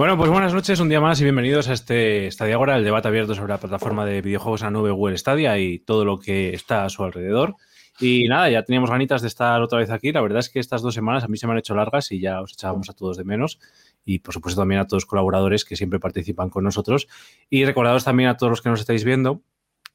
Bueno, 0.00 0.16
pues 0.16 0.30
buenas 0.30 0.54
noches, 0.54 0.80
un 0.80 0.88
día 0.88 0.98
más 0.98 1.20
y 1.20 1.24
bienvenidos 1.24 1.68
a 1.68 1.74
este 1.74 2.30
Stadia 2.30 2.54
Ahora, 2.54 2.74
el 2.78 2.84
debate 2.84 3.08
abierto 3.08 3.34
sobre 3.34 3.50
la 3.50 3.58
plataforma 3.58 4.06
de 4.06 4.22
videojuegos 4.22 4.62
a 4.62 4.70
nube 4.70 4.90
Google 4.90 5.18
Stadia 5.18 5.58
y 5.58 5.78
todo 5.78 6.06
lo 6.06 6.18
que 6.18 6.54
está 6.54 6.86
a 6.86 6.88
su 6.88 7.04
alrededor. 7.04 7.56
Y 8.00 8.26
nada, 8.26 8.48
ya 8.48 8.62
teníamos 8.62 8.88
ganitas 8.88 9.20
de 9.20 9.28
estar 9.28 9.60
otra 9.60 9.78
vez 9.78 9.90
aquí. 9.90 10.10
La 10.10 10.22
verdad 10.22 10.38
es 10.38 10.48
que 10.48 10.58
estas 10.58 10.80
dos 10.80 10.94
semanas 10.94 11.24
a 11.24 11.28
mí 11.28 11.36
se 11.36 11.46
me 11.46 11.52
han 11.52 11.58
hecho 11.58 11.74
largas 11.74 12.12
y 12.12 12.18
ya 12.18 12.40
os 12.40 12.54
echábamos 12.54 12.88
a 12.88 12.94
todos 12.94 13.18
de 13.18 13.24
menos. 13.24 13.58
Y 14.06 14.20
por 14.20 14.32
supuesto 14.32 14.62
también 14.62 14.80
a 14.80 14.86
todos 14.86 15.02
los 15.02 15.04
colaboradores 15.04 15.66
que 15.66 15.76
siempre 15.76 16.00
participan 16.00 16.48
con 16.48 16.64
nosotros. 16.64 17.06
Y 17.50 17.66
recordados 17.66 18.02
también 18.02 18.30
a 18.30 18.38
todos 18.38 18.48
los 18.48 18.62
que 18.62 18.70
nos 18.70 18.80
estáis 18.80 19.04
viendo 19.04 19.42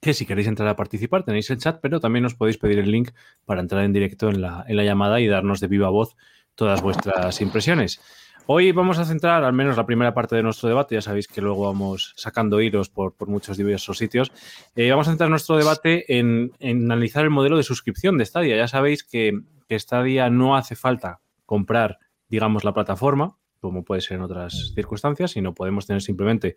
que 0.02 0.13
si 0.13 0.27
queréis 0.27 0.48
entrar 0.48 0.67
a 0.67 0.76
participar 0.76 1.23
tenéis 1.23 1.49
el 1.49 1.58
chat, 1.58 1.80
pero 1.81 1.99
también 1.99 2.26
os 2.26 2.35
podéis 2.35 2.59
pedir 2.59 2.77
el 2.77 2.91
link 2.91 3.09
para 3.44 3.59
entrar 3.59 3.84
en 3.84 3.91
directo 3.91 4.30
en 4.30 4.40
la, 4.40 4.66
en 4.67 4.76
la 4.77 4.84
llamada 4.84 5.20
y 5.20 5.26
darnos 5.26 5.59
de 5.62 5.67
viva 5.67 5.90
voz 5.90 6.16
todas 6.53 6.84
vuestras 6.84 7.41
impresiones. 7.41 7.99
Hoy 8.48 8.72
vamos 8.72 8.99
a 8.99 9.05
centrar 9.05 9.44
al 9.44 9.54
menos 9.54 9.76
la 9.76 9.88
primera 9.88 10.13
parte 10.13 10.35
de 10.35 10.44
nuestro 10.44 10.70
debate, 10.70 10.94
ya 10.94 11.02
sabéis 11.02 11.27
que 11.27 11.41
luego 11.41 11.63
vamos 11.63 12.13
sacando 12.16 12.62
hilos 12.62 12.90
por, 12.90 13.16
muchos 13.27 13.58
diversos 13.58 13.98
sitios. 13.98 14.31
Eh, 14.76 14.91
vamos 14.91 15.08
a 15.08 15.12
centrar 15.12 15.31
nuestro 15.31 15.58
debate 15.58 16.20
en, 16.20 16.52
analizar 16.62 17.23
el 17.23 17.31
modelo 17.31 17.58
de 17.58 17.63
suscripción 17.63 18.20
de 18.20 18.26
Stadia. 18.26 18.55
Ya 18.55 18.68
sabéis 18.68 19.04
que, 19.04 19.41
que 19.68 19.80
Stadia 19.80 20.30
no 20.30 20.55
hace 20.55 20.76
falta 20.76 21.21
comprar, 21.48 21.98
digamos, 22.30 22.63
la 22.63 22.73
plataforma, 22.76 23.35
como 23.62 23.84
puede 23.84 24.02
ser 24.02 24.18
en 24.18 24.23
otras 24.23 24.73
circunstancias, 24.76 25.32
sino 25.32 25.55
podemos 25.55 25.88
tener 25.88 26.04
simplemente 26.04 26.55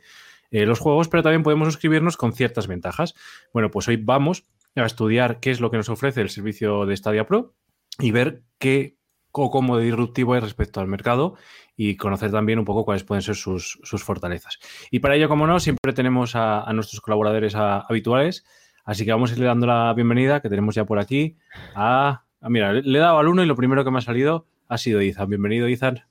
eh, 0.50 0.66
los 0.66 0.80
juegos, 0.80 1.08
pero 1.08 1.22
también 1.22 1.42
podemos 1.42 1.68
suscribirnos 1.68 2.18
con 2.18 2.34
ciertas 2.34 2.66
ventajas. 2.66 3.14
Bueno, 3.54 3.70
pues 3.70 3.88
hoy 3.88 3.96
vamos 3.96 4.44
a 4.76 4.84
estudiar 4.84 5.40
qué 5.40 5.50
es 5.50 5.60
lo 5.60 5.70
que 5.70 5.78
nos 5.78 5.88
ofrece 5.88 6.20
el 6.20 6.28
servicio 6.28 6.84
de 6.84 6.94
Stadia 6.98 7.24
Pro 7.24 7.54
y 7.98 8.10
ver 8.10 8.42
qué 8.58 8.97
o 9.44 9.50
cómo 9.50 9.78
disruptivo 9.78 10.36
es 10.36 10.42
respecto 10.42 10.80
al 10.80 10.88
mercado 10.88 11.34
y 11.76 11.96
conocer 11.96 12.30
también 12.30 12.58
un 12.58 12.64
poco 12.64 12.84
cuáles 12.84 13.04
pueden 13.04 13.22
ser 13.22 13.36
sus, 13.36 13.78
fortalezas. 13.98 14.58
Y 14.90 14.98
para 14.98 15.14
ello, 15.16 15.28
como 15.28 15.46
no, 15.46 15.60
siempre 15.60 15.92
tenemos 15.92 16.34
a, 16.34 16.70
nuestros 16.72 17.00
colaboradores 17.00 17.54
habituales, 17.54 18.44
así 18.84 19.04
que 19.04 19.12
vamos 19.12 19.30
a 19.30 19.34
irle 19.34 19.46
dando 19.46 19.66
la 19.66 19.92
bienvenida, 19.94 20.40
que 20.40 20.48
tenemos 20.48 20.74
ya 20.74 20.84
por 20.84 20.98
aquí, 20.98 21.36
a... 21.74 22.24
mira, 22.42 22.72
le 22.72 22.98
he 22.98 23.00
dado 23.00 23.18
al 23.18 23.28
uno 23.28 23.42
y 23.42 23.46
lo 23.46 23.56
primero 23.56 23.84
que 23.84 23.90
me 23.90 23.98
ha 23.98 24.02
salido 24.02 24.46
ha 24.68 24.76
sido 24.76 25.00
Izan. 25.00 25.28
Bienvenido, 25.28 25.68
Izan. 25.68 26.02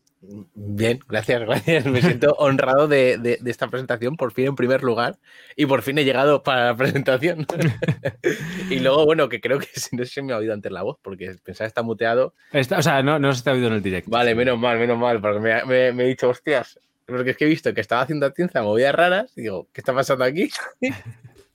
Bien, 0.56 1.00
gracias, 1.08 1.42
gracias. 1.46 1.86
Me 1.86 2.02
siento 2.02 2.34
honrado 2.38 2.88
de, 2.88 3.40
esta 3.46 3.68
presentación, 3.68 4.18
por 4.18 4.34
fin 4.34 4.48
en 4.48 4.56
primer 4.56 4.84
lugar, 4.84 5.18
y 5.56 5.66
por 5.66 5.82
fin 5.82 5.98
he 5.98 6.04
llegado 6.04 6.44
para 6.44 6.68
la 6.68 6.76
presentación. 6.78 7.46
y 8.70 8.80
luego, 8.80 9.06
bueno, 9.06 9.30
que 9.30 9.40
creo 9.40 9.60
que 9.60 9.68
no 9.92 10.06
se 10.06 10.22
me 10.22 10.34
ha 10.34 10.38
oído 10.38 10.54
antes 10.54 10.72
la 10.72 10.84
voz, 10.84 10.98
porque 11.02 11.36
pensaba 11.44 11.66
que 11.66 11.70
está 11.70 11.84
muteado. 11.84 12.34
o 12.54 12.82
sea, 12.82 13.02
no, 13.02 13.20
no 13.20 13.34
se 13.34 13.44
te 13.44 13.50
ha 13.50 13.54
oído 13.54 13.68
en 13.68 13.74
el 13.74 13.82
directo. 13.82 14.12
Vale, 14.12 14.36
menos 14.36 14.60
mal, 14.60 14.78
menos 14.78 14.98
mal, 14.98 15.22
porque 15.22 15.40
me, 15.40 15.94
me 15.94 16.04
he 16.04 16.08
dicho, 16.08 16.30
hostias, 16.30 16.80
porque 17.06 17.32
es 17.32 17.38
que 17.38 17.46
he 17.46 17.50
visto 17.50 17.74
que 17.74 17.82
estaba 17.82 18.02
haciendo 18.02 18.32
tinza 18.34 18.62
movidas 18.62 18.94
raras, 18.94 19.32
y 19.36 19.44
digo, 19.44 19.68
¿qué 19.72 19.82
está 19.82 19.94
pasando 19.94 20.26
aquí? 20.26 20.50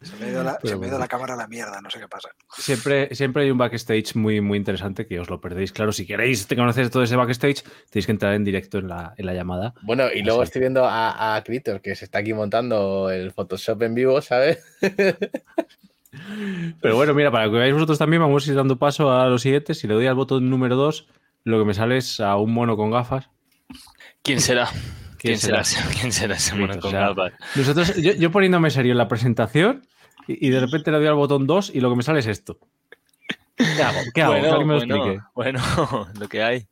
Se 0.03 0.17
me 0.17 0.27
ha 0.27 0.31
ido 0.31 0.43
la, 0.43 0.59
la 0.99 1.09
cámara 1.09 1.35
a 1.35 1.37
la 1.37 1.49
mierda, 1.49 1.81
no 1.81 1.91
sé 1.91 2.01
qué 2.01 2.09
pasa. 2.09 2.31
Siempre, 2.57 3.15
siempre 3.15 3.45
hay 3.45 3.51
un 3.51 3.59
backstage 3.59 4.15
muy, 4.15 4.41
muy 4.41 4.59
interesante 4.59 5.07
que 5.07 5.21
os 5.21 5.31
lo 5.31 5.41
perdéis. 5.41 5.73
Claro, 5.73 5.93
si 5.93 6.07
queréis 6.07 6.47
conocer 6.47 6.91
todo 6.91 7.03
ese 7.03 7.17
backstage, 7.17 7.63
tenéis 7.91 8.07
que 8.07 8.13
entrar 8.13 8.35
en 8.35 8.45
directo 8.45 8.79
en 8.79 8.89
la, 8.89 9.15
llamada. 9.19 9.75
Bueno, 9.83 10.05
y 10.13 10.23
luego 10.23 10.43
estoy 10.43 10.61
viendo 10.61 10.85
a, 10.85 11.37
a 11.37 11.43
Critor, 11.45 11.81
que 11.81 11.95
se 11.95 12.05
está 12.05 12.19
aquí 12.19 12.35
montando 12.35 13.11
el 13.11 13.33
Photoshop 13.33 13.83
en 13.83 13.95
vivo, 13.95 14.21
¿sabes? 14.21 14.59
Pero 16.81 16.97
bueno, 16.97 17.15
mira, 17.15 17.31
para 17.31 17.45
que 17.45 17.51
veáis 17.51 17.73
vosotros 17.73 17.99
también, 17.99 18.21
vamos 18.21 18.47
a 18.47 18.51
ir 18.51 18.57
dando 18.57 18.79
paso 18.79 19.11
a 19.11 19.27
los 19.29 19.43
siguientes. 19.43 19.79
Si 19.79 19.87
le 19.87 19.95
doy 19.95 20.07
al 20.07 20.15
botón 20.15 20.51
número 20.51 20.77
2, 20.77 21.09
lo 21.45 21.59
que 21.59 21.65
me 21.65 21.75
sale 21.75 21.97
es 21.97 22.21
a 22.21 22.37
un 22.37 22.53
mono 22.53 22.77
con 22.77 22.91
gafas. 22.91 23.31
¿Quién 24.23 24.41
será? 24.41 24.69
¿Quién, 25.19 25.39
será? 25.39 25.63
¿Quién 25.99 26.13
será 26.13 26.35
ese 26.35 26.55
mono 26.55 26.79
con 26.79 26.93
gafas? 26.93 27.33
Nosotros, 27.57 27.97
yo, 27.97 28.13
yo, 28.13 28.31
poniéndome 28.31 28.71
serio 28.71 28.93
en 28.93 28.99
la 28.99 29.09
presentación, 29.09 29.87
y, 30.27 30.51
de 30.51 30.61
repente 30.61 30.91
le 30.91 30.99
doy 30.99 31.07
al 31.07 31.15
botón 31.15 31.47
2 31.47 31.73
y 31.75 31.81
lo 31.81 31.91
que 31.91 31.97
me 31.97 32.03
sale 32.03 32.21
es 32.21 32.27
esto. 32.27 32.59
¿Qué 33.57 33.83
hago? 33.83 33.99
¿Qué 34.15 34.23
hago? 34.23 34.33
Bueno, 34.39 34.65
me 34.65 34.87
lo 34.87 35.31
bueno, 35.35 35.61
lo 36.19 36.29
que 36.29 36.43
hay. 36.43 36.67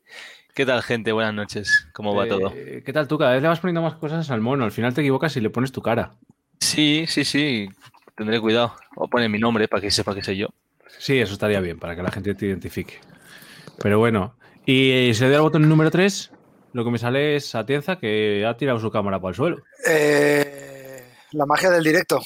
¿Qué 0.54 0.66
tal, 0.66 0.82
gente? 0.82 1.12
Buenas 1.12 1.34
noches. 1.34 1.88
¿Cómo 1.92 2.14
va 2.14 2.26
todo? 2.26 2.52
Eh, 2.54 2.82
¿Qué 2.84 2.92
tal 2.92 3.06
tú? 3.06 3.18
Cada 3.18 3.32
vez 3.32 3.42
le 3.42 3.48
vas 3.48 3.60
poniendo 3.60 3.82
más 3.82 3.94
cosas 3.94 4.30
al 4.30 4.40
mono. 4.40 4.64
Al 4.64 4.72
final 4.72 4.92
te 4.92 5.00
equivocas 5.00 5.36
y 5.36 5.40
le 5.40 5.50
pones 5.50 5.72
tu 5.72 5.80
cara. 5.80 6.12
Sí, 6.58 7.04
sí, 7.06 7.24
sí. 7.24 7.68
Tendré 8.16 8.40
cuidado. 8.40 8.74
O 8.96 9.08
pone 9.08 9.28
mi 9.28 9.38
nombre 9.38 9.68
para 9.68 9.80
que 9.80 9.90
sepa 9.90 10.14
que 10.14 10.22
soy 10.22 10.38
yo. 10.38 10.48
Sí, 10.98 11.18
eso 11.18 11.32
estaría 11.32 11.60
bien, 11.60 11.78
para 11.78 11.94
que 11.94 12.02
la 12.02 12.10
gente 12.10 12.34
te 12.34 12.46
identifique. 12.46 12.98
Pero 13.80 13.98
bueno. 13.98 14.34
Y 14.66 15.10
si 15.14 15.20
le 15.22 15.28
doy 15.28 15.36
al 15.36 15.42
botón 15.42 15.68
número 15.68 15.90
3, 15.90 16.32
lo 16.72 16.84
que 16.84 16.90
me 16.90 16.98
sale 16.98 17.36
es 17.36 17.54
Atienza 17.54 17.96
que 17.96 18.44
ha 18.46 18.56
tirado 18.56 18.78
su 18.78 18.90
cámara 18.90 19.20
para 19.20 19.30
el 19.30 19.36
suelo. 19.36 19.62
Eh, 19.88 20.79
la 21.32 21.46
magia 21.46 21.70
del 21.70 21.84
directo. 21.84 22.20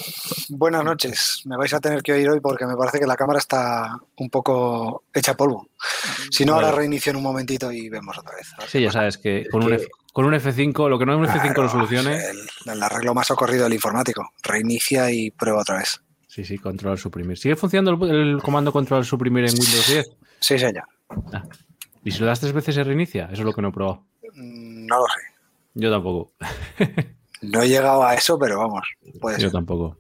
Buenas 0.49 0.85
noches. 0.85 1.43
Me 1.45 1.57
vais 1.57 1.73
a 1.75 1.81
tener 1.81 2.03
que 2.03 2.13
oír 2.13 2.29
hoy 2.29 2.41
porque 2.41 2.67
me 2.67 2.77
parece 2.77 2.99
que 2.99 3.07
la 3.07 3.17
cámara 3.17 3.39
está 3.39 3.99
un 4.17 4.31
poco 4.31 5.05
hecha 5.13 5.37
polvo. 5.37 5.69
Si 6.31 6.45
no, 6.45 6.55
ahora 6.55 6.73
reinicio 6.73 7.11
en 7.11 7.17
un 7.17 7.23
momentito 7.23 7.71
y 7.71 7.89
vemos 7.89 8.19
otra 8.19 8.37
vez. 8.37 8.53
Sí, 8.69 8.81
ya 8.81 8.91
sabes 8.91 9.19
que 9.19 9.47
con, 9.51 9.65
un, 9.65 9.79
con 10.13 10.25
un 10.25 10.35
F5, 10.35 10.89
lo 10.89 10.99
que 10.99 11.07
no 11.07 11.13
es 11.15 11.19
un 11.19 11.41
F5 11.41 11.63
lo 11.63 11.69
solucione. 11.69 12.21
El, 12.67 12.83
arreglo 12.83 13.15
más 13.15 13.31
ocurrido 13.31 13.65
del 13.65 13.75
informático. 13.75 14.33
Reinicia 14.43 15.11
y 15.11 15.31
prueba 15.31 15.61
otra 15.61 15.79
vez. 15.79 16.01
Sí, 16.27 16.45
sí, 16.45 16.59
control 16.59 16.99
suprimir. 16.99 17.39
¿Sigue 17.39 17.57
funcionando 17.57 18.07
el, 18.07 18.43
comando 18.43 18.73
control 18.73 19.05
suprimir 19.05 19.45
en 19.45 19.53
Windows 19.53 19.87
10? 19.89 20.11
Sí, 20.41 20.59
señor. 20.59 20.85
Ah. 21.33 21.45
¿Y 22.05 22.11
si 22.11 22.19
lo 22.19 22.27
das 22.27 22.41
tres 22.41 22.53
veces 22.53 22.75
se 22.75 22.85
reinicia? 22.85 23.25
Eso 23.27 23.43
es 23.43 23.47
lo 23.47 23.53
que 23.53 23.63
no 23.63 23.69
he 23.69 23.73
probado. 23.73 24.05
Mm, 24.35 24.87
no 24.87 24.99
lo 24.99 25.07
sé. 25.07 25.21
Yo 25.75 25.91
tampoco. 25.91 26.33
No 27.51 27.63
he 27.63 27.69
llegado 27.69 28.05
a 28.05 28.15
eso, 28.15 28.39
pero 28.39 28.59
vamos, 28.59 28.87
puede 29.21 29.41
Yo 29.41 29.51
tampoco. 29.51 29.99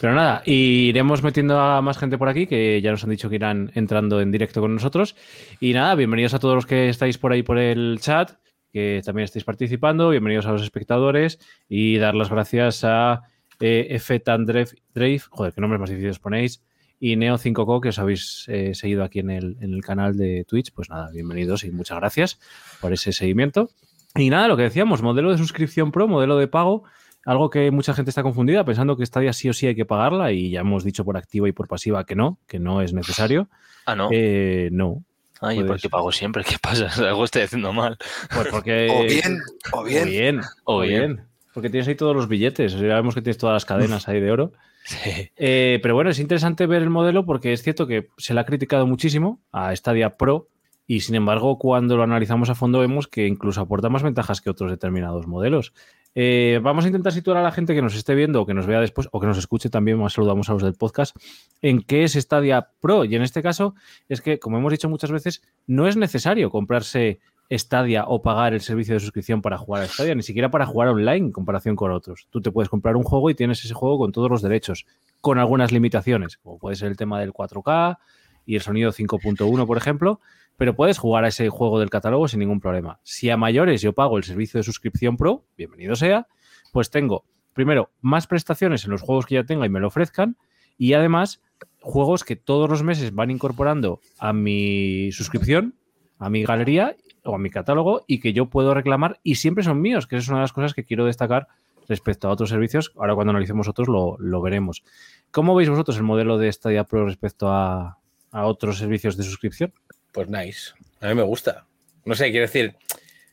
Pero 0.00 0.14
nada, 0.14 0.42
iremos 0.44 1.22
metiendo 1.22 1.58
a 1.58 1.80
más 1.82 1.98
gente 1.98 2.18
por 2.18 2.28
aquí, 2.28 2.46
que 2.46 2.80
ya 2.80 2.90
nos 2.90 3.02
han 3.04 3.10
dicho 3.10 3.28
que 3.28 3.36
irán 3.36 3.72
entrando 3.74 4.20
en 4.20 4.30
directo 4.30 4.60
con 4.60 4.74
nosotros. 4.74 5.16
Y 5.60 5.72
nada, 5.72 5.94
bienvenidos 5.94 6.34
a 6.34 6.38
todos 6.38 6.54
los 6.54 6.66
que 6.66 6.88
estáis 6.88 7.18
por 7.18 7.32
ahí 7.32 7.42
por 7.42 7.58
el 7.58 7.98
chat, 8.00 8.32
que 8.72 9.02
también 9.04 9.24
estáis 9.24 9.44
participando. 9.44 10.10
Bienvenidos 10.10 10.46
a 10.46 10.52
los 10.52 10.62
espectadores 10.62 11.38
y 11.68 11.98
dar 11.98 12.14
las 12.14 12.30
gracias 12.30 12.84
a 12.84 13.22
eh, 13.60 13.88
F. 13.90 14.22
Drave, 14.24 15.20
joder, 15.30 15.52
qué 15.52 15.60
nombres 15.60 15.80
más 15.80 15.90
difíciles 15.90 16.18
ponéis. 16.18 16.62
Y 16.98 17.16
Neo5Co, 17.16 17.80
que 17.82 17.90
os 17.90 17.98
habéis 17.98 18.44
eh, 18.48 18.74
seguido 18.74 19.04
aquí 19.04 19.18
en 19.18 19.30
el, 19.30 19.56
en 19.60 19.74
el 19.74 19.82
canal 19.82 20.16
de 20.16 20.44
Twitch. 20.44 20.72
Pues 20.72 20.88
nada, 20.88 21.10
bienvenidos 21.10 21.64
y 21.64 21.70
muchas 21.70 21.98
gracias 21.98 22.38
por 22.80 22.92
ese 22.92 23.12
seguimiento. 23.12 23.70
Y 24.16 24.30
nada, 24.30 24.48
lo 24.48 24.56
que 24.56 24.64
decíamos, 24.64 25.02
modelo 25.02 25.30
de 25.30 25.38
suscripción 25.38 25.92
pro, 25.92 26.08
modelo 26.08 26.36
de 26.36 26.48
pago, 26.48 26.84
algo 27.24 27.50
que 27.50 27.70
mucha 27.70 27.92
gente 27.92 28.10
está 28.10 28.22
confundida 28.22 28.64
pensando 28.64 28.96
que 28.96 29.02
esta 29.02 29.20
día 29.20 29.32
sí 29.32 29.48
o 29.48 29.52
sí 29.52 29.66
hay 29.66 29.74
que 29.74 29.84
pagarla 29.84 30.32
y 30.32 30.50
ya 30.50 30.60
hemos 30.60 30.84
dicho 30.84 31.04
por 31.04 31.16
activa 31.16 31.48
y 31.48 31.52
por 31.52 31.68
pasiva 31.68 32.04
que 32.06 32.14
no, 32.14 32.38
que 32.46 32.58
no 32.58 32.82
es 32.82 32.92
necesario. 32.92 33.48
Ah, 33.84 33.96
no. 33.96 34.08
Eh, 34.12 34.68
no. 34.72 35.02
Ay, 35.40 35.62
¿por 35.64 35.78
qué 35.78 35.90
pago 35.90 36.12
siempre? 36.12 36.44
¿Qué 36.44 36.56
pasa? 36.60 36.88
Algo 37.08 37.24
estoy 37.24 37.42
haciendo 37.42 37.72
mal. 37.72 37.98
Pues 38.32 38.48
porque... 38.48 38.88
O 38.92 39.04
bien, 39.04 39.40
o 39.72 39.84
bien. 39.84 40.02
O 40.02 40.06
bien, 40.06 40.40
o 40.64 40.80
bien. 40.80 41.26
Porque 41.52 41.68
tienes 41.68 41.88
ahí 41.88 41.94
todos 41.94 42.14
los 42.14 42.28
billetes. 42.28 42.72
Ya 42.74 42.94
vemos 42.94 43.14
que 43.14 43.22
tienes 43.22 43.38
todas 43.38 43.54
las 43.54 43.64
cadenas 43.64 44.08
ahí 44.08 44.20
de 44.20 44.30
oro. 44.30 44.52
Sí. 44.84 45.30
Eh, 45.36 45.80
pero 45.82 45.94
bueno, 45.94 46.10
es 46.10 46.20
interesante 46.20 46.66
ver 46.66 46.82
el 46.82 46.90
modelo 46.90 47.24
porque 47.26 47.52
es 47.52 47.62
cierto 47.62 47.86
que 47.86 48.08
se 48.18 48.34
le 48.34 48.40
ha 48.40 48.44
criticado 48.44 48.86
muchísimo 48.86 49.40
a 49.50 49.74
Stadia 49.74 50.16
Pro 50.16 50.48
y 50.86 51.00
sin 51.00 51.16
embargo, 51.16 51.58
cuando 51.58 51.96
lo 51.96 52.02
analizamos 52.02 52.48
a 52.48 52.54
fondo, 52.54 52.78
vemos 52.78 53.08
que 53.08 53.26
incluso 53.26 53.60
aporta 53.60 53.88
más 53.88 54.02
ventajas 54.02 54.40
que 54.40 54.50
otros 54.50 54.70
determinados 54.70 55.26
modelos. 55.26 55.72
Eh, 56.14 56.60
vamos 56.62 56.84
a 56.84 56.88
intentar 56.88 57.12
situar 57.12 57.36
a 57.36 57.42
la 57.42 57.52
gente 57.52 57.74
que 57.74 57.82
nos 57.82 57.94
esté 57.94 58.14
viendo 58.14 58.40
o 58.40 58.46
que 58.46 58.54
nos 58.54 58.66
vea 58.66 58.80
después 58.80 59.08
o 59.12 59.20
que 59.20 59.26
nos 59.26 59.36
escuche 59.36 59.68
también, 59.68 59.98
más 59.98 60.14
saludamos 60.14 60.48
a 60.48 60.54
los 60.54 60.62
del 60.62 60.74
podcast, 60.74 61.14
en 61.60 61.82
qué 61.82 62.04
es 62.04 62.14
Stadia 62.14 62.68
Pro. 62.80 63.04
Y 63.04 63.14
en 63.16 63.22
este 63.22 63.42
caso 63.42 63.74
es 64.08 64.20
que, 64.20 64.38
como 64.38 64.58
hemos 64.58 64.72
dicho 64.72 64.88
muchas 64.88 65.10
veces, 65.10 65.42
no 65.66 65.88
es 65.88 65.96
necesario 65.96 66.50
comprarse 66.50 67.20
Stadia 67.50 68.04
o 68.06 68.22
pagar 68.22 68.54
el 68.54 68.60
servicio 68.60 68.94
de 68.94 69.00
suscripción 69.00 69.42
para 69.42 69.58
jugar 69.58 69.82
a 69.82 69.88
Stadia, 69.88 70.14
ni 70.14 70.22
siquiera 70.22 70.50
para 70.50 70.66
jugar 70.66 70.88
online 70.88 71.26
en 71.26 71.32
comparación 71.32 71.76
con 71.76 71.90
otros. 71.90 72.28
Tú 72.30 72.40
te 72.40 72.50
puedes 72.50 72.68
comprar 72.68 72.96
un 72.96 73.02
juego 73.02 73.28
y 73.28 73.34
tienes 73.34 73.64
ese 73.64 73.74
juego 73.74 73.98
con 73.98 74.12
todos 74.12 74.30
los 74.30 74.40
derechos, 74.40 74.86
con 75.20 75.38
algunas 75.38 75.72
limitaciones, 75.72 76.38
como 76.38 76.58
puede 76.58 76.76
ser 76.76 76.88
el 76.88 76.96
tema 76.96 77.20
del 77.20 77.32
4K 77.32 77.98
y 78.46 78.54
el 78.54 78.62
sonido 78.62 78.92
5.1, 78.92 79.66
por 79.66 79.76
ejemplo, 79.76 80.20
pero 80.56 80.74
puedes 80.74 80.98
jugar 80.98 81.24
a 81.24 81.28
ese 81.28 81.48
juego 81.48 81.78
del 81.78 81.90
catálogo 81.90 82.28
sin 82.28 82.40
ningún 82.40 82.60
problema. 82.60 83.00
Si 83.02 83.28
a 83.30 83.36
mayores 83.36 83.82
yo 83.82 83.92
pago 83.92 84.16
el 84.16 84.24
servicio 84.24 84.58
de 84.58 84.64
suscripción 84.64 85.16
Pro, 85.16 85.44
bienvenido 85.56 85.96
sea, 85.96 86.26
pues 86.72 86.90
tengo, 86.90 87.24
primero, 87.52 87.90
más 88.00 88.26
prestaciones 88.26 88.84
en 88.84 88.90
los 88.90 89.02
juegos 89.02 89.26
que 89.26 89.34
ya 89.34 89.44
tenga 89.44 89.66
y 89.66 89.68
me 89.68 89.80
lo 89.80 89.88
ofrezcan, 89.88 90.36
y 90.78 90.94
además 90.94 91.42
juegos 91.80 92.24
que 92.24 92.36
todos 92.36 92.68
los 92.68 92.82
meses 92.82 93.14
van 93.14 93.30
incorporando 93.30 94.00
a 94.18 94.32
mi 94.32 95.10
suscripción, 95.12 95.74
a 96.18 96.30
mi 96.30 96.44
galería 96.44 96.96
o 97.24 97.34
a 97.34 97.38
mi 97.38 97.50
catálogo 97.50 98.04
y 98.06 98.20
que 98.20 98.32
yo 98.32 98.46
puedo 98.46 98.74
reclamar 98.74 99.20
y 99.22 99.36
siempre 99.36 99.64
son 99.64 99.80
míos, 99.80 100.06
que 100.06 100.16
es 100.16 100.28
una 100.28 100.38
de 100.38 100.42
las 100.42 100.52
cosas 100.52 100.74
que 100.74 100.84
quiero 100.84 101.04
destacar 101.04 101.48
respecto 101.88 102.28
a 102.28 102.32
otros 102.32 102.50
servicios. 102.50 102.92
Ahora 102.96 103.14
cuando 103.14 103.30
analicemos 103.30 103.68
otros 103.68 103.88
lo, 103.88 104.42
veremos. 104.42 104.82
¿Cómo 105.30 105.54
veis 105.54 105.68
vosotros 105.68 105.96
el 105.96 106.02
modelo 106.02 106.38
de 106.38 106.52
Stadia 106.52 106.84
Pro 106.84 107.06
respecto 107.06 107.48
a 107.48 107.98
otros 108.32 108.78
servicios 108.78 109.16
de 109.16 109.22
suscripción? 109.22 109.72
Pues 110.16 110.30
nice. 110.30 110.72
A 111.02 111.08
mí 111.08 111.14
me 111.14 111.24
gusta. 111.24 111.66
No 112.06 112.14
sé, 112.14 112.30
quiero 112.30 112.46
decir, 112.46 112.74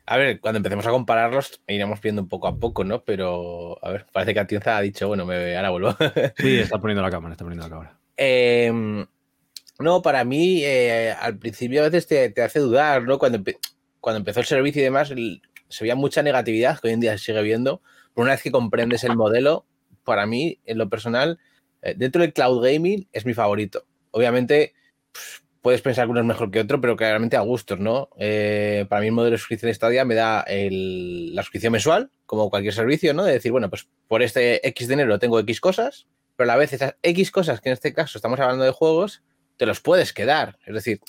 A 0.06 0.18
ver, 0.18 0.41
cuando 0.41 0.57
empecemos 0.57 0.85
a 0.85 0.89
compararlos, 0.89 1.62
iremos 1.65 2.01
viendo 2.01 2.21
un 2.21 2.27
poco 2.27 2.50
a 2.50 2.57
poco, 2.57 2.83
¿no? 2.83 3.06
Pero, 3.06 3.80
a 3.81 3.89
ver, 3.89 4.06
parece 4.12 4.33
que 4.33 4.41
Atienza 4.41 4.75
ha 4.75 4.81
dicho, 4.81 5.07
bueno, 5.07 5.25
me, 5.25 5.56
ahora 5.56 5.69
vuelvo. 5.69 5.95
sí, 6.38 6.59
está 6.59 6.77
poniendo 6.81 7.01
la 7.01 7.09
cámara, 7.09 7.35
está 7.35 7.45
poniendo 7.45 7.63
la 7.65 7.69
cámara. 7.69 7.97
Em, 8.18 9.06
no, 9.80 10.01
para 10.01 10.25
mí, 10.25 10.62
eh, 10.65 11.15
al 11.18 11.38
principio 11.38 11.80
a 11.85 11.89
veces 11.89 12.06
te, 12.06 12.41
hace 12.41 12.59
dudar, 12.59 13.03
¿no? 13.03 13.18
Cuando, 13.18 13.41
cuando 14.01 14.18
empezó 14.18 14.41
el 14.41 14.45
servicio 14.45 14.81
y 14.81 14.83
demás, 14.83 15.07
se 15.07 15.83
veía 15.85 15.95
mucha 15.95 16.21
negatividad, 16.21 16.81
que 16.81 16.89
hoy 16.89 16.95
en 16.95 17.00
día 17.00 17.18
se 17.18 17.24
sigue 17.24 17.41
viendo. 17.44 17.81
Pero 18.13 18.24
una 18.24 18.33
vez 18.33 18.44
que 18.44 18.51
comprendes 18.51 19.06
el 19.06 19.15
modelo, 19.15 19.65
para 20.03 20.25
mí, 20.25 20.59
en 20.65 20.80
lo 20.80 20.89
personal, 20.89 21.39
eh, 21.81 21.95
dentro 21.97 22.21
del 22.21 22.33
cloud 22.33 22.62
gaming 22.62 23.07
es 23.13 23.25
mi 23.25 23.33
favorito. 23.33 23.85
Obviamente, 24.12 24.74
puedes 25.63 25.81
pensar 25.81 26.06
que 26.06 26.12
uno 26.12 26.19
es 26.19 26.25
mejor 26.25 26.51
que 26.51 26.60
otro, 26.60 26.81
pero 26.81 26.98
claramente 26.98 27.38
a 27.38 27.39
gustos, 27.39 27.80
¿no? 27.80 28.10
Eh, 28.19 28.86
para 28.89 29.00
mí 29.00 29.07
el 29.07 29.13
modelo 29.13 29.31
de 29.31 29.38
suscripción 29.38 29.74
Stadia 29.74 30.04
me 30.04 30.13
da 30.13 30.45
la 30.45 31.42
suscripción 31.42 31.71
mensual, 31.71 32.12
como 32.25 32.50
cualquier 32.50 32.74
servicio, 32.74 33.13
¿no? 33.13 33.24
De 33.24 33.31
decir, 33.31 33.54
bueno, 33.54 33.69
pues 33.69 33.88
por 34.10 34.21
este 34.21 34.68
X 34.68 34.89
dinero 34.89 35.18
tengo 35.19 35.39
X 35.39 35.62
cosas, 35.62 36.06
pero 36.36 36.51
a 36.51 36.54
la 36.54 36.60
vez 36.60 36.74
esas 36.74 36.95
X 37.01 37.31
cosas, 37.31 37.62
que 37.62 37.69
en 37.69 37.74
este 37.74 37.94
caso 37.94 38.18
estamos 38.18 38.42
hablando 38.42 38.65
de 38.65 38.71
juegos, 38.71 39.24
te 39.56 39.65
los 39.65 39.80
puedes 39.80 40.12
quedar. 40.12 40.60
Es 40.65 40.74
decir, 40.74 41.00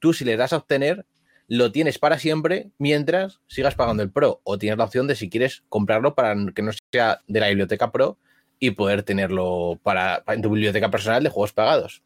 tú 0.00 0.12
si 0.12 0.24
le 0.24 0.36
das 0.36 0.52
a 0.52 0.56
obtener, 0.56 1.06
lo 1.46 1.70
tienes 1.70 2.00
para 2.00 2.18
siempre 2.18 2.72
mientras 2.78 3.40
sigas 3.46 3.76
pagando 3.76 4.02
el 4.02 4.10
Pro. 4.10 4.40
O 4.42 4.58
tienes 4.58 4.76
la 4.76 4.84
opción 4.84 5.06
de 5.06 5.14
si 5.14 5.30
quieres 5.30 5.62
comprarlo 5.68 6.16
para 6.16 6.34
que 6.52 6.62
no 6.62 6.72
sea 6.90 7.22
de 7.28 7.40
la 7.40 7.48
biblioteca 7.48 7.92
Pro 7.92 8.18
y 8.58 8.72
poder 8.72 9.04
tenerlo 9.04 9.78
para 9.84 10.24
en 10.26 10.42
tu 10.42 10.50
biblioteca 10.50 10.90
personal 10.90 11.22
de 11.22 11.30
juegos 11.30 11.52
pagados. 11.52 12.02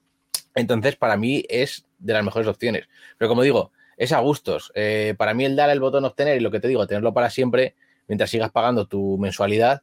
Entonces, 0.55 0.97
para 0.97 1.17
mí 1.17 1.45
es 1.49 1.87
de 1.99 2.13
las 2.13 2.25
mejores 2.25 2.49
opciones. 2.49 2.89
Pero 3.19 3.29
como 3.29 3.43
digo, 3.43 3.73
es 3.97 4.13
a 4.13 4.21
gustos. 4.21 4.73
Eh, 4.75 5.15
para 5.17 5.35
mí 5.35 5.45
el 5.45 5.57
dar 5.57 5.71
el 5.71 5.81
botón 5.81 6.05
obtener 6.05 6.37
y 6.37 6.41
lo 6.41 6.51
que 6.51 6.61
te 6.61 6.69
digo, 6.69 6.87
tenerlo 6.87 7.15
para 7.15 7.31
siempre, 7.31 7.75
mientras 8.09 8.31
sigas 8.31 8.51
pagando 8.51 8.87
tu 8.87 9.19
mensualidad, 9.19 9.83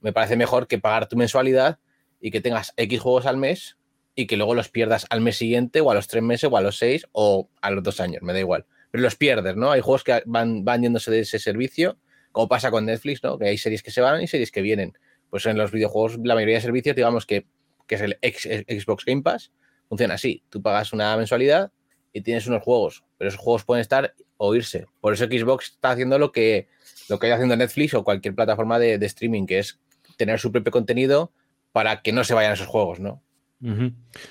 me 0.00 0.12
parece 0.12 0.36
mejor 0.36 0.66
que 0.66 0.78
pagar 0.78 1.08
tu 1.08 1.16
mensualidad 1.16 1.78
y 2.20 2.30
que 2.30 2.40
tengas 2.40 2.72
X 2.76 3.00
juegos 3.00 3.26
al 3.26 3.36
mes 3.36 3.76
y 4.14 4.26
que 4.26 4.36
luego 4.36 4.54
los 4.54 4.68
pierdas 4.68 5.06
al 5.10 5.20
mes 5.20 5.36
siguiente 5.36 5.80
o 5.80 5.90
a 5.90 5.94
los 5.94 6.08
tres 6.08 6.22
meses 6.22 6.50
o 6.50 6.56
a 6.56 6.60
los 6.60 6.78
seis 6.78 7.06
o 7.12 7.48
a 7.60 7.70
los 7.70 7.82
dos 7.82 8.00
años, 8.00 8.22
me 8.22 8.32
da 8.32 8.40
igual. 8.40 8.66
Pero 8.90 9.02
los 9.02 9.14
pierdes, 9.14 9.56
¿no? 9.56 9.70
Hay 9.70 9.80
juegos 9.80 10.04
que 10.04 10.22
van, 10.26 10.64
van 10.64 10.82
yéndose 10.82 11.10
de 11.10 11.20
ese 11.20 11.38
servicio, 11.38 11.96
como 12.32 12.48
pasa 12.48 12.70
con 12.70 12.86
Netflix, 12.86 13.22
¿no? 13.22 13.38
Que 13.38 13.46
hay 13.46 13.58
series 13.58 13.82
que 13.82 13.90
se 13.90 14.00
van 14.00 14.20
y 14.20 14.26
series 14.26 14.50
que 14.50 14.62
vienen. 14.62 14.94
Pues 15.30 15.46
en 15.46 15.56
los 15.56 15.70
videojuegos, 15.70 16.18
la 16.24 16.34
mayoría 16.34 16.56
de 16.56 16.60
servicios, 16.60 16.96
digamos 16.96 17.24
que, 17.24 17.46
que 17.86 17.94
es 17.94 18.00
el 18.00 18.18
Xbox 18.20 19.04
Game 19.04 19.22
Pass, 19.22 19.52
funciona 19.90 20.14
así. 20.14 20.42
Tú 20.48 20.62
pagas 20.62 20.94
una 20.94 21.14
mensualidad 21.16 21.70
y 22.12 22.22
tienes 22.22 22.46
unos 22.46 22.62
juegos, 22.62 23.04
pero 23.18 23.28
esos 23.28 23.40
juegos 23.40 23.64
pueden 23.64 23.82
estar 23.82 24.14
o 24.36 24.54
irse. 24.54 24.86
Por 25.00 25.12
eso 25.12 25.26
Xbox 25.26 25.72
está 25.72 25.90
haciendo 25.90 26.18
lo 26.18 26.32
que, 26.32 26.68
lo 27.08 27.18
que 27.18 27.26
está 27.26 27.34
haciendo 27.34 27.56
Netflix 27.56 27.92
o 27.94 28.04
cualquier 28.04 28.34
plataforma 28.34 28.78
de, 28.78 28.94
streaming, 29.04 29.46
que 29.46 29.58
es 29.58 29.80
tener 30.16 30.38
su 30.38 30.50
propio 30.52 30.72
contenido 30.72 31.32
para 31.72 32.02
que 32.02 32.12
no 32.12 32.24
se 32.24 32.34
vayan 32.34 32.52
esos 32.52 32.68
juegos, 32.68 33.00
¿no? 33.00 33.20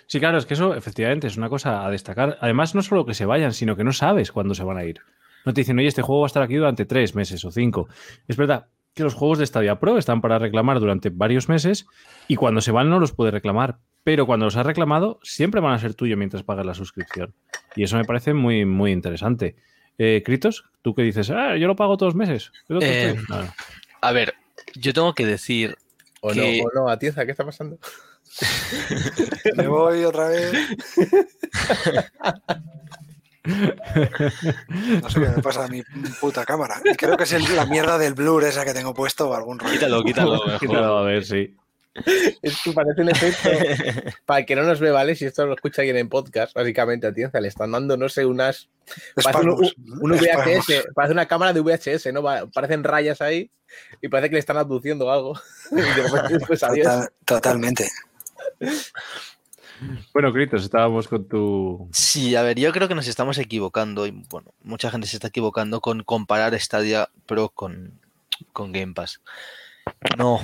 Sí, 0.08 0.20
claro, 0.20 0.40
es 0.40 0.48
que 0.48 0.56
eso 0.56 0.74
efectivamente 0.74 1.28
es 1.28 1.38
una 1.38 1.50
cosa 1.50 1.86
a 1.86 1.92
destacar. 1.92 2.40
Además, 2.42 2.74
no 2.74 2.82
solo 2.82 3.06
que 3.06 3.14
se 3.14 3.26
vayan, 3.26 3.54
sino 3.54 3.76
que 3.76 3.84
no 3.84 3.94
sabes 3.94 4.32
cuándo 4.32 4.56
se 4.56 4.64
van 4.64 4.78
a 4.78 4.86
ir. 4.86 5.02
No 5.46 5.54
te 5.54 5.62
dicen, 5.62 5.78
oye, 5.78 5.88
este 5.88 6.02
juego 6.02 6.22
va 6.22 6.26
a 6.26 6.28
estar 6.28 6.42
aquí 6.42 6.56
durante 6.56 6.86
tres 6.86 7.14
meses 7.14 7.46
o 7.46 7.52
cinco. 7.52 7.88
Es 8.28 8.38
verdad 8.38 8.68
que 8.94 9.04
los 9.04 9.14
juegos 9.14 9.38
de 9.38 9.46
Stadia 9.46 9.80
Pro 9.80 9.98
están 9.98 10.22
para 10.22 10.40
reclamar 10.40 10.80
durante 10.80 11.10
varios 11.10 11.48
meses 11.48 11.86
y 12.28 12.36
cuando 12.36 12.62
se 12.62 12.72
van 12.72 12.90
no 12.90 13.00
los 13.00 13.14
puedes 13.14 13.34
reclamar, 13.34 13.78
pero 14.10 14.26
cuando 14.26 14.48
los 14.48 14.56
has 14.56 14.66
reclamado, 14.66 15.20
siempre 15.22 15.62
van 15.62 15.76
a 15.76 15.78
ser 15.78 15.94
tuyos 15.94 16.18
mientras 16.18 16.42
pagas 16.42 16.66
la 16.66 16.74
suscripción. 16.74 17.32
Y 17.76 17.84
eso 17.84 17.96
me 17.96 18.06
parece 18.06 18.34
muy, 18.34 18.66
muy 18.66 18.92
interesante. 18.92 19.56
Eh, 20.00 20.24
Kritos, 20.26 20.66
tú 20.82 20.96
que 20.96 21.04
dices, 21.04 21.30
ah, 21.30 21.56
yo 21.58 21.68
lo 21.68 21.76
pago 21.76 21.96
todos 21.96 22.16
los 22.16 22.18
meses. 22.18 22.52
Eh, 22.82 23.16
a 24.02 24.12
ver, 24.12 24.34
yo 24.74 24.96
tengo 24.96 25.14
que 25.14 25.28
decir. 25.28 25.78
O 26.22 26.34
no, 26.34 26.42
o 26.42 26.72
no, 26.74 26.90
Atienza, 26.90 27.24
¿qué 27.24 27.30
está 27.30 27.46
pasando? 27.46 27.78
me 29.56 29.68
voy 29.68 30.04
otra 30.04 30.30
vez. 30.30 30.54
No 35.02 35.10
sé 35.10 35.20
qué 35.22 35.30
me 35.30 35.42
pasa 35.42 35.66
a 35.66 35.68
mi 35.68 35.82
puta 36.20 36.46
cámara. 36.46 36.82
Creo 36.98 37.16
que 37.16 37.24
es 37.24 37.50
la 37.52 37.66
mierda 37.66 37.98
del 37.98 38.14
blur 38.14 38.44
esa 38.44 38.66
que 38.66 38.74
tengo 38.74 38.94
puesto 38.94 39.30
o 39.30 39.34
algún 39.34 39.60
rollo. 39.60 39.74
Quítalo, 39.74 40.04
quítalo. 40.04 40.42
Quítalo, 40.60 40.98
a 40.98 41.04
ver, 41.04 41.26
sí. 41.26 41.56
Es 42.42 42.62
que 42.64 42.72
parece 42.72 43.02
un 43.02 43.10
efecto. 43.10 43.50
Para 44.26 44.46
que 44.46 44.56
no 44.56 44.64
nos 44.64 44.80
ve, 44.80 44.92
¿vale? 44.92 45.16
Si 45.16 45.26
esto 45.26 45.46
lo 45.46 45.56
escucha 45.56 45.82
alguien 45.82 45.98
en 45.98 46.10
podcast, 46.10 46.54
básicamente 46.54 47.08
a 47.08 47.14
Tienza 47.14 47.40
le 47.40 47.48
están 47.48 47.72
dando, 47.72 47.98
no 47.98 48.10
sé, 48.10 48.26
unas. 48.26 48.70
Parece 49.16 49.50
un, 49.50 50.12
VHS, 50.12 50.88
parece 50.96 51.14
una 51.14 51.28
cámara 51.28 51.54
de 51.54 51.62
VHS, 51.62 52.12
¿no? 52.14 52.24
Parecen 52.52 52.84
rayas 52.84 53.22
ahí 53.22 53.52
y 54.02 54.08
parece 54.08 54.30
que 54.30 54.36
le 54.36 54.40
están 54.40 54.58
aduciendo 54.58 55.12
algo. 55.12 55.40
Pues, 56.48 56.62
totalmente. 57.26 57.88
Bueno, 60.14 60.34
Critos, 60.34 60.64
estábamos 60.64 61.08
con 61.08 61.28
tu. 61.28 61.88
Sí, 61.92 62.36
a 62.36 62.42
ver, 62.42 62.58
yo 62.58 62.72
creo 62.72 62.88
que 62.88 62.96
nos 62.96 63.08
estamos 63.08 63.38
equivocando 63.38 64.08
y 64.08 64.12
bueno, 64.30 64.54
mucha 64.64 64.90
gente 64.90 65.08
se 65.08 65.18
está 65.18 65.28
equivocando 65.28 65.80
con 65.80 66.04
comparar 66.04 66.60
Stadia 66.60 67.10
Pro 67.26 67.50
con, 67.50 68.00
con 68.52 68.72
Game 68.72 68.94
Pass. 68.94 69.22
No, 70.18 70.42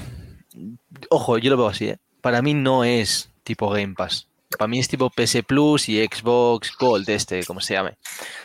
ojo, 1.09 1.37
yo 1.37 1.49
lo 1.49 1.57
veo 1.57 1.67
así, 1.67 1.89
¿eh? 1.89 1.97
Para 2.21 2.41
mí 2.41 2.53
no 2.53 2.83
es 2.83 3.31
tipo 3.43 3.69
Game 3.69 3.93
Pass. 3.95 4.27
Para 4.57 4.67
mí 4.67 4.79
es 4.79 4.87
tipo 4.87 5.09
PS 5.09 5.43
Plus 5.45 5.89
y 5.89 6.03
Xbox 6.03 6.75
Gold, 6.77 7.09
este, 7.09 7.43
como 7.45 7.61
se 7.61 7.73
llame. 7.73 7.97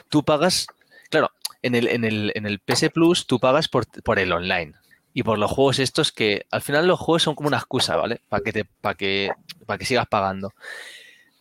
Tú 0.08 0.24
pagas, 0.24 0.66
claro, 1.08 1.30
en 1.62 1.74
el, 1.74 1.88
en 1.88 2.04
el, 2.04 2.32
en 2.34 2.46
el 2.46 2.58
PS 2.58 2.90
Plus 2.92 3.26
tú 3.26 3.38
pagas 3.38 3.68
por, 3.68 3.86
por 4.02 4.18
el 4.18 4.32
online 4.32 4.74
y 5.12 5.22
por 5.22 5.38
los 5.38 5.50
juegos 5.50 5.78
estos 5.78 6.12
que 6.12 6.46
al 6.50 6.62
final 6.62 6.86
los 6.86 6.98
juegos 6.98 7.22
son 7.22 7.34
como 7.34 7.48
una 7.48 7.58
excusa, 7.58 7.96
¿vale? 7.96 8.20
Para 8.28 8.42
que 8.42 8.52
te, 8.52 8.66
que, 8.96 9.30
para 9.66 9.78
que 9.78 9.84
sigas 9.84 10.06
pagando. 10.08 10.52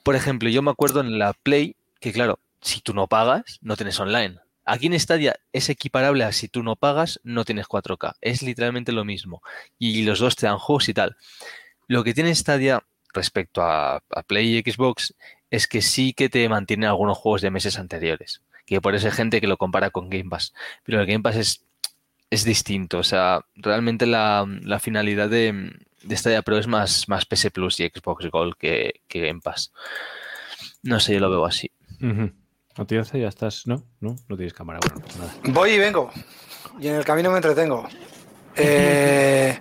Por 0.04 0.16
ejemplo, 0.16 0.50
yo 0.50 0.62
me 0.62 0.72
acuerdo 0.72 1.02
en 1.02 1.20
la 1.20 1.34
Play 1.34 1.76
que, 2.00 2.12
claro, 2.12 2.40
si 2.62 2.82
tú 2.82 2.94
no 2.94 3.08
pagas, 3.08 3.60
no 3.62 3.76
tienes 3.76 4.00
online. 4.00 4.40
Aquí 4.66 4.88
en 4.88 5.00
Stadia 5.00 5.40
es 5.52 5.70
equiparable 5.70 6.24
a 6.24 6.32
si 6.32 6.48
tú 6.48 6.64
no 6.64 6.76
pagas, 6.76 7.20
no 7.24 7.46
tienes 7.46 7.68
4K. 7.68 8.16
Es 8.22 8.44
literalmente 8.44 8.92
lo 8.92 9.06
mismo. 9.06 9.42
Y 9.78 10.04
los 10.04 10.20
dos 10.20 10.36
te 10.36 10.46
dan 10.46 10.60
juegos 10.60 10.90
y 10.90 10.94
tal. 10.94 11.18
Lo 11.88 12.04
que 12.04 12.14
tiene 12.14 12.36
Stadia 12.36 12.84
respecto 13.14 13.64
a, 13.64 14.04
Play 14.28 14.58
y 14.58 14.72
Xbox 14.72 15.16
es 15.50 15.68
que 15.68 15.82
sí 15.82 16.14
que 16.14 16.30
te 16.30 16.48
mantiene 16.48 16.86
algunos 16.86 17.18
juegos 17.18 17.42
de 17.42 17.50
meses 17.50 17.80
anteriores. 17.80 18.42
Que 18.66 18.80
por 18.80 18.94
eso 18.94 19.08
hay 19.08 19.14
gente 19.14 19.42
que 19.42 19.48
lo 19.48 19.58
compara 19.58 19.90
con 19.90 20.10
Game 20.10 20.30
Pass. 20.30 20.54
Pero 20.84 21.02
el 21.02 21.08
Game 21.08 21.24
Pass 21.24 21.38
es, 21.38 21.66
es 22.30 22.44
distinto. 22.44 23.00
O 23.00 23.04
sea, 23.04 23.44
realmente 23.56 24.06
la, 24.06 24.46
finalidad 24.80 25.30
de, 25.30 25.74
Stadia 26.12 26.44
Pro 26.44 26.60
es 26.60 26.68
más, 26.68 27.10
más 27.10 27.26
PS 27.26 27.50
Plus 27.50 27.80
y 27.80 27.88
Xbox 27.90 28.28
Gold 28.28 28.56
que, 28.56 29.02
Game 29.10 29.42
Pass. 29.42 29.72
No 30.84 31.00
sé, 31.00 31.14
yo 31.16 31.20
lo 31.22 31.32
veo 31.32 31.46
así. 31.46 31.72
¿No 32.00 32.32
tienes 32.88 33.12
ya 33.12 33.28
estás? 33.28 33.68
¿No? 33.68 33.84
¿No? 34.00 34.16
No 34.28 34.36
tienes 34.36 34.54
cámara. 34.54 34.80
Bueno, 34.82 35.06
nada. 35.18 35.34
Voy 35.46 35.72
y 35.72 35.80
vengo. 35.80 36.12
Y 36.80 36.88
en 36.88 36.96
el 36.96 37.06
camino 37.06 37.32
me 37.32 37.38
entretengo. 37.38 37.88
Eh, 38.62 39.58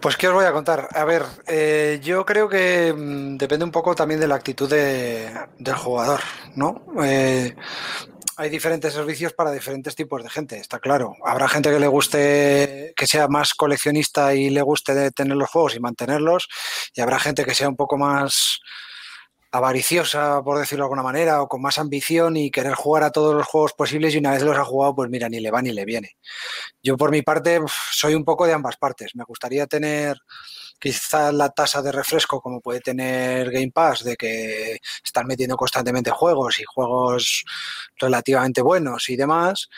pues, 0.00 0.16
¿qué 0.16 0.28
os 0.28 0.34
voy 0.34 0.44
a 0.44 0.52
contar? 0.52 0.88
A 0.92 1.04
ver, 1.04 1.24
eh, 1.48 1.98
yo 2.00 2.24
creo 2.24 2.48
que 2.48 2.94
mm, 2.96 3.36
depende 3.36 3.64
un 3.64 3.72
poco 3.72 3.96
también 3.96 4.20
de 4.20 4.28
la 4.28 4.36
actitud 4.36 4.70
del 4.70 5.74
jugador, 5.74 6.20
¿no? 6.54 6.84
Eh, 7.02 7.56
hay 8.36 8.50
diferentes 8.50 8.92
servicios 8.92 9.32
para 9.32 9.50
diferentes 9.50 9.96
tipos 9.96 10.22
de 10.22 10.30
gente, 10.30 10.58
está 10.58 10.78
claro. 10.78 11.16
Habrá 11.24 11.48
gente 11.48 11.70
que 11.70 11.80
le 11.80 11.88
guste, 11.88 12.92
que 12.94 13.06
sea 13.06 13.26
más 13.26 13.54
coleccionista 13.54 14.34
y 14.34 14.50
le 14.50 14.62
guste 14.62 15.10
tener 15.10 15.36
los 15.36 15.50
juegos 15.50 15.74
y 15.74 15.80
mantenerlos, 15.80 16.46
y 16.94 17.00
habrá 17.00 17.18
gente 17.18 17.44
que 17.44 17.54
sea 17.54 17.68
un 17.68 17.76
poco 17.76 17.96
más 17.96 18.60
avariciosa, 19.52 20.42
por 20.42 20.58
decirlo 20.58 20.84
de 20.84 20.86
alguna 20.86 21.02
manera, 21.02 21.42
o 21.42 21.48
con 21.48 21.62
más 21.62 21.78
ambición 21.78 22.36
y 22.36 22.50
querer 22.50 22.74
jugar 22.74 23.04
a 23.04 23.10
todos 23.10 23.34
los 23.34 23.46
juegos 23.46 23.72
posibles 23.72 24.14
y 24.14 24.18
una 24.18 24.32
vez 24.32 24.42
los 24.42 24.56
ha 24.56 24.64
jugado, 24.64 24.94
pues 24.94 25.10
mira, 25.10 25.28
ni 25.28 25.40
le 25.40 25.50
va 25.50 25.62
ni 25.62 25.72
le 25.72 25.84
viene. 25.84 26.16
Yo 26.82 26.96
por 26.96 27.10
mi 27.10 27.22
parte 27.22 27.60
soy 27.92 28.14
un 28.14 28.24
poco 28.24 28.46
de 28.46 28.52
ambas 28.52 28.76
partes. 28.76 29.14
Me 29.14 29.24
gustaría 29.24 29.66
tener 29.66 30.16
quizás 30.78 31.32
la 31.34 31.50
tasa 31.50 31.82
de 31.82 31.92
refresco 31.92 32.40
como 32.40 32.60
puede 32.60 32.80
tener 32.80 33.50
Game 33.50 33.72
Pass, 33.72 34.04
de 34.04 34.16
que 34.16 34.78
están 35.04 35.26
metiendo 35.26 35.56
constantemente 35.56 36.10
juegos 36.10 36.60
y 36.60 36.64
juegos 36.64 37.44
relativamente 37.98 38.62
buenos 38.62 39.08
y 39.08 39.16
demás, 39.16 39.68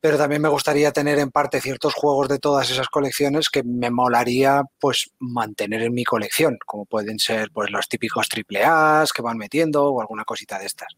pero 0.00 0.18
también 0.18 0.42
me 0.42 0.50
gustaría 0.50 0.92
tener 0.92 1.18
en 1.18 1.30
parte 1.30 1.60
ciertos 1.60 1.94
juegos 1.94 2.28
de 2.28 2.38
todas 2.38 2.70
esas 2.70 2.88
colecciones 2.88 3.48
que 3.48 3.62
me 3.62 3.90
molaría 3.90 4.62
pues 4.78 5.10
mantener 5.18 5.82
en 5.82 5.94
mi 5.94 6.04
colección, 6.04 6.58
como 6.66 6.84
pueden 6.84 7.18
ser 7.18 7.50
pues 7.52 7.70
los 7.70 7.88
típicos 7.88 8.28
triple 8.28 8.64
A 8.64 9.04
que 9.14 9.22
van 9.22 9.38
metiendo 9.38 9.84
o 9.86 10.00
alguna 10.00 10.24
cosita 10.24 10.58
de 10.58 10.66
estas. 10.66 10.88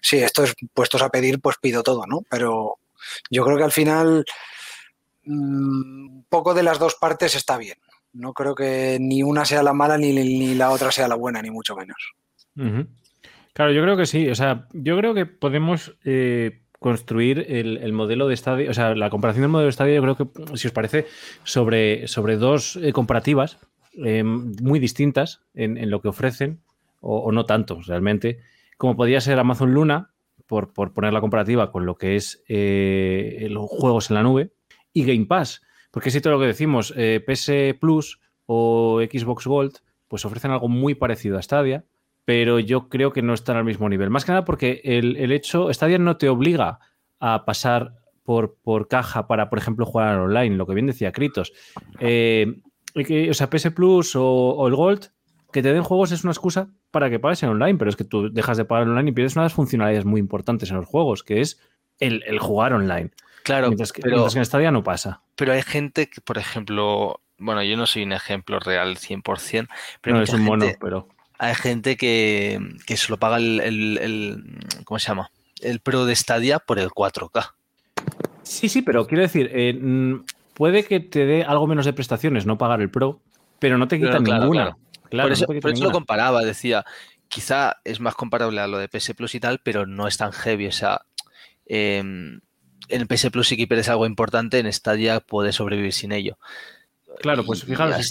Sí, 0.00 0.18
esto 0.18 0.44
es 0.44 0.54
puestos 0.72 1.02
a 1.02 1.10
pedir, 1.10 1.40
pues 1.40 1.56
pido 1.60 1.82
todo, 1.82 2.06
¿no? 2.06 2.22
Pero 2.30 2.78
yo 3.30 3.44
creo 3.44 3.56
que 3.58 3.64
al 3.64 3.72
final 3.72 4.24
mm, 5.24 6.16
un 6.16 6.26
poco 6.28 6.54
de 6.54 6.62
las 6.62 6.78
dos 6.78 6.94
partes 6.94 7.34
está 7.34 7.56
bien. 7.58 7.78
No 8.18 8.32
creo 8.32 8.54
que 8.54 8.98
ni 9.00 9.22
una 9.22 9.44
sea 9.44 9.62
la 9.62 9.72
mala 9.72 9.96
ni, 9.96 10.12
ni 10.12 10.54
la 10.56 10.70
otra 10.70 10.90
sea 10.90 11.06
la 11.06 11.14
buena, 11.14 11.40
ni 11.40 11.50
mucho 11.50 11.76
menos. 11.76 11.96
Claro, 13.52 13.72
yo 13.72 13.82
creo 13.82 13.96
que 13.96 14.06
sí. 14.06 14.28
O 14.28 14.34
sea, 14.34 14.66
yo 14.72 14.96
creo 14.96 15.14
que 15.14 15.24
podemos 15.24 15.96
eh, 16.04 16.62
construir 16.80 17.46
el, 17.48 17.92
modelo 17.92 18.26
de 18.26 18.34
estadio, 18.34 18.70
o 18.70 18.74
sea, 18.74 18.96
la 18.96 19.08
comparación 19.08 19.42
del 19.42 19.50
modelo 19.50 19.66
de 19.66 19.70
estadio, 19.70 19.94
yo 19.94 20.02
creo 20.02 20.16
que, 20.16 20.56
si 20.56 20.66
os 20.66 20.72
parece, 20.72 21.06
sobre, 21.44 22.08
sobre 22.08 22.36
dos 22.36 22.74
eh, 22.76 22.92
comparativas 22.92 23.58
eh, 24.04 24.24
muy 24.24 24.80
distintas 24.80 25.42
en, 25.54 25.90
lo 25.90 26.00
que 26.00 26.08
ofrecen, 26.08 26.60
o, 27.00 27.30
no 27.30 27.46
tanto 27.46 27.80
realmente, 27.86 28.40
como 28.76 28.96
podría 28.96 29.20
ser 29.20 29.38
Amazon 29.38 29.72
Luna, 29.72 30.10
por, 30.46 30.72
poner 30.72 31.12
la 31.12 31.20
comparativa 31.20 31.70
con 31.70 31.86
lo 31.86 31.96
que 31.96 32.16
es 32.16 32.42
los 32.48 33.68
juegos 33.68 34.10
en 34.10 34.14
la 34.14 34.22
nube, 34.24 34.50
y 34.92 35.04
Game 35.04 35.26
Pass, 35.26 35.62
porque 35.90 36.10
si 36.10 36.20
todo 36.20 36.34
lo 36.34 36.40
que 36.40 36.46
decimos, 36.46 36.94
PS 37.26 37.74
Plus 37.80 38.20
o 38.46 39.00
Xbox 39.00 39.46
Gold, 39.46 39.78
pues 40.08 40.24
ofrecen 40.24 40.50
algo 40.50 40.68
muy 40.68 40.94
parecido 40.94 41.38
a 41.38 41.42
Stadia, 41.42 41.84
pero 42.24 42.58
yo 42.58 42.88
creo 42.88 43.12
que 43.12 43.22
no 43.22 43.32
están 43.32 43.56
al 43.56 43.64
mismo 43.64 43.88
nivel. 43.88 44.10
Más 44.10 44.24
que 44.24 44.32
nada 44.32 44.44
porque 44.44 44.82
el, 44.84 45.32
hecho, 45.32 45.72
Stadia 45.72 45.98
no 45.98 46.16
te 46.18 46.28
obliga 46.28 46.78
a 47.20 47.44
pasar 47.44 47.94
por, 48.22 48.56
por, 48.62 48.88
caja 48.88 49.26
para, 49.26 49.48
por 49.48 49.58
ejemplo, 49.58 49.86
jugar 49.86 50.18
online, 50.18 50.56
lo 50.56 50.66
que 50.66 50.74
bien 50.74 50.86
decía 50.86 51.12
Kritos. 51.12 51.52
Eh, 52.00 52.60
o 52.94 53.34
sea, 53.34 53.48
PS 53.48 53.70
Plus 53.70 54.14
o, 54.14 54.66
el 54.66 54.74
Gold, 54.74 55.10
que 55.52 55.62
te 55.62 55.72
den 55.72 55.82
juegos 55.82 56.12
es 56.12 56.24
una 56.24 56.32
excusa 56.32 56.68
para 56.90 57.08
que 57.08 57.18
pagues 57.18 57.42
online, 57.44 57.78
pero 57.78 57.88
es 57.88 57.96
que 57.96 58.04
tú 58.04 58.30
dejas 58.30 58.56
de 58.56 58.64
pagar 58.64 58.88
online 58.88 59.10
y 59.10 59.12
pierdes 59.12 59.36
una 59.36 59.44
de 59.44 59.46
las 59.46 59.54
funcionalidades 59.54 60.04
muy 60.04 60.20
importantes 60.20 60.70
en 60.70 60.76
los 60.76 60.86
juegos, 60.86 61.22
que 61.22 61.40
es 61.40 61.58
el, 61.98 62.38
jugar 62.38 62.72
online. 62.74 63.10
Claro, 63.48 63.70
que, 63.70 64.02
pero, 64.02 64.28
en 64.28 64.44
Stadia 64.44 64.70
no 64.70 64.84
pasa. 64.84 65.22
Pero 65.34 65.54
hay 65.54 65.62
gente 65.62 66.10
que, 66.10 66.20
por 66.20 66.36
ejemplo, 66.36 67.20
bueno, 67.38 67.62
yo 67.62 67.78
no 67.78 67.86
soy 67.86 68.02
un 68.02 68.12
ejemplo 68.12 68.60
real 68.60 68.98
100%, 68.98 69.68
pero 70.02 70.16
no 70.16 70.22
es 70.22 70.32
un 70.34 70.42
mono, 70.42 70.66
pero 70.78 71.08
hay 71.38 71.54
gente 71.54 71.96
que, 71.96 72.60
que 72.86 72.98
se 72.98 73.10
lo 73.10 73.16
paga 73.16 73.38
el, 73.38 74.60
¿cómo 74.84 74.98
se 74.98 75.08
llama? 75.08 75.30
El 75.62 75.80
Pro 75.80 76.04
de 76.04 76.14
Stadia 76.14 76.58
por 76.58 76.78
el 76.78 76.90
4K. 76.90 77.52
Sí, 78.42 78.68
sí, 78.68 78.82
pero 78.82 79.06
quiero 79.06 79.22
decir, 79.22 79.50
eh, 79.54 79.80
puede 80.52 80.84
que 80.84 81.00
te 81.00 81.24
dé 81.24 81.42
algo 81.42 81.66
menos 81.66 81.86
de 81.86 81.94
prestaciones 81.94 82.44
no 82.44 82.58
pagar 82.58 82.82
el 82.82 82.90
Pro, 82.90 83.20
pero 83.58 83.78
no 83.78 83.88
te 83.88 83.98
quita 83.98 84.18
ninguna. 84.18 84.76
por 85.10 85.32
eso, 85.32 85.46
lo 85.84 85.90
comparaba, 85.90 86.42
decía, 86.44 86.84
quizá 87.28 87.78
es 87.84 87.98
más 87.98 88.14
comparable 88.14 88.60
a 88.60 88.66
lo 88.66 88.76
de 88.76 88.88
PS 88.88 89.14
Plus 89.14 89.34
y 89.34 89.40
tal, 89.40 89.60
pero 89.62 89.86
no 89.86 90.06
es 90.06 90.18
tan 90.18 90.32
heavy. 90.32 90.66
O 90.66 90.72
sea, 90.72 91.00
em, 91.64 92.40
en 92.88 93.06
PS 93.06 93.30
Plus 93.30 93.48
si 93.48 93.56
que 93.56 93.66
pierdes 93.66 93.88
algo 93.88 94.06
importante, 94.06 94.58
en 94.58 94.72
Stadia 94.72 95.20
puedes 95.20 95.56
sobrevivir 95.56 95.92
sin 95.92 96.12
ello. 96.12 96.38
Claro, 97.20 97.44
pues 97.44 97.64
fijaros, 97.64 98.10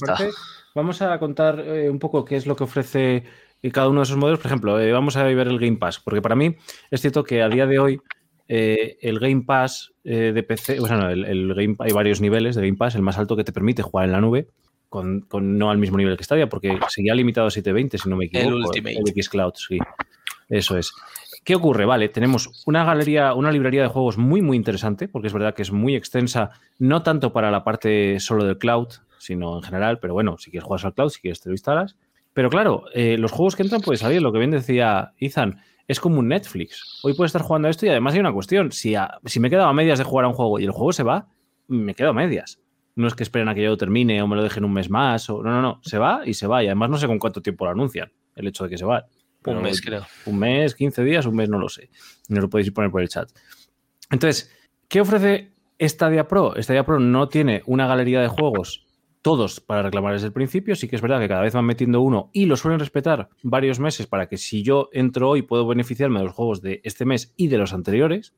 Vamos 0.76 1.02
a 1.02 1.18
contar 1.18 1.60
eh, 1.60 1.90
un 1.90 1.98
poco 1.98 2.24
qué 2.24 2.36
es 2.36 2.46
lo 2.46 2.56
que 2.56 2.64
ofrece 2.64 3.24
eh, 3.64 3.72
cada 3.72 3.90
uno 3.90 4.02
de 4.02 4.04
esos 4.04 4.18
modelos. 4.18 4.40
Por 4.40 4.48
ejemplo, 4.48 4.80
eh, 4.80 4.92
vamos 4.92 5.18
a 5.18 5.24
ver 5.24 5.48
el 5.48 5.58
Game 5.58 5.78
Pass, 5.78 6.00
porque 6.00 6.22
para 6.22 6.36
mí 6.36 6.56
es 6.92 7.02
cierto 7.02 7.24
que 7.24 7.42
a 7.42 7.50
día 7.50 7.66
de 7.66 7.80
hoy 7.80 8.00
el 8.48 9.20
Game 9.20 9.42
Pass 9.42 9.92
de 10.04 10.42
PC, 10.48 10.80
o 10.80 10.88
sea, 10.88 10.96
no, 10.98 11.10
el, 11.10 11.54
Game, 11.54 11.76
hay 11.80 11.92
varios 11.92 12.22
niveles 12.22 12.56
de 12.56 12.62
Game 12.62 12.78
Pass, 12.78 12.96
el 12.96 13.02
más 13.02 13.18
alto 13.18 13.36
que 13.36 13.44
te 13.44 13.52
permite 13.52 13.82
jugar 13.82 14.06
en 14.06 14.12
la 14.14 14.22
nube, 14.22 14.48
con, 14.88 15.28
no 15.32 15.70
al 15.70 15.80
mismo 15.80 15.98
nivel 15.98 16.16
que 16.16 16.24
Stadia, 16.24 16.48
porque 16.48 16.80
seguía 16.88 17.14
limitado 17.14 17.48
a 17.48 17.52
720, 17.52 17.98
si 17.98 18.10
no 18.10 18.16
me 18.16 18.26
equivoco. 18.26 18.48
El 18.48 18.64
Ultimate. 18.64 19.00
El 19.00 19.24
Xcloud, 19.24 19.54
sí. 19.56 19.80
Eso 20.48 20.78
es. 20.78 20.94
¿Qué 21.48 21.56
ocurre? 21.56 21.86
Vale, 21.86 22.10
tenemos 22.10 22.66
una 22.66 22.84
galería, 22.84 23.34
una 23.34 23.54
librería 23.54 23.82
de 23.82 23.88
juegos 23.88 24.18
muy, 24.18 24.42
muy 24.42 24.58
interesante, 24.58 25.08
porque 25.08 25.28
es 25.28 25.34
verdad 25.34 25.56
que 25.56 25.62
es 25.62 25.72
muy 25.72 25.96
extensa, 25.96 26.50
no 26.78 27.04
tanto 27.04 27.32
para 27.32 27.52
la 27.52 27.64
parte 27.64 28.20
solo 28.20 28.44
del 28.44 28.58
cloud, 28.58 28.90
sino 29.18 29.56
en 29.56 29.64
general, 29.64 29.98
pero 30.00 30.14
bueno, 30.14 30.38
si 30.38 30.52
quieres 30.52 30.66
jugar 30.66 30.82
al 30.84 30.94
cloud, 30.94 31.08
si 31.08 31.22
quieres 31.22 31.40
te 31.40 31.48
lo 31.48 31.54
instalas. 31.54 31.96
Pero 32.34 32.50
claro, 32.50 32.84
eh, 32.94 33.18
los 33.18 33.32
juegos 33.32 33.56
que 33.56 33.64
entran 33.64 33.80
pueden 33.80 33.98
salir, 33.98 34.22
lo 34.22 34.34
que 34.34 34.40
bien 34.40 34.52
decía 34.52 35.14
Ethan, 35.20 35.62
es 35.88 36.02
como 36.02 36.20
un 36.20 36.28
Netflix. 36.28 37.00
Hoy 37.02 37.14
puedes 37.14 37.30
estar 37.30 37.44
jugando 37.44 37.70
a 37.70 37.72
esto 37.72 37.86
y 37.86 37.90
además 37.92 38.14
hay 38.14 38.20
una 38.20 38.34
cuestión, 38.34 38.74
si, 38.74 38.96
si 39.24 39.40
me 39.40 39.48
he 39.48 39.50
quedado 39.50 39.70
a 39.70 39.74
medias 39.74 40.00
de 40.00 40.04
jugar 40.04 40.26
a 40.26 40.28
un 40.28 40.34
juego 40.34 40.60
y 40.60 40.66
el 40.66 40.72
juego 40.72 40.92
se 40.92 41.04
va, 41.04 41.30
me 41.70 41.96
quedo 41.96 42.10
a 42.10 42.14
medias. 42.14 42.60
No 42.96 43.08
es 43.08 43.16
que 43.16 43.24
esperen 43.24 43.48
a 43.48 43.56
que 43.56 43.64
yo 43.64 43.78
termine 43.78 44.22
o 44.22 44.28
me 44.28 44.36
lo 44.36 44.44
dejen 44.44 44.66
un 44.66 44.74
mes 44.74 44.90
más, 44.90 45.30
no, 45.30 45.42
no, 45.44 45.62
no, 45.62 45.80
se 45.82 45.98
va 45.98 46.24
y 46.26 46.34
se 46.34 46.46
va 46.46 46.62
y 46.62 46.66
además 46.66 46.90
no 46.90 46.98
sé 46.98 47.08
con 47.08 47.20
cuánto 47.20 47.42
tiempo 47.42 47.64
lo 47.64 47.72
anuncian, 47.72 48.12
el 48.36 48.48
hecho 48.48 48.66
de 48.66 48.70
que 48.72 48.78
se 48.78 48.84
va. 48.84 49.06
Un 49.48 49.62
mes, 49.62 49.82
creo. 49.82 50.06
Un 50.26 50.40
mes, 50.40 50.76
15 50.76 51.04
días, 51.04 51.26
un 51.26 51.36
mes, 51.36 51.50
no 51.50 51.60
lo 51.60 51.70
sé. 51.70 51.90
No 52.30 52.42
lo 52.42 52.50
podéis 52.50 52.72
poner 52.72 52.92
por 52.92 53.02
el 53.02 53.10
chat. 53.10 53.30
Entonces, 54.10 54.52
¿qué 54.88 55.02
ofrece 55.02 55.54
Stadia 55.80 56.28
Pro? 56.28 56.54
Stadia 56.62 56.86
Pro 56.86 57.00
no 57.00 57.30
tiene 57.30 57.64
una 57.66 57.88
galería 57.88 58.22
de 58.22 58.28
juegos 58.28 58.86
todos 59.22 59.60
para 59.60 59.82
reclamar 59.82 60.14
desde 60.14 60.28
el 60.28 60.34
principio. 60.34 60.76
Sí 60.76 60.88
que 60.88 60.96
es 60.96 61.02
verdad 61.02 61.20
que 61.20 61.28
cada 61.28 61.42
vez 61.42 61.54
van 61.54 61.66
metiendo 61.66 62.02
uno 62.02 62.30
y 62.34 62.46
lo 62.46 62.56
suelen 62.56 62.80
respetar 62.80 63.30
varios 63.44 63.80
meses 63.80 64.08
para 64.08 64.28
que 64.28 64.38
si 64.38 64.64
yo 64.64 64.90
entro 64.94 65.30
hoy 65.30 65.42
puedo 65.42 65.68
beneficiarme 65.68 66.20
de 66.20 66.26
los 66.26 66.34
juegos 66.34 66.62
de 66.62 66.82
este 66.84 67.06
mes 67.06 67.34
y 67.36 67.48
de 67.48 67.58
los 67.58 67.74
anteriores. 67.74 68.34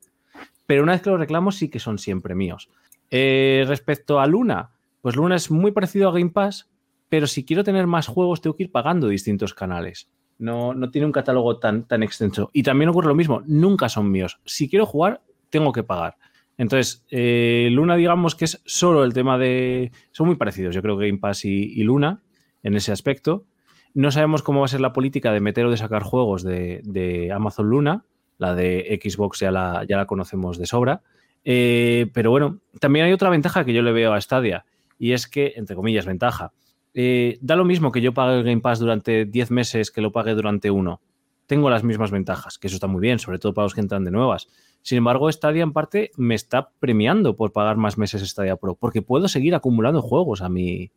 Pero 0.66 0.82
una 0.82 0.92
vez 0.92 1.02
que 1.02 1.10
los 1.10 1.20
reclamo 1.20 1.52
sí 1.52 1.68
que 1.68 1.78
son 1.78 1.98
siempre 1.98 2.34
míos. 2.34 2.70
Eh, 3.10 3.64
respecto 3.66 4.20
a 4.20 4.26
Luna, 4.26 4.70
pues 5.00 5.16
Luna 5.16 5.36
es 5.36 5.50
muy 5.50 5.72
parecido 5.72 6.08
a 6.08 6.12
Game 6.12 6.30
Pass, 6.30 6.70
pero 7.08 7.26
si 7.26 7.44
quiero 7.44 7.64
tener 7.64 7.86
más 7.86 8.06
juegos 8.06 8.40
tengo 8.40 8.56
que 8.56 8.64
ir 8.64 8.72
pagando 8.72 9.08
distintos 9.08 9.54
canales. 9.54 10.10
No, 10.40 10.74
no 10.74 10.90
tiene 10.90 11.06
un 11.06 11.12
catálogo 11.12 11.58
tan, 11.58 11.86
tan 11.86 12.02
extenso. 12.02 12.50
Y 12.52 12.62
también 12.62 12.88
ocurre 12.88 13.08
lo 13.08 13.14
mismo, 13.14 13.42
nunca 13.46 13.88
son 13.88 14.10
míos. 14.10 14.40
Si 14.44 14.68
quiero 14.68 14.86
jugar, 14.86 15.22
tengo 15.50 15.72
que 15.72 15.82
pagar. 15.82 16.16
Entonces, 16.60 17.06
eh, 17.10 17.70
Luna, 17.72 17.96
digamos 17.96 18.34
que 18.34 18.44
es 18.44 18.60
solo 18.66 19.04
el 19.04 19.14
tema 19.14 19.38
de. 19.38 19.92
Son 20.12 20.26
muy 20.26 20.36
parecidos, 20.36 20.74
yo 20.74 20.82
creo 20.82 20.98
que 20.98 21.06
Game 21.06 21.18
Pass 21.18 21.46
y, 21.46 21.82
Luna 21.82 22.22
en 22.62 22.74
ese 22.76 22.92
aspecto. 22.92 23.46
No 23.94 24.10
sabemos 24.10 24.42
cómo 24.42 24.60
va 24.60 24.66
a 24.66 24.68
ser 24.68 24.82
la 24.82 24.92
política 24.92 25.32
de 25.32 25.40
meter 25.40 25.64
o 25.64 25.70
de 25.70 25.78
sacar 25.78 26.02
juegos 26.02 26.42
de, 26.42 27.32
Amazon 27.34 27.70
Luna. 27.70 28.04
La 28.36 28.54
de 28.54 29.00
Xbox 29.02 29.40
ya 29.40 29.50
la, 29.50 29.86
ya 29.88 29.96
la 29.96 30.04
conocemos 30.04 30.58
de 30.58 30.66
sobra. 30.66 31.00
Eh, 31.44 32.10
pero 32.12 32.30
bueno, 32.30 32.60
también 32.78 33.06
hay 33.06 33.12
otra 33.12 33.30
ventaja 33.30 33.64
que 33.64 33.72
yo 33.72 33.80
le 33.80 33.92
veo 33.92 34.12
a 34.12 34.20
Stadia. 34.20 34.66
Y 34.98 35.12
es 35.12 35.28
que, 35.28 35.54
entre 35.56 35.76
comillas, 35.76 36.04
ventaja. 36.04 36.52
Eh, 36.94 37.38
da 37.40 37.56
lo 37.56 37.64
mismo 37.64 37.92
que 37.92 38.00
yo 38.00 38.12
pague 38.12 38.38
el 38.38 38.44
Game 38.44 38.60
Pass 38.60 38.78
durante 38.78 39.24
10 39.24 39.50
meses 39.50 39.90
que 39.90 40.00
lo 40.00 40.12
pague 40.12 40.34
durante 40.34 40.70
uno. 40.70 41.00
Tengo 41.46 41.68
las 41.70 41.82
mismas 41.82 42.10
ventajas, 42.10 42.58
que 42.58 42.68
eso 42.68 42.76
está 42.76 42.86
muy 42.86 43.00
bien, 43.00 43.18
sobre 43.18 43.38
todo 43.38 43.52
para 43.54 43.64
los 43.64 43.74
que 43.74 43.80
entran 43.80 44.04
de 44.04 44.10
nuevas. 44.10 44.48
Sin 44.82 44.98
embargo, 44.98 45.30
Stadia 45.30 45.62
en 45.62 45.72
parte 45.72 46.10
me 46.16 46.34
está 46.34 46.70
premiando 46.78 47.36
por 47.36 47.52
pagar 47.52 47.76
más 47.76 47.98
meses 47.98 48.28
Stadia 48.28 48.56
Pro, 48.56 48.76
porque 48.76 49.02
puedo 49.02 49.28
seguir 49.28 49.54
acumulando 49.54 50.00
juegos 50.00 50.42
a 50.42 50.48
mi, 50.48 50.90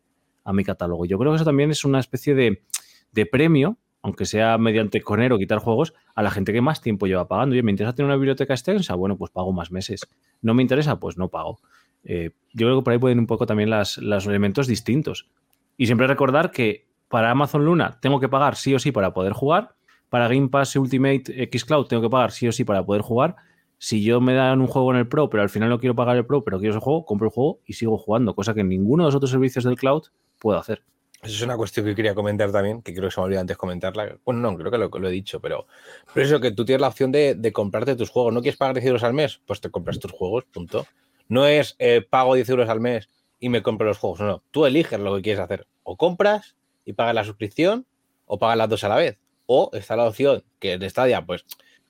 a 0.43 0.53
mi 0.53 0.63
catálogo. 0.63 1.05
Yo 1.05 1.17
creo 1.17 1.31
que 1.31 1.37
eso 1.37 1.45
también 1.45 1.71
es 1.71 1.83
una 1.85 1.99
especie 1.99 2.35
de, 2.35 3.25
premio, 3.25 3.77
aunque 4.01 4.25
sea 4.25 4.57
mediante 4.57 5.01
conero 5.01 5.37
quitar 5.37 5.59
juegos, 5.59 5.93
a 6.15 6.21
la 6.21 6.31
gente 6.31 6.53
que 6.53 6.61
más 6.61 6.81
tiempo 6.81 7.07
lleva 7.07 7.27
pagando. 7.27 7.53
Oye, 7.53 7.63
¿me 7.63 7.71
interesa 7.71 7.95
tener 7.95 8.07
una 8.07 8.17
biblioteca 8.17 8.53
extensa? 8.53 8.95
Bueno, 8.95 9.17
pues 9.17 9.31
pago 9.31 9.53
más 9.53 9.71
meses. 9.71 10.07
¿No 10.41 10.53
me 10.53 10.61
interesa? 10.61 10.99
Pues 10.99 11.17
no 11.17 11.29
pago. 11.29 11.59
Eh, 12.03 12.31
yo 12.53 12.67
creo 12.67 12.79
que 12.79 12.83
por 12.83 12.93
ahí 12.93 12.99
pueden 12.99 13.19
un 13.19 13.27
poco 13.27 13.45
también 13.45 13.69
los 13.69 14.27
elementos 14.27 14.67
distintos. 14.67 15.29
Y 15.77 15.85
siempre 15.85 16.07
recordar 16.07 16.51
que 16.51 16.87
para 17.07 17.31
Amazon 17.31 17.65
Luna 17.65 17.97
tengo 18.01 18.19
que 18.19 18.29
pagar 18.29 18.55
sí 18.55 18.73
o 18.73 18.79
sí 18.79 18.91
para 18.91 19.13
poder 19.13 19.33
jugar. 19.33 19.75
Para 20.09 20.27
Game 20.27 20.49
Pass 20.49 20.75
Ultimate 20.75 21.23
X 21.43 21.65
Cloud 21.65 21.87
tengo 21.87 22.01
que 22.01 22.09
pagar 22.09 22.31
sí 22.31 22.47
o 22.47 22.51
sí 22.51 22.63
para 22.63 22.85
poder 22.85 23.01
jugar 23.01 23.35
si 23.83 24.01
yo 24.01 24.21
me 24.21 24.33
dan 24.33 24.61
un 24.61 24.67
juego 24.67 24.91
en 24.91 24.97
el 24.99 25.09
Pro, 25.09 25.29
pero 25.29 25.43
al 25.43 25.49
final 25.49 25.67
no 25.67 25.77
quiero 25.77 25.93
pagar 25.93 26.15
el 26.15 26.25
Pro, 26.25 26.41
pero 26.41 26.57
quiero 26.57 26.73
ese 26.73 26.79
juego, 26.79 27.03
compro 27.03 27.27
el 27.27 27.33
juego 27.33 27.59
y 27.65 27.73
sigo 27.73 27.97
jugando, 27.97 28.33
cosa 28.33 28.53
que 28.53 28.63
ninguno 28.63 29.03
de 29.03 29.07
los 29.09 29.15
otros 29.15 29.31
servicios 29.31 29.65
del 29.65 29.75
cloud 29.75 30.03
puedo 30.39 30.57
hacer. 30.57 30.83
Eso 31.21 31.33
es 31.35 31.41
una 31.41 31.57
cuestión 31.57 31.85
que 31.85 31.93
quería 31.93 32.15
comentar 32.15 32.49
también, 32.49 32.81
que 32.81 32.93
creo 32.93 33.09
que 33.09 33.13
se 33.13 33.19
me 33.19 33.25
olvidó 33.25 33.41
antes 33.41 33.57
comentarla. 33.57 34.15
Bueno, 34.23 34.39
no, 34.39 34.57
creo 34.57 34.71
que 34.71 34.77
lo, 34.77 34.87
lo 34.87 35.09
he 35.09 35.11
dicho, 35.11 35.41
pero, 35.41 35.67
pero 36.13 36.25
eso 36.25 36.39
que 36.39 36.51
tú 36.51 36.63
tienes 36.63 36.79
la 36.79 36.87
opción 36.87 37.11
de, 37.11 37.51
comprarte 37.53 37.97
tus 37.97 38.09
juegos. 38.09 38.33
¿No 38.33 38.41
quieres 38.41 38.57
pagar 38.57 38.75
10 38.75 38.85
euros 38.85 39.03
al 39.03 39.13
mes? 39.13 39.41
Pues 39.45 39.59
te 39.59 39.69
compras 39.69 39.99
tus 39.99 40.13
juegos, 40.13 40.45
punto. 40.45 40.87
No 41.27 41.45
es 41.45 41.75
eh, 41.77 42.05
pago 42.09 42.35
10 42.35 42.47
euros 42.51 42.69
al 42.69 42.79
mes 42.79 43.09
y 43.43 43.49
me 43.49 43.61
compro 43.61 43.85
los 43.85 43.97
juegos. 43.97 44.21
No, 44.21 44.27
no. 44.27 44.43
Tú 44.51 44.65
eliges 44.65 44.97
lo 44.97 45.17
que 45.17 45.21
quieres 45.21 45.41
hacer. 45.41 45.67
O 45.83 45.97
compras 45.97 46.55
y 46.85 46.93
pagas 46.93 47.13
la 47.13 47.25
suscripción 47.25 47.85
o 48.25 48.39
pagas 48.39 48.55
las 48.55 48.69
dos 48.69 48.85
a 48.85 48.87
la 48.87 48.95
vez. 48.95 49.19
O 49.47 49.69
está 49.73 49.97
la 49.97 50.07
opción 50.07 50.45
que 50.59 50.77
de 50.77 50.89
Stadia, 50.89 51.25
pues 51.25 51.43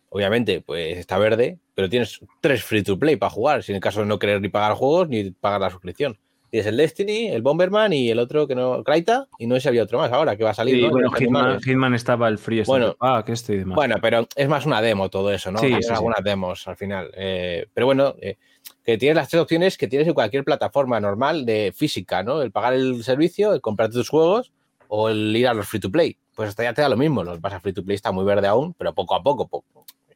obviamente, 0.10 0.62
pues 0.62 0.98
está 0.98 1.20
verde, 1.20 1.60
pero 1.76 1.90
tienes 1.90 2.22
tres 2.42 2.64
free 2.64 2.82
to 2.82 2.98
play 2.98 3.18
para 3.18 3.30
jugar, 3.30 3.62
si 3.62 3.72
en 3.72 3.76
el 3.76 3.82
caso 3.82 4.00
de 4.00 4.08
no 4.08 4.18
querer 4.18 4.42
ni 4.42 4.50
pagar 4.50 4.74
juegos 4.74 5.10
ni 5.10 5.30
pagar 5.30 5.62
la 5.62 5.70
suscripción. 5.70 6.18
Tienes 6.50 6.66
el 6.66 6.78
Destiny, 6.78 7.28
el 7.28 7.44
Bomberman 7.44 7.94
y 7.94 8.10
el 8.10 8.18
otro 8.18 8.48
que 8.48 8.56
no, 8.56 8.84
Kraita, 8.84 9.28
y 9.38 9.46
no 9.46 9.54
sé 9.54 9.62
si 9.62 9.68
había 9.68 9.84
otro 9.84 10.00
más 10.00 10.12
ahora 10.12 10.36
que 10.36 10.44
va 10.44 10.52
a 10.52 10.56
salir. 10.56 10.76
Sí, 10.76 10.90
bueno, 10.90 11.12
Hitman, 11.60 11.94
estaba 11.94 12.28
el 12.30 12.40
free 12.40 12.64
bueno, 12.64 12.96
ah, 13.00 13.24
que 13.24 13.34
y 13.34 13.58
demás. 13.58 13.76
Bueno, 13.76 13.98
pero 14.02 14.28
es 14.36 14.48
más 14.48 14.66
una 14.66 14.82
demo 14.82 15.10
todo 15.10 15.32
eso, 15.32 15.52
¿no? 15.52 15.60
Sí, 15.60 15.72
algunas 15.92 16.24
demos 16.24 16.68
al 16.68 16.78
final. 16.78 17.12
Eh, 17.16 17.68
pero 17.74 17.86
bueno, 17.86 18.16
eh, 18.20 18.38
que 18.84 18.98
tienes 18.98 19.16
las 19.16 19.30
tres 19.30 19.42
opciones 19.42 19.78
que 19.78 19.88
tienes 19.88 20.08
en 20.08 20.14
cualquier 20.14 20.44
plataforma 20.44 21.00
normal 21.00 21.46
de 21.46 21.74
física, 21.76 22.24
¿no? 22.24 22.42
El 22.42 22.52
pagar 22.52 22.74
el 22.74 23.04
servicio, 23.04 23.54
el 23.54 23.62
comprarte 23.62 23.96
tus 23.96 24.10
juegos 24.10 24.52
o 24.88 25.10
el 25.10 25.36
ir 25.36 25.48
a 25.48 25.54
los 25.54 25.68
free 25.68 25.80
to 25.80 25.92
play. 25.92 26.18
Pues 26.36 26.50
hasta 26.50 26.64
ya 26.64 26.74
te 26.74 26.82
da 26.82 26.90
lo 26.90 26.98
mismo. 26.98 27.24
Los 27.24 27.40
vas 27.40 27.54
a 27.54 27.60
free 27.60 27.74
to 27.74 27.84
play 27.84 27.96
está 27.96 28.12
muy 28.12 28.26
verde 28.26 28.48
aún, 28.48 28.74
pero 28.74 28.94
poco 28.94 29.16
a 29.16 29.24
poco, 29.24 29.64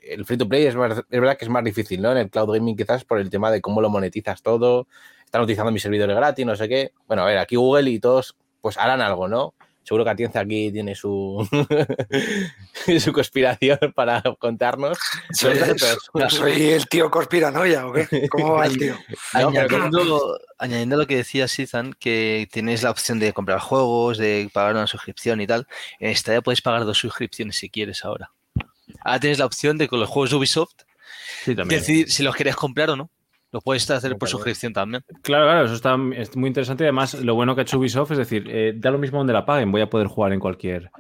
el 0.02 0.26
free 0.26 0.38
to 0.38 0.48
play 0.48 0.66
es, 0.66 0.76
verdad 0.76 1.38
que 1.38 1.46
es 1.46 1.50
más 1.50 1.64
difícil, 1.64 2.02
¿no? 2.02 2.12
En 2.12 2.18
el 2.18 2.30
cloud 2.30 2.54
gaming 2.54 2.76
quizás 2.76 3.04
por 3.04 3.20
el 3.20 3.30
tema 3.30 3.52
de 3.52 3.62
cómo 3.62 3.82
lo 3.82 3.90
monetizas 3.90 4.42
todo, 4.42 4.88
están 5.26 5.42
utilizando 5.42 5.72
mis 5.72 5.82
servidores 5.82 6.16
gratis, 6.16 6.46
no 6.46 6.56
sé 6.56 6.70
qué. 6.70 6.92
Bueno, 7.08 7.24
a 7.24 7.26
ver, 7.26 7.38
aquí 7.38 7.56
Google 7.56 7.90
y 7.90 8.00
todos 8.00 8.36
pues 8.62 8.78
harán 8.78 9.02
algo, 9.02 9.28
¿no? 9.28 9.54
Seguro 9.88 10.04
que 10.04 10.10
Atienza 10.10 10.42
aquí 10.42 10.70
tiene 10.70 10.96
su, 10.96 11.48
su 13.00 13.14
conspiración 13.14 13.80
para 13.96 14.22
contarnos. 14.38 14.98
¿Soy, 15.32 16.72
el 16.72 16.90
tío 16.90 17.10
conspiranoia 17.10 17.88
o 17.88 17.94
qué? 17.94 18.28
¿Cómo 18.28 18.56
va 18.56 18.66
el 18.66 18.78
tío? 18.78 18.98
añadiendo, 19.34 20.38
añadiendo, 20.58 20.98
lo 20.98 21.08
que 21.08 21.16
decía 21.16 21.48
Sithan, 21.48 21.94
que 21.94 22.50
tienes 22.52 22.84
la 22.84 22.92
opción 22.92 23.18
de 23.20 23.32
comprar 23.32 23.60
juegos, 23.60 24.18
de 24.18 24.50
pagar 24.52 24.76
una 24.76 24.88
suscripción 24.88 25.40
y 25.40 25.48
tal, 25.48 25.66
en 26.02 26.10
esta 26.10 26.34
ya 26.34 26.42
puedes 26.42 26.62
pagar 26.62 26.84
dos 26.84 26.98
suscripciones 26.98 27.56
si 27.56 27.70
quieres 27.70 28.04
ahora. 28.04 28.34
Ahora 29.06 29.22
tienes 29.22 29.40
la 29.40 29.46
opción 29.46 29.78
de 29.78 29.88
con 29.88 30.02
los 30.02 30.10
juegos 30.10 30.32
de 30.32 30.36
Ubisoft 30.36 30.74
decidir 31.46 32.12
si 32.12 32.24
los 32.24 32.36
quieres 32.36 32.58
comprar 32.58 32.90
o 32.90 32.98
no. 32.98 33.10
Lo 33.58 33.62
puedes 33.62 33.90
hacer 33.90 34.16
por 34.20 34.30
suscripción 34.30 34.72
también. 34.72 35.04
Claro, 35.24 35.46
claro, 35.46 35.66
eso 35.66 35.74
está 35.74 35.98
muy 35.98 36.48
interesante. 36.48 36.84
Además, 36.84 37.16
lo 37.16 37.34
bueno 37.34 37.56
que 37.56 37.62
ha 37.62 37.64
hecho 37.64 37.80
Ubisoft 37.80 38.12
es 38.12 38.20
decir, 38.20 38.46
eh, 38.52 38.74
da 38.76 38.92
lo 38.92 39.00
mismo 39.00 39.18
donde 39.18 39.34
la 39.34 39.48
paguen, 39.48 39.72
voy 39.72 39.82
a 39.82 39.90
poder 39.90 40.06
jugar 40.06 40.32
en 40.32 40.40
cualquier, 40.40 40.92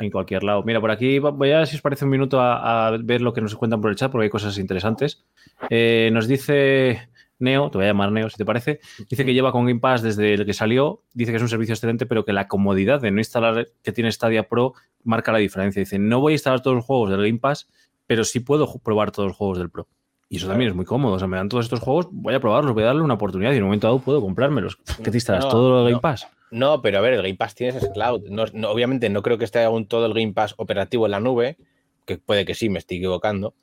en 0.00 0.10
cualquier 0.10 0.42
lado. 0.42 0.62
Mira, 0.62 0.80
por 0.80 0.90
aquí 0.90 1.18
voy 1.18 1.50
a, 1.50 1.66
si 1.66 1.76
os 1.76 1.82
parece, 1.82 2.06
un 2.06 2.10
minuto 2.10 2.40
a, 2.40 2.96
ver 2.98 3.20
lo 3.20 3.34
que 3.34 3.42
nos 3.42 3.54
cuentan 3.56 3.82
por 3.82 3.90
el 3.90 3.96
chat, 3.96 4.10
porque 4.10 4.24
hay 4.24 4.30
cosas 4.30 4.56
interesantes. 4.56 5.22
Eh, 5.68 6.08
nos 6.14 6.26
dice 6.26 7.10
Neo, 7.40 7.70
te 7.70 7.76
voy 7.76 7.84
a 7.84 7.88
llamar 7.88 8.10
Neo 8.10 8.30
si 8.30 8.38
te 8.38 8.46
parece, 8.46 8.80
dice 9.10 9.26
que 9.26 9.34
lleva 9.34 9.52
con 9.52 9.66
Game 9.66 9.80
Pass 9.80 10.00
desde 10.00 10.32
el 10.32 10.46
que 10.46 10.54
salió, 10.54 11.02
dice 11.12 11.30
que 11.30 11.36
es 11.36 11.42
un 11.42 11.50
servicio 11.50 11.74
excelente, 11.74 12.06
pero 12.06 12.24
que 12.24 12.32
la 12.32 12.48
comodidad 12.48 13.02
de 13.02 13.10
no 13.10 13.18
instalar 13.18 13.68
que 13.82 13.92
tiene 13.92 14.10
Stadia 14.10 14.48
Pro 14.48 14.72
marca 15.04 15.30
la 15.30 15.38
diferencia. 15.38 15.80
Dice, 15.80 15.98
no 15.98 16.20
voy 16.20 16.32
a 16.32 16.36
instalar 16.36 16.62
todos 16.62 16.76
los 16.76 16.86
juegos 16.86 17.10
del 17.10 17.20
Game 17.20 17.38
Pass, 17.38 17.68
pero 18.06 18.24
sí 18.24 18.40
puedo 18.40 18.78
probar 18.78 19.10
todos 19.10 19.28
los 19.28 19.36
juegos 19.36 19.58
del 19.58 19.68
Pro. 19.68 19.86
Y 20.28 20.36
eso 20.36 20.46
también 20.46 20.70
es 20.70 20.76
muy 20.76 20.84
cómodo. 20.84 21.14
O 21.14 21.18
sea, 21.18 21.26
me 21.26 21.36
dan 21.36 21.48
todos 21.48 21.64
estos 21.64 21.80
juegos, 21.80 22.08
voy 22.10 22.34
a 22.34 22.40
probarlos, 22.40 22.74
voy 22.74 22.82
a 22.82 22.86
darle 22.86 23.02
una 23.02 23.14
oportunidad 23.14 23.52
y 23.52 23.56
en 23.56 23.62
un 23.62 23.68
momento 23.68 23.86
dado 23.86 24.00
puedo 24.00 24.20
comprármelos. 24.20 24.76
¿Qué 25.02 25.10
te 25.10 25.16
instalas? 25.16 25.48
¿Todo 25.48 25.86
el 25.86 25.90
Game 25.90 26.00
Pass? 26.00 26.28
No, 26.50 26.82
pero 26.82 26.98
a 26.98 27.00
ver, 27.00 27.14
el 27.14 27.22
Game 27.22 27.36
Pass 27.36 27.54
tienes 27.54 27.76
ese 27.76 27.90
cloud. 27.90 28.28
No, 28.28 28.44
obviamente 28.70 29.08
no 29.08 29.22
creo 29.22 29.38
que 29.38 29.44
esté 29.44 29.62
aún 29.62 29.86
todo 29.86 30.06
el 30.06 30.12
Game 30.12 30.34
Pass 30.34 30.54
operativo 30.58 31.06
en 31.06 31.12
la 31.12 31.20
nube, 31.20 31.56
que 32.04 32.18
puede 32.18 32.44
que 32.44 32.54
sí, 32.54 32.68
me 32.68 32.78
estoy 32.78 32.98
equivocando. 32.98 33.54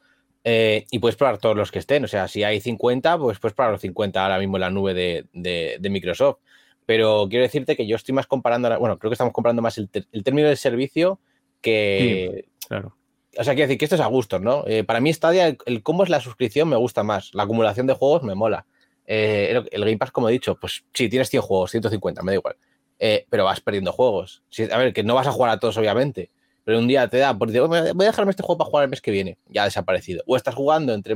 Eh, 0.43 0.85
y 0.91 0.99
puedes 0.99 1.15
probar 1.15 1.37
todos 1.37 1.55
los 1.55 1.71
que 1.71 1.79
estén. 1.79 2.03
O 2.03 2.07
sea, 2.07 2.27
si 2.27 2.43
hay 2.43 2.59
50, 2.59 3.17
pues 3.19 3.39
puedes 3.39 3.53
probar 3.53 3.73
los 3.73 3.81
50 3.81 4.23
ahora 4.23 4.39
mismo 4.39 4.57
en 4.57 4.61
la 4.61 4.69
nube 4.71 4.93
de, 4.93 5.89
Microsoft. 5.89 6.39
Pero 6.87 7.27
quiero 7.29 7.43
decirte 7.43 7.75
que 7.75 7.87
yo 7.87 7.95
estoy 7.95 8.13
más 8.13 8.27
comparando, 8.27 8.79
bueno, 8.79 8.97
creo 8.97 9.09
que 9.09 9.15
estamos 9.15 9.33
comparando 9.33 9.61
más 9.61 9.77
el, 9.77 9.89
término 9.89 10.47
del 10.47 10.57
servicio 10.57 11.19
que, 11.61 12.45
claro 12.67 12.95
o 13.37 13.43
sea, 13.43 13.53
quiero 13.53 13.67
decir 13.67 13.77
que 13.77 13.85
esto 13.85 13.95
es 13.95 14.01
a 14.01 14.07
gusto, 14.07 14.39
¿no? 14.39 14.63
Eh, 14.67 14.83
para 14.83 14.99
mí 14.99 15.13
Stadia, 15.13 15.57
el, 15.65 15.83
cómo 15.83 16.03
es 16.03 16.09
la 16.09 16.21
suscripción 16.21 16.69
me 16.69 16.75
gusta 16.75 17.03
más. 17.03 17.33
La 17.33 17.43
acumulación 17.43 17.87
de 17.87 17.93
juegos 17.93 18.23
me 18.23 18.35
mola. 18.35 18.65
Eh, 19.05 19.63
el, 19.71 19.85
Game 19.85 19.97
Pass, 19.97 20.11
como 20.11 20.29
he 20.29 20.31
dicho, 20.31 20.55
pues 20.55 20.83
sí, 20.93 21.09
tienes 21.09 21.29
100 21.29 21.41
juegos, 21.43 21.71
150, 21.71 22.23
me 22.23 22.31
da 22.31 22.35
igual. 22.35 22.57
Eh, 22.97 23.25
pero 23.29 23.45
vas 23.45 23.61
perdiendo 23.61 23.91
juegos. 23.91 24.43
a 24.71 24.77
ver, 24.77 24.93
que 24.93 25.03
no 25.03 25.15
vas 25.15 25.27
a 25.27 25.31
jugar 25.31 25.51
a 25.51 25.59
todos, 25.59 25.77
obviamente. 25.77 26.31
Pero 26.63 26.79
un 26.79 26.87
día 26.87 27.07
te 27.07 27.17
da, 27.17 27.37
porque 27.37 27.59
voy 27.59 27.77
a 27.77 27.93
dejarme 27.93 28.31
este 28.31 28.41
juego 28.41 28.57
para 28.57 28.69
jugar 28.69 28.83
el 28.85 28.89
mes 28.89 29.01
que 29.01 29.11
viene. 29.11 29.37
Ya 29.47 29.63
ha 29.63 29.65
desaparecido. 29.65 30.23
O 30.25 30.35
estás 30.35 30.55
jugando 30.55 30.93
entre, 30.93 31.15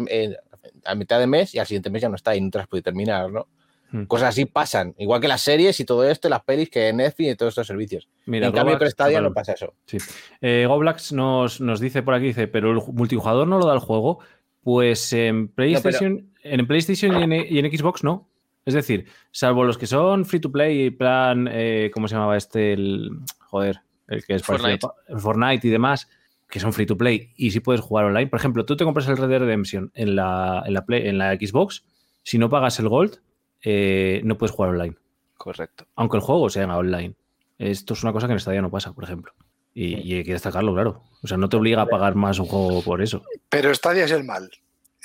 a 0.85 0.95
mitad 0.95 1.19
de 1.19 1.27
mes 1.27 1.55
y 1.55 1.59
al 1.59 1.65
siguiente 1.65 1.89
mes 1.89 2.01
ya 2.01 2.09
no 2.09 2.15
está 2.15 2.35
y 2.35 2.41
no 2.41 2.51
te 2.51 2.59
has 2.59 2.67
podido 2.67 2.83
terminar, 2.83 3.31
¿no? 3.31 3.47
Hmm. 3.91 4.03
Cosas 4.03 4.29
así 4.29 4.45
pasan, 4.45 4.93
igual 4.97 5.19
que 5.19 5.27
las 5.27 5.41
series 5.41 5.79
y 5.79 5.85
todo 5.85 6.07
esto, 6.07 6.29
las 6.29 6.43
pelis 6.43 6.69
que 6.69 6.93
Netflix 6.93 7.31
y 7.31 7.35
todos 7.35 7.51
estos 7.51 7.67
servicios. 7.67 8.07
Mira, 8.25 8.47
en 8.47 8.53
cambio, 8.53 8.77
con 8.77 8.89
Stadia 8.89 9.21
no 9.21 9.33
pasa 9.33 9.53
eso. 9.53 9.73
Sí. 9.85 9.97
Eh, 10.41 10.65
Goblax 10.67 11.11
nos, 11.13 11.59
nos, 11.59 11.79
dice 11.79 12.03
por 12.03 12.13
aquí, 12.13 12.27
dice, 12.27 12.47
pero 12.47 12.71
el 12.71 12.81
multijugador 12.93 13.47
no 13.47 13.57
lo 13.57 13.65
da 13.65 13.73
el 13.73 13.79
juego. 13.79 14.19
Pues 14.61 15.13
en 15.13 15.47
PlayStation, 15.47 16.29
en 16.43 16.67
PlayStation 16.67 17.31
y 17.31 17.59
en, 17.59 17.77
Xbox 17.77 18.03
no. 18.03 18.29
Es 18.65 18.73
decir, 18.73 19.05
salvo 19.31 19.63
los 19.63 19.77
que 19.77 19.87
son 19.87 20.25
free 20.25 20.41
to 20.41 20.51
play, 20.51 20.85
y 20.85 20.89
plan, 20.91 21.49
eh, 21.51 21.89
¿cómo 21.93 22.07
se 22.07 22.15
llamaba 22.15 22.37
este? 22.37 22.73
El, 22.73 23.09
joder, 23.39 23.81
el 24.07 24.23
que 24.25 24.35
es 24.35 24.43
Fortnite. 24.43 24.85
Fortnite 25.17 25.67
y 25.67 25.71
demás, 25.71 26.07
que 26.49 26.59
son 26.59 26.73
free 26.73 26.85
to 26.85 26.97
play 26.97 27.31
y 27.35 27.51
si 27.51 27.61
puedes 27.61 27.81
jugar 27.81 28.05
online. 28.05 28.27
Por 28.27 28.39
ejemplo, 28.39 28.65
tú 28.65 28.75
te 28.75 28.83
compras 28.83 29.07
el 29.07 29.17
Red 29.17 29.29
Dead 29.29 29.39
Redemption 29.39 29.91
en 29.93 30.15
la, 30.15 30.63
en 30.65 30.73
la, 30.73 30.85
play, 30.85 31.07
en 31.07 31.17
la 31.17 31.33
Xbox, 31.35 31.85
si 32.23 32.37
no 32.37 32.49
pagas 32.49 32.79
el 32.79 32.89
Gold, 32.89 33.21
eh, 33.63 34.21
no 34.23 34.37
puedes 34.37 34.55
jugar 34.55 34.71
online. 34.71 34.95
Correcto. 35.37 35.85
Aunque 35.95 36.17
el 36.17 36.23
juego 36.23 36.49
sea 36.49 36.65
online. 36.77 37.15
Esto 37.57 37.93
es 37.93 38.03
una 38.03 38.13
cosa 38.13 38.27
que 38.27 38.33
en 38.33 38.39
Stadia 38.39 38.61
no 38.61 38.71
pasa, 38.71 38.93
por 38.93 39.03
ejemplo. 39.03 39.33
Y, 39.73 40.13
hay 40.13 40.23
que 40.23 40.33
destacarlo, 40.33 40.73
claro. 40.73 41.03
O 41.21 41.27
sea, 41.27 41.37
no 41.37 41.47
te 41.47 41.57
obliga 41.57 41.81
a 41.81 41.85
pagar 41.85 42.15
más 42.15 42.39
un 42.39 42.47
juego 42.47 42.81
por 42.81 43.01
eso. 43.01 43.23
Pero 43.49 43.73
Stadia 43.73 44.05
es 44.05 44.11
el 44.11 44.23
mal. 44.23 44.49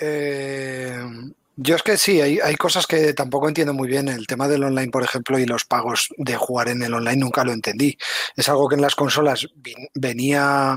Eh, 0.01 0.99
yo 1.57 1.77
es 1.77 1.83
que 1.85 1.97
sí, 1.97 2.21
hay, 2.21 2.41
hay, 2.41 2.57
cosas 2.57 2.87
que 2.87 3.13
tampoco 3.13 3.47
entiendo 3.47 3.73
muy 3.73 3.87
bien. 3.87 4.09
El 4.09 4.27
tema 4.27 4.49
del 4.49 4.65
online, 4.65 4.91
por 4.91 5.05
ejemplo, 5.05 5.39
y 5.39 5.47
los 5.47 5.65
pagos 5.65 6.09
de 6.17 6.35
jugar 6.37 6.69
en 6.69 6.83
el 6.83 6.95
online 6.95 7.19
nunca 7.19 7.45
lo 7.45 7.53
entendí. 7.53 7.97
Es 8.37 8.49
algo 8.49 8.69
que 8.69 8.75
en 8.75 8.83
las 8.83 8.97
consolas 8.97 9.49
venía, 9.95 10.77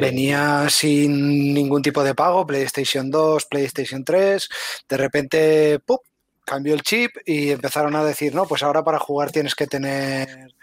venía 0.00 0.66
sin 0.68 1.54
ningún 1.54 1.82
tipo 1.82 2.02
de 2.02 2.14
pago, 2.14 2.46
PlayStation 2.46 3.10
2, 3.10 3.46
PlayStation 3.46 4.04
3, 4.04 4.48
de 4.88 4.96
repente, 4.96 5.78
¡pum! 5.78 5.98
Cambió 6.44 6.74
el 6.74 6.82
chip 6.82 7.10
y 7.24 7.50
empezaron 7.50 7.96
a 7.96 8.04
decir, 8.04 8.34
no, 8.34 8.46
pues 8.46 8.62
ahora 8.62 8.84
para 8.84 8.98
jugar 8.98 9.30
tienes 9.30 9.54
que 9.54 9.66
tener, 9.66 10.54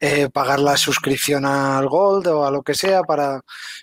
eh, 0.00 0.28
pagar 0.30 0.60
la 0.60 0.76
suscripción 0.76 1.44
al 1.44 1.88
Gold 1.88 2.26
o 2.28 2.46
a 2.46 2.50
lo 2.50 2.62
que 2.62 2.74
sea 2.74 3.02
para... 3.02 3.40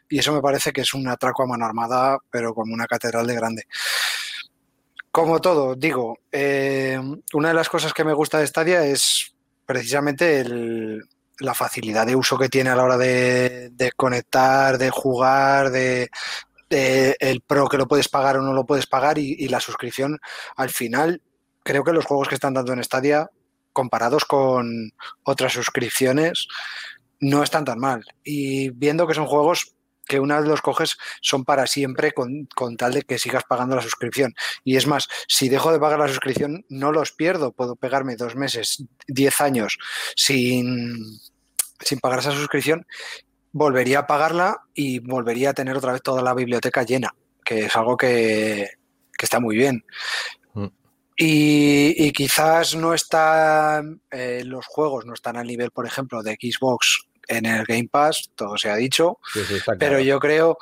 Y 0.10 0.20
eso 0.20 0.34
me 0.34 0.42
parece 0.42 0.72
que 0.72 0.82
es 0.82 0.94
un 0.94 1.08
atraco 1.08 1.44
a 1.44 1.48
mano 1.48 1.66
armada, 1.66 2.18
pero 2.30 2.54
como 2.54 2.74
una 2.74 2.88
catedral 2.88 3.28
de 3.28 3.36
grande. 3.36 3.64
Como 5.12 5.42
todo, 5.42 5.76
digo, 5.76 6.20
eh, 6.32 7.00
una 7.34 7.50
de 7.50 7.54
las 7.54 7.68
cosas 7.68 7.94
que 7.94 8.06
me 8.06 8.14
gusta 8.14 8.40
de 8.40 8.48
Stadia 8.48 8.86
es 8.86 9.36
precisamente 9.66 10.46
la 11.40 11.54
facilidad 11.54 12.06
de 12.06 12.16
uso 12.16 12.38
que 12.38 12.50
tiene 12.50 12.70
a 12.70 12.76
la 12.76 12.84
hora 12.84 12.98
de, 12.98 13.92
conectar, 13.96 14.78
de 14.78 14.90
jugar, 14.90 15.72
de, 15.72 16.10
el 16.70 17.42
pro 17.42 17.68
que 17.68 17.78
lo 17.78 17.88
puedes 17.88 18.08
pagar 18.08 18.38
o 18.38 18.42
no 18.42 18.54
lo 18.54 18.66
puedes 18.66 18.88
pagar 18.88 19.18
y, 19.18 19.48
la 19.50 19.60
suscripción 19.60 20.20
al 20.56 20.70
final 20.70 21.22
creo 21.64 21.84
que 21.84 21.94
los 21.94 22.06
juegos 22.06 22.28
que 22.28 22.36
están 22.36 22.54
dando 22.54 22.74
en 22.74 22.84
Stadia, 22.84 23.30
comparados 23.74 24.26
con 24.26 24.92
otras 25.24 25.54
suscripciones, 25.54 26.48
no 27.20 27.44
están 27.44 27.66
tan 27.66 27.80
mal. 27.80 28.04
Y 28.24 28.70
viendo 28.70 29.08
que 29.08 29.14
son 29.14 29.28
juegos 29.28 29.76
que 30.12 30.20
una 30.20 30.40
vez 30.40 30.50
los 30.50 30.62
coges 30.62 30.98
son 31.22 31.46
para 31.46 31.68
siempre 31.68 32.12
con, 32.12 32.48
tal 32.78 32.94
de 32.94 33.04
que 33.04 33.18
sigas 33.18 33.44
pagando 33.48 33.76
la 33.76 33.82
suscripción. 33.82 34.34
Y 34.64 34.76
es 34.76 34.88
más, 34.88 35.08
si 35.28 35.48
dejo 35.48 35.72
de 35.72 35.80
pagar 35.80 36.00
la 36.00 36.08
suscripción, 36.08 36.66
no 36.68 36.92
los 36.92 37.14
pierdo. 37.14 37.54
Puedo 37.54 37.76
pegarme 37.78 38.18
dos 38.18 38.36
meses, 38.36 38.84
diez 39.08 39.40
años 39.40 39.78
sin, 40.16 40.98
sin 41.80 42.00
pagar 42.00 42.20
esa 42.20 42.32
suscripción, 42.32 42.86
volvería 43.54 44.00
a 44.00 44.08
pagarla 44.08 44.64
y 44.74 45.00
volvería 45.00 45.52
a 45.52 45.54
tener 45.54 45.78
otra 45.78 45.94
vez 45.94 46.02
toda 46.02 46.22
la 46.22 46.34
biblioteca 46.34 46.84
llena, 46.84 47.16
que 47.46 47.66
es 47.66 47.76
algo 47.76 47.96
que, 47.96 48.70
que 49.18 49.26
está 49.26 49.40
muy 49.40 49.56
bien. 49.56 49.86
Y, 51.18 52.12
quizás 52.14 52.76
no 52.76 52.94
están, 52.94 54.02
eh, 54.12 54.44
los 54.46 54.66
juegos 54.66 55.06
no 55.06 55.14
están 55.14 55.38
al 55.38 55.48
nivel, 55.48 55.72
por 55.72 55.86
ejemplo, 55.86 56.24
de 56.24 56.34
Xbox 56.34 57.06
en 57.28 57.46
el 57.46 57.66
Game 57.66 57.90
Pass, 57.90 58.32
todo 58.36 58.58
se 58.58 58.70
ha 58.70 58.76
dicho, 58.76 59.20
pero 59.78 60.00
yo 60.00 60.20
creo, 60.20 60.58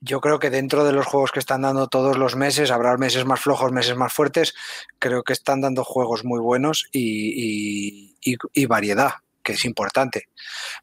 yo 0.00 0.20
creo 0.20 0.38
que 0.38 0.50
dentro 0.50 0.84
de 0.84 0.92
los 0.92 1.06
juegos 1.06 1.32
que 1.32 1.38
están 1.38 1.62
dando 1.62 1.88
todos 1.88 2.18
los 2.18 2.36
meses, 2.36 2.70
habrá 2.70 2.96
meses 2.96 3.24
más 3.24 3.40
flojos, 3.40 3.72
meses 3.72 3.96
más 3.96 4.12
fuertes, 4.12 4.54
creo 4.98 5.22
que 5.22 5.32
están 5.32 5.60
dando 5.60 5.84
juegos 5.84 6.24
muy 6.24 6.40
buenos 6.40 6.86
y, 6.92 8.14
y 8.20 8.66
variedad, 8.66 9.12
que 9.42 9.52
es 9.52 9.64
importante. 9.64 10.28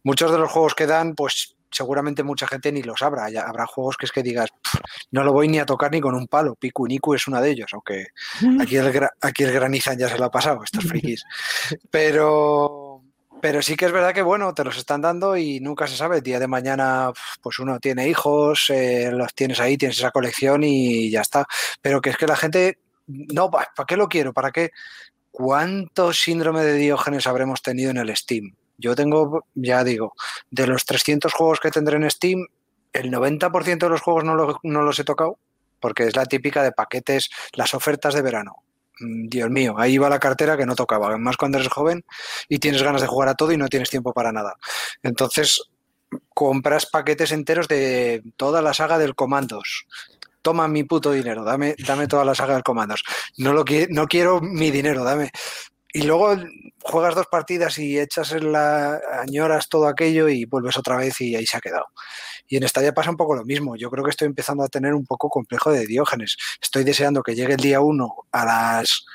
Muchos 0.03 0.31
de 0.31 0.39
los 0.39 0.51
juegos 0.51 0.75
que 0.75 0.87
dan, 0.87 1.15
pues 1.15 1.54
seguramente 1.75 2.23
mucha 2.23 2.47
gente 2.47 2.71
ni 2.71 2.81
los 2.81 2.99
sabrá. 2.99 3.25
habrá 3.25 3.65
juegos 3.65 3.97
que 3.97 4.05
es 4.05 4.11
que 4.11 4.23
digas, 4.23 4.49
no 5.11 5.23
lo 5.23 5.33
voy 5.33 5.49
ni 5.49 5.59
a 5.59 5.65
tocar 5.65 5.91
ni 5.91 5.99
con 5.99 6.15
un 6.15 6.27
palo. 6.27 6.55
Piku 6.55 6.87
Niku 6.87 7.13
es 7.13 7.27
una 7.27 7.41
de 7.41 7.51
ellos, 7.51 7.69
aunque 7.73 8.07
aquí 8.61 8.77
el, 8.77 9.07
aquí 9.21 9.43
el 9.43 9.51
Granizan 9.51 9.97
ya 9.97 10.07
se 10.07 10.17
lo 10.17 10.25
ha 10.25 10.31
pasado, 10.31 10.63
estos 10.63 10.83
frikis. 10.87 11.25
Pero, 11.91 13.03
pero 13.41 13.61
sí 13.61 13.75
que 13.75 13.85
es 13.85 13.91
verdad 13.91 14.13
que, 14.13 14.21
bueno, 14.21 14.53
te 14.53 14.63
los 14.63 14.77
están 14.77 15.01
dando 15.01 15.35
y 15.35 15.59
nunca 15.59 15.87
se 15.87 15.97
sabe. 15.97 16.17
El 16.17 16.23
día 16.23 16.39
de 16.39 16.47
mañana, 16.47 17.11
pues 17.41 17.59
uno 17.59 17.77
tiene 17.79 18.07
hijos, 18.07 18.69
eh, 18.69 19.11
los 19.11 19.33
tienes 19.33 19.59
ahí, 19.59 19.77
tienes 19.77 19.97
esa 19.97 20.11
colección 20.11 20.63
y 20.63 21.11
ya 21.11 21.21
está. 21.21 21.45
Pero 21.81 21.99
que 21.99 22.11
es 22.11 22.17
que 22.17 22.27
la 22.27 22.37
gente, 22.37 22.79
no, 23.07 23.51
¿para 23.51 23.67
qué 23.85 23.97
lo 23.97 24.07
quiero? 24.07 24.31
¿Para 24.31 24.51
qué? 24.51 24.71
¿Cuánto 25.29 26.13
síndrome 26.13 26.63
de 26.63 26.75
Diógenes 26.75 27.27
habremos 27.27 27.61
tenido 27.61 27.91
en 27.91 27.97
el 27.97 28.15
Steam? 28.15 28.55
Yo 28.77 28.95
tengo, 28.95 29.45
ya 29.53 29.83
digo, 29.83 30.13
de 30.49 30.67
los 30.67 30.85
300 30.85 31.33
juegos 31.33 31.59
que 31.59 31.71
tendré 31.71 31.97
en 31.97 32.09
Steam, 32.09 32.47
el 32.93 33.11
90% 33.11 33.77
de 33.77 33.89
los 33.89 34.01
juegos 34.01 34.23
no, 34.23 34.81
los 34.83 34.99
he 34.99 35.03
tocado, 35.03 35.37
porque 35.79 36.03
es 36.03 36.15
la 36.15 36.25
típica 36.25 36.63
de 36.63 36.71
paquetes, 36.71 37.29
las 37.53 37.73
ofertas 37.73 38.13
de 38.13 38.21
verano. 38.21 38.63
Mm, 38.99 39.27
Dios 39.27 39.49
mío, 39.49 39.75
ahí 39.77 39.97
va 39.97 40.09
la 40.09 40.19
cartera 40.19 40.57
que 40.57 40.65
no 40.65 40.75
tocaba. 40.75 41.09
Además, 41.09 41.37
cuando 41.37 41.57
eres 41.57 41.71
joven 41.71 42.05
y 42.47 42.59
tienes 42.59 42.81
ganas 42.83 43.01
de 43.01 43.07
jugar 43.07 43.29
a 43.29 43.35
todo 43.35 43.51
y 43.51 43.57
no 43.57 43.67
tienes 43.67 43.89
tiempo 43.89 44.13
para 44.13 44.31
nada. 44.31 44.55
Entonces, 45.03 45.61
compras 46.33 46.85
paquetes 46.85 47.31
enteros 47.31 47.67
de 47.67 48.23
toda 48.37 48.61
la 48.61 48.73
saga 48.73 48.97
del 48.97 49.15
Comandos. 49.15 49.85
Toma 50.41 50.67
mi 50.67 50.83
puto 50.83 51.11
dinero, 51.11 51.43
dame, 51.43 51.75
dame 51.85 52.07
toda 52.07 52.23
la 52.23 52.35
saga 52.35 52.53
del 52.53 52.63
Comandos. 52.63 53.03
No, 53.37 53.51
lo 53.51 53.65
no 53.89 54.07
quiero 54.07 54.41
mi 54.41 54.71
dinero, 54.71 55.03
dame 55.03 55.31
y 55.95 56.01
luego 56.01 56.35
juegas 56.83 57.15
dos 57.15 57.27
partidas 57.27 57.79
y 57.79 57.97
echas 57.97 58.33
en 58.33 58.51
la 58.51 58.99
añoras 59.21 59.69
todo 59.69 59.87
aquello 59.87 60.27
y 60.27 60.43
vuelves 60.43 60.75
otra 60.75 60.97
vez 60.97 61.21
y 61.21 61.37
ahí 61.37 61.45
se 61.45 61.55
ha 61.55 61.61
quedado. 61.61 61.85
Y 62.49 62.57
en 62.57 62.67
Stadia 62.67 62.93
pasa 62.93 63.11
un 63.11 63.15
poco 63.15 63.33
lo 63.33 63.45
mismo. 63.45 63.77
Yo 63.77 63.89
creo 63.89 64.03
que 64.03 64.09
estoy 64.09 64.25
empezando 64.25 64.65
a 64.65 64.67
tener 64.67 64.93
un 64.93 65.05
poco 65.05 65.29
complejo 65.29 65.71
de 65.71 65.87
Diógenes. 65.87 66.35
Estoy 66.61 66.83
deseando 66.83 67.23
que 67.23 67.33
llegue 67.33 67.53
el 67.53 67.61
día 67.61 67.79
1 67.79 68.13
a 68.29 68.45
las 68.45 69.05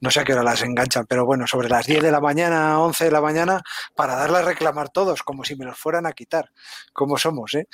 no 0.00 0.10
sé 0.10 0.20
a 0.20 0.24
qué 0.24 0.32
hora 0.32 0.42
las 0.42 0.62
enganchan, 0.62 1.04
pero 1.06 1.26
bueno, 1.26 1.46
sobre 1.46 1.68
las 1.68 1.84
10 1.84 2.02
de 2.02 2.10
la 2.10 2.20
mañana, 2.20 2.80
11 2.80 3.04
de 3.04 3.10
la 3.10 3.20
mañana, 3.20 3.60
para 3.94 4.16
darle 4.16 4.38
a 4.38 4.42
reclamar 4.42 4.88
todos, 4.88 5.22
como 5.22 5.44
si 5.44 5.56
me 5.56 5.66
los 5.66 5.76
fueran 5.76 6.06
a 6.06 6.12
quitar, 6.12 6.52
como 6.94 7.18
somos, 7.18 7.52
¿eh? 7.52 7.68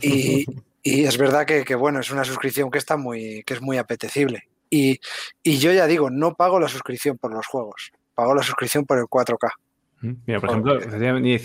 y, 0.00 0.46
y, 0.80 1.04
es 1.06 1.18
verdad 1.18 1.46
que, 1.46 1.64
que, 1.64 1.74
bueno, 1.74 1.98
es 1.98 2.12
una 2.12 2.22
suscripción 2.22 2.70
que 2.70 2.78
está 2.78 2.96
muy, 2.96 3.42
que 3.44 3.54
es 3.54 3.60
muy 3.60 3.78
apetecible. 3.78 4.49
Y, 4.70 5.00
y, 5.42 5.58
yo 5.58 5.72
ya 5.72 5.86
digo, 5.86 6.10
no 6.10 6.34
pago 6.34 6.60
la 6.60 6.68
suscripción 6.68 7.18
por 7.18 7.34
los 7.34 7.46
juegos, 7.46 7.90
pago 8.14 8.34
la 8.34 8.42
suscripción 8.42 8.86
por 8.86 8.98
el 8.98 9.04
4K. 9.04 9.50
Mira, 10.26 10.40
por 10.40 10.50
ejemplo, 10.50 10.78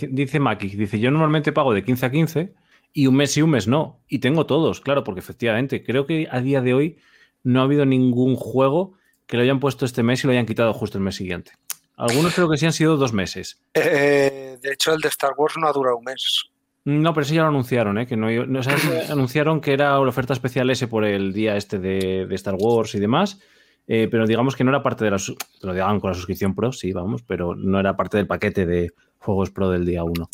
dice 0.09 0.39
Maki, 0.39 0.69
dice, 0.69 0.99
yo 0.99 1.11
normalmente 1.11 1.51
pago 1.51 1.73
de 1.73 1.83
15 1.83 2.05
a 2.05 2.11
15 2.11 2.53
y 2.93 3.07
un 3.07 3.15
mes 3.15 3.35
y 3.35 3.41
un 3.41 3.49
mes 3.49 3.67
no. 3.67 3.99
Y 4.07 4.19
tengo 4.19 4.45
todos, 4.45 4.79
claro, 4.79 5.03
porque 5.03 5.19
efectivamente, 5.19 5.83
creo 5.83 6.05
que 6.05 6.27
a 6.31 6.39
día 6.39 6.61
de 6.61 6.73
hoy 6.73 6.97
no 7.43 7.61
ha 7.61 7.63
habido 7.63 7.85
ningún 7.85 8.35
juego 8.35 8.93
que 9.27 9.37
lo 9.37 9.43
hayan 9.43 9.59
puesto 9.59 9.85
este 9.85 10.03
mes 10.03 10.23
y 10.23 10.27
lo 10.27 10.33
hayan 10.33 10.45
quitado 10.45 10.73
justo 10.73 10.97
el 10.97 11.03
mes 11.03 11.15
siguiente. 11.15 11.51
Algunos 11.97 12.33
creo 12.33 12.49
que 12.49 12.57
sí 12.57 12.65
han 12.65 12.73
sido 12.73 12.97
dos 12.97 13.13
meses. 13.13 13.61
Eh, 13.73 14.57
de 14.61 14.71
hecho, 14.71 14.93
el 14.93 15.01
de 15.01 15.09
Star 15.09 15.31
Wars 15.37 15.55
no 15.57 15.67
ha 15.67 15.73
durado 15.73 15.97
un 15.97 16.03
mes. 16.03 16.49
No, 16.85 17.13
pero 17.13 17.23
eso 17.23 17.33
ya 17.33 17.41
lo 17.41 17.49
anunciaron, 17.49 17.97
¿eh? 17.97 18.05
Que 18.05 18.15
no, 18.15 18.27
no 18.45 18.59
o 18.59 18.63
sea, 18.63 18.75
anunciaron 19.09 19.59
que 19.59 19.73
era 19.73 19.91
la 19.91 19.99
oferta 19.99 20.33
especial 20.33 20.69
ese 20.69 20.87
por 20.87 21.03
el 21.03 21.33
día 21.33 21.57
este 21.57 21.79
de, 21.79 22.27
de 22.27 22.35
Star 22.35 22.55
Wars 22.57 22.93
y 22.95 22.99
demás. 22.99 23.39
Eh, 23.87 24.07
pero 24.09 24.25
digamos 24.25 24.55
que 24.55 24.63
no 24.63 24.71
era 24.71 24.83
parte 24.83 25.03
de 25.03 25.11
la. 25.11 25.17
Lo 25.61 25.73
digan 25.73 25.99
con 25.99 26.11
la 26.11 26.15
suscripción 26.15 26.55
Pro, 26.55 26.71
sí, 26.71 26.91
vamos, 26.91 27.23
pero 27.23 27.55
no 27.55 27.79
era 27.79 27.95
parte 27.95 28.17
del 28.17 28.27
paquete 28.27 28.65
de 28.65 28.91
juegos 29.17 29.51
Pro 29.51 29.69
del 29.69 29.85
día 29.85 30.03
1. 30.03 30.29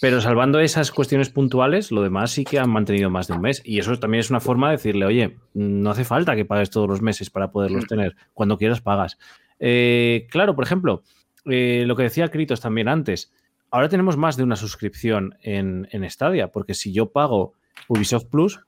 Pero 0.00 0.20
salvando 0.20 0.60
esas 0.60 0.90
cuestiones 0.90 1.30
puntuales, 1.30 1.90
lo 1.90 2.02
demás 2.02 2.30
sí 2.30 2.44
que 2.44 2.58
han 2.58 2.70
mantenido 2.70 3.08
más 3.08 3.28
de 3.28 3.34
un 3.34 3.40
mes. 3.40 3.62
Y 3.64 3.78
eso 3.78 3.98
también 3.98 4.20
es 4.20 4.30
una 4.30 4.40
forma 4.40 4.68
de 4.68 4.76
decirle, 4.76 5.06
oye, 5.06 5.36
no 5.54 5.90
hace 5.90 6.04
falta 6.04 6.36
que 6.36 6.44
pagues 6.44 6.70
todos 6.70 6.88
los 6.88 7.00
meses 7.00 7.30
para 7.30 7.50
poderlos 7.50 7.84
mm. 7.84 7.88
tener. 7.88 8.16
Cuando 8.34 8.58
quieras 8.58 8.82
pagas. 8.82 9.18
Eh, 9.58 10.26
claro, 10.30 10.54
por 10.54 10.64
ejemplo, 10.64 11.02
eh, 11.46 11.84
lo 11.86 11.96
que 11.96 12.02
decía 12.02 12.28
Kritos 12.28 12.60
también 12.60 12.88
antes. 12.88 13.32
Ahora 13.70 13.88
tenemos 13.88 14.16
más 14.16 14.36
de 14.36 14.44
una 14.44 14.56
suscripción 14.56 15.36
en, 15.42 15.88
en 15.90 16.08
Stadia, 16.08 16.48
porque 16.48 16.74
si 16.74 16.92
yo 16.92 17.10
pago 17.10 17.54
Ubisoft 17.88 18.26
Plus, 18.26 18.60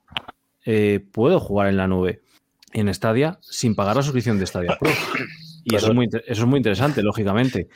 eh, 0.65 0.99
puedo 1.11 1.39
jugar 1.39 1.67
en 1.67 1.77
la 1.77 1.87
nube 1.87 2.21
en 2.73 2.93
Stadia 2.93 3.39
sin 3.41 3.75
pagar 3.75 3.95
la 3.95 4.03
suscripción 4.03 4.39
de 4.39 4.45
Stadia 4.45 4.77
Pro. 4.79 4.91
Y 5.63 5.75
eso 5.75 5.89
es, 5.89 5.95
muy, 5.95 6.07
eso 6.07 6.43
es 6.43 6.45
muy 6.45 6.57
interesante, 6.57 7.03
lógicamente. 7.03 7.67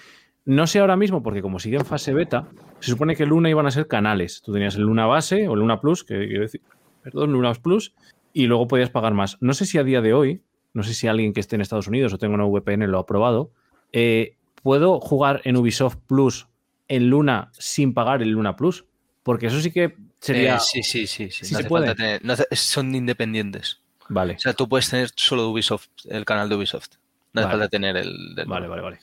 No 0.46 0.68
sé 0.68 0.80
ahora 0.80 0.98
mismo, 0.98 1.22
porque 1.22 1.42
como 1.42 1.60
sigue 1.60 1.78
en 1.78 1.86
fase 1.86 2.14
beta, 2.14 2.50
se 2.80 2.92
supone 2.92 3.16
que 3.16 3.26
Luna 3.26 3.50
iban 3.50 3.66
a 3.66 3.72
ser 3.72 3.88
canales. 3.88 4.42
Tú 4.44 4.52
tenías 4.52 4.76
el 4.76 4.84
Luna 4.84 5.06
base 5.06 5.48
o 5.48 5.54
el 5.54 5.60
Luna 5.60 5.80
Plus, 5.80 6.04
que 6.04 6.28
quiero 6.28 6.42
decir, 6.42 6.62
perdón, 7.02 7.32
Luna 7.32 7.54
Plus, 7.54 7.94
y 8.34 8.48
luego 8.48 8.68
podías 8.68 8.90
pagar 8.90 9.14
más. 9.14 9.38
No 9.42 9.54
sé 9.54 9.66
si 9.66 9.78
a 9.78 9.84
día 9.84 10.02
de 10.02 10.14
hoy, 10.14 10.42
no 10.74 10.84
sé 10.84 10.94
si 10.94 11.08
alguien 11.08 11.34
que 11.34 11.40
esté 11.40 11.56
en 11.56 11.62
Estados 11.62 11.88
Unidos 11.88 12.14
o 12.14 12.18
tenga 12.18 12.36
una 12.36 12.46
VPN 12.46 12.88
lo 12.88 13.00
ha 13.00 13.06
probado, 13.06 13.52
eh, 13.92 14.36
¿puedo 14.62 15.00
jugar 15.00 15.42
en 15.44 15.56
Ubisoft 15.56 15.98
Plus 16.08 16.48
en 16.88 17.10
Luna 17.10 17.52
sin 17.54 17.94
pagar 17.94 18.22
el 18.22 18.30
Luna 18.30 18.56
Plus? 18.56 18.86
Porque 19.24 19.48
eso 19.48 19.60
sí 19.62 19.72
que 19.72 19.96
sería... 20.20 20.56
Eh, 20.56 20.60
sí, 20.60 20.84
sí, 20.84 21.08
sí. 21.08 21.30
sí. 21.32 21.54
No 21.54 21.60
se 21.60 21.66
puede. 21.66 21.96
Tener, 21.96 22.24
no 22.24 22.34
hace, 22.34 22.46
son 22.52 22.94
independientes. 22.94 23.82
Vale. 24.10 24.36
O 24.36 24.40
sea, 24.40 24.54
tú 24.54 24.68
puedes 24.68 24.90
tener 24.90 25.10
solo 25.16 25.50
Ubisoft, 25.50 25.88
el 26.10 26.26
canal 26.26 26.50
de 26.50 26.56
Ubisoft. 26.56 26.96
No 27.32 27.42
hace 27.42 27.48
vale. 27.48 27.60
falta 27.60 27.70
tener 27.70 27.98
el... 27.98 28.36
Del... 28.36 28.46
Vale, 28.48 28.68
vale, 28.68 28.82
vale. 28.82 29.00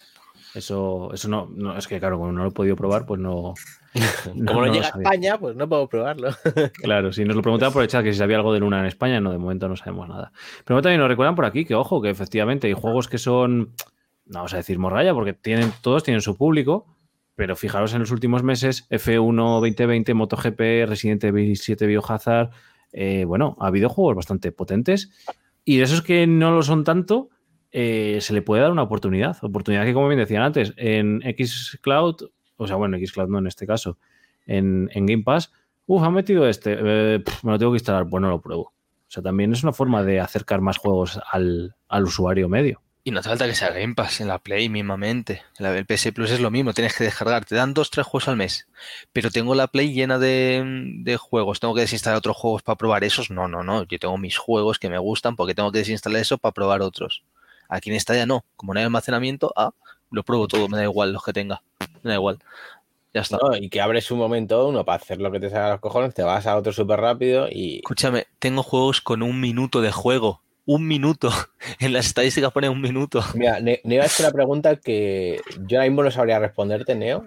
Eso, 0.54 1.10
eso 1.12 1.28
no, 1.28 1.48
no, 1.54 1.76
es 1.78 1.86
que 1.86 2.00
claro, 2.00 2.18
como 2.18 2.32
no 2.32 2.42
lo 2.42 2.48
he 2.48 2.52
podido 2.52 2.74
probar, 2.74 3.06
pues 3.06 3.20
no. 3.20 3.54
no 4.34 4.46
como 4.46 4.62
no, 4.62 4.66
no 4.66 4.72
llega 4.72 4.86
a 4.86 4.88
España, 4.88 5.38
pues 5.38 5.54
no 5.54 5.68
puedo 5.68 5.88
probarlo. 5.88 6.30
claro, 6.82 7.12
si 7.12 7.24
nos 7.24 7.36
lo 7.36 7.42
preguntaba 7.42 7.72
por 7.72 7.82
el 7.82 7.88
chat 7.88 8.02
que 8.02 8.12
si 8.12 8.18
sabía 8.18 8.36
algo 8.36 8.52
de 8.52 8.60
Luna 8.60 8.80
en 8.80 8.86
España, 8.86 9.20
no, 9.20 9.30
de 9.30 9.38
momento 9.38 9.68
no 9.68 9.76
sabemos 9.76 10.08
nada. 10.08 10.32
Pero 10.64 10.82
también 10.82 11.00
nos 11.00 11.08
recuerdan 11.08 11.36
por 11.36 11.44
aquí 11.44 11.64
que, 11.64 11.74
ojo, 11.74 12.02
que 12.02 12.10
efectivamente 12.10 12.66
hay 12.66 12.72
juegos 12.72 13.06
que 13.06 13.18
son, 13.18 13.74
no 14.26 14.38
vamos 14.38 14.52
a 14.54 14.56
decir 14.56 14.78
morralla, 14.78 15.14
porque 15.14 15.34
tienen, 15.34 15.72
todos 15.82 16.02
tienen 16.02 16.20
su 16.20 16.36
público, 16.36 16.86
pero 17.40 17.56
fijaros 17.56 17.94
en 17.94 18.00
los 18.00 18.10
últimos 18.10 18.42
meses, 18.42 18.86
F1 18.90 19.60
2020, 19.62 20.12
MotoGP, 20.12 20.60
Resident 20.86 21.24
Evil 21.24 21.56
7 21.56 21.86
Biohazard, 21.86 22.50
eh, 22.92 23.24
bueno, 23.24 23.56
ha 23.60 23.68
habido 23.68 23.88
juegos 23.88 24.14
bastante 24.14 24.52
potentes 24.52 25.10
y 25.64 25.78
de 25.78 25.84
esos 25.84 26.02
que 26.02 26.26
no 26.26 26.50
lo 26.50 26.62
son 26.62 26.84
tanto, 26.84 27.30
eh, 27.72 28.18
se 28.20 28.34
le 28.34 28.42
puede 28.42 28.60
dar 28.60 28.72
una 28.72 28.82
oportunidad. 28.82 29.38
Oportunidad 29.40 29.86
que, 29.86 29.94
como 29.94 30.08
bien 30.08 30.18
decían 30.18 30.42
antes, 30.42 30.74
en 30.76 31.22
Xcloud, 31.22 32.28
o 32.56 32.66
sea, 32.66 32.76
bueno, 32.76 32.98
Xcloud 32.98 33.30
no 33.30 33.38
en 33.38 33.46
este 33.46 33.66
caso, 33.66 33.96
en, 34.44 34.90
Game 34.92 35.22
Pass, 35.22 35.50
uff, 35.86 36.02
han 36.02 36.12
metido 36.12 36.46
este, 36.46 36.76
eh, 36.78 37.24
me 37.42 37.52
lo 37.52 37.58
tengo 37.58 37.72
que 37.72 37.78
instalar, 37.78 38.04
bueno, 38.04 38.28
lo 38.28 38.42
pruebo. 38.42 38.64
O 38.64 38.74
sea, 39.08 39.22
también 39.22 39.54
es 39.54 39.62
una 39.62 39.72
forma 39.72 40.02
de 40.02 40.20
acercar 40.20 40.60
más 40.60 40.76
juegos 40.76 41.18
al, 41.32 41.74
al 41.88 42.04
usuario 42.04 42.50
medio. 42.50 42.82
Y 43.02 43.12
no 43.12 43.20
hace 43.20 43.30
falta 43.30 43.46
que 43.46 43.54
sea 43.54 43.70
Game 43.70 43.94
Pass 43.94 44.20
en 44.20 44.28
la 44.28 44.38
Play 44.38 44.68
mismamente. 44.68 45.42
El 45.58 45.86
PS 45.86 46.12
Plus 46.12 46.30
es 46.30 46.40
lo 46.40 46.50
mismo, 46.50 46.74
tienes 46.74 46.94
que 46.94 47.04
descargar. 47.04 47.46
Te 47.46 47.54
dan 47.54 47.72
dos, 47.72 47.90
tres 47.90 48.06
juegos 48.06 48.28
al 48.28 48.36
mes. 48.36 48.68
Pero 49.12 49.30
tengo 49.30 49.54
la 49.54 49.68
Play 49.68 49.94
llena 49.94 50.18
de, 50.18 50.62
de, 50.98 51.16
juegos. 51.16 51.60
¿Tengo 51.60 51.74
que 51.74 51.80
desinstalar 51.80 52.18
otros 52.18 52.36
juegos 52.36 52.62
para 52.62 52.76
probar 52.76 53.02
esos? 53.04 53.30
No, 53.30 53.48
no, 53.48 53.62
no. 53.62 53.84
Yo 53.84 53.98
tengo 53.98 54.18
mis 54.18 54.36
juegos 54.36 54.78
que 54.78 54.90
me 54.90 54.98
gustan 54.98 55.34
porque 55.34 55.54
tengo 55.54 55.72
que 55.72 55.78
desinstalar 55.78 56.20
eso 56.20 56.36
para 56.36 56.52
probar 56.52 56.82
otros. 56.82 57.24
Aquí 57.70 57.90
en 57.90 57.98
Stadia 57.98 58.26
no. 58.26 58.44
Como 58.56 58.74
no 58.74 58.80
hay 58.80 58.84
almacenamiento, 58.84 59.50
ah, 59.56 59.72
lo 60.10 60.22
pruebo 60.22 60.48
todo, 60.48 60.68
me 60.68 60.76
da 60.76 60.84
igual 60.84 61.12
los 61.12 61.24
que 61.24 61.32
tenga. 61.32 61.62
Me 62.02 62.10
da 62.10 62.16
igual. 62.16 62.38
Ya 63.14 63.22
está. 63.22 63.38
No, 63.40 63.56
y 63.56 63.68
que 63.70 63.80
abres 63.80 64.10
un 64.10 64.18
momento 64.18 64.68
uno 64.68 64.84
para 64.84 65.02
hacer 65.02 65.20
lo 65.20 65.32
que 65.32 65.40
te 65.40 65.50
salga 65.50 65.66
a 65.66 65.70
los 65.70 65.80
cojones, 65.80 66.14
te 66.14 66.22
vas 66.22 66.46
a 66.46 66.56
otro 66.56 66.72
súper 66.72 67.00
rápido 67.00 67.48
y. 67.50 67.76
Escúchame, 67.76 68.26
tengo 68.38 68.62
juegos 68.62 69.00
con 69.00 69.22
un 69.22 69.40
minuto 69.40 69.80
de 69.80 69.90
juego. 69.90 70.42
Un 70.70 70.86
minuto. 70.86 71.30
En 71.80 71.92
las 71.92 72.06
estadísticas 72.06 72.52
pone 72.52 72.68
un 72.68 72.80
minuto. 72.80 73.22
Mira, 73.34 73.58
Neo 73.60 74.02
ha 74.02 74.06
hecho 74.06 74.22
una 74.22 74.30
pregunta 74.30 74.76
que 74.76 75.40
yo 75.66 75.78
ahora 75.78 75.88
mismo 75.88 76.02
no 76.02 76.10
sabría 76.10 76.38
responderte, 76.38 76.94
Neo. 76.94 77.26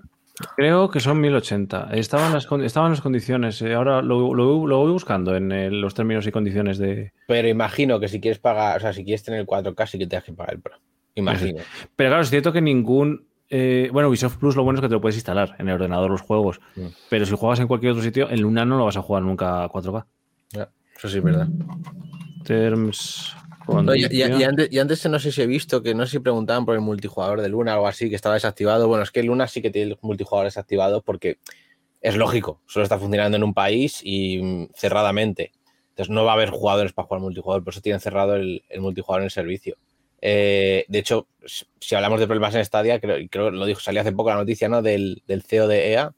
Creo 0.55 0.89
que 0.89 0.99
son 0.99 1.19
1080. 1.19 1.89
Estaban 1.93 2.33
las, 2.33 2.47
estaban 2.63 2.91
las 2.91 3.01
condiciones. 3.01 3.61
Eh, 3.61 3.73
ahora 3.73 4.01
lo, 4.01 4.33
lo, 4.33 4.65
lo, 4.65 4.79
voy 4.79 4.91
buscando 4.91 5.35
en 5.35 5.51
el, 5.51 5.81
los 5.81 5.93
términos 5.93 6.25
y 6.25 6.31
condiciones 6.31 6.77
de. 6.77 7.11
Pero 7.27 7.47
imagino 7.49 7.99
que 7.99 8.07
si 8.07 8.21
quieres 8.21 8.39
pagar, 8.39 8.77
o 8.77 8.79
sea, 8.79 8.93
si 8.93 9.03
quieres 9.03 9.23
tener 9.23 9.41
el 9.41 9.45
4K, 9.45 9.87
sí 9.87 9.99
que 9.99 10.07
tienes 10.07 10.23
que 10.23 10.33
pagar 10.33 10.55
el 10.55 10.61
Pro. 10.61 10.77
Imagino. 11.15 11.61
Pero 11.95 12.09
claro, 12.09 12.23
es 12.23 12.29
cierto 12.29 12.53
que 12.53 12.61
ningún. 12.61 13.27
Eh, 13.49 13.89
bueno, 13.91 14.09
Ubisoft 14.09 14.37
Plus 14.37 14.55
lo 14.55 14.63
bueno 14.63 14.79
es 14.79 14.81
que 14.81 14.87
te 14.87 14.93
lo 14.93 15.01
puedes 15.01 15.17
instalar 15.17 15.55
en 15.59 15.67
el 15.67 15.75
ordenador 15.75 16.09
los 16.09 16.21
juegos. 16.21 16.61
Mm. 16.75 16.87
Pero 17.09 17.25
si 17.25 17.35
juegas 17.35 17.59
en 17.59 17.67
cualquier 17.67 17.91
otro 17.91 18.03
sitio, 18.03 18.29
en 18.29 18.41
Luna 18.41 18.63
no 18.65 18.77
lo 18.77 18.85
vas 18.85 18.97
a 18.97 19.01
jugar 19.01 19.21
nunca 19.21 19.63
a 19.63 19.69
4K. 19.69 20.05
Ya, 20.51 20.69
eso 20.95 21.09
sí 21.09 21.17
es 21.17 21.23
verdad. 21.23 21.47
Terms. 22.43 23.35
No, 23.67 23.95
y, 23.95 24.05
y, 24.11 24.17
y, 24.17 24.43
antes, 24.43 24.67
y, 24.71 24.79
antes, 24.79 25.05
no 25.05 25.19
sé 25.19 25.31
si 25.31 25.41
he 25.41 25.47
visto 25.47 25.81
que 25.81 25.95
no 25.95 26.05
sé 26.05 26.13
si 26.13 26.19
preguntaban 26.19 26.65
por 26.65 26.75
el 26.75 26.81
multijugador 26.81 27.41
de 27.41 27.47
Luna 27.47 27.71
o 27.71 27.75
algo 27.75 27.87
así, 27.87 28.09
que 28.09 28.15
estaba 28.15 28.35
desactivado. 28.35 28.87
Bueno, 28.87 29.03
es 29.03 29.11
que 29.11 29.23
Luna 29.23 29.47
sí 29.47 29.61
que 29.61 29.69
tiene 29.69 29.91
el 29.91 29.97
multijugador 30.01 30.47
desactivado 30.47 31.01
porque 31.01 31.37
es 32.01 32.17
lógico, 32.17 32.61
solo 32.67 32.83
está 32.83 32.99
funcionando 32.99 33.37
en 33.37 33.43
un 33.43 33.53
país 33.53 34.01
y 34.03 34.67
cerradamente. 34.75 35.53
Entonces 35.89 36.09
no 36.09 36.25
va 36.25 36.31
a 36.31 36.35
haber 36.35 36.49
jugadores 36.49 36.91
para 36.91 37.07
jugar 37.07 37.21
multijugador, 37.21 37.63
por 37.63 37.73
eso 37.73 37.81
tienen 37.81 38.01
cerrado 38.01 38.35
el, 38.35 38.63
el 38.67 38.81
multijugador 38.81 39.21
en 39.21 39.25
el 39.25 39.31
servicio. 39.31 39.77
Eh, 40.25 40.85
de 40.87 40.99
hecho, 40.99 41.27
si 41.45 41.95
hablamos 41.95 42.19
de 42.19 42.27
problemas 42.27 42.55
en 42.55 42.63
Stadia, 42.63 42.99
creo, 42.99 43.17
creo 43.29 43.51
lo 43.51 43.65
dijo, 43.65 43.79
salió 43.79 44.01
hace 44.01 44.11
poco 44.11 44.29
la 44.29 44.37
noticia 44.37 44.69
¿no? 44.69 44.81
del, 44.81 45.21
del 45.27 45.43
CEO 45.43 45.67
de 45.67 45.91
EA, 45.91 46.13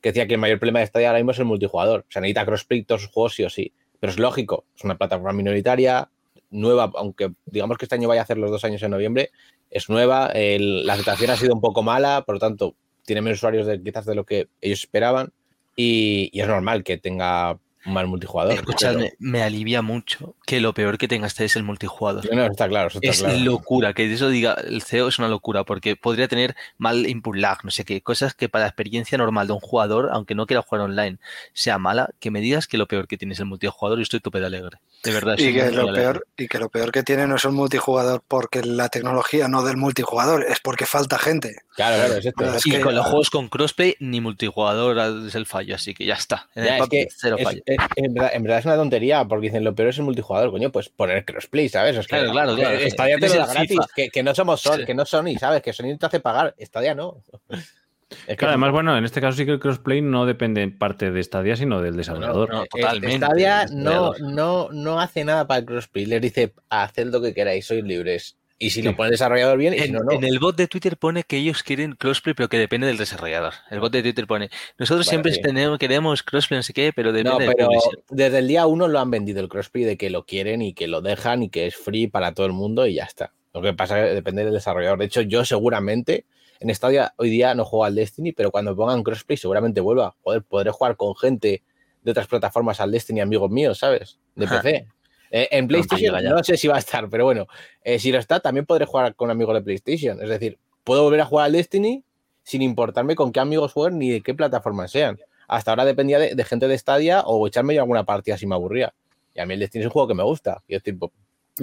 que 0.00 0.10
decía 0.10 0.26
que 0.26 0.34
el 0.34 0.40
mayor 0.40 0.58
problema 0.58 0.80
de 0.80 0.86
Stadia 0.86 1.08
ahora 1.08 1.18
mismo 1.18 1.32
es 1.32 1.38
el 1.38 1.44
multijugador. 1.44 2.00
O 2.00 2.10
sea, 2.10 2.22
necesita 2.22 2.46
crossplay 2.46 2.84
todos 2.84 3.02
sus 3.02 3.10
juegos 3.10 3.34
sí 3.34 3.44
o 3.44 3.50
sí. 3.50 3.72
Pero 4.00 4.10
es 4.10 4.18
lógico, 4.18 4.64
es 4.76 4.84
una 4.84 4.98
plataforma 4.98 5.32
minoritaria, 5.32 6.10
nueva, 6.50 6.90
aunque 6.96 7.32
digamos 7.46 7.78
que 7.78 7.84
este 7.84 7.94
año 7.94 8.08
vaya 8.08 8.22
a 8.22 8.24
hacer 8.24 8.38
los 8.38 8.50
dos 8.50 8.64
años 8.64 8.82
en 8.82 8.90
noviembre, 8.90 9.30
es 9.70 9.88
nueva, 9.88 10.32
la 10.34 10.92
aceptación 10.94 11.30
ha 11.30 11.36
sido 11.36 11.54
un 11.54 11.60
poco 11.60 11.82
mala, 11.82 12.24
por 12.26 12.34
lo 12.34 12.38
tanto, 12.40 12.74
tiene 13.04 13.22
menos 13.22 13.38
usuarios 13.38 13.66
de, 13.66 13.82
quizás 13.82 14.04
de 14.04 14.14
lo 14.14 14.24
que 14.24 14.48
ellos 14.60 14.80
esperaban 14.80 15.32
y, 15.76 16.30
es 16.32 16.46
normal 16.48 16.82
que 16.82 16.98
tenga 16.98 17.58
mal 17.84 18.06
multijugador. 18.06 18.54
Escuchadme, 18.54 19.14
pero... 19.16 19.16
me 19.18 19.42
alivia 19.42 19.82
mucho 19.82 20.34
que 20.46 20.60
lo 20.60 20.74
peor 20.74 20.98
que 20.98 21.08
tenga 21.08 21.26
este 21.26 21.44
es 21.44 21.56
el 21.56 21.62
multijugador. 21.62 22.24
No, 22.34 22.44
está 22.46 22.68
claro. 22.68 22.88
Está 22.88 22.98
es 23.08 23.20
claro. 23.20 23.38
locura, 23.38 23.92
que 23.92 24.12
eso 24.12 24.28
diga 24.28 24.54
el 24.54 24.82
CEO 24.82 25.08
es 25.08 25.18
una 25.18 25.28
locura, 25.28 25.64
porque 25.64 25.96
podría 25.96 26.28
tener 26.28 26.56
mal 26.78 27.06
input 27.06 27.36
lag, 27.36 27.58
no 27.64 27.70
sé 27.70 27.84
qué, 27.84 28.02
cosas 28.02 28.34
que 28.34 28.48
para 28.48 28.64
la 28.64 28.68
experiencia 28.68 29.18
normal 29.18 29.46
de 29.46 29.54
un 29.54 29.60
jugador, 29.60 30.10
aunque 30.12 30.34
no 30.34 30.46
quiera 30.46 30.62
jugar 30.62 30.82
online, 30.82 31.18
sea 31.52 31.78
mala, 31.78 32.10
que 32.20 32.30
me 32.30 32.40
digas 32.40 32.66
que 32.66 32.78
lo 32.78 32.86
peor 32.86 33.08
que 33.08 33.16
tiene 33.16 33.34
es 33.34 33.40
el 33.40 33.46
multijugador 33.46 33.98
y 33.98 34.02
estoy 34.02 34.20
tope 34.20 34.40
de 34.40 34.46
alegre. 34.46 34.78
De 35.02 35.12
verdad. 35.12 35.34
Y 35.38 35.54
que, 35.54 35.70
lo 35.70 35.92
peor, 35.94 36.26
y 36.36 36.46
que 36.46 36.58
lo 36.58 36.68
peor 36.68 36.92
que 36.92 37.02
tiene 37.02 37.26
no 37.26 37.36
es 37.36 37.44
el 37.46 37.52
multijugador 37.52 38.22
porque 38.28 38.62
la 38.62 38.90
tecnología 38.90 39.48
no 39.48 39.62
del 39.64 39.78
multijugador, 39.78 40.44
es 40.46 40.60
porque 40.60 40.84
falta 40.84 41.18
gente. 41.18 41.56
Claro, 41.74 41.96
claro, 41.96 42.14
es 42.16 42.26
esto. 42.26 42.54
Es 42.54 42.66
y 42.66 42.70
que, 42.72 42.80
con 42.80 42.94
los 42.94 43.06
juegos 43.06 43.30
con 43.30 43.48
crossplay 43.48 43.96
ni 44.00 44.20
multijugador 44.20 44.98
es 45.26 45.34
el 45.34 45.46
fallo, 45.46 45.74
así 45.74 45.94
que 45.94 46.04
ya 46.04 46.14
está. 46.14 46.48
En 46.54 46.64
ya, 46.64 46.76
el 46.76 46.82
es 46.82 46.88
que 46.90 47.08
cero 47.16 47.36
fallo. 47.42 47.62
En, 47.64 47.78
en 47.96 48.14
verdad, 48.14 48.30
en 48.34 48.42
verdad 48.42 48.58
es 48.58 48.64
una 48.66 48.76
tontería, 48.76 49.24
porque 49.24 49.46
dicen 49.46 49.64
lo 49.64 49.74
peor 49.74 49.88
es 49.88 49.98
el 49.98 50.04
multijugador, 50.04 50.50
coño, 50.50 50.70
pues 50.70 50.90
poner 50.90 51.24
crossplay, 51.24 51.70
¿sabes? 51.70 51.96
Es 51.96 52.06
que, 52.06 52.16
Claro, 52.16 52.32
claro, 52.32 52.54
claro. 52.54 52.76
eh, 52.76 52.90
Stadia 52.90 53.16
te 53.18 53.28
lo 53.28 53.34
da 53.36 53.46
gratis, 53.46 53.78
que, 53.94 54.10
que 54.10 54.22
no 54.22 54.34
somos 54.34 54.60
Sony, 54.60 54.76
Sí. 54.80 54.84
que 54.84 54.94
no 54.94 55.06
Sony, 55.06 55.38
¿sabes? 55.38 55.62
Que 55.62 55.72
Sony 55.72 55.96
te 55.98 56.06
hace 56.06 56.20
pagar, 56.20 56.54
Stadia 56.60 56.94
no. 56.94 57.22
Es 58.26 58.36
que 58.36 58.44
además, 58.44 58.72
bueno, 58.72 58.96
en 58.98 59.04
este 59.04 59.20
caso 59.20 59.38
sí 59.38 59.44
que 59.46 59.52
el 59.52 59.60
crossplay 59.60 60.02
no 60.02 60.26
depende 60.26 60.62
en 60.62 60.76
parte 60.76 61.10
de 61.10 61.22
Stadia, 61.22 61.56
sino 61.56 61.80
del 61.80 61.96
desarrollador. 61.96 62.50
no, 62.50 62.64
eh, 62.64 62.66
totalmente, 62.70 63.16
Stadia 63.26 63.66
no, 63.72 64.12
no, 64.20 64.68
no 64.72 65.00
hace 65.00 65.24
nada 65.24 65.46
para 65.46 65.60
el 65.60 65.66
crossplay, 65.66 66.06
les 66.06 66.20
dice, 66.20 66.52
haced 66.70 67.06
lo 67.08 67.20
que 67.22 67.32
queráis, 67.34 67.66
sois 67.66 67.84
libres. 67.84 68.36
Y 68.62 68.70
si 68.70 68.80
Sí. 68.82 68.88
lo 68.88 68.94
pone 68.94 69.06
el 69.06 69.12
desarrollador 69.12 69.56
bien, 69.56 69.72
y 69.72 69.78
si 69.78 69.84
En, 69.84 69.92
no, 69.94 70.00
no. 70.00 70.12
en 70.12 70.22
el 70.22 70.38
bot 70.38 70.54
de 70.54 70.66
Twitter 70.68 70.98
pone 70.98 71.24
que 71.24 71.38
ellos 71.38 71.62
quieren 71.62 71.92
crossplay, 71.92 72.34
pero 72.34 72.50
que 72.50 72.58
depende 72.58 72.86
del 72.88 72.98
desarrollador. 72.98 73.54
El 73.70 73.80
bot 73.80 73.90
de 73.90 74.02
Twitter 74.02 74.26
pone, 74.26 74.50
nosotros 74.78 75.06
Bueno, 75.06 75.10
siempre 75.10 75.32
sí. 75.32 75.40
tenemos, 75.40 75.78
queremos 75.78 76.22
crossplay, 76.22 76.58
no 76.58 76.62
sé 76.62 76.74
qué, 76.74 76.92
pero 76.94 77.10
depende 77.12 77.30
No, 77.30 77.38
del 77.38 77.54
pero 77.56 77.68
desde 78.10 78.38
el 78.38 78.48
día 78.48 78.66
uno 78.66 78.86
lo 78.86 78.98
han 79.00 79.10
vendido 79.10 79.40
el 79.40 79.48
crossplay 79.48 79.84
de 79.84 79.96
que 79.96 80.10
lo 80.10 80.26
quieren 80.26 80.60
y 80.60 80.74
que 80.74 80.88
lo 80.88 81.00
dejan 81.00 81.42
y 81.44 81.48
que 81.48 81.66
es 81.68 81.76
free 81.76 82.06
para 82.08 82.34
todo 82.34 82.44
el 82.44 82.52
mundo 82.52 82.86
y 82.86 82.94
ya 82.96 83.04
está. 83.04 83.32
Lo 83.54 83.62
que 83.62 83.72
pasa 83.72 83.98
es 84.02 84.08
que 84.10 84.14
depende 84.16 84.44
del 84.44 84.52
desarrollador. 84.52 84.98
De 84.98 85.06
hecho, 85.06 85.22
yo 85.22 85.42
seguramente 85.46 86.26
en 86.60 86.74
Stadia 86.74 87.14
hoy 87.16 87.30
día 87.30 87.54
no 87.54 87.64
juego 87.64 87.84
al 87.84 87.94
Destiny, 87.94 88.32
pero 88.32 88.50
cuando 88.50 88.76
pongan 88.76 89.02
crossplay 89.02 89.36
seguramente 89.36 89.80
vuelva. 89.80 90.14
Joder, 90.22 90.42
podré 90.42 90.70
jugar 90.70 90.96
con 90.96 91.16
gente 91.16 91.62
de 92.02 92.10
otras 92.10 92.26
plataformas 92.26 92.80
al 92.80 92.92
Destiny, 92.92 93.20
amigos 93.20 93.50
míos, 93.50 93.78
¿sabes? 93.78 94.18
De. 94.34 94.46
PC. 94.46 94.86
Eh, 95.32 95.48
en 95.52 95.68
PlayStation 95.68 96.20
ya. 96.20 96.30
no 96.30 96.42
sé 96.42 96.56
si 96.56 96.66
va 96.66 96.76
a 96.76 96.80
estar, 96.80 97.08
pero 97.08 97.24
bueno, 97.24 97.46
eh, 97.82 98.00
si 98.00 98.10
lo 98.10 98.18
está, 98.18 98.40
también 98.40 98.66
podré 98.66 98.84
jugar 98.84 99.14
con 99.14 99.30
amigos 99.30 99.54
de 99.54 99.62
PlayStation. 99.62 100.20
Es 100.22 100.28
decir, 100.28 100.58
puedo 100.84 101.04
volver 101.04 101.20
a 101.20 101.24
jugar 101.24 101.46
al 101.46 101.52
Destiny 101.52 102.04
sin 102.42 102.62
importarme 102.62 103.14
con 103.14 103.32
qué 103.32 103.40
amigos 103.40 103.72
jueguen 103.72 103.98
ni 103.98 104.10
de 104.10 104.20
qué 104.22 104.34
plataforma 104.34 104.88
sean. 104.88 105.18
Hasta 105.46 105.70
ahora 105.70 105.84
dependía 105.84 106.18
de, 106.18 106.34
de 106.34 106.44
gente 106.44 106.68
de 106.68 106.76
Stadia 106.76 107.22
o 107.22 107.46
echarme 107.46 107.74
yo 107.74 107.80
alguna 107.80 108.04
partida 108.04 108.36
si 108.36 108.46
me 108.46 108.54
aburría. 108.54 108.92
Y 109.34 109.40
a 109.40 109.46
mí 109.46 109.54
el 109.54 109.60
Destiny 109.60 109.82
es 109.82 109.86
un 109.86 109.92
juego 109.92 110.08
que 110.08 110.14
me 110.14 110.24
gusta. 110.24 110.62
Y 110.66 110.72
yo 110.72 110.78
estoy, 110.78 110.98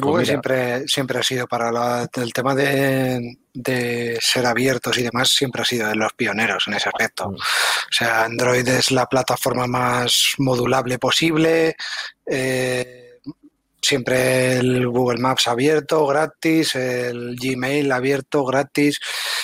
Google 0.01 0.21
mira. 0.21 0.25
siempre, 0.31 0.87
siempre 0.87 1.19
ha 1.19 1.23
sido 1.23 1.47
para 1.47 1.71
la- 1.71 2.07
el 2.13 2.33
tema 2.33 2.53
de, 2.55 3.37
de 3.53 4.17
ser 4.21 4.45
abiertos 4.45 4.97
y 4.97 5.03
demás, 5.03 5.29
siempre 5.29 5.61
ha 5.61 5.65
sido 5.65 5.87
de 5.87 5.95
los 5.95 6.13
pioneros 6.13 6.65
en 6.67 6.75
ese 6.75 6.89
aspecto. 6.89 7.29
Mm. 7.29 7.35
O 7.35 7.39
sea, 7.91 8.23
Android 8.25 8.67
es 8.67 8.91
la 8.91 9.05
plataforma 9.07 9.67
más 9.67 10.33
modulable 10.37 10.99
posible. 10.99 11.75
eh, 12.25 13.06
siempre 13.81 14.57
el 14.57 14.87
Google 14.87 15.19
Maps 15.19 15.47
abierto, 15.47 16.05
gratis, 16.05 16.75
el 16.75 17.35
Gmail 17.35 17.91
abierto, 17.91 18.43
gratis. 18.45 18.99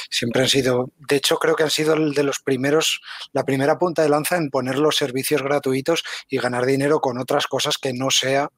Siempre 0.09 0.43
han 0.43 0.49
sido, 0.49 0.91
de 0.97 1.15
hecho, 1.15 1.37
creo 1.37 1.55
que 1.55 1.63
han 1.63 1.69
sido 1.69 1.93
el 1.93 2.13
de 2.13 2.23
los 2.23 2.39
primeros, 2.39 3.01
la 3.31 3.43
primera 3.43 3.77
punta 3.77 4.01
de 4.01 4.09
lanza 4.09 4.37
en 4.37 4.49
poner 4.49 4.77
los 4.77 4.97
servicios 4.97 5.41
gratuitos 5.41 6.03
y 6.29 6.37
ganar 6.37 6.65
dinero 6.65 6.99
con 6.99 7.19
otras 7.19 7.47
cosas 7.47 7.77
que 7.77 7.93
no 7.93 8.11
sea 8.11 8.49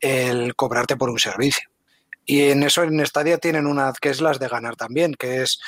el 0.00 0.54
cobrarte 0.54 0.96
por 0.96 1.10
un 1.10 1.18
servicio. 1.18 1.68
Y 2.24 2.50
en 2.50 2.64
eso 2.64 2.82
en 2.82 3.04
Stadia 3.06 3.38
tienen 3.38 3.66
una 3.66 3.92
que 4.00 4.10
es 4.10 4.20
las 4.20 4.40
de 4.40 4.48
ganar 4.48 4.74
también, 4.74 5.14
que 5.14 5.42
es 5.42 5.60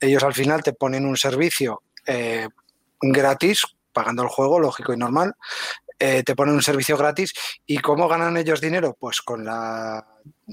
ellos 0.00 0.22
al 0.22 0.34
final 0.34 0.62
te 0.62 0.74
ponen 0.74 1.06
un 1.06 1.16
servicio 1.16 1.82
eh, 2.06 2.48
gratis, 3.00 3.62
pagando 3.92 4.22
el 4.22 4.28
juego, 4.28 4.60
lógico 4.60 4.92
y 4.92 4.98
normal, 4.98 5.34
eh, 5.98 6.22
te 6.24 6.34
ponen 6.36 6.54
un 6.54 6.62
servicio 6.62 6.96
gratis 6.96 7.32
y 7.66 7.78
cómo 7.78 8.08
ganan 8.08 8.36
ellos 8.36 8.60
dinero, 8.60 8.96
pues 8.98 9.20
con 9.22 9.44
la 9.44 10.06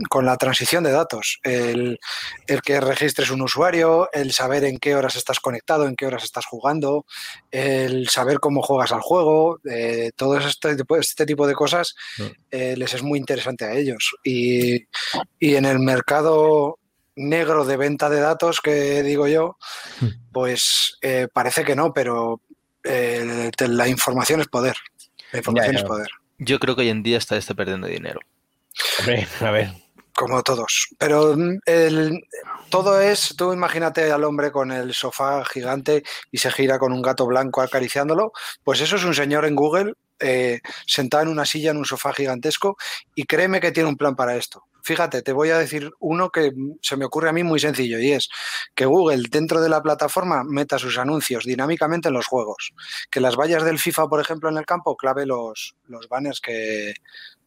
con 0.08 0.26
la 0.26 0.38
transición 0.38 0.84
de 0.84 0.92
datos, 0.92 1.40
el, 1.44 2.00
el 2.48 2.62
que 2.62 2.80
registres 2.80 3.32
un 3.32 3.42
usuario, 3.42 4.08
el 4.14 4.32
saber 4.32 4.64
en 4.66 4.78
qué 4.78 4.96
horas 4.96 5.16
estás 5.16 5.40
conectado, 5.40 5.88
en 5.88 5.96
qué 5.96 6.06
horas 6.06 6.24
estás 6.24 6.46
jugando, 6.46 7.06
el 7.52 8.08
saber 8.08 8.40
cómo 8.40 8.62
juegas 8.62 8.92
al 8.92 9.02
juego, 9.02 9.60
eh, 9.70 10.12
todo 10.16 10.38
este, 10.38 10.76
tipo- 10.76 10.98
este 10.98 11.26
tipo 11.26 11.48
de 11.48 11.54
cosas 11.56 11.96
Mm. 12.18 12.24
eh, 12.52 12.76
les 12.78 12.94
es 12.94 13.02
muy 13.04 13.18
interesante 13.20 13.66
a 13.66 13.74
ellos. 13.74 14.16
Y, 14.24 14.84
y 15.40 15.56
en 15.56 15.66
el 15.66 15.80
mercado 15.80 16.78
negro 17.16 17.66
de 17.66 17.78
venta 17.78 18.10
de 18.10 18.20
datos 18.20 18.60
que 18.62 19.04
digo 19.04 19.28
yo, 19.28 19.58
pues 20.32 20.98
eh, 21.02 21.28
parece 21.34 21.64
que 21.64 21.76
no, 21.76 21.94
pero 21.94 22.42
eh, 22.84 23.50
la 23.68 23.88
información 23.88 24.40
es 24.42 24.48
poder. 24.48 24.76
La 25.34 25.40
información 25.40 25.74
Ya, 25.74 25.78
es 25.80 25.84
ya. 25.84 25.88
poder, 25.88 26.08
Yo 26.40 26.60
creo 26.60 26.76
que 26.76 26.82
hoy 26.84 26.90
en 26.90 27.04
día 27.04 27.18
está 27.18 27.36
este 27.36 27.54
perdiendo 27.54 27.88
dinero. 27.88 28.20
hombre, 29.00 29.28
a 29.42 29.52
ver. 29.52 29.74
como 30.16 30.42
todos. 30.44 30.88
Pero 31.00 31.36
mm, 31.36 31.60
el- 31.66 32.22
todo 32.70 33.02
es, 33.02 33.36
tú 33.38 33.52
imagínate 33.54 34.12
al 34.12 34.24
hombre 34.24 34.52
con 34.52 34.72
el 34.72 34.94
sofá 34.94 35.44
gigante 35.46 36.04
y 36.32 36.38
se 36.38 36.52
gira 36.52 36.78
con 36.80 36.92
un 36.94 37.02
gato 37.02 37.26
blanco 37.26 37.62
acariciándolo, 37.62 38.32
pues 38.64 38.80
eso 38.82 38.96
es 38.96 39.04
un 39.04 39.14
señor 39.16 39.46
en 39.46 39.56
Google 39.56 39.94
eh, 40.20 40.62
sentado 40.86 41.24
en 41.24 41.30
una 41.30 41.46
silla 41.46 41.72
en 41.72 41.78
un 41.78 41.86
sofá 41.86 42.14
gigantesco 42.14 42.78
y 43.16 43.26
créeme 43.26 43.60
que 43.60 43.72
tiene 43.72 43.90
un 43.90 43.98
plan 43.98 44.16
para 44.16 44.36
esto. 44.36 44.64
Fíjate, 44.84 45.22
te 45.22 45.32
voy 45.32 45.50
a 45.50 45.58
decir 45.58 45.90
uno 46.00 46.30
que 46.30 46.52
mm, 46.54 46.74
se 46.82 46.98
me 46.98 47.06
ocurre 47.06 47.30
a 47.30 47.34
mí 47.34 47.42
muy 47.44 47.60
sencillo 47.60 48.00
y 48.00 48.12
es 48.12 48.28
que 48.76 48.86
Google 48.86 49.24
dentro 49.30 49.62
de 49.62 49.70
la 49.70 49.82
plataforma 49.82 50.44
meta 50.44 50.78
sus 50.78 50.98
anuncios 50.98 51.46
dinámicamente 51.46 52.10
en 52.10 52.14
los 52.14 52.28
juegos. 52.28 52.74
Que 53.10 53.20
las 53.22 53.36
vallas 53.38 53.64
del 53.64 53.80
FIFA, 53.80 54.08
por 54.08 54.20
ejemplo, 54.20 54.50
en 54.50 54.58
el 54.58 54.66
campo 54.66 54.96
clave 54.98 55.26
los, 55.26 55.76
los 55.86 56.08
banners 56.10 56.42
que, 56.42 56.94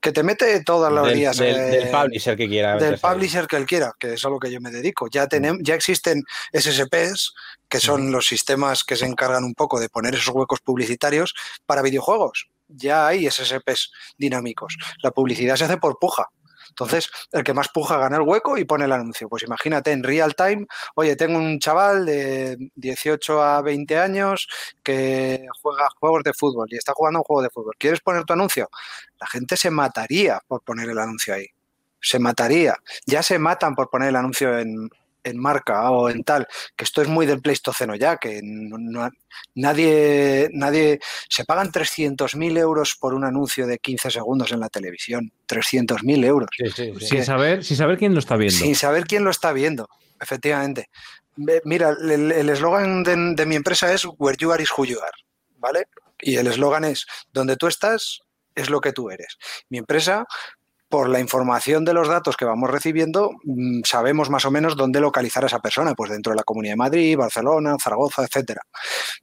que 0.01 0.13
te 0.13 0.23
mete 0.23 0.63
todos 0.65 0.91
los 0.93 1.07
Del, 1.07 1.15
días. 1.17 1.37
del- 1.37 1.57
eh, 1.57 1.61
del 1.85 1.91
publisher 1.91 2.37
que 2.37 2.49
quiera. 2.49 2.77
del 2.77 2.99
publisher 2.99 3.47
que 3.47 3.57
él 3.57 3.67
quiera, 3.67 3.93
que 3.99 4.15
es 4.15 4.25
a 4.25 4.31
lo 4.31 4.39
que 4.39 4.51
yo 4.51 4.61
me 4.61 4.71
dedico. 4.71 5.09
Ya 5.11 5.27
tenemos, 5.27 5.61
ya 5.63 5.75
existen 5.75 6.23
SSPs, 6.53 7.33
que 7.69 7.81
son 7.81 8.11
los 8.13 8.27
sistemas 8.27 8.83
que 8.85 8.97
se 8.97 9.05
encargan 9.07 9.45
un 9.45 9.55
poco 9.55 9.79
de 9.79 9.89
poner 9.89 10.15
esos 10.15 10.35
huecos 10.35 10.61
publicitarios 10.61 11.35
para 11.67 11.83
videojuegos. 11.83 12.49
Ya 12.69 13.07
hay 13.07 13.31
SSPs 13.31 13.93
dinámicos. 14.19 14.77
La 15.03 15.11
publicidad 15.13 15.55
se 15.57 15.65
hace 15.65 15.77
por 15.77 15.99
puja. 16.01 16.29
Entonces, 16.69 17.11
el 17.33 17.45
que 17.45 17.55
más 17.55 17.69
puja 17.69 17.99
gana 17.99 18.17
el 18.17 18.23
hueco 18.23 18.59
y 18.59 18.65
pone 18.65 18.85
el 18.85 18.93
anuncio. 18.93 19.29
Pues 19.29 19.43
imagínate 19.43 19.93
en 19.93 20.03
real 20.03 20.35
time, 20.35 20.67
oye, 20.95 21.17
tengo 21.17 21.39
un 21.39 21.59
chaval 21.59 22.07
de 22.07 22.57
18 22.75 23.43
a 23.43 23.63
20 23.63 23.99
años 23.99 24.49
que 24.83 25.47
juega 25.63 25.89
juegos 25.99 26.25
de 26.25 26.33
fútbol 26.33 26.69
y 26.71 26.77
está 26.77 26.93
jugando 26.93 27.21
un 27.21 27.25
juego 27.25 27.43
de 27.43 27.51
fútbol. 27.51 27.75
¿Quieres 27.79 28.01
poner 28.01 28.25
tu 28.25 28.33
anuncio? 28.33 28.69
La 29.21 29.27
gente 29.27 29.57
se 29.57 29.71
mataría 29.71 30.41
por 30.47 30.63
poner 30.63 30.89
el 30.91 30.99
anuncio 30.99 31.35
ahí 31.35 31.47
se 32.01 32.19
mataría. 32.21 32.77
Ya 33.07 33.23
se 33.23 33.39
matan 33.39 33.75
por 33.75 33.91
poner 33.91 34.11
el 34.11 34.17
anuncio 34.17 34.57
en, 34.59 34.91
en 35.27 35.39
marca 35.39 35.91
o 35.91 36.09
en 36.09 36.23
tal, 36.25 36.47
que 36.77 36.85
esto 36.85 37.03
es 37.03 37.09
muy 37.09 37.27
del 37.27 37.41
pleistoceno 37.43 37.95
ya, 37.97 38.17
que 38.17 38.41
no- 38.43 38.79
no- 38.79 39.11
nadie, 39.55 40.49
nadie, 40.53 41.01
se 41.29 41.45
pagan 41.45 41.71
300.000 41.73 42.57
euros 42.57 42.97
por 42.99 43.15
un 43.15 43.25
anuncio 43.25 43.67
de 43.67 43.79
15 43.79 44.11
segundos 44.11 44.53
en 44.53 44.61
la 44.61 44.69
televisión, 44.69 45.33
300.000 45.47 46.25
euros, 46.25 46.49
Sí, 46.57 46.71
sí, 46.71 46.93
sí. 47.01 47.07
Sin 47.07 47.25
saber, 47.25 47.65
sin 47.65 47.77
saber 47.77 47.99
quién 47.99 48.13
lo 48.15 48.21
está 48.21 48.37
viendo. 48.37 48.57
sin 48.57 48.75
saber 48.77 49.05
quién 49.07 49.25
lo 49.25 49.31
está 49.31 49.53
viendo, 49.53 49.89
efectivamente. 50.21 50.89
Mira, 51.65 51.91
el 51.91 52.33
el 52.33 52.49
eslogan 52.49 53.03
de, 53.03 53.15
de 53.35 53.47
mi 53.47 53.57
empresa 53.57 53.93
es 53.93 54.07
Where 54.19 54.39
you 54.41 54.53
are 54.53 54.63
is 54.63 54.71
who 54.77 54.85
you 54.87 54.99
are, 55.01 55.13
¿vale? 55.59 55.85
Y 56.21 56.37
el 56.37 56.47
eslogan 56.47 56.85
es, 56.85 57.05
donde 57.33 57.57
tú 57.57 57.67
estás 57.67 58.21
es 58.55 58.71
lo 58.71 58.81
que 58.81 58.93
tú 58.95 59.11
eres. 59.11 59.37
Mi 59.69 59.77
empresa 59.77 60.25
por 60.89 61.09
la 61.09 61.21
información 61.21 61.85
de 61.85 61.93
los 61.93 62.09
datos 62.09 62.37
que 62.37 62.45
vamos 62.45 62.71
recibiendo, 62.71 63.33
mm, 63.45 63.81
sabemos 63.85 64.31
más 64.31 64.45
o 64.45 64.51
menos 64.51 64.77
dónde 64.77 65.01
localizar 65.01 65.43
a 65.45 65.49
esa 65.49 65.59
persona, 65.59 65.95
pues 65.95 66.11
dentro 66.11 66.33
de 66.33 66.37
la 66.37 66.45
Comunidad 66.45 66.73
de 66.73 66.77
Madrid, 66.77 67.17
Barcelona, 67.17 67.77
Zaragoza, 67.83 68.23
etcétera. 68.25 68.63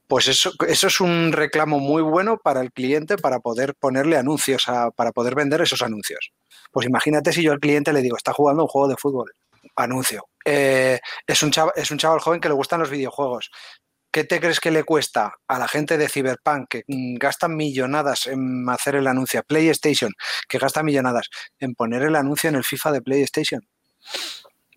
Pues 0.06 0.28
eso, 0.28 0.52
eso 0.68 0.86
es 0.86 1.00
un 1.00 1.32
reclamo 1.32 1.78
muy 1.80 2.02
bueno 2.02 2.36
para 2.38 2.60
el 2.60 2.72
cliente 2.72 3.16
para 3.16 3.40
poder 3.40 3.74
ponerle 3.74 4.16
anuncios, 4.16 4.68
a- 4.68 4.90
para 4.90 5.12
poder 5.12 5.34
vender 5.34 5.60
esos 5.62 5.82
anuncios. 5.82 6.32
Pues 6.72 6.86
imagínate 6.86 7.32
si 7.32 7.42
yo 7.42 7.52
al 7.52 7.60
cliente 7.60 7.92
le 7.92 8.02
digo, 8.02 8.16
está 8.16 8.32
jugando 8.32 8.62
un 8.62 8.68
juego 8.68 8.88
de 8.88 8.96
fútbol, 8.96 9.32
anuncio. 9.76 10.26
Eh, 10.44 11.00
es, 11.26 11.42
un 11.42 11.50
es 11.74 11.90
un 11.90 11.98
chaval 11.98 12.20
joven 12.20 12.40
que 12.40 12.48
le 12.48 12.54
gustan 12.54 12.80
los 12.80 12.90
videojuegos. 12.90 13.50
¿Qué 14.14 14.22
te 14.22 14.38
crees 14.38 14.60
que 14.60 14.70
le 14.70 14.84
cuesta 14.84 15.34
a 15.48 15.58
la 15.58 15.66
gente 15.66 15.98
de 15.98 16.08
Cyberpunk 16.08 16.68
que 16.68 16.84
mm, 16.86 17.16
gastan 17.16 17.56
millonadas 17.56 18.28
en 18.28 18.64
hacer 18.70 18.94
el 18.94 19.08
anuncio 19.08 19.40
a 19.40 19.42
PlayStation, 19.42 20.12
que 20.48 20.58
gasta 20.58 20.84
millonadas 20.84 21.28
en 21.58 21.74
poner 21.74 22.02
el 22.02 22.14
anuncio 22.14 22.48
en 22.48 22.54
el 22.54 22.62
FIFA 22.62 22.92
de 22.92 23.02
PlayStation? 23.02 23.60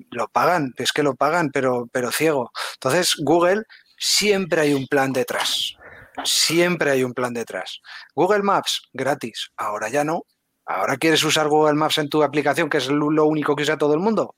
Lo 0.10 0.28
pagan, 0.28 0.74
es 0.78 0.92
que 0.92 1.04
lo 1.04 1.14
pagan, 1.14 1.52
pero, 1.54 1.88
pero 1.92 2.12
ciego. 2.12 2.50
Entonces, 2.78 3.14
Google 3.20 3.62
siempre 3.96 4.62
hay 4.62 4.74
un 4.74 4.88
plan 4.88 5.14
detrás. 5.14 5.76
Siempre 6.24 6.90
hay 6.90 7.04
un 7.04 7.14
plan 7.14 7.36
detrás. 7.36 7.80
Google 8.16 8.42
Maps, 8.42 8.90
gratis. 8.92 9.52
Ahora 9.56 9.90
ya 9.90 10.04
no. 10.04 10.24
Ahora 10.66 10.98
quieres 10.98 11.24
usar 11.24 11.48
Google 11.48 11.76
Maps 11.76 12.00
en 12.00 12.10
tu 12.10 12.24
aplicación, 12.24 12.72
que 12.72 12.80
es 12.80 12.90
lo 12.90 13.12
lo 13.12 13.26
único 13.26 13.56
que 13.56 13.62
usa 13.62 13.78
todo 13.78 13.94
el 13.94 14.00
mundo. 14.00 14.34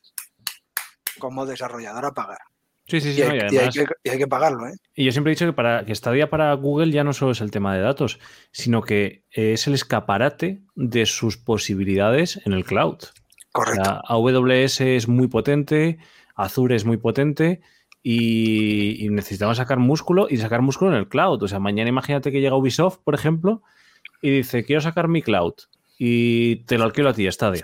Como 1.20 1.46
desarrollador 1.46 2.06
a 2.06 2.12
pagar. 2.12 2.40
Sí, 2.90 3.00
sí, 3.02 3.14
sí. 3.14 3.22
Y 3.22 3.26
no, 3.26 3.32
hay, 3.32 3.38
y 3.38 3.40
y 3.40 3.44
hay 3.44 3.58
además- 3.58 3.76
que, 3.76 3.86
y 4.04 4.10
hay 4.10 4.18
que 4.18 4.28
pagarlo, 4.28 4.68
¿eh? 4.68 4.74
Y 4.96 5.06
yo 5.06 5.12
siempre 5.12 5.32
he 5.32 5.36
dicho 5.36 5.46
que 5.46 5.54
para 5.54 5.86
que 5.86 5.94
Stadia 5.96 6.30
para 6.30 6.54
Google 6.56 6.92
ya 6.92 7.04
no 7.04 7.14
solo 7.14 7.32
es 7.32 7.42
el 7.42 7.52
tema 7.52 7.74
de 7.76 7.82
datos, 7.82 8.20
sino 8.52 8.82
que 8.82 9.24
es 9.32 9.68
el 9.68 9.74
escaparate 9.76 10.62
de 10.76 11.06
sus 11.06 11.38
posibilidades 11.38 12.42
en 12.46 12.54
el 12.54 12.66
cloud. 12.66 12.98
Correcto. 13.52 13.82
La 13.84 14.02
AWS 14.08 14.82
es 14.82 15.08
muy 15.08 15.28
potente, 15.28 15.98
Azure 16.36 16.76
es 16.76 16.86
muy 16.86 16.98
potente 16.98 17.62
y, 18.02 19.04
y 19.06 19.10
necesitamos 19.10 19.58
sacar 19.58 19.78
músculo 19.80 20.28
y 20.30 20.38
sacar 20.38 20.62
músculo 20.62 20.92
en 20.92 20.98
el 20.98 21.08
cloud. 21.08 21.42
O 21.44 21.48
sea, 21.48 21.60
mañana 21.60 21.90
imagínate 21.90 22.32
que 22.32 22.42
llega 22.42 22.56
Ubisoft, 22.56 22.98
por 23.04 23.14
ejemplo, 23.16 23.62
y 24.22 24.30
dice, 24.32 24.64
quiero 24.66 24.82
sacar 24.82 25.08
mi 25.08 25.22
cloud 25.22 25.54
y 25.98 26.58
te 26.66 26.78
lo 26.78 26.86
alquilo 26.86 27.10
a 27.10 27.14
ti, 27.14 27.30
Stadia, 27.32 27.64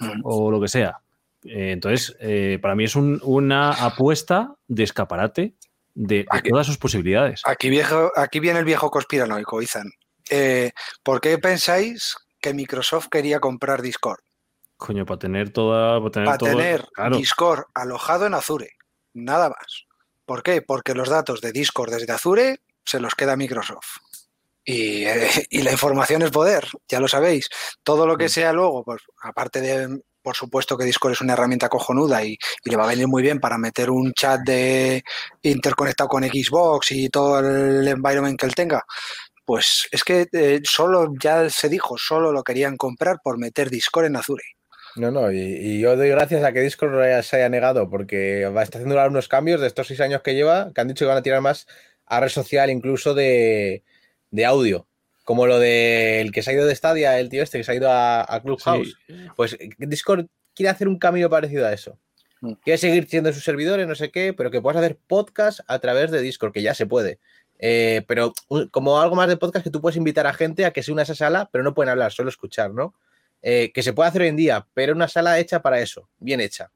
Mm. 0.00 0.20
o 0.24 0.50
lo 0.50 0.60
que 0.60 0.66
sea. 0.68 1.00
Eh, 1.44 1.72
entonces, 1.72 2.16
eh, 2.20 2.58
para 2.60 2.74
mí 2.74 2.84
es 2.84 2.96
un- 2.96 3.20
una 3.22 3.70
apuesta 3.70 4.54
de 4.66 4.82
escaparate 4.84 5.54
de, 5.94 6.26
todas 6.48 6.66
sus 6.66 6.78
posibilidades. 6.78 7.42
Aquí, 7.44 7.70
viejo, 7.70 8.10
aquí 8.16 8.40
viene 8.40 8.58
el 8.58 8.64
viejo 8.64 8.90
conspiranoico, 8.90 9.62
Izan. 9.62 9.90
Eh, 10.30 10.72
¿Por 11.02 11.20
qué 11.20 11.38
pensáis 11.38 12.16
que 12.40 12.54
Microsoft 12.54 13.08
quería 13.10 13.40
comprar 13.40 13.82
Discord? 13.82 14.20
Coño, 14.76 15.04
para 15.06 15.18
tener 15.18 15.50
toda. 15.50 15.98
Para 16.00 16.10
tener, 16.10 16.26
Para 16.26 16.38
todo- 16.38 16.48
tener 16.50 16.84
claro. 16.92 17.16
Discord 17.16 17.64
alojado 17.74 18.26
en 18.26 18.34
Azure. 18.34 18.70
Nada 19.12 19.48
más. 19.50 19.84
¿Por 20.24 20.42
qué? 20.42 20.62
Porque 20.62 20.94
los 20.94 21.08
datos 21.08 21.40
de 21.40 21.52
Discord 21.52 21.92
desde 21.92 22.12
Azure 22.12 22.60
se 22.84 22.98
los 22.98 23.14
queda 23.14 23.36
Microsoft. 23.36 23.98
Y, 24.64 25.04
eh, 25.04 25.28
y 25.50 25.62
la 25.62 25.72
información 25.72 26.22
es 26.22 26.30
poder, 26.30 26.66
ya 26.88 26.98
lo 27.00 27.06
sabéis. 27.08 27.48
Todo 27.82 28.06
lo 28.06 28.16
que 28.16 28.28
sea 28.28 28.52
luego, 28.52 28.82
pues 28.82 29.02
aparte 29.22 29.60
de, 29.60 30.00
por 30.24 30.34
supuesto 30.34 30.76
que 30.76 30.86
Discord 30.86 31.12
es 31.12 31.20
una 31.20 31.34
herramienta 31.34 31.68
cojonuda 31.68 32.24
y, 32.24 32.38
le 32.64 32.76
va 32.76 32.84
a 32.84 32.88
venir 32.88 33.06
muy 33.06 33.22
bien 33.22 33.38
para 33.38 33.58
meter 33.58 33.90
un 33.90 34.12
chat 34.14 34.40
de 34.40 35.04
interconectado 35.42 36.08
con 36.08 36.24
Xbox 36.24 36.92
y 36.92 37.10
todo 37.10 37.38
el 37.40 37.86
environment 37.86 38.40
que 38.40 38.46
él 38.46 38.54
tenga. 38.54 38.82
Pues 39.44 39.86
es 39.92 40.02
que 40.02 40.26
eh, 40.32 40.60
solo, 40.64 41.12
ya 41.20 41.50
se 41.50 41.68
dijo, 41.68 41.98
solo 41.98 42.32
lo 42.32 42.42
querían 42.42 42.78
comprar 42.78 43.18
por 43.22 43.38
meter 43.38 43.68
Discord 43.68 44.06
en 44.06 44.16
Azure. 44.16 44.44
No, 44.96 45.10
no, 45.10 45.30
y, 45.30 45.78
yo 45.80 45.94
doy 45.96 46.08
gracias 46.08 46.42
a 46.42 46.52
que 46.52 46.62
Discord 46.62 47.22
se 47.22 47.36
haya 47.36 47.48
negado, 47.50 47.90
porque 47.90 48.46
va- 48.46 48.62
está 48.62 48.78
haciendo 48.78 48.98
ahora 48.98 49.10
unos 49.10 49.28
cambios 49.28 49.60
de 49.60 49.66
estos 49.66 49.88
seis 49.88 50.00
años 50.00 50.22
que 50.22 50.34
lleva, 50.34 50.72
que 50.72 50.80
han 50.80 50.88
dicho 50.88 51.04
que 51.04 51.08
van 51.08 51.18
a 51.18 51.22
tirar 51.22 51.42
más 51.42 51.66
a 52.06 52.20
red 52.20 52.30
social, 52.30 52.70
incluso 52.70 53.12
de, 53.12 53.84
de 54.30 54.46
audio. 54.46 54.86
Como 55.24 55.46
lo 55.46 55.58
del 55.58 56.30
que 56.32 56.42
se 56.42 56.50
ha 56.50 56.54
ido 56.54 56.66
de 56.66 56.74
Stadia, 56.74 57.18
el 57.18 57.28
tío 57.28 57.42
este 57.42 57.58
que 57.58 57.64
se 57.64 57.72
ha 57.72 57.74
ido 57.74 57.90
a, 57.90 58.22
a 58.22 58.42
Clubhouse. 58.42 58.96
Sí. 59.06 59.14
Pues 59.36 59.56
Discord 59.78 60.26
quiere 60.54 60.70
hacer 60.70 60.86
un 60.86 60.98
cambio 60.98 61.28
parecido 61.28 61.66
a 61.66 61.72
eso. 61.72 61.98
Mm. 62.40 62.52
Quiere 62.62 62.78
seguir 62.78 63.08
siendo 63.08 63.32
sus 63.32 63.42
servidores, 63.42 63.88
no 63.88 63.94
sé 63.94 64.10
qué, 64.10 64.32
pero 64.32 64.50
que 64.50 64.60
puedas 64.60 64.76
hacer 64.76 64.98
podcast 65.06 65.60
a 65.66 65.78
través 65.78 66.10
de 66.10 66.20
Discord, 66.20 66.52
que 66.52 66.62
ya 66.62 66.74
se 66.74 66.86
puede. 66.86 67.18
Eh, 67.58 68.02
pero 68.06 68.32
como 68.70 69.00
algo 69.00 69.16
más 69.16 69.28
de 69.28 69.36
podcast 69.36 69.64
que 69.64 69.70
tú 69.70 69.80
puedes 69.80 69.96
invitar 69.96 70.26
a 70.26 70.34
gente 70.34 70.64
a 70.64 70.72
que 70.72 70.82
se 70.82 70.92
una 70.92 71.02
a 71.02 71.04
esa 71.04 71.14
sala, 71.14 71.48
pero 71.50 71.64
no 71.64 71.72
pueden 71.72 71.90
hablar, 71.90 72.12
solo 72.12 72.28
escuchar, 72.28 72.72
¿no? 72.72 72.94
Eh, 73.46 73.72
que 73.72 73.82
se 73.82 73.92
puede 73.92 74.08
hacer 74.08 74.22
hoy 74.22 74.28
en 74.28 74.36
día, 74.36 74.66
pero 74.74 74.94
una 74.94 75.06
sala 75.06 75.38
hecha 75.38 75.60
para 75.60 75.80
eso, 75.80 76.08
bien 76.18 76.40
hecha. 76.40 76.70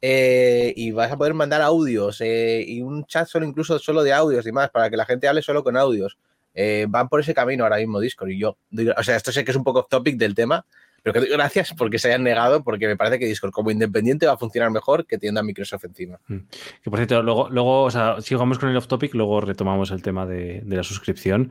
Eh, 0.00 0.72
y 0.74 0.90
vas 0.90 1.12
a 1.12 1.16
poder 1.16 1.32
mandar 1.32 1.62
audios 1.62 2.20
eh, 2.22 2.64
y 2.66 2.82
un 2.82 3.04
chat 3.04 3.28
solo 3.28 3.46
incluso 3.46 3.78
solo 3.78 4.02
de 4.02 4.12
audios 4.12 4.44
y 4.46 4.52
más, 4.52 4.70
para 4.70 4.90
que 4.90 4.96
la 4.96 5.04
gente 5.04 5.28
hable 5.28 5.42
solo 5.42 5.62
con 5.62 5.76
audios. 5.76 6.18
Eh, 6.54 6.86
van 6.88 7.08
por 7.08 7.20
ese 7.20 7.34
camino 7.34 7.64
ahora 7.64 7.78
mismo 7.78 8.00
Discord 8.00 8.30
y 8.30 8.38
yo, 8.38 8.58
o 8.96 9.02
sea, 9.02 9.16
esto 9.16 9.32
sé 9.32 9.44
que 9.44 9.50
es 9.50 9.56
un 9.56 9.64
poco 9.64 9.80
off 9.80 9.88
topic 9.88 10.16
del 10.16 10.34
tema, 10.34 10.66
pero 11.02 11.14
que 11.14 11.20
doy 11.20 11.30
gracias 11.30 11.74
porque 11.76 11.98
se 11.98 12.08
hayan 12.08 12.22
negado, 12.22 12.62
porque 12.62 12.86
me 12.86 12.96
parece 12.96 13.18
que 13.18 13.26
Discord 13.26 13.52
como 13.52 13.70
independiente 13.70 14.26
va 14.26 14.34
a 14.34 14.36
funcionar 14.36 14.70
mejor 14.70 15.06
que 15.06 15.18
teniendo 15.18 15.40
a 15.40 15.42
Microsoft 15.42 15.84
encima. 15.84 16.20
Que 16.28 16.90
por 16.90 16.98
cierto, 16.98 17.22
luego, 17.22 17.48
luego 17.50 17.82
o 17.82 17.90
sea, 17.90 18.20
sigamos 18.20 18.58
con 18.58 18.68
el 18.68 18.76
off 18.76 18.86
topic, 18.86 19.14
luego 19.14 19.40
retomamos 19.40 19.90
el 19.90 20.02
tema 20.02 20.26
de, 20.26 20.60
de 20.64 20.76
la 20.76 20.82
suscripción. 20.82 21.50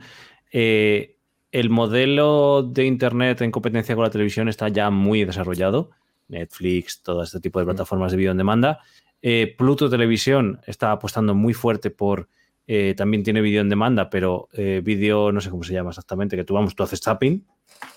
Eh, 0.52 1.16
el 1.50 1.68
modelo 1.68 2.62
de 2.62 2.86
Internet 2.86 3.42
en 3.42 3.50
competencia 3.50 3.94
con 3.94 4.04
la 4.04 4.10
televisión 4.10 4.48
está 4.48 4.68
ya 4.68 4.88
muy 4.88 5.24
desarrollado. 5.24 5.90
Netflix, 6.28 7.02
todo 7.02 7.22
este 7.22 7.40
tipo 7.40 7.58
de 7.58 7.66
plataformas 7.66 8.10
de 8.10 8.16
video 8.16 8.32
en 8.32 8.38
demanda. 8.38 8.80
Eh, 9.20 9.54
Pluto 9.56 9.88
Televisión 9.88 10.60
está 10.66 10.92
apostando 10.92 11.34
muy 11.34 11.54
fuerte 11.54 11.90
por. 11.90 12.28
Eh, 12.66 12.94
también 12.96 13.22
tiene 13.22 13.40
vídeo 13.40 13.60
en 13.60 13.68
demanda, 13.68 14.08
pero 14.10 14.48
eh, 14.52 14.80
vídeo, 14.84 15.32
no 15.32 15.40
sé 15.40 15.50
cómo 15.50 15.62
se 15.62 15.72
llama 15.72 15.90
exactamente, 15.90 16.36
que 16.36 16.44
tú 16.44 16.54
vamos, 16.54 16.74
tú 16.74 16.82
haces 16.82 17.00
tapping 17.00 17.44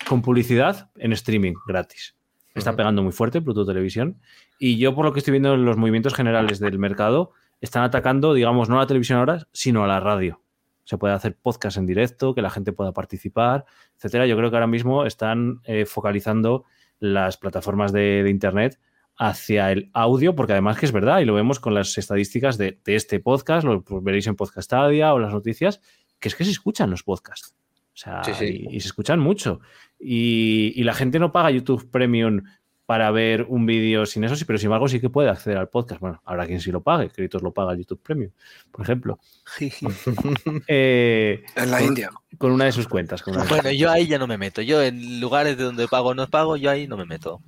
con 0.08 0.22
publicidad 0.22 0.90
en 0.96 1.12
streaming 1.12 1.54
gratis. 1.66 2.16
Está 2.54 2.74
pegando 2.74 3.02
muy 3.02 3.12
fuerte 3.12 3.42
Pluto 3.42 3.66
Televisión. 3.66 4.18
Y 4.58 4.78
yo, 4.78 4.94
por 4.94 5.04
lo 5.04 5.12
que 5.12 5.18
estoy 5.18 5.32
viendo 5.32 5.54
en 5.54 5.64
los 5.66 5.76
movimientos 5.76 6.14
generales 6.14 6.58
del 6.58 6.78
mercado, 6.78 7.32
están 7.60 7.82
atacando, 7.82 8.32
digamos, 8.32 8.68
no 8.68 8.76
a 8.76 8.80
la 8.80 8.86
televisión 8.86 9.18
ahora, 9.18 9.46
sino 9.52 9.84
a 9.84 9.86
la 9.86 10.00
radio. 10.00 10.40
Se 10.84 10.96
puede 10.96 11.14
hacer 11.14 11.36
podcast 11.36 11.76
en 11.76 11.86
directo, 11.86 12.34
que 12.34 12.40
la 12.40 12.48
gente 12.48 12.72
pueda 12.72 12.92
participar, 12.92 13.66
etcétera. 13.96 14.26
Yo 14.26 14.36
creo 14.36 14.50
que 14.50 14.56
ahora 14.56 14.66
mismo 14.66 15.04
están 15.04 15.60
eh, 15.64 15.84
focalizando 15.84 16.64
las 16.98 17.36
plataformas 17.36 17.92
de, 17.92 18.22
de 18.22 18.30
Internet 18.30 18.80
hacia 19.18 19.72
el 19.72 19.90
audio, 19.94 20.34
porque 20.34 20.52
además 20.52 20.78
que 20.78 20.86
es 20.86 20.92
verdad, 20.92 21.20
y 21.20 21.24
lo 21.24 21.34
vemos 21.34 21.58
con 21.60 21.74
las 21.74 21.96
estadísticas 21.98 22.58
de, 22.58 22.78
de 22.84 22.96
este 22.96 23.18
podcast, 23.20 23.64
lo 23.66 23.82
veréis 24.02 24.26
en 24.26 24.36
Podcastadia 24.36 25.14
o 25.14 25.18
las 25.18 25.32
noticias, 25.32 25.80
que 26.20 26.28
es 26.28 26.34
que 26.34 26.44
se 26.44 26.50
escuchan 26.50 26.90
los 26.90 27.02
podcasts. 27.02 27.54
O 27.94 27.98
sea, 27.98 28.22
Sí, 28.24 28.32
sí. 28.34 28.66
Y, 28.70 28.76
y 28.76 28.80
se 28.80 28.88
escuchan 28.88 29.18
mucho. 29.20 29.60
Y, 29.98 30.72
y 30.76 30.84
la 30.84 30.92
gente 30.94 31.18
no 31.18 31.32
paga 31.32 31.50
YouTube 31.50 31.90
Premium 31.90 32.42
para 32.84 33.10
ver 33.10 33.46
un 33.48 33.66
vídeo 33.66 34.06
sin 34.06 34.22
eso, 34.22 34.36
sí, 34.36 34.44
pero 34.44 34.58
sin 34.58 34.66
embargo 34.66 34.86
sí 34.86 35.00
que 35.00 35.10
puede 35.10 35.28
acceder 35.28 35.58
al 35.58 35.68
podcast. 35.68 36.00
Bueno, 36.00 36.22
habrá 36.24 36.46
quien 36.46 36.60
sí 36.60 36.70
lo 36.70 36.82
pague, 36.82 37.10
Créditos 37.10 37.42
lo 37.42 37.52
paga 37.52 37.74
YouTube 37.74 38.00
Premium, 38.02 38.30
por 38.70 38.82
ejemplo. 38.82 39.18
Eh, 40.68 41.42
En 41.56 41.70
la 41.70 41.78
con- 41.78 41.86
India. 41.88 42.10
Con 42.38 42.52
una 42.52 42.66
de 42.66 42.72
sus 42.72 42.86
cuentas. 42.86 43.22
con 43.22 43.34
una 43.34 43.42
de 43.44 43.48
sus 43.48 43.56
Bueno, 43.62 43.72
yo 43.76 43.90
ahí 43.90 44.06
ya 44.06 44.18
no 44.18 44.26
me 44.26 44.38
meto. 44.38 44.62
Yo 44.62 44.82
en 44.82 45.20
lugares 45.20 45.56
de 45.56 45.64
donde 45.64 45.88
pago 45.88 46.10
o 46.10 46.14
no 46.14 46.26
pago, 46.28 46.56
yo 46.56 46.70
ahí 46.70 46.86
no 46.86 46.96
me 46.96 47.06
meto. 47.06 47.40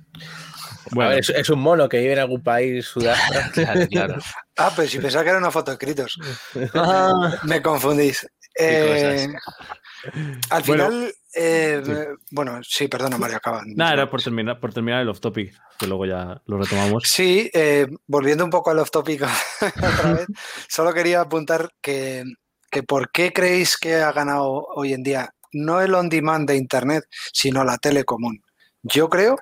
Bueno, 0.91 1.09
a 1.09 1.13
ver, 1.13 1.19
es, 1.19 1.29
es 1.29 1.49
un 1.49 1.59
mono 1.59 1.87
que 1.89 1.99
vive 1.99 2.13
en 2.13 2.19
algún 2.19 2.41
país 2.43 2.85
sudafricano. 2.85 3.51
Claro, 3.53 3.87
claro. 3.89 4.15
Ah, 4.57 4.71
pues 4.75 4.91
si 4.91 4.99
pensaba 4.99 5.23
que 5.23 5.29
era 5.29 5.39
una 5.39 5.51
foto 5.51 5.71
de 5.71 5.77
Critos. 5.77 6.17
Ah, 6.73 7.11
Me 7.43 7.61
confundís. 7.61 8.27
Eh, 8.57 9.27
al 10.49 10.63
Bueno, 10.63 10.85
final, 10.89 11.13
eh, 11.35 11.81
sí. 11.85 11.91
bueno, 12.31 12.59
sí, 12.63 12.87
perdona, 12.87 13.17
Mario, 13.17 13.37
acaba. 13.37 13.61
nada, 13.65 13.93
era 13.93 14.09
por 14.09 14.21
terminar, 14.21 14.59
por 14.59 14.73
terminar 14.73 15.01
el 15.01 15.09
off 15.09 15.19
topic, 15.19 15.53
que 15.77 15.87
luego 15.87 16.05
ya 16.05 16.41
lo 16.45 16.57
retomamos. 16.57 17.03
Sí, 17.05 17.49
eh, 17.53 17.87
volviendo 18.07 18.43
un 18.43 18.49
poco 18.49 18.71
al 18.71 18.79
off 18.79 18.91
topic 18.91 19.21
otra 19.61 20.13
vez, 20.13 20.27
solo 20.67 20.93
quería 20.93 21.21
apuntar 21.21 21.69
que, 21.81 22.23
que 22.71 22.83
por 22.83 23.11
qué 23.11 23.31
creéis 23.31 23.77
que 23.77 23.95
ha 23.95 24.11
ganado 24.11 24.65
hoy 24.75 24.93
en 24.93 25.03
día 25.03 25.29
no 25.51 25.81
el 25.81 25.95
on 25.95 26.09
demand 26.09 26.47
de 26.47 26.55
Internet, 26.57 27.05
sino 27.33 27.63
la 27.63 27.77
tele 27.77 28.03
común. 28.03 28.41
Yo 28.83 29.09
creo 29.09 29.37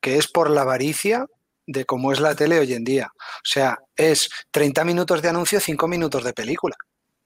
que 0.00 0.16
es 0.16 0.28
por 0.28 0.50
la 0.50 0.62
avaricia 0.62 1.26
de 1.66 1.84
cómo 1.84 2.12
es 2.12 2.20
la 2.20 2.34
tele 2.34 2.58
hoy 2.58 2.72
en 2.72 2.84
día. 2.84 3.10
O 3.14 3.44
sea, 3.44 3.78
es 3.94 4.28
30 4.50 4.84
minutos 4.84 5.20
de 5.22 5.28
anuncio, 5.28 5.60
5 5.60 5.86
minutos 5.86 6.24
de 6.24 6.32
película. 6.32 6.76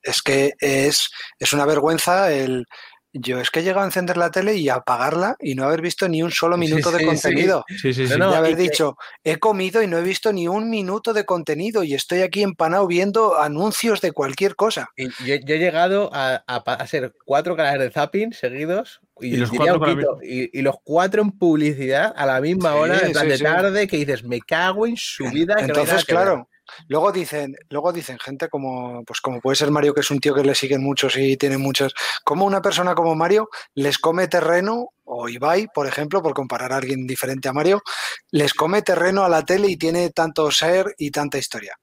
Es 0.03 0.21
que 0.21 0.53
es, 0.59 1.11
es 1.39 1.53
una 1.53 1.65
vergüenza 1.65 2.33
el... 2.33 2.67
Yo 3.14 3.40
es 3.40 3.51
que 3.51 3.61
he 3.61 3.62
llegado 3.62 3.83
a 3.83 3.85
encender 3.87 4.16
la 4.16 4.31
tele 4.31 4.55
y 4.55 4.68
a 4.70 4.77
apagarla 4.77 5.37
y 5.38 5.55
no 5.55 5.64
haber 5.64 5.83
visto 5.83 6.09
ni 6.09 6.22
un 6.22 6.31
solo 6.31 6.57
Sí, 6.57 6.61
minuto 6.61 6.90
de 6.90 6.98
sí, 7.01 7.05
contenido 7.05 7.64
Sí, 7.68 7.92
sí, 7.92 8.07
sí. 8.07 8.18
No, 8.18 8.31
no, 8.31 8.35
haber 8.35 8.53
y 8.53 8.57
que- 8.57 8.62
dicho, 8.62 8.96
he 9.22 9.37
comido 9.38 9.83
y 9.83 9.87
no 9.87 9.98
he 9.98 10.03
visto 10.03 10.33
ni 10.33 10.48
un 10.48 10.70
minuto 10.70 11.12
de 11.12 11.25
contenido 11.27 11.83
y 11.85 11.94
estoy 11.94 12.22
aquí 12.22 12.42
empanado 12.42 12.87
viendo 12.87 13.38
anuncios 13.38 14.01
de 14.01 14.12
cualquier 14.12 14.57
cosa. 14.57 14.88
Y 14.96 15.09
yo, 15.27 15.35
yo 15.44 15.55
he 15.55 15.59
llegado 15.59 16.11
a, 16.12 16.37
a 16.46 16.87
ser 16.87 17.12
cuatro 17.27 17.55
canales 17.55 17.81
de 17.81 17.90
zapping 17.90 18.33
seguidos 18.33 19.01
y, 19.20 19.35
Y 19.35 19.37
los 19.37 19.51
diría 19.51 19.72
cuatro 19.72 19.75
un 19.75 19.81
para 19.81 19.94
quito, 19.94 20.18
y, 20.22 20.59
y 20.59 20.62
los 20.62 20.77
cuatro 20.83 21.20
en 21.22 21.31
publicidad 21.33 22.12
a 22.16 22.25
la 22.27 22.40
misma 22.40 22.72
Sí, 22.72 22.79
hora, 22.79 23.01
en 23.07 23.12
plan 23.12 23.25
sí, 23.25 23.31
de 23.31 23.37
sí. 23.38 23.44
tarde, 23.44 23.87
que 23.88 23.96
dices, 23.98 24.25
me 24.25 24.40
cago 24.40 24.87
en 24.87 24.96
su 24.96 25.29
vida. 25.31 25.57
no 25.57 25.61
Entonces, 25.66 26.05
que 26.07 26.14
ver". 26.14 26.25
claro, 26.25 26.48
luego 26.89 27.13
dicen, 27.13 27.55
luego 27.71 27.93
dicen 27.93 28.19
gente 28.19 28.49
como, 28.49 29.05
pues 29.05 29.21
como 29.21 29.41
puede 29.41 29.57
ser 29.57 29.71
Mario, 29.71 29.95
que 29.95 30.01
es 30.01 30.11
un 30.11 30.21
tío 30.21 30.35
que 30.35 30.45
le 30.45 30.55
siguen 30.55 30.83
muchos 30.83 31.17
y 31.17 31.37
tiene 31.37 31.59
muchas, 31.59 31.93
como 32.25 32.45
una 32.45 32.63
persona 32.63 32.95
como 32.95 33.15
Mario 33.15 33.49
les 33.75 33.99
come 33.99 34.29
terreno, 34.29 34.89
o 35.05 35.29
Ibai, 35.29 35.69
por 35.75 35.87
ejemplo, 35.87 36.23
por 36.23 36.35
comparar 36.35 36.73
a 36.73 36.77
alguien 36.77 37.07
diferente 37.07 37.49
a 37.49 37.53
Mario, 37.53 37.83
les 38.31 38.55
come 38.55 38.83
terreno 38.83 39.25
a 39.25 39.29
la 39.29 39.45
tele 39.45 39.69
y 39.69 39.77
tiene 39.77 40.11
tanto 40.11 40.51
ser 40.51 40.95
y 40.99 41.11
tanta 41.11 41.39
historia. 41.39 41.75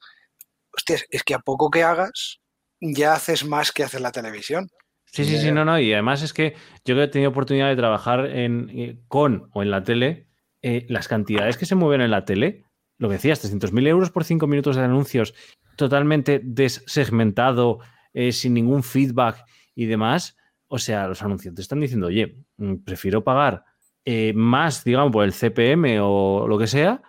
Hostias, 0.75 1.05
es 1.09 1.23
que 1.23 1.33
a 1.33 1.39
poco 1.39 1.69
que 1.69 1.83
hagas, 1.83 2.39
ya 2.79 3.13
haces 3.13 3.45
más 3.45 3.71
que 3.71 3.83
hacer 3.83 4.01
la 4.01 4.11
televisión. 4.11 4.69
Sí, 5.11 5.25
sí, 5.25 5.37
sí, 5.39 5.51
no, 5.51 5.65
no. 5.65 5.79
Y 5.79 5.91
además 5.91 6.21
es 6.21 6.33
que 6.33 6.55
yo 6.85 6.95
que 6.95 7.03
he 7.03 7.07
tenido 7.07 7.31
oportunidad 7.31 7.69
de 7.69 7.75
trabajar 7.75 8.25
en, 8.27 8.69
eh, 8.69 8.99
con 9.07 9.49
o 9.53 9.63
en 9.63 9.71
la 9.71 9.83
tele, 9.83 10.27
eh, 10.61 10.85
las 10.87 11.07
cantidades 11.07 11.57
que 11.57 11.65
se 11.65 11.75
mueven 11.75 12.01
en 12.01 12.11
la 12.11 12.25
tele, 12.25 12.65
lo 12.99 13.07
que 13.07 13.13
decías, 13.15 13.43
300.000 13.43 13.87
euros 13.87 14.11
por 14.11 14.23
5 14.23 14.45
minutos 14.45 14.75
de 14.75 14.83
anuncios, 14.83 15.33
totalmente 15.75 16.41
desegmentado, 16.43 17.79
eh, 18.13 18.31
sin 18.31 18.53
ningún 18.53 18.83
feedback 18.83 19.43
y 19.73 19.85
demás. 19.85 20.37
O 20.67 20.77
sea, 20.77 21.07
los 21.07 21.23
anunciantes 21.23 21.63
están 21.63 21.79
diciendo, 21.79 22.07
oye, 22.07 22.37
mm, 22.57 22.75
prefiero 22.83 23.23
pagar 23.23 23.63
eh, 24.05 24.33
más, 24.35 24.83
digamos, 24.83 25.11
por 25.11 25.23
el 25.23 25.33
CPM 25.33 25.99
o 26.01 26.47
lo 26.47 26.57
que 26.57 26.67
sea, 26.67 27.01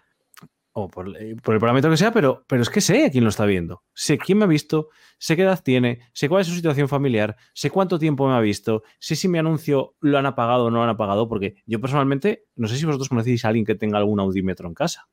o 0.72 0.88
por, 0.88 1.16
eh, 1.16 1.34
por 1.42 1.54
el 1.54 1.60
parámetro 1.60 1.90
que 1.90 1.96
sea, 1.96 2.12
pero, 2.12 2.44
pero 2.46 2.62
es 2.62 2.70
que 2.70 2.80
sé 2.80 3.06
a 3.06 3.10
quién 3.10 3.24
lo 3.24 3.30
está 3.30 3.44
viendo. 3.44 3.82
Sé 3.92 4.18
quién 4.18 4.38
me 4.38 4.44
ha 4.44 4.48
visto, 4.48 4.88
sé 5.18 5.34
qué 5.34 5.42
edad 5.42 5.60
tiene, 5.62 6.00
sé 6.12 6.28
cuál 6.28 6.42
es 6.42 6.46
su 6.46 6.54
situación 6.54 6.88
familiar, 6.88 7.36
sé 7.54 7.70
cuánto 7.70 7.98
tiempo 7.98 8.28
me 8.28 8.34
ha 8.34 8.40
visto, 8.40 8.82
sé 8.98 9.16
si 9.16 9.28
mi 9.28 9.38
anuncio 9.38 9.96
lo 10.00 10.18
han 10.18 10.26
apagado 10.26 10.66
o 10.66 10.70
no 10.70 10.78
lo 10.78 10.84
han 10.84 10.90
apagado, 10.90 11.28
porque 11.28 11.56
yo 11.66 11.80
personalmente, 11.80 12.44
no 12.54 12.68
sé 12.68 12.76
si 12.76 12.84
vosotros 12.86 13.08
conocéis 13.08 13.44
a 13.44 13.48
alguien 13.48 13.64
que 13.64 13.74
tenga 13.74 13.98
algún 13.98 14.20
audímetro 14.20 14.68
en 14.68 14.74
casa. 14.74 15.08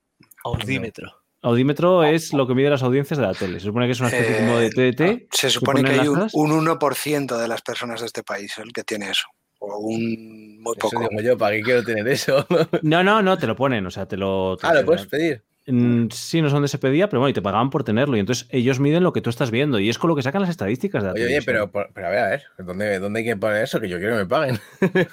Audímetro. 0.48 1.12
Audímetro 1.41 2.04
es 2.04 2.34
lo 2.34 2.48
que 2.48 2.56
mide 2.56 2.70
las 2.70 2.84
audiencias 2.84 3.20
de 3.20 3.26
la 3.26 3.34
tele. 3.34 3.60
Se 3.60 3.66
supone 3.68 3.86
que 3.86 3.91
es 3.91 4.00
una 4.00 4.10
especie 4.10 4.36
Eh, 4.38 4.39
como 4.39 4.58
de 4.58 4.70
TDT. 4.70 5.28
Se 5.36 5.48
que 5.48 5.50
supone 5.52 5.84
que 5.84 5.91
hay 5.91 5.98
las 6.08 6.34
un, 6.34 6.52
un 6.52 6.66
1% 6.68 7.38
de 7.38 7.48
las 7.48 7.62
personas 7.62 8.02
de 8.02 8.08
este 8.08 8.24
país 8.24 8.58
el 8.58 8.74
que 8.74 8.84
tiene 8.84 9.10
eso. 9.12 9.28
o 9.60 9.78
un 9.78 10.62
muy 10.62 10.74
Eso 10.78 10.89
poco. 10.89 11.08
digo 11.10 11.22
yo, 11.22 11.38
¿para 11.38 11.56
qué 11.56 11.62
quiero 11.62 11.84
tener 11.84 12.08
eso? 12.08 12.45
No, 12.82 13.04
no, 13.04 13.22
no, 13.22 13.38
te 13.38 13.48
lo 13.48 13.56
ponen, 13.56 13.86
o 13.86 13.91
sea, 13.91 14.08
te 14.08 14.18
lo. 14.18 14.58
te 14.58 14.68
ah, 14.68 14.74
lo 14.74 14.86
puedes 14.86 15.06
pedir. 15.06 15.43
Mm, 15.68 16.08
Sí, 16.12 16.41
no 16.41 16.48
sé 16.50 16.54
dónde 16.54 16.70
se 16.70 16.78
pedía, 16.80 17.08
pero 17.10 17.20
bueno, 17.20 17.30
y 17.30 17.34
te 17.34 17.41
pagaban 17.41 17.70
por 17.70 17.84
tenerlo. 17.84 18.18
Y 18.18 18.20
entonces 18.22 18.48
ellos 18.50 18.80
miden 18.80 19.04
lo 19.04 19.14
que 19.14 19.22
tú 19.22 19.30
estás 19.30 19.52
viendo. 19.52 19.80
Y 19.80 19.89
es 19.89 19.98
con 20.00 20.10
lo 20.10 20.16
que 20.16 20.22
sacan 20.24 20.41
las 20.41 20.50
estadísticas 20.50 21.04
de 21.04 21.08
la 21.10 21.14
Oye, 21.14 21.26
oye, 21.26 21.41
pero, 21.43 21.70
pero 21.72 22.08
a 22.08 22.10
ver, 22.10 22.20
a 22.20 22.30
ver, 22.30 22.43
¿dónde, 22.58 23.00
¿dónde 23.00 23.20
hay 23.20 23.26
que 23.26 23.36
poner 23.38 23.64
eso? 23.64 23.80
Que 23.80 23.89
yo 23.89 23.98
quiero 23.98 24.14
que 24.14 24.20
me 24.24 24.26
paguen. 24.28 24.60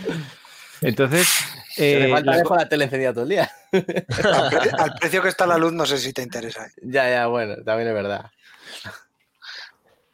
Entonces. 0.80 1.28
Si 1.76 1.82
me 1.82 2.06
eh, 2.06 2.10
falta 2.10 2.30
la 2.30 2.36
dejo 2.38 2.56
la 2.56 2.68
tele 2.68 2.84
encendida 2.84 3.12
todo 3.12 3.24
el 3.24 3.28
día. 3.30 3.50
Al, 3.72 3.84
pre- 3.84 4.70
al 4.78 4.94
precio 4.94 5.22
que 5.22 5.28
está 5.28 5.46
la 5.46 5.58
luz, 5.58 5.72
no 5.72 5.84
sé 5.86 5.98
si 5.98 6.12
te 6.12 6.22
interesa. 6.22 6.66
¿eh? 6.66 6.70
ya, 6.82 7.08
ya, 7.10 7.26
bueno, 7.26 7.56
también 7.64 7.88
es 7.88 7.94
verdad. 7.94 8.30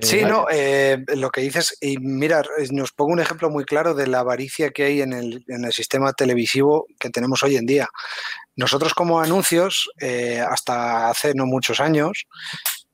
Sí, 0.01 0.19
Eh, 0.19 0.25
no, 0.27 0.47
eh, 0.51 0.99
lo 1.15 1.31
que 1.31 1.43
dices, 1.43 1.77
y 1.81 1.97
mira, 1.99 2.43
nos 2.73 2.91
pongo 2.91 3.13
un 3.13 3.21
ejemplo 3.21 3.51
muy 3.51 3.65
claro 3.65 3.95
de 3.95 4.09
la 4.09 4.19
avaricia 4.19 4.71
que 4.71 4.83
hay 4.85 5.01
en 5.01 5.13
el, 5.13 5.45
en 5.47 5.65
el 5.65 5.73
sistema 5.73 6.13
televisivo 6.13 6.87
que 6.99 7.11
tenemos 7.11 7.45
hoy 7.45 7.57
en 7.57 7.67
día. 7.67 7.89
Nosotros 8.57 8.95
como 8.95 9.21
anuncios, 9.21 9.89
eh, 10.01 10.41
hasta 10.41 11.09
hace 11.09 11.35
no 11.35 11.47
muchos 11.47 11.79
años, 11.79 12.25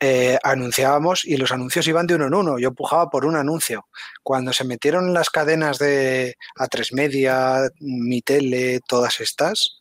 eh, 0.01 0.39
anunciábamos 0.43 1.25
y 1.25 1.37
los 1.37 1.51
anuncios 1.53 1.87
iban 1.89 2.07
de 2.07 2.15
uno 2.15 2.27
en 2.27 2.35
uno. 2.35 2.59
Yo 2.59 2.73
pujaba 2.73 3.11
por 3.11 3.25
un 3.27 3.37
anuncio. 3.37 3.89
Cuando 4.23 4.53
se 4.53 4.65
metieron 4.65 5.13
las 5.13 5.31
cadenas 5.31 5.79
de 5.79 6.37
A3 6.57 6.95
Media, 6.95 7.69
Mi 7.81 8.23
Tele, 8.23 8.81
todas 8.87 9.21
estas, 9.21 9.79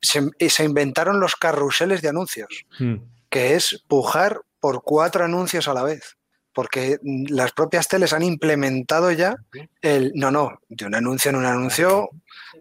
se, 0.00 0.30
se 0.48 0.64
inventaron 0.64 1.20
los 1.20 1.36
carruseles 1.36 2.02
de 2.02 2.08
anuncios 2.08 2.64
Mm. 2.78 2.96
que 3.30 3.54
es 3.54 3.82
pujar 3.88 4.40
por 4.60 4.82
cuatro 4.82 5.24
anuncios 5.24 5.68
a 5.68 5.74
la 5.74 5.82
vez. 5.82 6.16
Porque 6.54 6.98
las 7.02 7.52
propias 7.52 7.88
teles 7.88 8.12
han 8.12 8.22
implementado 8.22 9.10
ya 9.10 9.36
el 9.80 10.12
no, 10.14 10.30
no, 10.30 10.58
de 10.68 10.84
un 10.84 10.94
anuncio 10.94 11.30
en 11.30 11.36
un 11.36 11.46
anuncio, 11.46 12.10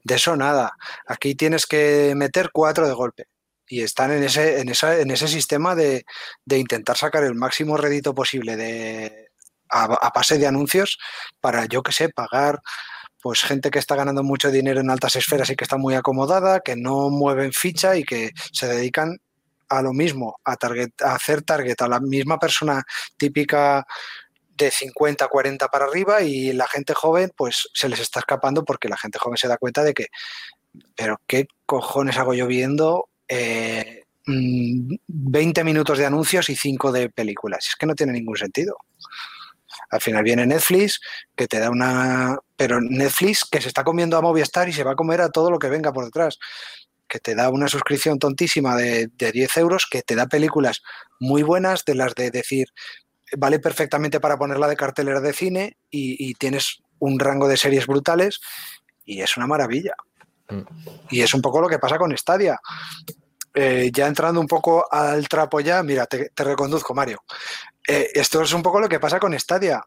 de 0.05 0.15
eso 0.15 0.37
nada. 0.37 0.71
Aquí 1.07 1.35
tienes 1.35 1.65
que 1.65 2.13
meter 2.15 2.51
cuatro 2.53 2.87
de 2.87 2.93
golpe. 2.93 3.25
Y 3.71 3.83
están 3.83 4.11
en 4.11 4.21
ese, 4.23 4.59
en 4.59 4.67
esa, 4.67 4.99
en 4.99 5.11
ese 5.11 5.29
sistema 5.29 5.75
de, 5.75 6.03
de 6.43 6.57
intentar 6.57 6.97
sacar 6.97 7.23
el 7.23 7.35
máximo 7.35 7.77
rédito 7.77 8.13
posible 8.13 8.57
de, 8.57 9.29
a, 9.69 9.85
a 9.85 10.11
base 10.13 10.37
de 10.37 10.45
anuncios 10.45 10.99
para, 11.39 11.65
yo 11.67 11.81
que 11.81 11.93
sé, 11.93 12.09
pagar 12.09 12.59
pues 13.21 13.43
gente 13.43 13.71
que 13.71 13.79
está 13.79 13.95
ganando 13.95 14.23
mucho 14.23 14.51
dinero 14.51 14.81
en 14.81 14.89
altas 14.89 15.15
esferas 15.15 15.49
y 15.49 15.55
que 15.55 15.63
está 15.63 15.77
muy 15.77 15.95
acomodada, 15.95 16.59
que 16.59 16.75
no 16.75 17.09
mueven 17.09 17.53
ficha 17.53 17.95
y 17.95 18.03
que 18.03 18.31
se 18.51 18.67
dedican 18.67 19.19
a 19.69 19.81
lo 19.81 19.93
mismo, 19.93 20.35
a, 20.43 20.57
target, 20.57 20.89
a 21.01 21.15
hacer 21.15 21.41
target 21.41 21.81
a 21.81 21.87
la 21.87 22.01
misma 22.01 22.39
persona 22.39 22.83
típica 23.15 23.87
de 24.49 24.69
50, 24.69 25.29
40 25.29 25.67
para 25.69 25.85
arriba 25.85 26.23
y 26.23 26.51
la 26.51 26.67
gente 26.67 26.93
joven 26.93 27.31
pues 27.37 27.69
se 27.73 27.87
les 27.87 28.01
está 28.01 28.19
escapando 28.19 28.65
porque 28.65 28.89
la 28.89 28.97
gente 28.97 29.17
joven 29.17 29.37
se 29.37 29.47
da 29.47 29.55
cuenta 29.55 29.81
de 29.83 29.93
que, 29.93 30.07
pero 30.93 31.21
¿qué 31.25 31.47
cojones 31.65 32.17
hago 32.17 32.33
yo 32.33 32.47
viendo 32.47 33.07
eh, 33.33 34.03
mm, 34.25 34.95
20 35.07 35.63
minutos 35.63 35.97
de 35.97 36.05
anuncios 36.05 36.49
y 36.49 36.55
5 36.55 36.91
de 36.91 37.09
películas? 37.09 37.67
Es 37.69 37.75
que 37.75 37.85
no 37.85 37.95
tiene 37.95 38.11
ningún 38.11 38.35
sentido. 38.35 38.75
Al 39.89 40.01
final 40.01 40.23
viene 40.23 40.45
Netflix, 40.45 40.99
que 41.35 41.47
te 41.47 41.59
da 41.59 41.69
una... 41.69 42.37
Pero 42.55 42.81
Netflix 42.81 43.45
que 43.49 43.61
se 43.61 43.69
está 43.69 43.83
comiendo 43.83 44.17
a 44.17 44.21
Movistar 44.21 44.67
y 44.69 44.73
se 44.73 44.83
va 44.83 44.91
a 44.91 44.95
comer 44.95 45.21
a 45.21 45.29
todo 45.29 45.49
lo 45.49 45.59
que 45.59 45.69
venga 45.69 45.91
por 45.91 46.05
detrás 46.05 46.37
que 47.07 47.19
te 47.19 47.35
da 47.35 47.49
una 47.49 47.67
suscripción 47.67 48.19
tontísima 48.19 48.77
de, 48.77 49.07
de 49.17 49.31
10 49.33 49.57
euros, 49.57 49.85
que 49.91 50.01
te 50.01 50.15
da 50.15 50.27
películas 50.27 50.81
muy 51.19 51.43
buenas, 51.43 51.83
de 51.83 51.93
las 51.93 52.15
de 52.15 52.31
decir, 52.31 52.67
vale 53.37 53.59
perfectamente 53.59 54.21
para 54.21 54.37
ponerla 54.37 54.69
de 54.69 54.77
cartelera 54.77 55.19
de 55.19 55.33
cine 55.33 55.77
y, 55.89 56.15
y 56.25 56.35
tienes 56.35 56.81
un 56.99 57.19
rango 57.19 57.49
de 57.49 57.57
series 57.57 57.85
brutales 57.85 58.39
y 59.03 59.21
es 59.21 59.35
una 59.35 59.45
maravilla. 59.45 59.93
Mm. 60.49 60.61
Y 61.09 61.21
es 61.21 61.33
un 61.33 61.41
poco 61.41 61.59
lo 61.59 61.67
que 61.67 61.79
pasa 61.79 61.97
con 61.97 62.15
Stadia. 62.17 62.59
Eh, 63.53 63.89
ya 63.93 64.07
entrando 64.07 64.39
un 64.39 64.47
poco 64.47 64.85
al 64.91 65.27
trapo 65.27 65.59
ya, 65.59 65.83
mira, 65.83 66.05
te, 66.05 66.29
te 66.29 66.43
reconduzco, 66.43 66.93
Mario. 66.93 67.23
Eh, 67.87 68.09
esto 68.13 68.41
es 68.41 68.53
un 68.53 68.63
poco 68.63 68.79
lo 68.79 68.87
que 68.87 68.99
pasa 68.99 69.19
con 69.19 69.37
Stadia. 69.37 69.83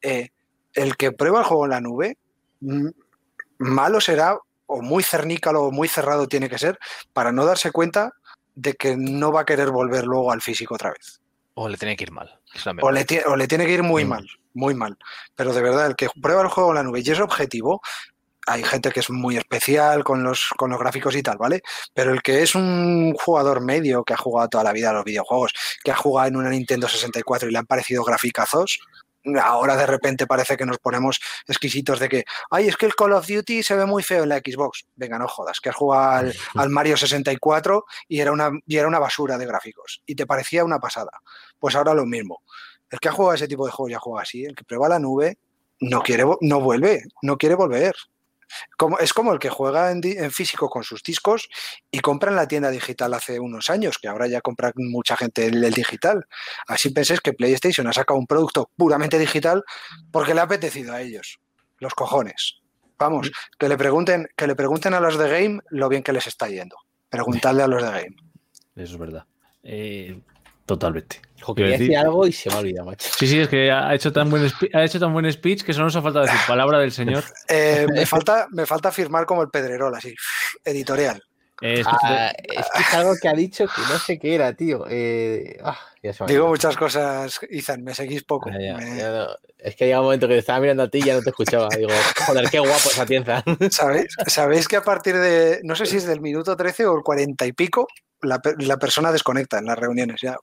Eh, 0.00 0.28
el 0.72 0.96
que 0.96 1.12
prueba 1.12 1.40
el 1.40 1.44
juego 1.46 1.64
en 1.64 1.70
la 1.70 1.80
nube, 1.80 2.16
malo 3.58 4.00
será 4.00 4.38
o 4.66 4.82
muy 4.82 5.02
cernícalo 5.02 5.64
o 5.64 5.70
muy 5.70 5.88
cerrado 5.88 6.28
tiene 6.28 6.48
que 6.48 6.58
ser 6.58 6.78
para 7.12 7.32
no 7.32 7.44
darse 7.44 7.72
cuenta 7.72 8.12
de 8.54 8.74
que 8.74 8.96
no 8.96 9.32
va 9.32 9.40
a 9.42 9.44
querer 9.44 9.70
volver 9.70 10.04
luego 10.04 10.30
al 10.30 10.42
físico 10.42 10.74
otra 10.74 10.90
vez. 10.90 11.20
O 11.54 11.68
le 11.68 11.76
tiene 11.76 11.96
que 11.96 12.04
ir 12.04 12.12
mal. 12.12 12.38
O 12.82 12.90
le, 12.92 13.04
o 13.26 13.34
le 13.36 13.48
tiene 13.48 13.66
que 13.66 13.72
ir 13.72 13.82
muy 13.82 14.04
Mm. 14.04 14.08
mal, 14.08 14.26
muy 14.54 14.74
mal. 14.74 14.96
Pero 15.34 15.52
de 15.52 15.62
verdad, 15.62 15.86
el 15.86 15.96
que 15.96 16.08
prueba 16.22 16.42
el 16.42 16.48
juego 16.48 16.70
en 16.70 16.76
la 16.76 16.82
nube 16.84 17.00
y 17.04 17.10
es 17.10 17.18
objetivo, 17.18 17.80
hay 18.48 18.64
gente 18.64 18.90
que 18.90 19.00
es 19.00 19.10
muy 19.10 19.36
especial 19.36 20.04
con 20.04 20.22
los, 20.22 20.48
con 20.56 20.70
los 20.70 20.78
gráficos 20.78 21.14
y 21.14 21.22
tal, 21.22 21.36
¿vale? 21.36 21.62
Pero 21.92 22.12
el 22.12 22.22
que 22.22 22.42
es 22.42 22.54
un 22.54 23.14
jugador 23.14 23.60
medio 23.60 24.04
que 24.04 24.14
ha 24.14 24.16
jugado 24.16 24.48
toda 24.48 24.64
la 24.64 24.72
vida 24.72 24.90
a 24.90 24.94
los 24.94 25.04
videojuegos, 25.04 25.52
que 25.84 25.90
ha 25.90 25.96
jugado 25.96 26.28
en 26.28 26.36
una 26.36 26.50
Nintendo 26.50 26.88
64 26.88 27.48
y 27.48 27.52
le 27.52 27.58
han 27.58 27.66
parecido 27.66 28.04
graficazos, 28.04 28.80
ahora 29.42 29.76
de 29.76 29.86
repente 29.86 30.26
parece 30.26 30.56
que 30.56 30.64
nos 30.64 30.78
ponemos 30.78 31.20
exquisitos 31.46 31.98
de 32.00 32.08
que, 32.08 32.24
ay, 32.50 32.68
es 32.68 32.76
que 32.76 32.86
el 32.86 32.94
Call 32.94 33.12
of 33.12 33.26
Duty 33.26 33.62
se 33.62 33.74
ve 33.74 33.84
muy 33.84 34.02
feo 34.02 34.22
en 34.22 34.30
la 34.30 34.38
Xbox. 34.38 34.86
Venga, 34.96 35.18
no 35.18 35.28
jodas, 35.28 35.60
que 35.60 35.68
has 35.68 35.76
jugado 35.76 36.12
al, 36.12 36.34
al 36.54 36.70
Mario 36.70 36.96
64 36.96 37.84
y 38.08 38.20
era, 38.20 38.32
una, 38.32 38.50
y 38.66 38.76
era 38.76 38.88
una 38.88 38.98
basura 38.98 39.36
de 39.36 39.46
gráficos 39.46 40.02
y 40.06 40.14
te 40.14 40.26
parecía 40.26 40.64
una 40.64 40.78
pasada. 40.78 41.10
Pues 41.58 41.74
ahora 41.76 41.94
lo 41.94 42.06
mismo. 42.06 42.42
El 42.90 42.98
que 42.98 43.08
ha 43.08 43.12
jugado 43.12 43.34
ese 43.34 43.48
tipo 43.48 43.66
de 43.66 43.72
juegos 43.72 43.92
ya 43.92 43.98
juega 43.98 44.22
así, 44.22 44.44
el 44.44 44.54
que 44.54 44.64
prueba 44.64 44.88
la 44.88 44.98
nube 44.98 45.36
no 45.80 46.00
quiere, 46.00 46.24
no 46.40 46.60
vuelve, 46.60 47.04
no 47.22 47.36
quiere 47.36 47.54
volver. 47.54 47.94
Como, 48.76 48.98
es 48.98 49.12
como 49.12 49.32
el 49.32 49.38
que 49.38 49.50
juega 49.50 49.90
en, 49.90 50.02
físico 50.30 50.68
con 50.68 50.84
sus 50.84 51.02
discos 51.02 51.48
y 51.90 52.00
compra 52.00 52.30
en 52.30 52.36
la 52.36 52.48
tienda 52.48 52.70
digital 52.70 53.14
hace 53.14 53.40
unos 53.40 53.70
años, 53.70 53.98
que 53.98 54.08
ahora 54.08 54.26
ya 54.26 54.40
compra 54.40 54.72
mucha 54.76 55.16
gente 55.16 55.46
el, 55.46 55.62
el 55.62 55.72
digital. 55.72 56.26
Así 56.66 56.90
penséis 56.90 57.20
que 57.20 57.32
PlayStation 57.32 57.86
ha 57.86 57.92
sacado 57.92 58.18
un 58.18 58.26
producto 58.26 58.70
puramente 58.76 59.18
digital 59.18 59.64
porque 60.10 60.34
le 60.34 60.40
ha 60.40 60.44
apetecido 60.44 60.92
a 60.92 61.00
ellos. 61.00 61.38
Los 61.78 61.94
cojones. 61.94 62.58
Vamos, 62.98 63.30
que 63.58 63.68
le 63.68 63.78
pregunten, 63.78 64.28
que 64.36 64.46
le 64.46 64.56
pregunten 64.56 64.92
a 64.94 65.00
los 65.00 65.16
de 65.16 65.28
Game 65.28 65.60
lo 65.70 65.88
bien 65.88 66.02
que 66.02 66.12
les 66.12 66.26
está 66.26 66.48
yendo. 66.48 66.76
Preguntadle 67.08 67.62
a 67.62 67.68
los 67.68 67.82
de 67.82 67.90
Game. 67.90 68.16
Eso 68.74 68.94
es 68.94 68.98
verdad. 68.98 69.24
Eh, 69.62 70.20
totalmente. 70.68 71.20
Quería 71.56 71.78
decir- 71.78 71.96
algo 71.96 72.26
y 72.26 72.32
se 72.32 72.50
me 72.50 72.56
ha 72.56 72.58
olvidado, 72.58 72.86
macho. 72.90 73.08
Sí, 73.18 73.26
sí, 73.26 73.40
es 73.40 73.48
que 73.48 73.70
ha 73.72 73.94
hecho 73.94 74.12
tan 74.12 74.28
buen, 74.28 74.48
ha 74.74 74.84
hecho 74.84 75.00
tan 75.00 75.12
buen 75.14 75.32
speech 75.32 75.62
que 75.64 75.72
solo 75.72 75.86
nos 75.86 75.96
ha 75.96 76.02
faltado 76.02 76.26
decir 76.26 76.38
palabra 76.46 76.78
del 76.78 76.92
señor. 76.92 77.24
Eh, 77.48 77.86
me, 77.90 78.04
falta, 78.06 78.46
me 78.50 78.66
falta 78.66 78.92
firmar 78.92 79.24
como 79.24 79.42
el 79.42 79.48
Pedrerol, 79.48 79.94
así, 79.94 80.14
editorial. 80.64 81.22
Eh, 81.60 81.82
Ah, 81.84 82.30
es 82.36 82.66
que 82.72 82.82
es 82.82 82.94
algo 82.94 83.14
que 83.20 83.28
ha 83.28 83.32
dicho 83.32 83.66
que 83.66 83.80
no 83.92 83.98
sé 83.98 84.18
qué 84.18 84.34
era, 84.34 84.52
tío. 84.52 84.84
Eh, 84.88 85.58
ah, 85.64 85.76
ya 86.02 86.12
se 86.12 86.22
me 86.22 86.26
ha 86.26 86.32
Digo 86.32 86.46
muchas 86.48 86.76
cosas, 86.76 87.40
Izan, 87.50 87.82
me 87.82 87.94
seguís 87.94 88.22
poco. 88.22 88.50
Ya, 88.50 88.60
ya, 88.60 88.76
Me- 88.76 88.96
ya 88.96 89.10
no. 89.10 89.26
Es 89.58 89.74
que 89.74 89.86
llega 89.86 89.98
un 89.98 90.04
momento 90.04 90.28
que 90.28 90.34
te 90.34 90.40
estaba 90.40 90.60
mirando 90.60 90.84
a 90.84 90.88
ti 90.88 90.98
y 90.98 91.02
ya 91.06 91.14
no 91.14 91.22
te 91.22 91.30
escuchaba. 91.30 91.68
Digo, 91.74 91.88
joder, 92.26 92.48
qué 92.50 92.60
guapo 92.60 92.90
esa 92.90 93.06
tienza. 93.06 93.42
¿Sabéis, 93.70 94.06
sabéis 94.28 94.68
que 94.68 94.76
a 94.76 94.82
partir 94.82 95.16
de, 95.16 95.60
no 95.64 95.74
sé 95.74 95.86
si 95.86 95.96
es 95.96 96.06
del 96.06 96.20
minuto 96.20 96.54
13 96.56 96.86
o 96.86 96.96
el 96.96 97.02
40 97.02 97.44
y 97.46 97.52
pico, 97.52 97.88
la, 98.22 98.40
la 98.58 98.76
persona 98.78 99.12
desconecta 99.12 99.58
en 99.58 99.66
las 99.66 99.78
reuniones, 99.78 100.20
ya, 100.20 100.36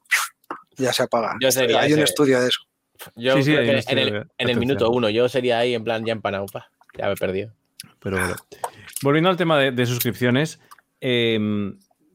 ya 0.77 0.93
se 0.93 1.03
apaga. 1.03 1.35
Yo 1.41 1.51
sería 1.51 1.81
Hay 1.81 1.93
un 1.93 1.99
estudio 2.01 2.39
de 2.41 2.47
eso. 2.47 2.59
Yo 3.15 3.35
Sí, 3.37 3.43
sí, 3.43 3.51
creo 3.51 3.59
hay 3.61 3.65
que 3.65 3.93
un 3.93 3.99
en, 3.99 4.15
el, 4.15 4.27
en 4.37 4.59
minuto 4.59 4.89
uno, 4.89 5.09
yo 5.09 5.27
sería 5.27 5.59
ahí 5.59 5.73
en 5.75 5.83
plan 5.83 6.05
ya 6.05 6.13
empanado. 6.13 6.45
pa, 6.47 6.69
Ya 6.97 7.07
me 7.07 7.13
he 7.13 7.15
perdido. 7.15 7.51
Pero 7.99 8.17
bueno. 8.17 8.35
Volviendo 9.03 9.29
al 9.29 9.37
tema 9.37 9.59
de, 9.59 9.71
de 9.71 9.85
suscripciones, 9.85 10.59
eh, 11.01 11.37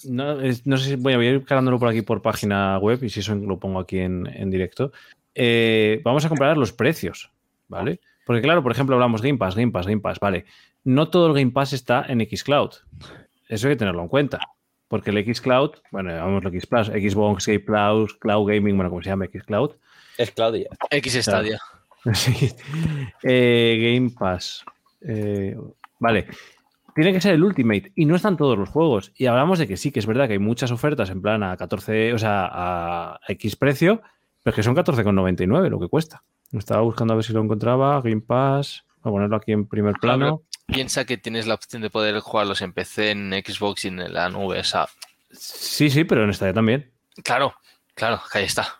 no, 0.05 0.41
es- 0.41 0.67
no 0.67 0.79
sé 0.79 0.89
si 0.91 0.97
voy 0.97 1.13
a 1.13 1.23
ir 1.23 1.45
cargándolo 1.45 1.79
por 1.79 1.89
aquí 1.89 2.01
por 2.03 2.23
página 2.23 2.79
web 2.79 3.03
y 3.05 3.11
si 3.11 3.21
eso 3.21 3.35
lo 3.35 3.59
pongo 3.59 3.79
aquí 3.81 3.99
en, 3.99 4.27
en 4.27 4.51
directo. 4.51 4.93
Eh, 5.35 6.01
vamos 6.03 6.25
a 6.25 6.29
comparar 6.29 6.57
los 6.57 6.73
precios, 6.73 7.31
¿vale? 7.69 8.01
Porque 8.25 8.43
claro, 8.43 8.63
por 8.63 8.73
ejemplo, 8.73 8.95
hablamos 8.97 9.23
Game 9.23 9.39
Pass, 9.39 9.55
Game 9.57 9.73
Pass, 9.73 9.87
Game 9.87 10.01
Pass, 10.01 10.19
vale. 10.19 10.47
No 10.85 11.09
todo 11.11 11.27
el 11.29 11.35
Game 11.35 11.51
Pass 11.51 11.73
está 11.75 12.07
en 12.09 12.21
Xcloud. 12.27 12.71
Eso 13.49 13.67
hay 13.69 13.75
que 13.75 13.79
tenerlo 13.79 14.03
en 14.03 14.09
cuenta. 14.09 14.39
Porque 14.91 15.11
el 15.11 15.35
Xcloud, 15.35 15.71
bueno, 15.93 16.13
vamos 16.13 16.45
X 16.47 16.67
Plus, 16.67 16.89
Xbox, 16.89 17.47
Game 17.47 17.61
Plus, 17.61 18.13
Cloud 18.15 18.49
Gaming, 18.49 18.75
bueno, 18.75 18.91
como 18.91 19.01
se 19.01 19.11
llama 19.11 19.27
Xcloud, 19.27 19.77
Es 20.19 20.33
Claudia. 20.33 20.69
X 20.91 21.15
Stadia. 21.23 21.61
Sí. 22.15 22.51
Eh, 23.23 23.95
Game 23.95 24.11
Pass. 24.19 24.65
Eh, 25.03 25.55
vale. 25.99 26.27
Tiene 26.95 27.13
que 27.13 27.21
ser 27.21 27.35
el 27.35 27.45
Ultimate 27.45 27.93
y 27.95 28.07
no 28.07 28.17
están 28.17 28.39
todos 28.39 28.59
los 28.59 28.71
juegos. 28.71 29.13
Y 29.17 29.27
hablamos 29.27 29.59
de 29.59 29.69
que 29.69 29.77
sí, 29.77 29.93
que 29.93 30.01
es 30.01 30.07
verdad 30.07 30.27
que 30.27 30.33
hay 30.33 30.39
muchas 30.39 30.73
ofertas 30.73 31.11
en 31.11 31.21
plan 31.21 31.43
a 31.43 31.59
14, 31.59 32.15
o 32.15 32.19
sea, 32.19 32.49
a 32.51 33.21
X 33.29 33.55
precio, 33.57 34.01
pero 34.43 34.57
que 34.57 34.63
son 34.63 34.75
14,99 34.75 35.69
lo 35.69 35.79
que 35.79 35.89
cuesta. 35.89 36.25
Estaba 36.53 36.81
buscando 36.81 37.13
a 37.13 37.17
ver 37.17 37.25
si 37.25 37.35
lo 37.35 37.43
encontraba. 37.43 38.01
Game 38.01 38.23
Pass. 38.23 38.83
Voy 39.03 39.11
a 39.11 39.15
ponerlo 39.15 39.37
aquí 39.37 39.53
en 39.53 39.67
primer 39.67 39.95
plano. 40.01 40.43
Piensa 40.73 41.05
que 41.05 41.17
tienes 41.17 41.47
la 41.47 41.55
opción 41.55 41.83
de 41.83 41.91
poder 41.91 42.19
jugarlos 42.21 42.63
en 42.63 42.73
PC, 42.73 43.11
en 43.11 43.33
Xbox 43.45 43.85
y 43.85 43.89
en 43.89 44.13
la 44.13 44.29
nube. 44.29 44.61
O 44.61 44.65
sea, 44.65 44.89
Sí, 45.33 45.91
sí, 45.91 46.05
pero 46.05 46.25
en 46.25 46.31
esta 46.31 46.47
ya 46.47 46.53
también. 46.53 46.91
claro, 47.23 47.55
claro, 47.95 48.21
que 48.33 48.39
ahí 48.39 48.45
está. 48.45 48.77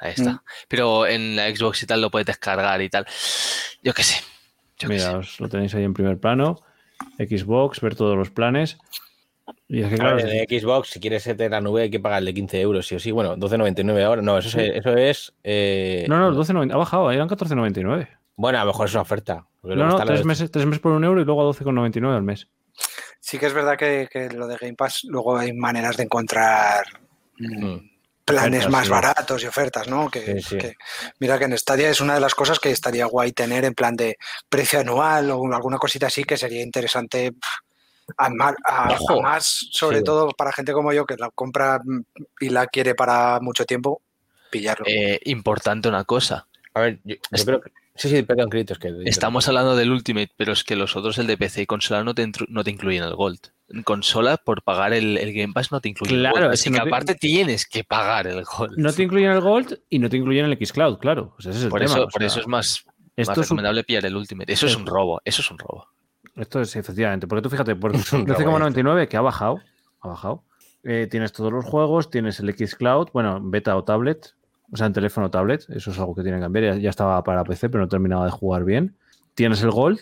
Ahí 0.00 0.12
está. 0.16 0.32
Mm. 0.32 0.40
Pero 0.68 1.06
en 1.06 1.36
la 1.36 1.54
Xbox 1.54 1.82
y 1.82 1.86
tal 1.86 2.00
lo 2.00 2.10
puedes 2.10 2.26
descargar 2.26 2.82
y 2.82 2.88
tal. 2.88 3.06
Yo 3.82 3.94
qué 3.94 4.02
sé. 4.02 4.16
Yo 4.78 4.88
qué 4.88 4.94
Mira, 4.94 5.10
sé. 5.10 5.16
os 5.16 5.40
lo 5.40 5.48
tenéis 5.48 5.74
ahí 5.74 5.84
en 5.84 5.94
primer 5.94 6.18
plano. 6.18 6.60
Xbox, 7.18 7.80
ver 7.80 7.94
todos 7.94 8.16
los 8.16 8.30
planes. 8.30 8.78
Y 9.68 9.82
es 9.82 9.88
que, 9.88 9.96
claro, 9.96 10.16
ver, 10.16 10.26
de 10.48 10.60
Xbox, 10.60 10.90
si 10.90 11.00
quieres 11.00 11.24
tener 11.24 11.50
la 11.50 11.60
nube, 11.60 11.82
hay 11.82 11.90
que 11.90 12.00
pagarle 12.00 12.34
15 12.34 12.60
euros, 12.60 12.86
sí 12.86 12.94
o 12.96 12.98
sí. 12.98 13.10
Bueno, 13.10 13.36
12.99 13.36 14.02
ahora. 14.02 14.22
No, 14.22 14.38
eso 14.38 14.48
es. 14.60 14.76
Eso 14.76 14.96
es 14.96 15.32
eh, 15.44 16.04
no, 16.08 16.18
no, 16.18 16.36
12.90, 16.36 16.72
ha 16.72 16.76
bajado, 16.76 17.10
eran 17.10 17.28
14.99. 17.28 18.08
Bueno, 18.36 18.58
a 18.58 18.64
lo 18.64 18.68
mejor 18.72 18.86
es 18.88 18.92
una 18.94 19.02
oferta. 19.02 19.46
porque 19.60 19.76
No, 19.76 19.86
no, 19.86 20.04
tres 20.04 20.20
de- 20.20 20.24
meses, 20.24 20.50
tres 20.50 20.66
meses 20.66 20.80
por 20.80 20.92
un 20.92 21.04
euro 21.04 21.20
y 21.20 21.24
luego 21.24 21.42
a 21.42 21.44
12,99 21.44 22.16
al 22.16 22.22
mes. 22.22 22.48
Sí 23.20 23.38
que 23.38 23.46
es 23.46 23.52
verdad 23.54 23.76
que, 23.78 24.08
que 24.10 24.28
lo 24.30 24.46
de 24.48 24.56
Game 24.56 24.74
Pass, 24.74 25.04
luego 25.04 25.36
hay 25.36 25.52
maneras 25.52 25.96
de 25.96 26.02
encontrar 26.04 26.84
mm, 27.38 27.64
Mm. 27.74 27.90
planes 28.24 28.60
Ofertas, 28.66 28.70
más 28.72 28.84
sí. 28.86 28.90
baratos 28.90 29.42
y 29.42 29.46
ofertas, 29.46 29.88
¿no? 29.88 30.10
Que, 30.10 30.40
Sí, 30.40 30.42
sí. 30.42 30.58
que- 30.58 30.74
mira 31.20 31.38
que 31.38 31.44
en 31.44 31.56
Stadia 31.58 31.90
es 31.90 32.00
una 32.00 32.14
de 32.14 32.20
las 32.20 32.34
cosas 32.34 32.58
que 32.58 32.70
estaría 32.70 33.06
guay 33.06 33.32
tener 33.32 33.64
en 33.64 33.74
plan 33.74 33.94
de 33.96 34.16
precio 34.48 34.80
anual 34.80 35.30
o 35.30 35.44
alguna 35.54 35.78
cosita 35.78 36.06
así 36.08 36.24
que 36.24 36.36
sería 36.36 36.62
interesante 36.62 37.34
a 38.16 38.28
más, 38.30 38.54
a- 38.66 38.92
Ojo. 39.00 39.18
a 39.20 39.22
más, 39.22 39.68
sobre 39.70 39.98
Sí. 39.98 40.04
todo 40.04 40.30
para 40.30 40.52
gente 40.52 40.72
como 40.72 40.92
yo 40.92 41.04
que 41.06 41.16
la 41.16 41.30
compra 41.30 41.80
mm, 41.84 42.00
y 42.40 42.48
la 42.48 42.66
quiere 42.66 42.94
para 42.94 43.38
mucho 43.40 43.64
tiempo, 43.64 44.02
pillarlo. 44.50 44.84
Eh, 44.88 45.20
importante 45.26 45.88
una 45.88 46.04
cosa. 46.04 46.46
A 46.74 46.80
ver, 46.80 46.98
yo, 47.04 47.14
yo 47.30 47.44
creo 47.44 47.60
que. 47.60 47.72
Sí, 47.94 48.08
sí, 48.08 48.22
perdón, 48.22 48.48
Critos. 48.48 48.78
Que 48.78 48.90
Estamos 49.04 49.46
hablando 49.48 49.76
del 49.76 49.90
Ultimate, 49.90 50.30
pero 50.36 50.52
es 50.52 50.64
que 50.64 50.76
los 50.76 50.96
otros, 50.96 51.18
el 51.18 51.26
de 51.26 51.36
PC 51.36 51.62
y 51.62 51.66
consola, 51.66 52.02
no 52.04 52.14
te, 52.14 52.26
intru- 52.26 52.46
no 52.48 52.64
te 52.64 52.70
incluyen 52.70 53.02
el 53.04 53.14
Gold. 53.14 53.38
En 53.68 53.82
consola, 53.82 54.38
por 54.38 54.62
pagar 54.62 54.92
el, 54.94 55.18
el 55.18 55.32
Game 55.34 55.52
Pass, 55.52 55.72
no 55.72 55.80
te 55.80 55.90
incluyen 55.90 56.18
Claro, 56.20 56.36
el 56.36 56.42
Gold. 56.44 56.54
es 56.54 56.60
Así 56.60 56.70
que 56.70 56.72
que, 56.74 56.78
no 56.78 56.84
te- 56.84 56.90
aparte 56.90 57.14
tienes 57.16 57.66
que 57.66 57.84
pagar 57.84 58.26
el 58.26 58.44
Gold. 58.44 58.78
No 58.78 58.92
te 58.92 59.02
incluyen 59.02 59.30
el 59.32 59.40
Gold 59.40 59.78
y 59.90 59.98
no 59.98 60.08
te 60.08 60.16
incluyen 60.16 60.46
el 60.46 60.66
Xcloud, 60.66 60.98
claro. 60.98 61.34
O 61.38 61.42
sea, 61.42 61.50
ese 61.50 61.58
es 61.60 61.64
el 61.64 61.70
por 61.70 61.80
tema, 61.80 61.92
eso, 61.92 62.02
o 62.04 62.08
por 62.08 62.20
sea, 62.20 62.26
eso 62.28 62.40
es 62.40 62.46
más, 62.46 62.84
más 62.86 62.94
esto 63.16 63.32
es 63.32 63.36
un- 63.38 63.42
recomendable 63.44 63.84
pillar 63.84 64.06
el 64.06 64.16
Ultimate. 64.16 64.50
Eso 64.52 64.66
es 64.66 64.76
un 64.76 64.86
robo, 64.86 65.20
eso 65.24 65.42
es 65.42 65.50
un 65.50 65.58
robo. 65.58 65.86
Esto 66.34 66.62
es 66.62 66.74
efectivamente, 66.76 67.26
porque 67.26 67.42
tú 67.42 67.50
fíjate, 67.50 67.76
por 67.76 67.94
Es 67.94 68.10
un 68.14 68.26
robo 68.26 68.38
13,99 68.58 69.06
que 69.08 69.16
ha 69.18 69.20
bajado, 69.20 69.60
ha 70.00 70.08
bajado. 70.08 70.44
eh, 70.82 71.06
tienes 71.10 71.32
todos 71.32 71.52
los 71.52 71.64
juegos, 71.66 72.08
tienes 72.08 72.40
el 72.40 72.54
Xcloud, 72.56 73.08
bueno, 73.12 73.38
beta 73.42 73.76
o 73.76 73.84
tablet, 73.84 74.34
o 74.72 74.76
sea, 74.76 74.86
en 74.86 74.92
teléfono 74.94 75.26
o 75.26 75.30
tablet, 75.30 75.66
eso 75.68 75.90
es 75.90 75.98
algo 75.98 76.14
que 76.14 76.22
tienen 76.22 76.40
que 76.40 76.44
cambiar. 76.44 76.74
Ya, 76.74 76.80
ya 76.80 76.90
estaba 76.90 77.22
para 77.22 77.44
PC, 77.44 77.68
pero 77.68 77.84
no 77.84 77.88
terminaba 77.88 78.24
de 78.24 78.30
jugar 78.30 78.64
bien. 78.64 78.96
Tienes 79.34 79.62
el 79.62 79.70
Gold 79.70 80.00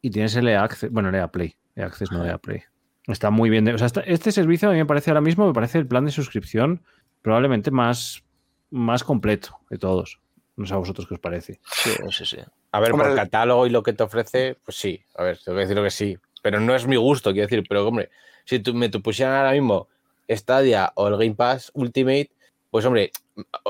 y 0.00 0.10
tienes 0.10 0.34
el 0.36 0.48
EA 0.48 0.62
Access, 0.64 0.90
bueno, 0.90 1.08
el 1.10 1.14
EA 1.16 1.28
Play, 1.28 1.54
EA 1.76 1.86
Access 1.86 2.10
no 2.12 2.24
EA 2.24 2.38
Play. 2.38 2.62
Está 3.08 3.30
muy 3.30 3.50
bien. 3.50 3.64
de- 3.64 3.74
o 3.74 3.78
sea, 3.78 3.88
este 4.06 4.30
servicio 4.32 4.68
a 4.68 4.72
mí 4.72 4.78
me 4.78 4.86
parece 4.86 5.10
ahora 5.10 5.20
mismo, 5.20 5.46
me 5.46 5.52
parece 5.52 5.78
el 5.78 5.86
plan 5.86 6.04
de 6.04 6.12
suscripción 6.12 6.82
probablemente 7.20 7.70
más, 7.70 8.22
más 8.70 9.02
completo 9.04 9.58
de 9.70 9.78
todos. 9.78 10.20
No 10.56 10.66
sé 10.66 10.74
a 10.74 10.76
vosotros 10.76 11.06
qué 11.08 11.14
os 11.14 11.20
parece. 11.20 11.60
Sí, 11.82 11.90
sí, 12.10 12.26
sí. 12.26 12.36
A 12.72 12.80
ver, 12.80 12.92
Hombre, 12.92 13.08
por 13.08 13.16
catálogo 13.16 13.66
y 13.66 13.70
lo 13.70 13.82
que 13.82 13.92
te 13.92 14.02
ofrece, 14.02 14.56
pues 14.64 14.76
sí. 14.76 15.02
A 15.16 15.22
ver, 15.24 15.38
tengo 15.42 15.56
que 15.56 15.62
decirlo 15.62 15.82
que 15.82 15.90
sí. 15.90 16.16
Pero 16.42 16.60
no 16.60 16.74
es 16.74 16.86
mi 16.86 16.96
gusto, 16.96 17.32
quiero 17.32 17.48
decir. 17.48 17.64
Pero, 17.68 17.86
hombre, 17.88 18.10
si 18.44 18.58
tú 18.60 18.74
me 18.74 18.88
tú 18.88 19.00
pusieran 19.02 19.34
ahora 19.36 19.52
mismo 19.52 19.88
Stadia 20.28 20.92
o 20.94 21.08
el 21.08 21.14
Game 21.16 21.34
Pass 21.34 21.70
Ultimate, 21.74 22.30
pues, 22.70 22.84
hombre, 22.84 23.10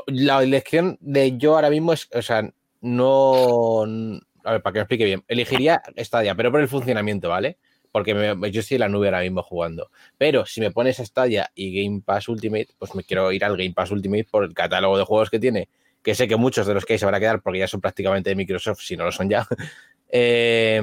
la 0.06 0.42
elección 0.42 0.98
de 1.00 1.36
yo 1.38 1.54
ahora 1.54 1.70
mismo 1.70 1.92
es, 1.92 2.08
o 2.14 2.22
sea, 2.22 2.48
no. 2.80 3.82
A 4.44 4.52
ver, 4.52 4.62
para 4.62 4.72
que 4.72 4.78
me 4.78 4.82
explique 4.82 5.04
bien. 5.04 5.24
Elegiría 5.28 5.82
Stadia, 5.98 6.34
pero 6.34 6.50
por 6.50 6.60
el 6.60 6.68
funcionamiento, 6.68 7.28
¿vale? 7.28 7.58
Porque 7.92 8.14
me- 8.14 8.50
yo 8.50 8.60
estoy 8.60 8.76
en 8.76 8.80
la 8.80 8.88
nube 8.88 9.06
ahora 9.06 9.20
mismo 9.20 9.42
jugando. 9.42 9.90
Pero 10.18 10.46
si 10.46 10.60
me 10.60 10.70
pones 10.70 10.96
Stadia 10.96 11.50
y 11.54 11.82
Game 11.84 12.02
Pass 12.04 12.28
Ultimate, 12.28 12.68
pues 12.78 12.94
me 12.94 13.04
quiero 13.04 13.30
ir 13.32 13.44
al 13.44 13.56
Game 13.56 13.72
Pass 13.72 13.90
Ultimate 13.90 14.26
por 14.30 14.44
el 14.44 14.54
catálogo 14.54 14.98
de 14.98 15.04
juegos 15.04 15.30
que 15.30 15.38
tiene 15.38 15.68
que 16.02 16.16
sé 16.16 16.26
que 16.26 16.34
muchos 16.34 16.66
de 16.66 16.74
los 16.74 16.84
que 16.84 16.94
hay 16.94 16.98
se 16.98 17.04
van 17.06 17.14
a 17.14 17.20
quedar 17.20 17.42
porque 17.42 17.60
ya 17.60 17.68
son 17.68 17.80
prácticamente 17.80 18.30
de 18.30 18.34
Microsoft, 18.34 18.80
si 18.80 18.96
no 18.96 19.04
lo 19.04 19.12
son 19.12 19.28
ya. 19.30 19.46
Eh, 20.14 20.78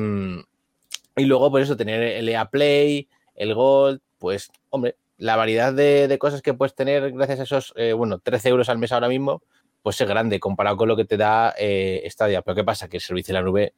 y 1.15 1.25
luego, 1.25 1.51
por 1.51 1.61
eso, 1.61 1.77
tener 1.77 2.01
el 2.01 2.27
EA 2.29 2.49
Play, 2.49 3.07
el 3.35 3.53
Gold, 3.53 3.99
pues, 4.17 4.49
hombre, 4.71 4.95
la 5.19 5.35
variedad 5.35 5.73
de, 5.73 6.07
de 6.07 6.17
cosas 6.17 6.41
que 6.41 6.53
puedes 6.53 6.73
tener 6.73 7.11
gracias 7.11 7.41
a 7.41 7.43
esos, 7.43 7.73
eh, 7.75 7.93
bueno, 7.93 8.19
13 8.19 8.49
euros 8.49 8.69
al 8.69 8.79
mes 8.79 8.91
ahora 8.93 9.09
mismo, 9.09 9.43
pues 9.83 9.99
es 9.99 10.07
grande 10.07 10.39
comparado 10.39 10.77
con 10.77 10.87
lo 10.87 10.95
que 10.95 11.05
te 11.05 11.17
da 11.17 11.53
eh, 11.57 12.07
Stadia. 12.09 12.41
Pero 12.41 12.55
¿qué 12.55 12.63
pasa? 12.63 12.87
Que 12.87 12.97
el 12.97 13.03
servicio 13.03 13.33
de 13.33 13.39
la 13.39 13.45
nube 13.45 13.73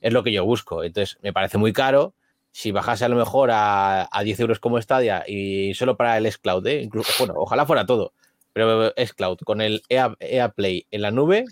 es 0.00 0.12
lo 0.12 0.22
que 0.22 0.32
yo 0.32 0.44
busco. 0.44 0.82
Entonces, 0.82 1.18
me 1.22 1.32
parece 1.32 1.58
muy 1.58 1.72
caro. 1.72 2.14
Si 2.50 2.72
bajase 2.72 3.04
a 3.04 3.08
lo 3.08 3.16
mejor 3.16 3.50
a, 3.50 4.08
a 4.10 4.22
10 4.22 4.40
euros 4.40 4.58
como 4.58 4.80
Stadia 4.80 5.24
y 5.28 5.74
solo 5.74 5.98
para 5.98 6.16
el 6.16 6.30
Xcloud, 6.30 6.66
¿eh? 6.66 6.80
incluso, 6.80 7.12
bueno, 7.18 7.34
ojalá 7.36 7.66
fuera 7.66 7.84
todo, 7.84 8.14
pero 8.54 8.94
Xcloud 8.96 9.38
con 9.44 9.60
el 9.60 9.82
EA, 9.90 10.16
EA 10.18 10.48
Play 10.48 10.86
en 10.90 11.02
la 11.02 11.10
nube, 11.10 11.44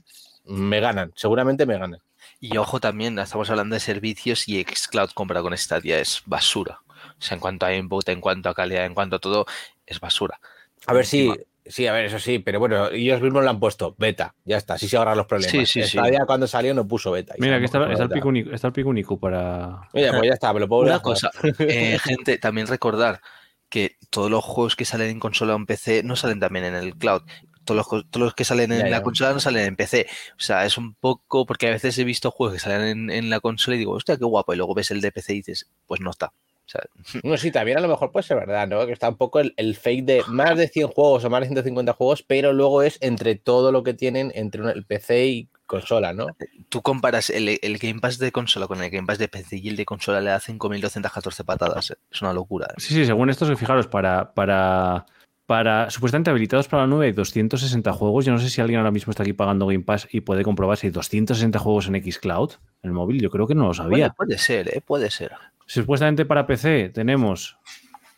me 0.45 0.81
ganan, 0.81 1.13
seguramente 1.15 1.67
me 1.67 1.79
ganan. 1.79 2.01
Y 2.41 2.57
ojo 2.57 2.81
también, 2.81 3.19
estamos 3.19 3.51
hablando 3.51 3.75
de 3.75 3.81
servicios 3.81 4.49
y 4.49 4.63
Xcloud 4.63 5.11
comparado 5.11 5.45
con 5.45 5.57
Stadia 5.59 5.99
es 5.99 6.23
basura. 6.25 6.81
O 7.25 7.27
sea, 7.27 7.37
en 7.37 7.41
cuanto 7.41 7.65
a 7.65 7.75
input, 7.75 8.07
en 8.11 8.21
cuanto 8.21 8.51
a 8.51 8.55
calidad, 8.55 8.85
en 8.85 8.93
cuanto 8.93 9.17
a 9.17 9.19
todo, 9.19 9.47
es 9.87 9.99
basura. 9.99 10.39
A 10.87 10.93
ver, 10.93 11.07
sí, 11.07 11.29
Encima- 11.29 11.37
sí, 11.65 11.87
a 11.87 11.93
ver, 11.95 12.05
eso 12.05 12.19
sí, 12.19 12.39
pero 12.39 12.59
bueno, 12.61 12.91
ellos 12.91 13.23
mismos 13.23 13.43
lo 13.43 13.49
han 13.49 13.59
puesto, 13.59 13.95
beta, 13.97 14.35
ya 14.45 14.59
está, 14.59 14.75
así 14.75 14.87
se 14.89 14.99
ahorran 14.99 15.17
los 15.17 15.27
problemas. 15.27 15.51
Sí, 15.51 15.65
sí, 15.65 15.83
sí. 15.85 15.97
Stadia 15.97 16.27
cuando 16.27 16.47
salió 16.47 16.75
no 16.75 16.87
puso 16.87 17.13
beta. 17.13 17.35
Mira, 17.39 17.55
sabemos 17.55 17.57
aquí 17.57 17.65
está, 17.65 17.87
que 17.87 17.93
está 17.95 18.05
el 18.05 18.11
pico 18.11 18.29
único, 18.29 18.51
está 18.51 18.67
el 18.67 18.73
pico 18.75 18.89
único 18.91 19.19
para. 19.19 19.89
Mira, 19.95 20.11
pues 20.11 20.25
ya 20.29 20.35
está, 20.35 20.53
me 20.53 20.61
lo 20.61 20.69
puedo 20.69 20.83
Una 20.83 21.01
cosa, 21.01 21.31
eh, 21.61 21.99
gente, 22.05 22.37
también 22.37 22.67
recordar 22.67 23.23
que 23.71 23.97
todos 24.11 24.31
los 24.31 24.45
juegos 24.45 24.77
que 24.77 24.85
salen 24.85 25.09
en 25.09 25.19
consola 25.19 25.55
o 25.55 25.57
en 25.57 25.65
PC 25.65 26.03
no 26.03 26.17
salen 26.17 26.41
también 26.41 26.67
en 26.67 26.75
el 26.75 26.95
cloud. 26.95 27.23
Todos 27.65 27.79
los, 27.91 28.11
todos 28.11 28.23
los 28.27 28.35
que 28.35 28.45
salen 28.45 28.71
en 28.73 28.81
Ya, 28.81 28.85
la 28.91 28.99
ya. 28.99 29.03
consola 29.03 29.33
no 29.33 29.41
salen 29.41 29.65
en 29.65 29.75
PC. 29.77 30.07
O 30.33 30.43
sea, 30.43 30.67
es 30.67 30.77
un 30.77 30.95
poco, 30.95 31.47
porque 31.47 31.69
a 31.69 31.71
veces 31.71 31.97
he 31.99 32.05
visto 32.05 32.31
juegos 32.31 32.53
que 32.53 32.61
salen 32.61 32.83
en, 32.83 33.11
en 33.11 33.31
la 33.31 33.41
consola 33.41 33.77
y 33.77 33.79
digo, 33.79 33.93
hostia, 33.93 34.19
qué 34.19 34.25
guapo. 34.27 34.53
Y 34.53 34.59
luego 34.59 34.75
ves 34.75 34.91
el 34.91 35.01
de 35.01 35.11
PC 35.11 35.33
y 35.33 35.37
dices, 35.37 35.71
pues 35.87 36.03
no 36.03 36.11
está. 36.11 36.35
O 36.67 36.69
sea, 36.69 36.83
No, 37.23 37.37
sí, 37.37 37.51
también 37.51 37.79
a 37.79 37.81
lo 37.81 37.89
mejor 37.89 38.11
puede 38.13 38.25
ser 38.25 38.39
verdad, 38.39 38.67
¿no? 38.69 38.87
Que 38.87 38.93
está 38.93 39.09
un 39.09 39.17
poco 39.17 39.41
el, 39.41 39.53
el 39.57 39.77
fake 39.77 40.05
de 40.05 40.23
más 40.29 40.57
de 40.57 40.69
100 40.69 40.89
juegos 40.89 41.25
o 41.25 41.31
más 41.31 41.41
de 41.41 41.47
150 41.49 41.93
juegos, 41.93 42.23
pero 42.23 42.53
luego 42.53 42.83
es 42.83 42.99
entre 43.01 43.35
todo 43.35 43.71
lo 43.73 43.83
que 43.83 43.95
tienen 43.95 44.33
entre 44.35 44.63
el 44.73 44.85
PC 44.85 45.27
y 45.27 45.49
consola, 45.67 46.13
¿no? 46.13 46.27
tú 46.69 46.83
comparas 46.83 47.31
el, 47.31 47.59
el 47.63 47.79
Game 47.79 47.99
Pass 48.01 48.19
de 48.19 48.31
consola 48.33 48.67
con 48.67 48.83
el 48.83 48.91
Game 48.91 49.07
Pass 49.07 49.17
de 49.19 49.29
PC 49.29 49.57
y 49.57 49.69
el 49.71 49.77
de 49.77 49.87
consola 49.87 50.21
le 50.21 50.29
da 50.31 50.39
5.214 50.39 51.45
patadas. 51.45 51.91
eh. 51.91 51.95
Es 52.13 52.21
una 52.21 52.33
locura. 52.35 52.67
eh. 52.71 52.75
Sí, 52.79 52.93
sí, 52.95 53.07
según 53.07 53.31
esto, 53.31 53.47
fijaros, 53.57 53.87
para, 53.87 54.35
para, 54.35 55.07
para 55.47 55.91
supuestamente 55.91 56.31
habilitados 56.31 56.69
para 56.69 56.83
la 56.83 56.87
nube 56.87 57.07
hay 57.07 57.13
260 57.13 57.93
juegos. 57.93 58.25
Yo 58.27 58.33
no 58.33 58.39
sé 58.39 58.51
si 58.51 58.61
alguien 58.61 58.79
ahora 58.79 58.91
mismo 58.91 59.11
está 59.11 59.23
aquí 59.23 59.33
pagando 59.33 59.67
Game 59.67 59.85
Pass 59.85 60.07
y 60.11 60.21
puede 60.21 60.43
comprobar 60.45 60.77
si 60.77 60.89
hay 60.89 60.93
260 60.93 61.59
juegos 61.59 61.89
en 61.89 62.13
Xcloud, 62.13 62.53
en 62.83 62.89
el 62.91 62.93
móvil. 62.93 63.21
Yo 63.21 63.31
creo 63.31 63.47
que 63.47 63.55
no 63.55 63.67
lo 63.69 63.75
sabía. 63.75 63.91
Bueno, 64.09 64.15
puede 64.17 64.39
ser, 64.39 64.69
¿eh? 64.69 64.81
puede 64.85 65.11
ser. 65.11 65.33
Supuestamente 65.67 66.25
para 66.27 66.47
PC 66.47 66.91
tenemos 66.91 67.57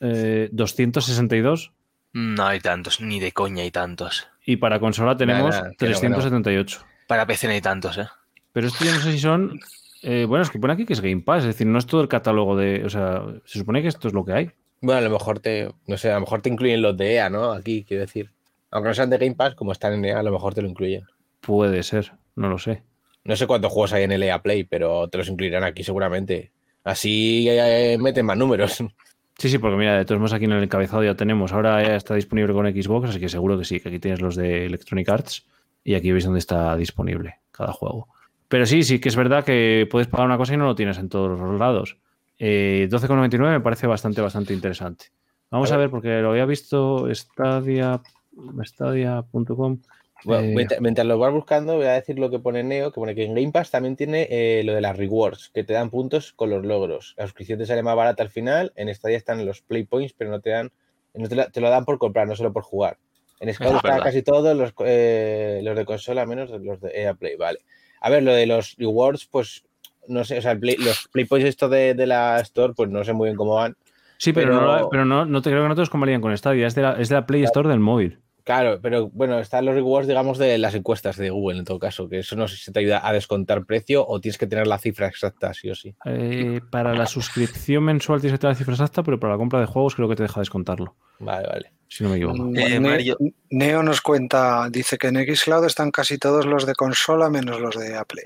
eh, 0.00 0.48
262 0.52 1.72
No 2.12 2.46
hay 2.46 2.60
tantos, 2.60 3.00
ni 3.00 3.20
de 3.20 3.32
coña 3.32 3.62
hay 3.62 3.70
tantos. 3.70 4.28
y 4.44 4.56
para 4.56 4.78
consola 4.80 5.16
tenemos 5.16 5.54
no. 5.54 5.70
378. 5.78 6.80
Para 7.06 7.26
PC 7.26 7.46
no 7.46 7.52
hay 7.52 7.60
tantos, 7.60 7.98
¿eh? 7.98 8.06
Pero 8.52 8.66
esto 8.68 8.84
yo 8.84 8.92
no 8.92 9.00
sé 9.00 9.12
si 9.12 9.18
son. 9.18 9.60
eh, 10.02 10.24
bueno, 10.26 10.42
es 10.42 10.50
que 10.50 10.58
pone 10.58 10.72
aquí 10.72 10.86
que 10.86 10.92
es 10.94 11.00
Game 11.00 11.22
Pass, 11.22 11.40
es 11.40 11.46
decir, 11.48 11.66
no 11.66 11.78
es 11.78 11.86
todo 11.86 12.00
el 12.00 12.08
catálogo 12.08 12.56
de. 12.56 12.84
O 12.84 12.90
sea, 12.90 13.22
se 13.44 13.58
supone 13.58 13.82
que 13.82 13.88
esto 13.88 14.08
es 14.08 14.14
lo 14.14 14.24
que 14.24 14.32
hay. 14.32 14.50
Bueno, 14.80 14.98
a 14.98 15.02
lo 15.02 15.10
mejor 15.10 15.40
te, 15.40 15.70
no 15.86 15.96
sé, 15.96 16.10
a 16.10 16.14
lo 16.14 16.20
mejor 16.20 16.42
te 16.42 16.48
incluyen 16.48 16.82
los 16.82 16.96
de 16.96 17.14
EA, 17.14 17.30
¿no? 17.30 17.52
Aquí, 17.52 17.84
quiero 17.86 18.02
decir. 18.02 18.30
Aunque 18.70 18.88
no 18.88 18.94
sean 18.94 19.10
de 19.10 19.18
Game 19.18 19.34
Pass, 19.34 19.54
como 19.54 19.72
están 19.72 19.92
en 19.94 20.04
EA, 20.04 20.18
a 20.20 20.22
lo 20.22 20.32
mejor 20.32 20.52
te 20.54 20.62
lo 20.62 20.68
incluyen. 20.68 21.04
Puede 21.40 21.82
ser, 21.82 22.12
no 22.34 22.48
lo 22.48 22.58
sé. 22.58 22.82
No 23.24 23.36
sé 23.36 23.46
cuántos 23.46 23.72
juegos 23.72 23.92
hay 23.92 24.04
en 24.04 24.12
el 24.12 24.22
EA 24.22 24.42
Play, 24.42 24.64
pero 24.64 25.08
te 25.08 25.18
los 25.18 25.28
incluirán 25.28 25.64
aquí 25.64 25.82
seguramente. 25.84 26.52
Así 26.86 27.48
eh, 27.50 27.98
meten 28.00 28.24
más 28.24 28.38
números. 28.38 28.82
Sí, 29.38 29.50
sí, 29.50 29.58
porque 29.58 29.76
mira, 29.76 29.98
de 29.98 30.04
todos 30.04 30.20
modos 30.20 30.32
aquí 30.32 30.44
en 30.46 30.52
el 30.52 30.62
encabezado 30.62 31.02
ya 31.04 31.14
tenemos. 31.14 31.52
Ahora 31.52 31.82
ya 31.82 31.96
está 31.96 32.14
disponible 32.14 32.54
con 32.54 32.64
Xbox, 32.66 33.10
así 33.10 33.20
que 33.20 33.28
seguro 33.28 33.58
que 33.58 33.64
sí, 33.64 33.80
que 33.80 33.88
aquí 33.90 33.98
tienes 33.98 34.22
los 34.22 34.36
de 34.36 34.66
Electronic 34.66 35.08
Arts 35.08 35.44
y 35.84 35.94
aquí 35.94 36.12
veis 36.12 36.24
dónde 36.24 36.38
está 36.38 36.76
disponible 36.76 37.34
cada 37.50 37.72
juego. 37.72 38.08
Pero 38.48 38.64
sí, 38.64 38.84
sí 38.84 39.00
que 39.00 39.08
es 39.08 39.16
verdad 39.16 39.44
que 39.44 39.88
puedes 39.90 40.06
pagar 40.08 40.26
una 40.26 40.38
cosa 40.38 40.54
y 40.54 40.56
no 40.56 40.64
lo 40.64 40.74
tienes 40.76 40.96
en 40.98 41.08
todos 41.08 41.38
los 41.38 41.58
lados. 41.58 41.98
Eh, 42.38 42.88
12,99 42.90 43.50
me 43.50 43.60
parece 43.60 43.86
bastante, 43.88 44.20
bastante 44.20 44.54
interesante. 44.54 45.06
Vamos 45.50 45.72
A 45.72 45.74
a 45.74 45.78
ver. 45.78 45.90
porque 45.90 46.20
lo 46.22 46.30
había 46.30 46.46
visto 46.46 47.12
Stadia, 47.12 48.00
stadia.com. 48.64 49.80
Bueno, 50.26 50.42
Eh, 50.42 50.52
mientras, 50.56 50.80
mientras 50.80 51.06
lo 51.06 51.18
vas 51.18 51.32
buscando, 51.32 51.76
voy 51.76 51.86
a 51.86 51.92
decir 51.92 52.18
lo 52.18 52.30
que 52.30 52.40
pone 52.40 52.64
Neo, 52.64 52.90
que 52.90 53.00
pone 53.00 53.14
que 53.14 53.24
en 53.24 53.34
Game 53.34 53.52
Pass 53.52 53.70
también 53.70 53.94
tiene 53.94 54.26
eh, 54.28 54.62
lo 54.64 54.74
de 54.74 54.80
las 54.80 54.96
rewards, 54.96 55.50
que 55.54 55.62
te 55.62 55.72
dan 55.72 55.88
puntos 55.88 56.32
con 56.32 56.50
los 56.50 56.64
logros. 56.66 57.14
La 57.16 57.24
suscripción 57.26 57.58
te 57.60 57.66
sale 57.66 57.82
más 57.84 57.94
barata 57.94 58.24
al 58.24 58.30
final, 58.30 58.72
en 58.74 58.92
Stadia 58.92 59.16
están 59.16 59.46
los 59.46 59.62
play 59.62 59.84
points, 59.84 60.12
pero 60.18 60.30
no 60.30 60.40
te 60.40 60.50
dan, 60.50 60.72
no 61.14 61.28
te, 61.28 61.36
la- 61.36 61.48
te 61.48 61.60
lo 61.60 61.70
dan 61.70 61.84
por 61.84 61.98
comprar, 61.98 62.26
no 62.26 62.34
solo 62.34 62.52
por 62.52 62.64
jugar. 62.64 62.98
En 63.38 63.54
Scout 63.54 63.68
Es 63.74 63.76
están 63.84 64.00
casi 64.00 64.22
todos 64.22 64.56
los, 64.56 64.74
eh, 64.84 65.60
los 65.62 65.76
de 65.76 65.84
consola, 65.84 66.26
menos 66.26 66.50
los 66.50 66.80
de 66.80 66.90
EA 67.02 67.14
Play, 67.14 67.36
vale. 67.36 67.60
A 68.00 68.10
ver, 68.10 68.24
lo 68.24 68.34
de 68.34 68.46
los 68.46 68.74
rewards, 68.78 69.26
pues 69.30 69.62
no 70.08 70.24
sé, 70.24 70.38
o 70.38 70.42
sea, 70.42 70.56
play- 70.58 70.76
los 70.76 71.06
play 71.12 71.24
points 71.24 71.48
esto 71.48 71.68
de, 71.68 71.94
de 71.94 72.06
la 72.06 72.40
Store, 72.40 72.72
pues 72.74 72.90
no 72.90 73.04
sé 73.04 73.12
muy 73.12 73.28
bien 73.28 73.36
cómo 73.36 73.54
van. 73.54 73.76
Sí, 74.18 74.32
pero, 74.32 74.48
pero- 74.58 74.60
no, 74.80 74.88
pero 74.90 75.04
no, 75.04 75.24
no 75.24 75.40
te 75.42 75.50
creo 75.50 75.62
que 75.68 75.74
no 75.74 75.86
convalían 75.88 76.20
con 76.20 76.36
Stadia, 76.36 76.66
es 76.66 76.74
de 76.74 76.82
la, 76.82 76.92
es 77.00 77.08
de 77.10 77.14
la 77.14 77.26
Play 77.26 77.44
Store 77.44 77.68
del 77.68 77.78
móvil. 77.80 78.18
Claro, 78.46 78.78
pero 78.80 79.08
bueno, 79.08 79.40
están 79.40 79.64
los 79.64 79.74
rewards, 79.74 80.06
digamos, 80.06 80.38
de 80.38 80.56
las 80.56 80.72
encuestas 80.76 81.16
de 81.16 81.30
Google 81.30 81.58
en 81.58 81.64
todo 81.64 81.80
caso, 81.80 82.08
que 82.08 82.20
eso 82.20 82.36
no 82.36 82.46
sé 82.46 82.56
si 82.56 82.70
te 82.70 82.78
ayuda 82.78 83.00
a 83.04 83.12
descontar 83.12 83.64
precio 83.66 84.06
o 84.06 84.20
tienes 84.20 84.38
que 84.38 84.46
tener 84.46 84.68
la 84.68 84.78
cifra 84.78 85.08
exacta, 85.08 85.52
sí 85.52 85.68
o 85.68 85.74
sí. 85.74 85.96
Eh, 86.04 86.60
para 86.70 86.94
la 86.94 87.06
suscripción 87.06 87.82
mensual 87.82 88.20
tienes 88.20 88.38
que 88.38 88.42
tener 88.42 88.54
la 88.54 88.58
cifra 88.58 88.74
exacta, 88.74 89.02
pero 89.02 89.18
para 89.18 89.32
la 89.32 89.38
compra 89.38 89.58
de 89.58 89.66
juegos 89.66 89.96
creo 89.96 90.08
que 90.08 90.14
te 90.14 90.22
deja 90.22 90.38
descontarlo. 90.38 90.94
Vale, 91.18 91.48
vale. 91.48 91.72
Si 91.88 92.04
no 92.04 92.10
me 92.10 92.16
equivoco. 92.18 92.38
Mm, 92.44 92.56
Eh, 92.56 92.78
Mario- 92.78 93.18
Neo 93.50 93.82
nos 93.82 94.00
cuenta, 94.00 94.68
dice 94.70 94.96
que 94.96 95.08
en 95.08 95.16
Xcloud 95.36 95.64
están 95.66 95.90
casi 95.90 96.16
todos 96.16 96.46
los 96.46 96.66
de 96.66 96.74
consola 96.76 97.28
menos 97.28 97.60
los 97.60 97.76
de 97.76 97.96
Apple. 97.96 98.22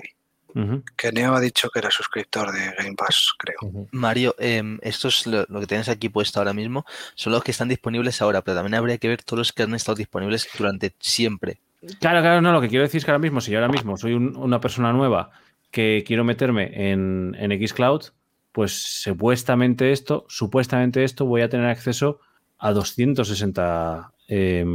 Ujú. 0.55 0.83
Que 0.97 1.11
Neo 1.11 1.33
ha 1.33 1.39
dicho 1.39 1.69
que 1.69 1.79
era 1.79 1.89
suscriptor 1.91 2.51
de 2.51 2.73
Game 2.77 2.95
Pass, 2.95 3.31
creo. 3.37 3.57
Mario, 3.91 4.35
em, 4.39 4.79
esto 4.81 5.07
es 5.07 5.25
lo, 5.27 5.45
lo 5.49 5.59
que 5.59 5.67
tienes 5.67 5.89
aquí 5.89 6.09
puesto 6.09 6.39
ahora 6.39 6.53
mismo, 6.53 6.85
son 7.15 7.33
los 7.33 7.43
que 7.43 7.51
están 7.51 7.67
disponibles 7.69 8.21
ahora, 8.21 8.41
pero 8.41 8.55
también 8.55 8.75
habría 8.75 8.97
que 8.97 9.07
ver 9.07 9.23
todos 9.23 9.37
los 9.39 9.53
que 9.53 9.63
han 9.63 9.73
estado 9.75 9.95
disponibles 9.95 10.47
durante 10.57 10.93
siempre. 10.99 11.59
Claro, 11.99 12.21
claro, 12.21 12.41
no, 12.41 12.51
lo 12.51 12.61
que 12.61 12.69
quiero 12.69 12.83
decir 12.83 12.99
es 12.99 13.05
que 13.05 13.11
ahora 13.11 13.19
mismo, 13.19 13.41
si 13.41 13.51
yo 13.51 13.59
ahora 13.59 13.71
mismo 13.71 13.97
soy 13.97 14.13
un- 14.13 14.35
una 14.35 14.59
persona 14.61 14.93
nueva 14.93 15.31
que 15.71 16.03
quiero 16.05 16.23
meterme 16.23 16.91
en, 16.91 17.35
en 17.39 17.67
Xcloud, 17.67 18.03
pues 18.51 18.73
supuestamente 18.73 19.91
esto, 19.91 20.25
supuestamente 20.27 21.03
esto 21.03 21.25
voy 21.25 21.41
a 21.41 21.49
tener 21.49 21.67
acceso 21.67 22.19
a 22.59 22.71
260. 22.73 24.11
eh, 24.27 24.65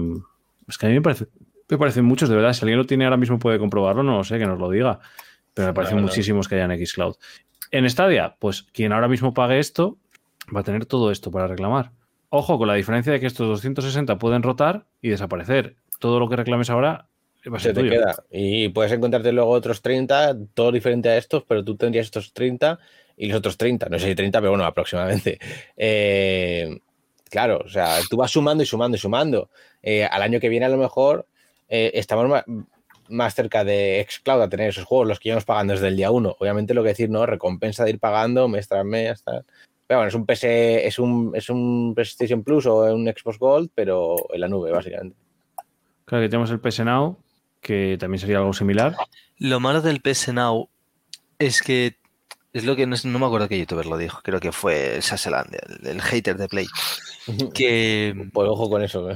es 0.68 0.78
que 0.78 0.86
a 0.86 0.88
mí 0.88 0.94
me, 0.96 1.02
parece, 1.02 1.26
me 1.68 1.78
parecen 1.78 2.04
muchos, 2.04 2.28
de 2.28 2.34
verdad. 2.36 2.52
Si 2.52 2.62
alguien 2.64 2.78
lo 2.78 2.86
tiene 2.86 3.04
ahora 3.04 3.16
mismo 3.16 3.38
puede 3.38 3.58
comprobarlo, 3.58 4.02
no 4.02 4.16
lo 4.18 4.24
sé, 4.24 4.38
que 4.38 4.46
nos 4.46 4.58
lo 4.58 4.70
diga. 4.70 4.98
Pero 5.56 5.68
me 5.68 5.74
parecen 5.74 6.02
muchísimos 6.02 6.48
que 6.48 6.56
haya 6.56 6.72
en 6.72 6.86
Xcloud. 6.86 7.16
En 7.70 7.88
Stadia, 7.88 8.36
pues 8.38 8.62
quien 8.62 8.92
ahora 8.92 9.08
mismo 9.08 9.32
pague 9.32 9.58
esto 9.58 9.96
va 10.54 10.60
a 10.60 10.62
tener 10.64 10.84
todo 10.84 11.10
esto 11.10 11.30
para 11.30 11.46
reclamar. 11.46 11.92
Ojo, 12.28 12.58
con 12.58 12.68
la 12.68 12.74
diferencia 12.74 13.10
de 13.10 13.20
que 13.20 13.26
estos 13.26 13.48
260 13.48 14.18
pueden 14.18 14.42
rotar 14.42 14.84
y 15.00 15.08
desaparecer. 15.08 15.76
Todo 15.98 16.20
lo 16.20 16.28
que 16.28 16.36
reclames 16.36 16.68
ahora 16.68 17.08
va 17.50 17.56
a 17.56 17.58
Se 17.58 17.68
ser 17.68 17.74
te 17.74 17.80
tuyo. 17.80 17.92
queda. 17.92 18.16
Y 18.30 18.68
puedes 18.68 18.92
encontrarte 18.92 19.32
luego 19.32 19.50
otros 19.50 19.80
30, 19.80 20.36
todo 20.52 20.72
diferente 20.72 21.08
a 21.08 21.16
estos, 21.16 21.44
pero 21.44 21.64
tú 21.64 21.74
tendrías 21.74 22.04
estos 22.04 22.34
30 22.34 22.78
y 23.16 23.28
los 23.28 23.38
otros 23.38 23.56
30. 23.56 23.88
No 23.88 23.98
sé 23.98 24.08
si 24.08 24.14
30, 24.14 24.40
pero 24.40 24.50
bueno, 24.50 24.66
aproximadamente. 24.66 25.38
Eh, 25.78 26.80
claro, 27.30 27.62
o 27.64 27.68
sea, 27.70 27.98
tú 28.10 28.18
vas 28.18 28.30
sumando 28.30 28.62
y 28.62 28.66
sumando 28.66 28.98
y 28.98 29.00
sumando. 29.00 29.48
Eh, 29.82 30.04
al 30.04 30.20
año 30.20 30.38
que 30.38 30.50
viene, 30.50 30.66
a 30.66 30.68
lo 30.68 30.76
mejor, 30.76 31.26
eh, 31.68 31.92
estamos 31.94 32.42
más, 33.08 33.34
cerca 33.34 33.64
de 33.64 34.06
Xcloud 34.08 34.42
a 34.42 34.48
tener 34.48 34.68
esos 34.68 34.84
juegos, 34.84 35.08
los 35.08 35.20
que 35.20 35.28
íbamos 35.28 35.44
pagando 35.44 35.74
desde 35.74 35.88
el 35.88 35.96
día 35.96 36.10
1. 36.10 36.36
Obviamente, 36.38 36.74
lo 36.74 36.82
que 36.82 36.90
decir, 36.90 37.10
¿no? 37.10 37.26
Recompensa 37.26 37.84
de 37.84 37.90
ir 37.90 37.98
pagando 37.98 38.48
mes 38.48 38.68
tras 38.68 38.84
mes. 38.84 39.22
tal. 39.22 39.44
Pero 39.86 40.00
bueno, 40.00 40.08
es 40.08 40.14
un 40.14 40.26
PS, 40.26 40.44
es 40.44 40.98
un, 40.98 41.32
es 41.34 41.48
un 41.48 41.92
PlayStation 41.94 42.42
Plus 42.42 42.66
o 42.66 42.94
un 42.94 43.06
Xbox 43.06 43.38
Gold, 43.38 43.70
pero 43.74 44.16
en 44.32 44.40
la 44.40 44.48
nube, 44.48 44.72
básicamente. 44.72 45.16
Claro 46.04 46.24
que 46.24 46.28
tenemos 46.28 46.50
el 46.50 46.60
PS 46.60 46.80
Now, 46.84 47.18
que 47.60 47.96
también 47.98 48.20
sería 48.20 48.38
algo 48.38 48.52
similar. 48.52 48.96
Lo 49.38 49.60
malo 49.60 49.82
del 49.82 50.00
PS 50.00 50.32
Now 50.32 50.68
es 51.38 51.62
que 51.62 51.96
es 52.52 52.64
lo 52.64 52.74
que 52.74 52.86
no, 52.86 52.96
no 53.04 53.18
me 53.18 53.26
acuerdo 53.26 53.48
qué 53.48 53.58
youtuber 53.58 53.84
lo 53.84 53.98
dijo, 53.98 54.20
creo 54.22 54.40
que 54.40 54.50
fue 54.50 55.02
Sasseland, 55.02 55.54
el, 55.54 55.86
el 55.86 56.00
hater 56.00 56.36
de 56.36 56.48
Play. 56.48 56.66
Que 57.54 58.14
Pues 58.32 58.48
ojo 58.48 58.70
con 58.70 58.82
eso. 58.82 59.08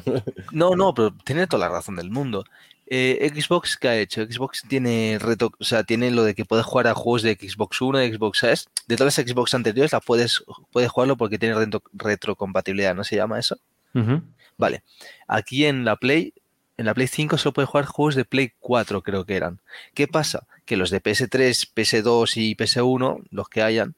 no, 0.52 0.74
no, 0.74 0.92
pero 0.92 1.14
tiene 1.24 1.46
toda 1.46 1.68
la 1.68 1.74
razón 1.74 1.94
del 1.94 2.10
mundo. 2.10 2.44
Eh, 2.92 3.30
Xbox, 3.32 3.76
¿qué 3.76 3.88
ha 3.88 3.96
hecho? 3.96 4.22
Xbox 4.24 4.64
tiene 4.68 5.16
reto, 5.20 5.52
o 5.60 5.64
sea, 5.64 5.84
tiene 5.84 6.10
lo 6.10 6.24
de 6.24 6.34
que 6.34 6.44
puedes 6.44 6.66
jugar 6.66 6.88
a 6.88 6.94
juegos 6.94 7.22
de 7.22 7.34
Xbox 7.40 7.80
One, 7.80 8.00
de 8.00 8.12
Xbox 8.12 8.42
S, 8.42 8.64
de 8.88 8.96
todas 8.96 9.16
las 9.16 9.26
Xbox 9.28 9.54
anteriores, 9.54 9.92
la 9.92 10.00
puedes, 10.00 10.42
puedes 10.72 10.90
jugarlo 10.90 11.16
porque 11.16 11.38
tiene 11.38 11.54
retro- 11.54 11.82
retrocompatibilidad, 11.92 12.94
¿no 12.96 13.04
se 13.04 13.14
llama 13.16 13.38
eso? 13.38 13.58
Vale. 14.58 14.82
Aquí 15.28 15.64
en 15.66 15.84
la 15.84 15.96
Play, 15.96 16.34
en 16.76 16.86
la 16.86 16.94
Play 16.94 17.06
5 17.06 17.38
solo 17.38 17.52
puedes 17.52 17.68
jugar 17.70 17.86
juegos 17.86 18.16
de 18.16 18.24
Play 18.24 18.52
4, 18.58 19.02
creo 19.02 19.24
que 19.24 19.36
eran. 19.36 19.60
¿Qué 19.94 20.08
pasa? 20.08 20.46
Que 20.64 20.76
los 20.76 20.90
de 20.90 21.00
PS3, 21.00 21.72
PS2 21.72 22.32
y 22.36 22.56
PS1, 22.56 23.22
los 23.30 23.48
que 23.48 23.62
hayan, 23.62 23.94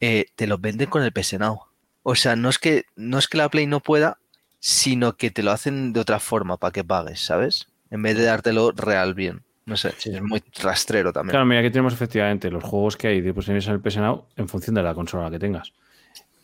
eh, 0.00 0.26
te 0.36 0.46
los 0.46 0.58
venden 0.60 0.88
con 0.88 1.02
el 1.02 1.12
PS 1.12 1.38
Now. 1.38 1.60
O 2.02 2.14
sea, 2.14 2.34
no 2.34 2.48
es 2.48 2.58
que 2.58 2.84
no 2.96 3.18
es 3.18 3.28
que 3.28 3.36
la 3.38 3.48
Play 3.50 3.66
no 3.66 3.80
pueda, 3.80 4.18
sino 4.58 5.16
que 5.16 5.30
te 5.30 5.42
lo 5.42 5.52
hacen 5.52 5.92
de 5.92 6.00
otra 6.00 6.18
forma 6.18 6.56
para 6.56 6.72
que 6.72 6.82
pagues, 6.82 7.20
¿sabes? 7.20 7.68
En 7.92 8.02
vez 8.02 8.16
de 8.16 8.24
dártelo 8.24 8.72
real 8.72 9.12
bien. 9.14 9.42
No 9.66 9.76
sé, 9.76 9.90
es 9.90 10.22
muy 10.22 10.42
rastrero 10.60 11.12
también. 11.12 11.32
Claro, 11.32 11.46
mira, 11.46 11.60
aquí 11.60 11.70
tenemos 11.70 11.92
efectivamente 11.92 12.50
los 12.50 12.64
juegos 12.64 12.96
que 12.96 13.08
hay 13.08 13.20
disponibles 13.20 13.68
en 13.68 13.74
el 13.74 13.80
PS 13.80 13.98
Now 13.98 14.24
en 14.36 14.48
función 14.48 14.74
de 14.74 14.82
la 14.82 14.94
consola 14.94 15.30
que 15.30 15.38
tengas. 15.38 15.72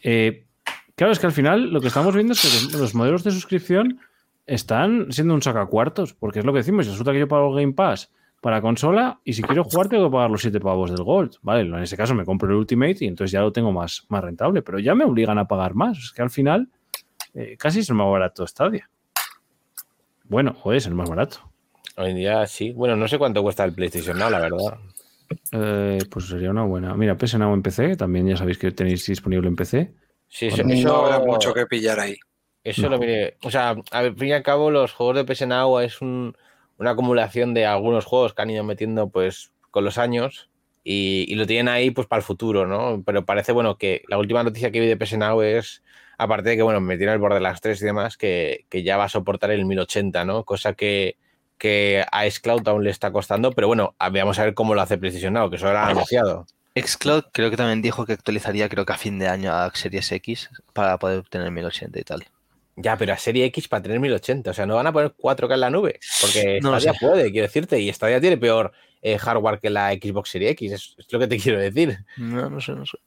Eh, 0.02 0.44
claro, 0.94 1.12
es 1.12 1.18
que 1.18 1.26
al 1.26 1.32
final 1.32 1.72
lo 1.72 1.80
que 1.80 1.88
estamos 1.88 2.14
viendo 2.14 2.34
es 2.34 2.42
que 2.42 2.48
los, 2.48 2.80
los 2.80 2.94
modelos 2.94 3.24
de 3.24 3.32
suscripción 3.32 3.98
están 4.46 5.10
siendo 5.10 5.34
un 5.34 5.42
sacacuartos, 5.42 6.14
porque 6.14 6.40
es 6.40 6.44
lo 6.44 6.52
que 6.52 6.58
decimos. 6.58 6.86
Resulta 6.86 7.12
que 7.12 7.18
yo 7.18 7.28
pago 7.28 7.52
Game 7.54 7.72
Pass 7.72 8.12
para 8.40 8.60
consola 8.60 9.18
y 9.24 9.32
si 9.32 9.42
quiero 9.42 9.64
jugar 9.64 9.88
tengo 9.88 10.08
que 10.08 10.12
pagar 10.12 10.30
los 10.30 10.42
7 10.42 10.60
pavos 10.60 10.90
del 10.90 11.02
Gold. 11.02 11.36
Vale, 11.42 11.62
en 11.62 11.82
ese 11.82 11.96
caso 11.96 12.14
me 12.14 12.24
compro 12.24 12.48
el 12.50 12.56
Ultimate 12.56 12.98
y 13.00 13.06
entonces 13.06 13.32
ya 13.32 13.40
lo 13.40 13.52
tengo 13.52 13.72
más, 13.72 14.04
más 14.08 14.22
rentable, 14.22 14.62
pero 14.62 14.78
ya 14.78 14.94
me 14.94 15.04
obligan 15.04 15.38
a 15.38 15.48
pagar 15.48 15.74
más. 15.74 15.98
Es 15.98 16.12
que 16.12 16.22
al 16.22 16.30
final 16.30 16.68
eh, 17.34 17.56
casi 17.58 17.80
es 17.80 17.90
más 17.90 18.06
barato 18.10 18.46
Stadia. 18.46 18.88
Bueno, 20.28 20.56
o 20.62 20.72
es 20.72 20.86
el 20.86 20.94
más 20.94 21.08
barato. 21.08 21.38
Hoy 21.96 22.10
en 22.10 22.16
día 22.16 22.46
sí. 22.46 22.72
Bueno, 22.72 22.96
no 22.96 23.08
sé 23.08 23.18
cuánto 23.18 23.42
cuesta 23.42 23.64
el 23.64 23.72
PlayStation 23.72 24.18
Now, 24.18 24.30
la 24.30 24.40
verdad. 24.40 24.78
Eh, 25.52 25.98
pues 26.10 26.26
sería 26.26 26.50
una 26.50 26.64
buena. 26.64 26.94
Mira, 26.94 27.16
PS 27.16 27.38
Now 27.38 27.52
en 27.54 27.62
PC, 27.62 27.96
también 27.96 28.26
ya 28.26 28.36
sabéis 28.36 28.58
que 28.58 28.70
tenéis 28.70 29.04
disponible 29.06 29.48
en 29.48 29.56
PC. 29.56 29.92
Sí, 30.28 30.46
eso, 30.46 30.62
No 30.62 30.72
eso- 30.72 31.06
habrá 31.06 31.18
mucho 31.24 31.52
que 31.54 31.66
pillar 31.66 32.00
ahí. 32.00 32.16
eso 32.64 32.82
No. 32.82 32.90
lo 32.90 32.98
miré. 32.98 33.36
O 33.42 33.50
sea, 33.50 33.76
al 33.92 34.14
fin 34.16 34.28
y 34.28 34.32
al 34.32 34.42
cabo, 34.42 34.70
los 34.70 34.92
juegos 34.92 35.16
de 35.16 35.24
PS 35.24 35.46
Now 35.46 35.80
es 35.80 36.00
un- 36.02 36.36
una 36.76 36.90
acumulación 36.90 37.54
de 37.54 37.66
algunos 37.66 38.04
juegos 38.04 38.34
que 38.34 38.42
han 38.42 38.50
ido 38.50 38.62
metiendo 38.64 39.08
pues 39.08 39.52
con 39.70 39.84
los 39.84 39.96
años 39.98 40.50
y, 40.84 41.24
y 41.28 41.34
lo 41.34 41.46
tienen 41.46 41.68
ahí 41.68 41.90
pues 41.90 42.06
para 42.06 42.20
el 42.20 42.24
futuro, 42.24 42.66
¿no? 42.66 43.02
Pero 43.04 43.24
parece, 43.24 43.52
bueno, 43.52 43.76
que 43.78 44.02
la 44.08 44.18
última 44.18 44.42
noticia 44.42 44.70
que 44.70 44.80
vi 44.80 44.86
de 44.86 44.96
PS 44.96 45.16
Now 45.16 45.40
es, 45.42 45.82
aparte 46.18 46.50
de 46.50 46.56
que, 46.56 46.62
bueno, 46.62 46.80
metieron 46.80 47.14
el 47.14 47.20
Borderlands 47.20 47.60
3 47.60 47.80
y 47.80 47.84
demás, 47.84 48.16
que, 48.16 48.66
que 48.68 48.82
ya 48.82 48.96
va 48.96 49.04
a 49.04 49.08
soportar 49.08 49.50
el 49.50 49.64
1080, 49.64 50.24
¿no? 50.24 50.44
Cosa 50.44 50.74
que, 50.74 51.16
que 51.56 52.04
a 52.10 52.28
Xcloud 52.28 52.66
aún 52.68 52.84
le 52.84 52.90
está 52.90 53.10
costando, 53.12 53.52
pero 53.52 53.68
bueno, 53.68 53.94
veamos 54.12 54.38
a 54.38 54.44
ver 54.44 54.54
cómo 54.54 54.74
lo 54.74 54.82
hace 54.82 54.98
Precision 54.98 55.32
Now, 55.32 55.48
que 55.48 55.56
eso 55.56 55.68
era 55.68 55.86
anunciado. 55.86 56.46
Xcloud 56.76 57.24
creo 57.32 57.50
que 57.50 57.56
también 57.56 57.82
dijo 57.82 58.06
que 58.06 58.12
actualizaría 58.12 58.68
creo 58.68 58.84
que 58.84 58.92
a 58.92 58.98
fin 58.98 59.18
de 59.18 59.26
año 59.26 59.52
a 59.52 59.70
Series 59.74 60.12
X 60.12 60.50
para 60.72 60.98
poder 60.98 61.20
obtener 61.20 61.50
1080 61.50 61.98
y 61.98 62.04
tal. 62.04 62.24
Ya, 62.80 62.96
pero 62.96 63.12
a 63.12 63.16
Serie 63.16 63.44
X 63.46 63.66
para 63.66 63.82
tener 63.82 63.98
1080, 63.98 64.50
o 64.50 64.54
sea, 64.54 64.64
no 64.64 64.76
van 64.76 64.86
a 64.86 64.92
poner 64.92 65.12
4K 65.12 65.54
en 65.54 65.60
la 65.60 65.70
nube, 65.70 65.98
porque 66.20 66.60
No 66.62 66.78
Stadia 66.78 66.96
puede, 66.98 67.32
quiero 67.32 67.48
decirte, 67.48 67.80
y 67.80 67.92
Stadia 67.92 68.20
tiene 68.20 68.36
peor 68.36 68.72
eh, 69.02 69.18
hardware 69.18 69.58
que 69.58 69.68
la 69.68 69.90
Xbox 69.90 70.30
Series 70.30 70.52
X, 70.52 70.72
es, 70.72 70.94
es 70.96 71.12
lo 71.12 71.18
que 71.18 71.26
te 71.26 71.38
quiero 71.40 71.58
decir. 71.58 71.98
No, 72.16 72.48
no 72.48 72.60
sé, 72.60 72.72
no 72.72 72.86
sé. 72.86 72.98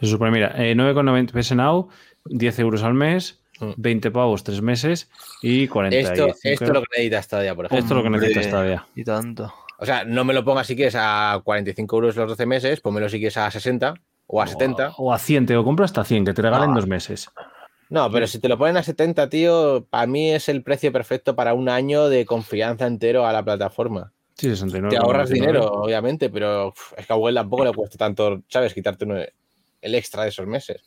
Se 0.00 0.06
supone, 0.06 0.30
mira, 0.30 0.54
eh, 0.56 0.74
9,90 0.74 1.38
PS 1.38 1.54
Now, 1.56 1.90
10 2.30 2.58
euros 2.60 2.82
al 2.82 2.94
mes, 2.94 3.40
Mm. 3.60 3.72
20 3.76 4.10
pavos 4.12 4.44
3 4.44 4.62
meses 4.62 5.10
y 5.42 5.66
45 5.66 6.26
Esto, 6.28 6.38
esto 6.48 6.64
es 6.64 6.70
lo 6.70 6.80
que 6.82 6.86
necesita 6.96 7.22
Stadia, 7.22 7.54
por 7.56 7.66
ejemplo. 7.66 7.78
Esto 7.82 7.94
es 7.94 7.96
lo 7.96 8.02
que 8.04 8.10
necesita. 8.18 8.42
Stadia. 8.48 8.86
Y 8.94 9.02
tanto. 9.02 9.52
O 9.80 9.84
sea, 9.86 10.04
no 10.04 10.24
me 10.24 10.32
lo 10.32 10.44
pongas 10.44 10.68
si 10.68 10.76
quieres 10.76 10.94
a 10.96 11.40
45 11.42 11.96
euros 11.96 12.14
los 12.14 12.28
12 12.28 12.46
meses, 12.46 12.80
pónmelo 12.80 13.08
si 13.08 13.18
quieres 13.18 13.36
a 13.36 13.50
60 13.50 13.94
o 14.28 14.40
a 14.40 14.46
70. 14.46 14.92
O 14.96 15.12
a 15.12 15.18
100, 15.18 15.46
te 15.46 15.54
lo 15.54 15.64
compro 15.64 15.84
hasta 15.84 16.04
100, 16.04 16.24
que 16.24 16.34
te 16.34 16.42
regalen 16.42 16.70
Ah. 16.70 16.74
dos 16.76 16.86
meses. 16.86 17.30
No, 17.90 18.08
pero 18.12 18.28
si 18.28 18.38
te 18.38 18.48
lo 18.48 18.58
ponen 18.58 18.76
a 18.76 18.82
70, 18.84 19.28
tío, 19.28 19.86
para 19.90 20.06
mí 20.06 20.30
es 20.30 20.48
el 20.48 20.62
precio 20.62 20.92
perfecto 20.92 21.34
para 21.34 21.54
un 21.54 21.68
año 21.68 22.08
de 22.08 22.26
confianza 22.26 22.86
entero 22.86 23.26
a 23.26 23.32
la 23.32 23.42
plataforma. 23.42 24.12
Sí, 24.36 24.50
69. 24.50 24.90
Te 24.90 24.98
ahorras 25.02 25.30
99. 25.30 25.52
dinero, 25.58 25.72
obviamente, 25.82 26.30
pero 26.30 26.72
es 26.96 27.06
que 27.06 27.12
a 27.12 27.16
Google 27.16 27.34
tampoco 27.40 27.64
le 27.64 27.72
cuesta 27.72 27.96
tanto, 27.98 28.42
¿sabes? 28.48 28.72
Quitarte 28.72 29.04
uno- 29.04 29.16
el 29.80 29.94
extra 29.96 30.22
de 30.22 30.28
esos 30.28 30.46
meses. 30.46 30.82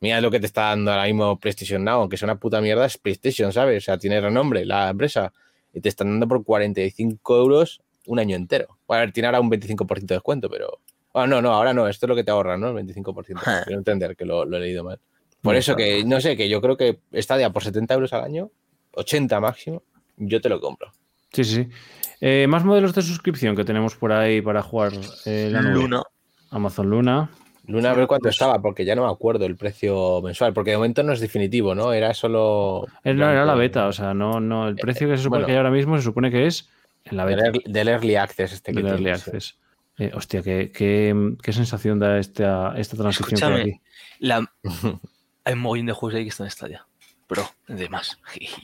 Mira 0.00 0.20
lo 0.20 0.30
que 0.30 0.40
te 0.40 0.46
está 0.46 0.62
dando 0.68 0.90
ahora 0.92 1.04
mismo 1.04 1.38
PlayStation 1.38 1.82
Now, 1.84 2.00
aunque 2.00 2.16
sea 2.16 2.26
una 2.26 2.38
puta 2.38 2.60
mierda, 2.60 2.84
es 2.86 2.98
PlayStation, 2.98 3.52
¿sabes? 3.52 3.82
O 3.82 3.84
sea, 3.84 3.98
tiene 3.98 4.20
renombre 4.20 4.64
la 4.64 4.90
empresa. 4.90 5.32
Y 5.72 5.80
te 5.80 5.88
están 5.88 6.08
dando 6.08 6.28
por 6.28 6.44
45 6.44 7.36
euros 7.38 7.80
un 8.06 8.18
año 8.18 8.36
entero. 8.36 8.78
Bueno, 8.86 9.02
a 9.02 9.04
ver, 9.06 9.12
tiene 9.12 9.26
ahora 9.26 9.40
un 9.40 9.50
25% 9.50 10.06
de 10.06 10.14
descuento, 10.14 10.48
pero. 10.48 10.78
Bueno, 11.12 11.36
no, 11.36 11.42
no, 11.42 11.52
ahora 11.54 11.72
no, 11.74 11.88
esto 11.88 12.06
es 12.06 12.08
lo 12.08 12.14
que 12.16 12.24
te 12.24 12.30
ahorran, 12.30 12.60
¿no? 12.60 12.68
El 12.78 12.86
25%. 12.86 13.64
Quiero 13.64 13.78
entender 13.78 14.16
que 14.16 14.24
lo, 14.26 14.44
lo 14.44 14.56
he 14.58 14.60
leído 14.60 14.84
mal. 14.84 14.98
Por 15.42 15.54
No, 15.54 15.58
eso 15.58 15.74
claro. 15.74 15.90
que, 15.90 16.04
no 16.04 16.20
sé, 16.20 16.36
que 16.36 16.48
yo 16.48 16.60
creo 16.60 16.76
que 16.76 16.98
Stadia 17.14 17.50
por 17.50 17.62
70 17.62 17.94
euros 17.94 18.12
al 18.12 18.24
año, 18.24 18.50
80 18.92 19.40
máximo, 19.40 19.82
yo 20.16 20.40
te 20.40 20.48
lo 20.48 20.60
compro. 20.60 20.92
Sí, 21.32 21.44
sí. 21.44 21.54
sí. 21.64 21.68
Eh, 22.20 22.46
más 22.48 22.64
modelos 22.64 22.94
de 22.94 23.02
suscripción 23.02 23.54
que 23.56 23.64
tenemos 23.64 23.94
por 23.96 24.12
ahí 24.12 24.40
para 24.40 24.62
jugar 24.62 24.92
eh, 25.26 25.48
la 25.50 25.60
nube. 25.62 25.74
Luna. 25.74 26.02
Amazon 26.50 26.88
Luna. 26.88 27.30
Luna, 27.66 27.90
a 27.90 27.94
ver 27.94 28.06
cuánto 28.06 28.24
pues- 28.24 28.34
estaba, 28.36 28.60
porque 28.60 28.84
ya 28.84 28.94
no 28.94 29.06
me 29.06 29.12
acuerdo 29.12 29.44
el 29.46 29.56
precio 29.56 30.20
mensual, 30.22 30.52
porque 30.52 30.70
de 30.70 30.76
momento 30.76 31.02
no 31.02 31.12
es 31.12 31.20
definitivo, 31.20 31.74
¿no? 31.74 31.92
Era 31.92 32.14
solo. 32.14 32.86
Eh, 33.04 33.12
no, 33.14 33.30
era 33.30 33.44
la 33.44 33.54
beta, 33.54 33.86
o 33.88 33.92
sea, 33.92 34.14
no, 34.14 34.40
no, 34.40 34.68
el 34.68 34.76
precio 34.76 35.08
que 35.08 35.16
se 35.16 35.24
supone 35.24 35.40
bueno. 35.40 35.46
que 35.46 35.52
hay 35.52 35.58
ahora 35.58 35.70
mismo 35.70 35.96
se 35.96 36.02
supone 36.04 36.30
que 36.30 36.46
es 36.46 36.68
en 37.04 37.16
la 37.16 37.26
Del 37.26 37.36
beta 37.36 37.46
early, 37.48 37.62
del 37.66 37.88
early 37.88 38.14
access 38.16 38.52
este 38.52 38.72
que 38.72 38.82
del 38.82 38.86
Early. 38.92 39.10
Access. 39.10 39.58
Eh, 39.98 40.10
hostia, 40.14 40.42
¿qué, 40.42 40.70
qué, 40.72 41.34
qué 41.42 41.52
sensación 41.52 41.98
da 41.98 42.18
esta, 42.18 42.74
esta 42.76 42.96
transición 42.96 43.38
que 43.38 43.44
hay 43.44 43.52
Escúchame. 43.52 43.60
aquí. 43.62 43.80
La... 44.20 44.52
Hay 45.44 45.52
un 45.54 45.60
mogollón 45.60 45.86
de 45.86 45.92
juegos 45.92 46.16
ahí 46.16 46.24
que 46.24 46.30
están 46.30 46.46
en 46.48 46.50
Stadia. 46.50 46.86
Pero, 47.28 47.48
de 47.68 47.88
más. 47.88 48.18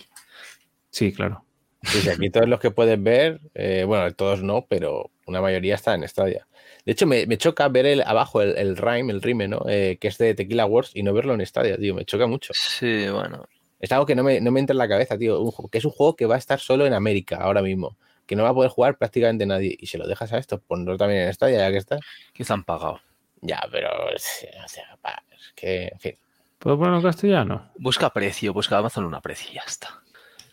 Sí, 0.90 1.12
claro. 1.12 1.44
Sí, 1.84 2.06
aquí 2.08 2.28
todos 2.28 2.46
los 2.48 2.60
que 2.60 2.70
puedes 2.70 3.02
ver, 3.02 3.40
eh, 3.54 3.84
bueno, 3.86 4.10
todos 4.12 4.42
no, 4.42 4.66
pero 4.68 5.10
una 5.26 5.40
mayoría 5.40 5.74
está 5.74 5.94
en 5.94 6.06
Stadia. 6.06 6.46
De 6.84 6.92
hecho, 6.92 7.06
me, 7.06 7.26
me 7.26 7.38
choca 7.38 7.68
ver 7.68 7.86
el, 7.86 8.02
abajo 8.02 8.42
el, 8.42 8.56
el 8.56 8.76
Rime, 8.76 9.12
el 9.12 9.22
Rime, 9.22 9.46
¿no? 9.48 9.62
Eh, 9.68 9.98
que 10.00 10.08
es 10.08 10.18
de 10.18 10.34
Tequila 10.34 10.66
Wars 10.66 10.90
y 10.94 11.02
no 11.02 11.12
verlo 11.12 11.34
en 11.34 11.44
Stadia, 11.46 11.76
tío. 11.76 11.94
Me 11.94 12.04
choca 12.04 12.26
mucho. 12.26 12.52
Sí, 12.54 13.06
bueno. 13.08 13.46
Es 13.78 13.90
algo 13.92 14.06
que 14.06 14.14
no 14.14 14.22
me, 14.24 14.40
no 14.40 14.50
me 14.50 14.60
entra 14.60 14.74
en 14.74 14.78
la 14.78 14.88
cabeza, 14.88 15.16
tío. 15.18 15.40
Un 15.40 15.68
que 15.68 15.78
es 15.78 15.84
un 15.84 15.90
juego 15.92 16.16
que 16.16 16.26
va 16.26 16.34
a 16.34 16.38
estar 16.38 16.58
solo 16.60 16.86
en 16.86 16.92
América 16.92 17.36
ahora 17.36 17.62
mismo. 17.62 17.96
Que 18.26 18.34
no 18.36 18.42
va 18.44 18.50
a 18.50 18.54
poder 18.54 18.70
jugar 18.70 18.96
prácticamente 18.98 19.46
nadie. 19.46 19.76
Y 19.78 19.86
se 19.86 19.98
lo 19.98 20.06
dejas 20.06 20.32
a 20.32 20.38
esto, 20.38 20.60
ponlo 20.60 20.96
también 20.96 21.22
en 21.22 21.34
Stadia, 21.34 21.58
ya 21.58 21.70
que 21.70 21.78
está. 21.78 21.98
Quizá 22.32 22.54
han 22.54 22.64
pagado. 22.64 23.00
Ya, 23.40 23.60
pero. 23.70 23.88
es- 24.14 24.46
O 24.64 24.68
sea, 24.68 24.96
pa, 25.00 25.22
es 25.32 25.52
que. 25.54 25.88
En 25.92 25.98
fin. 26.00 26.16
¿Puedo 26.58 26.78
ponerlo 26.78 26.98
en 26.98 27.02
castellano? 27.04 27.70
Busca 27.76 28.10
precio, 28.10 28.52
busca 28.52 28.78
Amazon 28.78 29.04
una 29.04 29.20
precio 29.20 29.50
y 29.50 29.54
ya 29.56 29.62
está. 29.66 30.00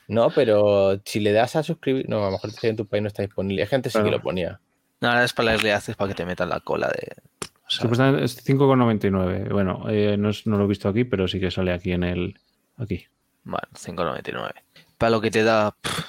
No, 0.07 0.31
pero 0.31 0.99
si 1.05 1.19
le 1.19 1.31
das 1.31 1.55
a 1.55 1.61
suscribir. 1.63 2.09
No, 2.09 2.23
a 2.23 2.25
lo 2.27 2.31
mejor 2.33 2.49
en 2.63 2.75
tu 2.75 2.87
país 2.87 3.03
no 3.03 3.07
está 3.07 3.21
disponible. 3.21 3.61
Hay 3.61 3.67
gente 3.67 3.89
sí 3.91 3.97
que 3.99 4.09
lo 4.11 4.21
ponía. 4.21 4.59
No, 5.01 5.09
ahora 5.09 5.23
es 5.23 5.33
para 5.33 5.51
darle 5.51 5.71
haces 5.73 5.95
para 5.95 6.09
que 6.09 6.15
te 6.15 6.25
metan 6.25 6.49
la 6.49 6.59
cola 6.59 6.87
de. 6.89 7.15
o 7.41 7.69
sea, 7.69 7.81
Supuestamente 7.83 8.23
es 8.25 8.45
5,99. 8.45 9.49
Bueno, 9.51 9.85
eh, 9.89 10.17
no, 10.17 10.29
es- 10.29 10.45
no 10.47 10.57
lo 10.57 10.65
he 10.65 10.67
visto 10.67 10.89
aquí, 10.89 11.03
pero 11.05 11.27
sí 11.27 11.39
que 11.39 11.51
sale 11.51 11.71
aquí 11.73 11.91
en 11.93 12.03
el. 12.03 12.37
Aquí. 12.77 13.05
bueno, 13.43 13.67
5,99. 13.73 14.51
Para 14.97 15.09
lo 15.11 15.21
que 15.21 15.31
te 15.31 15.43
da. 15.43 15.71
pff, 15.81 15.99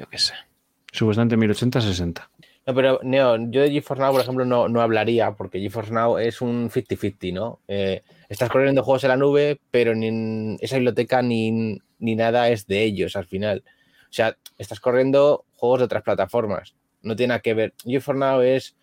yo 0.00 0.06
qué 0.08 0.18
sé. 0.18 0.34
Supuestamente 0.90 1.36
1080-60. 1.36 2.28
No, 2.66 2.74
pero 2.74 3.00
Neo, 3.02 3.36
yo 3.50 3.62
de 3.62 3.70
GeForce 3.70 4.00
Now, 4.02 4.12
por 4.12 4.20
ejemplo, 4.20 4.44
no, 4.44 4.68
no 4.68 4.80
hablaría, 4.82 5.32
porque 5.32 5.58
GeForce 5.60 5.92
Now 5.92 6.18
es 6.18 6.40
un 6.40 6.70
50-50, 6.70 7.32
¿no? 7.32 7.58
Eh, 7.66 8.02
estás 8.28 8.50
corriendo 8.50 8.84
juegos 8.84 9.02
en 9.04 9.08
la 9.08 9.16
nube, 9.16 9.58
pero 9.72 9.94
ni 9.96 10.06
en 10.08 10.58
esa 10.60 10.76
biblioteca 10.76 11.22
ni, 11.22 11.78
ni 11.98 12.14
nada 12.14 12.48
es 12.50 12.66
de 12.68 12.82
ellos 12.84 13.16
al 13.16 13.26
final. 13.26 13.64
O 14.04 14.12
sea, 14.12 14.36
estás 14.58 14.78
corriendo 14.78 15.44
juegos 15.56 15.80
de 15.80 15.84
otras 15.86 16.02
plataformas. 16.04 16.74
No 17.02 17.16
tiene 17.16 17.28
nada 17.28 17.40
que 17.40 17.54
ver. 17.54 17.74
GeForce 17.84 18.18
Now 18.18 18.40
es. 18.40 18.76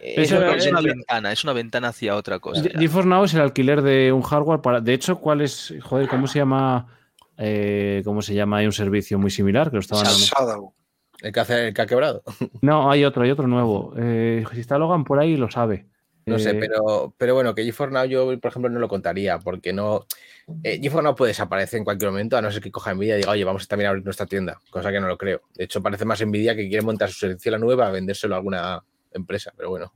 eh, 0.00 0.14
que- 0.16 0.22
es 0.22 0.66
una 0.66 0.80
ventana, 0.80 1.32
es 1.32 1.44
una 1.44 1.52
ventana 1.52 1.88
hacia 1.88 2.16
otra 2.16 2.38
cosa. 2.38 2.62
GeForce 2.62 3.08
Now 3.08 3.24
es 3.24 3.34
el 3.34 3.40
alquiler 3.40 3.82
de 3.82 4.12
un 4.12 4.22
hardware 4.22 4.60
para. 4.60 4.80
De 4.80 4.92
hecho, 4.94 5.18
¿cuál 5.18 5.40
es? 5.40 5.74
Joder, 5.82 6.08
¿cómo 6.08 6.26
se 6.26 6.38
llama? 6.40 6.86
Eh, 7.38 8.02
¿Cómo 8.04 8.20
se 8.22 8.34
llama? 8.34 8.58
Hay 8.58 8.66
un 8.66 8.72
servicio 8.72 9.18
muy 9.18 9.30
similar 9.30 9.70
que 9.70 9.76
lo 9.76 9.80
estaban. 9.80 10.04
Shadow. 10.04 10.74
el, 11.22 11.32
que 11.32 11.40
hace- 11.40 11.68
el 11.68 11.74
que 11.74 11.82
ha 11.82 11.86
quebrado. 11.86 12.22
No, 12.60 12.90
hay 12.90 13.04
otro, 13.04 13.22
hay 13.22 13.30
otro 13.30 13.46
nuevo. 13.46 13.94
Eh, 13.96 14.44
si 14.52 14.60
está 14.60 14.76
Logan 14.78 15.04
por 15.04 15.18
ahí, 15.20 15.36
lo 15.36 15.50
sabe. 15.50 15.86
No 16.26 16.38
sé, 16.38 16.50
Eh, 16.50 16.54
pero, 16.54 17.14
pero 17.16 17.34
bueno, 17.34 17.54
que 17.54 17.64
GeForce 17.64 17.92
Now 17.92 18.04
yo, 18.04 18.40
por 18.40 18.50
ejemplo, 18.50 18.70
no 18.70 18.78
lo 18.78 18.88
contaría, 18.88 19.38
porque 19.38 19.72
no. 19.72 20.06
Eh, 20.62 20.78
GeForce 20.80 21.04
Now 21.04 21.14
puede 21.16 21.30
desaparecer 21.30 21.78
en 21.78 21.84
cualquier 21.84 22.10
momento, 22.10 22.36
a 22.36 22.42
no 22.42 22.50
ser 22.50 22.62
que 22.62 22.70
coja 22.70 22.94
Nvidia 22.94 23.14
y 23.14 23.18
diga, 23.18 23.32
oye, 23.32 23.44
vamos 23.44 23.64
a 23.64 23.66
también 23.66 23.86
a 23.86 23.90
abrir 23.90 24.04
nuestra 24.04 24.26
tienda, 24.26 24.60
cosa 24.70 24.90
que 24.92 25.00
no 25.00 25.08
lo 25.08 25.18
creo. 25.18 25.42
De 25.54 25.64
hecho, 25.64 25.82
parece 25.82 26.04
más 26.04 26.24
Nvidia 26.24 26.54
que 26.54 26.68
quiere 26.68 26.82
montar 26.84 27.08
su 27.10 27.18
servicio 27.18 27.48
en 27.48 27.52
la 27.52 27.58
nube 27.58 27.76
para 27.76 27.90
vendérselo 27.90 28.34
a 28.34 28.38
alguna 28.38 28.84
empresa, 29.12 29.52
pero 29.56 29.70
bueno. 29.70 29.92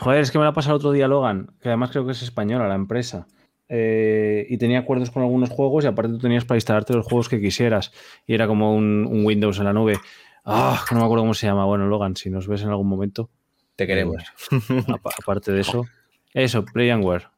Joder, 0.00 0.20
es 0.20 0.30
que 0.30 0.38
me 0.38 0.44
la 0.44 0.50
ha 0.50 0.54
pasado 0.54 0.76
otro 0.76 0.92
día 0.92 1.08
Logan, 1.08 1.50
que 1.60 1.68
además 1.68 1.90
creo 1.90 2.04
que 2.04 2.12
es 2.12 2.22
española 2.22 2.68
la 2.68 2.74
empresa. 2.74 3.26
Eh, 3.68 4.46
y 4.50 4.58
tenía 4.58 4.80
acuerdos 4.80 5.10
con 5.10 5.22
algunos 5.22 5.48
juegos 5.48 5.84
y 5.84 5.86
aparte 5.86 6.12
tú 6.12 6.18
tenías 6.18 6.44
para 6.44 6.58
instalarte 6.58 6.92
los 6.92 7.06
juegos 7.06 7.28
que 7.28 7.40
quisieras. 7.40 7.92
Y 8.26 8.34
era 8.34 8.46
como 8.46 8.74
un, 8.76 9.06
un 9.10 9.24
Windows 9.24 9.58
en 9.58 9.64
la 9.64 9.72
nube. 9.72 9.98
Ah, 10.44 10.84
no 10.92 10.98
me 10.98 11.04
acuerdo 11.04 11.22
cómo 11.22 11.32
se 11.34 11.46
llama. 11.46 11.64
Bueno, 11.64 11.86
Logan, 11.86 12.14
si 12.16 12.28
nos 12.28 12.46
ves 12.46 12.62
en 12.62 12.68
algún 12.68 12.86
momento, 12.86 13.30
Te 13.76 13.86
queremos. 13.86 14.22
apa- 14.88 15.10
aparte 15.20 15.52
de 15.52 15.60
eso. 15.60 15.84
Eso, 16.32 16.64
Play 16.64 16.90
and 16.90 17.04
Wear. 17.04 17.30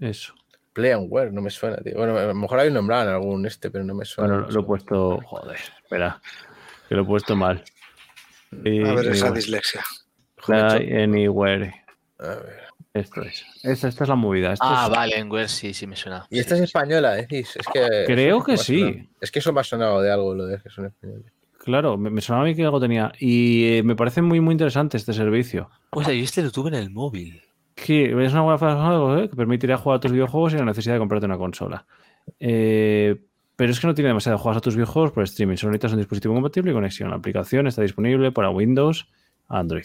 Eso. 0.00 0.34
Play 0.72 0.92
and 0.92 1.06
Wear, 1.10 1.32
no 1.32 1.40
me 1.42 1.50
suena, 1.50 1.76
tío. 1.78 1.94
Bueno, 1.96 2.16
a 2.16 2.24
lo 2.24 2.34
mejor 2.34 2.60
hay 2.60 2.70
nombrado 2.70 3.08
en 3.08 3.14
algún 3.14 3.44
este, 3.46 3.70
pero 3.70 3.84
no 3.84 3.94
me 3.94 4.04
suena. 4.04 4.34
Bueno, 4.34 4.50
lo 4.50 4.60
he 4.60 4.64
puesto. 4.64 5.20
Joder, 5.24 5.58
espera. 5.82 6.20
Que 6.88 6.94
lo 6.94 7.02
he 7.02 7.04
puesto 7.04 7.34
mal. 7.36 7.62
Eh, 8.64 8.82
A 8.88 8.94
ver 8.94 9.06
esa 9.08 9.26
Anywhere. 9.26 9.34
dislexia. 9.34 9.82
Play 10.46 11.02
Anywhere. 11.02 11.84
A 12.18 12.26
ver. 12.26 12.60
Esto 12.92 13.22
es. 13.22 13.44
Esta, 13.62 13.86
esta 13.88 14.04
es 14.04 14.08
la 14.08 14.16
movida. 14.16 14.52
Esto 14.52 14.64
Ah, 14.68 14.86
es- 14.90 14.96
vale, 14.96 15.16
en 15.18 15.30
Word 15.30 15.46
sí, 15.48 15.72
sí 15.74 15.86
me 15.86 15.94
suena. 15.96 16.26
Y 16.30 16.40
esta 16.40 16.56
Sí, 16.56 16.62
es 16.62 16.68
española, 16.68 17.12
decís. 17.12 17.56
Es 17.56 17.66
que. 17.72 18.04
Creo 18.06 18.42
que 18.42 18.56
sí. 18.56 18.80
sonado. 18.80 19.06
Es 19.20 19.30
que 19.30 19.38
eso 19.38 19.52
me 19.52 19.60
ha 19.60 19.64
sonado 19.64 20.00
de 20.02 20.10
algo, 20.10 20.34
lo 20.34 20.46
de 20.46 20.60
que 20.60 20.70
son 20.70 20.86
españoles. 20.86 21.32
Claro, 21.62 21.98
me, 21.98 22.08
me 22.08 22.22
sonaba 22.22 22.46
a 22.46 22.48
mí 22.48 22.54
que 22.54 22.64
algo 22.64 22.80
tenía. 22.80 23.12
Y 23.18 23.64
eh, 23.66 23.82
me 23.82 23.94
parece 23.94 24.22
muy, 24.22 24.40
muy 24.40 24.52
interesante 24.52 24.96
este 24.96 25.12
servicio. 25.12 25.68
Pues 25.90 26.06
yo 26.06 26.12
este 26.14 26.42
lo 26.42 26.50
tuve 26.50 26.70
en 26.70 26.76
el 26.76 26.90
móvil. 26.90 27.42
Que 27.74 28.06
es 28.06 28.32
una 28.32 28.44
plataforma 28.44 29.28
que 29.28 29.36
permitirá 29.36 29.76
jugar 29.76 29.98
a 29.98 30.00
tus 30.00 30.10
videojuegos 30.12 30.52
sin 30.52 30.60
la 30.60 30.64
necesidad 30.64 30.94
de 30.94 31.00
comprarte 31.00 31.26
una 31.26 31.36
consola. 31.36 31.84
Eh, 32.38 33.20
pero 33.56 33.72
es 33.72 33.78
que 33.78 33.86
no 33.86 33.94
tiene 33.94 34.08
demasiado 34.08 34.38
juegos 34.38 34.56
a 34.56 34.60
tus 34.62 34.74
videojuegos 34.74 35.12
por 35.12 35.22
streaming. 35.24 35.56
Solo 35.56 35.72
necesitas 35.72 35.92
un 35.92 35.98
dispositivo 35.98 36.32
compatible 36.32 36.70
y 36.70 36.74
conexión. 36.74 37.10
La 37.10 37.16
aplicación 37.16 37.66
está 37.66 37.82
disponible 37.82 38.32
para 38.32 38.48
Windows, 38.48 39.06
Android. 39.48 39.84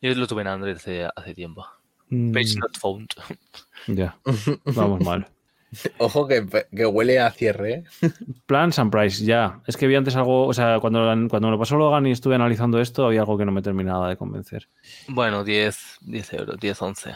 Yo 0.00 0.14
lo 0.16 0.26
tuve 0.26 0.42
en 0.42 0.48
Android 0.48 0.74
hace, 0.74 1.06
hace 1.14 1.34
tiempo. 1.34 1.64
Mm, 2.08 2.32
Page 2.32 2.56
not 2.58 2.76
found. 2.78 3.08
ya, 3.86 4.18
vamos 4.74 5.00
mal. 5.04 5.28
Ojo 5.98 6.26
que, 6.26 6.46
que 6.74 6.86
huele 6.86 7.18
a 7.18 7.30
cierre, 7.30 7.72
¿eh? 7.72 7.84
Plans 8.46 8.78
and 8.78 8.90
price, 8.90 9.24
ya. 9.24 9.60
Es 9.66 9.76
que 9.76 9.86
vi 9.86 9.94
antes 9.94 10.16
algo, 10.16 10.46
o 10.46 10.52
sea, 10.52 10.78
cuando, 10.80 11.00
cuando 11.28 11.48
me 11.48 11.52
lo 11.52 11.58
pasó 11.58 11.76
Logan 11.76 12.06
y 12.06 12.10
estuve 12.10 12.34
analizando 12.34 12.80
esto, 12.80 13.06
había 13.06 13.20
algo 13.20 13.38
que 13.38 13.44
no 13.44 13.52
me 13.52 13.62
terminaba 13.62 14.08
de 14.08 14.16
convencer. 14.16 14.68
Bueno, 15.08 15.44
10, 15.44 15.98
10 16.02 16.32
euros, 16.34 16.60
10, 16.60 16.82
11. 16.82 17.14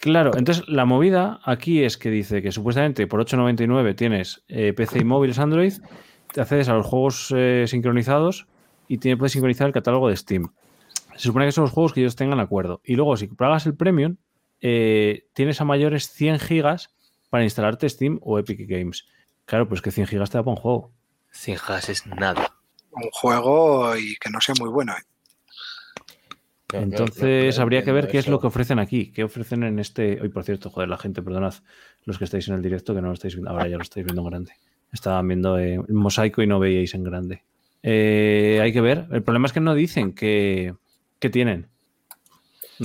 Claro, 0.00 0.30
entonces 0.36 0.66
la 0.68 0.84
movida 0.84 1.40
aquí 1.44 1.82
es 1.82 1.98
que 1.98 2.10
dice 2.10 2.40
que 2.40 2.52
supuestamente 2.52 3.06
por 3.06 3.20
8.99 3.20 3.96
tienes 3.96 4.44
eh, 4.48 4.72
PC 4.72 5.00
y 5.00 5.04
móviles 5.04 5.38
Android, 5.38 5.72
te 6.32 6.40
accedes 6.40 6.68
a 6.68 6.74
los 6.74 6.86
juegos 6.86 7.34
eh, 7.36 7.64
sincronizados 7.66 8.46
y 8.86 8.98
tiene, 8.98 9.16
puedes 9.16 9.32
sincronizar 9.32 9.66
el 9.66 9.72
catálogo 9.72 10.08
de 10.08 10.16
Steam. 10.16 10.52
Se 11.16 11.24
supone 11.24 11.46
que 11.46 11.52
son 11.52 11.64
los 11.64 11.72
juegos 11.72 11.92
que 11.92 12.00
ellos 12.00 12.14
tengan 12.14 12.38
acuerdo. 12.38 12.80
Y 12.84 12.94
luego, 12.94 13.16
si 13.16 13.26
pagas 13.26 13.66
el 13.66 13.74
premium, 13.74 14.16
eh, 14.60 15.26
tienes 15.32 15.60
a 15.60 15.64
mayores 15.64 16.10
100 16.10 16.38
gigas 16.38 16.94
para 17.30 17.44
instalarte 17.44 17.88
Steam 17.88 18.18
o 18.22 18.38
Epic 18.38 18.68
Games. 18.68 19.06
Claro, 19.44 19.68
pues 19.68 19.80
que 19.80 19.90
100 19.90 20.06
gigas 20.06 20.30
te 20.30 20.38
da 20.38 20.44
para 20.44 20.54
un 20.54 20.60
juego. 20.60 20.92
100 21.32 21.58
gigas 21.58 21.88
es 21.88 22.06
nada. 22.06 22.54
Un 22.90 23.10
juego 23.12 23.96
y 23.96 24.16
que 24.16 24.30
no 24.30 24.40
sea 24.40 24.54
muy 24.58 24.70
bueno. 24.70 24.92
¿eh? 24.92 25.02
Entonces 26.72 27.58
habría 27.58 27.82
que 27.82 27.92
ver 27.92 28.08
qué 28.08 28.18
es 28.18 28.28
lo 28.28 28.40
que 28.40 28.48
ofrecen 28.48 28.78
aquí, 28.78 29.10
qué 29.10 29.24
ofrecen 29.24 29.62
en 29.62 29.78
este. 29.78 30.20
Hoy, 30.20 30.28
por 30.28 30.44
cierto, 30.44 30.68
joder, 30.68 30.88
la 30.88 30.98
gente, 30.98 31.22
perdonad, 31.22 31.54
los 32.04 32.18
que 32.18 32.24
estáis 32.24 32.46
en 32.48 32.54
el 32.54 32.62
directo, 32.62 32.94
que 32.94 33.00
no 33.00 33.08
lo 33.08 33.14
estáis 33.14 33.34
viendo, 33.34 33.50
ahora 33.50 33.68
ya 33.68 33.76
lo 33.76 33.82
estáis 33.82 34.04
viendo 34.04 34.20
en 34.20 34.28
grande. 34.28 34.52
Estaban 34.92 35.26
viendo 35.26 35.58
eh, 35.58 35.74
en 35.74 35.94
mosaico 35.94 36.42
y 36.42 36.46
no 36.46 36.58
veíais 36.58 36.94
en 36.94 37.04
grande. 37.04 37.42
Eh, 37.82 38.58
hay 38.62 38.72
que 38.72 38.82
ver. 38.82 39.06
El 39.10 39.22
problema 39.22 39.46
es 39.46 39.52
que 39.52 39.60
no 39.60 39.74
dicen 39.74 40.12
que, 40.12 40.74
que 41.18 41.30
tienen. 41.30 41.68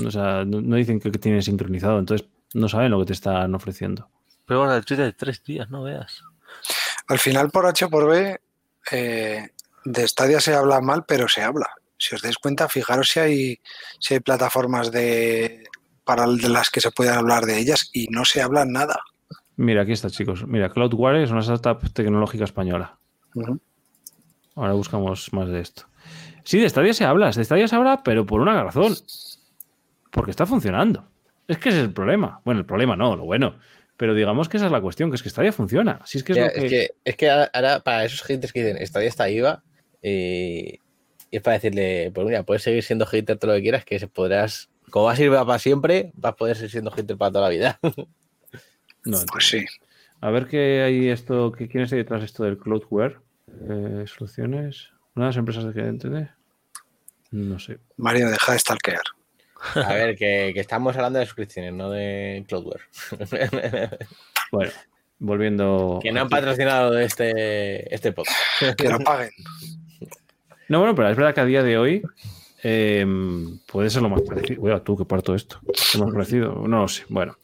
O 0.06 0.12
sea, 0.12 0.46
no, 0.46 0.62
no 0.62 0.76
dicen 0.78 1.00
que, 1.00 1.12
que 1.12 1.20
tienen 1.20 1.44
sincronizado, 1.44 2.00
entonces 2.00 2.28
no 2.54 2.70
saben 2.70 2.92
lo 2.92 3.00
que 3.00 3.08
te 3.08 3.14
están 3.14 3.54
ofreciendo. 3.54 4.10
Pero 4.46 4.62
bueno, 4.62 4.76
el 4.76 4.86
Twitter 4.86 5.06
de 5.06 5.14
tres 5.14 5.44
días, 5.44 5.70
no 5.70 5.84
veas. 5.84 6.22
Al 7.08 7.20
final, 7.20 7.50
por 7.50 7.66
H 7.66 7.86
o 7.86 7.90
por 7.90 8.08
B, 8.10 8.40
eh, 8.92 9.50
de 9.86 10.08
Stadia 10.08 10.40
se 10.40 10.54
habla 10.54 10.82
mal, 10.82 11.06
pero 11.08 11.28
se 11.28 11.42
habla. 11.42 11.70
Si 11.98 12.16
os 12.16 12.22
dais 12.22 12.38
cuenta, 12.38 12.68
fijaros 12.68 13.10
si 13.10 13.20
hay, 13.20 13.60
si 14.00 14.16
hay 14.16 14.20
plataformas 14.20 14.92
de, 14.92 15.64
para 16.04 16.28
de 16.28 16.50
las 16.50 16.70
que 16.70 16.82
se 16.82 16.92
puedan 16.92 17.18
hablar 17.18 17.46
de 17.46 17.60
ellas 17.60 17.90
y 17.94 18.08
no 18.08 18.26
se 18.26 18.42
habla 18.42 18.66
nada. 18.66 19.00
Mira, 19.56 19.84
aquí 19.84 19.92
está, 19.92 20.10
chicos. 20.10 20.46
Mira, 20.48 20.70
Cloudware 20.70 21.24
es 21.24 21.32
una 21.32 21.42
startup 21.42 21.92
tecnológica 21.94 22.44
española. 22.44 22.98
Ahora 24.56 24.74
buscamos 24.74 25.32
más 25.34 25.50
de 25.50 25.62
esto. 25.62 25.84
Sí, 26.44 26.60
de 26.60 26.70
Stadia 26.70 26.94
se 26.94 27.06
habla, 27.06 27.32
de 27.32 27.44
Stadia 27.44 27.68
se 27.68 27.76
habla, 27.76 28.04
pero 28.04 28.26
por 28.26 28.42
una 28.42 28.62
razón. 28.64 28.96
Porque 30.12 30.32
está 30.32 30.46
funcionando. 30.46 31.08
Es 31.48 31.58
que 31.58 31.70
ese 31.70 31.80
es 31.80 31.86
el 31.86 31.94
problema. 31.94 32.42
Bueno, 32.44 32.60
el 32.60 32.66
problema 32.66 32.96
no, 32.96 33.16
lo 33.16 33.26
bueno. 33.26 33.56
Pero 33.98 34.16
digamos 34.16 34.50
que 34.50 34.58
esa 34.58 34.66
es 34.68 34.72
la 34.72 34.82
cuestión, 34.82 35.10
que 35.10 35.16
es 35.16 35.24
que 35.24 35.30
Stadia 35.30 35.52
funciona. 35.52 36.00
Si 36.06 36.18
es 36.18 36.24
que 36.24 36.32
es 36.34 36.38
Ya, 36.38 36.46
lo 36.48 36.52
que... 36.54 36.66
es 36.66 36.70
que, 36.70 36.90
es 37.06 37.16
que 37.16 37.30
ahora, 37.30 37.80
para 37.82 38.06
esos 38.06 38.24
haters 38.24 38.52
que 38.52 38.64
dicen, 38.64 38.78
esta 38.82 39.04
está 39.04 39.30
IVA, 39.30 39.64
y, 40.02 40.80
y 41.30 41.38
es 41.38 41.42
para 41.42 41.56
decirle, 41.56 42.12
pues 42.14 42.26
mira, 42.28 42.44
puedes 42.44 42.64
seguir 42.64 42.84
siendo 42.84 43.06
hater 43.06 43.38
todo 43.38 43.52
lo 43.52 43.58
que 43.58 43.64
quieras, 43.64 43.86
que 43.86 44.00
se 44.00 44.08
podrás, 44.08 44.70
como 44.90 45.06
vas 45.06 45.20
a 45.20 45.24
ir 45.24 45.32
para 45.32 45.60
siempre, 45.60 46.12
vas 46.16 46.34
a 46.34 46.36
poder 46.36 46.56
seguir 46.56 46.72
siendo 46.72 46.92
hater 46.92 47.18
para 47.18 47.32
toda 47.32 47.44
la 47.46 47.50
vida. 47.50 47.80
No, 49.06 49.18
Pues 49.32 49.48
sí. 49.48 49.66
A 50.22 50.30
ver 50.32 50.48
qué 50.48 50.82
hay 50.82 51.10
esto, 51.10 51.52
que 51.52 51.68
quién 51.68 51.84
está 51.84 51.98
detrás 51.98 52.22
de 52.22 52.26
esto 52.28 52.44
del 52.46 52.58
Cloudware. 52.58 53.20
Eh, 53.70 54.06
soluciones. 54.08 54.92
Una 55.16 55.26
de 55.26 55.30
las 55.30 55.36
empresas 55.38 55.66
de 55.66 55.74
que 55.74 55.82
entendé. 55.82 56.30
No 57.32 57.60
sé. 57.60 57.80
Mario, 57.98 58.30
deja 58.30 58.54
de 58.54 58.60
stalkear. 58.60 59.02
A 59.76 59.94
ver, 59.94 60.16
que, 60.16 60.52
que 60.54 60.60
estamos 60.60 60.96
hablando 60.96 61.20
de 61.20 61.26
suscripciones, 61.26 61.74
no 61.74 61.90
de 61.90 62.44
Cloudware. 62.48 62.82
Bueno, 64.52 64.72
volviendo. 65.18 66.00
que 66.00 66.12
no 66.12 66.22
han 66.22 66.30
patrocinado 66.30 67.00
este, 67.00 67.94
este 67.94 68.12
podcast. 68.12 68.38
Que 68.78 68.88
lo 68.88 69.00
paguen. 69.00 69.32
No, 70.70 70.78
bueno, 70.78 70.94
pero 70.94 71.10
es 71.10 71.18
verdad 71.18 71.34
que 71.34 71.42
a 71.42 71.46
día 71.46 71.64
de 71.64 71.78
hoy 71.80 72.04
eh, 72.62 73.04
puede 73.66 73.90
ser 73.90 74.04
lo 74.04 74.10
más 74.10 74.22
parecido. 74.22 74.62
Uy, 74.62 74.72
tú 74.84 74.96
que 74.96 75.06
parto 75.06 75.34
esto. 75.34 75.60
Lo 75.98 76.06
más 76.06 76.14
parecido. 76.14 76.54
No 76.68 76.82
lo 76.82 76.88
sé. 76.88 77.04
Bueno. 77.10 77.36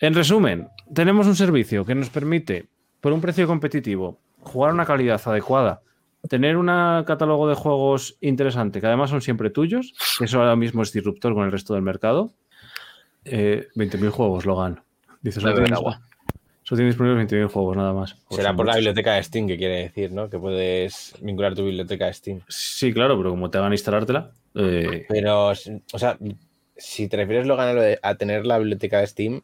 En 0.00 0.14
resumen, 0.14 0.68
tenemos 0.92 1.28
un 1.28 1.36
servicio 1.36 1.84
que 1.84 1.94
nos 1.94 2.10
permite, 2.10 2.66
por 3.00 3.12
un 3.12 3.20
precio 3.20 3.46
competitivo, 3.46 4.18
jugar 4.40 4.72
a 4.72 4.74
una 4.74 4.84
calidad 4.84 5.20
adecuada 5.24 5.82
tener 6.28 6.56
un 6.56 6.66
catálogo 6.66 7.48
de 7.48 7.54
juegos 7.54 8.16
interesante, 8.20 8.80
que 8.80 8.86
además 8.86 9.10
son 9.10 9.20
siempre 9.22 9.50
tuyos, 9.50 9.94
que 10.18 10.24
eso 10.24 10.38
ahora 10.40 10.56
mismo 10.56 10.82
es 10.82 10.92
disruptor 10.92 11.34
con 11.34 11.44
el 11.44 11.52
resto 11.52 11.74
del 11.74 11.82
mercado. 11.82 12.32
Eh, 13.24 13.68
20.000 13.74 14.10
juegos, 14.10 14.44
Logan. 14.46 14.80
Dices, 15.22 15.42
solo 15.42 15.54
tienes, 15.54 15.78
solo 15.78 15.96
tienes 16.76 16.94
disponibles 16.94 17.28
20.000 17.30 17.46
juegos, 17.48 17.76
nada 17.76 17.92
más. 17.92 18.16
Será 18.30 18.54
por 18.54 18.66
la 18.66 18.74
biblioteca 18.76 19.14
de 19.14 19.22
Steam 19.22 19.46
que 19.46 19.56
quiere 19.56 19.76
decir, 19.82 20.12
¿no? 20.12 20.28
Que 20.28 20.38
puedes 20.38 21.14
vincular 21.20 21.54
tu 21.54 21.64
biblioteca 21.64 22.06
de 22.06 22.12
Steam. 22.14 22.40
Sí, 22.48 22.92
claro, 22.92 23.16
pero 23.16 23.30
como 23.30 23.50
te 23.50 23.58
hagan 23.58 23.72
instalártela. 23.72 24.30
eh, 24.54 25.06
Pero, 25.08 25.48
o 25.48 25.54
sea, 25.98 26.18
si 26.76 27.08
te 27.08 27.16
refieres, 27.16 27.46
Logan, 27.46 27.68
a, 27.68 27.72
lo 27.72 27.80
de- 27.82 27.98
a 28.02 28.14
tener 28.16 28.44
la 28.46 28.58
biblioteca 28.58 29.00
de 29.00 29.06
Steam, 29.06 29.40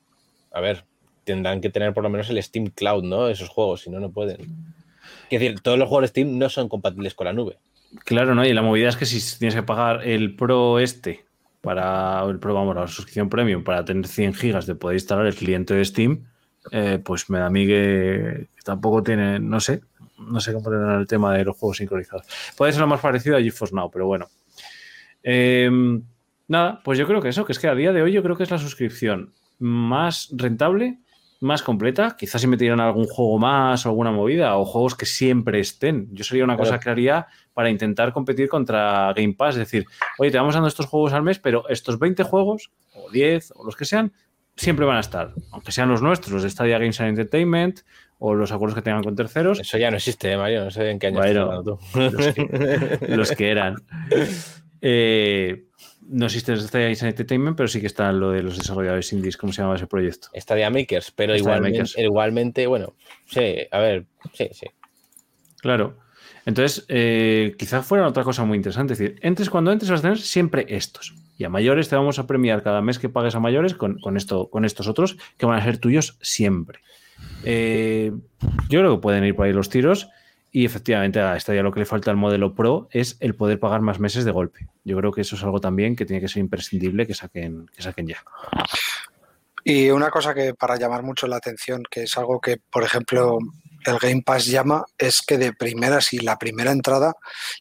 a 0.52 0.60
ver, 0.60 0.84
tendrán 1.24 1.60
que 1.60 1.70
tener 1.70 1.94
por 1.94 2.02
lo 2.02 2.10
menos 2.10 2.28
el 2.30 2.42
Steam 2.42 2.66
Cloud, 2.66 3.04
¿no? 3.04 3.28
Esos 3.28 3.48
juegos, 3.48 3.82
si 3.82 3.90
no, 3.90 4.00
no 4.00 4.10
pueden. 4.10 4.38
Es 5.30 5.40
decir, 5.40 5.60
todos 5.60 5.78
los 5.78 5.88
juegos 5.88 6.02
de 6.02 6.08
Steam 6.08 6.38
no 6.38 6.48
son 6.48 6.68
compatibles 6.68 7.14
con 7.14 7.26
la 7.26 7.32
nube. 7.32 7.58
Claro, 8.04 8.34
¿no? 8.34 8.44
Y 8.44 8.52
la 8.52 8.62
movida 8.62 8.88
es 8.88 8.96
que 8.96 9.06
si 9.06 9.38
tienes 9.38 9.54
que 9.54 9.62
pagar 9.62 10.06
el 10.06 10.34
Pro 10.36 10.78
este 10.78 11.24
para 11.60 12.24
el 12.24 12.38
Pro, 12.38 12.54
vamos, 12.54 12.74
la 12.74 12.86
suscripción 12.86 13.28
premium 13.28 13.62
para 13.62 13.84
tener 13.84 14.06
100 14.06 14.34
gigas 14.34 14.66
de 14.66 14.74
poder 14.74 14.96
instalar 14.96 15.26
el 15.26 15.34
cliente 15.34 15.74
de 15.74 15.84
Steam, 15.84 16.24
eh, 16.72 16.98
pues 17.02 17.28
me 17.30 17.38
da 17.38 17.46
a 17.46 17.50
mí 17.50 17.66
que, 17.66 18.48
tampoco 18.64 19.02
tiene, 19.02 19.38
no 19.38 19.60
sé, 19.60 19.82
no 20.18 20.40
sé 20.40 20.52
cómo 20.52 20.70
tendrán 20.70 21.00
el 21.00 21.06
tema 21.06 21.34
de 21.34 21.44
los 21.44 21.56
juegos 21.56 21.78
sincronizados. 21.78 22.26
Puede 22.56 22.72
ser 22.72 22.80
lo 22.80 22.86
más 22.86 23.00
parecido 23.00 23.36
a 23.36 23.40
GeForce 23.40 23.74
Now, 23.74 23.90
pero 23.90 24.06
bueno. 24.06 24.28
Eh, 25.22 25.70
nada, 26.48 26.80
pues 26.82 26.98
yo 26.98 27.06
creo 27.06 27.20
que 27.20 27.28
eso, 27.28 27.44
que 27.44 27.52
es 27.52 27.58
que 27.58 27.68
a 27.68 27.74
día 27.74 27.92
de 27.92 28.02
hoy 28.02 28.12
yo 28.12 28.22
creo 28.22 28.36
que 28.36 28.42
es 28.42 28.50
la 28.50 28.58
suscripción 28.58 29.32
más 29.58 30.30
rentable, 30.32 30.98
más 31.40 31.62
completa. 31.62 32.16
Quizás 32.18 32.40
si 32.40 32.46
metieran 32.46 32.80
algún 32.80 33.06
juego 33.06 33.38
más 33.38 33.84
o 33.86 33.88
alguna 33.88 34.10
movida 34.12 34.56
o 34.56 34.64
juegos 34.64 34.94
que 34.94 35.06
siempre 35.06 35.58
estén. 35.60 36.08
Yo 36.12 36.22
sería 36.24 36.44
una 36.44 36.56
cosa 36.56 36.70
Claro. 36.78 36.82
que 36.82 36.90
haría 36.90 37.26
para 37.54 37.70
intentar 37.70 38.12
competir 38.12 38.48
contra 38.48 39.12
Game 39.14 39.34
Pass. 39.34 39.54
Es 39.54 39.60
decir, 39.60 39.84
oye, 40.18 40.30
te 40.30 40.38
vamos 40.38 40.54
dando 40.54 40.68
estos 40.68 40.86
juegos 40.86 41.12
al 41.12 41.22
mes, 41.22 41.38
pero 41.38 41.68
estos 41.68 41.98
20 41.98 42.22
juegos, 42.24 42.70
o 42.94 43.10
10, 43.10 43.52
o 43.56 43.64
los 43.64 43.74
que 43.76 43.84
sean, 43.84 44.12
siempre 44.56 44.84
van 44.84 44.98
a 44.98 45.00
estar. 45.00 45.32
Aunque 45.52 45.72
sean 45.72 45.88
los 45.88 46.02
nuestros, 46.02 46.32
los 46.32 46.42
de 46.42 46.50
Stadia 46.50 46.78
Games 46.78 47.00
and 47.00 47.10
Entertainment, 47.10 47.80
o 48.18 48.34
los 48.34 48.52
acuerdos 48.52 48.74
que 48.76 48.82
tengan 48.82 49.02
con 49.02 49.16
terceros, 49.16 49.58
Eso 49.60 49.78
ya 49.78 49.90
no 49.90 49.96
existe, 49.96 50.30
¿eh, 50.32 50.36
Mario. 50.36 50.64
No 50.64 50.70
sé 50.70 50.90
en 50.90 50.98
qué 50.98 51.06
año 51.06 51.16
Bueno, 51.20 51.30
estás 51.30 51.46
hablando 51.46 51.78
tú. 51.78 52.00
los 52.18 52.34
que, 52.34 53.16
los 53.16 53.30
que 53.32 53.50
eran. 53.50 53.76
Eh, 54.82 55.66
no 56.10 56.26
existe 56.26 56.56
Stadia 56.56 56.88
Entertainment, 56.88 57.56
pero 57.56 57.68
sí 57.68 57.80
que 57.80 57.86
está 57.86 58.12
lo 58.12 58.30
de 58.30 58.42
los 58.42 58.58
desarrolladores 58.58 59.12
indies, 59.12 59.36
¿cómo 59.36 59.52
se 59.52 59.62
llama 59.62 59.76
ese 59.76 59.86
proyecto? 59.86 60.28
Stadia 60.34 60.70
Makers, 60.70 61.12
pero 61.12 61.32
Stadia 61.32 61.40
igualmente, 61.40 61.78
Makers. 61.78 61.98
igualmente, 61.98 62.66
bueno, 62.66 62.94
sí, 63.26 63.56
a 63.70 63.78
ver, 63.78 64.06
sí, 64.34 64.48
sí. 64.52 64.66
Claro. 65.60 65.98
Entonces, 66.46 66.84
eh, 66.88 67.54
quizás 67.58 67.86
fuera 67.86 68.06
otra 68.06 68.24
cosa 68.24 68.44
muy 68.44 68.56
interesante. 68.56 68.94
Es 68.94 68.98
decir, 68.98 69.18
entres 69.22 69.50
cuando 69.50 69.72
entres 69.72 69.90
vas 69.90 70.00
a 70.00 70.02
tener 70.02 70.18
siempre 70.18 70.66
estos. 70.68 71.14
Y 71.36 71.44
a 71.44 71.48
mayores 71.48 71.88
te 71.88 71.96
vamos 71.96 72.18
a 72.18 72.26
premiar 72.26 72.62
cada 72.62 72.82
mes 72.82 72.98
que 72.98 73.08
pagues 73.08 73.34
a 73.34 73.40
mayores 73.40 73.74
con, 73.74 73.98
con 74.00 74.16
esto, 74.16 74.50
con 74.50 74.64
estos 74.64 74.88
otros 74.88 75.16
que 75.36 75.46
van 75.46 75.58
a 75.58 75.64
ser 75.64 75.78
tuyos 75.78 76.18
siempre. 76.20 76.80
Eh, 77.44 78.12
yo 78.68 78.80
creo 78.80 78.96
que 78.96 79.02
pueden 79.02 79.24
ir 79.24 79.34
por 79.34 79.46
ahí 79.46 79.52
los 79.52 79.68
tiros. 79.68 80.08
Y 80.52 80.64
efectivamente, 80.64 81.20
a 81.20 81.36
esta 81.36 81.54
ya 81.54 81.62
lo 81.62 81.72
que 81.72 81.80
le 81.80 81.86
falta 81.86 82.10
al 82.10 82.16
modelo 82.16 82.54
Pro 82.54 82.88
es 82.90 83.16
el 83.20 83.34
poder 83.34 83.60
pagar 83.60 83.80
más 83.82 84.00
meses 84.00 84.24
de 84.24 84.32
golpe. 84.32 84.68
Yo 84.84 84.96
creo 84.96 85.12
que 85.12 85.20
eso 85.20 85.36
es 85.36 85.44
algo 85.44 85.60
también 85.60 85.94
que 85.94 86.04
tiene 86.04 86.20
que 86.20 86.28
ser 86.28 86.40
imprescindible 86.40 87.06
que 87.06 87.14
saquen, 87.14 87.66
que 87.66 87.82
saquen 87.82 88.08
ya. 88.08 88.22
Y 89.62 89.90
una 89.90 90.10
cosa 90.10 90.34
que 90.34 90.54
para 90.54 90.76
llamar 90.76 91.02
mucho 91.02 91.28
la 91.28 91.36
atención, 91.36 91.84
que 91.88 92.04
es 92.04 92.16
algo 92.16 92.40
que, 92.40 92.56
por 92.56 92.82
ejemplo, 92.82 93.38
el 93.86 93.98
Game 93.98 94.22
Pass 94.22 94.46
llama, 94.46 94.84
es 94.98 95.22
que 95.22 95.38
de 95.38 95.52
primeras 95.52 96.12
y 96.12 96.18
la 96.18 96.36
primera 96.36 96.72
entrada 96.72 97.14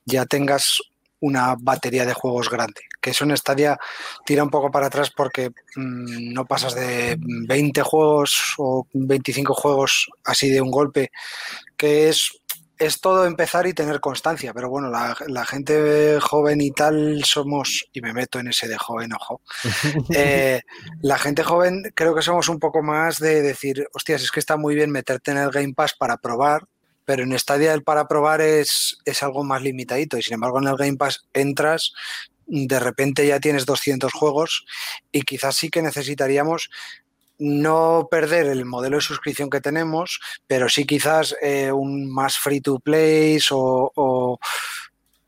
ya 0.06 0.26
tengas 0.26 0.82
una 1.20 1.56
batería 1.60 2.06
de 2.06 2.14
juegos 2.14 2.50
grande. 2.50 2.82
Que 3.02 3.12
eso 3.12 3.24
en 3.24 3.36
Stadia 3.36 3.78
tira 4.26 4.44
un 4.44 4.50
poco 4.50 4.72
para 4.72 4.88
atrás 4.88 5.12
porque 5.16 5.50
mm, 5.76 6.34
no 6.34 6.46
pasas 6.46 6.76
de 6.76 7.18
20 7.20 7.82
juegos 7.84 8.56
o 8.58 8.88
25 8.94 9.54
juegos 9.54 10.10
así 10.24 10.50
de 10.50 10.62
un 10.62 10.72
golpe, 10.72 11.12
que 11.76 12.10
es 12.10 12.40
es 12.80 13.02
todo 13.02 13.26
empezar 13.26 13.68
y 13.68 13.74
tener 13.74 14.00
constancia, 14.00 14.54
pero 14.54 14.70
bueno, 14.70 14.90
la, 14.90 15.16
la 15.28 15.46
gente 15.46 16.18
joven 16.22 16.62
y 16.62 16.72
tal 16.72 17.24
somos, 17.26 17.86
y 17.92 18.00
me 18.00 18.14
meto 18.14 18.40
en 18.40 18.48
ese 18.48 18.70
de 18.70 18.78
joven, 18.78 19.12
ojo, 19.14 19.42
eh, 20.16 20.62
la 21.02 21.18
gente 21.18 21.44
joven 21.44 21.92
creo 21.94 22.16
que 22.16 22.22
somos 22.22 22.48
un 22.48 22.58
poco 22.58 22.82
más 22.82 23.20
de 23.20 23.42
decir, 23.42 23.88
hostias, 23.94 24.24
es 24.24 24.32
que 24.32 24.40
está 24.40 24.56
muy 24.56 24.76
bien 24.76 24.92
meterte 24.92 25.32
en 25.32 25.38
el 25.38 25.52
Game 25.52 25.74
Pass 25.74 25.94
para 25.94 26.18
probar, 26.18 26.64
pero 27.04 27.24
en 27.24 27.38
Stadia 27.38 27.74
el 27.74 27.84
para 27.84 28.08
probar 28.08 28.40
es, 28.40 28.98
es 29.04 29.24
algo 29.24 29.44
más 29.44 29.62
limitadito 29.62 30.18
y 30.18 30.22
sin 30.22 30.36
embargo 30.36 30.60
en 30.60 30.68
el 30.68 30.78
Game 30.78 30.96
Pass 30.96 31.26
entras, 31.34 31.92
de 32.46 32.80
repente 32.80 33.28
ya 33.28 33.40
tienes 33.42 33.66
200 33.66 34.14
juegos 34.14 34.66
y 35.12 35.22
quizás 35.24 35.56
sí 35.56 35.70
que 35.70 35.82
necesitaríamos 35.82 36.70
no 37.40 38.08
perder 38.12 38.48
el 38.48 38.66
modelo 38.66 38.98
de 38.98 39.02
suscripción 39.02 39.50
que 39.50 39.62
tenemos, 39.62 40.20
pero 40.46 40.70
sí 40.70 40.86
quizás 40.86 41.36
eh, 41.42 41.72
un 41.72 42.12
más 42.12 42.38
free 42.38 42.62
to 42.62 42.80
play 42.80 43.40
o, 43.52 43.92
o, 43.96 44.40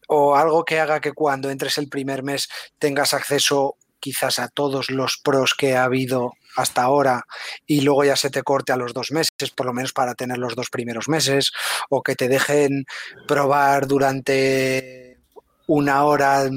o, 0.07 0.35
algo 0.35 0.65
que 0.65 0.79
haga 0.79 0.99
que 0.99 1.13
cuando 1.13 1.49
entres 1.49 1.77
el 1.77 1.87
primer 1.87 2.21
mes 2.21 2.49
tengas 2.77 3.13
acceso 3.13 3.77
quizás 3.99 4.39
a 4.39 4.49
todos 4.49 4.89
los 4.89 5.17
pros 5.17 5.53
que 5.53 5.77
ha 5.77 5.85
habido 5.85 6.33
hasta 6.57 6.81
ahora 6.81 7.25
y 7.65 7.81
luego 7.81 8.03
ya 8.03 8.17
se 8.17 8.29
te 8.29 8.43
corte 8.43 8.73
a 8.73 8.77
los 8.77 8.93
dos 8.93 9.11
meses, 9.11 9.51
por 9.55 9.65
lo 9.65 9.73
menos 9.73 9.93
para 9.93 10.15
tener 10.15 10.37
los 10.37 10.55
dos 10.55 10.69
primeros 10.69 11.07
meses, 11.07 11.51
o 11.89 12.03
que 12.03 12.15
te 12.15 12.27
dejen 12.27 12.85
probar 13.27 13.87
durante 13.87 15.19
una 15.67 16.03
hora 16.03 16.49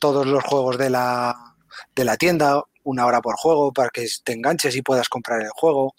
todos 0.00 0.26
los 0.26 0.42
juegos 0.44 0.78
de 0.78 0.88
la, 0.88 1.54
de 1.94 2.04
la 2.04 2.16
tienda 2.16 2.62
una 2.84 3.06
hora 3.06 3.20
por 3.20 3.36
juego 3.36 3.72
para 3.72 3.90
que 3.90 4.06
te 4.22 4.32
enganches 4.32 4.76
y 4.76 4.82
puedas 4.82 5.08
comprar 5.08 5.42
el 5.42 5.50
juego. 5.50 5.94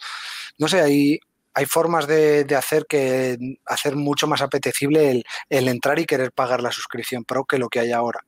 No 0.57 0.67
sé, 0.67 0.81
hay, 0.81 1.19
hay 1.53 1.65
formas 1.65 2.07
de, 2.07 2.43
de 2.43 2.55
hacer 2.55 2.86
que 2.88 3.38
hacer 3.65 3.95
mucho 3.95 4.27
más 4.27 4.41
apetecible 4.41 5.11
el, 5.11 5.25
el, 5.49 5.67
entrar 5.67 5.99
y 5.99 6.05
querer 6.05 6.31
pagar 6.31 6.61
la 6.61 6.71
suscripción 6.71 7.23
pro 7.23 7.45
que 7.45 7.57
lo 7.57 7.69
que 7.69 7.79
hay 7.79 7.91
ahora. 7.91 8.19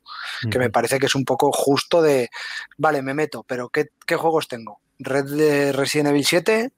Que 0.49 0.59
me 0.59 0.69
parece 0.69 0.99
que 0.99 1.07
es 1.07 1.15
un 1.15 1.25
poco 1.25 1.51
justo 1.51 2.01
de, 2.01 2.29
vale, 2.77 3.01
me 3.01 3.13
meto, 3.13 3.43
pero 3.43 3.69
¿qué, 3.69 3.87
qué 4.05 4.15
juegos 4.15 4.47
tengo? 4.47 4.79
Red 4.99 5.25
de 5.25 5.71
Resident 5.73 6.09
Evil 6.09 6.25
7 6.25 6.71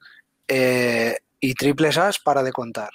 eh, 0.48 1.18
y 1.40 1.54
Triple 1.54 1.92
SAS 1.92 2.20
para 2.20 2.44
de 2.44 2.52
contar. 2.52 2.92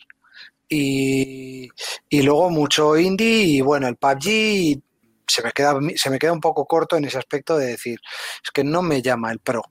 Y, 0.69 1.69
y 2.09 2.23
luego 2.23 2.51
mucho 2.51 2.97
indie 2.97 3.45
y 3.45 3.61
bueno, 3.61 3.87
el 3.87 3.97
PUBG 3.97 4.27
y 4.27 4.83
se 5.27 5.43
me, 5.43 5.53
queda, 5.53 5.79
se 5.97 6.11
me 6.11 6.19
queda 6.19 6.33
un 6.33 6.41
poco 6.41 6.67
corto 6.67 6.97
en 6.97 7.05
ese 7.05 7.19
aspecto 7.19 7.57
de 7.57 7.67
decir, 7.67 8.01
es 8.43 8.51
que 8.51 8.65
no 8.65 8.83
me 8.83 9.03
llama 9.03 9.33
el 9.33 9.39
pro 9.39 9.63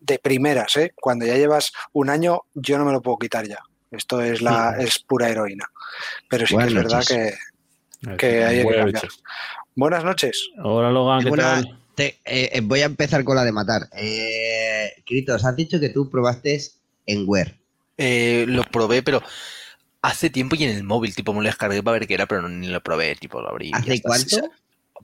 de 0.00 0.18
primeras, 0.18 0.76
¿eh? 0.76 0.92
cuando 0.96 1.24
ya 1.26 1.36
llevas 1.36 1.72
un 1.92 2.10
año, 2.10 2.42
yo 2.54 2.76
no 2.78 2.84
me 2.84 2.92
lo 2.92 3.00
puedo 3.02 3.18
quitar 3.18 3.46
ya. 3.46 3.58
Esto 3.90 4.20
es 4.22 4.40
la 4.40 4.74
sí. 4.78 4.84
es 4.84 4.98
pura 4.98 5.28
heroína. 5.28 5.66
Pero 6.28 6.46
sí 6.46 6.54
Buenas 6.54 6.72
que 6.72 6.78
es 6.78 6.84
noches. 6.84 7.16
verdad 7.16 7.36
que, 8.10 8.16
que 8.16 8.44
hay 8.44 8.56
que 8.56 8.64
Buenas 8.64 8.84
cambiar. 8.84 9.04
noches. 9.04 9.22
Buenas 9.76 10.04
noches. 10.04 10.50
Hola 10.62 10.90
Logan, 10.90 11.22
¿qué 11.22 11.30
Una, 11.30 11.42
tal? 11.42 11.78
Te, 11.94 12.18
eh, 12.24 12.60
voy 12.62 12.80
a 12.80 12.86
empezar 12.86 13.22
con 13.22 13.36
la 13.36 13.44
de 13.44 13.52
matar. 13.52 13.82
Eh, 13.92 14.90
has 15.28 15.56
dicho 15.56 15.78
que 15.78 15.90
tú 15.90 16.08
probaste 16.10 16.60
en 17.06 17.24
Wear. 17.26 17.54
Eh, 17.98 18.46
lo 18.48 18.64
probé, 18.64 19.02
pero 19.02 19.22
hace 20.00 20.30
tiempo 20.30 20.56
y 20.56 20.64
en 20.64 20.70
el 20.70 20.82
móvil, 20.84 21.14
tipo, 21.14 21.32
me 21.32 21.40
lo 21.40 21.46
descargué 21.46 21.82
para 21.82 21.98
ver 21.98 22.08
qué 22.08 22.14
era, 22.14 22.26
pero 22.26 22.42
no, 22.42 22.48
ni 22.48 22.68
lo 22.68 22.82
probé, 22.82 23.14
tipo, 23.16 23.40
lo 23.40 23.50
abrí. 23.50 23.70
¿Hace 23.74 24.00
cuánto? 24.02 24.50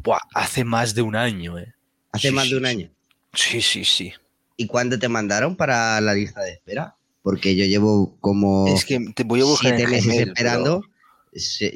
Buah, 0.02 0.20
hace 0.34 0.64
más 0.64 0.94
de 0.94 1.02
un 1.02 1.16
año, 1.16 1.58
¿eh? 1.58 1.74
Hace 2.12 2.28
sí, 2.28 2.34
más 2.34 2.48
de 2.48 2.56
un 2.56 2.66
año. 2.66 2.90
Sí, 3.34 3.60
sí, 3.60 3.84
sí. 3.84 4.12
¿Y 4.56 4.66
cuándo 4.66 4.98
te 4.98 5.08
mandaron 5.08 5.56
para 5.56 6.00
la 6.00 6.14
lista 6.14 6.42
de 6.42 6.52
espera? 6.52 6.96
Porque 7.22 7.54
yo 7.54 7.64
llevo 7.64 8.16
como 8.20 8.66
es 8.68 8.84
que 8.84 8.98
te 9.14 9.24
voy 9.24 9.40
a 9.40 9.44
buscar 9.44 9.76
siete 9.76 9.90
meses 9.90 10.06
Gmail, 10.06 10.28
esperando. 10.28 10.80
Pero... 10.80 10.92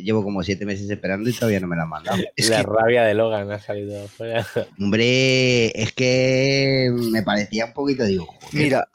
Llevo 0.03 0.25
como 0.25 0.43
siete 0.43 0.65
meses 0.65 0.91
esperando 0.91 1.29
y 1.29 1.33
todavía 1.33 1.61
no 1.61 1.69
me 1.69 1.77
la 1.77 1.83
han 1.83 1.89
mandado. 1.91 2.19
Es 2.37 2.49
la 2.49 2.65
que... 2.65 2.71
rabia 2.71 3.05
de 3.05 3.15
Logan 3.15 3.51
ha 3.51 3.61
salido 3.61 4.05
afuera. 4.05 4.47
Hombre, 4.81 5.67
es 5.81 5.93
que 5.93 6.91
me 7.13 7.23
parecía 7.23 7.67
un 7.67 7.73
poquito, 7.75 8.05
digo. 8.05 8.27
Joder. 8.27 8.65
Mira, 8.65 8.89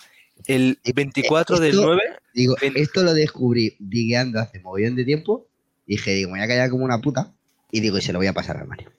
el 0.48 0.80
24 0.94 1.56
esto, 1.56 1.64
del 1.64 1.76
9. 1.76 2.02
Digo, 2.34 2.56
20... 2.60 2.82
esto 2.82 3.04
lo 3.04 3.14
descubrí 3.14 3.76
digueando 3.80 4.40
hace 4.40 4.60
mogollón 4.60 4.96
de 4.96 5.06
tiempo. 5.06 5.48
Dije, 5.86 6.12
digo, 6.12 6.32
me 6.32 6.40
voy 6.40 6.46
a 6.46 6.48
callar 6.48 6.70
como 6.70 6.84
una 6.84 7.00
puta. 7.00 7.34
Y 7.72 7.82
digo, 7.82 7.98
y 7.98 8.02
se 8.02 8.14
lo 8.14 8.20
voy 8.20 8.28
a 8.28 8.34
pasar 8.34 8.58
al 8.58 8.68
Mario. 8.68 8.92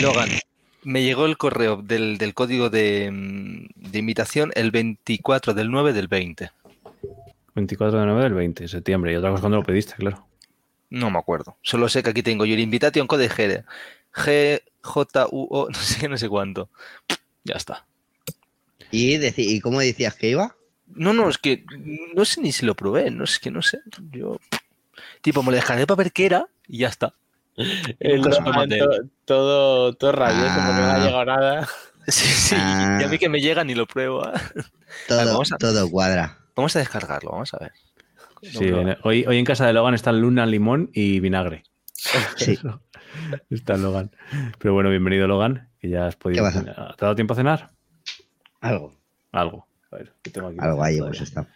Logan, 0.00 0.28
me 0.82 1.02
llegó 1.02 1.26
el 1.26 1.36
correo 1.36 1.76
del, 1.76 2.18
del 2.18 2.34
código 2.34 2.70
de, 2.70 3.10
de, 3.76 3.98
invitación 3.98 4.50
el 4.54 4.70
24 4.70 5.54
del 5.54 5.70
9 5.70 5.92
del 5.92 6.08
20. 6.08 6.50
24 7.54 7.98
del 7.98 8.08
9 8.08 8.22
del 8.22 8.34
20 8.34 8.64
de 8.64 8.68
septiembre. 8.68 9.12
Y 9.12 9.16
otra 9.16 9.30
cosa 9.30 9.42
cuando 9.42 9.58
lo 9.58 9.64
pediste, 9.64 9.94
claro. 9.94 10.26
No 10.90 11.10
me 11.10 11.18
acuerdo. 11.18 11.56
Solo 11.62 11.88
sé 11.88 12.02
que 12.02 12.10
aquí 12.10 12.22
tengo 12.22 12.44
yo 12.44 12.54
el 12.54 12.60
invitation 12.60 13.06
code 13.06 13.30
G, 13.30 13.64
G, 14.12 14.62
J, 14.82 15.26
U, 15.30 15.48
O, 15.50 15.68
no 15.70 15.74
sé, 15.74 16.08
no 16.08 16.18
sé 16.18 16.28
cuánto. 16.28 16.68
Ya 17.44 17.54
está. 17.54 17.86
¿Y, 18.90 19.16
¿Y 19.36 19.60
cómo 19.60 19.80
decías 19.80 20.14
que 20.14 20.28
iba? 20.28 20.54
No, 20.94 21.12
no, 21.12 21.28
es 21.28 21.38
que 21.38 21.64
no 22.14 22.24
sé 22.24 22.40
ni 22.40 22.52
si 22.52 22.66
lo 22.66 22.74
probé. 22.74 23.10
No 23.10 23.24
es 23.24 23.38
que 23.38 23.50
no 23.50 23.62
sé. 23.62 23.80
Yo 24.10 24.38
Tipo, 25.22 25.42
me 25.42 25.52
lo 25.52 25.56
descargué 25.56 25.86
para 25.86 25.98
ver 25.98 26.12
qué 26.12 26.26
era 26.26 26.48
y 26.66 26.78
ya 26.78 26.88
está. 26.88 27.14
El 28.00 28.22
to- 28.22 28.30
todo, 29.24 29.92
todo 29.94 30.12
rabioso 30.12 30.54
porque 30.54 30.72
no 30.72 30.78
le 30.78 30.84
Ah. 30.84 30.94
ha 30.94 31.04
llegado 31.04 31.24
nada. 31.24 31.68
Sí, 32.08 32.26
sí. 32.26 32.56
Ah. 32.58 32.98
Y 33.00 33.04
a 33.04 33.08
mí 33.08 33.16
que 33.16 33.28
me 33.28 33.40
llega 33.40 33.62
ni 33.62 33.76
lo 33.76 33.86
pruebo. 33.86 34.22
Todo, 35.08 35.24
vamos 35.24 35.52
a- 35.52 35.56
todo 35.56 35.88
cuadra. 35.88 36.38
Vamos 36.56 36.74
a 36.74 36.80
descargarlo, 36.80 37.30
vamos 37.30 37.54
a 37.54 37.58
ver. 37.60 37.72
Sí, 38.42 38.64
en- 38.66 38.96
hoy, 39.04 39.24
hoy 39.26 39.38
en 39.38 39.44
casa 39.44 39.66
de 39.66 39.72
Logan 39.72 39.94
están 39.94 40.20
luna, 40.20 40.44
limón 40.44 40.90
y 40.92 41.20
vinagre. 41.20 41.62
Sí. 42.36 42.58
Está 43.50 43.76
Logan. 43.76 44.10
Pero 44.58 44.74
bueno, 44.74 44.90
bienvenido 44.90 45.28
Logan, 45.28 45.68
que 45.80 45.88
ya 45.90 46.06
has 46.08 46.16
podido. 46.16 46.42
¿Qué 46.42 46.48
pasa? 46.50 46.58
cenar. 46.60 46.74
¿Te 46.96 47.04
ha 47.04 47.06
dado 47.06 47.14
tiempo 47.14 47.34
a 47.34 47.36
cenar? 47.36 47.70
Algo. 48.60 48.96
Algo. 49.30 49.66
A 49.92 49.96
ver, 49.96 50.12
tengo 50.32 50.48
aquí 50.48 50.56
Algo 50.60 50.82
ahí 50.82 50.98
hemos 50.98 51.20
estado. 51.20 51.46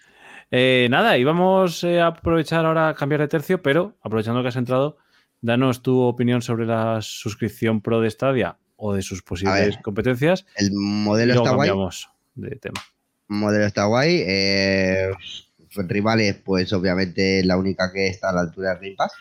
Eh, 0.53 0.87
nada, 0.91 1.19
y 1.19 1.25
vamos 1.25 1.83
eh, 1.83 2.01
a 2.01 2.07
aprovechar 2.07 2.65
ahora 2.65 2.91
a 2.91 2.95
cambiar 2.95 3.21
de 3.21 3.29
tercio, 3.29 3.61
pero 3.63 3.97
aprovechando 4.03 4.43
que 4.43 4.49
has 4.49 4.57
entrado, 4.57 4.97
danos 5.41 5.83
tu 5.83 6.01
opinión 6.01 6.43
sobre 6.43 6.67
la 6.67 7.01
suscripción 7.03 7.81
pro 7.81 8.01
de 8.01 8.11
Stadia 8.11 8.59
o 8.77 8.95
de 8.95 9.03
sus 9.03 9.23
posibles 9.23 9.77
ver. 9.77 9.83
competencias. 9.83 10.47
El 10.57 10.73
modelo 10.73 11.35
está 11.35 11.51
guay. 11.51 11.69
cambiamos 11.69 12.11
de 12.35 12.57
tema. 12.57 12.81
modelo 13.29 13.65
está 13.65 13.85
guay. 13.87 14.23
eh, 14.27 15.11
rivales, 15.89 16.37
pues 16.45 16.73
obviamente 16.73 17.45
la 17.45 17.57
única 17.57 17.93
que 17.93 18.09
está 18.09 18.31
a 18.31 18.33
la 18.33 18.41
altura 18.43 18.75
de 18.75 18.81
Game 18.81 18.97
Pass. 18.97 19.13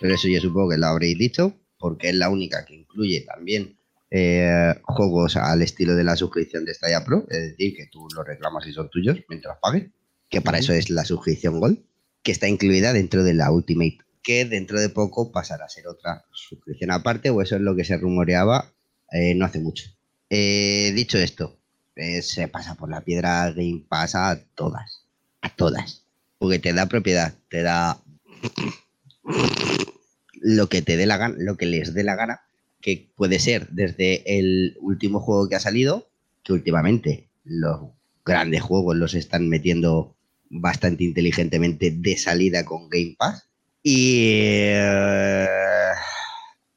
Pero 0.00 0.14
eso 0.14 0.28
yo 0.28 0.40
supongo 0.40 0.70
que 0.70 0.78
lo 0.78 0.86
habréis 0.86 1.16
dicho, 1.16 1.54
porque 1.78 2.10
es 2.10 2.16
la 2.16 2.28
única 2.28 2.64
que 2.64 2.74
incluye 2.74 3.20
también 3.22 3.78
eh, 4.10 4.74
juegos 4.82 5.36
al 5.36 5.62
estilo 5.62 5.94
de 5.94 6.04
la 6.04 6.16
suscripción 6.16 6.64
de 6.64 6.74
Stadia 6.74 7.04
Pro. 7.04 7.24
Es 7.30 7.50
decir, 7.50 7.74
que 7.76 7.86
tú 7.86 8.06
los 8.14 8.26
reclamas 8.26 8.66
y 8.66 8.72
son 8.72 8.90
tuyos 8.90 9.18
mientras 9.28 9.58
pagues. 9.60 9.90
Que 10.28 10.40
para 10.40 10.58
eso 10.58 10.72
es 10.72 10.90
la 10.90 11.04
suscripción 11.04 11.60
Gold, 11.60 11.78
que 12.22 12.32
está 12.32 12.48
incluida 12.48 12.92
dentro 12.92 13.22
de 13.22 13.34
la 13.34 13.50
Ultimate. 13.50 13.98
Que 14.22 14.44
dentro 14.44 14.80
de 14.80 14.88
poco 14.88 15.32
pasará 15.32 15.64
a 15.64 15.68
ser 15.68 15.88
otra 15.88 16.24
suscripción 16.32 16.90
aparte, 16.90 17.30
o 17.30 17.42
eso 17.42 17.56
es 17.56 17.62
lo 17.62 17.74
que 17.74 17.84
se 17.84 17.96
rumoreaba 17.96 18.72
eh, 19.12 19.34
no 19.34 19.44
hace 19.44 19.58
mucho. 19.58 19.84
Eh, 20.30 20.92
dicho 20.94 21.18
esto, 21.18 21.58
eh, 21.96 22.22
se 22.22 22.48
pasa 22.48 22.74
por 22.74 22.90
la 22.90 23.02
piedra 23.02 23.52
Game 23.52 23.84
Pass 23.88 24.14
a 24.14 24.40
todas. 24.54 25.04
A 25.42 25.50
todas. 25.50 26.06
Porque 26.38 26.58
te 26.58 26.72
da 26.72 26.86
propiedad, 26.86 27.34
te 27.48 27.62
da 27.62 28.02
lo 30.40 30.68
que 30.68 30.82
te 30.82 30.96
dé 30.96 31.06
la 31.06 31.18
gana, 31.18 31.34
lo 31.38 31.56
que 31.56 31.66
les 31.66 31.92
dé 31.92 32.02
la 32.02 32.16
gana, 32.16 32.40
que 32.80 33.12
puede 33.14 33.38
ser 33.38 33.68
desde 33.68 34.38
el 34.38 34.76
último 34.80 35.20
juego 35.20 35.48
que 35.48 35.56
ha 35.56 35.60
salido, 35.60 36.08
que 36.42 36.54
últimamente 36.54 37.28
los 37.44 37.90
grandes 38.24 38.62
juegos 38.62 38.96
los 38.96 39.14
están 39.14 39.48
metiendo 39.48 40.16
bastante 40.48 41.04
inteligentemente 41.04 41.90
de 41.90 42.16
salida 42.16 42.64
con 42.64 42.88
Game 42.88 43.16
Pass. 43.18 43.48
Y 43.82 44.26
eh, 44.74 45.48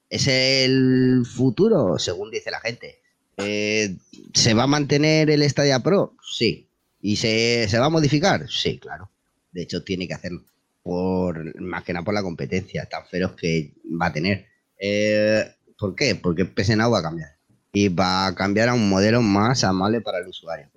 es 0.09 0.27
el 0.27 1.23
futuro, 1.25 1.99
según 1.99 2.31
dice 2.31 2.51
la 2.51 2.59
gente. 2.59 2.99
Eh, 3.37 3.95
¿Se 4.33 4.53
va 4.53 4.63
a 4.63 4.67
mantener 4.67 5.29
el 5.29 5.47
Stadia 5.49 5.79
Pro? 5.79 6.15
Sí. 6.23 6.67
¿Y 7.01 7.17
se, 7.17 7.67
se 7.69 7.77
va 7.77 7.85
a 7.85 7.89
modificar? 7.89 8.49
Sí, 8.49 8.79
claro. 8.79 9.11
De 9.51 9.63
hecho, 9.63 9.83
tiene 9.83 10.07
que 10.07 10.13
hacerlo. 10.15 10.43
Por, 10.81 11.59
más 11.61 11.83
que 11.83 11.93
nada 11.93 12.05
por 12.05 12.13
la 12.13 12.23
competencia 12.23 12.85
tan 12.85 13.05
feroz 13.07 13.33
que 13.33 13.73
va 14.01 14.07
a 14.07 14.13
tener. 14.13 14.47
Eh, 14.79 15.45
¿Por 15.77 15.95
qué? 15.95 16.15
Porque 16.15 16.45
PS 16.45 16.75
Now 16.75 16.91
va 16.91 16.99
a 16.99 17.03
cambiar. 17.03 17.35
Y 17.73 17.89
va 17.89 18.27
a 18.27 18.35
cambiar 18.35 18.69
a 18.69 18.73
un 18.73 18.89
modelo 18.89 19.21
más 19.21 19.63
amable 19.63 20.01
para 20.01 20.19
el 20.19 20.27
usuario. 20.27 20.69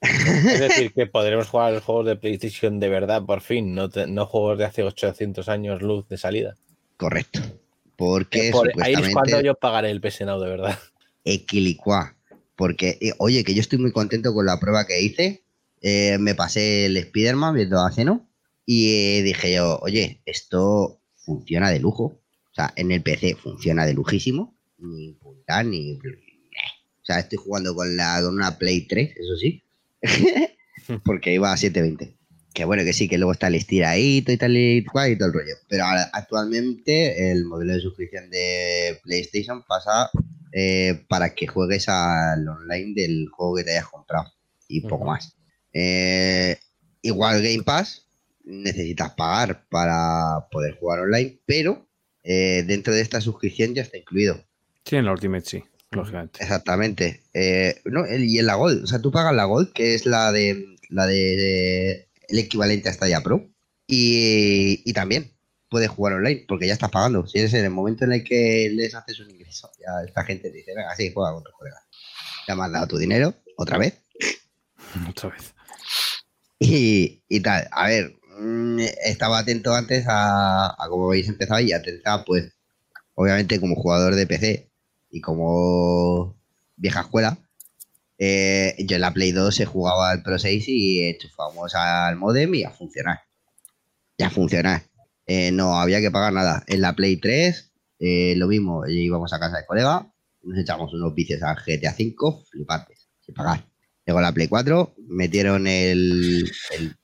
Es 0.00 0.60
decir, 0.60 0.92
que 0.94 1.06
podremos 1.06 1.48
jugar 1.48 1.72
los 1.72 1.82
juegos 1.84 2.06
de 2.06 2.16
PlayStation 2.16 2.80
de 2.80 2.88
verdad, 2.88 3.22
por 3.24 3.40
fin, 3.42 3.74
no, 3.74 3.88
te- 3.90 4.06
no 4.06 4.26
juegos 4.26 4.58
de 4.58 4.64
hace 4.64 4.82
800 4.82 5.48
años 5.48 5.82
luz 5.82 6.08
de 6.08 6.16
salida. 6.16 6.56
Correcto. 6.96 7.40
Porque 7.96 8.50
Por- 8.50 8.72
ahí 8.82 8.94
es 8.94 9.12
cuando 9.12 9.40
yo 9.42 9.54
pagaré 9.54 9.90
el 9.90 10.00
PS 10.00 10.24
Now 10.24 10.40
de 10.40 10.48
verdad. 10.48 10.78
equilicua. 11.24 12.16
Porque, 12.56 12.98
eh, 13.00 13.12
oye, 13.18 13.44
que 13.44 13.54
yo 13.54 13.60
estoy 13.60 13.78
muy 13.78 13.92
contento 13.92 14.32
con 14.34 14.46
la 14.46 14.58
prueba 14.60 14.86
que 14.86 15.00
hice. 15.02 15.42
Eh, 15.82 16.18
me 16.18 16.34
pasé 16.34 16.86
el 16.86 16.96
Spider-Man 16.96 17.54
viendo 17.54 17.80
a 17.80 17.90
Zeno 17.90 18.28
y 18.66 18.94
eh, 19.18 19.22
dije 19.22 19.54
yo, 19.54 19.78
oye, 19.82 20.20
esto 20.26 21.00
funciona 21.16 21.70
de 21.70 21.80
lujo. 21.80 22.04
O 22.04 22.54
sea, 22.54 22.72
en 22.76 22.90
el 22.90 23.02
PC 23.02 23.34
funciona 23.36 23.86
de 23.86 23.94
lujísimo. 23.94 24.56
Ni 24.78 25.12
punta, 25.12 25.62
ni... 25.62 25.94
O 25.94 27.04
sea, 27.04 27.18
estoy 27.18 27.38
jugando 27.38 27.74
con, 27.74 27.96
la, 27.96 28.20
con 28.22 28.34
una 28.34 28.58
Play 28.58 28.86
3, 28.86 29.10
eso 29.16 29.36
sí. 29.36 29.62
Porque 31.04 31.34
iba 31.34 31.52
a 31.52 31.56
720. 31.56 32.16
Que 32.52 32.64
bueno, 32.64 32.82
que 32.84 32.92
sí, 32.92 33.08
que 33.08 33.18
luego 33.18 33.32
está 33.32 33.46
el 33.46 33.54
estiradito 33.54 34.32
y 34.32 34.36
tal 34.36 34.56
y 34.56 34.84
cual 34.84 35.12
y 35.12 35.16
todo 35.16 35.28
el 35.28 35.34
rollo. 35.34 35.54
Pero 35.68 35.84
ahora, 35.84 36.10
actualmente 36.12 37.30
el 37.30 37.44
modelo 37.44 37.74
de 37.74 37.80
suscripción 37.80 38.28
de 38.28 38.98
PlayStation 39.04 39.62
pasa 39.62 40.10
eh, 40.52 41.04
para 41.08 41.34
que 41.34 41.46
juegues 41.46 41.88
al 41.88 42.48
online 42.48 42.92
del 42.94 43.28
juego 43.28 43.56
que 43.56 43.64
te 43.64 43.70
hayas 43.70 43.86
comprado 43.88 44.32
y 44.66 44.80
poco 44.80 45.04
más. 45.04 45.36
Eh, 45.72 46.58
igual 47.02 47.42
Game 47.42 47.62
Pass 47.62 48.06
necesitas 48.44 49.14
pagar 49.14 49.68
para 49.68 50.48
poder 50.50 50.76
jugar 50.76 51.00
online, 51.00 51.40
pero 51.46 51.88
eh, 52.24 52.64
dentro 52.66 52.92
de 52.92 53.00
esta 53.00 53.20
suscripción 53.20 53.74
ya 53.74 53.82
está 53.82 53.96
incluido. 53.96 54.42
Sí, 54.84 54.96
en 54.96 55.04
la 55.04 55.12
Ultimate 55.12 55.44
sí, 55.46 55.62
lógicamente. 55.90 56.42
Exactamente. 56.42 57.22
Eh, 57.34 57.80
no, 57.84 58.04
y 58.06 58.38
en 58.38 58.46
la 58.46 58.54
Gold, 58.54 58.84
o 58.84 58.86
sea, 58.86 59.00
tú 59.00 59.10
pagas 59.10 59.34
la 59.34 59.44
Gold, 59.44 59.72
que 59.72 59.94
es 59.94 60.06
la 60.06 60.32
de 60.32 60.76
la 60.88 61.06
de, 61.06 61.14
de- 61.14 62.08
el 62.28 62.38
equivalente 62.38 62.88
a 62.88 62.92
Stadia 62.92 63.20
Pro, 63.22 63.48
y, 63.86 64.82
y 64.84 64.92
también 64.92 65.32
puedes 65.68 65.88
jugar 65.88 66.14
online, 66.14 66.44
porque 66.48 66.66
ya 66.66 66.72
estás 66.72 66.90
pagando. 66.90 67.26
Si 67.26 67.38
eres 67.38 67.54
en 67.54 67.64
el 67.64 67.70
momento 67.70 68.04
en 68.04 68.12
el 68.12 68.24
que 68.24 68.70
les 68.72 68.94
haces 68.94 69.20
un 69.20 69.30
ingreso, 69.30 69.70
ya 69.80 70.04
esta 70.06 70.24
gente 70.24 70.50
te 70.50 70.56
dice, 70.56 70.72
venga, 70.74 70.94
sí, 70.96 71.10
juega 71.14 71.32
con 71.32 71.42
tus 71.44 71.54
colegas. 71.54 71.82
Ya 72.48 72.54
me 72.56 72.64
has 72.64 72.72
dado 72.72 72.86
tu 72.88 72.98
dinero, 72.98 73.34
otra 73.56 73.78
vez, 73.78 73.94
Otra 75.08 75.30
vez. 75.30 75.54
y, 76.58 77.22
y 77.28 77.40
tal. 77.40 77.68
A 77.72 77.88
ver, 77.88 78.16
mm, 78.38 78.80
estaba 79.04 79.38
atento 79.38 79.74
antes 79.74 80.04
a, 80.08 80.66
a 80.82 80.88
cómo 80.88 81.06
habéis 81.08 81.28
empezado 81.28 81.60
y 81.60 81.72
atenta, 81.72 82.24
pues, 82.24 82.52
obviamente 83.14 83.60
como 83.60 83.76
jugador 83.76 84.14
de 84.14 84.26
PC 84.26 84.69
y 85.10 85.20
como 85.20 86.36
vieja 86.76 87.00
escuela, 87.00 87.38
eh, 88.18 88.76
yo 88.78 88.96
en 88.96 89.00
la 89.00 89.14
Play 89.14 89.32
2 89.32 89.54
se 89.54 89.64
jugaba 89.64 90.10
al 90.10 90.22
Pro 90.22 90.38
6 90.38 90.64
y 90.68 91.04
enchufábamos 91.04 91.74
al 91.74 92.16
modem 92.16 92.54
y 92.54 92.64
a 92.64 92.70
funcionar. 92.70 93.20
Ya 94.18 94.26
a 94.26 94.30
funcionar. 94.30 94.82
Eh, 95.26 95.50
no 95.52 95.80
había 95.80 96.00
que 96.00 96.10
pagar 96.10 96.32
nada. 96.32 96.62
En 96.66 96.82
la 96.82 96.94
Play 96.94 97.16
3, 97.16 97.72
eh, 98.00 98.34
lo 98.36 98.46
mismo, 98.46 98.86
íbamos 98.86 99.32
a 99.32 99.38
casa 99.38 99.56
de 99.56 99.66
colega, 99.66 100.12
nos 100.42 100.58
echamos 100.58 100.92
unos 100.92 101.14
vicios 101.14 101.42
al 101.42 101.56
GTA 101.56 101.94
V, 101.98 102.44
flipantes, 102.50 103.08
sin 103.20 103.34
pagar. 103.34 103.64
Llegó 104.04 104.20
la 104.20 104.32
Play 104.32 104.48
4, 104.48 104.94
metieron 105.08 105.66
el, 105.66 106.50
el 106.72 106.96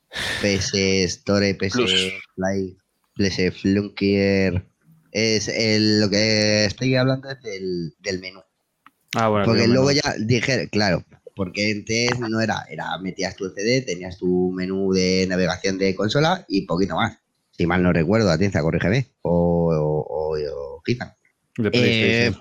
PS 0.42 0.74
Store, 0.74 1.54
PS 1.54 1.72
Plus. 1.72 2.12
Fly, 2.34 2.76
PS 3.14 3.54
Flunkier. 3.58 4.66
Es 5.18 5.48
el, 5.48 6.00
lo 6.00 6.10
que 6.10 6.66
estoy 6.66 6.94
hablando 6.94 7.30
es 7.30 7.40
del, 7.40 7.94
del 8.00 8.20
menú. 8.20 8.42
Ah, 9.14 9.28
bueno. 9.28 9.46
Porque 9.46 9.66
luego 9.66 9.90
ya 9.90 10.14
dije, 10.18 10.68
claro, 10.68 11.04
porque 11.34 11.72
antes 11.72 12.20
no 12.20 12.38
era, 12.38 12.66
era 12.68 12.98
metías 12.98 13.34
tu 13.34 13.48
CD, 13.48 13.80
tenías 13.80 14.18
tu 14.18 14.52
menú 14.52 14.92
de 14.92 15.24
navegación 15.26 15.78
de 15.78 15.94
consola 15.94 16.44
y 16.48 16.66
poquito 16.66 16.96
más. 16.96 17.16
Si 17.50 17.66
mal 17.66 17.82
no 17.82 17.94
recuerdo, 17.94 18.30
Atienza, 18.30 18.60
corrígeme. 18.60 19.06
O, 19.22 19.72
o, 19.74 20.00
o, 20.02 20.36
o 20.36 20.82
Gizan. 20.84 21.14
De 21.56 21.70
Eh, 21.72 22.34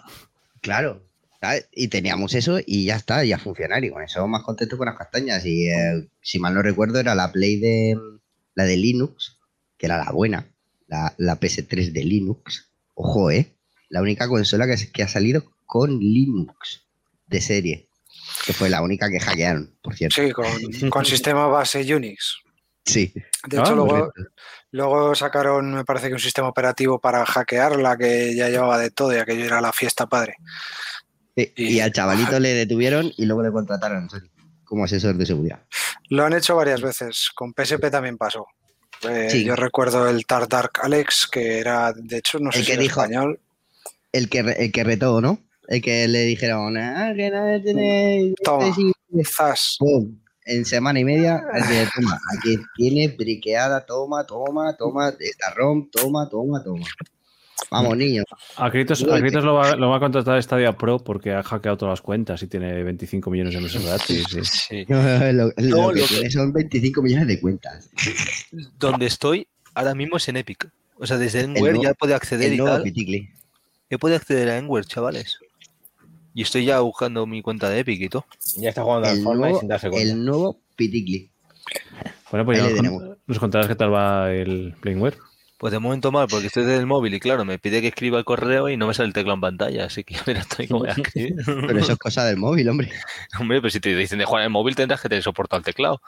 claro. 0.60 1.02
¿sabes? 1.40 1.70
Y 1.72 1.88
teníamos 1.88 2.34
eso 2.34 2.60
y 2.66 2.88
ya 2.88 2.98
está, 2.98 3.24
ya 3.24 3.38
funcionar. 3.38 3.86
Y 3.86 3.90
con 3.90 4.04
eso 4.04 4.28
más 4.28 4.44
contento 4.44 4.78
con 4.78 4.88
las 4.88 4.98
castañas. 4.98 5.46
Y 5.46 5.70
eh, 5.70 6.10
si 6.22 6.40
mal 6.40 6.54
no 6.54 6.62
recuerdo, 6.62 7.00
era 7.00 7.16
la 7.16 7.32
Play 7.32 7.58
de 7.58 7.98
la 8.54 8.66
de 8.66 8.76
Linux, 8.76 9.40
que 9.78 9.86
era 9.86 10.04
la 10.04 10.12
buena. 10.12 10.46
La, 10.96 11.14
la 11.18 11.40
PS3 11.40 11.92
de 11.92 12.04
Linux. 12.04 12.72
Ojo, 12.94 13.30
¿eh? 13.32 13.54
La 13.90 14.02
única 14.02 14.28
consola 14.30 14.66
que, 14.66 14.92
que 14.92 15.04
ha 15.04 15.08
salido 15.08 15.44
con 15.66 16.00
Linux 16.00 16.88
de 17.28 17.42
serie. 17.42 17.90
Que 18.46 18.54
fue 18.54 18.70
la 18.70 18.82
única 18.82 19.10
que 19.10 19.20
hackearon, 19.20 19.76
por 19.82 19.96
cierto. 19.96 20.16
Sí, 20.22 20.32
con, 20.32 20.90
con 20.90 21.06
sistema 21.16 21.48
base 21.48 21.80
Unix. 21.94 22.38
Sí. 22.86 23.12
De 23.48 23.58
Ah, 23.58 23.62
hecho, 23.62 23.76
muy 23.76 23.88
luego, 23.90 24.14
luego 24.72 25.16
sacaron, 25.16 25.74
me 25.74 25.84
parece 25.84 26.08
que 26.08 26.14
un 26.14 26.20
sistema 26.20 26.48
operativo 26.48 27.00
para 27.00 27.26
hackearla 27.26 27.98
que 27.98 28.34
ya 28.36 28.48
llevaba 28.50 28.78
de 28.80 28.92
todo 28.92 29.14
y 29.14 29.18
aquello 29.18 29.44
era 29.46 29.60
la 29.60 29.74
fiesta 29.74 30.08
padre. 30.08 30.36
Sí, 31.36 31.52
Y- 31.58 31.66
Y 31.76 31.80
al 31.82 31.92
chavalito 31.92 32.40
le 32.40 32.54
detuvieron 32.54 33.12
y 33.18 33.26
luego 33.26 33.44
le 33.44 33.52
contrataron 33.52 34.08
como 34.64 34.86
asesor 34.86 35.16
de 35.18 35.26
seguridad. 35.26 35.66
Lo 36.10 36.24
han 36.26 36.34
hecho 36.34 36.56
varias 36.56 36.82
veces. 36.82 37.30
Con 37.36 37.54
PSP 37.54 37.90
también 37.92 38.18
pasó. 38.18 38.46
Eh, 39.10 39.30
Sí. 39.30 39.44
Yo 39.44 39.56
recuerdo 39.56 40.08
el 40.10 40.26
Tar 40.26 40.48
Dark 40.48 40.72
Alex, 40.82 41.28
que 41.32 41.60
era, 41.60 41.94
de 41.94 42.18
hecho, 42.18 42.40
no 42.40 42.52
sé 42.52 42.60
si 42.60 42.66
que 42.66 42.74
era 42.74 42.82
dijo- 42.82 43.02
español. 43.02 43.40
El 44.12 44.30
que, 44.30 44.40
el 44.40 44.72
que 44.72 44.84
retó, 44.84 45.20
¿no? 45.22 45.40
El 45.68 45.82
que 45.82 46.08
le 46.08 46.22
dijeron, 46.22 46.78
ah, 46.78 47.12
que 47.16 47.30
no 47.30 47.62
tiene... 47.62 48.34
Toma. 48.44 48.74
Zas. 49.26 49.76
pum. 49.80 50.18
en 50.46 50.64
semana 50.66 51.00
y 51.00 51.04
media, 51.04 51.42
así 51.54 51.74
toma, 51.96 52.20
aquí 52.38 52.58
tiene 52.76 53.08
briqueada, 53.08 53.84
toma, 53.86 54.24
toma, 54.26 54.76
toma, 54.78 55.10
esta 55.20 55.50
ROM, 55.56 55.90
toma, 55.90 56.30
toma, 56.30 56.64
toma. 56.64 56.86
Vamos, 57.72 57.98
niño. 57.98 58.24
A 58.58 58.70
Kritos, 58.70 59.04
a 59.04 59.20
Kritos 59.20 59.44
lo, 59.44 59.54
va, 59.56 59.76
lo 59.76 59.90
va 59.90 59.98
a 59.98 60.00
contratar 60.00 60.42
Stadia 60.44 60.74
Pro 60.78 61.00
porque 61.00 61.32
ha 61.34 61.42
hackeado 61.44 61.78
todas 61.78 61.94
las 61.94 62.02
cuentas 62.02 62.42
y 62.44 62.48
tiene 62.48 62.84
25 62.84 63.30
millones 63.32 63.54
de 63.54 63.62
meses 63.62 63.86
gratis. 63.86 64.26
sí. 64.30 64.40
Sí. 64.86 64.86
lo, 64.90 65.32
lo 65.32 65.54
No, 65.58 65.90
que 65.94 66.02
lo 66.02 66.08
que- 66.08 66.14
tiene 66.16 66.32
son 66.32 66.52
25 66.54 67.02
millones 67.02 67.28
de 67.28 67.40
cuentas. 67.40 67.90
Donde 68.80 69.06
estoy 69.06 69.48
ahora 69.74 69.96
mismo 69.96 70.18
es 70.18 70.28
en 70.30 70.38
Epic. 70.38 70.70
O 70.98 71.06
sea, 71.06 71.18
desde 71.18 71.48
nuevo- 71.48 71.82
ya 71.82 71.94
puedo 71.94 72.16
acceder 72.16 72.48
El 72.48 72.54
y 72.56 72.58
nuevo 72.58 72.74
tal. 72.76 72.84
Piticli. 72.84 73.30
He 73.90 73.98
podido 73.98 74.18
acceder 74.18 74.50
a 74.50 74.58
Enware, 74.58 74.86
chavales. 74.86 75.40
Y 76.34 76.42
estoy 76.42 76.66
ya 76.66 76.80
buscando 76.82 77.26
mi 77.26 77.42
cuenta 77.42 77.70
de 77.70 77.80
Epic 77.80 78.02
y 78.02 78.10
todo. 78.10 78.26
Ya 78.58 78.70
está 78.70 78.84
jugando 78.84 79.08
al 79.08 79.18
El 79.18 79.24
forma 79.24 79.38
y 79.38 79.42
nuevo, 79.52 79.60
sin 79.60 79.70
darse 79.70 79.90
cuenta. 79.90 80.12
el 80.12 80.26
nuevo 80.26 80.60
Piticli. 80.76 81.30
Bueno, 82.32 82.46
pues 82.46 82.58
ya 82.58 82.82
nos, 82.82 83.18
nos 83.26 83.40
contarás 83.40 83.68
qué 83.68 83.76
tal 83.76 83.94
va 83.94 84.32
el 84.34 84.76
Playingware. 84.82 85.18
Pues 85.58 85.72
de 85.72 85.80
momento 85.80 86.12
mal, 86.12 86.28
porque 86.30 86.48
estoy 86.48 86.64
desde 86.66 86.80
el 86.80 86.86
móvil 86.86 87.14
y 87.14 87.20
claro, 87.22 87.46
me 87.46 87.58
pide 87.58 87.82
que 87.82 87.88
escriba 87.88 88.20
el 88.20 88.26
correo 88.26 88.68
y 88.70 88.76
no 88.76 88.88
me 88.88 88.94
sale 88.94 89.08
el 89.08 89.14
teclado 89.14 89.36
en 89.36 89.42
pantalla, 89.42 89.86
así 89.86 90.04
que 90.04 90.16
mira, 90.28 90.42
estoy 90.42 90.68
como 90.68 90.82
voy 90.82 90.90
a 90.90 90.94
escribir. 90.94 91.36
Pero 91.46 91.80
eso 91.80 91.94
es 91.94 91.98
cosa 91.98 92.26
del 92.26 92.38
móvil, 92.38 92.68
hombre. 92.70 92.92
Hombre, 93.40 93.62
pues 93.62 93.74
si 93.74 93.80
te 93.80 93.96
dicen 93.96 94.20
de 94.20 94.26
jugar 94.26 94.42
en 94.42 94.46
el 94.48 94.52
móvil 94.52 94.76
tendrás 94.76 95.02
que 95.02 95.08
tener 95.10 95.24
soporte 95.24 95.56
al 95.56 95.64
teclado. 95.64 96.02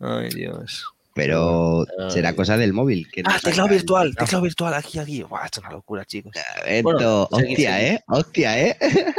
Ay, 0.00 0.30
Dios. 0.30 0.86
Pero 1.12 1.80
Ay. 1.98 2.10
será 2.10 2.34
cosa 2.34 2.56
del 2.56 2.72
móvil. 2.72 3.06
que 3.12 3.22
no 3.22 3.30
Ah, 3.30 3.38
teclado 3.42 3.68
el 3.68 3.74
virtual, 3.74 4.10
teclado. 4.10 4.26
teclado 4.26 4.42
virtual, 4.44 4.74
aquí, 4.74 4.98
aquí. 4.98 5.22
Buah, 5.24 5.44
esto 5.44 5.60
es 5.60 5.66
una 5.66 5.74
locura, 5.74 6.04
chicos. 6.06 6.32
Esto, 6.64 6.82
Bueno, 6.90 7.28
hostia. 7.30 7.82
¿eh? 7.86 8.00
Hostia, 8.06 8.60
¿eh? 8.60 8.76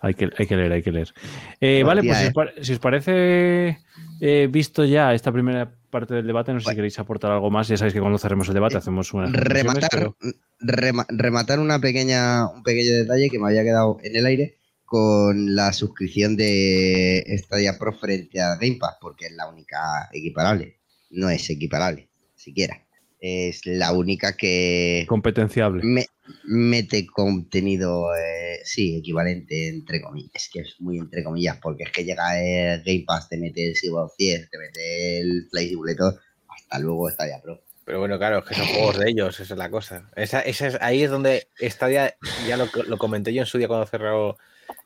Hay 0.00 0.14
que, 0.14 0.30
hay 0.38 0.46
que 0.46 0.56
leer, 0.56 0.72
hay 0.72 0.82
que 0.82 0.92
leer. 0.92 1.12
Eh, 1.60 1.82
vale, 1.84 2.04
pues 2.04 2.16
si 2.18 2.24
eh. 2.24 2.26
os, 2.28 2.32
par- 2.34 2.54
si 2.60 2.72
os 2.72 2.78
parece 2.78 3.78
eh, 4.20 4.48
visto 4.48 4.84
ya 4.84 5.12
esta 5.12 5.32
primera 5.32 5.72
parte 5.90 6.14
del 6.14 6.26
debate, 6.26 6.52
no 6.52 6.60
sé 6.60 6.70
si 6.70 6.74
queréis 6.76 6.98
aportar 6.98 7.30
algo 7.32 7.50
más. 7.50 7.68
Ya 7.68 7.76
sabéis 7.76 7.94
que 7.94 8.00
cuando 8.00 8.18
cerremos 8.18 8.48
el 8.48 8.54
debate 8.54 8.76
hacemos 8.76 9.12
unas 9.14 9.30
conclusiones, 9.32 9.64
rematar, 9.64 9.90
pero- 9.90 10.16
rema- 10.60 11.06
rematar 11.08 11.58
una 11.60 11.78
pequeña, 11.80 12.46
un 12.48 12.62
pequeño 12.62 12.92
detalle 12.94 13.30
que 13.30 13.38
me 13.38 13.48
había 13.48 13.62
quedado 13.64 13.98
en 14.02 14.16
el 14.16 14.26
aire 14.26 14.58
con 14.84 15.54
la 15.54 15.72
suscripción 15.72 16.36
de 16.36 17.22
Stadia 17.38 17.78
Pro 17.78 17.92
frente 17.92 18.40
a 18.40 18.56
Game 18.56 18.76
Pass, 18.80 18.96
porque 19.00 19.26
es 19.26 19.32
la 19.32 19.46
única 19.48 20.08
equiparable. 20.12 20.78
No 21.10 21.28
es 21.30 21.48
equiparable, 21.50 22.08
siquiera. 22.34 22.82
Es 23.20 23.66
la 23.66 23.92
única 23.92 24.36
que 24.36 25.04
competenciable. 25.08 25.82
me- 25.84 26.06
mete 26.44 27.06
contenido, 27.06 28.14
eh, 28.14 28.60
sí, 28.64 28.96
equivalente, 28.98 29.68
entre 29.68 30.00
comillas. 30.00 30.30
Es 30.34 30.48
que 30.52 30.60
es 30.60 30.76
muy 30.80 30.98
entre 30.98 31.24
comillas, 31.24 31.58
porque 31.60 31.84
es 31.84 31.90
que 31.90 32.04
llega 32.04 32.38
el 32.40 32.82
Game 32.84 33.04
Pass, 33.06 33.28
te 33.28 33.36
mete 33.38 33.66
el 33.68 33.76
Sea 33.76 33.92
of 33.94 34.14
Thieves, 34.16 34.48
te 34.50 34.58
mete 34.58 35.18
el 35.20 35.48
Play 35.50 35.68
Simulator, 35.70 36.20
hasta 36.48 36.78
luego 36.78 37.10
Stadia 37.10 37.40
Pro. 37.42 37.60
Pero 37.84 38.00
bueno, 38.00 38.18
claro, 38.18 38.38
es 38.40 38.44
que 38.44 38.54
son 38.54 38.66
juegos 38.66 38.98
de 38.98 39.10
ellos, 39.10 39.40
esa 39.40 39.54
es 39.54 39.58
la 39.58 39.70
cosa. 39.70 40.10
Esa, 40.14 40.40
esa 40.42 40.66
es, 40.66 40.78
ahí 40.82 41.02
es 41.02 41.10
donde 41.10 41.48
Stadia, 41.58 42.14
ya 42.46 42.56
lo, 42.58 42.68
lo 42.86 42.98
comenté 42.98 43.32
yo 43.32 43.40
en 43.42 43.46
su 43.46 43.56
día 43.58 43.66
cuando 43.66 43.86
cerró 43.86 44.36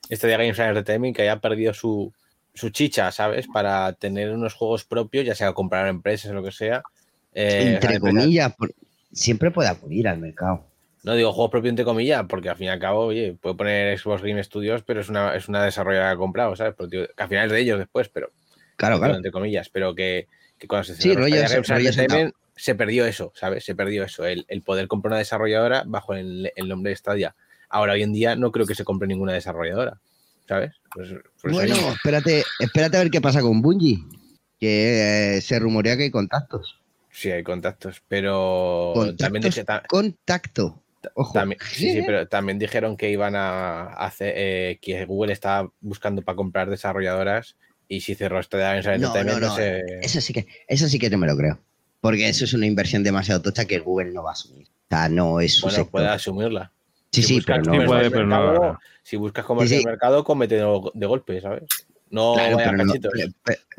Stadia 0.08 0.36
Games 0.38 0.58
Entertainment, 0.58 1.16
que 1.16 1.22
haya 1.22 1.40
perdido 1.40 1.74
su, 1.74 2.12
su 2.54 2.70
chicha, 2.70 3.10
¿sabes? 3.10 3.46
Para 3.52 3.92
tener 3.94 4.30
unos 4.30 4.54
juegos 4.54 4.84
propios, 4.84 5.26
ya 5.26 5.34
sea 5.34 5.52
comprar 5.52 5.88
empresas 5.88 6.30
o 6.30 6.34
lo 6.34 6.44
que 6.44 6.52
sea. 6.52 6.82
Eh, 7.34 7.74
entre 7.74 7.98
comillas, 8.00 8.54
por- 8.54 8.72
siempre 9.12 9.50
puede 9.50 9.68
acudir 9.68 10.08
al 10.08 10.18
mercado. 10.18 10.64
No 11.04 11.14
digo 11.14 11.32
juegos 11.32 11.50
propios 11.50 11.70
entre 11.70 11.84
comillas, 11.84 12.24
porque 12.28 12.48
al 12.48 12.56
fin 12.56 12.66
y 12.66 12.70
al 12.70 12.78
cabo, 12.78 13.06
oye, 13.06 13.36
puede 13.40 13.56
poner 13.56 13.98
Xbox 13.98 14.22
Game 14.22 14.42
Studios, 14.44 14.82
pero 14.86 15.00
es 15.00 15.08
una, 15.08 15.34
es 15.34 15.48
una 15.48 15.64
desarrolladora 15.64 16.10
que 16.10 16.14
ha 16.14 16.18
comprado, 16.18 16.54
¿sabes? 16.54 16.74
Porque, 16.76 17.08
que 17.16 17.22
al 17.22 17.28
final 17.28 17.46
es 17.46 17.52
de 17.52 17.60
ellos 17.60 17.78
después, 17.78 18.08
pero 18.08 18.30
Claro, 18.76 18.98
claro. 18.98 19.16
entre 19.16 19.32
comillas, 19.32 19.68
pero 19.68 19.94
que, 19.94 20.28
que 20.58 20.68
cuando 20.68 20.84
se 20.84 20.94
Sí, 20.94 21.08
cerró 21.10 21.22
rollo 21.22 21.36
rollo 21.44 21.88
Entertainment, 21.88 22.34
se 22.54 22.74
perdió 22.76 23.04
eso, 23.06 23.32
¿sabes? 23.34 23.64
Se 23.64 23.74
perdió 23.74 24.04
eso, 24.04 24.24
el, 24.26 24.44
el 24.48 24.62
poder 24.62 24.86
comprar 24.86 25.10
una 25.12 25.18
desarrolladora 25.18 25.82
bajo 25.86 26.14
el, 26.14 26.52
el 26.54 26.68
nombre 26.68 26.90
de 26.90 26.96
Stadia. 26.96 27.34
Ahora, 27.68 27.94
hoy 27.94 28.02
en 28.02 28.12
día, 28.12 28.36
no 28.36 28.52
creo 28.52 28.66
que 28.66 28.74
se 28.76 28.84
compre 28.84 29.08
ninguna 29.08 29.32
desarrolladora, 29.32 29.98
¿sabes? 30.46 30.72
Pues- 30.94 31.10
por 31.40 31.50
Bueno, 31.52 31.74
espérate, 31.92 32.44
espérate 32.60 32.96
a 32.96 33.00
ver 33.00 33.10
qué 33.10 33.20
pasa 33.20 33.40
con 33.40 33.60
Bungie, 33.60 33.98
que 34.60 35.36
eh, 35.36 35.40
se 35.40 35.58
rumorea 35.58 35.96
que 35.96 36.04
hay 36.04 36.10
contactos. 36.10 36.78
Sí 37.12 37.30
hay 37.30 37.42
contactos, 37.44 38.02
pero 38.08 38.92
Contactos, 38.94 39.18
también, 39.18 39.42
dije- 39.44 39.64
ta- 39.64 39.82
contacto. 39.88 40.82
Ojo. 41.14 41.32
también- 41.32 41.58
sí, 41.72 41.92
sí, 41.92 42.02
pero 42.06 42.28
también 42.28 42.58
dijeron 42.60 42.96
que 42.96 43.10
iban 43.10 43.34
a 43.36 43.88
hacer, 43.94 44.34
eh, 44.36 44.78
que 44.80 45.04
Google 45.04 45.32
estaba 45.32 45.68
buscando 45.80 46.22
para 46.22 46.36
comprar 46.36 46.70
desarrolladoras 46.70 47.56
y 47.88 48.00
si 48.02 48.14
cerró 48.14 48.40
Stadia 48.42 48.80
Games 48.80 49.00
No, 49.00 49.12
no, 49.14 49.24
no, 49.24 49.40
no. 49.40 49.56
sé... 49.56 49.82
Eso 50.00 50.20
sí 50.20 50.32
que, 50.32 50.46
eso 50.68 50.88
sí 50.88 50.98
que 51.00 51.10
no 51.10 51.18
me 51.18 51.26
lo 51.26 51.36
creo. 51.36 51.58
Porque 52.00 52.28
eso 52.28 52.44
es 52.44 52.54
una 52.54 52.66
inversión 52.66 53.02
demasiado 53.02 53.42
tocha 53.42 53.64
que 53.64 53.78
Google 53.80 54.12
no 54.12 54.22
va 54.22 54.30
a 54.30 54.32
asumir. 54.32 54.66
O 54.68 54.70
sea, 54.88 55.08
no 55.08 55.40
es 55.40 55.54
su 55.56 55.62
Bueno, 55.62 55.76
sector. 55.76 55.90
puede 55.90 56.08
asumirla. 56.08 56.72
Sí, 57.12 57.22
sí, 57.22 57.34
buscas 57.34 57.58
pero 57.60 57.72
no. 57.74 57.80
Sí, 57.80 57.86
puede, 57.86 58.02
de 58.04 58.10
pero 58.10 58.26
no 58.26 58.34
hará. 58.36 58.78
Si 59.02 59.16
buscas 59.16 59.44
comercio 59.44 59.68
Sí, 59.76 59.80
sí. 59.80 59.84
de 59.84 59.90
mercado, 59.90 60.24
cómetelo 60.24 60.90
de 60.94 61.06
golpe, 61.06 61.40
¿sabes? 61.40 61.64
No 62.10 62.34
Claro, 62.34 62.56
vaya 62.56 62.70
pero, 62.70 62.84
no, 62.84 62.94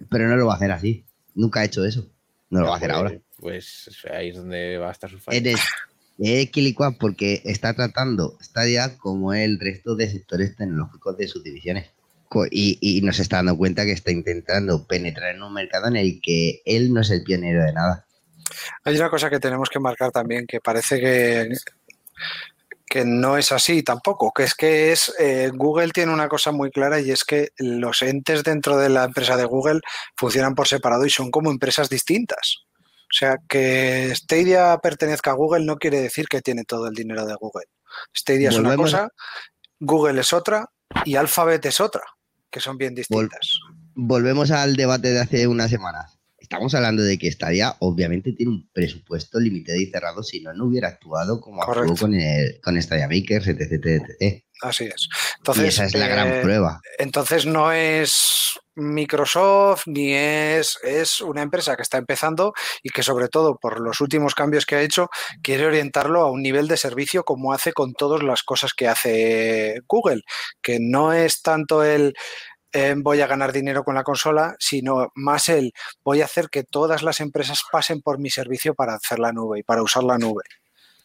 pero 0.09 0.27
no 0.27 0.35
lo 0.35 0.45
va 0.47 0.53
a 0.53 0.55
hacer 0.57 0.71
así. 0.71 1.03
Nunca 1.35 1.61
ha 1.61 1.65
hecho 1.65 1.83
eso. 1.85 2.05
No 2.53 2.61
lo 2.61 2.67
va 2.67 2.73
a 2.73 2.77
hacer 2.77 2.91
ahora. 2.91 3.17
Pues 3.37 3.89
ahí 4.11 4.29
es 4.29 4.35
donde 4.35 4.77
va 4.77 4.89
a 4.89 4.91
estar 4.91 5.09
su 5.09 5.19
fallo. 5.19 5.37
Eres 5.37 5.59
es 6.19 6.51
quilicua 6.51 6.91
porque 6.91 7.41
está 7.45 7.73
tratando 7.73 8.37
Stadia 8.41 8.97
como 8.97 9.33
el 9.33 9.59
resto 9.59 9.95
de 9.95 10.09
sectores 10.09 10.55
tecnológicos 10.55 11.17
de 11.17 11.27
sus 11.27 11.43
divisiones. 11.43 11.89
Y, 12.49 12.79
y 12.81 13.01
nos 13.01 13.19
está 13.19 13.37
dando 13.37 13.57
cuenta 13.57 13.85
que 13.85 13.91
está 13.91 14.11
intentando 14.11 14.87
penetrar 14.87 15.35
en 15.35 15.43
un 15.43 15.53
mercado 15.53 15.87
en 15.87 15.95
el 15.95 16.19
que 16.19 16.61
él 16.65 16.91
no 16.91 17.01
es 17.01 17.11
el 17.11 17.23
pionero 17.23 17.63
de 17.63 17.73
nada. 17.73 18.05
Hay 18.83 18.95
una 18.95 19.09
cosa 19.09 19.29
que 19.29 19.39
tenemos 19.39 19.69
que 19.69 19.79
marcar 19.79 20.11
también, 20.11 20.47
que 20.47 20.59
parece 20.59 20.99
que, 20.99 21.49
que 22.93 23.05
no 23.05 23.39
es 23.39 23.51
así 23.51 23.81
tampoco, 23.81 24.31
que 24.31 24.43
es 24.43 24.53
que 24.53 24.91
es 24.91 25.11
eh, 25.17 25.49
Google 25.51 25.89
tiene 25.89 26.13
una 26.13 26.27
cosa 26.27 26.51
muy 26.51 26.69
clara 26.69 27.01
y 27.01 27.09
es 27.09 27.23
que 27.23 27.49
los 27.57 28.03
entes 28.03 28.43
dentro 28.43 28.77
de 28.77 28.89
la 28.89 29.05
empresa 29.05 29.35
de 29.35 29.45
Google 29.45 29.79
funcionan 30.15 30.53
por 30.53 30.67
separado 30.67 31.03
y 31.03 31.09
son 31.09 31.31
como 31.31 31.49
empresas 31.49 31.89
distintas. 31.89 32.57
O 32.77 33.15
sea, 33.17 33.37
que 33.49 34.13
Stadia 34.15 34.77
pertenezca 34.77 35.31
a 35.31 35.33
Google 35.33 35.65
no 35.65 35.77
quiere 35.77 36.01
decir 36.01 36.27
que 36.27 36.43
tiene 36.43 36.65
todo 36.65 36.85
el 36.85 36.93
dinero 36.93 37.25
de 37.25 37.33
Google. 37.33 37.65
Stadia 38.15 38.49
es 38.49 38.57
una 38.57 38.69
Volvemos 38.69 38.91
cosa, 38.91 39.09
Google 39.79 40.21
es 40.21 40.31
otra 40.31 40.69
y 41.03 41.15
Alphabet 41.15 41.65
es 41.65 41.81
otra, 41.81 42.03
que 42.51 42.59
son 42.59 42.77
bien 42.77 42.93
distintas. 42.93 43.57
Volvemos 43.95 44.51
al 44.51 44.75
debate 44.75 45.09
de 45.09 45.19
hace 45.19 45.47
unas 45.47 45.71
semanas. 45.71 46.19
Estamos 46.53 46.75
hablando 46.75 47.01
de 47.01 47.17
que 47.17 47.31
Stadia 47.31 47.75
obviamente 47.79 48.31
tiene 48.31 48.51
un 48.51 48.69
presupuesto 48.71 49.39
limitado 49.39 49.79
y 49.79 49.87
cerrado, 49.87 50.21
si 50.21 50.39
no, 50.39 50.53
no 50.53 50.65
hubiera 50.65 50.87
actuado 50.87 51.41
como 51.41 51.63
actuó 51.63 51.95
con, 51.95 52.13
el, 52.13 52.61
con 52.61 52.79
Stadia 52.79 53.07
Makers, 53.07 53.47
etc, 53.47 53.61
etc, 53.71 54.03
etc. 54.19 54.43
Así 54.61 54.83
es. 54.85 55.09
Y 55.09 55.37
Entonces, 55.39 55.65
esa 55.65 55.85
es 55.85 55.95
la 55.95 56.05
eh, 56.05 56.09
gran 56.09 56.41
prueba. 56.43 56.79
Entonces 56.99 57.47
no 57.47 57.71
es 57.71 58.59
Microsoft 58.75 59.87
ni 59.87 60.13
es, 60.13 60.77
es 60.83 61.21
una 61.21 61.41
empresa 61.41 61.75
que 61.75 61.81
está 61.81 61.97
empezando 61.97 62.53
y 62.83 62.89
que 62.89 63.01
sobre 63.01 63.29
todo 63.29 63.57
por 63.59 63.81
los 63.81 63.99
últimos 63.99 64.35
cambios 64.35 64.67
que 64.67 64.75
ha 64.75 64.81
hecho 64.81 65.09
quiere 65.41 65.65
orientarlo 65.65 66.21
a 66.21 66.31
un 66.31 66.43
nivel 66.43 66.67
de 66.67 66.77
servicio 66.77 67.23
como 67.23 67.51
hace 67.51 67.73
con 67.73 67.93
todas 67.93 68.21
las 68.21 68.43
cosas 68.43 68.73
que 68.73 68.87
hace 68.87 69.81
Google, 69.87 70.21
que 70.61 70.77
no 70.79 71.13
es 71.13 71.41
tanto 71.41 71.83
el 71.83 72.13
eh, 72.73 72.95
voy 72.97 73.21
a 73.21 73.27
ganar 73.27 73.51
dinero 73.53 73.83
con 73.83 73.95
la 73.95 74.03
consola, 74.03 74.55
sino 74.59 75.11
más 75.15 75.47
el 75.49 75.73
voy 76.03 76.21
a 76.21 76.25
hacer 76.25 76.49
que 76.49 76.63
todas 76.63 77.03
las 77.03 77.19
empresas 77.21 77.61
pasen 77.71 78.01
por 78.01 78.19
mi 78.19 78.29
servicio 78.29 78.73
para 78.73 78.95
hacer 78.95 79.19
la 79.19 79.31
nube 79.31 79.59
y 79.59 79.63
para 79.63 79.81
usar 79.83 80.03
la 80.03 80.17
nube. 80.17 80.43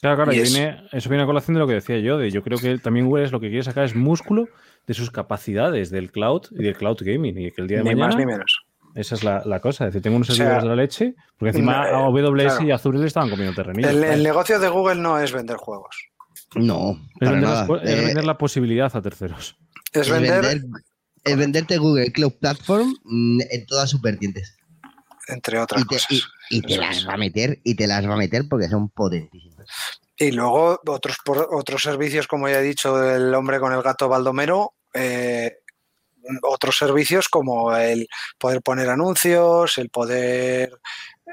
Claro, 0.01 0.16
claro, 0.16 0.32
Y 0.32 0.39
es- 0.40 0.55
eso 0.93 1.09
viene 1.09 1.24
a 1.24 1.27
colación 1.27 1.55
de 1.55 1.61
lo 1.61 1.66
que 1.66 1.74
decía 1.74 1.99
yo, 1.99 2.19
de 2.19 2.31
yo 2.31 2.43
creo 2.43 2.57
que 2.59 2.78
también 2.78 3.07
Google 3.07 3.24
es 3.24 3.32
lo 3.32 3.40
que 3.40 3.49
quiere 3.49 3.65
sacar 3.65 3.85
es 3.85 3.95
músculo 3.97 4.49
de 4.86 4.95
sus 4.95 5.11
capacidades 5.11 5.90
del 5.90 6.11
cloud 6.12 6.43
y 6.53 6.62
del 6.62 6.77
cloud 6.77 6.99
gaming 7.01 7.36
y 7.39 7.51
que 7.51 7.61
el 7.62 7.66
día 7.69 7.78
de 7.78 7.82
Ni 7.85 7.90
mañana 7.90 8.07
más 8.07 8.16
ni 8.16 8.24
menos. 8.24 8.65
esa 8.95 9.16
es 9.16 9.24
la, 9.24 9.43
la 9.45 9.61
cosa, 9.61 9.85
es 9.85 9.89
decir, 9.93 10.03
tengo 10.03 10.16
unos 10.16 10.31
O 10.31 10.35
sea, 10.35 10.36
servidores 10.45 10.62
de 10.62 10.69
la 10.70 10.77
leche, 10.82 11.15
porque 11.36 11.51
encima 11.51 11.89
eh, 11.89 11.93
a 11.95 11.99
AWS 11.99 12.43
claro. 12.45 12.65
y 12.65 12.70
Azure 12.70 12.99
le 13.01 13.07
estaban 13.09 13.28
comiendo 13.28 13.55
terrenillo. 13.55 13.89
El, 13.90 14.23
negocio 14.23 14.59
de 14.61 14.69
Google 14.69 14.95
no 15.03 15.19
es 15.19 15.32
vender 15.32 15.57
juegos, 15.57 15.97
No, 16.55 16.93
es, 16.93 17.19
para 17.19 17.31
vender 17.32 17.49
nada. 17.49 17.59
las 17.61 17.66
po- 17.66 17.77
es 17.78 17.90
Eh, 17.90 18.05
vender 18.07 18.24
la 18.24 18.39
posibilidad 18.39 18.97
a 18.97 19.03
terceros. 19.03 19.57
es 19.93 20.03
es 20.03 20.11
vender, 20.11 20.43
vender- 20.45 20.82
es 21.24 21.36
venderte 21.36 21.78
Google 21.78 22.12
Cloud 22.12 22.35
Platform 22.40 22.97
mm, 23.05 23.40
en 23.51 23.66
todas 23.66 23.90
sus 23.90 24.01
vertientes. 24.01 24.55
entre 25.28 25.59
otras 25.59 25.82
Y 25.82 25.86
te, 25.86 25.95
cosas. 25.97 26.11
y- 26.11 26.23
y 26.51 26.62
te 26.62 26.77
las 26.78 27.07
va 27.07 27.15
a 27.15 27.16
meter, 27.19 27.61
y 27.62 27.74
te 27.74 27.86
las 27.86 28.07
va 28.09 28.15
a 28.15 28.16
meter 28.16 28.45
porque 28.49 28.69
son 28.69 28.89
potentísimas. 28.89 29.66
Y 30.16 30.32
luego 30.32 30.81
otros, 30.86 31.16
por- 31.24 31.49
otros 31.53 31.82
servicios, 31.82 32.27
como 32.27 32.49
ya 32.49 32.61
he 32.61 32.62
dicho, 32.62 33.03
el 33.15 33.35
hombre 33.35 33.61
con 33.61 33.73
el 33.74 33.82
gato 33.82 34.09
Baldomero, 34.09 34.73
eh, 34.95 35.59
otros 36.43 36.77
servicios 36.77 37.28
como 37.28 37.74
el 37.77 38.09
poder 38.39 38.62
poner 38.62 38.89
anuncios, 38.90 39.78
el 39.78 39.90
poder 39.90 40.78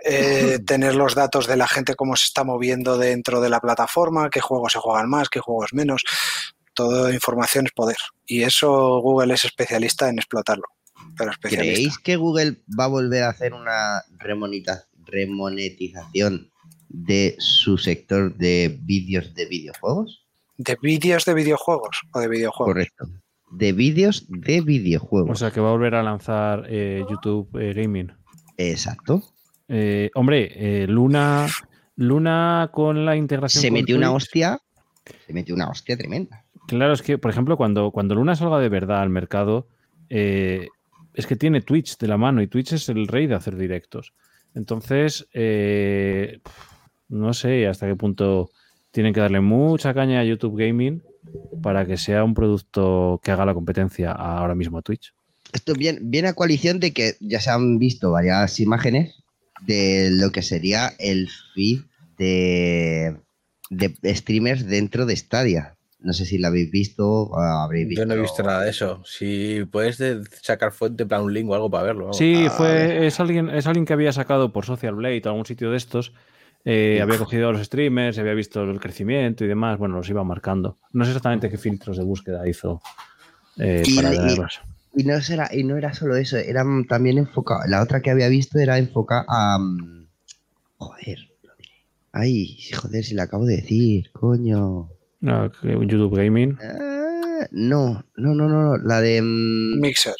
eh, 0.03 0.59
tener 0.65 0.93
los 0.95 1.15
datos 1.15 1.47
de 1.47 1.55
la 1.57 1.67
gente, 1.67 1.95
cómo 1.95 2.15
se 2.17 2.25
está 2.25 2.43
moviendo 2.43 2.97
dentro 2.97 3.39
de 3.41 3.49
la 3.49 3.59
plataforma, 3.61 4.29
qué 4.29 4.41
juegos 4.41 4.73
se 4.73 4.79
juegan 4.79 5.09
más, 5.09 5.29
qué 5.29 5.39
juegos 5.39 5.73
menos. 5.73 6.03
Toda 6.75 7.13
información 7.13 7.65
es 7.65 7.71
poder. 7.71 7.97
Y 8.27 8.43
eso 8.43 8.99
Google 9.01 9.33
es 9.33 9.45
especialista 9.45 10.09
en 10.09 10.19
explotarlo. 10.19 10.65
pero 11.17 11.31
especialista. 11.31 11.73
¿Creéis 11.73 11.97
que 11.99 12.15
Google 12.17 12.57
va 12.79 12.83
a 12.85 12.87
volver 12.87 13.23
a 13.23 13.29
hacer 13.29 13.53
una 13.53 14.01
remonita- 14.19 14.85
remonetización 15.05 16.51
de 16.89 17.35
su 17.39 17.77
sector 17.77 18.35
de 18.35 18.77
vídeos 18.83 19.33
de 19.33 19.45
videojuegos? 19.45 20.25
¿De 20.57 20.77
vídeos 20.81 21.25
de 21.25 21.33
videojuegos 21.33 22.01
o 22.13 22.19
de 22.19 22.27
videojuegos? 22.27 22.73
Correcto. 22.73 23.07
De 23.51 23.71
vídeos 23.73 24.25
de 24.29 24.61
videojuegos. 24.61 25.31
O 25.31 25.35
sea 25.35 25.51
que 25.51 25.59
va 25.61 25.69
a 25.69 25.71
volver 25.73 25.95
a 25.95 26.03
lanzar 26.03 26.65
eh, 26.69 27.03
YouTube 27.09 27.49
eh, 27.59 27.73
Gaming. 27.73 28.11
Exacto. 28.57 29.23
Eh, 29.67 30.09
hombre, 30.15 30.51
eh, 30.55 30.87
Luna, 30.87 31.47
Luna 31.95 32.69
con 32.73 33.05
la 33.05 33.15
integración. 33.15 33.61
Se 33.61 33.71
metió 33.71 33.95
una 33.95 34.11
hostia. 34.11 34.59
Se 35.27 35.33
metió 35.33 35.55
una 35.55 35.69
hostia 35.69 35.97
tremenda. 35.97 36.44
Claro, 36.67 36.93
es 36.93 37.01
que, 37.01 37.17
por 37.17 37.31
ejemplo, 37.31 37.57
cuando, 37.57 37.91
cuando 37.91 38.15
Luna 38.15 38.35
salga 38.35 38.59
de 38.59 38.69
verdad 38.69 39.01
al 39.01 39.09
mercado, 39.09 39.67
eh, 40.09 40.67
es 41.13 41.27
que 41.27 41.35
tiene 41.35 41.61
Twitch 41.61 41.97
de 41.97 42.07
la 42.07 42.17
mano 42.17 42.41
y 42.41 42.47
Twitch 42.47 42.73
es 42.73 42.89
el 42.89 43.07
rey 43.07 43.27
de 43.27 43.35
hacer 43.35 43.55
directos. 43.55 44.13
Entonces, 44.53 45.27
eh, 45.33 46.39
no 47.09 47.33
sé 47.33 47.67
hasta 47.67 47.87
qué 47.87 47.95
punto 47.95 48.49
tienen 48.91 49.13
que 49.13 49.19
darle 49.19 49.41
mucha 49.41 49.93
caña 49.93 50.21
a 50.21 50.23
YouTube 50.23 50.57
Gaming 50.57 51.03
para 51.61 51.85
que 51.85 51.97
sea 51.97 52.23
un 52.23 52.33
producto 52.33 53.19
que 53.23 53.31
haga 53.31 53.45
la 53.45 53.53
competencia 53.53 54.11
ahora 54.11 54.55
mismo 54.55 54.77
a 54.77 54.81
Twitch. 54.81 55.13
Esto 55.53 55.73
viene, 55.73 55.99
viene 56.01 56.29
a 56.29 56.33
coalición 56.33 56.79
de 56.79 56.93
que 56.93 57.15
ya 57.19 57.39
se 57.39 57.49
han 57.49 57.77
visto 57.77 58.11
varias 58.11 58.59
imágenes 58.59 59.23
de 59.61 60.09
lo 60.11 60.31
que 60.31 60.41
sería 60.41 60.93
el 60.99 61.29
feed 61.53 61.81
de, 62.17 63.17
de 63.69 64.15
streamers 64.15 64.65
dentro 64.65 65.05
de 65.05 65.15
Stadia. 65.15 65.74
No 66.05 66.13
sé 66.13 66.23
si 66.25 66.37
lo 66.37 66.47
habéis 66.47 66.69
visto 66.69 67.03
o 67.07 67.35
habréis 67.39 67.87
visto. 67.89 68.03
Yo 68.03 68.05
no 68.05 68.13
he 68.13 68.21
visto 68.21 68.43
nada 68.43 68.61
de 68.61 68.69
eso. 68.69 69.01
Si 69.05 69.65
puedes 69.71 69.97
de- 69.97 70.23
sacar 70.41 70.71
fuente, 70.71 71.03
en 71.03 71.09
plan 71.09 71.23
un 71.23 71.33
link 71.33 71.49
o 71.49 71.55
algo 71.55 71.69
para 71.69 71.83
verlo. 71.83 72.03
vamos. 72.05 72.17
Sí, 72.17 72.45
a 72.45 72.51
fue, 72.51 73.07
es, 73.07 73.19
alguien, 73.19 73.49
es 73.49 73.65
alguien 73.65 73.85
que 73.85 73.93
había 73.93 74.13
sacado 74.13 74.53
por 74.53 74.65
Social 74.65 74.93
Blade 74.95 75.21
o 75.25 75.29
algún 75.29 75.45
sitio 75.45 75.71
de 75.71 75.77
estos. 75.77 76.13
eh, 76.63 76.99
había 77.01 77.17
cogido 77.17 77.49
a 77.49 77.51
los 77.51 77.63
streamers, 77.63 78.17
había 78.17 78.33
visto 78.33 78.63
el 78.63 78.79
crecimiento 78.79 79.43
y 79.43 79.47
demás. 79.47 79.77
Bueno, 79.79 79.95
los 79.97 80.09
iba 80.09 80.23
marcando. 80.23 80.77
No 80.93 81.05
sé 81.05 81.11
exactamente 81.11 81.49
qué 81.49 81.57
filtros 81.57 81.97
de 81.97 82.03
búsqueda 82.03 82.47
hizo 82.47 82.81
eh, 83.57 83.83
Y- 83.85 83.95
para 83.95 84.13
y- 84.13 84.17
tenerlos. 84.17 84.61
Y 84.95 85.03
no, 85.03 85.19
será, 85.21 85.49
y 85.51 85.63
no 85.63 85.75
era 85.77 85.93
solo 85.93 86.15
eso, 86.15 86.37
era 86.37 86.63
también 86.87 87.17
enfocado. 87.17 87.61
La 87.67 87.81
otra 87.83 88.01
que 88.01 88.11
había 88.11 88.29
visto 88.29 88.59
era 88.59 88.77
enfocada 88.77 89.25
a. 89.27 89.57
mm, 89.59 90.07
Joder. 90.77 91.17
Ay, 92.13 92.57
joder, 92.73 93.03
si 93.03 93.13
la 93.13 93.23
acabo 93.23 93.45
de 93.45 93.57
decir, 93.57 94.09
coño. 94.11 94.89
Que 95.21 95.71
YouTube 95.87 96.15
Gaming. 96.15 96.57
Ah, 96.61 97.47
no, 97.51 98.05
no, 98.15 98.35
no, 98.35 98.47
no, 98.47 98.63
no, 98.63 98.77
la 98.77 99.01
de. 99.01 99.21
mm, 99.21 99.79
Mixer. 99.79 100.15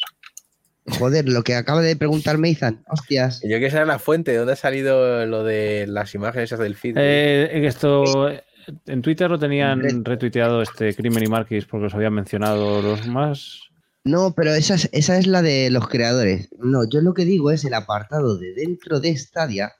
Joder, 0.88 1.28
lo 1.28 1.42
que 1.42 1.54
acaba 1.54 1.82
de 1.82 1.96
preguntarme. 1.96 2.56
Hostias. 2.88 3.40
Y 3.42 3.50
Yo 3.50 3.58
quiero 3.58 3.72
saber 3.72 3.88
la 3.88 3.98
fuente, 3.98 4.30
¿de 4.30 4.38
dónde 4.38 4.52
ha 4.52 4.56
salido 4.56 5.26
lo 5.26 5.42
de 5.42 5.86
las 5.88 6.14
imágenes 6.14 6.50
esas 6.50 6.60
del 6.60 6.76
feed? 6.76 6.96
Eh, 6.96 7.48
en 7.52 7.64
esto, 7.64 8.28
eh, 8.28 8.44
en 8.86 9.02
Twitter 9.02 9.28
lo 9.28 9.38
tenían 9.38 10.04
retuiteado 10.04 10.62
este 10.62 10.94
Crimen 10.94 11.24
y 11.24 11.26
Marquis 11.26 11.64
porque 11.66 11.84
los 11.84 11.94
habían 11.94 12.14
mencionado 12.14 12.82
los 12.82 13.06
más. 13.08 13.62
No, 14.04 14.32
pero 14.36 14.54
esa 14.54 14.76
es, 14.76 14.88
esa 14.92 15.18
es 15.18 15.26
la 15.26 15.42
de 15.42 15.70
los 15.70 15.88
creadores. 15.88 16.48
No, 16.60 16.88
yo 16.88 17.00
lo 17.00 17.12
que 17.14 17.24
digo 17.24 17.50
es 17.50 17.64
el 17.64 17.74
apartado 17.74 18.38
de 18.38 18.54
dentro 18.54 19.00
de 19.00 19.16
Stadia, 19.16 19.72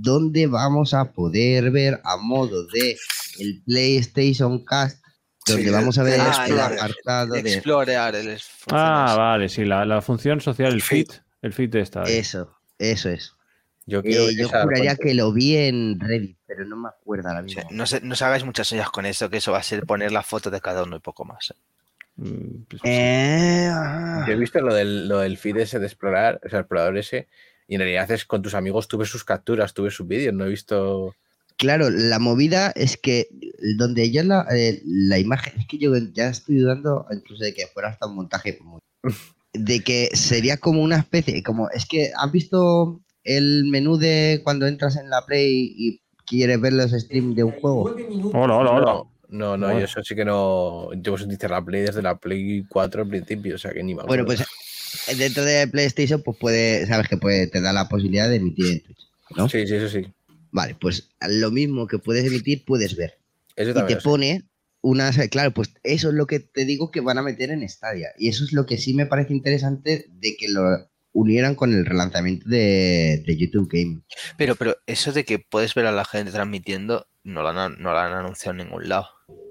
donde 0.00 0.46
vamos 0.46 0.94
a 0.94 1.12
poder 1.12 1.70
ver 1.70 2.00
a 2.04 2.16
modo 2.16 2.66
de 2.66 2.96
el 3.40 3.62
PlayStation 3.66 4.64
Cast, 4.64 5.02
donde 5.46 5.64
Sí, 5.64 5.70
vamos 5.70 5.98
a 5.98 6.02
ver 6.02 6.14
el 6.14 6.20
apartado 6.60 7.34
El 7.36 7.42
de 7.42 7.54
Explorer, 7.54 8.14
el 8.14 8.38
Ah, 8.70 9.14
vale, 9.16 9.48
sí, 9.48 9.64
la, 9.64 9.84
la 9.84 10.00
función 10.02 10.40
social, 10.40 10.72
el 10.72 10.82
feed. 10.82 11.08
El 11.40 11.52
feed 11.52 11.70
de 11.70 11.80
esta. 11.80 12.02
eso, 12.02 12.52
eso 12.78 13.08
es. 13.10 13.32
yo 13.86 14.00
Eh, 14.04 14.34
yo 14.36 14.48
juraría 14.48 14.96
que 14.96 15.14
lo 15.14 15.32
vi 15.32 15.56
en 15.56 15.98
Reddit, 16.00 16.36
pero 16.46 16.64
no 16.64 16.76
me 16.76 16.88
acuerdo 16.88 17.28
ahora 17.28 17.40
Sí, 17.46 17.56
mismo. 17.56 17.70
no, 17.70 17.86
se, 17.86 18.00
no 18.00 18.12
os 18.12 18.22
hagáis 18.22 18.44
muchas 18.44 18.70
ollas 18.72 18.90
con 18.90 19.06
eso, 19.06 19.30
que 19.30 19.38
eso 19.38 19.52
va 19.52 19.58
a 19.58 19.62
ser 19.62 19.86
poner 19.86 20.12
la 20.12 20.22
foto 20.22 20.50
de 20.50 20.60
cada 20.60 20.82
uno 20.82 20.96
y 20.96 21.00
poco 21.00 21.24
más. 21.24 21.50
¿eh? 21.52 21.60
Mm, 22.16 22.64
pues, 22.68 22.82
Eh, 22.84 23.68
ah. 23.72 24.24
Yo 24.26 24.32
he 24.32 24.36
visto 24.36 24.60
lo 24.60 24.74
del, 24.74 25.08
lo 25.08 25.18
del 25.20 25.38
feed 25.38 25.58
ese 25.58 25.78
de 25.78 25.86
explorar, 25.86 26.40
o 26.44 26.48
sea, 26.48 26.58
el 26.58 26.62
explorador 26.64 26.98
ese, 26.98 27.28
y 27.68 27.74
en 27.74 27.80
realidad 27.82 28.10
es 28.10 28.24
con 28.24 28.42
tus 28.42 28.54
amigos, 28.54 28.88
tú 28.88 28.96
ves 28.98 29.10
sus 29.10 29.24
capturas, 29.24 29.74
tú 29.74 29.84
ves 29.84 29.94
sus 29.94 30.08
vídeos, 30.08 30.34
no 30.34 30.46
he 30.46 30.48
visto. 30.48 31.14
Claro, 31.56 31.90
la 31.90 32.18
movida 32.18 32.70
es 32.74 32.96
que 32.96 33.28
donde 33.76 34.10
yo 34.10 34.22
la, 34.22 34.46
eh, 34.50 34.80
la 34.84 35.18
imagen, 35.18 35.60
es 35.60 35.66
que 35.66 35.76
yo 35.78 35.92
ya 36.12 36.28
estoy 36.28 36.56
dudando 36.56 37.06
incluso 37.12 37.44
de 37.44 37.52
que 37.52 37.66
fuera 37.66 37.90
hasta 37.90 38.06
un 38.06 38.16
montaje 38.16 38.58
muy- 38.62 38.80
de 39.52 39.80
que 39.80 40.08
sería 40.14 40.56
como 40.56 40.82
una 40.82 40.96
especie, 40.96 41.42
como 41.42 41.68
es 41.70 41.84
que 41.86 42.10
has 42.16 42.32
visto 42.32 43.00
el 43.24 43.64
menú 43.66 43.98
de 43.98 44.40
cuando 44.42 44.66
entras 44.66 44.96
en 44.96 45.10
la 45.10 45.26
Play 45.26 45.74
y 45.76 46.00
quieres 46.24 46.60
ver 46.60 46.72
los 46.72 46.92
streams 46.92 47.36
de 47.36 47.44
un 47.44 47.52
juego. 47.52 47.94
Hola, 48.32 48.56
hola, 48.56 48.70
hola. 48.70 48.84
No, 49.30 49.56
no, 49.56 49.56
no, 49.58 49.78
yo 49.78 49.84
eso 49.84 50.02
sí 50.02 50.14
que 50.14 50.24
no. 50.24 50.90
Yo 50.94 51.12
utilizo 51.12 51.48
la 51.48 51.62
Play 51.62 51.82
desde 51.82 52.00
la 52.00 52.16
Play 52.16 52.64
4 52.66 53.02
al 53.02 53.08
principio, 53.08 53.56
o 53.56 53.58
sea 53.58 53.72
que 53.72 53.82
ni 53.82 53.94
me 53.94 54.04
Bueno, 54.04 54.24
pues 54.24 54.42
dentro 55.16 55.44
de 55.44 55.66
PlayStation 55.68 56.22
pues 56.22 56.36
puede, 56.38 56.86
sabes 56.86 57.08
que 57.08 57.16
puede 57.16 57.46
te 57.46 57.60
da 57.60 57.72
la 57.72 57.88
posibilidad 57.88 58.28
de 58.28 58.36
emitir 58.36 58.66
en 58.66 58.80
Twitch, 58.82 59.08
¿no? 59.36 59.48
Sí, 59.48 59.66
sí, 59.66 59.74
eso 59.74 59.88
sí. 59.88 60.06
Vale, 60.50 60.76
pues 60.80 61.08
lo 61.20 61.50
mismo 61.50 61.86
que 61.86 61.98
puedes 61.98 62.24
emitir 62.24 62.64
puedes 62.64 62.96
ver. 62.96 63.18
Eso 63.56 63.70
y 63.70 63.86
te 63.86 63.96
pone 63.96 64.44
unas, 64.80 65.18
claro, 65.28 65.52
pues 65.52 65.72
eso 65.82 66.08
es 66.08 66.14
lo 66.14 66.26
que 66.26 66.40
te 66.40 66.64
digo 66.64 66.90
que 66.90 67.00
van 67.00 67.18
a 67.18 67.22
meter 67.22 67.50
en 67.50 67.68
Stadia. 67.68 68.08
Y 68.16 68.28
eso 68.28 68.44
es 68.44 68.52
lo 68.52 68.66
que 68.66 68.78
sí 68.78 68.94
me 68.94 69.06
parece 69.06 69.32
interesante 69.32 70.06
de 70.08 70.36
que 70.36 70.48
lo 70.48 70.88
unieran 71.12 71.54
con 71.54 71.72
el 71.72 71.84
relanzamiento 71.84 72.48
de, 72.48 73.22
de 73.26 73.36
YouTube 73.36 73.68
Game. 73.70 74.02
Pero, 74.36 74.54
pero 74.54 74.76
eso 74.86 75.12
de 75.12 75.24
que 75.24 75.38
puedes 75.38 75.74
ver 75.74 75.86
a 75.86 75.92
la 75.92 76.04
gente 76.04 76.30
transmitiendo, 76.30 77.08
no 77.24 77.42
lo 77.42 77.48
han, 77.48 77.80
no 77.80 77.92
lo 77.92 77.98
han 77.98 78.12
anunciado 78.12 78.52
en 78.52 78.66
ningún 78.66 78.88
lado. 78.88 79.08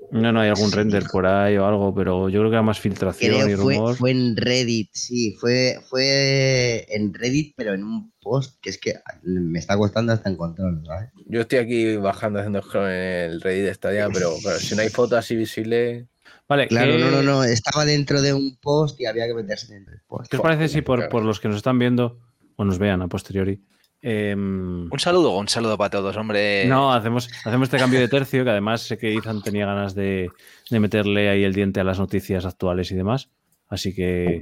No, 0.09 0.31
no, 0.31 0.39
hay 0.39 0.49
algún 0.49 0.69
Sí. 0.69 0.75
render 0.77 1.03
por 1.11 1.25
ahí 1.25 1.57
o 1.57 1.65
algo, 1.65 1.93
pero 1.93 2.29
yo 2.29 2.39
creo 2.39 2.49
que 2.49 2.55
era 2.55 2.61
más 2.63 2.79
filtración 2.79 3.33
y 3.49 3.53
Creo 3.53 3.57
rumor. 3.57 3.95
fue 3.97 4.11
en 4.11 4.37
Reddit, 4.37 4.89
sí, 4.93 5.35
fue, 5.39 5.79
fue 5.89 6.85
en 6.95 7.13
Reddit, 7.13 7.53
pero 7.57 7.73
en 7.73 7.83
un 7.83 8.13
post 8.21 8.57
que 8.61 8.69
es 8.69 8.77
que 8.77 8.95
me 9.23 9.59
está 9.59 9.77
costando 9.77 10.13
hasta 10.13 10.29
encontrarlo, 10.29 10.83
¿sabes? 10.85 11.09
Yo 11.25 11.41
estoy 11.41 11.59
aquí 11.59 11.97
bajando 11.97 12.39
haciendo 12.39 12.61
scroll 12.61 12.89
en 12.89 13.31
el 13.31 13.41
Reddit 13.41 13.65
de 13.65 13.73
Stadia, 13.73 14.09
pero, 14.09 14.31
pero 14.43 14.59
si 14.59 14.75
no 14.75 14.81
hay 14.81 14.89
foto 14.89 15.17
así 15.17 15.35
visible. 15.35 16.07
Vale, 16.47 16.67
Claro, 16.67 16.93
¿qué- 16.93 16.99
no, 16.99 17.11
no, 17.11 17.21
no, 17.23 17.43
estaba 17.43 17.83
dentro 17.83 18.21
de 18.21 18.33
un 18.33 18.57
post 18.57 18.99
y 19.01 19.05
había 19.05 19.27
que 19.27 19.33
meterse 19.33 19.73
dentro 19.73 19.91
del 19.91 20.01
post. 20.07 20.29
¿Qué 20.31 20.37
os 20.37 20.41
parece 20.43 20.69
si 20.69 20.81
por, 20.81 21.09
por 21.09 21.23
los 21.23 21.39
que 21.41 21.47
nos 21.49 21.57
están 21.57 21.79
viendo 21.79 22.19
o 22.55 22.63
nos 22.63 22.79
vean 22.79 23.01
a 23.01 23.07
posteriori? 23.07 23.61
Em, 24.01 24.91
Un 24.91 24.99
saludo, 24.99 25.31
un 25.37 25.47
saludo 25.47 25.77
para 25.77 25.89
todos, 25.89 26.15
hombre. 26.17 26.65
no, 26.67 26.93
hacemos, 26.93 27.29
hacemos 27.45 27.67
este 27.67 27.77
cambio 27.77 27.99
de 27.99 28.07
tercio, 28.07 28.43
que 28.43 28.49
además 28.51 28.81
sé 28.81 28.97
que 28.97 29.13
Ethan 29.15 29.41
tenía 29.41 29.65
ganas 29.65 29.95
de, 29.95 30.29
de 30.69 30.79
meterle 30.79 31.29
ahí 31.29 31.43
el 31.43 31.53
diente 31.53 31.79
a 31.79 31.83
las 31.83 31.99
noticias 31.99 32.45
actuales 32.45 32.91
y 32.91 32.95
demás. 32.95 33.29
Así 33.69 33.93
que, 33.93 34.39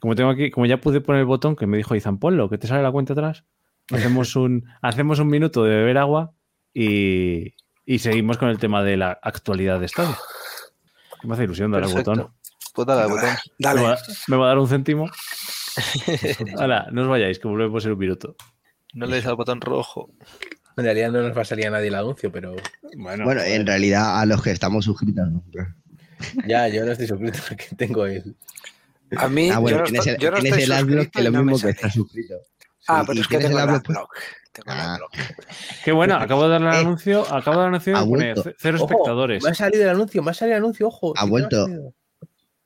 como 0.00 0.14
tengo 0.14 0.30
aquí, 0.30 0.50
como 0.50 0.66
ya 0.66 0.80
pude 0.80 1.00
poner 1.00 1.20
el 1.20 1.26
botón 1.26 1.56
que 1.56 1.66
me 1.66 1.76
dijo 1.76 1.94
Ethan, 1.94 2.18
ponlo, 2.18 2.48
que 2.48 2.58
te 2.58 2.66
sale 2.66 2.82
la 2.82 2.92
cuenta 2.92 3.12
atrás. 3.14 3.44
Hacemos 3.90 4.36
un, 4.36 4.64
hacemos 4.82 5.18
un 5.18 5.28
minuto 5.28 5.64
de 5.64 5.70
beber 5.76 5.98
agua 5.98 6.32
y, 6.72 7.54
y 7.84 7.98
seguimos 7.98 8.38
con 8.38 8.48
el 8.48 8.58
tema 8.58 8.82
de 8.84 8.96
la 8.96 9.18
actualidad 9.22 9.80
de 9.80 9.88
Stadia. 9.88 10.16
Me 11.24 11.34
hace 11.34 11.44
ilusión 11.44 11.70
dar 11.72 11.82
el 11.82 11.92
botón. 11.92 12.28
Pues 12.72 12.86
dale 12.86 13.10
botón. 13.12 13.30
Me 13.30 13.36
Dale. 13.58 13.82
va, 13.82 13.98
me 14.28 14.36
va 14.36 14.44
a 14.44 14.48
dar 14.48 14.58
un 14.58 14.68
céntimo. 14.68 15.10
Hala, 16.58 16.88
no 16.92 17.02
os 17.02 17.08
vayáis, 17.08 17.38
que 17.38 17.48
volvemos 17.48 17.84
en 17.84 17.92
un 17.92 17.98
minuto. 17.98 18.36
No 18.94 19.06
le 19.06 19.16
des 19.16 19.26
al 19.26 19.36
botón 19.36 19.60
rojo. 19.60 20.10
En 20.76 20.84
realidad 20.84 21.10
no 21.10 21.22
nos 21.22 21.36
va 21.36 21.42
a 21.42 21.44
salir 21.44 21.66
a 21.66 21.70
nadie 21.70 21.88
el 21.88 21.94
anuncio, 21.94 22.30
pero. 22.32 22.54
Bueno, 22.96 23.24
Bueno, 23.24 23.42
en 23.42 23.66
realidad 23.66 24.20
a 24.20 24.26
los 24.26 24.42
que 24.42 24.50
estamos 24.50 24.84
suscritos, 24.84 25.30
¿no? 25.30 25.44
Ya, 26.46 26.68
yo 26.68 26.84
no 26.84 26.92
estoy 26.92 27.06
suscrito 27.06 27.38
porque 27.48 27.66
tengo 27.76 28.06
el. 28.06 28.36
A 29.16 29.28
mí, 29.28 29.50
Ah, 29.50 29.58
bueno, 29.58 29.78
yo 29.78 29.82
no, 29.82 29.84
tienes 29.88 30.06
estoy- 30.06 30.14
el, 30.14 30.20
yo 30.20 30.30
no 30.30 30.36
tienes 30.38 30.58
estoy 30.60 30.64
el 30.64 30.72
adblock 30.72 30.88
suscrito 31.04 31.18
que 31.18 31.22
lo 31.30 31.42
mismo 31.44 31.58
que 31.60 31.70
estás 31.70 31.92
suscrito. 31.94 32.34
Ah, 32.86 33.00
Sí, 33.00 33.04
pero 33.08 33.20
es 33.20 33.26
que 33.28 33.38
tienes 33.38 33.46
tengo 33.48 33.58
el 33.62 33.68
adblock, 33.68 33.90
adblock. 33.90 34.14
Tengo 34.52 34.72
el 34.72 34.78
Ah. 34.78 34.94
adblock. 34.94 35.12
Qué 35.84 35.92
bueno, 35.92 36.16
acabo 36.16 36.42
de 36.44 36.48
darle 36.50 36.68
el 36.68 36.74
Eh, 36.74 36.78
anuncio, 36.78 37.20
acabo 37.34 37.56
de 37.56 37.56
dar 37.56 37.68
el 37.68 37.74
anuncio 37.74 37.92
y 37.92 37.96
ha 37.96 38.04
pone 38.04 38.34
cero 38.58 38.76
Ojo, 38.80 38.90
espectadores. 38.90 39.42
Me 39.44 39.50
ha 39.50 39.54
salido 39.54 39.82
el 39.84 39.88
anuncio, 39.90 40.22
me 40.22 40.30
ha 40.30 40.34
salido 40.34 40.56
el 40.56 40.62
anuncio, 40.64 40.86
ojo. 40.88 41.12
Ha 41.16 41.24
vuelto. 41.24 41.64
salido. 41.66 41.94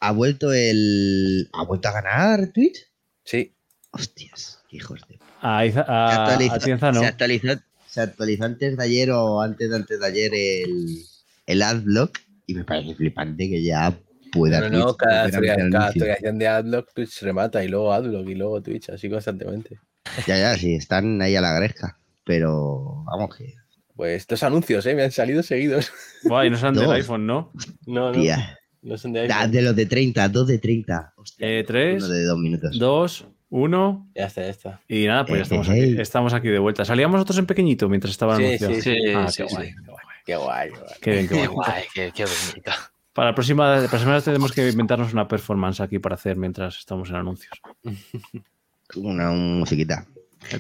¿Ha 0.01 0.12
vuelto 0.12 0.52
el. 0.52 1.48
¿Ha 1.52 1.64
vuelto 1.64 1.88
a 1.88 1.92
ganar 1.92 2.48
Twitch? 2.52 2.90
Sí. 3.24 3.55
Hostias, 3.90 4.62
hijos 4.70 5.01
de. 5.09 5.18
A, 5.46 5.66
Iza- 5.66 5.84
Se 5.84 5.90
a, 5.92 6.24
actualizó, 6.24 6.54
a 6.54 6.58
Tienza 6.58 6.92
no. 6.92 7.00
se 7.00 7.06
actualizó, 7.06 7.48
se 7.86 8.00
actualizó 8.00 8.44
antes 8.44 8.76
de 8.76 8.82
ayer 8.84 9.10
o 9.10 9.40
antes 9.42 9.68
de 9.70 9.76
antes 9.76 10.00
de 10.00 10.06
ayer 10.06 10.32
el, 10.34 11.02
el 11.46 11.62
adblock 11.62 12.18
y 12.46 12.54
me 12.54 12.64
parece 12.64 12.94
flipante 12.94 13.48
que 13.48 13.62
ya 13.62 13.94
pueda. 14.32 14.60
No, 14.60 14.70
no, 14.70 14.84
Twitch 14.86 14.96
cada, 14.96 15.30
cada 15.30 15.86
actualización 15.88 16.38
de 16.38 16.48
Adblock 16.48 16.92
Twitch 16.94 17.10
se 17.10 17.24
remata 17.26 17.62
y 17.64 17.68
luego 17.68 17.92
Adblock 17.92 18.28
y 18.28 18.34
luego 18.34 18.60
Twitch, 18.62 18.88
así 18.90 19.08
constantemente. 19.10 19.78
Ya, 20.26 20.36
ya, 20.38 20.56
sí, 20.56 20.74
están 20.74 21.20
ahí 21.22 21.36
a 21.36 21.40
la 21.40 21.54
gresca. 21.54 21.98
Pero 22.24 23.04
vamos 23.04 23.36
que. 23.36 23.54
Pues 23.96 24.16
estos 24.22 24.42
anuncios, 24.42 24.84
¿eh? 24.86 24.94
Me 24.94 25.04
han 25.04 25.12
salido 25.12 25.42
seguidos. 25.42 25.92
Buah, 26.24 26.46
y 26.46 26.50
no 26.50 26.56
sean 26.58 26.74
del 26.74 26.90
iPhone, 26.90 27.26
¿no? 27.26 27.52
No, 27.86 28.12
no. 28.12 28.20
Tía, 28.20 28.58
No 28.82 28.98
son 28.98 29.12
de 29.12 29.28
da- 29.28 29.36
iPhone. 29.40 29.52
de 29.52 29.62
los 29.62 29.76
de 29.76 29.86
30, 29.86 30.28
dos 30.30 30.48
de 30.48 30.58
30. 30.58 31.12
Hostia, 31.16 31.46
Eh, 31.48 31.64
tres, 31.64 32.02
uno 32.02 32.12
de 32.12 32.24
dos 32.24 32.38
minutos. 32.38 32.78
Dos, 32.78 33.26
uno. 33.50 34.08
Ya 34.14 34.26
está, 34.26 34.42
ya 34.42 34.48
está. 34.48 34.80
Y 34.88 35.06
nada, 35.06 35.24
pues 35.26 35.38
ya 35.38 35.42
estamos 35.42 35.68
aquí, 35.68 36.00
estamos 36.00 36.34
aquí 36.34 36.48
de 36.48 36.58
vuelta. 36.58 36.84
Salíamos 36.84 37.14
nosotros 37.14 37.38
en 37.38 37.46
pequeñito 37.46 37.88
mientras 37.88 38.10
estaban 38.12 38.38
Sí, 38.38 38.44
anunciados. 38.44 38.76
sí, 38.76 38.82
Sí, 38.82 39.08
Ah, 39.14 39.28
sí, 39.28 39.42
qué 39.42 39.48
sí. 39.48 39.54
guay, 39.54 39.74
qué 39.74 39.82
guay. 39.82 40.10
Qué 40.24 40.36
guay, 40.36 40.70
qué 40.70 40.76
guay. 40.76 40.88
Qué 41.00 41.10
qué 41.12 41.28
Qué 41.28 41.34
guay. 41.46 41.48
guay, 41.48 41.82
qué, 41.94 42.12
qué 42.14 42.24
bonita. 42.24 42.74
Para 43.12 43.28
la 43.30 43.34
próxima, 43.34 43.76
la 43.76 43.88
próxima 43.88 44.14
vez 44.14 44.24
tenemos 44.24 44.50
que 44.52 44.68
inventarnos 44.68 45.12
una 45.12 45.28
performance 45.28 45.80
aquí 45.80 46.00
para 46.00 46.16
hacer 46.16 46.36
mientras 46.36 46.78
estamos 46.78 47.10
en 47.10 47.16
anuncios. 47.16 47.60
Una 48.96 49.30
musiquita. 49.30 50.04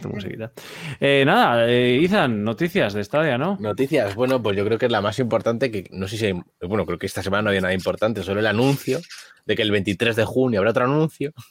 Musiquita. 0.08 0.52
Eh, 1.00 1.24
nada, 1.26 1.68
eh, 1.68 1.98
Izan, 2.02 2.44
noticias 2.44 2.94
de 2.94 3.04
Stadia, 3.04 3.38
¿no? 3.38 3.56
Noticias, 3.60 4.14
bueno, 4.14 4.42
pues 4.42 4.56
yo 4.56 4.64
creo 4.64 4.78
que 4.78 4.86
es 4.86 4.92
la 4.92 5.00
más 5.00 5.18
importante, 5.18 5.70
que 5.70 5.88
no 5.90 6.08
sé 6.08 6.16
si 6.16 6.26
hay, 6.26 6.40
bueno, 6.62 6.86
creo 6.86 6.98
que 6.98 7.06
esta 7.06 7.22
semana 7.22 7.42
no 7.42 7.48
había 7.50 7.60
nada 7.60 7.74
importante, 7.74 8.22
solo 8.22 8.40
el 8.40 8.46
anuncio 8.46 9.00
de 9.46 9.56
que 9.56 9.62
el 9.62 9.70
23 9.70 10.16
de 10.16 10.24
junio 10.24 10.60
habrá 10.60 10.70
otro 10.70 10.84
anuncio. 10.84 11.32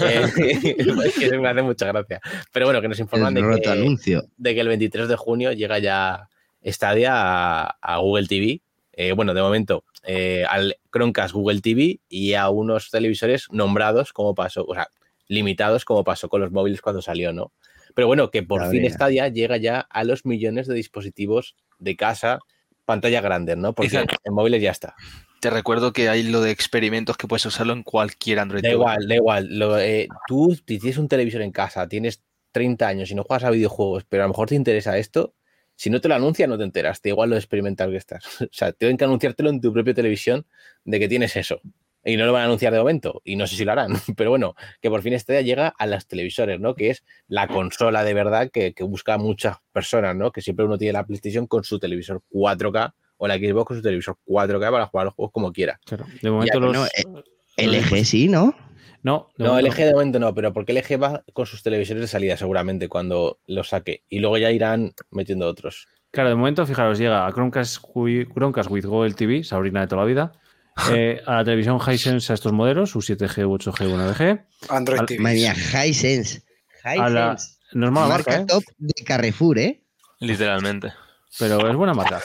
Eh, 0.00 0.24
es 1.04 1.14
que 1.14 1.38
me 1.38 1.48
hace 1.48 1.62
mucha 1.62 1.86
gracia. 1.86 2.20
Pero 2.50 2.66
bueno, 2.66 2.80
que 2.80 2.88
nos 2.88 2.98
informan 2.98 3.36
El 3.36 3.48
de 3.54 3.60
que, 3.60 3.68
anuncio. 3.68 4.24
de 4.36 4.54
que 4.54 4.60
el 4.60 4.66
23 4.66 5.06
de 5.06 5.14
junio 5.14 5.52
llega 5.52 5.78
ya 5.78 6.28
Stadia 6.64 7.12
a, 7.14 7.76
a 7.80 7.98
Google 7.98 8.26
TV. 8.26 8.62
Eh, 8.92 9.12
bueno, 9.12 9.32
de 9.32 9.42
momento 9.42 9.84
eh, 10.06 10.44
al 10.48 10.76
Chromecast 10.92 11.32
Google 11.32 11.60
TV 11.60 12.00
y 12.08 12.34
a 12.34 12.48
unos 12.48 12.90
televisores 12.90 13.46
nombrados 13.50 14.12
como 14.12 14.34
pasó, 14.34 14.64
o 14.66 14.74
sea, 14.74 14.88
limitados 15.28 15.84
como 15.84 16.04
pasó 16.04 16.28
con 16.28 16.40
los 16.40 16.50
móviles 16.50 16.80
cuando 16.80 17.02
salió, 17.02 17.32
¿no? 17.32 17.52
Pero 17.94 18.06
bueno, 18.06 18.30
que 18.30 18.42
por 18.42 18.68
fin 18.70 18.82
veas. 18.82 18.94
Stadia 18.94 19.28
llega 19.28 19.56
ya 19.56 19.80
a 19.80 20.04
los 20.04 20.24
millones 20.24 20.66
de 20.66 20.74
dispositivos 20.74 21.56
de 21.78 21.96
casa, 21.96 22.40
pantalla 22.84 23.20
grande, 23.20 23.56
¿no? 23.56 23.72
Porque 23.74 24.04
en 24.24 24.34
móviles 24.34 24.62
ya 24.62 24.70
está. 24.70 24.94
Te 25.40 25.50
recuerdo 25.50 25.92
que 25.92 26.08
hay 26.08 26.22
lo 26.22 26.40
de 26.40 26.50
experimentos 26.50 27.16
que 27.16 27.28
puedes 27.28 27.44
usarlo 27.46 27.72
en 27.72 27.82
cualquier 27.82 28.40
Android. 28.40 28.62
Da 28.62 28.70
TV. 28.70 28.74
igual, 28.74 29.08
da 29.08 29.14
igual. 29.14 29.58
Lo, 29.58 29.78
eh, 29.78 30.08
tú 30.26 30.54
si 30.54 30.78
tienes 30.78 30.98
un 30.98 31.08
televisor 31.08 31.42
en 31.42 31.52
casa, 31.52 31.86
tienes 31.86 32.22
30 32.52 32.86
años 32.86 33.10
y 33.10 33.14
no 33.14 33.24
juegas 33.24 33.44
a 33.44 33.50
videojuegos, 33.50 34.04
pero 34.08 34.22
a 34.22 34.26
lo 34.26 34.32
mejor 34.32 34.48
te 34.48 34.54
interesa 34.54 34.96
esto, 34.96 35.34
si 35.76 35.90
no 35.90 36.00
te 36.00 36.08
lo 36.08 36.14
anuncian 36.14 36.50
no 36.50 36.56
te 36.56 36.64
enteras, 36.64 37.00
te 37.00 37.08
da 37.08 37.14
igual 37.14 37.30
lo 37.30 37.36
experimental 37.36 37.90
que 37.90 37.96
estás. 37.96 38.24
O 38.42 38.48
sea, 38.52 38.72
tienen 38.72 38.96
que 38.96 39.04
anunciártelo 39.04 39.50
en 39.50 39.60
tu 39.60 39.72
propia 39.72 39.94
televisión 39.94 40.46
de 40.84 40.98
que 40.98 41.08
tienes 41.08 41.36
eso. 41.36 41.60
Y 42.04 42.16
no 42.16 42.26
lo 42.26 42.32
van 42.32 42.42
a 42.42 42.44
anunciar 42.46 42.72
de 42.72 42.78
momento, 42.78 43.22
y 43.24 43.36
no 43.36 43.46
sé 43.46 43.56
si 43.56 43.64
lo 43.64 43.72
harán, 43.72 43.92
pero 44.16 44.30
bueno, 44.30 44.54
que 44.80 44.90
por 44.90 45.02
fin 45.02 45.14
este 45.14 45.32
día 45.32 45.42
llega 45.42 45.68
a 45.68 45.86
las 45.86 46.06
televisores, 46.06 46.60
¿no? 46.60 46.74
Que 46.74 46.90
es 46.90 47.04
la 47.28 47.48
consola 47.48 48.04
de 48.04 48.14
verdad 48.14 48.50
que, 48.52 48.74
que 48.74 48.84
busca 48.84 49.14
a 49.14 49.18
muchas 49.18 49.56
personas, 49.72 50.14
¿no? 50.14 50.30
Que 50.30 50.42
siempre 50.42 50.66
uno 50.66 50.76
tiene 50.76 50.92
la 50.92 51.06
PlayStation 51.06 51.46
con 51.46 51.64
su 51.64 51.78
televisor 51.78 52.22
4K 52.30 52.92
o 53.16 53.28
la 53.28 53.36
Xbox 53.36 53.66
con 53.66 53.76
su 53.76 53.82
televisor 53.82 54.16
4K 54.26 54.70
para 54.70 54.86
jugar 54.86 55.06
los 55.06 55.14
juegos 55.14 55.32
como 55.32 55.52
quiera. 55.52 55.80
Claro. 55.84 56.06
De 56.22 56.30
momento 56.30 56.60
los. 56.60 56.72
no, 56.74 56.86
eh, 56.86 57.66
LG 57.66 58.04
sí, 58.04 58.28
¿no? 58.28 58.54
No, 59.02 59.28
de 59.36 59.44
No, 59.44 59.50
momento 59.50 59.70
LG 59.70 59.84
de 59.84 59.92
momento 59.92 60.18
no, 60.18 60.34
pero 60.34 60.52
porque 60.52 60.72
LG 60.72 61.02
va 61.02 61.24
con 61.32 61.46
sus 61.46 61.62
televisores 61.62 62.00
de 62.00 62.06
salida 62.06 62.36
seguramente 62.36 62.88
cuando 62.88 63.38
los 63.46 63.68
saque. 63.68 64.02
Y 64.08 64.18
luego 64.18 64.38
ya 64.38 64.50
irán 64.50 64.92
metiendo 65.10 65.46
otros. 65.46 65.88
Claro, 66.10 66.28
de 66.30 66.36
momento, 66.36 66.64
fijaros, 66.64 66.98
llega 66.98 67.26
a 67.26 67.32
Chromecast, 67.32 67.84
Chromecast 68.34 68.70
with 68.70 68.84
Google 68.84 69.14
TV, 69.14 69.42
Sabrina 69.42 69.80
de 69.80 69.88
toda 69.88 70.02
la 70.02 70.06
vida. 70.06 70.32
Eh, 70.92 71.20
a 71.26 71.36
la 71.36 71.44
televisión 71.44 71.78
Hisense 71.78 72.32
a 72.32 72.34
estos 72.34 72.52
modelos, 72.52 72.90
su 72.90 73.00
7G, 73.00 73.44
8G, 73.46 73.88
1DG. 73.88 74.44
Android 74.70 75.00
Al- 75.00 75.06
TV. 75.06 75.22
Madre 75.22 75.36
mía, 75.36 75.54
Hisense. 75.54 76.42
La- 76.84 76.94
Hisense. 77.34 77.54
No 77.72 77.86
es 77.86 77.92
mala 77.92 78.08
Marca 78.08 78.30
marca, 78.30 78.42
¿eh? 78.42 78.46
top 78.46 78.62
de 78.78 79.04
Carrefour, 79.04 79.58
¿eh? 79.58 79.80
Literalmente. 80.20 80.92
pero 81.38 81.68
es 81.68 81.76
buena 81.76 81.92
marca. 81.94 82.20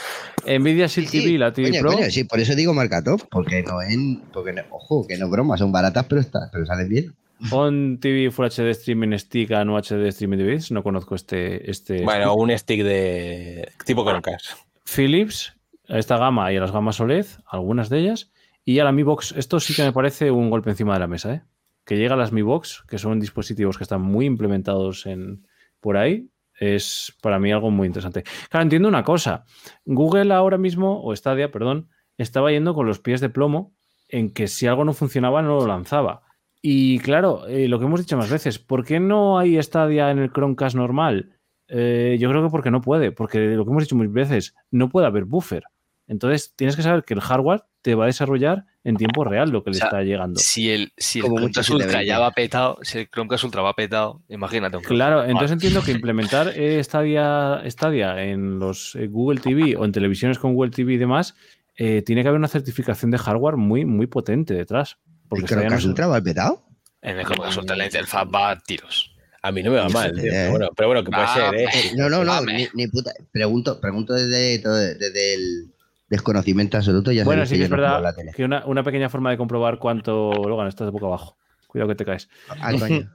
Nvidia 0.46 0.86
Shield 0.88 1.10
Sí, 1.10 1.22
TV, 1.24 1.38
la 1.40 1.52
TV 1.52 1.70
coño, 1.70 1.82
Pro. 1.82 1.92
coño, 1.94 2.10
sí, 2.12 2.24
por 2.24 2.40
eso 2.40 2.54
digo 2.56 2.74
marca 2.74 3.04
top, 3.04 3.28
porque 3.32 3.64
no 3.64 3.82
en, 3.82 4.22
porque 4.32 4.54
no- 4.54 4.62
ojo, 4.70 5.06
que 5.08 5.18
no 5.18 5.26
es 5.26 5.32
broma, 5.32 5.58
son 5.58 5.72
baratas, 5.72 6.06
pero 6.08 6.22
está, 6.22 6.50
pero 6.52 6.66
salen 6.66 6.88
bien. 6.90 7.16
On 7.52 8.00
TV 8.00 8.30
Full 8.32 8.46
HD 8.48 8.70
Streaming 8.72 9.18
Stick 9.18 9.52
a 9.54 9.64
no 9.66 9.78
HD 9.78 10.08
Streaming 10.10 10.38
Device. 10.38 10.74
No 10.74 10.84
conozco 10.84 11.16
este. 11.16 11.72
este 11.72 12.04
Bueno, 12.04 12.36
un 12.36 12.56
stick 12.58 12.84
de 12.84 13.72
tipo 13.86 14.04
Chromecast. 14.04 14.52
Philips, 14.86 15.54
a 15.88 15.98
esta 15.98 16.18
gama 16.18 16.52
y 16.52 16.58
a 16.58 16.60
las 16.60 16.72
gamas 16.72 17.00
OLED, 17.00 17.26
algunas 17.48 17.90
de 17.90 18.00
ellas. 18.00 18.30
Y 18.70 18.78
a 18.78 18.84
la 18.84 18.92
Mi 18.92 19.02
Box. 19.02 19.34
Esto 19.36 19.60
sí 19.60 19.74
que 19.74 19.82
me 19.82 19.92
parece 19.92 20.30
un 20.30 20.52
golpe 20.52 20.70
encima 20.70 20.94
de 20.94 21.00
la 21.00 21.08
mesa, 21.08 21.34
¿eh? 21.34 21.42
Que 21.86 21.98
llega 21.98 22.14
a 22.14 22.18
las 22.18 22.32
Mi 22.32 22.44
Box, 22.44 22.84
que 22.88 23.00
son 23.00 23.20
dispositivos 23.20 23.80
que 23.80 23.84
están 23.84 24.04
muy 24.04 24.28
implementados 24.28 25.08
en, 25.08 25.48
por 25.80 25.98
ahí. 25.98 26.30
Es 26.54 27.18
para 27.20 27.40
mí 27.40 27.52
algo 27.52 27.72
muy 27.72 27.88
interesante. 27.88 28.22
Claro, 28.48 28.62
entiendo 28.62 28.88
una 28.88 29.04
cosa. 29.04 29.44
Google 29.86 30.32
ahora 30.36 30.60
mismo, 30.60 31.02
o 31.02 31.16
Stadia, 31.16 31.50
perdón, 31.50 31.90
estaba 32.20 32.52
yendo 32.52 32.76
con 32.76 32.86
los 32.86 33.00
pies 33.00 33.22
de 33.22 33.30
plomo 33.30 33.74
en 34.08 34.30
que 34.30 34.48
si 34.48 34.68
algo 34.68 34.86
no 34.86 34.94
funcionaba 34.94 35.42
no 35.42 35.56
lo 35.56 35.66
lanzaba. 35.66 36.22
Y 36.62 37.00
claro, 37.00 37.48
eh, 37.48 37.68
lo 37.68 37.80
que 37.80 37.86
hemos 37.86 38.02
dicho 38.02 38.18
más 38.18 38.30
veces, 38.30 38.60
¿por 38.60 38.86
qué 38.86 39.00
no 39.00 39.40
hay 39.40 39.60
Stadia 39.64 40.12
en 40.12 40.20
el 40.20 40.32
Chromecast 40.32 40.76
normal? 40.76 41.40
Eh, 41.70 42.18
yo 42.20 42.30
creo 42.30 42.44
que 42.44 42.52
porque 42.52 42.70
no 42.70 42.82
puede, 42.82 43.12
porque 43.12 43.40
lo 43.40 43.66
que 43.66 43.72
hemos 43.72 43.86
dicho 43.86 43.96
muchas 43.96 44.14
veces, 44.14 44.56
no 44.70 44.90
puede 44.90 45.08
haber 45.08 45.26
buffer. 45.26 45.64
Entonces 46.10 46.54
tienes 46.58 46.76
que 46.76 46.82
saber 46.82 47.04
que 47.06 47.14
el 47.14 47.22
hardware 47.22 47.62
te 47.82 47.96
va 47.96 48.04
a 48.04 48.08
desarrollar 48.08 48.66
en 48.84 48.98
tiempo 48.98 49.24
real 49.24 49.52
lo 49.52 49.64
que 49.64 49.70
le 49.70 49.78
O 49.78 49.80
sea, 49.80 49.88
está 49.88 50.02
llegando. 50.02 50.38
Si 50.42 50.70
el, 50.70 50.92
si 50.98 51.20
el 51.20 51.26
Chromecast 51.26 51.70
Ultra 51.70 51.88
720. 52.02 52.06
ya 52.06 52.20
va 52.20 52.32
petado, 52.32 52.78
si 52.82 52.98
el 52.98 53.10
Chromecast 53.10 53.44
Ultra 53.46 53.62
va 53.62 53.74
petado, 53.74 54.22
imagínate 54.28 54.76
un 54.76 54.84
Claro, 54.84 55.24
entonces 55.24 55.52
entiendo 55.52 55.82
que 55.82 55.92
implementar 55.94 56.52
eh, 56.56 56.84
Stadia, 56.84 57.62
Stadia 57.70 58.22
en 58.24 58.60
los 58.60 58.96
eh, 58.96 59.08
Google 59.08 59.40
TV 59.40 59.78
o 59.78 59.86
en 59.86 59.94
televisiones 59.94 60.38
con 60.40 60.54
Google 60.56 60.72
TV 60.72 60.94
y 60.94 60.98
demás, 60.98 61.36
eh, 61.78 62.02
tiene 62.02 62.24
que 62.24 62.28
haber 62.28 62.40
una 62.40 62.50
certificación 62.50 63.12
de 63.12 63.18
hardware 63.18 63.56
muy, 63.56 63.86
muy 63.86 64.08
potente 64.08 64.54
detrás. 64.54 64.98
Porque 65.30 65.46
¿El 65.46 65.52
no 65.52 65.56
Chromecast 65.62 65.80
es- 65.82 65.86
Ultra 65.86 66.08
va 66.08 66.22
petado? 66.22 66.64
En 67.02 67.20
el 67.20 67.26
Chromecast 67.26 67.58
Ultra 67.60 67.76
la 67.78 67.86
interfaz 67.86 68.28
va 68.28 68.50
a 68.52 68.60
tiros. 68.60 69.16
A 69.42 69.54
mí 69.54 69.64
no 69.64 69.72
me 69.72 69.78
va 69.78 69.88
mal, 69.88 70.12
tío. 70.14 70.24
eh. 70.26 70.30
Pero 70.32 70.50
bueno, 70.52 70.70
pero 70.76 70.90
bueno, 70.90 71.04
que 71.06 71.12
puede 71.12 71.24
Ah, 71.24 71.52
ser. 71.72 71.98
No, 71.98 72.10
no, 72.10 72.26
no, 72.26 72.42
ni, 72.42 72.68
ni 72.74 72.88
puta. 72.88 73.14
Pregunto, 73.32 73.80
pregunto 73.80 74.14
desde, 74.14 74.58
desde 74.98 75.34
el 75.36 75.72
desconocimiento 76.10 76.78
absoluto. 76.78 77.12
Ya 77.12 77.24
Bueno, 77.24 77.46
sí 77.46 77.58
que 77.58 77.64
es 77.64 77.70
verdad 77.70 78.02
la 78.02 78.14
tele. 78.14 78.32
que 78.36 78.44
una, 78.46 78.66
una 78.66 78.84
pequeña 78.84 79.10
forma 79.10 79.32
de 79.32 79.38
comprobar 79.38 79.78
cuánto. 79.80 80.32
Logan, 80.34 80.68
estás 80.68 80.88
de 80.88 80.92
boca 80.92 81.06
abajo. 81.06 81.38
Cuidado 81.68 81.88
que 81.90 81.96
te 81.96 82.06
caes. 82.06 82.30
Ah. 82.50 82.72
Bueno, 82.80 83.10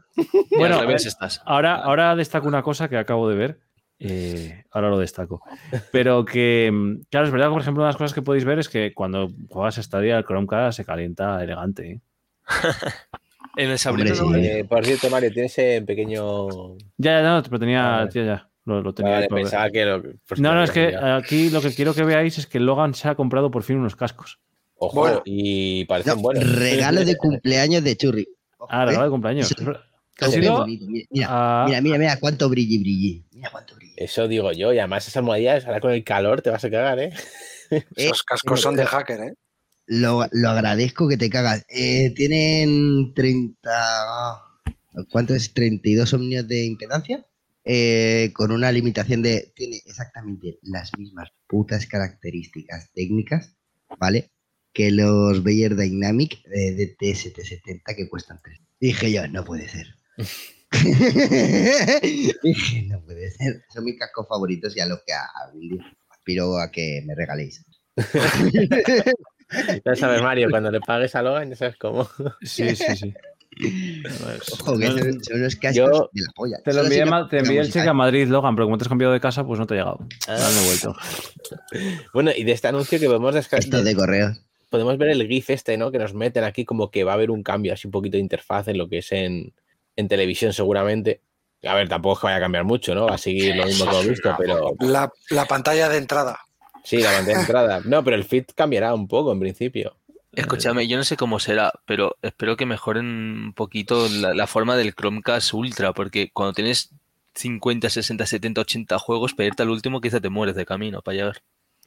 Bueno, 0.57 0.75
al 0.79 0.87
revés 0.87 1.07
estás. 1.07 1.43
Ahora, 1.45 1.75
ahora 1.77 2.15
destaco 2.15 2.47
una 2.47 2.62
cosa 2.62 2.89
que 2.89 2.97
acabo 2.97 3.29
de 3.29 3.35
ver. 3.37 3.59
eh, 3.99 4.65
ahora 4.71 4.91
lo 4.91 4.99
destaco. 4.99 5.43
Pero 5.91 6.25
que, 6.25 6.71
mm, 6.73 7.03
claro, 7.11 7.27
es 7.27 7.33
verdad 7.33 7.47
que, 7.49 7.53
por 7.53 7.62
ejemplo, 7.62 7.83
una 7.83 7.89
de 7.89 7.93
las 7.95 7.97
cosas 7.97 8.15
que 8.15 8.23
podéis 8.23 8.45
ver 8.45 8.59
es 8.61 8.69
que 8.69 8.93
cuando 8.95 9.31
juegas 9.51 9.77
Stadia, 9.77 10.16
el 10.19 10.25
Chromecast 10.25 10.77
se 10.77 10.85
calienta 10.85 11.43
elegante. 11.43 11.91
¿eh? 11.91 12.01
En 13.57 13.71
el 13.71 13.79
sí. 13.79 13.89
Eh, 14.37 14.65
por 14.69 14.85
cierto, 14.85 15.09
Mario, 15.11 15.33
tienes 15.33 15.57
ese 15.57 15.81
pequeño. 15.83 16.49
Ya, 16.97 17.23
ya, 17.23 17.37
no, 17.37 17.43
pero 17.45 17.59
tenía. 17.61 18.09
Ya, 18.12 18.23
ya, 18.25 18.51
lo, 18.65 18.82
lo 18.82 18.95
tenía. 18.95 19.12
Vale, 19.12 19.28
pensaba 19.28 19.70
que 19.70 19.85
lo. 19.85 20.03
pues, 20.27 20.41
no, 20.41 20.55
no, 20.55 20.62
es 20.65 20.70
que 20.70 20.93
ya. 20.93 21.16
aquí 21.16 21.51
lo 21.51 21.61
que 21.61 21.74
quiero 21.74 21.95
que 21.95 22.05
veáis 22.05 22.39
es 22.39 22.47
que 22.47 22.61
Logan 22.61 22.95
se 22.95 23.09
ha 23.09 23.15
comprado 23.15 23.51
por 23.51 23.62
fin 23.62 23.77
unos 23.77 23.97
cascos. 23.97 24.41
Ojo, 24.77 25.01
Bueno. 25.01 25.23
y 25.24 25.85
parecen 25.85 26.16
No, 26.16 26.23
buenos. 26.23 26.59
regalo 26.59 27.05
de 27.05 27.16
cumpleaños 27.19 27.85
de 27.85 27.97
Churri. 27.97 28.28
Ojo, 28.59 28.69
Ah, 28.70 28.82
¿eh? 28.82 28.86
regalo 28.86 29.05
de 29.05 29.11
cumpleaños. 29.11 29.53
Ha 30.20 30.27
Qué 30.27 30.27
sido. 30.27 30.65
Mira, 30.66 31.07
mira, 31.11 31.65
mira, 31.66 31.81
mira, 31.81 31.99
mira 31.99 32.20
cuánto 32.20 32.49
brilli, 32.49 32.78
brilli. 32.78 33.24
Mira 33.32 33.51
cuánto 33.51 33.74
brilli. 33.74 33.95
Eso 33.97 34.28
digo 34.28 34.53
yo, 34.53 34.73
y 34.73 34.78
además 34.78 35.05
esas 35.05 35.16
almohadillas, 35.19 35.66
ahora 35.66 35.81
con 35.81 35.91
el 35.93 36.05
calor 36.05 36.41
te 36.41 36.51
vas 36.51 36.65
a 36.65 36.70
cagar, 36.70 36.99
¿eh? 37.01 37.12
Esos 37.97 38.23
cascos 38.23 38.61
son 38.61 38.77
de 38.77 38.85
hacker, 38.86 39.20
¿eh? 39.20 39.35
Lo, 39.86 40.24
lo 40.32 40.49
agradezco 40.51 41.09
que 41.09 41.16
te 41.16 41.28
cagas. 41.28 41.66
Eh, 41.69 42.12
tienen 42.15 43.12
30. 43.15 43.70
¿Cuánto 45.11 45.35
es? 45.35 45.53
32 45.53 46.15
ohmios 46.15 46.47
de 46.49 46.65
impedancia. 46.65 47.27
Eh, 47.65 48.31
con 48.35 48.53
una 48.53 48.70
limitación 48.73 49.23
de. 49.23 49.53
Tiene 49.55 49.81
exactamente 49.86 50.59
las 50.62 50.91
mismas 50.99 51.31
putas 51.47 51.86
características 51.86 52.91
técnicas, 52.93 53.57
¿vale? 53.99 54.31
Que 54.73 54.91
los 54.91 55.43
Bayer 55.43 55.74
Dynamic 55.77 56.35
eh, 56.53 56.73
de 56.73 56.97
TST70 56.97 57.97
que 57.97 58.09
cuestan 58.09 58.41
3. 58.43 58.59
Dije 58.81 59.12
yo, 59.12 59.27
no 59.28 59.45
puede 59.45 59.69
ser. 59.69 59.86
Dije, 62.43 62.82
no 62.89 63.01
puede 63.05 63.31
ser. 63.31 63.62
Son 63.73 63.85
mis 63.85 63.99
cascos 63.99 64.27
favoritos 64.28 64.77
y 64.77 64.81
a 64.81 64.86
los 64.86 65.01
que 65.07 65.12
a- 65.12 65.28
algún 65.47 65.69
día 65.69 65.97
aspiro 66.11 66.59
a 66.59 66.70
que 66.70 67.03
me 67.07 67.15
regaléis. 67.15 67.65
Ya 69.85 69.95
sabes, 69.95 70.20
Mario, 70.23 70.49
cuando 70.51 70.70
le 70.70 70.81
pagues 70.81 71.15
a 71.15 71.23
Logan, 71.23 71.51
ya 71.51 71.55
sabes 71.55 71.77
cómo. 71.77 72.09
Sí, 72.43 72.74
sí, 72.74 72.97
sí. 72.97 73.15
Ojo, 74.60 74.78
que 74.78 74.89
no- 74.89 74.98
son, 74.98 75.24
son 75.24 75.36
unos 75.40 75.56
cascos 75.56 75.76
Yo 75.76 76.10
de 76.12 76.22
la 76.22 76.32
polla. 76.35 76.56
Te 76.64 76.72
lo 76.72 76.82
envié, 76.82 77.05
no 77.05 77.10
ma- 77.10 77.28
te 77.28 77.39
envié 77.39 77.60
el 77.60 77.72
cheque 77.72 77.89
a. 77.89 77.93
Madrid, 77.93 78.26
Logan, 78.28 78.55
pero 78.56 78.66
como 78.66 78.78
te 78.78 78.85
has 78.85 78.89
cambiado 78.89 79.12
de 79.12 79.20
casa, 79.20 79.44
pues 79.47 79.59
no 79.60 79.66
te 79.66 79.74
ha 79.74 79.76
llegado. 79.78 79.98
Ah. 80.28 80.51
Me 80.55 80.62
he 80.62 80.66
vuelto. 80.66 80.94
Bueno, 82.12 82.31
y 82.35 82.44
de 82.44 82.52
este 82.52 82.68
anuncio 82.68 82.98
que 82.98 83.06
podemos 83.06 83.35
descargar. 83.35 83.64
Esto 83.64 83.82
de 83.82 83.94
correos. 83.94 84.40
podemos 84.70 84.97
ver 84.98 85.10
el 85.10 85.26
GIF 85.28 85.51
este, 85.51 85.76
¿no? 85.76 85.90
Que 85.90 85.98
nos 85.98 86.14
meten 86.14 86.44
aquí 86.44 86.64
como 86.64 86.90
que 86.90 87.05
va 87.05 87.12
a 87.12 87.14
haber 87.14 87.31
un 87.31 87.43
cambio 87.43 87.72
así 87.72 87.86
un 87.86 87.90
poquito 87.93 88.16
de 88.16 88.20
interfaz 88.22 88.68
en 88.68 88.78
lo 88.78 88.89
que 88.89 88.98
es 88.98 89.12
en, 89.12 89.52
en 89.97 90.09
televisión 90.09 90.52
seguramente. 90.52 91.20
A 91.64 91.74
ver, 91.74 91.89
tampoco 91.89 92.14
es 92.14 92.20
que 92.20 92.26
vaya 92.26 92.36
a 92.36 92.40
cambiar 92.40 92.64
mucho, 92.64 92.94
¿no? 92.94 93.06
Va 93.06 93.14
a 93.14 93.18
seguir 93.18 93.56
lo 93.56 93.64
mismo 93.66 93.85
que 93.86 93.90
hemos 93.90 94.06
visto, 94.09 94.35
pero 94.39 94.74
La, 94.81 95.10
la 95.31 95.44
pantalla 95.47 95.89
de 95.89 95.98
entrada. 95.98 96.39
sí, 96.82 96.98
la 96.98 97.10
pantalla 97.12 97.35
de 97.36 97.40
entrada. 97.43 97.81
No, 97.85 98.02
pero 98.05 98.16
el 98.16 98.24
feed 98.24 98.44
cambiará 98.55 98.94
un 98.94 99.06
poco 99.09 99.32
en 99.32 99.40
principio. 99.40 99.97
Escúchame, 100.36 100.86
yo 100.86 100.97
no 100.97 101.05
sé 101.05 101.16
cómo 101.16 101.39
será, 101.39 101.73
pero 101.86 102.16
espero 102.23 102.56
que 102.56 102.66
mejoren 102.66 103.06
un 103.06 103.52
poquito 103.52 104.09
la, 104.09 104.35
la 104.35 104.47
forma 104.47 104.77
del 104.77 104.94
Chromecast 104.94 105.52
Ultra, 105.55 105.93
porque 105.93 106.31
cuando 106.32 106.52
tienes 106.52 106.90
50, 107.35 107.90
60, 107.90 108.27
70, 108.27 108.61
80 108.61 108.98
juegos, 108.98 109.35
pedirte 109.35 109.62
al 109.62 109.70
último 109.70 110.01
quizá 110.01 110.20
te 110.20 110.28
mueres 110.28 110.55
de 110.55 110.66
camino 110.66 111.02
para 111.02 111.16
llegar. 111.16 111.43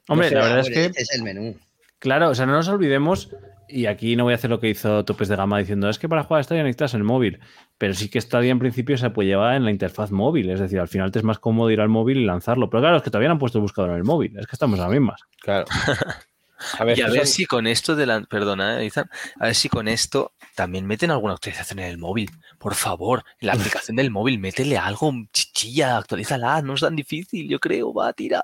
Hombre, 0.07 0.27
No 0.27 0.29
sé, 0.29 0.35
la 0.35 0.41
verdad 0.41 0.59
es 0.59 0.69
que, 0.69 1.01
es 1.01 1.13
el 1.13 1.23
menú. 1.23 1.55
claro, 1.99 2.29
o 2.29 2.35
sea, 2.35 2.45
no 2.45 2.53
nos 2.53 2.67
olvidemos, 2.67 3.29
y 3.67 3.85
aquí 3.85 4.15
no 4.15 4.23
voy 4.23 4.33
a 4.33 4.35
hacer 4.35 4.49
lo 4.49 4.59
que 4.59 4.69
hizo 4.69 5.03
Topes 5.05 5.27
de 5.27 5.35
Gama 5.35 5.59
diciendo, 5.59 5.89
es 5.89 5.99
que 5.99 6.07
para 6.07 6.23
jugar 6.23 6.41
a 6.41 6.43
Stadia 6.43 6.63
necesitas 6.63 6.93
el 6.93 7.03
móvil, 7.03 7.39
pero 7.77 7.93
sí 7.93 8.09
que 8.09 8.21
Stadia 8.21 8.51
en 8.51 8.59
principio 8.59 8.97
se 8.97 9.09
puede 9.09 9.29
llevar 9.29 9.55
en 9.55 9.65
la 9.65 9.71
interfaz 9.71 10.11
móvil, 10.11 10.49
es 10.49 10.59
decir, 10.59 10.79
al 10.79 10.87
final 10.87 11.11
te 11.11 11.19
es 11.19 11.25
más 11.25 11.39
cómodo 11.39 11.71
ir 11.71 11.81
al 11.81 11.89
móvil 11.89 12.19
y 12.19 12.25
lanzarlo, 12.25 12.69
pero 12.69 12.81
claro, 12.81 12.97
es 12.97 13.03
que 13.03 13.09
todavía 13.09 13.29
no 13.29 13.33
han 13.33 13.39
puesto 13.39 13.57
el 13.57 13.63
buscador 13.63 13.91
en 13.91 13.97
el 13.97 14.03
móvil, 14.03 14.37
es 14.37 14.47
que 14.47 14.53
estamos 14.53 14.79
a 14.79 14.83
las 14.83 14.91
mismas. 14.91 15.21
Claro. 15.41 15.65
A 16.79 16.83
ver, 16.83 16.97
Y 16.97 17.01
a 17.01 17.05
estos 17.05 17.13
ver 17.17 17.25
son- 17.27 17.33
si 17.33 17.45
con 17.45 17.67
esto 17.67 17.95
de 17.95 18.05
la. 18.05 18.21
Perdona, 18.21 18.81
eh, 18.81 18.85
Izan, 18.85 19.09
a 19.39 19.45
ver 19.45 19.55
si 19.55 19.69
con 19.69 19.87
esto 19.87 20.33
también 20.55 20.85
meten 20.85 21.11
alguna 21.11 21.33
actualización 21.33 21.79
en 21.79 21.85
el 21.85 21.97
móvil. 21.97 22.29
Por 22.57 22.73
favor, 22.75 23.23
en 23.39 23.47
la 23.47 23.53
aplicación 23.53 23.95
del 23.97 24.09
móvil, 24.11 24.39
métele 24.39 24.77
algo, 24.77 25.11
chichilla, 25.31 25.97
actualízala, 25.97 26.61
no 26.61 26.73
es 26.73 26.81
tan 26.81 26.95
difícil, 26.95 27.47
yo 27.47 27.59
creo, 27.59 27.93
va, 27.93 28.11
tira, 28.13 28.43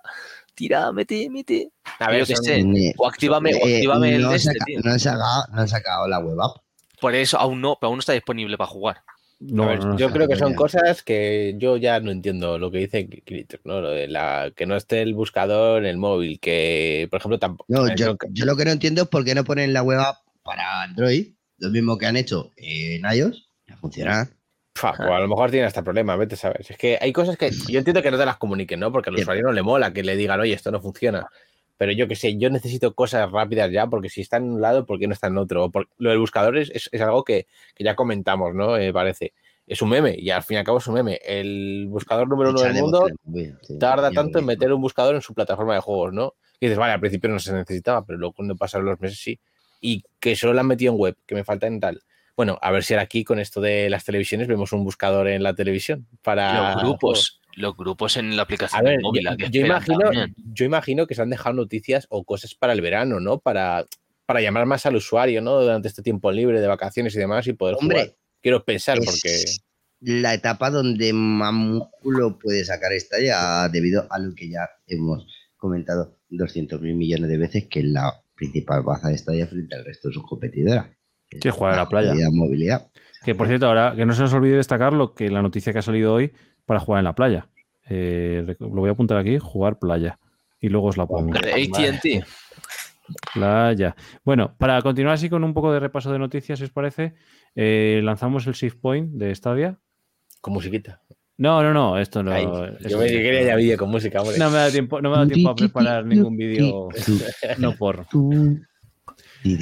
tira, 0.54 0.92
mete, 0.92 1.30
mete. 1.30 1.70
a 2.00 2.10
ver, 2.12 2.26
yo. 2.26 2.36
Eh, 2.46 2.94
O 2.98 3.08
actívame, 3.08 3.52
eh, 3.52 3.82
el 3.84 4.22
no, 4.22 4.34
este, 4.34 4.54
saca- 4.54 4.66
tío. 4.66 4.80
no 4.84 4.92
han 4.92 5.00
sacado, 5.00 5.46
no 5.52 5.62
han 5.62 5.68
sacado 5.68 6.08
la 6.08 6.20
web 6.20 6.40
app. 6.42 6.58
Por 7.02 7.16
eso 7.16 7.38
aún 7.40 7.60
no, 7.60 7.78
pero 7.80 7.88
aún 7.90 7.98
no 7.98 8.02
está 8.02 8.14
disponible 8.14 8.58
para 8.58 8.70
jugar. 8.70 8.98
No, 9.46 9.64
A 9.64 9.68
ver, 9.68 9.80
no, 9.80 9.86
no 9.94 9.98
yo 9.98 10.10
creo 10.10 10.28
que 10.28 10.36
son 10.36 10.52
ya. 10.52 10.56
cosas 10.56 11.04
que 11.04 11.56
yo 11.58 11.78
ya 11.78 12.00
no 12.00 12.12
entiendo 12.12 12.58
lo 12.58 12.72
que 12.72 12.78
dice 12.80 13.08
Critter, 13.08 13.60
¿no? 13.66 13.82
Lo 13.82 13.90
de 13.90 14.08
la 14.08 14.52
que 14.56 14.66
no 14.66 14.76
esté 14.76 15.02
el 15.02 15.14
buscador 15.14 15.84
en 15.84 15.90
el 15.90 15.98
móvil, 15.98 16.40
que 16.40 17.08
por 17.12 17.20
ejemplo 17.20 17.40
tampoco. 17.40 17.66
No, 17.68 17.94
yo, 17.94 18.18
que- 18.18 18.28
yo 18.32 18.46
lo 18.46 18.56
que 18.56 18.66
no 18.66 18.72
entiendo 18.72 19.04
es 19.04 19.08
por 19.10 19.26
qué 19.26 19.36
no 19.36 19.44
ponen 19.44 19.74
la 19.74 19.84
web 19.84 20.00
app 20.00 20.18
para 20.44 20.84
Android, 20.84 21.34
lo 21.58 21.70
mismo 21.70 21.98
que 21.98 22.06
han 22.06 22.16
hecho 22.18 22.52
en 22.58 23.04
iOS, 23.06 23.50
a 23.70 23.78
funcionar. 23.78 24.28
Fa, 24.76 24.94
pues 24.98 25.10
a 25.10 25.20
lo 25.20 25.28
mejor 25.28 25.52
tiene 25.52 25.68
hasta 25.68 25.84
problema, 25.84 26.16
vete 26.16 26.34
a 26.36 26.38
saber. 26.38 26.66
Es 26.68 26.78
que 26.78 26.98
hay 27.00 27.14
cosas 27.14 27.38
que 27.38 27.52
yo 27.52 27.78
entiendo 27.78 28.02
que 28.02 28.10
no 28.12 28.18
te 28.18 28.26
las 28.26 28.38
comuniquen, 28.38 28.80
¿no? 28.80 28.92
Porque 28.92 29.10
al 29.10 29.16
usuario 29.18 29.44
no 29.44 29.52
le 29.52 29.62
mola 29.62 29.94
que 29.94 30.04
le 30.04 30.16
digan, 30.16 30.40
oye, 30.40 30.54
esto 30.54 30.72
no 30.72 30.82
funciona. 30.82 31.28
Pero 31.78 31.92
yo 31.92 32.08
que 32.08 32.16
sé, 32.16 32.38
yo 32.38 32.50
necesito 32.50 32.94
cosas 32.94 33.32
rápidas 33.32 33.72
ya, 33.72 33.88
porque 33.88 34.10
si 34.10 34.22
está 34.22 34.38
en 34.38 34.44
un 34.52 34.62
lado, 34.62 34.86
¿por 34.86 35.00
qué 35.00 35.08
no 35.08 35.14
está 35.14 35.28
en 35.28 35.38
otro? 35.38 35.70
Por- 35.72 35.90
Lo 35.98 36.10
del 36.12 36.20
buscador 36.20 36.58
es, 36.58 36.70
es- 36.70 36.90
es 36.92 37.02
algo 37.02 37.24
que, 37.24 37.48
que 37.76 37.84
ya 37.84 37.96
comentamos, 37.96 38.54
¿no? 38.54 38.78
Eh, 38.78 38.94
parece. 38.94 39.34
Es 39.66 39.82
un 39.82 39.90
meme, 39.90 40.14
y 40.18 40.30
al 40.30 40.44
fin 40.44 40.56
y 40.56 40.58
al 40.60 40.66
cabo 40.66 40.78
es 40.80 40.88
un 40.88 40.94
meme. 40.96 41.20
El 41.26 41.86
buscador 41.90 42.28
número 42.28 42.50
uno 42.52 42.60
del 42.62 42.74
mundo 42.82 43.00
sí, 43.62 43.78
tarda 43.80 44.10
tanto 44.16 44.40
en 44.40 44.46
meter 44.46 44.74
un 44.74 44.82
buscador 44.82 45.16
en 45.16 45.22
su 45.22 45.34
plataforma 45.34 45.74
de 45.76 45.80
juegos, 45.80 46.14
¿no? 46.14 46.34
Y 46.60 46.66
dices, 46.68 46.78
vale, 46.78 46.94
al 46.94 47.00
principio 47.00 47.30
no 47.30 47.40
se 47.40 47.54
necesitaba, 47.54 48.06
pero 48.06 48.20
luego 48.20 48.34
cuando 48.34 48.56
pasaron 48.56 48.86
los 48.88 49.00
meses 49.00 49.20
sí. 49.20 49.40
Y 49.82 50.04
que 50.20 50.36
solo 50.36 50.54
lo 50.54 50.60
han 50.62 50.68
metido 50.68 50.94
en 50.94 51.00
web, 51.00 51.16
que 51.26 51.36
me 51.36 51.44
falta 51.44 51.68
en 51.68 51.80
tal. 51.80 52.02
Bueno, 52.36 52.58
a 52.62 52.72
ver 52.72 52.84
si 52.84 52.94
ahora 52.94 53.04
aquí 53.04 53.24
con 53.24 53.40
esto 53.40 53.62
de 53.62 53.90
las 53.90 54.04
televisiones 54.06 54.48
vemos 54.48 54.72
un 54.74 54.84
buscador 54.84 55.28
en 55.28 55.44
la 55.44 55.54
televisión 55.56 56.08
para 56.22 56.54
los 56.76 56.84
grupos, 56.84 57.42
los 57.56 57.76
grupos 57.78 58.18
en 58.18 58.36
la 58.36 58.42
A 58.42 58.46
aplicación 58.46 58.84
ver, 58.84 59.00
móvil. 59.02 59.24
yo, 59.24 59.32
¿a 59.32 59.38
qué 59.38 59.50
yo 59.50 59.62
esperan 59.62 59.84
imagino, 59.86 60.26
yo 60.54 60.66
imagino 60.66 61.08
que 61.08 61.16
se 61.16 61.22
han 61.22 61.30
dejado 61.30 61.56
noticias 61.56 62.08
o 62.10 62.24
cosas 62.24 62.56
para 62.56 62.74
el 62.74 62.82
verano, 62.82 63.20
¿no? 63.20 63.40
Para, 63.40 63.86
para 64.26 64.42
llamar 64.42 64.66
más 64.66 64.86
al 64.86 64.96
usuario, 64.96 65.42
¿no? 65.42 65.62
Durante 65.62 65.88
este 65.88 66.02
tiempo 66.02 66.32
libre 66.32 66.62
de 66.62 66.68
vacaciones 66.68 67.16
y 67.16 67.20
demás 67.20 67.46
y 67.48 67.54
poder 67.54 67.76
Hombre, 67.80 68.00
jugar. 68.02 68.16
Quiero 68.42 68.64
pensar, 68.66 68.98
es 69.00 69.06
porque 69.06 69.44
la 70.02 70.34
etapa 70.34 70.70
donde 70.70 71.14
más 71.14 71.54
músculo 71.54 72.38
puede 72.38 72.66
sacar 72.66 72.92
esta 72.94 73.20
ya 73.22 73.70
debido 73.70 74.06
a 74.10 74.20
lo 74.20 74.36
que 74.36 74.50
ya 74.50 74.68
hemos 74.88 75.26
comentado 75.56 76.18
200 76.30 76.82
mil 76.82 76.96
millones 76.96 77.30
de 77.30 77.38
veces 77.38 77.68
que 77.70 77.80
es 77.80 77.86
la 77.86 78.12
principal 78.36 78.82
baza 78.84 79.10
de 79.10 79.18
Stadia 79.18 79.48
frente 79.48 79.76
al 79.76 79.86
resto 79.86 80.10
de 80.10 80.16
sus 80.16 80.28
competidoras. 80.28 80.88
que 81.30 81.40
Sí, 81.42 81.50
jugar 81.50 81.74
a 81.74 81.78
la 81.78 81.88
playa. 81.88 82.14
movilidad. 82.32 82.90
Que 83.24 83.34
por 83.34 83.48
cierto, 83.48 83.68
ahora 83.68 83.94
que 83.96 84.06
no 84.06 84.14
se 84.14 84.22
nos 84.24 84.34
olvide 84.34 84.58
destacar 84.58 84.92
lo 84.92 85.14
que 85.14 85.30
la 85.30 85.42
noticia 85.42 85.72
que 85.72 85.80
ha 85.80 85.84
salido 85.84 86.14
hoy 86.14 86.34
para 86.66 86.80
jugar 86.80 87.00
en 87.00 87.06
la 87.06 87.16
playa. 87.16 87.48
Eh, 87.90 88.56
lo 88.60 88.70
voy 88.70 88.90
a 88.90 88.94
apuntar 88.94 89.18
aquí, 89.18 89.38
jugar 89.40 89.80
playa. 89.80 90.20
Y 90.60 90.70
luego 90.70 90.88
os 90.88 90.98
la 90.98 91.06
pongo. 91.06 91.34
ATT. 91.34 92.26
Playa. 93.34 93.96
Bueno, 94.24 94.56
para 94.58 94.82
continuar 94.82 95.16
así 95.16 95.30
con 95.30 95.44
un 95.44 95.54
poco 95.54 95.74
de 95.74 95.80
repaso 95.80 96.12
de 96.12 96.20
noticias, 96.20 96.60
si 96.60 96.66
os 96.66 96.72
parece, 96.72 97.16
eh, 97.56 98.00
lanzamos 98.04 98.48
el 98.48 98.54
Shift 98.54 98.80
Point 98.80 99.12
de 99.14 99.36
Stadia. 99.36 99.78
con 100.40 100.54
musiquita. 100.54 101.02
No, 101.38 101.64
no, 101.64 101.74
no, 101.74 101.98
esto 101.98 102.22
no. 102.22 102.32
Yo 102.80 103.00
me 103.00 103.10
sí. 103.10 103.16
quería 103.16 103.44
ya 103.44 103.56
vídeo 103.56 103.78
con 103.78 103.90
música, 103.90 104.22
hombre. 104.22 104.38
No 104.38 104.50
me 104.50 104.58
da 104.58 104.72
tiempo, 104.72 105.02
no 105.02 105.10
me 105.10 105.18
da 105.18 105.28
tiempo 105.28 105.50
a 105.50 105.56
preparar 105.56 106.06
ningún 106.06 106.38
vídeo 106.38 106.90
no 107.58 107.76
por. 107.76 108.06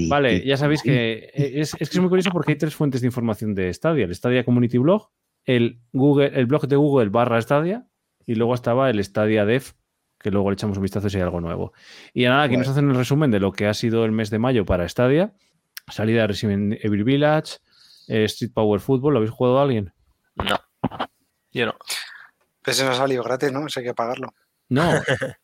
Vale, 0.09 0.45
ya 0.45 0.57
sabéis 0.57 0.83
que 0.83 1.31
es, 1.33 1.75
es 1.79 1.89
que 1.89 1.95
es 1.95 1.99
muy 1.99 2.09
curioso 2.09 2.29
porque 2.31 2.51
hay 2.51 2.57
tres 2.57 2.75
fuentes 2.75 3.01
de 3.01 3.07
información 3.07 3.55
de 3.55 3.73
Stadia. 3.73 4.05
El 4.05 4.13
Stadia 4.13 4.43
Community 4.43 4.77
Blog, 4.77 5.09
el, 5.45 5.79
Google, 5.91 6.31
el 6.33 6.45
blog 6.45 6.67
de 6.67 6.75
Google 6.75 7.09
barra 7.09 7.41
Stadia 7.41 7.87
y 8.25 8.35
luego 8.35 8.53
estaba 8.53 8.89
el 8.89 9.03
Stadia 9.03 9.45
Dev, 9.45 9.63
que 10.19 10.31
luego 10.31 10.49
le 10.49 10.53
echamos 10.53 10.77
un 10.77 10.83
vistazo 10.83 11.09
si 11.09 11.17
hay 11.17 11.23
algo 11.23 11.41
nuevo. 11.41 11.73
Y 12.13 12.23
nada, 12.25 12.43
aquí 12.43 12.57
nos 12.57 12.67
hacen 12.67 12.89
el 12.89 12.95
resumen 12.95 13.31
de 13.31 13.39
lo 13.39 13.51
que 13.51 13.67
ha 13.67 13.73
sido 13.73 14.05
el 14.05 14.11
mes 14.11 14.29
de 14.29 14.39
mayo 14.39 14.65
para 14.65 14.87
Stadia. 14.87 15.33
Salida 15.87 16.21
de 16.21 16.27
Resident 16.27 16.73
Evil 16.83 17.03
Village, 17.03 17.57
eh, 18.07 18.25
Street 18.25 18.51
Power 18.53 18.79
Football, 18.79 19.13
¿lo 19.13 19.19
habéis 19.19 19.31
jugado 19.31 19.59
a 19.59 19.63
alguien? 19.63 19.93
No. 20.35 20.59
Yo 21.51 21.65
no. 21.65 21.75
Ese 22.65 22.85
no 22.85 22.91
ha 22.91 22.95
salido 22.95 23.23
gratis, 23.23 23.51
¿no? 23.51 23.65
Ese 23.65 23.79
hay 23.79 23.87
que 23.87 23.93
pagarlo. 23.93 24.33
No. 24.69 24.91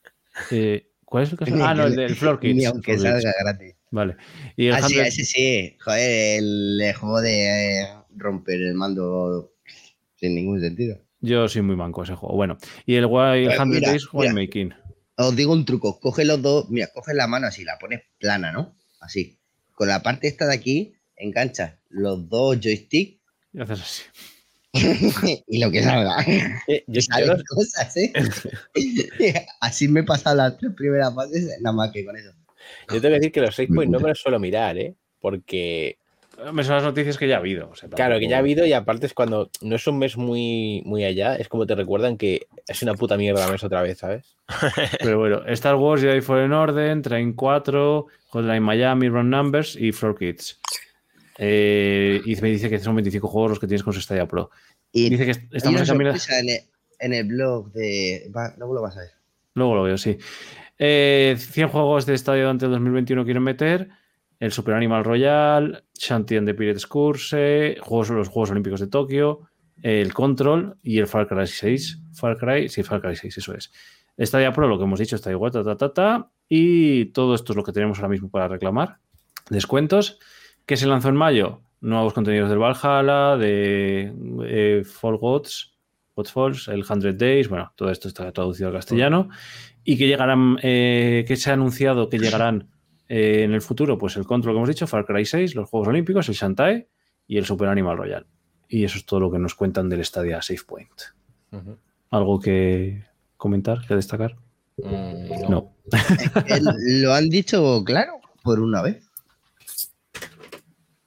Eh, 0.52 0.92
¿Cuál 1.04 1.24
es 1.24 1.32
el 1.32 1.40
que 1.40 1.52
Ah, 1.64 1.74
no, 1.74 1.86
el 1.86 1.96
del 1.96 2.16
Floor 2.16 2.40
Kids. 2.40 2.56
Ni 2.56 2.66
aunque 2.66 2.96
salga 3.00 3.34
gratis. 3.42 3.76
Vale. 3.90 4.18
Y 4.56 4.68
el 4.68 4.76
Ah, 4.76 4.82
sí, 4.84 4.94
100 4.94 5.06
ese 5.08 5.24
sí. 5.26 5.78
Joder, 5.84 6.38
el, 6.38 6.80
el 6.80 6.94
juego 6.94 7.22
de 7.22 7.82
eh, 7.82 7.88
romper 8.16 8.62
el 8.62 8.76
mando 8.76 9.54
sin 10.18 10.36
ningún 10.36 10.60
sentido. 10.60 11.00
Yo 11.22 11.48
soy 11.48 11.62
muy 11.62 11.76
manco 11.76 12.04
ese 12.04 12.16
juego. 12.16 12.36
Bueno, 12.36 12.58
y 12.86 12.96
el 12.96 13.06
Wild 13.06 13.54
100 13.54 13.70
mira, 13.70 13.90
Days. 13.90 14.08
Winemaking. 14.14 14.74
Os 15.16 15.36
digo 15.36 15.54
un 15.54 15.66
truco. 15.66 16.00
Coge 16.00 16.26
los 16.26 16.42
dos, 16.42 16.70
mira, 16.70 16.88
coge 16.94 17.14
la 17.14 17.28
mano 17.28 17.48
así, 17.48 17.64
la 17.64 17.78
pones 17.80 18.02
plana, 18.20 18.52
¿no? 18.52 18.76
Así. 19.00 19.40
Con 19.72 19.88
la 19.88 20.04
parte 20.04 20.28
esta 20.28 20.46
de 20.46 20.54
aquí, 20.54 20.94
enganchas 21.16 21.74
los 21.90 22.30
dos 22.30 22.60
joysticks 22.60 23.20
Y 23.54 23.62
haces 23.62 23.82
así. 23.82 24.04
y 25.48 25.60
lo 25.60 25.72
que 25.72 25.84
salga. 25.84 26.18
Eh, 26.68 26.84
yo, 26.88 27.02
cosas, 27.48 27.96
¿eh? 27.98 28.12
Así 29.62 29.88
me 29.88 30.02
he 30.02 30.04
pasado 30.04 30.36
las 30.36 30.58
tres 30.58 30.74
primeras 30.76 31.16
fases, 31.16 31.50
nada 31.62 31.76
más 31.76 31.92
que 31.92 32.06
con 32.06 32.18
eso. 32.18 32.32
yo 32.90 33.02
tengo 33.02 33.02
que 33.02 33.20
decir 33.20 33.32
que 33.32 33.42
los 33.42 33.56
6 33.56 33.70
points 33.74 33.92
no 33.92 34.00
me 34.00 34.10
los 34.10 34.20
suelo 34.20 34.40
mirar, 34.40 34.78
¿eh? 34.78 34.96
Porque, 35.20 35.98
Me 36.54 36.64
son 36.64 36.76
las 36.76 36.84
noticias 36.84 37.18
que 37.18 37.28
ya 37.28 37.36
ha 37.36 37.40
habido. 37.40 37.70
o 37.72 37.76
sea, 37.76 37.90
claro, 37.90 38.20
que 38.20 38.28
ya 38.28 38.36
ha 38.36 38.40
habido 38.40 38.66
y 38.66 38.74
aparte 38.74 39.08
es 39.08 39.14
cuando 39.14 39.50
no 39.62 39.76
es 39.76 39.88
un 39.88 39.98
mes 39.98 40.18
muy, 40.18 40.84
muy 40.86 41.04
allá, 41.04 41.36
es 41.36 41.48
como 41.50 41.66
te 41.66 41.74
recuerdan 41.74 42.16
que 42.18 42.48
es 42.68 42.82
una 42.84 42.94
puta 42.94 43.18
mierda 43.18 43.46
el 43.46 43.52
mes 43.52 43.64
otra 43.64 43.82
vez, 43.82 43.98
¿sabes? 43.98 44.36
Pero 45.00 45.18
bueno, 45.18 45.42
Star 45.48 45.76
Wars, 45.76 46.02
Jedi 46.02 46.22
Fallen 46.22 46.54
Order, 46.54 47.02
Train 47.02 47.34
4, 47.34 48.06
Hotline 48.30 48.62
Miami, 48.64 49.10
Run 49.10 49.30
Numbers 49.32 49.76
y 49.76 49.92
Floor 49.92 50.18
Kids. 50.18 50.60
Eh, 51.40 52.22
y 52.26 52.36
me 52.38 52.50
dice 52.50 52.70
que 52.70 52.80
son 52.80 52.96
25 52.96 53.28
juegos 53.28 53.52
los 53.52 53.60
que 53.60 53.68
tienes 53.68 53.84
con 53.84 53.94
su 53.94 54.02
Stadia 54.02 54.28
Pro. 54.28 54.52
Y 54.92 55.10
Dice 55.10 55.26
que 55.26 55.32
hay 55.32 55.48
estamos 55.54 55.82
una 55.82 55.82
en 55.82 55.88
camino. 55.88 56.12
sorpresa 56.18 56.40
en 56.40 56.50
el, 56.50 56.60
en 57.00 57.14
el 57.14 57.24
blog 57.26 57.72
de... 57.72 58.32
Va, 58.36 58.54
luego 58.58 58.74
lo 58.76 58.82
vas 58.82 58.98
a 58.98 59.02
ver. 59.02 59.12
Luego 59.54 59.76
lo 59.76 59.84
veo, 59.84 59.98
sí. 59.98 60.18
Eh, 60.80 61.36
100 61.38 61.70
juegos 61.70 62.06
de 62.06 62.18
Stadia 62.18 62.44
durante 62.44 62.66
el 62.66 62.72
2021 62.72 63.26
quieren 63.26 63.44
meter. 63.44 63.90
El 64.40 64.52
Super 64.52 64.76
Animal 64.76 65.04
Royal, 65.04 65.84
Shanty 66.00 66.38
and 66.38 66.48
the 66.48 66.54
Pirates 66.54 66.88
Curse, 66.88 67.78
juegos, 67.82 68.10
los 68.10 68.28
Juegos 68.30 68.52
Olímpicos 68.52 68.80
de 68.80 68.88
Tokio, 68.88 69.42
el 69.82 70.14
Control 70.14 70.78
y 70.84 71.00
el 71.00 71.08
Far 71.08 71.28
Cry 71.28 71.48
6. 71.48 72.02
Far 72.14 72.38
Cry, 72.38 72.70
sí, 72.70 72.84
Far 72.84 73.02
Cry 73.02 73.16
6, 73.16 73.38
eso 73.38 73.54
es. 73.54 73.72
Stadia 74.20 74.52
Pro, 74.52 74.68
lo 74.68 74.78
que 74.78 74.86
hemos 74.86 75.00
dicho, 75.00 75.16
está 75.16 75.32
igual, 75.32 75.52
ta, 75.52 75.64
ta, 75.64 75.78
ta, 75.78 75.94
ta. 75.94 76.32
Y 76.50 77.06
todo 77.06 77.36
esto 77.36 77.54
es 77.54 77.58
lo 77.58 77.64
que 77.64 77.72
tenemos 77.72 78.00
ahora 78.00 78.10
mismo 78.10 78.30
para 78.30 78.48
reclamar. 78.48 78.98
Descuentos. 79.50 80.20
¿Qué 80.66 80.76
se 80.76 80.88
lanzó 80.88 81.10
en 81.10 81.16
mayo? 81.16 81.62
Nuevos 81.80 82.14
contenidos 82.14 82.50
del 82.50 82.60
Valhalla, 82.60 83.38
de 83.38 84.12
eh, 84.44 84.84
Fall 84.84 85.18
Gods, 85.18 85.78
Gods 86.16 86.32
Falls, 86.32 86.68
el 86.68 86.84
100 86.84 87.18
Days, 87.18 87.48
bueno, 87.48 87.72
todo 87.76 87.92
esto 87.92 88.08
está 88.08 88.32
traducido 88.32 88.70
al 88.70 88.76
castellano. 88.76 89.30
Y 89.84 89.98
que 89.98 90.08
llegarán, 90.08 90.58
eh, 90.64 91.24
que 91.28 91.36
se 91.36 91.52
ha 91.52 91.54
anunciado 91.54 92.10
que 92.10 92.18
llegarán 92.18 92.70
eh, 93.10 93.44
en 93.44 93.54
el 93.54 93.62
futuro, 93.62 93.98
pues 93.98 94.16
el 94.18 94.26
Control 94.26 94.54
que 94.54 94.58
hemos 94.58 94.70
dicho, 94.70 94.88
Far 94.88 95.06
Cry 95.06 95.26
6, 95.26 95.56
los 95.56 95.70
Juegos 95.70 95.88
Olímpicos, 95.90 96.28
el 96.30 96.36
Shantae 96.36 96.88
y 97.28 97.38
el 97.38 97.46
Super 97.46 97.70
Animal 97.70 97.98
Royal. 97.98 98.26
Y 98.70 98.84
eso 98.84 98.98
es 98.98 99.06
todo 99.06 99.20
lo 99.22 99.32
que 99.32 99.40
nos 99.40 99.56
cuentan 99.56 99.88
del 99.90 100.04
Stadia 100.04 100.42
Safe 100.42 100.62
Point. 100.68 100.92
¿Algo 102.10 102.40
que 102.40 103.04
comentar, 103.38 103.86
que 103.88 103.96
destacar? 103.96 104.36
Mm, 104.78 105.50
No. 105.50 105.74
Lo 107.02 107.14
han 107.14 107.30
dicho 107.30 107.84
claro 107.86 108.20
por 108.44 108.60
una 108.60 108.82
vez. 108.82 109.04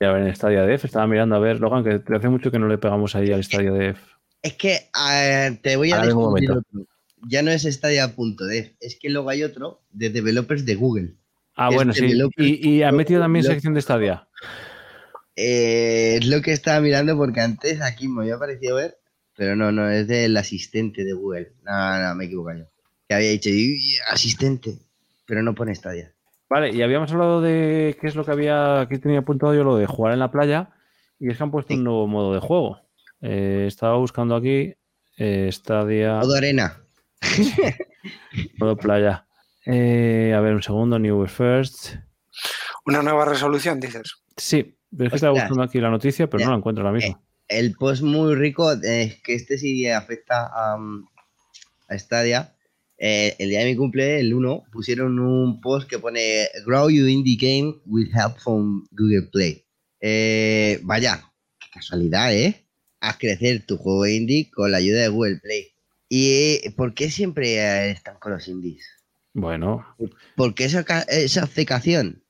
Y 0.00 0.04
a 0.06 0.12
ver, 0.12 0.26
en 0.26 0.34
Stadia 0.34 0.62
Def, 0.62 0.84
estaba 0.86 1.06
mirando 1.06 1.36
a 1.36 1.38
ver, 1.38 1.60
Logan, 1.60 1.84
que 1.84 1.98
te 1.98 2.16
hace 2.16 2.28
mucho 2.30 2.50
que 2.50 2.58
no 2.58 2.68
le 2.68 2.78
pegamos 2.78 3.14
ahí 3.14 3.30
al 3.32 3.44
Stadia 3.44 3.70
Def. 3.72 3.98
Es 4.40 4.54
que 4.54 4.88
eh, 5.12 5.58
te 5.62 5.76
voy 5.76 5.92
a 5.92 5.96
un 6.00 6.06
descubrir 6.06 6.48
momento. 6.48 6.66
otro. 6.70 6.86
Ya 7.28 7.42
no 7.42 7.50
es 7.50 7.64
Stadia.dev, 7.64 8.76
es 8.80 8.98
que 8.98 9.10
luego 9.10 9.28
hay 9.28 9.42
otro 9.42 9.82
de 9.90 10.08
developers 10.08 10.64
de 10.64 10.74
Google. 10.74 11.14
Ah, 11.62 11.68
bueno, 11.70 11.92
sí. 11.92 12.06
Y, 12.38 12.68
y 12.76 12.82
ha 12.82 12.90
metido 12.90 13.20
también 13.20 13.44
Lo- 13.44 13.50
sección 13.52 13.74
de 13.74 13.82
Stadia. 13.82 14.26
Eh, 15.36 16.16
es 16.20 16.26
lo 16.26 16.40
que 16.42 16.52
estaba 16.52 16.80
mirando 16.80 17.16
porque 17.16 17.40
antes 17.40 17.80
aquí 17.80 18.08
me 18.08 18.22
había 18.22 18.38
parecido 18.38 18.76
ver, 18.76 18.96
pero 19.36 19.56
no, 19.56 19.70
no, 19.72 19.88
es 19.90 20.06
del 20.08 20.36
asistente 20.36 21.04
de 21.04 21.12
Google. 21.12 21.52
No, 21.62 22.00
no, 22.02 22.14
me 22.14 22.24
he 22.24 22.26
equivocado 22.28 22.58
yo. 22.60 22.64
Que 23.08 23.14
había 23.14 23.30
dicho 23.30 23.50
"Y- 23.50 23.96
asistente, 24.10 24.78
pero 25.26 25.42
no 25.42 25.54
pone 25.54 25.74
Stadia. 25.74 26.14
Vale, 26.48 26.70
y 26.74 26.82
habíamos 26.82 27.12
hablado 27.12 27.40
de 27.40 27.96
qué 28.00 28.06
es 28.08 28.16
lo 28.16 28.24
que 28.24 28.32
había, 28.32 28.86
que 28.88 28.98
tenía 28.98 29.20
apuntado 29.20 29.54
yo, 29.54 29.62
lo 29.62 29.76
de 29.76 29.86
jugar 29.86 30.12
en 30.14 30.18
la 30.18 30.30
playa, 30.32 30.70
y 31.18 31.30
es 31.30 31.36
que 31.36 31.42
han 31.42 31.50
puesto 31.50 31.74
un 31.74 31.84
nuevo 31.84 32.06
modo 32.06 32.34
de 32.34 32.40
juego. 32.40 32.80
Eh, 33.20 33.66
estaba 33.68 33.96
buscando 33.98 34.34
aquí 34.34 34.74
eh, 35.18 35.48
Stadia, 35.52 36.20
Todo 36.20 36.36
arena. 36.36 36.82
modo 38.58 38.76
playa. 38.76 39.26
Eh, 39.66 40.32
a 40.36 40.40
ver, 40.40 40.54
un 40.54 40.62
segundo, 40.62 40.98
New 40.98 41.26
First. 41.26 41.96
Una 42.86 43.02
nueva 43.02 43.24
resolución, 43.24 43.78
dices. 43.80 44.14
Sí, 44.36 44.76
pero 44.90 45.06
es 45.06 45.10
que 45.10 45.16
estaba 45.16 45.32
buscando 45.32 45.62
aquí 45.62 45.80
la 45.80 45.90
noticia, 45.90 46.28
pero 46.28 46.40
Ya. 46.40 46.46
no 46.46 46.52
la 46.52 46.58
encuentro 46.58 46.84
ahora 46.86 46.96
mismo. 46.96 47.22
El 47.48 47.74
post 47.74 48.02
muy 48.02 48.34
rico 48.36 48.70
es 48.72 49.20
que 49.22 49.34
este 49.34 49.58
sí 49.58 49.86
afecta 49.88 50.46
a, 50.52 50.78
a 51.88 51.98
Stadia. 51.98 52.54
Eh, 52.96 53.34
el 53.38 53.48
día 53.50 53.60
de 53.60 53.66
mi 53.66 53.76
cumple, 53.76 54.20
el 54.20 54.32
1, 54.34 54.64
pusieron 54.70 55.18
un 55.18 55.60
post 55.60 55.88
que 55.88 55.98
pone 55.98 56.46
Grow 56.66 56.90
your 56.90 57.08
indie 57.08 57.36
game 57.36 57.80
with 57.86 58.08
help 58.14 58.38
from 58.38 58.86
Google 58.92 59.28
Play. 59.32 59.64
Eh, 60.00 60.78
vaya, 60.82 61.22
qué 61.58 61.66
casualidad, 61.72 62.32
¿eh? 62.34 62.66
Haz 63.00 63.16
crecer 63.18 63.64
tu 63.66 63.78
juego 63.78 64.06
indie 64.06 64.50
con 64.50 64.70
la 64.70 64.76
ayuda 64.78 65.00
de 65.02 65.08
Google 65.08 65.36
Play. 65.42 65.68
¿Y 66.08 66.60
eh, 66.62 66.74
por 66.76 66.92
qué 66.94 67.10
siempre 67.10 67.54
eh, 67.56 67.90
están 67.90 68.18
con 68.18 68.32
los 68.32 68.46
indies? 68.48 68.86
Bueno, 69.32 69.86
¿Por 70.36 70.54
qué 70.54 70.64
esa, 70.64 70.80
esa 71.08 71.44
obcecación? 71.44 72.22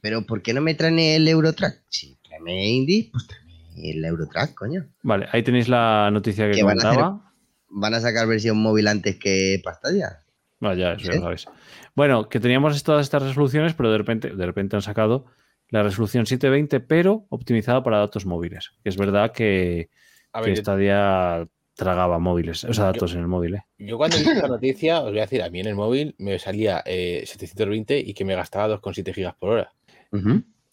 ¿Pero 0.00 0.24
por 0.24 0.42
qué 0.42 0.54
no 0.54 0.60
me 0.60 0.74
traen 0.74 0.98
el 0.98 1.26
Eurotrack? 1.28 1.82
Si 1.88 2.16
tráeme 2.22 2.66
indie, 2.68 3.08
pues 3.12 3.26
tráeme 3.26 3.90
el 3.90 4.04
Eurotrack, 4.04 4.54
coño. 4.54 4.86
vale, 5.02 5.26
ahí 5.32 5.42
tenéis 5.42 5.68
la 5.68 6.10
noticia 6.12 6.46
que 6.46 6.52
Que 6.56 6.62
van 6.62 6.78
a 6.78 6.82
hacer- 6.90 7.00
comentaba. 7.00 7.32
van 7.70 7.94
a 7.94 8.00
sacar 8.00 8.26
versión 8.28 8.56
móvil 8.58 8.86
antes 8.88 9.16
que 9.16 9.60
pantalla. 9.64 10.20
Vaya, 10.60 10.92
eso 10.94 11.06
ya 11.06 11.12
¿Sí? 11.12 11.18
lo 11.18 11.24
sabéis. 11.24 11.46
Bueno, 11.94 12.28
que 12.28 12.40
teníamos 12.40 12.82
todas 12.82 13.04
estas 13.04 13.22
resoluciones, 13.22 13.74
pero 13.74 13.90
de 13.90 13.98
repente, 13.98 14.30
de 14.34 14.46
repente 14.46 14.76
han 14.76 14.82
sacado 14.82 15.26
la 15.68 15.82
resolución 15.82 16.24
720, 16.24 16.80
pero 16.80 17.26
optimizada 17.30 17.82
para 17.82 17.98
datos 17.98 18.24
móviles. 18.26 18.70
Que 18.82 18.88
es 18.90 18.96
verdad 18.96 19.32
que, 19.32 19.90
A 20.32 20.40
que 20.40 20.46
ver, 20.50 20.56
yo- 20.56 20.62
Stadia 20.62 21.46
tragaba 21.74 22.18
móviles, 22.18 22.64
o 22.64 22.72
sea, 22.72 22.84
datos 22.86 23.14
en 23.14 23.20
el 23.20 23.26
móvil. 23.28 23.56
¿eh? 23.56 23.64
Yo 23.78 23.96
cuando 23.96 24.16
vi 24.16 24.22
esta 24.28 24.46
noticia, 24.48 25.00
os 25.00 25.10
voy 25.10 25.18
a 25.18 25.22
decir, 25.22 25.42
a 25.42 25.50
mí 25.50 25.60
en 25.60 25.66
el 25.66 25.74
móvil 25.74 26.14
me 26.18 26.38
salía 26.38 26.82
eh, 26.86 27.24
720 27.26 27.98
y 27.98 28.14
que 28.14 28.24
me 28.24 28.34
gastaba 28.36 28.68
2,7 28.80 29.12
gigas 29.12 29.34
por 29.34 29.50
hora. 29.50 29.72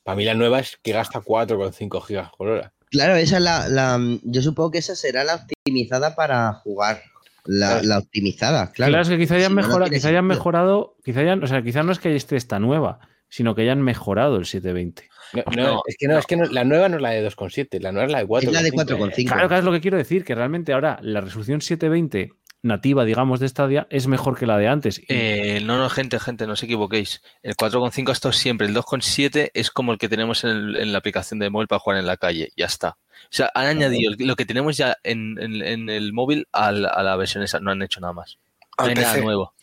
Para 0.03 0.15
mí 0.15 0.23
la 0.25 0.33
nueva 0.35 0.59
es 0.59 0.77
que 0.81 0.91
gasta 0.91 1.19
4,5 1.21 2.01
gigas 2.05 2.29
por 2.37 2.47
hora. 2.49 2.73
Claro, 2.89 3.15
esa 3.15 3.37
es 3.37 3.43
la, 3.43 3.67
la- 3.69 3.99
Yo 4.23 4.41
supongo 4.41 4.71
que 4.71 4.77
esa 4.79 4.95
será 4.95 5.23
la 5.23 5.35
optimizada 5.35 6.15
para 6.15 6.53
jugar. 6.53 7.01
La, 7.45 7.69
Claro. 7.71 7.87
la 7.87 7.97
optimizada, 7.97 8.71
claro. 8.71 8.91
Claro, 8.91 9.01
es 9.01 9.09
que 9.09 9.17
quizá 9.17 9.33
hayan, 9.35 9.49
Si 9.59 9.67
no, 9.79 9.85
quizá 9.89 10.09
hayan 10.09 10.27
mejorado, 10.27 10.95
quizá 11.03 11.21
hayan, 11.21 11.43
o 11.43 11.47
sea, 11.47 11.63
quizá 11.63 11.81
no 11.81 11.91
es 11.91 11.97
que 11.97 12.15
esté 12.15 12.35
esta 12.35 12.59
nueva, 12.59 12.99
sino 13.29 13.55
que 13.55 13.63
hayan 13.63 13.81
mejorado 13.81 14.35
el 14.35 14.45
720. 14.45 15.09
No, 15.33 15.43
no, 15.55 15.63
No, 15.63 15.81
es 15.87 15.95
que 15.97 16.07
no, 16.07 16.17
es 16.17 16.25
que 16.25 16.35
no- 16.35 16.45
la 16.45 16.63
nueva 16.63 16.89
no 16.89 16.97
es 16.97 17.01
la 17.01 17.09
de 17.11 17.21
2,7, 17.21 17.79
la 17.79 17.91
nueva 17.91 18.05
es 18.07 18.11
la 18.11 18.19
de 18.19 18.25
4,5. 18.27 18.47
Es 18.47 18.53
la 18.53 18.61
de 18.63 18.71
4,5. 18.71 19.27
Claro, 19.31 19.47
claro, 19.47 19.59
es 19.59 19.65
lo 19.65 19.71
que 19.71 19.81
quiero 19.81 19.97
decir, 19.97 20.23
que 20.25 20.35
realmente 20.35 20.73
ahora 20.73 20.99
la 21.01 21.21
resolución 21.21 21.61
720 21.61 22.33
nativa, 22.63 23.05
digamos, 23.05 23.39
de 23.39 23.49
Stadia 23.49 23.87
es 23.89 24.05
mejor 24.07 24.37
que 24.37 24.45
la 24.45 24.57
de 24.57 24.67
antes. 24.67 25.01
Eh, 25.07 25.61
no, 25.63 25.77
no, 25.79 25.89
gente, 25.89 26.19
gente, 26.19 26.45
no 26.45 26.53
os 26.53 26.61
equivoquéis. 26.61 27.21
El 27.41 27.55
4,5 27.55 28.11
esto 28.11 28.31
siempre. 28.31 28.67
El 28.67 28.75
2,7 28.75 29.49
es 29.55 29.71
como 29.71 29.93
el 29.93 29.97
que 29.97 30.09
tenemos 30.09 30.43
en, 30.43 30.51
el- 30.51 30.75
en 30.77 30.91
la 30.91 30.99
aplicación 30.99 31.39
de 31.39 31.49
móvil 31.49 31.67
para 31.67 31.79
jugar 31.79 31.97
en 31.99 32.05
la 32.05 32.17
calle. 32.17 32.51
Ya 32.55 32.65
está. 32.67 32.89
O 33.23 33.27
sea, 33.31 33.49
han 33.55 33.65
añadido 33.65 34.13
lo 34.19 34.35
que 34.35 34.45
tenemos 34.45 34.77
ya 34.77 34.97
en, 35.03 35.37
en- 35.41 35.61
en 35.63 35.89
el 35.89 36.13
móvil 36.13 36.47
a 36.51 36.71
la, 36.71 36.89
a 36.89 37.01
la 37.01 37.15
versión 37.15 37.43
esa. 37.43 37.59
No 37.59 37.71
han 37.71 37.81
hecho 37.81 37.99
nada 37.99 38.13
más. 38.13 38.37
No 38.77 38.85
hay 38.85 38.95
nada 39.01 39.13
nuevo. 39.23 39.53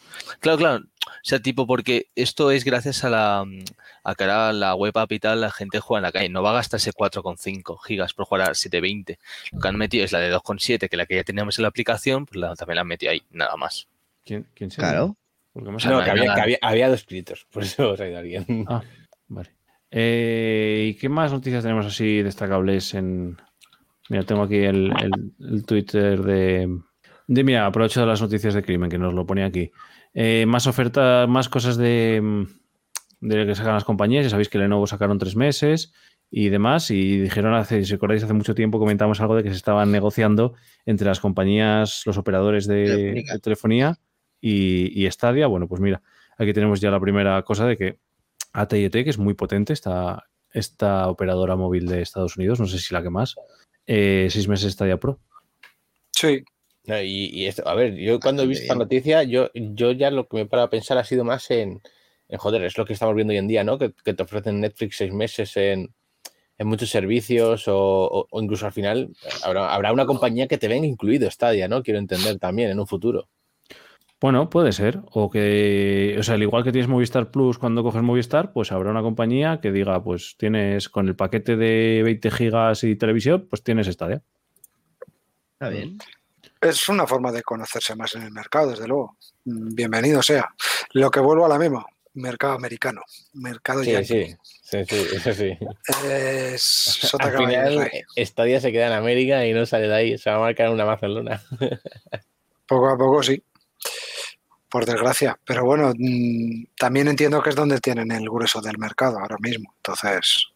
Claro, 0.40 0.58
claro. 0.58 0.84
O 1.06 1.10
sea, 1.22 1.40
tipo, 1.40 1.66
porque 1.66 2.06
esto 2.14 2.50
es 2.50 2.64
gracias 2.64 3.02
a 3.04 3.10
la 3.10 3.44
a 4.04 4.14
que 4.14 4.24
ahora 4.24 4.52
la 4.52 4.74
web 4.74 4.96
app 4.96 5.12
y 5.12 5.18
tal, 5.18 5.40
la 5.40 5.50
gente 5.50 5.80
juega 5.80 5.98
en 5.98 6.02
la 6.04 6.12
calle. 6.12 6.28
No 6.28 6.42
va 6.42 6.50
a 6.50 6.54
gastarse 6.54 6.92
4,5 6.92 7.78
gigas 7.84 8.14
por 8.14 8.24
jugar 8.26 8.50
a 8.50 8.54
720. 8.54 9.18
Lo 9.52 9.60
que 9.60 9.68
han 9.68 9.76
metido 9.76 10.04
es 10.04 10.12
la 10.12 10.18
de 10.20 10.32
2,7, 10.34 10.88
que 10.88 10.96
la 10.96 11.06
que 11.06 11.16
ya 11.16 11.24
teníamos 11.24 11.58
en 11.58 11.62
la 11.62 11.68
aplicación, 11.68 12.24
pues 12.26 12.36
la, 12.40 12.54
también 12.56 12.76
la 12.76 12.80
han 12.82 12.86
metido 12.88 13.12
ahí, 13.12 13.22
nada 13.30 13.56
más. 13.56 13.88
¿Quién, 14.24 14.46
quién 14.54 14.70
se 14.70 14.80
Claro. 14.80 15.16
Porque 15.52 15.70
No, 15.70 15.78
que 16.04 16.10
había, 16.10 16.24
nada. 16.24 16.34
que 16.36 16.40
había, 16.42 16.58
había 16.62 16.88
dos 16.88 17.00
escritos, 17.00 17.46
por 17.50 17.62
eso 17.64 17.90
os 17.90 18.00
ha 18.00 18.08
ido 18.08 18.22
bien. 18.22 18.64
Ah, 18.68 18.82
vale. 19.26 19.50
Eh, 19.90 20.90
¿Y 20.90 20.94
qué 20.98 21.08
más 21.08 21.32
noticias 21.32 21.62
tenemos 21.64 21.86
así 21.86 22.22
destacables 22.22 22.92
en... 22.94 23.40
Mira, 24.10 24.22
tengo 24.24 24.42
aquí 24.42 24.56
el, 24.56 24.92
el- 25.02 25.32
el 25.54 25.64
Twitter 25.64 26.22
de, 26.22 26.78
de... 27.28 27.44
Mira, 27.44 27.66
aprovecho 27.66 28.00
de 28.00 28.06
las 28.06 28.20
noticias 28.20 28.54
de 28.54 28.62
crimen, 28.62 28.90
que 28.90 28.98
nos 28.98 29.14
lo 29.14 29.24
pone 29.24 29.44
aquí. 29.44 29.70
Eh, 30.14 30.46
más 30.46 30.66
ofertas, 30.66 31.28
más 31.28 31.48
cosas 31.48 31.76
de, 31.76 32.20
mm, 32.20 32.42
de 33.20 33.46
que 33.46 33.54
sacan 33.54 33.74
las 33.74 33.84
compañías. 33.84 34.24
Ya 34.24 34.30
sabéis 34.30 34.48
que 34.48 34.58
Lenovo 34.58 34.88
sacaron 34.88 35.18
tres 35.18 35.36
meses 35.36 35.92
y 36.30 36.48
demás. 36.48 36.90
Y 36.90 37.20
dijeron 37.20 37.54
hace, 37.54 37.84
si 37.84 37.92
recordáis, 37.92 38.24
hace 38.24 38.32
mucho 38.32 38.56
tiempo 38.56 38.80
comentamos 38.80 39.20
algo 39.20 39.36
de 39.36 39.44
que 39.44 39.50
se 39.50 39.56
estaban 39.56 39.92
negociando 39.92 40.54
entre 40.86 41.06
las 41.06 41.20
compañías, 41.20 42.02
los 42.04 42.18
operadores 42.18 42.66
de 42.66 43.24
telefonía 43.42 43.98
y, 44.40 45.04
y 45.04 45.08
Stadia. 45.10 45.46
Bueno, 45.46 45.68
pues 45.68 45.80
mira, 45.80 46.02
aquí 46.38 46.52
tenemos 46.52 46.80
ya 46.80 46.90
la 46.90 47.00
primera 47.00 47.42
cosa 47.42 47.66
de 47.66 47.76
que 47.76 47.98
AT&T, 48.52 49.04
que 49.04 49.10
es 49.10 49.18
muy 49.18 49.34
potente, 49.34 49.72
esta, 49.72 50.24
esta 50.50 51.08
operadora 51.08 51.56
móvil 51.56 51.86
de 51.86 52.02
Estados 52.02 52.36
Unidos, 52.36 52.58
no 52.60 52.66
sé 52.66 52.78
si 52.78 52.94
la 52.94 53.02
que 53.02 53.10
más, 53.10 53.36
eh, 53.86 54.28
seis 54.30 54.48
meses 54.48 54.72
Stadia 54.72 54.98
Pro. 54.98 55.20
Sí, 56.10 56.42
No, 56.88 57.00
y, 57.02 57.26
y 57.26 57.46
esto, 57.46 57.68
a 57.68 57.74
ver, 57.74 57.94
yo 57.96 58.18
cuando 58.18 58.42
he 58.42 58.46
visto 58.46 58.62
esta 58.62 58.74
noticia, 58.74 59.22
yo, 59.22 59.50
yo 59.54 59.92
ya 59.92 60.10
lo 60.10 60.26
que 60.26 60.38
me 60.38 60.46
para 60.46 60.64
a 60.64 60.70
pensar 60.70 60.96
ha 60.98 61.04
sido 61.04 61.22
más 61.22 61.50
en, 61.50 61.80
en, 62.28 62.38
joder, 62.38 62.64
es 62.64 62.76
lo 62.78 62.86
que 62.86 62.94
estamos 62.94 63.14
viendo 63.14 63.30
hoy 63.32 63.36
en 63.38 63.46
día, 63.46 63.62
¿no? 63.62 63.78
Que, 63.78 63.92
que 64.04 64.14
te 64.14 64.22
ofrecen 64.22 64.60
Netflix 64.60 64.96
seis 64.96 65.12
meses 65.12 65.56
en, 65.58 65.92
en 66.56 66.66
muchos 66.66 66.88
servicios 66.90 67.68
o, 67.68 67.76
o- 67.78 68.26
o 68.30 68.42
incluso 68.42 68.64
al 68.66 68.72
final 68.72 69.10
habrá, 69.44 69.74
habrá 69.74 69.92
una 69.92 70.06
compañía 70.06 70.48
que 70.48 70.56
te 70.58 70.66
venga 70.66 70.86
incluido 70.86 71.30
Stadia, 71.30 71.68
¿no? 71.68 71.82
Quiero 71.82 71.98
entender 72.00 72.38
también 72.38 72.70
en 72.70 72.80
un 72.80 72.86
futuro. 72.86 73.28
Bueno, 74.20 74.48
puede 74.50 74.72
ser. 74.72 75.00
O 75.12 75.30
que, 75.30 76.16
o 76.18 76.22
sea, 76.24 76.34
al 76.34 76.42
igual 76.42 76.64
que 76.64 76.72
tienes 76.72 76.88
Movistar 76.88 77.30
Plus 77.30 77.58
cuando 77.58 77.84
coges 77.84 78.02
Movistar, 78.02 78.52
pues 78.52 78.72
habrá 78.72 78.90
una 78.90 79.02
compañía 79.02 79.60
que 79.60 79.70
diga, 79.70 80.02
pues 80.02 80.36
tienes 80.38 80.88
con 80.88 81.06
el 81.06 81.14
paquete 81.14 81.56
de 81.56 82.00
20 82.02 82.30
gigas 82.30 82.82
y 82.82 82.96
televisión, 82.96 83.46
pues 83.48 83.62
tienes 83.62 83.86
Stadia. 83.86 84.22
Está 85.52 85.68
bien. 85.68 85.98
Es 86.60 86.88
una 86.88 87.06
forma 87.06 87.32
de 87.32 87.42
conocerse 87.42 87.94
más 87.94 88.14
en 88.14 88.22
el 88.22 88.30
mercado, 88.30 88.70
desde 88.70 88.86
luego. 88.86 89.16
Mm, 89.44 89.74
Bienvenido 89.74 90.22
sea. 90.22 90.48
Lo 90.92 91.10
que 91.10 91.20
vuelvo 91.20 91.46
a 91.46 91.48
la 91.48 91.58
misma, 91.58 91.84
mercado 92.14 92.54
americano, 92.54 93.02
mercado 93.34 93.82
Sí, 93.82 93.94
sí, 94.04 94.36
sí, 94.62 94.84
sí, 94.86 95.06
eso 95.14 95.32
sí. 95.32 95.56
Es 96.04 97.14
Al 97.18 97.36
final, 97.36 97.90
rey. 97.90 98.02
Stadia 98.26 98.60
se 98.60 98.72
queda 98.72 98.88
en 98.88 98.92
América 98.92 99.46
y 99.46 99.52
no 99.52 99.66
sale 99.66 99.88
de 99.88 99.94
ahí, 99.94 100.18
se 100.18 100.30
va 100.30 100.36
a 100.36 100.40
marcar 100.40 100.70
una 100.70 100.84
Barcelona. 100.84 101.42
Poco 102.66 102.90
a 102.90 102.98
poco 102.98 103.22
sí. 103.22 103.42
Por 104.68 104.84
desgracia. 104.84 105.38
Pero 105.46 105.64
bueno, 105.64 105.94
mm, 105.96 106.64
también 106.76 107.08
entiendo 107.08 107.42
que 107.42 107.48
es 107.48 107.56
donde 107.56 107.80
tienen 107.80 108.12
el 108.12 108.28
grueso 108.28 108.60
del 108.60 108.76
mercado 108.76 109.18
ahora 109.18 109.38
mismo. 109.40 109.72
Entonces, 109.76 110.48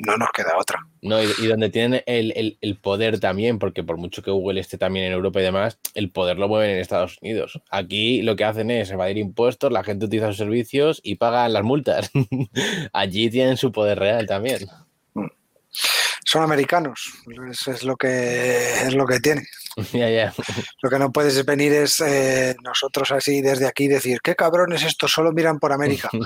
no 0.00 0.16
nos 0.16 0.30
queda 0.30 0.56
otra. 0.58 0.80
No, 1.02 1.22
y, 1.22 1.28
y 1.38 1.46
donde 1.46 1.68
tienen 1.70 2.02
el, 2.06 2.32
el- 2.36 2.58
el 2.60 2.76
poder 2.78 3.20
también, 3.20 3.58
porque 3.58 3.82
por 3.82 3.96
mucho 3.96 4.22
que 4.22 4.30
Google 4.30 4.60
esté 4.60 4.78
también 4.78 5.06
en 5.06 5.12
Europa 5.12 5.40
y 5.40 5.44
demás, 5.44 5.78
el 5.94 6.10
poder 6.10 6.38
lo 6.38 6.48
mueven 6.48 6.70
en 6.70 6.78
Estados 6.78 7.18
Unidos. 7.22 7.60
Aquí 7.70 8.22
lo 8.22 8.36
que 8.36 8.44
hacen 8.44 8.70
es 8.70 8.90
evadir 8.90 9.18
impuestos, 9.18 9.72
la 9.72 9.84
gente 9.84 10.06
utiliza 10.06 10.28
sus 10.28 10.36
servicios 10.38 11.00
y 11.02 11.14
pagan 11.16 11.52
las 11.52 11.62
multas. 11.64 12.10
Allí 12.92 13.30
tienen 13.30 13.56
su 13.56 13.72
poder 13.72 13.98
real 13.98 14.26
también. 14.26 14.66
Son 16.24 16.42
americanos. 16.42 17.12
Eso 17.50 17.72
es 17.72 17.82
lo 17.82 17.96
que 17.96 18.72
es 18.86 18.94
lo 18.94 19.06
que 19.06 19.18
tiene. 19.20 19.42
ya, 19.92 20.08
ya. 20.10 20.34
Lo 20.82 20.90
que 20.90 20.98
no 20.98 21.10
puedes 21.10 21.44
venir 21.44 21.72
es 21.72 22.00
eh, 22.00 22.54
nosotros 22.62 23.10
así 23.12 23.40
desde 23.40 23.66
aquí 23.66 23.88
decir, 23.88 24.20
qué 24.22 24.36
cabrones 24.36 24.82
estos, 24.84 25.10
solo 25.10 25.32
miran 25.32 25.58
por 25.58 25.72
América. 25.72 26.08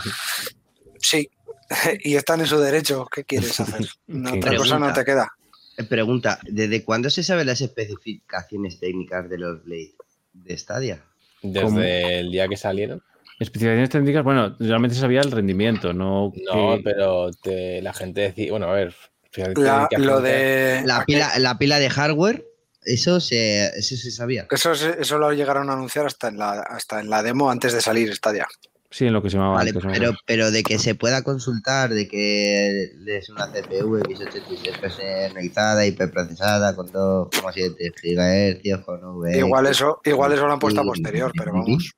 Sí, 1.07 1.29
y 2.03 2.15
están 2.16 2.41
en 2.41 2.47
su 2.47 2.59
derecho. 2.59 3.07
¿Qué 3.12 3.24
quieres 3.24 3.59
hacer? 3.61 3.86
No, 4.07 4.35
otra 4.35 4.57
cosa 4.57 4.78
no 4.78 4.93
te 4.93 5.05
queda. 5.05 5.32
Eh, 5.77 5.85
Pregunta, 5.85 6.39
¿desde 6.45 6.85
cuándo 6.85 7.11
se 7.11 7.23
saben 7.24 7.47
las 7.47 7.61
especificaciones 7.61 8.78
técnicas 8.78 9.28
de 9.28 9.39
los 9.39 9.65
Blade 9.65 9.93
de 10.32 10.57
Stadia? 10.59 11.03
Desde 11.43 11.62
¿Cómo? 11.62 11.81
el 11.81 12.31
día 12.31 12.47
que 12.49 12.57
salieron. 12.57 13.03
Especificaciones 13.41 13.91
técnicas, 13.91 14.23
bueno, 14.23 14.55
realmente 14.61 14.95
se 14.95 15.01
sabía 15.01 15.20
el 15.20 15.32
rendimiento, 15.32 15.93
no, 15.93 16.32
No, 16.53 16.77
que- 16.77 16.82
pero 16.85 17.31
te- 17.32 17.82
la 17.82 17.93
gente 17.93 18.20
decía, 18.20 18.51
bueno, 18.53 18.69
a 18.70 18.74
ver. 18.74 18.95
fíjate 19.32 19.61
La- 19.61 19.89
que 19.91 19.99
lo 19.99 20.15
gente- 20.23 20.28
de 20.28 20.82
La 20.86 21.05
pila, 21.05 21.39
la 21.41 21.59
pila 21.59 21.78
de 21.81 21.91
hardware, 21.91 22.45
eso 22.85 23.19
se, 23.19 23.66
eso 23.77 23.97
se 23.97 24.11
sabía. 24.12 24.47
eso, 24.53 24.74
se- 24.77 25.01
eso 25.01 25.19
lo 25.19 25.32
llegaron 25.32 25.69
a 25.69 25.73
anunciar 25.73 26.07
hasta 26.07 26.28
en 26.28 26.39
la 26.39 26.61
hasta 26.61 27.01
en 27.01 27.11
la 27.11 27.24
demo 27.24 27.51
antes 27.51 27.73
de 27.73 27.81
salir 27.81 28.15
Stadia. 28.15 28.47
Sí, 28.95 29.07
en 29.09 29.12
lo 29.12 29.23
que 29.25 29.29
se 29.29 29.39
llamaba 29.39 29.57
Vale, 29.57 29.71
antes, 29.71 29.85
pero, 29.93 30.12
¿no? 30.12 30.19
pero 30.25 30.53
de 30.53 30.62
que 30.62 30.79
se 30.79 30.95
pueda 30.95 31.25
consultar, 31.25 31.93
de 31.93 32.07
que 32.07 32.93
es 33.09 33.29
una 33.29 33.49
CPU 33.49 33.99
x86 33.99 34.79
personalizada, 34.79 35.85
hiperprocesada, 35.85 36.77
con 36.77 36.87
2,7 36.93 38.62
GHz, 38.62 38.85
con 38.85 39.05
V. 39.16 39.37
Igual 39.37 39.66
eso, 39.66 40.01
igual 40.05 40.35
eso 40.35 40.47
lo 40.47 40.53
han 40.53 40.61
puesto 40.61 40.81
a 40.81 40.85
posterior, 40.85 41.33
pero 41.37 41.55
vamos. 41.55 41.93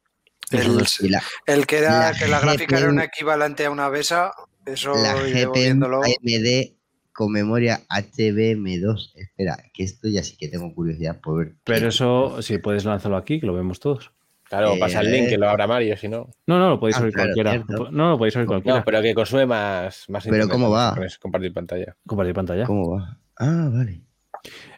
El, 1.46 1.66
que 1.66 1.76
era 1.76 2.12
la 2.12 2.18
que 2.18 2.28
la 2.28 2.40
gráfica 2.40 2.78
era 2.78 2.88
un 2.88 3.00
equivalente 3.02 3.66
a 3.66 3.70
una 3.70 3.90
BESA, 3.90 4.32
eso 4.64 4.94
la 4.94 5.16
GPU 5.16 5.52
viéndolo. 5.52 5.98
AMD 5.98 6.76
con 7.12 7.30
memoria 7.30 7.82
HBM2. 7.90 9.12
Espera, 9.16 9.58
que 9.74 9.84
esto 9.84 10.08
ya 10.08 10.22
sí 10.22 10.38
que 10.38 10.48
tengo 10.48 10.74
curiosidad 10.74 11.20
por 11.20 11.44
ver. 11.44 11.56
Pero 11.62 11.88
eso, 11.88 12.40
si 12.40 12.56
puedes 12.56 12.86
lanzarlo 12.86 13.18
aquí, 13.18 13.38
que 13.38 13.46
lo 13.46 13.52
vemos 13.52 13.80
todos. 13.80 14.12
Claro, 14.48 14.74
Eh, 14.74 14.78
pasa 14.78 15.00
el 15.00 15.10
link 15.10 15.28
que 15.28 15.38
lo 15.38 15.48
abra 15.48 15.66
Mario, 15.66 15.96
si 15.96 16.06
no. 16.08 16.28
No, 16.46 16.58
no, 16.58 16.70
lo 16.70 16.78
podéis 16.78 16.96
Ah, 16.96 17.00
abrir 17.00 17.14
claro, 17.14 17.28
cualquiera. 17.34 17.50
cierto. 17.52 17.90
No, 17.90 18.10
lo 18.10 18.18
podéis 18.18 18.36
abrir 18.36 18.46
cualquiera. 18.46 18.78
No, 18.78 18.84
pero 18.84 19.02
que 19.02 19.14
consume 19.14 19.44
más, 19.46 20.08
más 20.08 20.24
Pero 20.24 20.48
¿cómo 20.48 20.70
va? 20.70 20.96
Compartir 21.20 21.52
pantalla. 21.52 21.96
Compartir 22.06 22.34
pantalla. 22.34 22.64
¿Cómo 22.66 22.96
va? 22.96 23.18
Ah, 23.38 23.68
vale. 23.72 24.02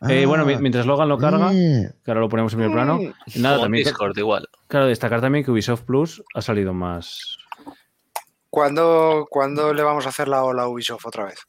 Eh, 0.08 0.24
bueno, 0.24 0.44
Ah, 0.44 0.46
mi- 0.46 0.56
mientras 0.56 0.86
Logan 0.86 1.08
lo 1.10 1.18
carga, 1.18 1.52
eh, 1.52 1.92
que 2.02 2.10
ahora 2.10 2.20
lo 2.22 2.28
ponemos 2.30 2.52
en 2.54 2.58
primer 2.60 2.72
plano. 2.74 2.98
y 3.26 3.38
Nada, 3.40 3.60
también. 3.60 3.84
Discord, 3.84 4.16
igual. 4.16 4.48
Claro, 4.68 4.86
destacar 4.86 5.20
también 5.20 5.44
que 5.44 5.50
Ubisoft 5.50 5.82
Plus 5.82 6.22
ha 6.34 6.40
salido 6.40 6.72
más. 6.72 7.36
¿Cuándo, 8.50 9.26
cuándo 9.28 9.74
le 9.74 9.82
vamos 9.82 10.06
a 10.06 10.08
hacer 10.08 10.28
la 10.28 10.42
ola 10.44 10.62
a 10.62 10.68
Ubisoft 10.68 11.04
otra 11.06 11.24
vez? 11.26 11.40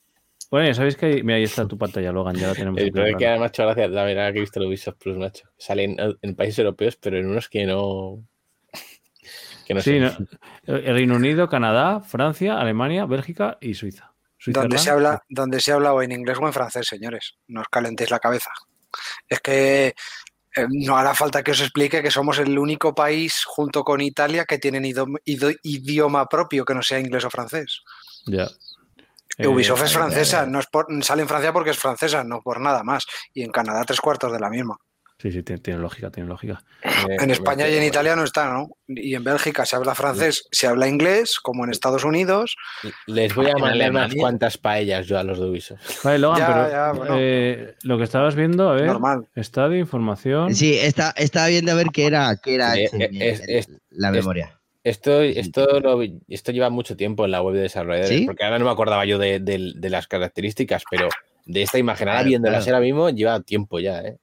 Bueno, 0.51 0.67
ya 0.67 0.73
sabéis 0.73 0.95
que 0.95 1.05
ahí, 1.05 1.23
mira, 1.23 1.37
ahí 1.37 1.43
está 1.43 1.67
tu 1.67 1.77
pantalla, 1.77 2.11
Logan, 2.11 2.35
ya 2.35 2.47
la 2.47 2.55
tenemos. 2.55 2.79
en 2.79 2.87
El 2.87 2.91
problema 2.91 3.17
primer 3.17 3.31
es 3.31 3.35
que 3.35 3.39
me 3.39 3.45
ha 3.45 3.47
hecho 3.47 3.63
gracia 3.63 3.83
también 3.83 4.17
ahora 4.17 4.31
que 4.31 4.37
he 4.39 4.41
visto 4.41 4.59
el 4.59 4.67
Ubisoft 4.67 4.97
Plus, 4.97 5.17
macho. 5.17 5.47
Salen 5.57 5.95
en 6.21 6.35
países 6.35 6.59
europeos, 6.59 6.95
pero 6.95 7.17
en 7.17 7.27
unos 7.27 7.49
que 7.49 7.65
no. 7.65 8.23
Que 9.67 9.75
no 9.75 9.81
Sí, 9.81 9.99
no, 9.99 10.11
el 10.65 10.93
Reino 10.95 11.15
Unido, 11.15 11.47
Canadá, 11.47 11.99
Francia, 12.01 12.59
Alemania, 12.59 13.05
Bélgica 13.05 13.59
y 13.61 13.75
Suiza. 13.75 14.13
Suiza 14.39 14.61
Donde 14.61 14.79
se, 14.79 14.89
habla, 14.89 15.21
donde 15.29 15.59
se 15.59 15.71
habla 15.71 15.93
o 15.93 16.01
en 16.01 16.13
inglés 16.13 16.39
o 16.41 16.47
en 16.47 16.53
francés, 16.53 16.87
señores. 16.87 17.35
No 17.47 17.61
os 17.61 17.67
calentéis 17.67 18.09
la 18.09 18.19
cabeza. 18.19 18.49
Es 19.27 19.39
que 19.41 19.93
eh, 20.55 20.65
no 20.69 20.97
hará 20.97 21.13
falta 21.13 21.43
que 21.43 21.51
os 21.51 21.61
explique 21.61 22.01
que 22.01 22.09
somos 22.09 22.39
el 22.39 22.57
único 22.57 22.95
país, 22.95 23.43
junto 23.45 23.83
con 23.83 24.01
Italia, 24.01 24.45
que 24.45 24.57
tienen 24.57 24.85
idioma 24.85 26.25
propio 26.27 26.65
que 26.65 26.73
no 26.73 26.81
sea 26.81 26.99
inglés 26.99 27.25
o 27.25 27.29
francés. 27.29 27.81
Ya. 28.25 28.47
Que 29.43 29.47
Ubisoft 29.47 29.83
es 29.83 29.91
Eh, 29.91 29.95
francesa, 29.95 30.45
no 30.45 30.59
es 30.59 30.67
por- 30.67 30.87
sale 31.03 31.21
en 31.21 31.27
Francia 31.27 31.53
porque 31.53 31.69
es 31.71 31.77
francesa, 31.77 32.23
no 32.23 32.41
por 32.41 32.59
nada 32.59 32.83
más. 32.83 33.05
Y 33.33 33.43
en 33.43 33.51
Canadá 33.51 33.83
tres 33.85 34.01
cuartos 34.01 34.31
de 34.31 34.39
la 34.39 34.49
misma. 34.49 34.75
Sí, 35.21 35.33
sí, 35.33 35.43
tiene, 35.43 35.61
tiene 35.61 35.81
lógica, 35.81 36.09
tiene 36.09 36.29
lógica. 36.29 36.63
En 37.09 37.29
España 37.29 37.67
y 37.67 37.75
en 37.75 37.83
Italia 37.83 38.15
no 38.15 38.23
está, 38.23 38.53
¿no? 38.53 38.69
Y 38.87 39.15
en 39.15 39.23
Bélgica 39.25 39.65
se 39.65 39.75
habla 39.75 39.93
francés, 39.93 40.47
se 40.49 40.65
habla 40.65 40.87
inglés, 40.87 41.39
como 41.41 41.65
en 41.65 41.71
Estados 41.71 42.05
Unidos. 42.05 42.55
Les 43.05 43.35
voy 43.35 43.49
a 43.49 43.57
mandar 43.57 43.91
unas 43.91 44.15
cuantas 44.15 44.57
paellas 44.57 45.07
yo 45.07 45.19
a 45.19 45.23
los 45.23 45.37
de 45.37 45.45
Ubisoft. 45.49 45.81
Vale, 46.05 46.19
Logan, 46.19 46.39
Ya, 46.39 46.47
pero 46.47 46.69
ya, 46.69 46.91
bueno. 46.93 47.15
eh, 47.19 47.75
lo 47.83 47.97
que 47.97 48.05
estabas 48.05 48.35
viendo, 48.35 48.69
a 48.69 48.75
ver, 48.75 48.85
Normal. 48.85 49.27
estadio, 49.35 49.77
información. 49.77 50.55
Sí, 50.55 50.77
está, 50.77 51.11
estaba 51.17 51.47
viendo 51.47 51.73
a 51.73 51.75
ver 51.75 51.87
qué 51.91 52.05
era, 52.05 52.37
qué 52.41 52.55
era 52.55 52.73
Sí, 52.75 52.87
es- 53.19 53.41
es- 53.45 53.69
la 53.89 54.07
es- 54.09 54.13
memoria. 54.13 54.57
Esto, 54.83 55.21
esto, 55.21 55.79
lo 55.81 55.97
vi- 55.97 56.19
esto 56.29 56.51
lleva 56.51 56.69
mucho 56.69 56.95
tiempo 56.95 57.25
en 57.25 57.31
la 57.31 57.41
web 57.41 57.55
de 57.55 57.61
desarrolladores, 57.63 58.19
¿Sí? 58.19 58.25
porque 58.25 58.45
ahora 58.45 58.59
no 58.59 58.65
me 58.65 58.71
acordaba 58.71 59.05
yo 59.05 59.17
de, 59.17 59.39
de- 59.39 59.73
de 59.75 59.89
las 59.89 60.07
características, 60.07 60.83
pero 60.89 61.09
de 61.45 61.61
esta 61.63 61.77
imagen, 61.77 62.07
ahora 62.07 62.19
Claro, 62.19 62.29
viéndolas 62.29 62.63
claro. 62.63 62.77
ahora 62.77 62.85
mismo, 62.85 63.09
lleva 63.09 63.39
tiempo 63.41 63.79
ya, 63.79 63.99
¿eh? 64.01 64.17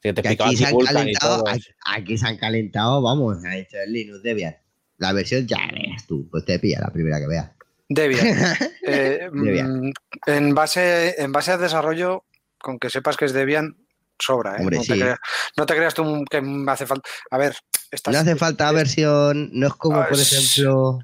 Te 0.00 0.10
aquí 0.10 0.56
se 0.56 0.64
han 0.66 0.76
calentado, 0.78 1.44
aquí, 1.48 1.64
aquí 1.84 2.16
se 2.18 2.26
han 2.28 2.36
calentado, 2.38 3.02
vamos, 3.02 3.44
ha 3.44 3.56
hecho 3.56 3.76
el 3.84 3.92
Linux 3.92 4.22
Debian. 4.22 4.56
La 4.96 5.12
versión 5.12 5.46
ya 5.46 5.58
verás 5.72 6.06
tú, 6.06 6.28
pues 6.30 6.44
te 6.44 6.58
pilla 6.58 6.80
la 6.80 6.90
primera 6.90 7.18
que 7.18 7.26
veas. 7.26 7.50
Debian. 7.88 8.26
Eh, 8.86 9.28
Debian. 9.32 9.80
mm, 9.80 9.92
en, 10.26 10.54
base, 10.54 11.20
en 11.20 11.32
base 11.32 11.52
al 11.52 11.60
desarrollo, 11.60 12.24
con 12.58 12.78
que 12.78 12.90
sepas 12.90 13.16
que 13.16 13.24
es 13.26 13.32
Debian, 13.32 13.76
sobra. 14.18 14.52
¿eh? 14.56 14.60
Hombre, 14.60 14.76
no, 14.76 14.82
te 14.82 14.94
sí. 14.94 15.00
creas, 15.00 15.18
no 15.56 15.66
te 15.66 15.74
creas 15.74 15.94
tú 15.94 16.24
que 16.30 16.40
me 16.40 16.70
hace 16.72 16.86
falta. 16.86 17.08
A 17.30 17.38
ver, 17.38 17.54
estas- 17.90 18.12
No 18.14 18.20
hace 18.20 18.36
falta 18.36 18.70
versión, 18.72 19.50
no 19.52 19.66
es 19.68 19.74
como, 19.74 20.00
Ah, 20.00 20.08
por 20.08 20.18
ejemplo, 20.18 20.98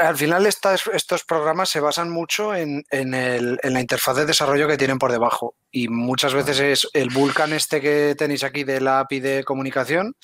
al 0.00 0.16
final 0.16 0.46
estas- 0.46 0.82
estos 0.92 1.24
programas 1.24 1.68
se 1.68 1.80
basan 1.80 2.10
mucho 2.10 2.54
en, 2.54 2.84
en 2.90 3.14
el- 3.14 3.58
en 3.62 3.72
la 3.72 3.80
interfaz 3.80 4.16
de 4.16 4.26
desarrollo 4.26 4.68
que 4.68 4.76
tienen 4.76 4.98
por 4.98 5.10
debajo. 5.12 5.54
Y 5.70 5.88
muchas 5.88 6.34
veces 6.34 6.60
es 6.60 6.88
el 6.92 7.10
Vulkan 7.10 7.52
este 7.52 7.80
que 7.80 8.14
tenéis 8.16 8.44
aquí 8.44 8.64
de 8.64 8.80
la 8.80 9.00
API 9.00 9.20
de 9.20 9.44
comunicación, 9.44 10.14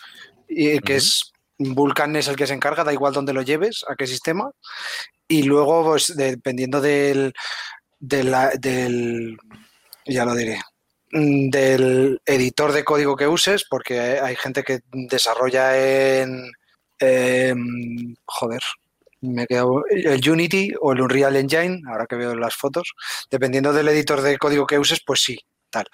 y 0.49 0.79
que 0.81 0.97
es 0.97 1.33
Vulkan 1.59 2.17
es 2.17 2.29
el 2.29 2.37
que 2.37 2.47
se 2.47 2.55
encarga, 2.55 2.85
da 2.85 2.93
igual 2.93 3.13
dónde 3.13 3.33
lo 3.33 3.43
lleves, 3.43 3.85
a 3.89 3.95
qué 3.97 4.07
sistema. 4.07 4.51
Y 5.29 5.43
luego, 5.45 5.85
pues, 5.85 6.15
dependiendo 6.17 6.81
del, 6.81 7.33
de 7.99 8.25
la- 8.25 8.51
del 8.59 9.37
ya 10.07 10.25
lo 10.25 10.35
diré, 10.35 10.61
del 11.11 12.21
editor 12.25 12.73
de 12.73 12.85
código 12.85 13.17
que 13.17 13.27
uses, 13.29 13.65
porque 13.69 13.99
hay 14.01 14.37
gente 14.37 14.63
que 14.63 14.81
desarrolla 14.93 15.77
en 16.23 16.51
em, 16.99 18.15
joder, 18.27 18.61
me 19.23 19.43
he 19.43 19.47
quedado 19.47 19.83
el 19.91 20.29
Unity 20.31 20.73
o 20.81 20.93
el 20.93 21.01
Unreal 21.01 21.37
Engine, 21.37 21.83
ahora 21.89 22.07
que 22.07 22.17
veo 22.17 22.35
las 22.35 22.55
fotos, 22.55 22.93
dependiendo 23.31 23.73
del 23.73 23.89
editor 23.89 24.21
de 24.23 24.39
código 24.39 24.67
que 24.67 24.79
uses, 24.79 25.01
pues 25.05 25.21
sí, 25.23 25.39
tal. 25.71 25.87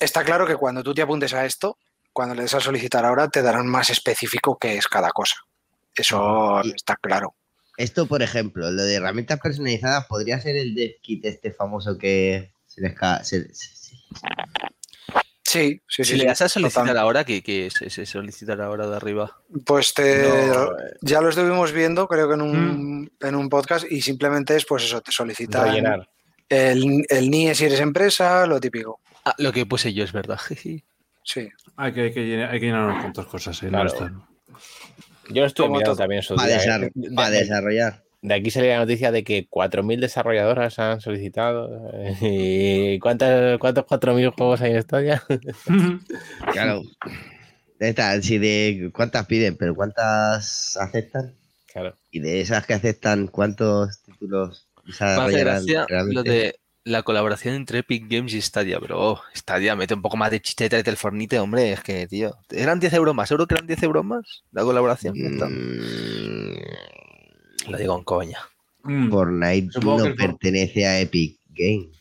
Está 0.00 0.24
claro 0.24 0.46
que 0.46 0.56
cuando 0.56 0.82
tú 0.82 0.92
te 0.94 1.02
apuntes 1.02 1.32
a 1.34 1.44
esto, 1.46 1.78
cuando 2.12 2.34
le 2.34 2.42
des 2.42 2.54
a 2.54 2.60
solicitar 2.60 3.04
ahora, 3.04 3.28
te 3.28 3.42
darán 3.42 3.66
más 3.66 3.90
específico 3.90 4.58
qué 4.58 4.76
es 4.76 4.88
cada 4.88 5.10
cosa. 5.12 5.36
Eso 5.94 6.60
Y- 6.64 6.72
está 6.74 6.96
claro. 6.96 7.34
esto 7.76 8.06
por 8.06 8.22
ejemplo, 8.22 8.70
lo 8.70 8.82
de 8.82 8.94
herramientas 8.96 9.38
personalizadas 9.40 10.06
podría 10.06 10.40
ser 10.40 10.56
el 10.56 10.74
DevKit 10.74 11.24
este 11.26 11.52
famoso 11.52 11.96
que 11.96 12.52
se 12.66 12.80
les 12.80 12.94
se- 13.28 13.48
Sí, 15.44 15.82
sí, 15.86 16.04
sí. 16.04 16.04
Si 16.04 16.12
le 16.14 16.20
sí, 16.20 16.26
das 16.26 16.42
a 16.42 16.48
solicitar 16.48 16.84
total. 16.84 16.98
ahora, 16.98 17.24
que, 17.24 17.42
que 17.42 17.66
es 17.66 17.82
ese 17.82 18.06
solicitar 18.06 18.60
ahora 18.62 18.86
de 18.86 18.96
arriba? 18.96 19.36
Pues 19.66 19.92
te, 19.92 20.26
No, 20.48 20.70
ya 21.02 21.20
lo 21.20 21.28
estuvimos 21.28 21.72
viendo, 21.72 22.06
creo 22.08 22.26
que 22.28 22.34
en 22.34 22.40
un, 22.42 23.12
en 23.20 23.34
un 23.34 23.48
podcast, 23.50 23.84
y 23.90 24.00
simplemente 24.00 24.56
es 24.56 24.64
pues 24.64 24.84
eso, 24.84 25.00
te 25.02 25.12
solicitan 25.12 25.66
rellenar. 25.66 26.08
el, 26.48 27.04
el 27.08 27.30
NIE 27.30 27.54
si 27.54 27.66
eres 27.66 27.80
empresa, 27.80 28.46
lo 28.46 28.60
típico. 28.60 29.00
Ah, 29.24 29.34
lo 29.38 29.52
que 29.52 29.66
puse 29.66 29.92
yo 29.92 30.04
es 30.04 30.12
verdad. 30.12 30.40
Sí. 31.24 31.48
Hay 31.76 31.92
que, 31.92 32.00
hay 32.00 32.12
que 32.12 32.26
llenar, 32.26 32.50
hay 32.50 32.58
que 32.58 32.66
llenar 32.66 32.84
unas 32.84 33.00
cuantas 33.02 33.26
cosas. 33.26 33.62
¿eh? 33.62 33.66
No 33.66 33.70
Claro. 33.70 33.86
está- 33.90 34.12
Yo 35.28 35.44
estuve 35.44 35.68
mirando 35.68 35.90
todo. 35.90 35.96
también 35.98 36.18
en 36.18 36.22
su 36.24 36.34
para, 36.34 36.48
día, 36.48 36.56
¿eh? 36.56 36.58
desarrollar, 36.58 36.90
De- 36.94 37.10
para 37.14 37.30
de- 37.30 37.38
desarrollar. 37.38 38.02
De 38.22 38.34
aquí 38.34 38.52
sale 38.52 38.68
la 38.68 38.78
noticia 38.78 39.10
de 39.10 39.24
que 39.24 39.48
4.000 39.48 40.00
desarrolladoras 40.00 40.78
han 40.78 41.00
solicitado. 41.00 41.90
¿Y 42.20 43.00
cuántas, 43.00 43.58
cuántos 43.58 43.84
4.000 43.84 44.32
juegos 44.32 44.60
hay 44.60 44.72
en 44.72 44.82
Stadia? 44.82 45.22
Claro. 46.52 46.82
Esta, 47.80 48.22
si 48.22 48.38
de 48.38 48.90
cuántas 48.94 49.26
piden, 49.26 49.56
pero 49.56 49.74
cuántas 49.74 50.76
aceptan. 50.76 51.34
Claro. 51.72 51.96
Y 52.12 52.20
de 52.20 52.40
esas 52.40 52.64
que 52.64 52.74
aceptan, 52.74 53.26
¿cuántos 53.26 54.02
títulos 54.02 54.68
desarrollarán 54.86 55.64
lo 56.12 56.22
de 56.22 56.54
la 56.84 57.02
colaboración 57.02 57.54
entre 57.54 57.80
Epic 57.80 58.06
Games 58.08 58.34
y 58.34 58.42
Stadia, 58.42 58.78
pero 58.80 59.00
oh, 59.00 59.20
Stadia 59.34 59.76
mete 59.76 59.94
un 59.94 60.02
poco 60.02 60.16
más 60.16 60.30
de 60.30 60.40
chicheta 60.40 60.78
y 60.78 60.82
del 60.82 60.96
fornite, 60.96 61.38
hombre, 61.38 61.72
es 61.72 61.80
que, 61.80 62.06
tío, 62.06 62.36
eran 62.50 62.80
10 62.80 62.92
euros 62.94 63.14
más, 63.14 63.28
¿seguro 63.28 63.46
que 63.46 63.54
eran 63.54 63.66
10 63.66 63.82
euros 63.84 64.04
más 64.04 64.42
la 64.50 64.62
colaboración? 64.62 65.14
Mm, 65.16 66.54
Lo 67.68 67.78
digo 67.78 67.96
en 67.98 68.04
coña. 68.04 68.38
Mm. 68.84 69.10
Fortnite 69.10 69.72
Supongo 69.72 70.08
no 70.08 70.14
pertenece 70.16 70.86
a 70.86 70.98
Epic 71.00 71.38
Games, 71.50 71.96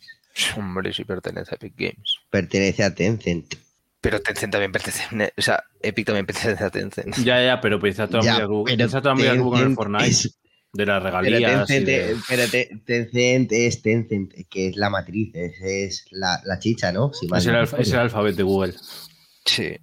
Hombre, 0.58 0.92
sí 0.94 1.04
pertenece 1.04 1.52
a 1.54 1.56
Epic 1.56 1.74
Games. 1.78 2.16
pertenece 2.30 2.84
a 2.84 2.96
Tencent. 2.96 3.54
Pero 4.00 4.20
Tencent 4.20 4.52
también 4.52 4.72
pertenece, 4.72 5.04
o 5.38 5.42
sea, 5.42 5.64
Epic 5.82 6.08
también 6.08 6.26
pertenece 6.26 6.64
a 6.64 6.70
Tencent. 6.72 7.16
Ya, 7.24 7.44
ya, 7.46 7.62
pero 7.62 7.80
pues 7.80 7.92
está 7.92 8.08
toda 8.08 8.24
Ya, 8.24 8.44
Google, 8.46 8.74
pero 8.76 8.86
está 8.88 9.02
toda 9.02 9.14
a 9.14 9.36
Google 9.36 9.38
con 9.38 9.54
el 9.54 9.60
Tencent 9.60 9.76
Fortnite, 9.76 10.08
es- 10.10 10.38
de 10.74 10.86
las 10.86 11.04
regalías. 11.04 11.68
Tencent, 11.68 11.86
de- 11.86 12.18
pero 12.28 12.48
Te- 12.48 12.70
Tencent 12.86 13.52
es 13.52 13.82
Tencent, 13.84 14.34
que 14.50 14.70
es 14.70 14.76
la 14.78 14.90
matriz, 14.90 15.36
es, 15.36 15.62
es 15.62 16.06
la, 16.12 16.42
la 16.46 16.58
chicha, 16.58 16.92
¿no? 16.92 17.12
Si 17.14 17.28
es, 17.28 17.46
el 17.46 17.56
alfa- 17.56 17.62
recuerdo. 17.78 17.82
es 17.84 17.92
el 17.94 18.00
alfabeto 18.00 18.38
de 18.38 18.44
Google. 18.44 18.74
Sí. 19.46 19.78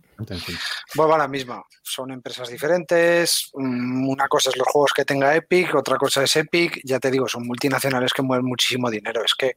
Vuelvo 0.95 1.15
a 1.15 1.19
la 1.19 1.28
misma. 1.28 1.62
Son 1.82 2.11
empresas 2.11 2.49
diferentes. 2.49 3.51
mm, 3.55 4.09
Una 4.09 4.28
cosa 4.28 4.51
es 4.51 4.57
los 4.57 4.66
juegos 4.69 4.93
que 4.93 5.05
tenga 5.05 5.35
Epic, 5.35 5.74
otra 5.74 5.97
cosa 5.97 6.23
es 6.24 6.35
Epic. 6.36 6.81
Ya 6.85 6.99
te 6.99 7.11
digo, 7.11 7.28
son 7.28 7.47
multinacionales 7.47 8.12
que 8.12 8.23
mueven 8.23 8.47
muchísimo 8.47 8.90
dinero. 8.90 9.24
Es 9.24 9.35
que 9.35 9.53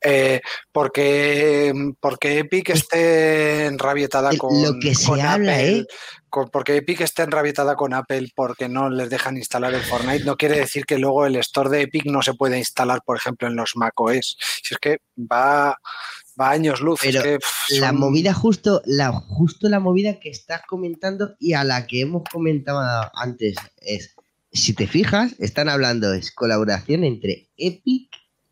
eh, 0.00 0.40
porque, 0.70 1.72
porque 1.98 2.38
Epic 2.38 2.70
esté 2.70 3.66
enrabietada 3.66 4.30
con, 4.36 4.62
lo 4.62 4.78
que 4.80 4.94
se 4.94 5.06
con 5.08 5.20
habla, 5.20 5.54
Apple, 5.54 5.78
¿eh? 5.78 5.86
con- 6.30 6.48
porque 6.50 6.76
Epic 6.76 7.00
esté 7.00 7.22
enrabietada 7.24 7.74
con 7.74 7.92
Apple 7.92 8.28
porque 8.36 8.68
no 8.68 8.90
les 8.90 9.10
dejan 9.10 9.36
instalar 9.36 9.74
el 9.74 9.82
Fortnite, 9.82 10.24
no 10.24 10.36
quiere 10.36 10.56
decir 10.60 10.86
que 10.86 10.98
luego 10.98 11.26
el 11.26 11.34
store 11.36 11.70
de 11.70 11.80
Epic 11.82 12.04
no 12.06 12.22
se 12.22 12.34
pueda 12.34 12.56
instalar, 12.56 13.00
por 13.04 13.16
ejemplo, 13.16 13.48
en 13.48 13.56
los 13.56 13.72
macOS. 13.74 14.36
Si 14.62 14.74
es 14.74 14.78
que 14.78 14.98
va, 15.18 15.76
va 16.40 16.50
años 16.50 16.80
luz. 16.80 17.00
es 17.04 17.12
Pero 17.12 17.22
que, 17.22 17.38
pff, 17.38 17.80
La 17.80 17.88
son- 17.88 17.98
movida 18.00 18.32
justo, 18.34 18.82
la, 18.86 19.12
justo 19.12 19.68
la 19.68 19.80
movida 19.80 20.20
que 20.20 20.30
estás 20.30 20.62
comentando 20.68 21.34
y 21.38 21.52
a 21.54 21.64
la 21.64 21.86
que 21.86 22.00
hemos 22.02 22.22
comentado 22.30 23.10
antes 23.14 23.56
es 23.80 24.14
si 24.52 24.72
te 24.72 24.86
fijas, 24.86 25.34
están 25.38 25.68
hablando, 25.68 26.12
es 26.14 26.32
colaboración 26.32 27.04
entre 27.04 27.48
Epic 27.56 28.10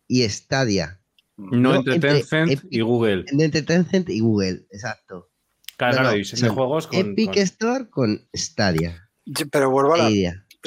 y 0.08 0.28
Stadia. 0.28 1.00
No, 1.38 1.50
No, 1.58 1.74
entre 1.76 1.98
Tencent 2.00 2.50
Epic- 2.52 2.68
y 2.70 2.80
Google. 2.80 3.24
Entre 3.28 3.62
Tencent 3.62 4.08
y 4.10 4.20
Google, 4.20 4.66
exacto. 4.70 5.28
Claro, 5.76 5.96
No, 5.96 6.00
claro, 6.02 6.16
no, 6.16 6.46
y 6.46 6.48
juegos 6.48 6.86
con. 6.86 6.98
Epic 6.98 7.26
con- 7.34 7.38
Store 7.42 7.90
con 7.90 8.28
Stadia. 8.34 9.10
Pero 9.50 9.70
vuelvo 9.70 9.94
a 9.94 9.98
la, 9.98 10.10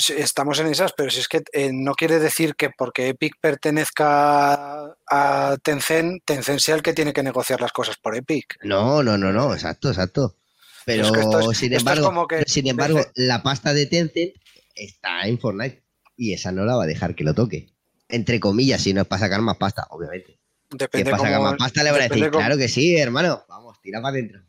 Estamos 0.09 0.59
en 0.59 0.67
esas, 0.67 0.93
pero 0.93 1.09
si 1.09 1.19
es 1.19 1.27
que 1.27 1.41
eh, 1.51 1.71
no 1.73 1.93
quiere 1.93 2.19
decir 2.19 2.55
que 2.55 2.69
porque 2.69 3.09
Epic 3.09 3.33
pertenezca 3.41 4.95
a 5.09 5.57
Tencent, 5.63 6.23
Tencent 6.25 6.59
sea 6.59 6.75
el 6.75 6.81
que 6.81 6.93
tiene 6.93 7.13
que 7.13 7.23
negociar 7.23 7.61
las 7.61 7.71
cosas 7.71 7.97
por 8.01 8.15
Epic. 8.15 8.57
No, 8.63 9.03
no, 9.03 9.17
no, 9.17 9.31
no, 9.31 9.53
exacto, 9.53 9.89
exacto. 9.89 10.37
Pero 10.85 11.05
Es 11.05 11.11
que 11.11 11.19
es- 11.19 11.57
sin 11.57 11.73
es 11.73 11.79
embargo, 11.79 12.05
como 12.05 12.27
que 12.27 12.43
sin 12.47 12.67
embargo, 12.67 13.05
la 13.15 13.43
pasta 13.43 13.73
de 13.73 13.85
Tencent 13.85 14.33
está 14.75 15.27
en 15.27 15.39
Fortnite 15.39 15.83
y 16.15 16.33
esa 16.33 16.51
no 16.51 16.65
la 16.65 16.75
va 16.75 16.83
a 16.83 16.87
dejar 16.87 17.15
que 17.15 17.23
lo 17.23 17.33
toque. 17.33 17.69
Entre 18.07 18.39
comillas, 18.39 18.81
si 18.81 18.93
no 18.93 19.01
es 19.01 19.07
para 19.07 19.19
sacar 19.19 19.41
más 19.41 19.57
pasta, 19.57 19.85
obviamente. 19.91 20.39
Depende 20.71 21.11
para 21.11 21.23
sacar 21.23 21.41
más 21.41 21.57
pasta 21.57 21.83
le 21.83 21.91
van 21.91 22.01
a 22.01 22.03
decir, 22.03 22.29
cómo- 22.31 22.39
claro 22.43 22.57
que 22.57 22.67
sí, 22.67 22.97
hermano, 22.97 23.43
vamos, 23.49 23.79
tira 23.81 24.01
para 24.01 24.13
adentro. 24.13 24.41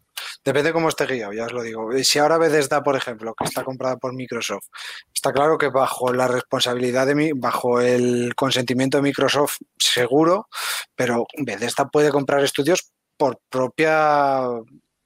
Depende 0.44 0.72
cómo 0.72 0.88
esté 0.88 1.06
guiado, 1.06 1.32
ya 1.32 1.46
os 1.46 1.52
lo 1.52 1.62
digo. 1.62 1.90
Si 2.02 2.18
ahora 2.18 2.38
Bethesda, 2.38 2.82
por 2.82 2.96
ejemplo, 2.96 3.34
que 3.34 3.44
está 3.44 3.64
comprada 3.64 3.96
por 3.96 4.12
Microsoft, 4.14 4.66
está 5.14 5.32
claro 5.32 5.58
que 5.58 5.68
bajo 5.68 6.12
la 6.12 6.28
responsabilidad 6.28 7.06
de 7.06 7.14
mi, 7.14 7.32
bajo 7.32 7.80
el 7.80 8.34
consentimiento 8.34 8.98
de 8.98 9.02
Microsoft, 9.02 9.56
seguro, 9.78 10.48
pero 10.94 11.26
Bethesda 11.38 11.88
puede 11.88 12.10
comprar 12.10 12.42
estudios 12.44 12.90
por 13.16 13.38
propia 13.50 14.42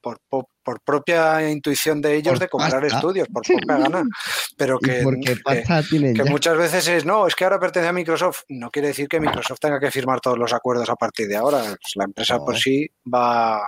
por, 0.01 0.19
por- 0.28 0.47
por 0.62 0.81
propia 0.82 1.51
intuición 1.51 2.01
de 2.01 2.15
ellos 2.16 2.32
Por 2.35 2.39
de 2.39 2.49
comprar 2.49 2.81
pasta. 2.81 2.97
estudios, 2.97 3.28
por 3.28 3.43
propia 3.43 3.77
gana. 3.77 4.03
Pero 4.57 4.78
que, 4.78 5.03
que- 5.23 6.24
muchas 6.24 6.57
veces 6.57 6.89
es, 6.89 7.05
no, 7.05 7.27
es 7.27 7.35
que 7.35 7.45
ahora 7.45 7.59
pertenece 7.61 7.89
a 7.91 7.93
Microsoft. 7.93 8.43
No 8.49 8.70
quiere 8.70 8.89
decir 8.89 9.07
que 9.09 9.20
Microsoft 9.20 9.59
tenga 9.61 9.78
que 9.78 9.91
firmar 9.91 10.20
todos 10.20 10.39
los 10.39 10.55
acuerdos 10.55 10.89
a 10.89 10.97
partir 10.97 11.28
de 11.28 11.36
ahora. 11.36 11.59
Pues 11.65 11.93
la 11.97 12.05
empresa 12.05 12.36
No. 12.39 12.45
por 12.47 12.57
sí 12.57 12.86
va, 13.12 13.61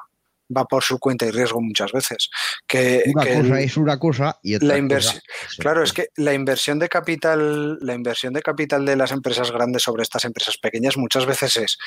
va 0.54 0.64
por 0.64 0.82
su 0.82 0.98
cuenta 0.98 1.26
y 1.26 1.30
riesgo 1.30 1.60
muchas 1.60 1.92
veces. 1.92 2.28
Que, 2.66 3.02
Una 3.14 3.24
que 3.24 3.34
cosa 3.34 3.60
es 3.60 3.76
una 3.76 3.98
cosa 3.98 4.38
y 4.42 4.54
otra 4.54 4.68
la 4.68 4.78
inversión- 4.78 5.22
Claro, 5.58 5.82
es 5.82 5.92
que 5.92 6.08
la 6.16 6.34
inversión 6.34 6.78
de 6.78 6.88
capital, 6.88 7.78
la 7.80 7.94
inversión 7.94 8.32
de 8.32 8.42
capital 8.42 8.84
de 8.84 8.96
las 8.96 9.12
empresas 9.12 9.50
grandes 9.50 9.82
sobre 9.82 10.02
estas 10.02 10.24
empresas 10.24 10.56
pequeñas 10.58 10.96
muchas 10.96 11.26
veces 11.26 11.56
es, 11.56 11.78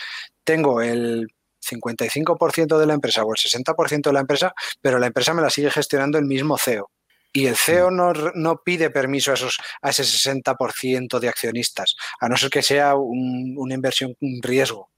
tengo 0.43 0.81
el 0.81 1.27
55% 1.61 2.79
de 2.79 2.85
la 2.85 2.93
empresa 2.93 3.23
o 3.23 3.33
el 3.33 3.37
60% 3.37 4.09
de 4.09 4.13
la 4.13 4.21
empresa, 4.21 4.53
pero 4.81 4.99
la 4.99 5.07
empresa 5.07 5.33
me 5.33 5.41
la 5.41 5.49
sigue 5.49 5.69
gestionando 5.71 6.17
el 6.17 6.25
mismo 6.25 6.57
CEO. 6.57 6.89
Y 7.31 7.45
el 7.47 7.55
CEO 7.55 7.91
no, 7.91 8.61
pide 8.63 8.89
permiso 8.89 9.31
a, 9.31 9.35
esos, 9.35 9.59
a 9.81 9.89
ese 9.91 10.03
60% 10.03 11.19
de 11.19 11.29
accionistas, 11.29 11.95
a 12.19 12.27
no 12.27 12.35
ser 12.37 12.49
que 12.49 12.63
sea 12.63 12.95
un- 12.95 13.55
una 13.57 13.75
inversión, 13.75 14.15
un 14.21 14.39
riesgo. 14.41 14.89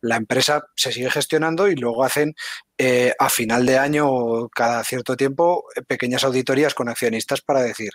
La 0.00 0.16
empresa 0.16 0.62
se 0.76 0.92
sigue 0.92 1.10
gestionando 1.10 1.68
y 1.68 1.76
luego 1.76 2.04
hacen 2.04 2.34
eh, 2.78 3.14
a 3.18 3.28
final 3.30 3.66
de 3.66 3.78
año 3.78 4.08
o 4.10 4.48
cada 4.48 4.84
cierto 4.84 5.16
tiempo 5.16 5.64
eh, 5.76 5.82
pequeñas 5.82 6.24
auditorías 6.24 6.74
con 6.74 6.88
accionistas 6.88 7.40
para 7.42 7.62
decir, 7.62 7.90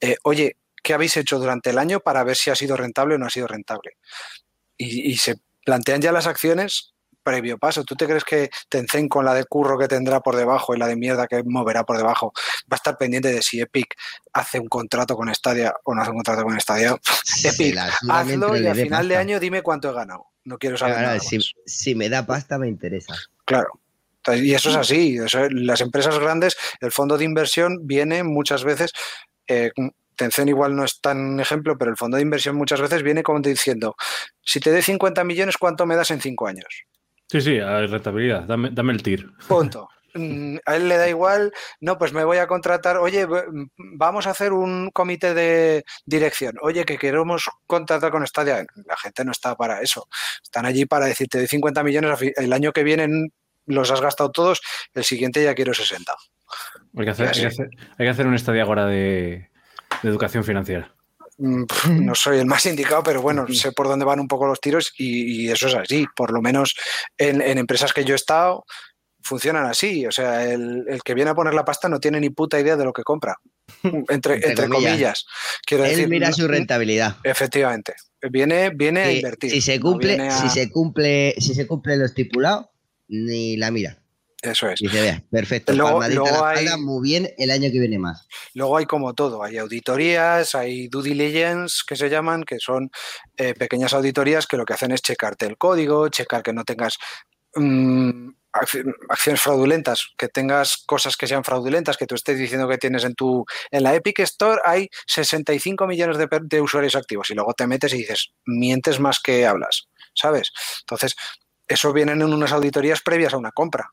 eh, 0.00 0.16
oye, 0.24 0.56
¿qué 0.82 0.94
habéis 0.94 1.16
hecho 1.16 1.38
durante 1.38 1.70
el 1.70 1.78
año 1.78 2.00
para 2.00 2.24
ver 2.24 2.36
si 2.36 2.50
ha 2.50 2.56
sido 2.56 2.76
rentable 2.76 3.14
o 3.16 3.18
no 3.18 3.26
ha 3.26 3.30
sido 3.30 3.46
rentable? 3.48 3.92
Y, 4.76 5.10
y 5.12 5.16
se 5.18 5.36
plantean 5.64 6.02
ya 6.02 6.12
las 6.12 6.26
acciones 6.26 6.94
previo 7.26 7.58
paso. 7.58 7.82
¿Tú 7.82 7.96
te 7.96 8.06
crees 8.06 8.22
que 8.22 8.50
Tencent 8.68 9.08
con 9.10 9.24
la 9.24 9.34
de 9.34 9.44
curro 9.44 9.76
que 9.76 9.88
tendrá 9.88 10.20
por 10.20 10.36
debajo 10.36 10.74
y 10.76 10.78
la 10.78 10.86
de 10.86 10.94
mierda 10.94 11.26
que 11.26 11.42
moverá 11.44 11.82
por 11.82 11.96
debajo 11.96 12.32
va 12.70 12.74
a 12.74 12.76
estar 12.76 12.96
pendiente 12.96 13.32
de 13.32 13.42
si 13.42 13.60
Epic 13.60 13.96
hace 14.32 14.60
un 14.60 14.68
contrato 14.68 15.16
con 15.16 15.34
Stadia 15.34 15.74
o 15.82 15.92
no 15.92 16.02
hace 16.02 16.10
un 16.12 16.18
contrato 16.18 16.44
con 16.44 16.58
Stadia? 16.60 16.96
Se 17.24 17.48
Epic, 17.50 17.76
Hazlo 18.08 18.56
y 18.56 18.64
al 18.64 18.76
final 18.76 19.08
de 19.08 19.16
año 19.16 19.40
dime 19.40 19.62
cuánto 19.62 19.90
he 19.90 19.92
ganado. 19.92 20.26
No 20.44 20.56
quiero 20.56 20.76
saber 20.76 20.94
Claro, 20.94 21.08
nada 21.08 21.20
si, 21.20 21.36
más. 21.38 21.52
si 21.66 21.94
me 21.96 22.08
da 22.08 22.24
pasta 22.24 22.58
me 22.58 22.68
interesa. 22.68 23.12
Claro. 23.44 23.80
Y 24.36 24.54
eso 24.54 24.70
es 24.70 24.76
así. 24.76 25.18
las 25.50 25.80
empresas 25.80 26.18
grandes, 26.20 26.56
el 26.80 26.92
fondo 26.92 27.18
de 27.18 27.24
inversión 27.24 27.86
viene 27.86 28.22
muchas 28.22 28.62
veces, 28.62 28.92
eh, 29.48 29.70
Tencent 30.16 30.48
igual 30.48 30.74
no 30.74 30.84
es 30.84 31.00
tan 31.00 31.38
ejemplo, 31.40 31.76
pero 31.76 31.90
el 31.90 31.96
fondo 31.96 32.16
de 32.16 32.22
inversión 32.22 32.56
muchas 32.56 32.80
veces 32.80 33.02
viene 33.02 33.22
como 33.22 33.40
diciendo, 33.40 33.96
si 34.42 34.60
te 34.60 34.70
doy 34.70 34.82
50 34.82 35.24
millones, 35.24 35.56
¿cuánto 35.58 35.86
me 35.86 35.94
das 35.96 36.10
en 36.10 36.20
5 36.20 36.46
años? 36.46 36.66
Sí, 37.28 37.40
sí, 37.40 37.58
a 37.58 37.70
ver, 37.80 37.90
rentabilidad. 37.90 38.42
Dame, 38.42 38.70
dame 38.72 38.92
el 38.92 39.02
tir. 39.02 39.30
Punto. 39.48 39.88
Mm, 40.14 40.56
A 40.64 40.76
él 40.76 40.88
le 40.88 40.96
da 40.96 41.08
igual, 41.10 41.52
no, 41.80 41.98
pues 41.98 42.12
me 42.14 42.24
voy 42.24 42.38
a 42.38 42.46
contratar, 42.46 42.96
oye, 42.96 43.26
v- 43.26 43.44
vamos 43.76 44.26
a 44.26 44.30
hacer 44.30 44.52
un 44.54 44.90
comité 44.90 45.34
de 45.34 45.84
dirección, 46.06 46.54
oye, 46.62 46.84
que 46.86 46.96
queremos 46.96 47.50
contratar 47.66 48.10
con 48.10 48.26
Stadia. 48.26 48.64
La 48.86 48.96
gente 48.96 49.24
no 49.26 49.32
está 49.32 49.54
para 49.56 49.82
eso, 49.82 50.08
están 50.42 50.64
allí 50.64 50.86
para 50.86 51.04
decirte 51.04 51.36
de 51.38 51.46
50 51.46 51.82
millones, 51.82 52.18
el 52.36 52.52
año 52.54 52.72
que 52.72 52.82
viene 52.82 53.28
los 53.66 53.90
has 53.90 54.00
gastado 54.00 54.30
todos, 54.30 54.62
el 54.94 55.04
siguiente 55.04 55.44
ya 55.44 55.54
quiero 55.54 55.74
60. 55.74 56.14
Hay 56.96 57.04
que 57.04 57.10
hacer, 57.10 57.28
hay 57.28 57.34
Ya, 57.34 57.48
que 57.48 57.54
sí. 57.54 57.62
hacer, 57.62 57.68
hay 57.98 58.06
que 58.06 58.10
hacer 58.10 58.26
un 58.26 58.34
estadio 58.34 58.62
ahora 58.62 58.86
de, 58.86 59.50
de 60.02 60.08
educación 60.08 60.44
financiera. 60.44 60.94
Mm, 61.38 61.64
No 62.04 62.14
soy 62.14 62.38
el 62.38 62.46
más 62.46 62.64
indicado, 62.66 63.02
pero 63.02 63.20
bueno, 63.20 63.46
sé 63.52 63.72
por 63.72 63.88
dónde 63.88 64.04
van 64.06 64.20
un 64.20 64.28
poco 64.28 64.46
los 64.46 64.60
tiros 64.60 64.92
y, 64.98 65.44
y 65.46 65.50
eso 65.50 65.68
es 65.68 65.74
así. 65.74 66.06
Por 66.16 66.32
lo 66.32 66.40
menos 66.40 66.74
en, 67.18 67.40
en 67.42 67.58
empresas 67.58 67.92
que 67.92 68.04
yo 68.04 68.14
he 68.14 68.16
estado 68.16 68.64
funcionan 69.22 69.66
así. 69.66 70.06
O 70.06 70.12
sea, 70.12 70.44
el, 70.50 70.84
el 70.88 71.02
que 71.02 71.12
viene 71.14 71.30
a 71.30 71.34
poner 71.34 71.52
la 71.52 71.64
pasta 71.64 71.88
no 71.88 71.98
tiene 72.00 72.20
ni 72.20 72.30
puta 72.30 72.58
idea 72.60 72.76
de 72.76 72.84
lo 72.84 72.92
que 72.92 73.02
compra. 73.02 73.36
Entre, 73.82 74.34
Entre 74.34 74.50
entre 74.50 74.68
comillas. 74.68 74.90
comillas. 74.92 75.26
Quiero 75.66 75.84
Él 75.84 75.90
decir, 75.90 76.08
mira 76.08 76.32
su 76.32 76.46
rentabilidad. 76.48 77.16
Efectivamente. 77.24 77.94
Viene, 78.30 78.70
viene 78.70 79.02
a 79.02 79.12
invertir. 79.12 79.50
si 79.50 79.60
se 79.60 79.78
cumple, 79.80 80.20
a- 80.20 80.30
si 80.40 80.48
se 80.48 80.70
cumple, 80.70 81.34
si 81.38 81.54
se 81.54 81.66
cumple 81.66 81.96
lo 81.96 82.06
estipulado, 82.06 82.70
ni 83.08 83.56
la 83.56 83.70
mira. 83.70 83.98
Eso 84.42 84.68
es. 84.68 84.78
Dice, 84.80 85.00
vea, 85.00 85.22
perfecto, 85.30 85.72
Luego- 85.72 86.00
luego 86.08 86.26
la 86.26 86.50
hay- 86.50 86.64
espalda, 86.66 86.76
muy 86.76 87.02
bien, 87.02 87.30
el 87.38 87.50
año 87.50 87.70
que 87.72 87.80
viene 87.80 87.98
más. 87.98 88.28
Luego 88.54 88.76
hay 88.76 88.84
como 88.84 89.14
todo, 89.14 89.42
hay 89.42 89.58
auditorías, 89.58 90.54
hay 90.54 90.88
due 90.88 91.02
diligence 91.02 91.78
que 91.86 91.96
se 91.96 92.08
llaman, 92.10 92.44
que 92.44 92.58
son 92.58 92.90
eh, 93.38 93.54
pequeñas 93.54 93.92
auditorías 93.94 94.46
que 94.46 94.56
lo 94.56 94.64
que 94.64 94.74
hacen 94.74 94.92
es 94.92 95.00
checarte 95.02 95.46
el 95.46 95.56
código, 95.56 96.08
checar 96.10 96.42
que 96.42 96.52
no 96.52 96.64
tengas 96.64 96.98
mm, 97.54 98.28
ac- 98.52 98.94
acciones 99.08 99.40
fraudulentas, 99.40 100.08
que 100.18 100.28
tengas 100.28 100.76
cosas 100.86 101.16
que 101.16 101.26
sean 101.26 101.42
fraudulentas, 101.44 101.96
que 101.96 102.06
tú 102.06 102.14
estés 102.14 102.38
diciendo 102.38 102.68
que 102.68 102.78
tienes 102.78 103.04
en 103.04 103.14
tu 103.14 103.44
en 103.70 103.82
la 103.82 103.94
Epic 103.94 104.18
Store 104.20 104.60
hay 104.64 104.88
65 105.06 105.86
millones 105.86 106.18
de, 106.18 106.28
de 106.42 106.60
usuarios 106.60 106.94
activos 106.94 107.30
y 107.30 107.34
luego 107.34 107.54
te 107.54 107.66
metes 107.66 107.94
y 107.94 107.98
dices, 107.98 108.32
mientes 108.44 109.00
más 109.00 109.18
que 109.20 109.46
hablas, 109.46 109.88
¿sabes? 110.14 110.52
Entonces, 110.82 111.16
eso 111.68 111.92
vienen 111.92 112.22
en 112.22 112.32
unas 112.32 112.52
auditorías 112.52 113.00
previas 113.02 113.34
a 113.34 113.38
una 113.38 113.50
compra. 113.50 113.90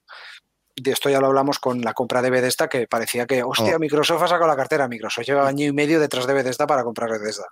De 0.76 0.92
esto 0.92 1.10
ya 1.10 1.20
lo 1.20 1.28
hablamos 1.28 1.60
con 1.60 1.82
la 1.82 1.94
compra 1.94 2.22
de 2.22 2.30
Bethesda, 2.32 2.68
que 2.68 2.88
parecía 2.88 3.26
que, 3.28 3.44
hostia, 3.44 3.76
Oh. 3.76 3.80
Microsoft 3.80 4.24
ha 4.24 4.28
sacado 4.28 4.48
la 4.48 4.56
cartera. 4.56 4.88
Microsoft 4.88 5.26
lleva 5.26 5.48
año 5.48 5.66
y 5.66 5.72
medio 5.72 6.00
detrás 6.00 6.26
de 6.26 6.34
Bethesda 6.34 6.66
para 6.66 6.84
comprar 6.84 7.12
Bethesda. 7.12 7.46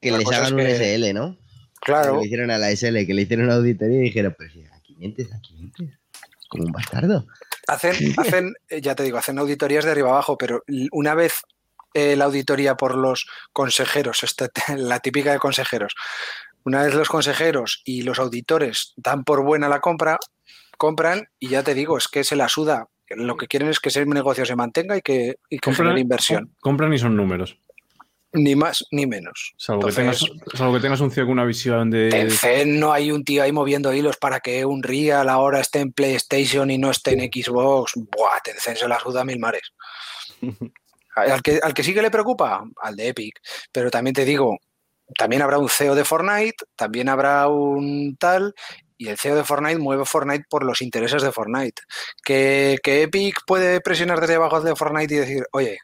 Que 0.00 0.10
les 0.10 0.24
cosa 0.24 0.38
hagan 0.38 0.54
un 0.54 0.60
que- 0.60 0.74
SL, 0.76 1.12
¿no? 1.14 1.36
Claro, 1.80 2.14
Que 2.14 2.18
le 2.20 2.24
hicieron 2.26 2.50
a 2.50 2.58
la 2.58 2.70
SL, 2.70 3.06
que 3.06 3.14
le 3.14 3.22
hicieron 3.22 3.46
una 3.46 3.56
auditoría 3.56 3.98
y 3.98 4.02
dijeron, 4.04 4.34
pero 4.38 4.50
si 4.50 4.64
aquí 4.72 4.94
mientes, 4.96 5.28
aquí 5.34 5.54
mientes. 5.54 5.98
Como 6.48 6.64
un 6.64 6.72
bastardo. 6.72 7.26
hacen, 7.68 7.94
hacen, 8.18 8.54
eh, 8.68 8.80
ya 8.80 8.94
te 8.94 9.02
digo, 9.02 9.18
hacen 9.18 9.38
auditorías 9.38 9.84
de 9.84 9.90
arriba 9.90 10.10
abajo, 10.10 10.38
pero 10.38 10.62
una 10.92 11.14
vez 11.14 11.34
eh, 11.94 12.16
la 12.16 12.24
auditoría 12.26 12.76
por 12.76 12.94
los 12.94 13.26
consejeros, 13.52 14.22
esta- 14.22 14.50
la 14.76 15.00
típica 15.00 15.32
de 15.32 15.38
consejeros, 15.38 15.94
una 16.64 16.82
vez 16.84 16.94
los 16.94 17.08
consejeros 17.08 17.82
y 17.84 18.02
los 18.02 18.18
auditores 18.18 18.92
dan 18.96 19.24
por 19.24 19.42
buena 19.44 19.68
la 19.68 19.80
compra, 19.80 20.18
compran 20.76 21.28
y 21.38 21.48
ya 21.48 21.62
te 21.62 21.74
digo, 21.74 21.98
es 21.98 22.08
que 22.08 22.24
se 22.24 22.36
la 22.36 22.48
suda. 22.48 22.88
Lo 23.10 23.36
que 23.36 23.46
quieren 23.46 23.68
es 23.68 23.78
que 23.78 23.88
ese 23.88 24.04
negocio 24.04 24.44
se 24.44 24.56
mantenga 24.56 24.96
y 24.96 25.00
que, 25.02 25.36
y 25.48 25.58
que 25.58 25.72
genere 25.72 26.00
inversión. 26.00 26.54
Compran 26.60 26.92
y 26.92 26.98
son 26.98 27.16
números. 27.16 27.58
Ni 28.32 28.56
más 28.56 28.84
ni 28.90 29.06
menos. 29.06 29.54
Salvo, 29.56 29.88
Entonces- 29.88 30.20
que 30.20 30.28
tengas, 30.28 30.58
salvo 30.58 30.74
que 30.74 30.80
tengas 30.80 31.00
un 31.00 31.10
tío 31.10 31.24
con 31.24 31.32
una 31.32 31.44
visión 31.44 31.88
de. 31.90 32.08
Tencent 32.08 32.72
no 32.72 32.92
hay 32.92 33.12
un 33.12 33.24
tío 33.24 33.42
ahí 33.42 33.52
moviendo 33.52 33.92
hilos 33.94 34.16
para 34.16 34.40
que 34.40 34.64
un 34.66 34.82
Real 34.82 35.28
ahora 35.28 35.60
esté 35.60 35.78
en 35.80 35.92
PlayStation 35.92 36.70
y 36.70 36.78
no 36.78 36.90
esté 36.90 37.12
en 37.12 37.30
Xbox. 37.32 37.92
Buah, 37.94 38.40
Tencent 38.42 38.76
se 38.78 38.88
la 38.88 38.98
suda 38.98 39.20
a 39.20 39.24
mil 39.24 39.38
mares. 39.38 39.72
Al 41.14 41.40
que, 41.40 41.60
al 41.62 41.72
que 41.72 41.82
sí 41.82 41.94
que 41.94 42.02
le 42.02 42.10
preocupa, 42.10 42.62
al 42.82 42.94
de 42.94 43.08
Epic. 43.08 43.40
Pero 43.72 43.90
también 43.90 44.12
te 44.12 44.26
digo, 44.26 44.58
también 45.16 45.40
habrá 45.40 45.56
un 45.56 45.70
CEO 45.70 45.94
de 45.94 46.04
Fortnite, 46.04 46.66
también 46.76 47.08
habrá 47.08 47.48
un 47.48 48.18
tal, 48.18 48.52
y 48.98 49.08
el 49.08 49.18
CEO 49.18 49.36
de 49.36 49.44
Fortnite 49.44 49.78
mueve 49.78 50.04
Fortnite 50.04 50.46
por 50.48 50.64
los 50.64 50.82
intereses 50.82 51.22
de 51.22 51.32
Fortnite. 51.32 51.82
Que, 52.24 52.78
que 52.82 53.02
Epic 53.02 53.40
puede 53.46 53.80
presionar 53.80 54.20
desde 54.20 54.36
abajo 54.36 54.60
de 54.60 54.76
Fortnite 54.76 55.14
y 55.14 55.18
decir, 55.18 55.46
oye, 55.52 55.78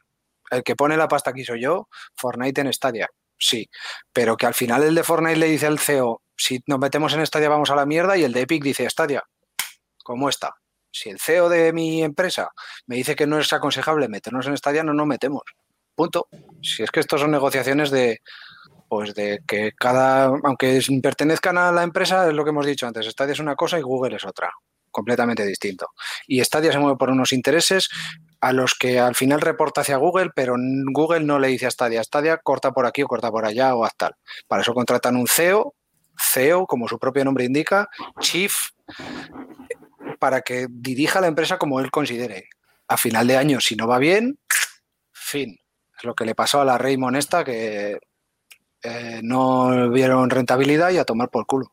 el 0.51 0.63
que 0.63 0.77
pone 0.77 0.97
la 0.97 1.09
pasta 1.09 1.31
aquí 1.31 1.45
soy 1.45 1.63
yo, 1.63 1.89
Fortnite 2.15 2.61
en 2.61 2.73
Stadia. 2.73 3.09
Sí, 3.39 3.69
pero 4.13 4.37
que 4.37 4.47
al 4.47 4.55
final 4.55 4.83
el 4.83 4.95
de 4.95 5.03
Fortnite 5.03 5.39
le 5.39 5.47
dice 5.47 5.67
al 5.67 5.79
CEO, 5.79 6.23
si 6.37 6.63
nos 6.67 6.79
metemos 6.79 7.13
en 7.15 7.27
Stadia 7.27 7.49
vamos 7.49 7.71
a 7.71 7.77
la 7.77 7.87
mierda, 7.87 8.17
y 8.17 8.25
el 8.25 8.33
de 8.33 8.43
Epic 8.43 8.63
dice, 8.63 8.89
Stadia, 8.89 9.23
¿cómo 10.05 10.29
está? 10.29 10.55
Si 10.91 11.09
el 11.09 11.19
CEO 11.19 11.49
de 11.49 11.73
mi 11.73 12.03
empresa 12.03 12.51
me 12.87 12.97
dice 12.97 13.17
que 13.17 13.27
no 13.27 13.39
es 13.39 13.53
aconsejable 13.53 14.09
meternos 14.09 14.47
en 14.47 14.57
Stadia, 14.57 14.85
no 14.85 14.93
nos 14.95 15.07
metemos. 15.07 15.43
Punto. 15.95 16.29
Si 16.63 16.83
es 16.83 16.91
que 16.91 17.01
estos 17.01 17.21
son 17.21 17.31
negociaciones 17.31 17.91
de, 17.91 18.21
pues 18.93 19.15
de 19.15 19.43
que 19.49 19.73
cada, 19.73 20.27
aunque 20.27 20.83
pertenezcan 21.03 21.57
a 21.57 21.73
la 21.73 21.83
empresa, 21.83 22.29
es 22.29 22.35
lo 22.35 22.45
que 22.45 22.51
hemos 22.51 22.67
dicho 22.67 22.87
antes, 22.87 23.07
Stadia 23.07 23.33
es 23.33 23.39
una 23.39 23.57
cosa 23.57 23.79
y 23.79 23.81
Google 23.81 24.17
es 24.17 24.27
otra, 24.27 24.53
completamente 24.91 25.47
distinto. 25.47 25.87
Y 26.27 26.45
Stadia 26.45 26.73
se 26.73 26.79
mueve 26.79 26.99
por 26.99 27.09
unos 27.09 27.33
intereses 27.33 27.89
a 28.43 28.53
los 28.53 28.75
que 28.75 29.01
al 29.01 29.15
final 29.15 29.41
reporta 29.41 29.81
hacia 29.81 29.97
Google, 29.97 30.29
pero 30.37 30.57
Google 30.93 31.21
no 31.21 31.39
le 31.39 31.49
dice 31.49 31.65
a 31.65 31.71
Stadia, 31.71 32.05
Stadia 32.05 32.37
corta 32.37 32.73
por 32.73 32.85
aquí 32.85 33.03
o 33.03 33.07
corta 33.07 33.31
por 33.31 33.47
allá 33.47 33.75
o 33.75 33.87
haz 33.87 33.97
tal. 33.97 34.15
Para 34.47 34.61
eso 34.61 34.75
contratan 34.75 35.17
un 35.17 35.27
CEO, 35.27 35.75
CEO, 36.31 36.67
como 36.67 36.87
su 36.87 36.99
propio 36.99 37.25
nombre 37.25 37.47
indica, 37.47 37.89
Chief, 38.21 38.55
para 40.19 40.43
que 40.43 40.67
dirija 40.69 41.23
la 41.23 41.29
empresa 41.29 41.57
como 41.57 41.81
él 41.81 41.91
considere. 41.91 42.51
A 42.89 42.99
final 42.99 43.27
de 43.27 43.39
año, 43.39 43.59
si 43.59 43.75
no 43.75 43.89
va 43.89 43.97
bien, 43.97 44.39
fin. 45.15 45.57
Es 45.97 46.05
lo 46.05 46.15
que 46.15 46.27
le 46.27 46.35
pasó 46.35 46.61
a 46.61 46.67
la 46.67 46.77
Raymond 46.77 47.17
esta, 47.17 47.43
que 47.43 47.99
eh, 48.83 49.21
no 49.23 49.91
vieron 49.91 50.31
rentabilidad 50.31 50.91
y 50.91 50.99
a 50.99 51.05
tomar 51.05 51.31
por 51.31 51.47
culo. 51.47 51.73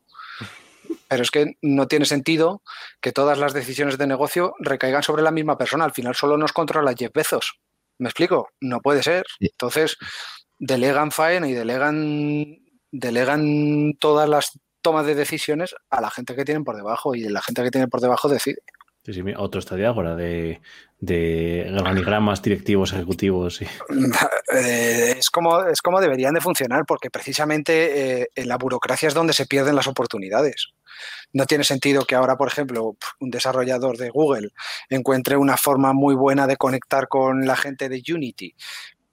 Pero 1.08 1.22
es 1.22 1.30
que 1.30 1.56
no 1.62 1.88
tiene 1.88 2.04
sentido 2.04 2.62
que 3.00 3.12
todas 3.12 3.38
las 3.38 3.52
decisiones 3.52 3.98
de 3.98 4.06
negocio 4.06 4.54
recaigan 4.60 5.02
sobre 5.02 5.22
la 5.22 5.30
misma 5.30 5.58
persona. 5.58 5.84
Al 5.84 5.92
final 5.92 6.14
solo 6.14 6.36
nos 6.36 6.52
controla 6.52 6.94
Jeff 6.96 7.12
Bezos. 7.12 7.58
¿Me 7.98 8.08
explico? 8.08 8.50
No 8.60 8.80
puede 8.80 9.02
ser. 9.02 9.26
Entonces, 9.40 9.96
delegan 10.58 11.10
faena 11.10 11.48
y 11.48 11.52
delegan, 11.52 12.58
delegan 12.92 13.94
todas 13.98 14.28
las 14.28 14.58
tomas 14.82 15.06
de 15.06 15.14
decisiones 15.14 15.74
a 15.90 16.00
la 16.00 16.10
gente 16.10 16.34
que 16.34 16.44
tienen 16.44 16.64
por 16.64 16.76
debajo 16.76 17.14
y 17.14 17.28
la 17.28 17.42
gente 17.42 17.62
que 17.62 17.70
tiene 17.70 17.88
por 17.88 18.00
debajo 18.00 18.28
decide. 18.28 18.62
Sí, 19.02 19.14
sí, 19.14 19.22
otro 19.36 19.60
ahora 19.86 20.14
de, 20.14 20.60
organigramas 21.78 22.42
directivos 22.42 22.92
ejecutivos. 22.92 23.60
Eh, 24.52 25.14
es, 25.16 25.30
como, 25.30 25.62
es 25.66 25.80
como 25.80 26.00
deberían 26.00 26.34
de 26.34 26.40
funcionar, 26.40 26.82
porque 26.84 27.08
precisamente 27.08 28.22
eh, 28.22 28.30
en 28.34 28.48
la 28.48 28.56
burocracia 28.56 29.06
es 29.06 29.14
donde 29.14 29.32
se 29.32 29.46
pierden 29.46 29.76
las 29.76 29.86
oportunidades. 29.86 30.70
No 31.32 31.46
tiene 31.46 31.62
sentido 31.62 32.04
que 32.04 32.16
ahora, 32.16 32.36
por 32.36 32.48
ejemplo, 32.48 32.96
un 33.20 33.30
desarrollador 33.30 33.96
de 33.96 34.10
Google 34.10 34.48
encuentre 34.88 35.36
una 35.36 35.56
forma 35.56 35.92
muy 35.92 36.16
buena 36.16 36.48
de 36.48 36.56
conectar 36.56 37.06
con 37.06 37.46
la 37.46 37.54
gente 37.54 37.88
de 37.88 38.02
Unity. 38.12 38.56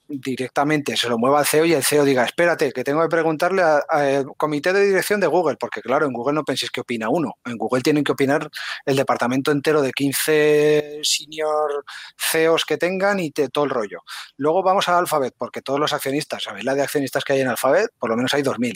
Directamente 0.10 0.96
se 0.96 1.10
lo 1.10 1.18
mueva 1.18 1.40
al 1.40 1.46
CEO 1.46 1.66
y 1.66 1.74
el 1.74 1.84
CEO 1.84 2.06
diga, 2.06 2.24
espérate, 2.24 2.72
que 2.72 2.84
tengo 2.86 3.02
que 3.02 3.10
preguntarle 3.10 3.62
al 3.62 4.26
comité 4.38 4.72
de 4.72 4.86
dirección 4.86 5.20
de 5.20 5.28
Google, 5.28 5.58
porque 5.58 5.82
claro, 5.82 6.06
en 6.06 6.14
Google 6.14 6.34
no 6.36 6.46
penséis 6.46 6.72
que 6.72 6.80
opina 6.82 7.10
uno, 7.10 7.36
en 7.46 7.58
Google 7.58 7.82
tienen 7.82 8.04
que 8.06 8.14
opinar 8.14 8.50
el 8.86 8.96
departamento 8.96 9.52
entero 9.52 9.82
de 9.82 9.92
15 9.92 11.00
senior 11.04 11.84
CEOs 12.18 12.64
que 12.64 12.78
tengan 12.78 13.20
y 13.20 13.32
te- 13.32 13.50
todo 13.50 13.66
el 13.66 13.70
rollo. 13.72 14.04
Luego 14.38 14.64
vamos 14.64 14.88
a 14.88 14.98
Alphabet, 14.98 15.34
porque 15.38 15.62
todos 15.62 15.80
los 15.80 15.92
accionistas, 15.92 16.44
¿sabéis 16.44 16.64
la 16.66 16.74
de 16.76 16.84
accionistas 16.84 17.24
que 17.26 17.34
hay 17.34 17.42
en 17.42 17.50
Alphabet? 17.50 17.90
Por 18.00 18.10
lo 18.10 18.16
menos 18.16 18.34
hay 18.34 18.44
2.000. 18.44 18.76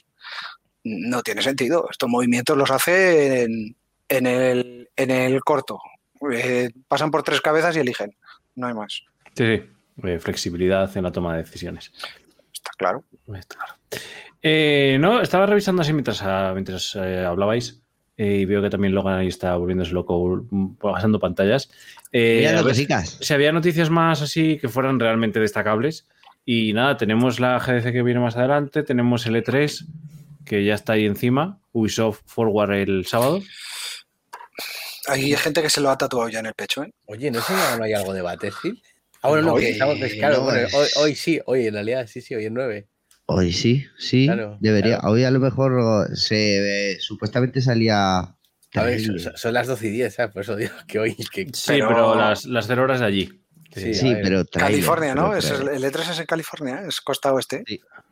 No 0.84 1.22
tiene 1.22 1.42
sentido. 1.44 1.88
Estos 1.90 2.10
movimientos 2.10 2.58
los 2.58 2.72
hace 2.72 3.44
en, 3.44 4.26
el, 4.26 4.90
en 4.96 5.12
el 5.12 5.42
corto. 5.44 5.80
Eh, 6.34 6.70
pasan 6.88 7.10
por 7.12 7.24
tres 7.24 7.40
cabezas 7.40 7.76
y 7.76 7.80
eligen. 7.80 8.18
No 8.56 8.68
hay 8.68 8.74
más. 8.74 9.02
Sí, 9.36 9.62
eh, 10.04 10.20
flexibilidad 10.20 10.96
en 10.98 11.04
la 11.04 11.12
toma 11.12 11.36
de 11.36 11.44
decisiones. 11.44 11.92
Está 12.54 12.72
claro. 12.78 13.04
Está 13.34 13.56
claro. 13.56 13.74
Eh, 14.42 14.98
no, 15.00 15.22
estaba 15.22 15.46
revisando 15.46 15.82
así 15.82 15.94
mientras, 15.94 16.22
ah, 16.24 16.52
mientras 16.54 16.96
eh, 16.96 17.24
hablabais 17.26 17.82
eh, 18.18 18.40
y 18.42 18.46
veo 18.46 18.62
que 18.62 18.70
también 18.70 18.94
Logan 18.94 19.20
ahí 19.20 19.28
está 19.28 19.56
volviéndose 19.56 19.94
loco 19.94 20.46
pasando 20.80 21.20
pantallas. 21.20 21.72
Eh, 22.12 22.48
ver 22.64 22.76
si 22.76 23.34
había 23.34 23.52
noticias 23.52 23.90
más 23.90 24.22
así 24.22 24.58
que 24.60 24.70
fueran 24.70 25.00
realmente 25.00 25.40
destacables. 25.40 26.08
Y 26.46 26.74
nada, 26.74 26.98
tenemos 26.98 27.40
la 27.40 27.60
GDC 27.60 27.92
que 27.92 28.04
viene 28.04 28.20
más 28.20 28.36
adelante, 28.36 28.84
tenemos 28.84 29.26
el 29.28 29.36
E3 29.36 29.86
que 30.46 30.66
ya 30.66 30.74
está 30.74 30.94
ahí 30.94 31.06
encima, 31.06 31.60
Ubisoft 31.72 32.22
Forward 32.26 32.74
el 32.74 33.06
sábado. 33.06 33.42
Hay 35.08 35.36
gente 35.36 35.62
que 35.62 35.70
se 35.70 35.82
lo 35.82 35.90
ha 35.90 35.98
tatuado 35.98 36.30
ya 36.30 36.40
en 36.40 36.48
el 36.48 36.54
pecho. 36.54 36.84
¿eh? 36.84 36.94
Oye, 37.06 37.32
¿no 37.32 37.42
sé 37.42 37.54
si 37.54 37.78
no 37.78 37.84
hay 37.84 37.94
algo 37.94 38.14
de 38.14 38.22
Battlefield? 38.22 38.78
Ah, 39.22 39.30
bueno, 39.30 39.48
no, 39.48 39.54
Hoy 39.54 39.62
que 39.64 39.70
estamos, 39.72 39.98
claro, 40.18 40.38
no 40.38 40.44
bueno, 40.44 40.68
hoy, 40.74 40.88
hoy 40.98 41.16
sí, 41.16 41.40
hoy 41.46 41.68
en 41.68 41.74
realidad 41.76 42.08
sí, 42.08 42.22
sí, 42.22 42.34
hoy 42.36 42.46
es 42.46 42.52
9. 42.52 42.88
Hoy 43.28 43.54
sí, 43.54 43.86
sí, 43.98 44.26
Claro, 44.26 44.58
debería. 44.60 44.98
claro. 44.98 45.14
Hoy 45.14 45.24
a 45.24 45.32
lo 45.32 45.40
mejor 45.40 46.10
se 46.18 46.98
supuestamente 47.00 47.62
salía. 47.62 48.20
A 48.74 48.84
ver, 48.84 49.00
son, 49.02 49.20
son 49.20 49.54
las 49.54 49.68
12 49.68 49.88
y 49.88 49.92
10, 49.92 50.14
¿sabes? 50.16 50.34
Por 50.34 50.42
eso 50.42 50.56
digo 50.56 50.72
que 50.88 51.00
hoy. 51.00 51.16
Que, 51.32 51.46
Sí, 51.54 51.64
Pero- 51.68 51.88
pero, 51.90 52.16
las, 52.16 52.46
las 52.46 52.68
cero 52.68 52.84
horas 52.84 53.00
de 53.00 53.06
allí. 53.06 53.42
Sí, 53.74 53.94
Sí, 53.94 54.14
pero 54.22 54.44
trailer, 54.44 54.72
California, 54.72 55.16
¿no? 55.16 55.28
pero 55.28 55.38
Es 55.40 55.50
el, 55.50 55.58
trailer. 55.64 55.76
el 55.76 55.84
E3 55.94 56.12
es 56.12 56.20
en 56.20 56.26
California, 56.26 56.82
¿eh? 56.82 56.86
es 56.90 57.00
costa 57.00 57.32
oeste. 57.34 57.64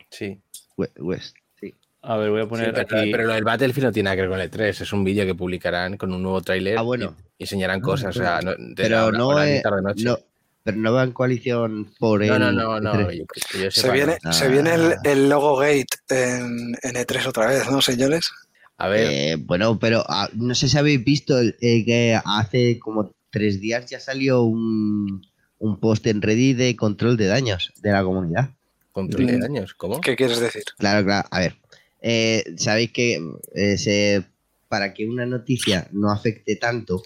sí. 0.09 0.39
We- 0.77 0.91
West, 0.97 1.35
sí. 1.59 1.75
A 2.01 2.15
ver, 2.15 2.29
voy 2.29 2.39
a 2.39 2.43
Sí, 2.43 2.49
poner 2.49 2.73
pero, 2.73 2.97
aquí. 2.99 3.11
pero 3.11 3.23
lo 3.25 3.33
del 3.33 3.43
Battlefield 3.43 3.87
no 3.87 3.91
tiene 3.91 4.05
nada 4.05 4.15
que 4.15 4.21
ver 4.21 4.29
con 4.29 4.39
el 4.39 4.49
3, 4.49 4.79
es 4.79 4.93
un 4.93 5.03
vídeo 5.03 5.25
que 5.25 5.35
publicarán 5.35 5.97
con 5.97 6.13
un 6.13 6.23
nuevo 6.23 6.41
tráiler 6.41 6.77
Ah, 6.77 6.81
bueno. 6.83 7.13
y, 7.37 7.43
enseñarán 7.43 7.81
cosas, 7.81 8.15
o 8.15 8.19
sea, 8.19 8.39
no, 8.41 8.51
de 8.51 8.73
Pero 8.77 8.95
la 8.95 9.05
hora- 9.07 9.17
no, 9.17 9.43
es- 9.43 9.61
tarde 9.61 9.81
noche. 9.81 10.03
no, 10.05 10.17
pero 10.63 10.77
no 10.77 10.93
va 10.93 11.03
en 11.03 11.11
coalición 11.13 11.91
por 11.99 12.25
no, 12.25 12.33
el. 12.35 12.39
no, 12.39 12.51
no, 12.51 12.79
no, 12.79 12.93
E3. 12.93 13.17
yo- 13.17 13.25
que 13.51 13.59
yo 13.63 13.71
Se 13.71 13.91
viene, 13.91 14.17
no. 14.23 14.33
se 14.33 14.47
viene 14.49 14.73
el, 14.73 14.91
Ah. 14.93 15.01
el 15.03 15.29
logo 15.29 15.57
Gate 15.57 15.87
en, 16.09 16.75
en 16.83 16.95
E3 16.95 17.25
otra 17.27 17.47
vez, 17.47 17.69
¿no, 17.71 17.81
señores? 17.81 18.29
A 18.77 18.87
ver, 18.87 19.07
Eh, 19.11 19.35
bueno, 19.37 19.77
pero 19.79 20.03
ah, 20.07 20.29
no 20.33 20.55
sé 20.55 20.69
si 20.69 20.77
habéis 20.77 21.03
visto 21.03 21.37
el- 21.39 21.55
eh, 21.61 21.83
que 21.85 22.19
hace 22.23 22.79
como 22.79 23.11
tres 23.29 23.59
días 23.59 23.85
ya 23.89 23.99
salió 23.99 24.43
un, 24.43 25.21
un 25.59 25.79
post 25.79 26.07
en 26.07 26.21
Reddit 26.21 26.57
de 26.57 26.75
control 26.75 27.17
de 27.17 27.27
daños 27.27 27.71
de 27.81 27.91
la 27.91 28.03
comunidad. 28.03 28.49
control 28.91 29.27
de 29.27 29.37
Mm. 29.37 29.41
daños, 29.41 29.73
¿cómo? 29.75 30.01
¿Qué 30.01 30.15
quieres 30.15 30.39
decir? 30.39 30.63
Claro, 30.77 31.05
claro. 31.05 31.27
A 31.31 31.39
ver, 31.39 31.55
eh, 32.01 32.43
sabéis 32.57 32.91
que 32.91 33.19
eh, 33.53 33.77
se- 33.77 34.23
para 34.67 34.93
que 34.93 35.07
una 35.07 35.25
noticia 35.25 35.87
no 35.91 36.11
afecte 36.11 36.55
tanto, 36.55 37.01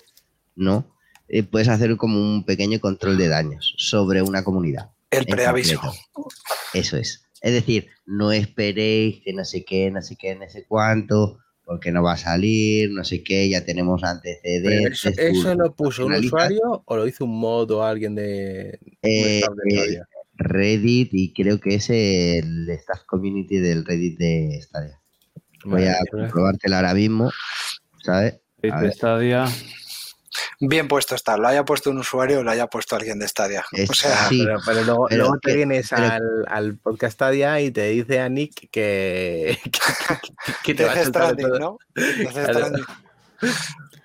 ¿no? 0.55 0.92
Eh, 1.35 1.41
puedes 1.41 1.67
hacer 1.67 1.97
como 1.97 2.19
un 2.21 2.45
pequeño 2.45 2.79
control 2.79 3.17
de 3.17 3.27
daños 3.27 3.73
sobre 3.77 4.21
una 4.21 4.43
comunidad. 4.43 4.91
El 5.09 5.25
preaviso. 5.25 5.79
concreto. 5.81 6.27
Eso 6.75 6.95
es. 6.97 7.25
Es 7.41 7.53
decir, 7.53 7.87
no 8.05 8.31
esperéis 8.31 9.23
que 9.25 9.33
no 9.33 9.43
sé 9.43 9.65
qué, 9.65 9.89
no 9.89 10.03
sé 10.03 10.15
qué, 10.15 10.35
no 10.35 10.47
sé 10.47 10.63
cuánto, 10.67 11.39
porque 11.65 11.91
no 11.91 12.03
va 12.03 12.13
a 12.13 12.17
salir, 12.17 12.91
no 12.91 13.03
sé 13.03 13.23
qué, 13.23 13.49
ya 13.49 13.65
tenemos 13.65 14.03
antecedentes. 14.03 15.05
eso, 15.07 15.09
¿Eso 15.17 15.53
tú- 15.53 15.57
lo 15.57 15.73
puso 15.75 16.05
un 16.05 16.13
usuario 16.13 16.83
o 16.85 16.97
lo 16.97 17.07
hizo 17.07 17.25
un 17.25 17.39
mod 17.39 17.71
o 17.71 17.83
alguien 17.83 18.13
de 18.13 18.77
eh, 19.01 19.41
de 19.65 19.93
eh? 19.95 20.01
Reddit 20.35 21.09
y 21.13 21.33
creo 21.33 21.59
que 21.59 21.73
es 21.75 21.89
el 21.89 22.69
staff 22.69 23.05
community 23.07 23.57
del 23.57 23.85
Reddit 23.85 24.19
de 24.19 24.59
Stadia. 24.61 25.01
Voy 25.65 25.85
a 25.85 25.93
Vale, 25.93 26.09
comprobártelo 26.11 26.75
ahora 26.75 26.93
mismo, 26.93 27.31
¿sabes? 28.03 28.35
A 28.71 28.81
ver. 28.81 28.93
Stadia. 28.93 29.45
Bien 30.59 30.87
puesto 30.87 31.15
está, 31.15 31.37
lo 31.37 31.47
haya 31.47 31.63
puesto 31.65 31.89
un 31.89 31.97
usuario 31.99 32.39
o 32.39 32.43
lo 32.43 32.51
haya 32.51 32.67
puesto 32.67 32.95
alguien 32.95 33.19
de 33.19 33.27
Stadia. 33.27 33.65
Es- 33.71 33.89
O 33.89 33.93
sea, 33.93 34.27
sí, 34.29 34.43
pero, 34.45 34.59
pero 34.65 34.83
luego, 34.83 35.05
pero 35.09 35.21
luego 35.23 35.39
te 35.39 35.55
vienes 35.55 35.89
pero- 35.89 36.03
al, 36.07 36.45
al 36.47 36.77
podcast 36.77 37.13
Stadia 37.15 37.59
y 37.61 37.71
te 37.71 37.89
dice 37.89 38.19
a 38.19 38.29
Nick 38.29 38.69
que, 38.71 39.59
que, 39.63 39.69
que- 39.71 40.53
que 40.63 40.73
te 40.73 40.85
va 40.85 40.93
a 40.93 41.03
Stranding, 41.05 41.47
todo. 41.47 41.59
¿no? 41.59 41.77
Stranding. 42.31 42.85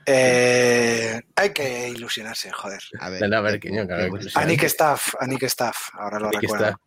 Eh, 0.06 1.20
hay 1.36 1.50
que 1.52 1.88
ilusionarse, 1.90 2.50
joder. 2.50 2.80
A 2.98 3.10
ver, 3.10 3.20
No, 3.22 3.28
no, 3.28 3.36
a 3.36 3.40
ver, 3.42 3.60
Quiñón, 3.60 3.86
claro, 3.86 4.12
que 4.14 4.28
A 4.34 4.44
Nick 4.44 4.62
Staff, 4.64 5.14
a 5.20 5.26
Nick 5.26 5.42
Staff, 5.44 5.90
ahora 5.92 6.18
lo 6.18 6.30
Nick 6.30 6.42
recuerdo. 6.42 6.80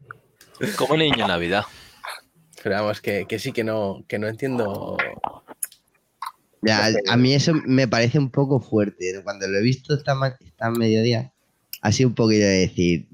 Como 0.76 0.98
niño 0.98 1.22
en 1.22 1.28
Navidad. 1.28 1.66
Pero 2.64 2.76
vamos, 2.76 3.02
que, 3.02 3.26
que 3.28 3.40
sí 3.40 3.52
que 3.52 3.64
no, 3.64 4.04
que 4.08 4.18
no 4.20 4.28
entiendo. 4.28 4.98
Ya, 6.62 6.90
a 7.10 7.18
mí 7.18 7.34
eso 7.34 7.54
me 7.54 7.88
parece 7.88 8.20
un 8.20 8.30
poco 8.30 8.60
fuerte. 8.60 9.20
Cuando 9.24 9.48
lo 9.48 9.58
he 9.58 9.62
visto 9.64 9.96
esta, 9.96 10.16
esta 10.40 10.70
mediodía, 10.70 11.32
ha 11.82 11.92
sido 11.92 12.10
un 12.10 12.16
poquito 12.16 12.46
de 12.46 12.60
decir, 12.60 13.08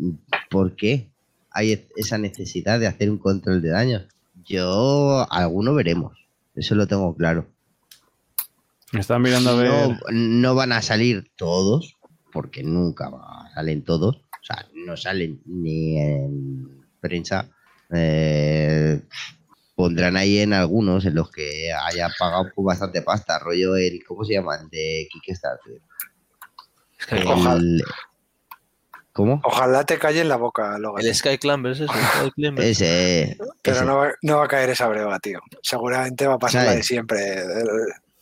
¿por 0.50 0.76
qué 0.76 1.10
hay 1.52 1.74
e- 1.74 1.88
esa 1.96 2.18
necesidad 2.18 2.80
de 2.80 2.88
hacer 2.88 3.10
un 3.10 3.18
control 3.18 3.62
de 3.62 3.70
daños? 3.70 4.08
Yo, 4.46 5.26
alguno 5.32 5.74
veremos. 5.74 6.18
Eso 6.56 6.76
lo 6.76 6.88
tengo 6.88 7.16
claro. 7.16 7.48
Estaba 8.94 9.20
mirando 9.20 9.52
a 9.52 9.56
ver. 9.56 9.72
No, 9.72 9.98
no 10.12 10.56
van 10.56 10.72
a 10.72 10.82
salir 10.82 11.32
todos, 11.36 11.98
porque 12.32 12.64
nunca 12.64 13.10
salen 13.54 13.84
todos. 13.84 14.18
O 14.18 14.44
sea, 14.44 14.68
no 14.74 14.96
salen 14.98 15.42
ni 15.46 15.98
en 15.98 16.86
prensa. 17.00 17.50
Eh, 17.92 19.02
pondrán 19.78 20.18
ahí 20.18 20.40
en 20.40 20.54
algunos 20.54 21.06
en 21.06 21.14
los 21.14 21.30
que 21.30 21.72
haya 21.72 22.10
pagado 22.18 22.52
pues, 22.56 22.66
bastante 22.66 23.04
pasta. 23.04 23.38
Rollo 23.38 23.76
el, 23.78 24.04
¿cómo 24.04 24.26
se 24.26 24.34
llaman? 24.34 24.68
De 24.72 25.08
Kickstarter. 25.12 25.82
Sky- 27.00 27.24
Ojalá. 27.28 27.54
El- 27.60 27.84
¿Cómo? 29.14 29.40
Ojalá 29.44 29.84
te 29.84 29.98
calle 29.98 30.22
en 30.22 30.30
la 30.30 30.36
boca, 30.36 30.78
Logan. 30.80 31.04
El 31.06 31.14
Sky 31.16 31.30
el 31.30 31.36
Sky 31.38 31.38
Climbers. 31.40 31.80
Ese. 32.66 33.38
Pero 33.62 33.78
ese. 33.78 33.86
no 33.86 33.98
va, 33.98 34.12
no 34.24 34.38
va 34.38 34.46
a 34.46 34.48
caer 34.48 34.70
esa 34.72 34.88
breva, 34.88 35.20
tío. 35.20 35.40
Seguramente 35.62 36.26
va 36.28 36.36
a 36.36 36.40
pasar 36.40 36.62
¿Sabes? 36.62 36.70
la 36.72 36.76
de 36.78 36.84
siempre. 36.84 37.44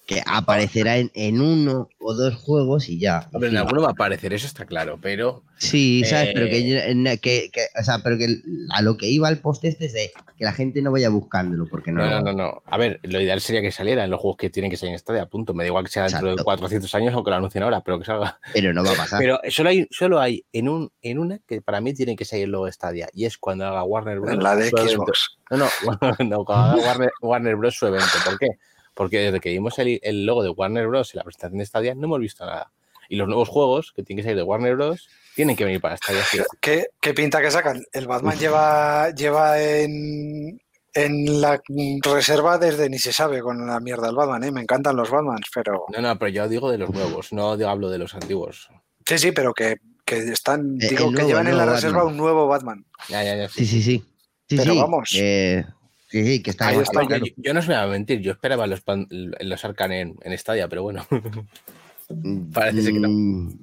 Que 0.06 0.22
aparecerá 0.26 0.98
en, 0.98 1.10
en 1.16 1.42
uno 1.42 1.90
o 2.00 2.14
dos 2.14 2.36
juegos 2.36 2.90
y 2.90 3.00
ya. 3.00 3.28
Hombre, 3.34 3.50
en 3.50 3.58
alguno 3.58 3.82
va 3.82 3.88
a 3.88 3.92
aparecer, 3.92 4.34
eso 4.34 4.46
está 4.46 4.66
claro, 4.66 5.00
pero 5.02 5.44
Sí, 5.58 6.04
¿sabes? 6.04 6.32
Pero 6.34 6.46
que, 6.48 6.58
Eh, 6.58 6.68
yo- 6.70 6.78
en- 6.78 7.06
que, 7.20 7.50
que- 7.52 7.68
o 7.80 7.84
sea, 7.84 8.00
pero 8.04 8.18
que 8.18 8.28
a 8.76 8.82
lo 8.82 8.98
que 8.98 9.08
iba 9.08 9.30
el 9.30 9.40
post 9.40 9.64
este 9.64 9.86
es 9.86 9.94
de 9.94 10.12
que 10.38 10.44
la 10.44 10.52
gente 10.52 10.82
no 10.82 10.92
vaya 10.92 11.10
buscándolo, 11.10 11.66
porque 11.66 11.92
no. 11.94 12.02
No, 12.06 12.22
no, 12.22 12.22
no, 12.22 12.34
no. 12.34 12.64
A 12.66 12.78
ver, 12.78 13.00
lo 13.04 13.20
ideal 13.22 13.40
sería 13.42 13.62
que 13.62 13.72
saliera 13.72 14.04
en 14.04 14.12
los 14.12 14.20
juegos 14.20 14.38
que 14.38 14.50
tienen 14.50 14.70
que 14.70 14.78
salir 14.78 14.94
en 14.94 15.00
Stadia, 15.00 15.26
punto. 15.28 15.54
Me 15.54 15.64
da 15.64 15.68
igual 15.70 15.86
que 15.86 15.92
sea 15.92 16.04
dentro 16.04 16.28
de 16.28 16.34
Exacto. 16.34 16.44
400 16.44 16.94
años 16.96 17.16
o 17.16 17.24
que 17.24 17.30
lo 17.32 17.38
anuncien 17.38 17.64
ahora, 17.64 17.82
pero 17.82 17.98
que 17.98 18.06
salga. 18.06 18.38
Pero 18.54 18.74
no 18.74 18.84
va 18.84 18.92
a 18.92 18.96
pasar. 18.96 19.20
Pero 19.24 19.40
solo 19.50 19.70
hay, 19.70 19.88
solo 19.90 20.20
hay 20.20 20.46
en, 20.52 20.68
un, 20.70 20.92
en 21.02 21.18
una 21.20 21.40
que 21.48 21.62
para 21.62 21.80
mí 21.82 21.94
tiene 21.94 22.16
que 22.18 22.26
salir 22.26 22.48
luego 22.50 22.70
Stadia, 22.72 23.08
y 23.14 23.26
es 23.26 23.38
cuando 23.40 23.66
haga 23.66 23.84
Warner 23.84 24.20
Bros. 24.20 24.34
En 24.36 24.44
la 24.44 24.56
de. 24.58 24.70
Xbox. 24.70 25.38
No, 25.50 25.58
no, 25.58 25.66
no, 26.26 26.44
cuando 26.46 26.46
haga 26.54 26.76
Warner, 26.76 27.12
Warner 27.22 27.56
Bros. 27.56 27.76
su 27.76 27.88
evento. 27.88 28.06
¿Por 28.26 28.38
qué? 28.38 28.48
Porque 28.96 29.20
desde 29.20 29.40
que 29.40 29.50
vimos 29.50 29.78
el, 29.78 30.00
el 30.02 30.26
logo 30.26 30.42
de 30.42 30.50
Warner 30.50 30.88
Bros. 30.88 31.14
en 31.14 31.20
la 31.20 31.24
presentación 31.24 31.60
de 31.60 31.66
Stadia 31.68 31.94
no 31.96 32.06
hemos 32.06 32.20
visto 32.20 32.46
nada. 32.46 32.72
Y 33.10 33.18
los 33.18 33.28
nuevos 33.28 33.50
juegos 33.50 33.92
que 33.96 34.02
tienen 34.02 34.24
que 34.24 34.30
salir 34.30 34.38
de 34.38 34.44
Warner 34.44 34.76
Bros. 34.76 35.08
tienen 35.36 35.56
que 35.56 35.64
venir 35.66 35.80
para 35.82 35.98
Stadia. 35.98 36.24
sí 36.24 36.38
sí. 36.40 36.44
¿Qué, 36.60 36.88
qué 37.00 37.14
pinta 37.14 37.42
que 37.42 37.52
sacan? 37.52 37.84
El 37.92 38.08
Batman 38.08 38.40
lleva, 38.40 39.12
lleva 39.12 39.62
en, 39.62 40.60
en 40.94 41.42
la 41.42 41.62
reserva 42.02 42.58
desde 42.58 42.90
ni 42.90 42.98
se 42.98 43.12
sabe 43.14 43.42
con 43.42 43.68
la 43.68 43.80
mierda 43.80 44.08
del 44.08 44.16
Batman, 44.16 44.44
¿eh? 44.46 44.52
Me 44.52 44.62
encantan 44.62 44.96
los 44.96 45.12
Batmans, 45.12 45.46
pero... 45.54 45.86
No, 45.94 46.02
no, 46.02 46.18
pero 46.18 46.30
yo 46.30 46.48
digo 46.48 46.72
de 46.72 46.78
los 46.78 46.90
nuevos, 46.90 47.32
no 47.34 47.58
digo- 47.58 47.70
hablo 47.70 47.90
de 47.90 47.98
los 48.00 48.16
antiguos. 48.16 48.70
Sí, 49.06 49.20
sí, 49.20 49.32
pero 49.34 49.54
que, 49.54 49.76
que 50.06 50.18
están... 50.20 50.78
Eh, 50.82 50.88
Digo, 50.90 51.12
que 51.12 51.26
llevan 51.26 51.48
en 51.48 51.58
la 51.58 51.66
reserva 51.66 51.98
Batman. 51.98 52.14
un 52.14 52.18
nuevo 52.18 52.48
Batman. 52.48 52.86
Ya, 53.10 53.24
ya, 53.24 53.36
ya. 53.36 53.50
Sí, 53.50 53.66
sí, 53.68 53.84
sí. 53.84 54.04
Sí, 54.50 54.58
Pero 54.58 54.74
sí, 54.74 54.80
vamos. 54.80 55.10
que- 55.12 55.66
sí, 56.08 56.26
sí, 56.26 56.44
que 56.44 56.52
está 56.52 56.68
Ahí 56.68 56.78
está. 56.78 57.02
Yo, 57.02 57.08
claro. 57.08 57.26
yo 57.38 57.54
no 57.54 57.60
os 57.60 57.68
voy 57.68 57.76
a 57.76 57.88
mentir, 57.88 58.20
yo 58.22 58.32
esperaba 58.32 58.68
los, 58.68 58.82
pan- 58.82 59.08
los 59.10 59.66
Arcan 59.66 59.92
en, 59.92 60.16
en 60.22 60.38
Stadia, 60.38 60.68
pero 60.68 60.84
bueno. 60.84 61.06
Parece 62.54 62.82
ser 62.84 62.94
que 62.94 63.00
no. 63.00 63.10
Mm, 63.10 63.58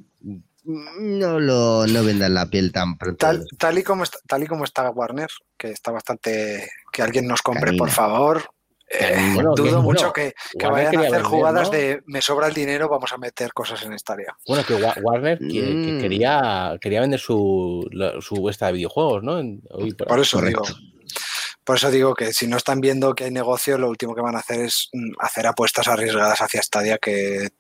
No 0.65 1.41
lo 1.41 1.87
no 1.87 2.05
vendan 2.05 2.35
la 2.35 2.47
piel 2.47 2.73
tan 2.73 2.97
pronto. 2.97 3.19
Tal, 3.19 3.45
tal, 3.59 3.79
y 3.79 3.83
como 3.83 4.05
está, 4.05 4.19
tal 4.27 4.43
y 4.43 4.47
como 4.47 4.65
está 4.65 4.91
Warner, 4.91 5.29
que 5.57 5.71
está 5.71 5.91
bastante... 5.91 6.69
Que 6.93 7.03
alguien 7.03 7.27
nos 7.27 7.43
compre, 7.43 7.73
por 7.77 7.91
favor. 7.91 8.43
Eh. 8.89 9.33
Bueno, 9.35 9.55
dudo 9.55 9.77
que- 9.79 9.83
mucho 9.83 10.13
bueno, 10.15 10.33
que, 10.59 10.67
vayan 10.67 10.87
a 10.97 11.01
hacer 11.01 11.01
vender, 11.13 11.23
jugadas 11.23 11.69
¿no? 11.69 11.77
de 11.77 12.03
me 12.07 12.21
sobra 12.21 12.47
el 12.49 12.53
dinero, 12.55 12.89
vamos 12.91 13.11
a 13.13 13.17
meter 13.19 13.51
cosas 13.55 13.83
en 13.85 13.95
esta 13.95 14.13
área. 14.13 14.37
Bueno, 14.47 14.65
que 14.67 14.75
Wa- 14.75 14.95
Warner 15.03 15.39
que, 15.39 15.49
que 15.49 15.93
Mm. 15.95 16.01
quería, 16.01 16.79
quería 16.81 17.01
vender 17.01 17.19
su, 17.19 17.89
la- 17.91 18.21
su 18.21 18.49
esta 18.51 18.67
de 18.67 18.75
videojuegos, 18.75 19.23
¿no? 19.23 19.39
En- 19.39 19.63
hoy 19.71 19.95
por 19.95 20.21
eso 20.21 20.37
Correcto. 20.39 20.63
digo. 20.67 20.79
Por 21.65 21.77
eso 21.77 21.91
digo 21.91 22.15
que 22.15 22.33
si 22.33 22.47
no 22.49 22.57
están 22.57 22.81
viendo 22.81 23.15
que 23.15 23.25
hay 23.25 23.31
negocio, 23.31 23.79
lo 23.79 23.89
último 23.89 24.15
que 24.15 24.21
van 24.21 24.35
a 24.35 24.41
hacer 24.41 24.61
es 24.61 24.89
mm, 24.93 25.13
hacer 25.21 25.47
apuestas 25.47 25.87
arriesgadas 25.89 26.41
hacia 26.41 26.63
Stadia 26.63 26.99
que 26.99 27.51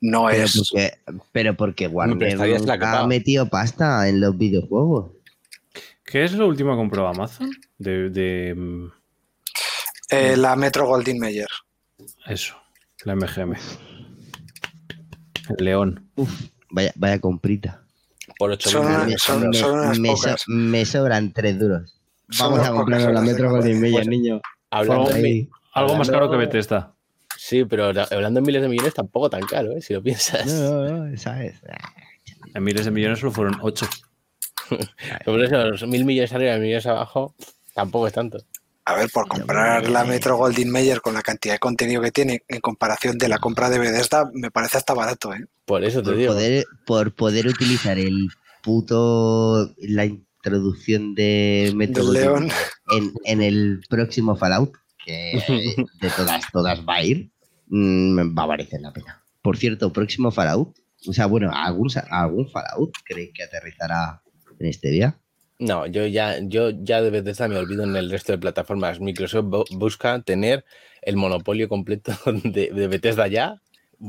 no 0.00 0.26
Pero 0.26 0.44
es. 0.44 0.56
porque, 0.70 0.98
pero 1.32 1.56
porque 1.56 1.86
Warner 1.88 2.36
paga. 2.66 3.00
ha 3.00 3.06
metido 3.06 3.48
pasta 3.48 4.08
en 4.08 4.20
los 4.20 4.36
videojuegos. 4.36 5.12
¿Qué 6.04 6.24
es 6.24 6.32
lo 6.32 6.46
último 6.46 6.70
que 6.72 6.76
compró 6.76 7.06
Amazon? 7.08 7.50
De, 7.78 8.10
de, 8.10 8.54
mm, 8.54 8.86
eh, 10.10 10.36
la 10.36 10.54
Metro 10.56 10.86
Goldwyn 10.86 11.18
Mayer. 11.18 11.48
eso, 12.26 12.54
la 13.04 13.14
MGM. 13.14 13.54
El 15.58 15.64
León. 15.64 16.10
Vaya, 16.70 16.92
vaya 16.96 17.18
comprita. 17.20 17.82
Por 18.38 18.50
8 18.50 18.70
Son 18.70 18.86
millones. 18.86 19.22
me, 19.28 19.64
unas 19.72 19.98
me 19.98 20.08
pocas. 20.10 20.40
so- 20.42 20.52
me 20.52 20.84
sobran 20.84 21.32
tres 21.32 21.58
duros. 21.58 21.97
Vamos 22.38 22.60
a 22.60 22.72
comprarnos 22.72 23.12
la 23.12 23.20
Metro 23.22 23.50
Golden. 23.50 23.80
Mayer, 23.80 23.92
Pues, 23.94 24.08
niño. 24.08 24.40
Hablando, 24.70 25.10
Ahí. 25.12 25.48
Algo 25.74 25.96
más 25.96 26.10
caro 26.10 26.30
que 26.30 26.36
Bethesda. 26.36 26.94
Sí, 27.36 27.64
pero 27.64 27.92
la- 27.92 28.08
hablando 28.10 28.40
en 28.40 28.46
miles 28.46 28.62
de 28.62 28.68
millones 28.68 28.94
tampoco 28.94 29.30
tan 29.30 29.42
caro, 29.42 29.72
¿eh? 29.72 29.80
Si 29.80 29.94
lo 29.94 30.02
piensas. 30.02 30.44
No, 30.46 30.84
no, 30.84 31.06
no, 31.06 31.16
¿sabes? 31.16 31.54
En 32.54 32.64
miles 32.64 32.84
de 32.84 32.90
millones 32.90 33.20
solo 33.20 33.32
fueron 33.32 33.56
8. 33.62 33.86
Por 35.24 35.42
eso, 35.42 35.56
los 35.56 35.86
mil 35.86 36.04
millones 36.04 36.32
arriba 36.32 36.52
y 36.52 36.58
mil 36.58 36.62
millones 36.66 36.86
abajo, 36.86 37.34
tampoco 37.74 38.06
es 38.06 38.12
tanto. 38.12 38.38
A 38.84 38.94
ver, 38.94 39.10
por 39.10 39.28
comprar 39.28 39.88
la 39.88 40.04
Metro 40.04 40.36
Goldwyn 40.36 40.70
Mayer 40.70 41.00
con 41.02 41.12
la 41.14 41.20
cantidad 41.22 41.54
de 41.54 41.58
contenido 41.58 42.00
que 42.02 42.10
tiene 42.10 42.42
en 42.48 42.60
comparación 42.60 43.18
de 43.18 43.28
la 43.28 43.38
compra 43.38 43.68
de 43.70 43.78
Bethesda, 43.78 44.30
me 44.32 44.50
parece 44.50 44.78
hasta 44.78 44.94
barato, 44.94 45.32
¿eh? 45.34 45.44
Por 45.66 45.84
eso 45.84 46.00
te 46.02 46.10
Por 46.10 46.16
digo. 46.16 46.32
poder, 46.32 46.64
por 46.86 47.14
poder 47.14 47.46
utilizar 47.48 47.98
el 47.98 48.28
puto. 48.62 49.70
la 49.78 50.08
introducción 50.48 51.14
de 51.14 51.72
Metro 51.74 52.10
León. 52.12 52.48
en, 52.90 53.12
en 53.24 53.42
el 53.42 53.80
próximo 53.88 54.36
Fallout, 54.36 54.72
que 55.04 55.42
de 56.00 56.10
todas, 56.10 56.44
todas 56.52 56.80
va 56.80 56.96
a 56.96 57.02
ir, 57.04 57.30
mm, 57.68 58.36
va 58.36 58.42
a 58.42 58.46
valer 58.46 58.68
la 58.80 58.92
pena. 58.92 59.22
Por 59.42 59.56
cierto, 59.56 59.92
próximo 59.92 60.30
Fallout, 60.30 60.76
o 61.06 61.12
sea, 61.12 61.26
bueno, 61.26 61.50
¿algún, 61.52 61.88
algún 62.10 62.48
Fallout 62.50 62.92
creéis 63.04 63.30
que 63.34 63.44
aterrizará 63.44 64.22
en 64.58 64.66
este 64.66 64.90
día? 64.90 65.18
No, 65.60 65.86
yo 65.86 66.06
ya, 66.06 66.38
yo 66.40 66.70
ya 66.70 67.02
de 67.02 67.10
Bethesda 67.10 67.48
me 67.48 67.56
olvido 67.56 67.82
en 67.84 67.96
el 67.96 68.10
resto 68.10 68.32
de 68.32 68.38
plataformas. 68.38 69.00
Microsoft 69.00 69.46
bu- 69.46 69.64
busca 69.78 70.20
tener 70.22 70.64
el 71.02 71.16
monopolio 71.16 71.68
completo 71.68 72.12
de, 72.44 72.70
de 72.72 72.86
Bethesda 72.88 73.26
ya. 73.26 73.60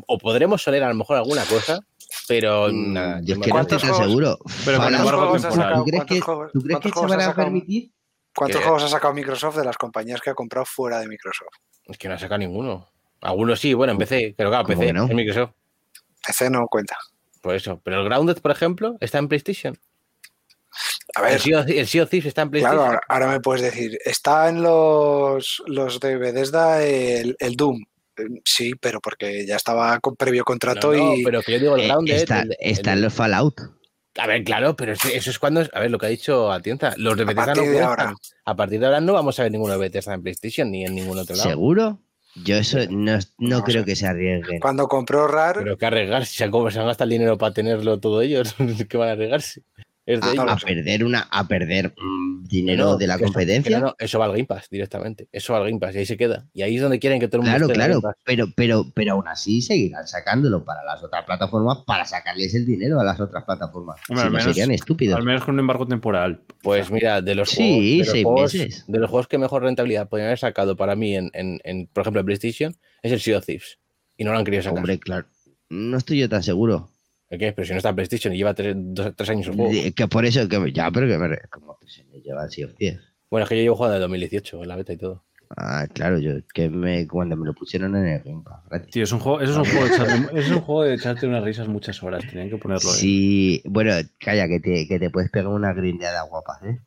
O 0.06 0.20
podremos 0.20 0.62
soler 0.62 0.84
a 0.84 0.90
lo 0.90 0.94
mejor 0.96 1.18
alguna 1.18 1.44
cosa, 1.46 1.80
pero 2.28 2.68
Mm, 2.70 2.94
nada. 2.94 3.22
yo 3.24 3.36
es 3.36 3.42
que 3.42 3.50
no 3.52 3.60
estoy 3.62 3.78
tan 3.80 3.96
seguro. 3.96 4.38
Pero 4.66 4.78
con 4.80 4.94
embargo? 4.96 5.38
¿Tú 5.38 5.84
crees 5.86 6.04
que, 6.06 6.20
¿Cuántos 6.20 6.22
juegos- 6.24 6.52
¿tú 6.54 6.62
crees 6.62 6.80
que 6.80 6.90
se 6.90 7.00
van 7.02 7.12
a 7.12 7.24
sacado? 7.24 7.36
permitir? 7.36 7.92
¿Cuántos 8.36 8.58
Que- 8.60 8.64
juegos 8.64 8.84
ha 8.84 8.88
sacado 8.90 9.14
Microsoft 9.14 9.58
de 9.58 9.66
las 9.66 9.78
compañías 9.78 10.22
que 10.22 10.30
ha 10.30 10.34
comprado 10.34 10.66
fuera 10.66 11.00
de 11.00 11.08
Microsoft? 11.08 11.54
Es 11.86 11.98
que 11.98 12.08
no 12.08 12.14
ha 12.16 12.20
sacado 12.20 12.38
ninguno. 12.40 12.88
Algunos 13.22 13.60
sí, 13.60 13.74
bueno, 13.74 13.92
en 13.94 13.98
PC, 14.00 14.34
pero 14.38 14.50
claro, 14.50 14.66
¿Cómo 14.66 14.80
PC 14.80 14.94
no? 14.94 15.06
es 15.06 15.14
Microsoft. 15.14 15.52
PC 16.26 16.50
no 16.50 16.68
cuenta. 16.68 16.98
Por 17.42 17.56
eso. 17.56 17.82
Pero 17.84 18.02
el 18.02 18.06
Grounded, 18.06 18.38
por 18.42 18.52
ejemplo, 18.52 18.98
está 19.00 19.18
en 19.18 19.28
PlayStation. 19.28 19.78
A 21.16 21.22
El 21.22 21.26
ver, 21.32 21.40
Sea, 21.42 21.60
of- 21.62 21.68
el 21.70 21.88
sea 21.88 22.04
of 22.04 22.10
Thieves 22.10 22.28
está 22.28 22.44
en 22.44 22.50
PlayStation. 22.52 22.78
claro, 22.80 22.92
ahora, 22.92 23.02
ahora 23.10 23.28
me 23.34 23.40
puedes 23.42 23.62
decir, 23.64 23.98
está 24.06 24.48
en 24.50 24.62
los, 24.62 25.64
los 25.66 26.00
de 26.00 26.18
Bethesda 26.18 26.84
el, 26.84 27.36
el 27.40 27.56
Doom. 27.56 27.84
Sí, 28.46 28.74
pero 28.80 29.00
porque 29.02 29.46
ya 29.46 29.56
estaba 29.56 30.00
con 30.00 30.16
previo 30.16 30.44
contrato 30.44 30.92
No, 30.94 30.98
no, 30.98 31.16
y 31.16 31.24
pero 31.24 31.42
que 31.42 31.54
yo 31.54 31.60
digo 31.60 31.76
el 31.76 31.82
Eh, 31.82 31.88
Grounded. 31.88 32.16
está, 32.16 32.42
el- 32.42 32.56
está 32.60 32.92
el- 32.94 32.98
en 33.00 33.04
los 33.06 33.14
Fallout. 33.14 33.60
A 34.18 34.28
ver, 34.28 34.44
claro, 34.44 34.76
pero 34.76 34.94
eso, 34.94 35.08
es 35.30 35.40
cuando. 35.40 35.62
A 35.72 35.80
ver, 35.80 35.92
lo 35.92 35.98
que 35.98 36.08
ha 36.08 36.10
dicho 36.10 36.52
Atienza. 36.52 36.94
Los 36.98 37.16
de 37.16 37.24
A 37.24 37.26
Bethesda 37.28 37.54
no 37.54 37.56
partir 37.56 37.64
de 37.72 37.78
cuentan. 37.78 37.90
ahora. 38.08 38.16
A 38.46 38.56
partir 38.56 38.80
de 38.80 38.86
ahora 38.88 39.00
no 39.02 39.14
vamos 39.14 39.40
a 39.40 39.44
ver 39.44 39.52
ninguno 39.52 39.74
de 39.74 39.80
Bethesda 39.80 40.14
en 40.14 40.24
PlayStation 40.24 40.70
ni 40.72 40.84
en 40.84 40.96
ningún 40.96 41.18
otro 41.20 41.36
lado. 41.36 41.48
¿Seguro? 41.50 42.00
Yo 42.44 42.58
eso 42.58 42.80
no, 42.90 43.18
no 43.18 43.20
No 43.38 43.64
creo 43.64 43.82
sé. 43.82 43.86
que 43.86 43.96
se 43.96 44.08
arriesguen. 44.08 44.60
cuando 44.60 44.88
compró 44.88 45.28
RAR, 45.28 45.58
Pero 45.64 45.78
que 45.78 45.86
arriesgar, 45.86 46.26
si 46.26 46.38
se 46.38 46.44
han, 46.44 46.52
se 46.72 46.80
han 46.80 46.86
gastado 46.86 47.06
el 47.06 47.10
dinero 47.12 47.38
para 47.38 47.54
tenerlo 47.54 48.00
todo 48.00 48.22
ellos, 48.22 48.56
¿qué 48.90 48.98
van 48.98 49.10
a 49.10 49.12
arriesgarse? 49.14 49.64
Es 50.12 50.22
de 50.22 50.28
A, 50.28 50.32
ellos. 50.34 50.64
perder 50.64 51.04
una 51.06 51.28
a 51.30 51.48
perder 51.48 51.94
mm, 51.96 52.46
dinero 52.48 52.86
No, 52.86 52.98
de 52.98 53.06
la 53.06 53.16
eso- 53.16 53.26
competencia. 53.26 53.80
no, 53.80 53.96
eso 54.00 54.18
va 54.18 54.26
al 54.26 54.32
Game 54.32 54.46
Pass 54.46 54.68
directamente. 54.72 55.28
Eso 55.32 55.54
va 55.54 55.60
al 55.60 55.66
Game 55.66 55.80
Pass 55.80 55.94
y 55.94 56.00
ahí 56.00 56.06
se 56.08 56.18
queda. 56.18 56.48
Y 56.52 56.64
ahí 56.64 56.78
es 56.78 56.82
donde 56.82 56.98
quieren 56.98 57.20
que 57.20 57.28
todo 57.28 57.42
el 57.44 57.48
mundo 57.50 57.68
Claro, 57.68 57.94
esté 57.98 58.02
claro, 58.02 58.18
pero, 58.26 58.48
pero, 58.56 58.86
pero 58.96 59.12
aún 59.14 59.28
así 59.28 59.62
seguirán 59.62 60.08
sacándolo 60.08 60.66
para 60.66 60.84
las 60.84 61.04
otras 61.04 61.26
plataformas 61.26 61.80
para 61.86 62.06
sacarles 62.06 62.56
el 62.56 62.66
dinero 62.66 63.00
a 63.00 63.04
las 63.04 63.20
otras 63.20 63.44
plataformas. 63.44 64.00
Si 64.08 64.14
al 64.14 64.20
no 64.26 64.32
menos- 64.32 64.44
serían 64.46 64.72
estúpidos. 64.72 65.16
Al 65.18 65.24
menos 65.26 65.44
con 65.46 65.54
un 65.54 65.60
embargo 65.60 65.86
temporal. 65.88 66.42
Pues 66.64 66.90
mira, 66.90 67.22
de 67.22 67.36
los, 67.36 67.50
Sí, 67.52 67.58
juegos, 67.58 67.84
de, 67.84 67.98
los 68.00 68.08
seis 68.12 68.24
juegos, 68.24 68.54
meses. 68.56 68.86
de 68.88 69.00
los 69.00 69.10
juegos 69.12 69.28
que 69.28 69.38
mejor 69.38 69.62
rentabilidad 69.62 70.10
podrían 70.10 70.28
haber 70.30 70.40
sacado 70.40 70.76
para 70.76 70.96
mí 70.96 71.16
en, 71.16 71.30
en- 71.34 71.60
en, 71.64 71.86
por 71.86 72.02
ejemplo, 72.02 72.20
en 72.22 72.26
PlayStation, 72.26 72.76
es 73.04 73.12
el 73.12 73.20
Sea 73.20 73.38
of 73.38 73.46
Thieves. 73.46 73.78
Y 74.18 74.24
no 74.24 74.32
lo 74.32 74.40
han 74.40 74.44
querido 74.44 74.64
sacar. 74.64 74.78
Hombre, 74.80 75.00
claro. 75.00 75.28
No 75.70 75.98
estoy 76.00 76.20
yo 76.20 76.28
tan 76.28 76.42
seguro. 76.42 76.90
¿De 77.30 77.38
qué? 77.38 77.54
Pero 77.54 77.66
si 77.66 77.72
no 77.74 77.78
está 77.78 77.90
en 77.90 77.96
PlayStation 77.96 78.34
y 78.34 78.38
lleva 78.38 78.54
tres, 78.54 78.76
dos- 78.78 79.14
tres 79.16 79.30
años 79.30 79.48
el 79.48 79.56
juego. 79.56 79.72
Que 79.96 80.08
por 80.08 80.26
eso, 80.26 80.48
que 80.48 80.72
ya, 80.72 80.90
pero 80.92 81.08
que 81.08 81.18
me, 81.18 81.38
como 81.50 81.78
que 81.78 81.88
se 81.88 82.04
me 82.06 82.20
lleva 82.22 82.44
así 82.44 82.64
of 82.64 82.74
Thieves. 82.76 83.02
Bueno, 83.30 83.44
es 83.44 83.50
que 83.50 83.58
yo 83.58 83.62
llevo 83.64 83.76
jugando 83.76 83.94
desde 83.96 84.02
2018, 84.04 84.64
en 84.64 84.68
la 84.68 84.76
beta 84.76 84.94
y 84.94 84.98
todo. 84.98 85.24
Ah, 85.58 85.88
claro, 85.92 86.20
yo 86.20 86.34
que 86.54 86.70
me 86.70 87.08
cuando 87.08 87.36
me 87.36 87.46
lo 87.46 87.54
pusieron 87.56 87.96
en 87.96 88.06
el 88.08 88.22
Game 88.24 88.44
Pass. 88.44 88.88
Tío, 88.92 89.04
es 89.04 89.12
un 89.12 89.20
juego, 89.20 89.42
eso 89.42 89.52
es 89.52 89.58
un 89.58 89.66
juego 89.66 89.86
de 89.88 89.96
echarte, 89.96 90.40
es 90.40 90.52
un 90.52 90.62
juego 90.62 90.84
de 90.84 90.94
echarte 90.94 91.28
unas 91.28 91.44
risas 91.44 91.68
muchas 91.68 92.02
horas. 92.04 92.24
Tenían 92.28 92.50
que 92.50 92.58
ponerlo. 92.58 92.90
Sí, 92.90 93.62
bueno, 93.66 93.94
calla, 94.20 94.48
que 94.48 94.60
te, 94.60 94.88
que 94.88 95.00
te 95.00 95.10
puedes 95.10 95.30
pegar 95.32 95.48
una 95.48 95.74
grindeada 95.74 96.22
guapa, 96.24 96.60
¿eh? 96.66 96.80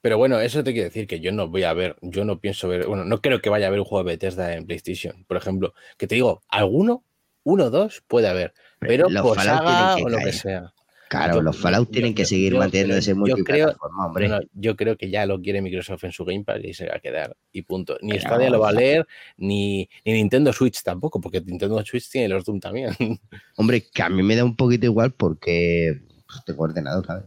Pero 0.00 0.18
bueno, 0.18 0.40
eso 0.40 0.64
te 0.64 0.72
quiere 0.72 0.86
decir 0.88 1.06
que 1.06 1.20
yo 1.20 1.30
no 1.30 1.46
voy 1.48 1.62
a 1.62 1.72
ver, 1.74 1.94
yo 2.02 2.24
no 2.24 2.40
pienso 2.40 2.66
ver, 2.66 2.86
bueno, 2.88 3.04
no 3.04 3.20
creo 3.20 3.40
que 3.40 3.50
vaya 3.50 3.66
a 3.66 3.68
haber 3.68 3.78
un 3.78 3.86
juego 3.86 4.02
de 4.04 4.14
Bethesda 4.14 4.52
en 4.54 4.66
PlayStation, 4.66 5.24
por 5.28 5.36
ejemplo. 5.36 5.74
Que 5.96 6.08
te 6.08 6.16
digo, 6.16 6.42
alguno, 6.48 7.04
uno 7.44 7.64
o 7.66 7.70
dos 7.70 8.02
puede 8.08 8.26
haber, 8.26 8.52
pero 8.86 9.08
Los 9.08 9.22
por 9.22 9.36
Fallout 9.36 9.58
saga 9.66 9.94
tienen 9.94 9.96
que 9.96 10.02
o 10.04 10.18
lo 10.18 10.24
que 10.24 10.32
sea. 10.32 10.72
Claro, 11.08 11.34
Yo- 11.34 11.42
los 11.42 11.58
Fallout 11.58 11.88
yo- 11.88 11.92
tienen 11.92 12.14
que 12.14 12.24
seguir 12.24 12.52
yo 12.52 12.58
manteniendo 12.58 12.96
ese 12.96 13.12
multiplataforma, 13.14 14.06
hombre. 14.06 14.28
No, 14.28 14.40
yo 14.54 14.76
creo 14.76 14.96
que 14.96 15.10
ya 15.10 15.26
lo 15.26 15.42
quiere 15.42 15.60
Microsoft 15.60 16.04
en 16.04 16.12
su 16.12 16.24
Game 16.24 16.42
Pass 16.42 16.60
y 16.64 16.72
se 16.72 16.86
va 16.88 16.96
a 16.96 17.00
quedar. 17.00 17.36
Y 17.52 17.62
punto. 17.62 17.98
Ni 18.00 18.12
Pero 18.12 18.22
Stadia 18.22 18.48
lo 18.48 18.60
va 18.60 18.70
a 18.70 18.72
leer, 18.72 19.06
ni, 19.36 19.86
ni 20.06 20.12
Nintendo 20.14 20.54
Switch 20.54 20.82
tampoco, 20.82 21.20
porque 21.20 21.42
Nintendo 21.42 21.84
Switch 21.84 22.08
tiene 22.10 22.28
los 22.28 22.46
Doom 22.46 22.60
también. 22.60 22.92
Hombre, 23.56 23.84
que 23.92 24.02
a 24.02 24.08
mí 24.08 24.22
me 24.22 24.36
da 24.36 24.44
un 24.44 24.56
poquito 24.56 24.86
igual 24.86 25.12
porque 25.12 26.00
pues, 26.26 26.44
tengo 26.46 26.64
ordenador, 26.64 27.04
¿sabes? 27.06 27.24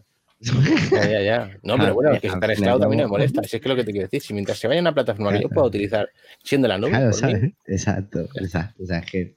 Ya, 0.92 1.08
ya, 1.08 1.22
ya. 1.22 1.58
No, 1.64 1.78
pero 1.78 1.94
bueno, 1.94 2.20
que 2.20 2.28
estar 2.28 2.52
esclavo 2.52 2.80
también 2.80 3.04
me 3.04 3.08
molesta. 3.08 3.44
Si 3.44 3.56
es 3.56 3.62
que 3.62 3.70
lo 3.70 3.76
que 3.76 3.84
te 3.84 3.92
quiero 3.92 4.08
decir, 4.08 4.22
si 4.22 4.34
mientras 4.34 4.58
se 4.58 4.68
vaya 4.68 4.80
a 4.80 4.82
una 4.82 4.94
plataforma 4.94 5.32
que 5.32 5.42
yo 5.44 5.50
pueda 5.50 5.68
utilizar 5.68 6.10
siendo 6.44 6.68
la 6.68 6.78
nube, 6.78 6.90
Claro, 6.90 7.08
mí, 7.08 7.14
¿sabes? 7.14 7.52
Exacto, 7.68 8.28
exacto. 8.36 8.84
O 8.84 8.86
sea, 8.86 9.02
que, 9.02 9.34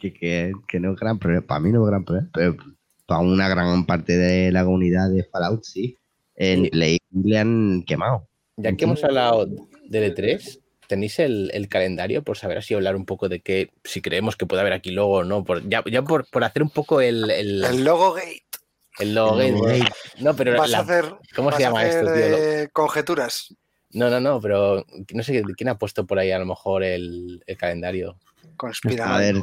que, 0.00 0.12
que, 0.12 0.52
que 0.68 0.80
no 0.80 0.92
es 0.92 0.98
gran 1.00 1.18
problema. 1.18 1.46
Para 1.46 1.60
mí 1.60 1.70
no 1.72 1.82
es 1.84 1.88
gran 1.90 2.04
problema, 2.04 2.28
pero 2.32 2.56
para 3.06 3.20
una 3.20 3.48
gran 3.48 3.86
parte 3.86 4.16
de 4.16 4.52
la 4.52 4.64
comunidad 4.64 5.10
de 5.10 5.24
Fallout, 5.24 5.64
sí. 5.64 5.96
En 6.36 6.64
Sí. 6.64 6.70
Play 6.70 6.98
le 7.12 7.38
han 7.38 7.82
quemado. 7.86 8.28
ya 8.56 8.74
que 8.76 8.84
hemos 8.84 9.02
hablado 9.04 9.46
del 9.88 10.14
E3, 10.14 10.60
¿tenéis 10.86 11.18
el, 11.18 11.50
el 11.52 11.68
calendario 11.68 12.22
por 12.22 12.36
saber 12.38 12.58
así 12.58 12.72
hablar 12.74 12.96
un 12.96 13.04
poco 13.04 13.28
de 13.28 13.40
qué, 13.40 13.70
si 13.84 14.00
creemos 14.00 14.36
que 14.36 14.46
puede 14.46 14.60
haber 14.62 14.72
aquí 14.72 14.90
logo 14.90 15.18
o 15.18 15.24
no? 15.24 15.44
Por, 15.44 15.68
ya 15.68 15.82
ya 15.90 16.02
por, 16.02 16.26
por 16.30 16.44
hacer 16.44 16.62
un 16.62 16.70
poco 16.70 17.00
el, 17.00 17.30
el, 17.30 17.64
El 17.64 17.84
logo 17.84 18.12
gate. 18.14 18.42
el 18.98 19.14
logo. 19.14 19.40
El 19.40 19.60
gate. 19.60 19.92
No, 20.20 20.34
pero 20.34 20.56
Vas 20.56 20.70
la- 20.70 20.78
a 20.78 20.80
hacer, 20.82 21.04
¿cómo 21.34 21.48
vas 21.50 21.56
se 21.58 21.64
a 21.64 21.68
llama 21.68 21.80
hacer, 21.82 22.04
esto, 22.04 22.12
tío? 22.14 22.28
Lo- 22.28 22.38
eh, 22.38 22.68
conjeturas. 22.72 23.54
No, 23.92 24.08
no, 24.08 24.20
no, 24.20 24.40
pero 24.40 24.84
no 25.12 25.22
sé 25.22 25.42
quién 25.56 25.68
ha 25.68 25.76
puesto 25.78 26.06
por 26.06 26.18
ahí 26.18 26.30
a 26.30 26.38
lo 26.38 26.46
mejor 26.46 26.84
el, 26.84 27.42
el 27.46 27.56
calendario. 27.56 28.18
Conspirar. 28.56 29.08
A 29.12 29.18
ver, 29.18 29.36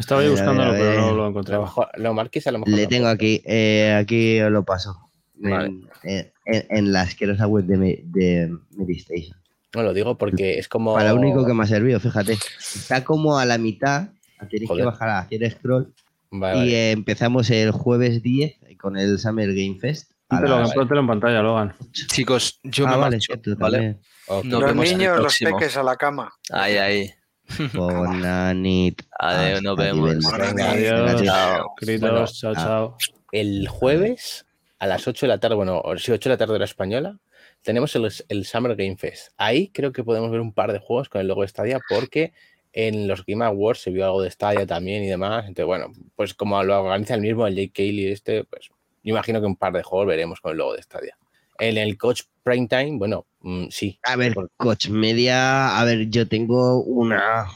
Estaba 0.00 0.24
yo 0.24 0.30
buscándolo, 0.32 0.72
pero 0.72 1.00
no 1.00 1.14
lo 1.14 1.24
A 1.26 1.30
lo 1.30 1.60
mejor, 1.62 1.88
lo 1.96 2.14
a 2.48 2.52
lo 2.52 2.58
mejor. 2.58 2.74
le 2.74 2.82
lo 2.82 2.88
tengo 2.88 3.06
aquí, 3.08 3.42
eh, 3.44 3.96
aquí 4.00 4.40
os 4.40 4.50
lo 4.50 4.64
paso. 4.64 4.96
En, 5.42 5.50
Vale. 5.50 5.66
en- 6.02 6.32
en- 6.46 6.66
en 6.70 6.92
la 6.92 7.02
asquerosa 7.02 7.46
web 7.46 7.64
de, 7.64 7.76
Me- 7.76 8.00
de 8.04 8.52
Medistation. 8.72 9.36
No 9.74 9.82
lo 9.84 9.92
digo 9.94 10.18
porque 10.18 10.58
es 10.58 10.68
como. 10.68 10.94
Para 10.94 11.10
lo 11.12 11.20
único 11.20 11.46
que 11.46 11.54
me 11.54 11.62
ha 11.62 11.66
servido, 11.66 12.00
fíjate. 12.00 12.32
Está 12.32 13.04
como 13.04 13.38
a 13.38 13.44
la 13.46 13.56
mitad, 13.56 14.08
tenéis 14.50 14.68
Joder. 14.68 14.82
que 14.82 14.86
bajar 14.86 15.08
a 15.10 15.18
hacer 15.20 15.50
scroll. 15.50 15.94
Vale, 16.32 16.56
Y 16.56 16.58
vale. 16.60 16.72
eh, 16.72 16.90
empezamos 16.92 17.50
el 17.50 17.70
jueves 17.70 18.22
10 18.22 18.56
con 18.78 18.96
el 18.96 19.18
Summer 19.18 19.48
Game 19.54 19.78
Fest. 19.80 20.10
las 20.30 20.72
póntelo 20.74 21.00
en 21.00 21.06
pantalla, 21.08 21.42
Logan. 21.42 21.74
Chicos, 21.92 22.60
yo 22.62 22.86
Ah, 22.86 22.90
me 22.92 22.96
vale, 22.96 23.16
marcho, 23.16 23.26
cierto, 23.34 23.56
¿vale? 23.58 23.98
los 24.44 24.74
niños, 24.76 25.18
los 25.18 25.38
peques 25.38 25.76
a 25.76 25.82
la 25.82 25.96
cama. 25.96 26.32
Ahí, 26.52 26.76
ahí. 26.76 27.10
Bonanit. 27.74 29.02
Adiós, 29.18 29.62
nos 29.62 29.76
vemos. 29.76 30.26
Adiós. 30.32 31.22
Chao. 31.22 31.74
Bueno, 31.80 32.26
chao, 32.26 32.52
ah. 32.56 32.62
chao. 32.62 32.96
El 33.32 33.68
jueves 33.68 34.46
a 34.78 34.86
las 34.86 35.06
8 35.06 35.26
de 35.26 35.28
la 35.28 35.38
tarde, 35.38 35.56
bueno, 35.56 35.80
o 35.84 35.96
sí, 35.98 36.10
8 36.10 36.28
de 36.28 36.34
la 36.34 36.38
tarde 36.38 36.54
hora 36.54 36.64
española, 36.64 37.18
tenemos 37.62 37.94
el, 37.96 38.10
el 38.28 38.44
Summer 38.44 38.74
Game 38.76 38.96
Fest. 38.96 39.32
Ahí 39.36 39.68
creo 39.68 39.92
que 39.92 40.02
podemos 40.02 40.30
ver 40.30 40.40
un 40.40 40.52
par 40.52 40.72
de 40.72 40.78
juegos 40.78 41.08
con 41.08 41.20
el 41.20 41.28
logo 41.28 41.42
de 41.42 41.48
Stadia 41.48 41.80
porque 41.88 42.32
en 42.72 43.08
los 43.08 43.24
Game 43.26 43.44
Awards 43.44 43.80
se 43.80 43.90
vio 43.90 44.04
algo 44.04 44.22
de 44.22 44.30
Stadia 44.30 44.66
también 44.66 45.02
y 45.02 45.08
demás. 45.08 45.46
Entonces, 45.46 45.66
bueno, 45.66 45.92
pues 46.16 46.34
como 46.34 46.62
lo 46.62 46.82
organiza 46.82 47.14
el 47.14 47.20
mismo, 47.20 47.46
el 47.46 47.54
Jake 47.56 47.72
Cayley 47.74 48.06
este, 48.06 48.44
pues 48.44 48.68
yo 49.02 49.10
imagino 49.10 49.40
que 49.40 49.46
un 49.46 49.56
par 49.56 49.72
de 49.72 49.82
juegos 49.82 50.08
veremos 50.08 50.40
con 50.40 50.52
el 50.52 50.58
logo 50.58 50.74
de 50.74 50.82
Stadia. 50.82 51.16
En 51.60 51.76
el 51.78 51.96
Coach 51.98 52.22
Prime 52.42 52.66
Time, 52.68 52.98
bueno, 52.98 53.26
mm, 53.40 53.66
sí. 53.70 53.98
A 54.02 54.16
ver, 54.16 54.34
Por- 54.34 54.50
Coach 54.56 54.88
Media. 54.88 55.78
A 55.78 55.84
ver, 55.84 56.08
yo 56.08 56.26
tengo 56.26 56.82
una 56.82 57.46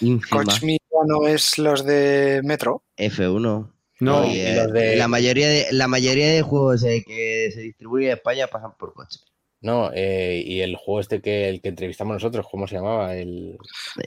ínfima 0.00 0.44
Coach 0.44 0.62
Media 0.62 0.78
no 1.06 1.26
es 1.26 1.58
los 1.58 1.84
de 1.84 2.40
Metro. 2.44 2.84
F1. 2.96 3.70
No, 4.00 4.24
eh, 4.24 4.54
los 4.56 4.72
de- 4.72 4.96
la, 4.96 5.08
mayoría 5.08 5.48
de, 5.48 5.66
la 5.72 5.88
mayoría 5.88 6.28
de 6.32 6.42
juegos 6.42 6.82
eh, 6.84 7.02
que 7.06 7.50
se 7.52 7.60
distribuyen 7.60 8.10
en 8.10 8.16
España 8.16 8.46
pasan 8.48 8.72
por 8.78 8.92
Coach. 8.92 9.16
No, 9.60 9.90
eh, 9.94 10.42
y 10.44 10.60
el 10.60 10.76
juego 10.76 11.00
este 11.00 11.22
que 11.22 11.48
el 11.48 11.62
que 11.62 11.70
entrevistamos 11.70 12.12
nosotros, 12.14 12.46
¿cómo 12.50 12.66
se 12.68 12.74
llamaba? 12.76 13.16
El 13.16 13.56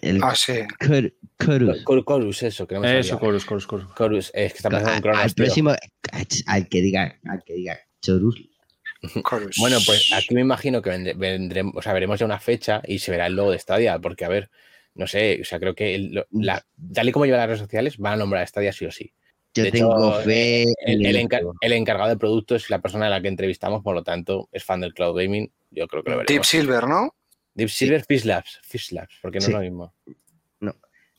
El 0.01 0.21
Ah, 0.21 0.35
sí. 0.35 0.53
Cor- 0.79 1.13
Chorus. 1.43 1.83
Cor- 1.83 2.05
Chorus, 2.05 2.43
eso, 2.43 2.67
que 2.67 2.75
no 2.75 2.81
me 2.81 2.99
Eso, 2.99 3.17
Chorus, 3.19 3.45
Chorus. 3.47 3.67
Chorus, 3.97 4.31
es 4.35 4.51
que 4.53 4.57
está 4.57 4.69
pasando 4.69 4.89
en 4.91 4.95
Al, 4.97 5.01
Cronos, 5.01 5.21
al 5.23 5.33
tío. 5.33 5.45
próximo, 5.45 5.71
al 6.45 6.67
que 6.69 6.81
diga, 6.81 7.19
al 7.27 7.43
que 7.43 7.53
diga 7.53 7.79
Chorus, 8.03 8.39
Chorus. 9.29 9.57
Bueno, 9.59 9.77
pues 9.85 10.11
aquí 10.13 10.33
me 10.35 10.41
imagino 10.41 10.81
que 10.81 10.89
vendremos, 11.15 11.73
o 11.75 11.81
sea, 11.81 11.93
veremos 11.93 12.19
ya 12.19 12.25
una 12.25 12.39
fecha 12.39 12.81
y 12.87 12.99
se 12.99 13.11
verá 13.11 13.27
el 13.27 13.35
logo 13.35 13.51
de 13.51 13.59
Stadia, 13.59 13.99
porque 13.99 14.25
a 14.25 14.29
ver, 14.29 14.49
no 14.95 15.07
sé, 15.07 15.39
o 15.41 15.45
sea, 15.45 15.59
creo 15.59 15.75
que 15.75 15.95
el- 15.95 16.25
la, 16.31 16.65
tal 16.93 17.09
y 17.09 17.11
como 17.11 17.25
llevan 17.25 17.39
las 17.41 17.47
redes 17.49 17.61
sociales, 17.61 17.97
van 17.97 18.13
a 18.13 18.17
nombrar 18.17 18.43
a 18.43 18.47
Stadia 18.47 18.71
sí 18.73 18.85
o 18.85 18.91
sí. 18.91 19.13
yo 19.53 19.63
De 19.63 19.71
tengo 19.71 20.09
hecho, 20.19 20.21
fe 20.23 20.63
El, 20.85 21.05
en 21.05 21.15
el 21.15 21.15
encar- 21.27 21.43
encargado 21.61 22.09
de 22.09 22.17
producto 22.17 22.55
es 22.55 22.69
la 22.69 22.79
persona 22.79 23.07
a 23.07 23.09
la 23.09 23.21
que 23.21 23.27
entrevistamos, 23.27 23.81
por 23.83 23.95
lo 23.95 24.03
tanto, 24.03 24.49
es 24.51 24.63
fan 24.63 24.81
del 24.81 24.93
cloud 24.93 25.15
gaming. 25.17 25.51
Yo 25.71 25.87
creo 25.87 26.03
que 26.03 26.11
lo 26.11 26.17
Deep 26.17 26.27
veremos. 26.27 26.47
Silver, 26.47 26.87
¿no? 26.87 27.15
Deep 27.55 27.69
Silver 27.69 28.05
Fish 28.05 28.23
Labs, 28.25 28.59
Fish 28.63 28.91
Labs, 28.91 29.15
porque 29.21 29.39
no 29.39 29.45
Sí. 29.45 29.51
es 29.51 29.55
lo 29.57 29.61
mismo. 29.61 29.93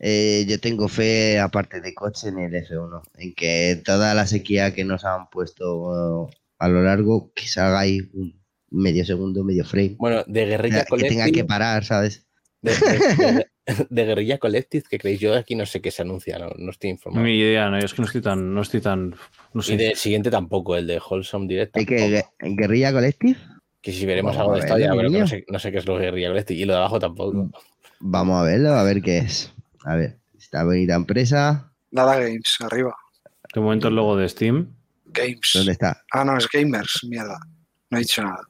Eh, 0.01 0.45
yo 0.49 0.61
tengo 0.61 0.87
fe, 0.89 1.41
aparte 1.41 1.81
de 1.81 1.93
coche, 1.93 2.29
en 2.29 2.39
el 2.39 2.55
F1, 2.55 3.03
en 3.17 3.35
que 3.35 3.83
toda 3.85 4.15
la 4.15 4.29
sequía 4.29 4.73
que 4.73 4.85
nos 4.85 5.05
han 5.05 5.29
puesto 5.29 6.29
eh, 6.31 6.37
a 6.59 6.69
lo 6.69 6.83
largo, 6.83 7.33
que 7.35 7.47
salga 7.47 7.81
ahí 7.81 8.01
un 8.15 8.39
medio 8.71 9.05
segundo, 9.05 9.45
medio 9.45 9.65
frame. 9.65 9.97
Bueno, 9.99 10.25
de 10.27 10.47
Guerrilla 10.47 10.85
que 10.85 10.97
tenga 10.97 11.25
que 11.25 11.31
Collective, 11.33 11.45
parar, 11.45 11.85
¿sabes? 11.85 12.27
de, 12.61 12.73
de- 12.73 13.25
de- 13.67 13.87
de 13.91 14.05
Guerrilla 14.07 14.39
Collective, 14.39 14.85
que 14.89 14.99
creéis 14.99 15.21
yo 15.21 15.35
aquí 15.37 15.55
no 15.55 15.67
sé 15.67 15.81
qué 15.81 15.91
se 15.91 16.03
anuncia, 16.03 16.39
no, 16.39 16.49
no 16.57 16.71
estoy 16.71 16.91
informado. 16.91 17.25
Ni 17.25 17.39
idea, 17.39 17.69
no, 17.71 17.79
yo 17.79 17.85
es 17.87 17.93
que 17.95 18.01
no 18.03 18.07
estoy 18.07 18.23
tan, 18.23 18.55
no 18.55 18.63
estoy 18.63 18.81
tan, 18.81 19.15
no 19.53 19.63
sé. 19.63 19.75
Y 19.75 19.77
del 19.77 19.95
siguiente 19.97 20.31
tampoco, 20.31 20.75
el 20.77 20.87
de 20.87 20.99
Wholesome 20.99 21.47
Direct. 21.47 21.77
Hay 21.77 21.85
que 21.87 22.25
Guerrilla 22.41 22.93
Collective, 22.93 23.39
Que 23.83 23.93
si 23.93 24.07
veremos 24.07 24.35
Vamos 24.37 24.41
algo 24.61 24.75
a 24.75 24.77
de 24.79 24.87
pero 24.89 24.97
que 25.03 25.07
niño. 25.09 25.19
no 25.21 25.27
sé, 25.27 25.45
no 25.49 25.59
sé 25.59 25.71
qué 25.71 25.79
es 25.79 25.87
lo 25.87 25.97
de 25.99 26.07
Guerrilla 26.07 26.29
Collective. 26.29 26.59
Y 26.61 26.65
lo 26.65 26.73
de 26.73 26.79
abajo 26.79 26.99
tampoco. 26.99 27.51
vamos 28.01 28.41
a 28.41 28.45
verlo, 28.45 28.71
a 28.71 28.83
ver 28.83 29.03
qué 29.03 29.19
es. 29.19 29.53
A 29.85 29.95
ver, 29.95 30.17
esta 30.37 30.65
bonita 30.65 30.95
empresa, 30.95 31.73
Dada 31.91 32.19
Games, 32.19 32.57
arriba. 32.61 32.95
De 33.55 33.61
momento 33.61 33.89
el 33.89 33.95
logo 33.97 34.17
de 34.17 34.29
Steam. 34.29 34.75
Games. 35.13 35.51
¿dónde 35.55 35.73
está? 35.73 36.03
Ah, 36.13 36.25
no, 36.25 36.37
es 36.37 36.49
Gamers, 36.49 37.05
mierda. 37.09 37.39
No 37.91 37.99
he 37.99 38.01
dicho 38.01 38.23
nada. 38.23 38.41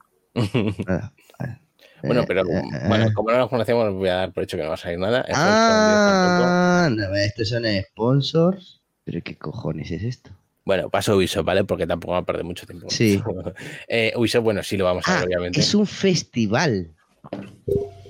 Nada, 0.86 1.12
a 1.38 1.44
ver. 1.44 1.58
bueno, 2.02 2.20
Eh, 2.22 2.24
pero 2.26 2.40
eh, 2.42 2.62
bueno, 2.88 3.06
eh. 3.06 3.12
como 3.12 3.30
no 3.30 3.38
nos 3.38 3.48
conocemos, 3.48 3.92
voy 3.94 4.08
a 4.08 4.14
dar 4.14 4.32
por 4.32 4.42
hecho 4.44 4.56
que 4.56 4.62
no 4.62 4.68
va 4.68 4.74
a 4.74 4.78
salir 4.78 4.98
nada. 4.98 5.24
Ah, 5.32 6.88
no, 6.90 7.14
estos 7.16 7.48
son 7.48 7.64
sponsors. 7.92 8.80
Pero 9.04 9.20
qué 9.22 9.36
cojones 9.36 9.90
es 9.90 10.02
esto. 10.02 10.30
Bueno, 10.64 10.90
paso 10.90 11.12
a 11.12 11.16
Ubisoft, 11.16 11.46
¿vale? 11.46 11.64
Porque 11.64 11.86
tampoco 11.86 12.12
va 12.12 12.18
a 12.18 12.24
perder 12.26 12.44
mucho 12.44 12.66
tiempo. 12.66 12.88
Sí. 12.90 13.22
eh, 13.88 14.12
Ubisoft, 14.16 14.44
bueno, 14.44 14.62
sí 14.62 14.76
lo 14.76 14.84
vamos 14.84 15.08
a 15.08 15.12
ver, 15.12 15.20
Ah, 15.22 15.24
obviamente. 15.26 15.60
es 15.60 15.74
un 15.74 15.86
festival. 15.86 16.94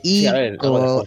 Y, 0.03 0.21
Sí, 0.21 0.27
a 0.27 0.33
ver, 0.33 0.59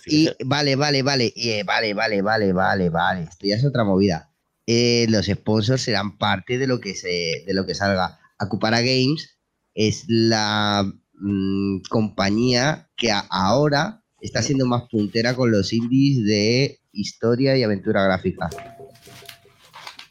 y 0.06 0.30
vale, 0.46 0.76
vale, 0.76 1.02
vale, 1.04 1.32
y, 1.36 1.50
eh, 1.52 1.64
vale, 1.64 1.94
vale, 1.94 2.22
vale, 2.22 2.52
vale, 2.54 2.90
vale. 2.90 3.24
Esto 3.24 3.48
ya 3.48 3.56
es 3.56 3.66
otra 3.66 3.84
movida. 3.84 4.30
Eh, 4.74 5.06
los 5.10 5.26
sponsors 5.26 5.82
serán 5.82 6.18
parte 6.18 6.58
de 6.58 6.66
lo 6.66 6.80
que 6.80 6.96
se, 6.96 7.44
de 7.46 7.54
lo 7.54 7.66
que 7.66 7.76
salga. 7.76 8.20
Acupara 8.40 8.80
Games 8.80 9.38
es 9.74 10.06
la 10.08 10.90
mm, 11.14 11.82
compañía 11.90 12.90
que 12.96 13.12
a- 13.12 13.28
ahora 13.30 14.02
está 14.22 14.42
siendo 14.42 14.66
más 14.66 14.84
puntera 14.90 15.36
con 15.36 15.52
los 15.52 15.74
indies 15.74 16.24
de 16.26 16.80
historia 16.94 17.58
y 17.58 17.64
aventura 17.64 18.02
gráfica. 18.06 18.50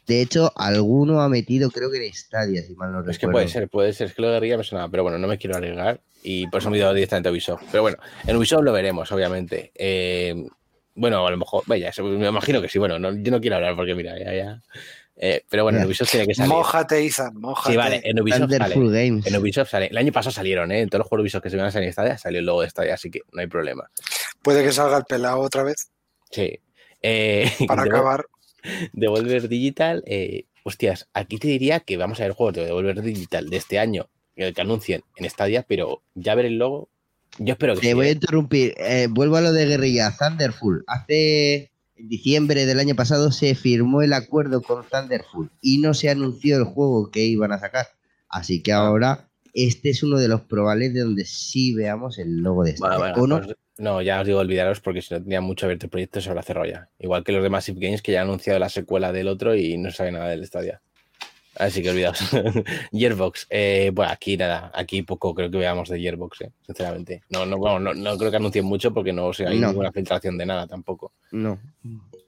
De 0.05 0.21
hecho, 0.21 0.51
alguno 0.55 1.21
ha 1.21 1.29
metido, 1.29 1.71
creo 1.71 1.89
que 1.89 2.05
en 2.05 2.13
Stadia, 2.13 2.61
si 2.61 2.75
mal 2.75 2.91
no 2.91 2.97
recuerdo. 2.99 3.11
Es 3.11 3.17
que 3.19 3.27
puede 3.29 3.47
ser, 3.47 3.67
puede 3.67 3.93
ser. 3.93 4.07
Es 4.09 4.13
que 4.13 4.21
lo 4.21 4.27
de 4.27 4.33
Guerrilla 4.35 4.57
me 4.57 4.63
sonaba, 4.63 4.89
pero 4.91 5.01
bueno, 5.01 5.17
no 5.17 5.27
me 5.27 5.37
quiero 5.39 5.55
arriesgar 5.57 6.01
y 6.21 6.45
por 6.47 6.59
eso 6.61 6.69
me 6.69 6.77
he 6.77 6.79
ido 6.81 6.93
directamente 6.93 7.29
a 7.29 7.31
Ubisoft. 7.31 7.63
Pero 7.71 7.81
bueno, 7.81 7.97
en 8.27 8.35
Ubisoft 8.35 8.63
lo 8.63 8.73
veremos, 8.73 9.11
obviamente. 9.11 9.71
Eh, 9.75 10.35
bueno, 10.95 11.25
a 11.25 11.31
lo 11.31 11.37
mejor, 11.37 11.63
vaya, 11.67 11.91
me 11.99 12.27
imagino 12.27 12.61
que 12.61 12.69
sí. 12.69 12.79
Bueno, 12.79 12.99
no- 12.99 13.13
yo 13.15 13.31
no 13.31 13.39
quiero 13.41 13.55
hablar 13.57 13.75
porque 13.75 13.95
mira, 13.95 14.17
ya, 14.19 14.33
ya. 14.33 14.61
Eh, 15.17 15.43
pero 15.49 15.63
bueno, 15.63 15.79
en. 15.79 15.85
Ubisoft 15.85 16.09
tiene 16.11 16.25
que 16.25 16.33
salir. 16.33 16.49
Mójate, 16.51 17.05
Ethan, 17.05 17.35
mójate. 17.35 17.71
Sí, 17.71 17.77
vale, 17.77 18.01
en 18.03 18.19
Ubisoft 18.19 18.51
sale. 18.51 18.75
En 18.75 19.35
Ubisoft 19.37 19.69
sale. 19.69 19.87
El 19.87 19.97
año 19.97 20.11
pasado 20.11 20.31
salieron, 20.31 20.71
¿eh? 20.71 20.79
En 20.81 20.89
todos 20.89 20.99
los 20.99 21.07
juegos 21.07 21.23
Ubisoft 21.23 21.43
que 21.43 21.49
se 21.51 21.57
van 21.57 21.67
a 21.67 21.71
salir 21.71 21.87
en 21.87 21.93
Stadia 21.93 22.17
salió 22.17 22.39
el 22.39 22.45
logo 22.45 22.61
de 22.61 22.69
Stadia, 22.69 22.95
así 22.95 23.11
que 23.11 23.21
no 23.31 23.41
hay 23.41 23.47
problema. 23.47 23.89
Puede 24.41 24.63
que 24.63 24.71
salga 24.71 24.97
el 24.97 25.03
pelado 25.05 25.39
otra 25.39 25.63
vez 25.63 25.91
Sí. 26.31 26.59
Eh, 27.03 27.51
para 27.67 27.83
acabar. 27.83 28.25
Devolver 28.93 29.47
Digital, 29.47 30.03
eh, 30.07 30.45
hostias, 30.63 31.07
aquí 31.13 31.37
te 31.37 31.47
diría 31.47 31.79
que 31.81 31.97
vamos 31.97 32.19
a 32.19 32.23
ver 32.23 32.31
juegos 32.33 32.55
de 32.55 32.65
Devolver 32.65 33.01
Digital 33.01 33.49
de 33.49 33.57
este 33.57 33.79
año 33.79 34.07
que, 34.35 34.53
que 34.53 34.61
anuncien 34.61 35.03
en 35.17 35.29
Stadia, 35.29 35.65
pero 35.67 36.01
ya 36.15 36.35
ver 36.35 36.45
el 36.45 36.57
logo, 36.57 36.89
yo 37.39 37.53
espero 37.53 37.75
que 37.75 37.81
Te 37.81 37.87
sí, 37.87 37.93
voy 37.93 38.05
a 38.07 38.09
¿eh? 38.09 38.13
interrumpir. 38.13 38.73
Eh, 38.77 39.07
vuelvo 39.09 39.37
a 39.37 39.41
lo 39.41 39.51
de 39.53 39.65
Guerrilla. 39.65 40.15
Thunderful. 40.17 40.83
Hace 40.87 41.71
en 41.95 42.07
diciembre 42.09 42.65
del 42.65 42.79
año 42.79 42.95
pasado 42.95 43.31
se 43.31 43.53
firmó 43.55 44.01
el 44.01 44.13
acuerdo 44.13 44.61
con 44.61 44.83
Thunderful 44.87 45.51
y 45.61 45.77
no 45.79 45.93
se 45.93 46.09
anunció 46.09 46.57
el 46.57 46.63
juego 46.63 47.11
que 47.11 47.21
iban 47.21 47.51
a 47.51 47.59
sacar. 47.59 47.87
Así 48.29 48.59
Ah. 48.59 48.61
que 48.63 48.71
ahora 48.73 49.27
este 49.53 49.89
es 49.89 50.01
uno 50.03 50.17
de 50.17 50.27
los 50.29 50.41
probables 50.41 50.93
de 50.93 51.01
donde 51.01 51.25
sí 51.25 51.73
veamos 51.75 52.17
el 52.17 52.37
logo 52.37 52.63
de 52.63 52.71
este. 52.71 52.81
Bueno, 52.81 52.97
bueno, 52.99 53.15
¿O 53.17 53.27
no? 53.27 53.41
pues, 53.41 53.55
no, 53.77 54.01
ya 54.01 54.21
os 54.21 54.27
digo 54.27 54.39
olvidaros 54.39 54.79
porque 54.79 55.01
si 55.01 55.13
no 55.13 55.21
tenía 55.21 55.41
mucho 55.41 55.65
abierto 55.65 55.87
el 55.87 55.89
proyecto 55.89 56.21
se 56.21 56.29
habrá 56.29 56.41
cerrado 56.43 56.67
ya. 56.67 56.89
Igual 56.99 57.23
que 57.23 57.31
los 57.31 57.43
de 57.43 57.49
Massive 57.49 57.79
Games 57.79 58.01
que 58.01 58.11
ya 58.13 58.21
han 58.21 58.27
anunciado 58.27 58.59
la 58.59 58.69
secuela 58.69 59.11
del 59.11 59.27
otro 59.27 59.55
y 59.55 59.77
no 59.77 59.91
sabe 59.91 60.11
nada 60.11 60.29
del 60.29 60.45
Stadia. 60.45 60.81
Así 61.57 61.81
que 61.83 61.89
olvidaos. 61.89 62.19
Gearbox, 62.93 63.47
eh, 63.49 63.91
bueno, 63.93 64.11
aquí 64.11 64.37
nada, 64.37 64.71
aquí 64.73 65.01
poco 65.03 65.35
creo 65.35 65.51
que 65.51 65.57
veamos 65.57 65.89
de 65.89 65.99
Gearbox, 65.99 66.41
eh, 66.41 66.51
sinceramente. 66.65 67.23
No, 67.29 67.45
no, 67.45 67.57
bueno, 67.57 67.79
no, 67.79 67.93
no 67.93 68.17
creo 68.17 68.31
que 68.31 68.37
anuncien 68.37 68.65
mucho 68.65 68.93
porque 68.93 69.11
no 69.11 69.27
o 69.27 69.33
sea, 69.33 69.49
hay 69.49 69.59
No. 69.59 69.67
ninguna 69.67 69.91
filtración 69.91 70.37
de 70.37 70.45
nada 70.45 70.65
tampoco. 70.67 71.11
No. 71.31 71.59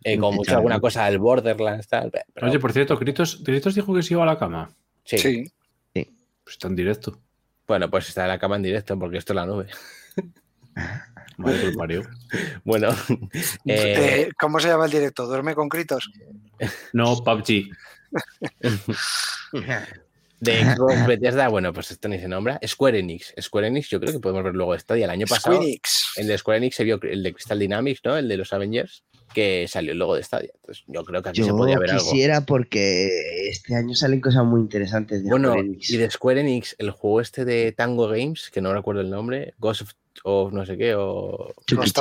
Eh, 0.03 0.17
como 0.17 0.33
mucho 0.37 0.55
alguna 0.57 0.79
cosa 0.81 1.05
del 1.05 1.19
Borderlands, 1.19 1.87
tal. 1.87 2.11
Pero, 2.11 2.47
Oye, 2.47 2.59
por 2.59 2.73
cierto, 2.73 2.97
Gritos, 2.97 3.41
Gritos 3.43 3.73
dijo 3.75 3.93
que 3.93 4.03
se 4.03 4.13
iba 4.13 4.23
a 4.23 4.25
la 4.25 4.37
cama. 4.37 4.69
sí. 5.05 5.17
Sí. 5.17 5.51
Pues 5.93 6.55
está 6.55 6.67
en 6.67 6.75
directo. 6.75 7.17
Bueno, 7.65 7.89
pues 7.89 8.09
está 8.09 8.23
en 8.23 8.27
la 8.27 8.37
cama 8.39 8.57
en 8.57 8.63
directo 8.63 8.99
porque 8.99 9.17
esto 9.17 9.31
es 9.31 9.35
la 9.35 9.45
nube. 9.45 9.67
Madre 11.37 11.71
que 11.71 11.77
parió. 11.77 12.01
Bueno, 12.65 12.89
Eh, 13.65 14.29
¿Cómo 14.39 14.59
se 14.59 14.67
llama 14.67 14.85
el 14.85 14.91
directo? 14.91 15.25
¿Duerme 15.25 15.55
con 15.55 15.69
Critos? 15.69 16.11
No, 16.91 17.23
PUBG. 17.23 17.69
de 20.39 20.61
Xbox 20.75 21.07
Bethesda, 21.07 21.47
bueno, 21.47 21.71
pues 21.71 21.91
esto 21.91 22.07
ni 22.09 22.19
se 22.19 22.27
nombra. 22.27 22.59
Square 22.65 22.99
Enix. 22.99 23.33
Square 23.39 23.67
Enix, 23.67 23.89
yo 23.89 23.99
creo 23.99 24.11
que 24.13 24.19
podemos 24.19 24.43
ver 24.43 24.53
luego 24.55 24.77
Stadia. 24.77 25.05
El 25.05 25.11
año 25.11 25.25
pasado, 25.27 25.61
el 26.17 26.27
de 26.27 26.37
Square 26.37 26.57
Enix 26.57 26.75
se 26.75 26.83
vio 26.83 26.99
el 27.01 27.23
de 27.23 27.33
Crystal 27.33 27.57
Dynamics, 27.59 28.01
¿no? 28.03 28.17
El 28.17 28.27
de 28.27 28.35
los 28.37 28.51
Avengers, 28.51 29.03
que 29.33 29.67
salió 29.69 29.93
el 29.93 29.99
logo 29.99 30.15
de 30.15 30.23
Stadia. 30.23 30.51
Entonces, 30.53 30.83
yo 30.87 31.05
creo 31.05 31.23
que 31.23 31.29
aquí 31.29 31.41
se 31.41 31.47
Yo 31.47 31.55
podía 31.55 31.79
ver 31.79 31.91
algo. 31.91 32.03
quisiera 32.03 32.41
porque 32.41 33.47
este 33.49 33.75
año 33.75 33.95
salen 33.95 34.19
cosas 34.19 34.43
muy 34.43 34.59
interesantes 34.59 35.23
de 35.23 35.29
Bueno, 35.29 35.49
Square 35.51 35.65
Enix. 35.67 35.89
y 35.89 35.97
de 35.97 36.11
Square 36.11 36.41
Enix, 36.41 36.75
el 36.77 36.91
juego 36.91 37.21
este 37.21 37.45
de 37.45 37.71
Tango 37.71 38.07
Games, 38.09 38.49
que 38.51 38.59
no 38.59 38.73
recuerdo 38.73 38.99
el 39.01 39.09
nombre, 39.09 39.53
Ghost 39.59 39.83
of, 39.83 39.91
of 40.25 40.51
no 40.51 40.65
sé 40.65 40.77
qué, 40.77 40.93
o. 40.95 41.53
Ghost. 41.71 41.97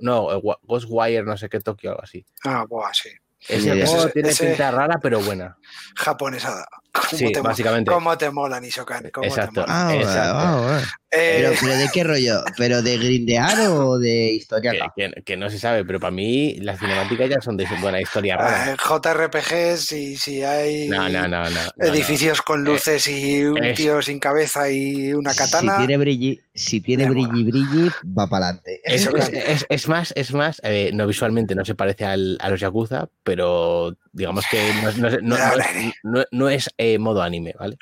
No, 0.00 0.26
Wa- 0.38 0.58
Ghostwire, 0.64 1.24
no 1.24 1.36
sé 1.38 1.48
qué, 1.48 1.60
Tokio, 1.60 1.90
algo 1.92 2.02
así. 2.02 2.26
Ah, 2.44 2.66
buah, 2.68 2.92
sí. 2.92 3.08
Ese 3.48 3.78
Ese- 3.82 3.86
juego 3.86 4.08
tiene 4.10 4.28
ese- 4.30 4.46
pinta 4.46 4.70
rara, 4.70 4.98
pero 5.02 5.20
buena. 5.20 5.56
Japonesada. 5.96 6.66
¿Cómo 6.92 7.06
Sí, 7.18 7.32
te 7.32 7.40
básicamente. 7.40 7.90
¿Cómo 7.90 8.16
te 8.16 8.30
molan, 8.30 8.64
Isokan? 8.64 9.10
¿Cómo 9.12 9.26
Exacto. 9.26 9.64
te 9.64 9.70
molan? 9.70 9.86
Ah, 9.88 9.94
Exacto. 9.96 10.62
bueno. 10.62 10.78
Eh, 11.10 11.42
Pero, 11.42 11.52
pero 11.60 11.76
¿de 11.76 11.88
qué 11.92 12.04
rollo? 12.04 12.44
¿Pero 12.56 12.82
de 12.82 12.98
grindear 12.98 13.68
o 13.68 13.98
de 13.98 14.32
historia? 14.32 14.72
Que, 14.96 15.10
que- 15.10 15.22
que 15.22 15.36
no 15.36 15.50
se 15.50 15.58
sabe, 15.58 15.84
pero 15.84 15.98
para 16.00 16.12
mí 16.12 16.54
las 16.60 16.78
cinemáticas 16.78 17.28
ya 17.28 17.40
son 17.40 17.56
de 17.56 17.66
buena 17.80 18.00
historia 18.00 18.36
rara. 18.36 18.72
eh, 18.72 18.76
JRPGs 18.78 19.92
y 19.92 20.16
si 20.16 20.42
hay 20.44 20.88
No, 20.88 21.08
no, 21.08 21.28
no, 21.28 21.44
no. 21.44 21.50
no, 21.50 21.60
no. 21.76 21.84
edificios 21.86 22.42
con 22.42 22.64
luces 22.64 23.06
y 23.08 23.44
un 23.44 23.62
es- 23.62 23.76
tío 23.76 24.00
sin 24.00 24.18
cabeza 24.20 24.70
y 24.70 25.12
una 25.12 25.34
katana. 25.34 25.72
Si 25.72 25.78
tiene 25.86 25.96
brilli, 25.98 26.40
si 26.54 26.80
tiene 26.80 27.08
brilli 27.10 27.42
brilli, 27.44 27.90
va 28.16 28.28
para 28.28 28.46
adelante. 28.46 28.80
Es, 28.84 29.02
Eso, 29.02 29.16
es- 29.16 29.28
claro. 29.28 29.46
es- 29.46 29.66
es 29.68 29.88
más, 29.88 30.12
es 30.16 30.32
más, 30.32 30.60
eh, 30.64 30.90
no 30.94 31.06
visualmente 31.06 31.54
no 31.54 31.64
se 31.64 31.74
parece 31.74 32.04
al- 32.04 32.38
a 32.40 32.48
los 32.48 32.60
Yakuza, 32.60 33.08
pero 33.24 33.96
digamos 34.12 34.44
que 34.50 34.72
no, 34.82 34.88
es- 34.88 34.98
no 34.98 35.08
es- 35.08 35.22
no- 35.22 35.36
no 35.36 35.52
es- 35.56 35.94
no- 36.04 36.24
no 36.30 36.48
es 36.48 36.70
eh, 36.78 36.98
modo 36.98 37.22
anime, 37.22 37.54
¿vale? 37.58 37.76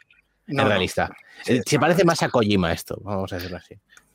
No, 0.47 0.63
es 0.63 0.65
no. 0.65 0.69
realista. 0.69 1.11
Sí, 1.45 1.55
Eh, 1.55 1.63
se 1.67 1.79
parece 1.79 2.05
más 2.05 2.23
a 2.23 2.29
Kojima 2.31 2.73
esto, 2.73 2.99
vamos 3.03 3.33
a 3.33 3.37
decirlo 3.37 3.59
así. 3.59 3.75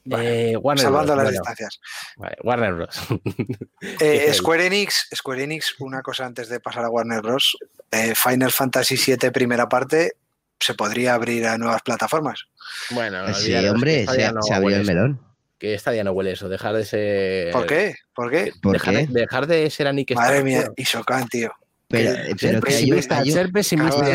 Vale, 0.10 0.52
Eh, 0.52 0.58
Warner 0.58 0.84
Salvando 0.84 1.14
Bros. 1.14 1.18
las 1.18 1.34
bueno, 1.34 1.40
distancias. 1.52 1.80
vale, 2.16 2.38
Warner 2.44 2.74
Bros. 2.74 2.98
Eh. 4.00 4.34
Square 4.34 4.66
Enix, 4.68 5.08
Square 5.14 5.44
Enix, 5.44 5.76
una 5.80 6.02
cosa 6.02 6.26
antes 6.26 6.48
de 6.50 6.60
pasar 6.60 6.86
a 6.86 6.90
Warner 6.90 7.22
Bros. 7.22 7.58
eh, 7.92 8.14
Final 8.16 8.52
Fantasy 8.52 8.96
VII 8.96 9.32
primera 9.32 9.68
parte 9.70 10.14
se 10.60 10.74
podría 10.74 11.14
abrir 11.14 11.46
a 11.48 11.58
nuevas 11.58 11.82
plataformas. 11.82 12.46
bueno, 12.92 13.26
Sí, 13.34 13.46
olvidaros, 13.54 13.64
que 13.64 13.70
hombre, 13.72 14.00
esta 14.02 14.14
se, 14.14 14.34
no 14.34 14.42
se 14.42 14.54
abrió 14.54 14.78
el 14.78 14.86
melón. 14.86 15.22
Que 15.60 15.74
esta 15.74 15.94
ya 15.96 16.04
no 16.04 16.12
huele 16.12 16.32
eso, 16.34 16.50
dejar 16.50 16.76
de 16.76 16.86
ser. 16.86 17.52
¿Por 17.52 17.66
qué? 17.66 17.96
¿Por 18.14 18.30
qué? 18.30 18.52
¿Por 18.62 18.74
dejar, 18.74 18.94
qué? 18.96 19.08
De, 19.08 19.22
dejar 19.22 19.48
de 19.48 19.70
ser 19.72 19.88
Anik 19.88 20.14
Madre 20.16 20.44
mía, 20.44 20.64
tío. 20.64 20.74
Isokan, 20.78 21.28
tío. 21.28 21.52
Pero, 21.88 22.12
pero 22.40 22.62
que 22.62 22.76
hay 22.76 22.92
un, 22.92 23.00
hay 23.10 23.30
un- 23.30 23.34
ser 23.34 23.52
pesimista. 23.52 24.06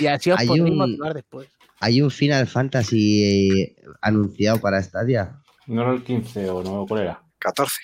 Y 0.00 0.06
así 0.06 0.30
os- 0.30 0.42
y 0.42 0.70
motivar 0.72 1.14
después. 1.14 1.48
hay 1.80 2.00
un 2.00 2.10
Final 2.10 2.46
Fantasy 2.48 3.50
eh, 3.62 3.76
anunciado 4.00 4.58
para 4.60 4.82
Stadia. 4.82 5.36
¿No 5.66 5.82
era 5.82 5.92
el 5.92 6.02
15 6.02 6.48
o 6.48 6.62
no? 6.64 6.86
¿Cuál 6.88 7.02
era? 7.02 7.22
14. 7.38 7.74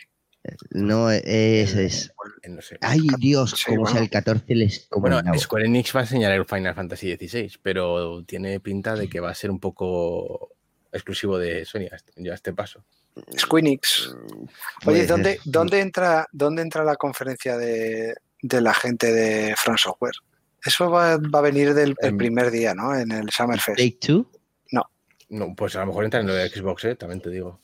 No, 0.70 1.10
es. 1.10 1.74
es... 1.74 2.12
No 2.48 2.60
sé. 2.60 2.76
Ay, 2.82 3.06
Dios, 3.18 3.52
Sí, 3.56 3.64
como 3.66 3.80
bueno. 3.82 3.92
sea 3.94 4.02
el 4.02 4.10
14 4.10 4.54
les 4.54 4.86
como 4.90 5.08
Bueno. 5.08 5.38
Square 5.38 5.64
Enix 5.66 5.94
va 5.96 6.00
a 6.00 6.02
enseñar 6.02 6.32
el 6.32 6.44
Final 6.44 6.74
Fantasy 6.74 7.16
XVI, 7.16 7.52
pero 7.62 8.22
tiene 8.24 8.60
pinta 8.60 8.94
de 8.94 9.08
que 9.08 9.20
va 9.20 9.30
a 9.30 9.34
ser 9.34 9.50
un 9.50 9.58
poco 9.60 10.50
exclusivo 10.92 11.38
de 11.38 11.64
Sony 11.64 11.88
este- 11.90 12.12
ya 12.16 12.32
a 12.32 12.34
este 12.34 12.52
paso. 12.52 12.84
Squeenix. 13.38 14.14
Puede 14.82 14.98
Oye, 14.98 15.00
ser. 15.00 15.08
¿dónde, 15.08 15.40
dónde, 15.44 15.80
entra, 15.80 16.26
¿dónde 16.32 16.62
entra 16.62 16.84
la 16.84 16.96
conferencia 16.96 17.56
de, 17.56 18.14
de 18.42 18.60
la 18.60 18.74
gente 18.74 19.12
de 19.12 19.54
Front 19.56 19.78
Software? 19.78 20.14
Eso 20.64 20.90
va, 20.90 21.16
va 21.18 21.38
a 21.38 21.42
venir 21.42 21.74
del 21.74 21.94
el 22.00 22.16
primer 22.16 22.50
día, 22.50 22.74
¿no? 22.74 22.94
En 22.94 23.10
el 23.12 23.30
Summerfest. 23.30 23.78
Take 23.78 23.98
Two. 24.00 24.30
No, 25.30 25.54
pues 25.56 25.74
a 25.74 25.80
lo 25.80 25.86
mejor 25.86 26.04
entra 26.04 26.20
en 26.20 26.26
lo 26.26 26.34
de 26.34 26.48
Xbox, 26.48 26.84
¿eh? 26.84 26.94
también 26.96 27.20
te 27.20 27.30
digo. 27.30 27.58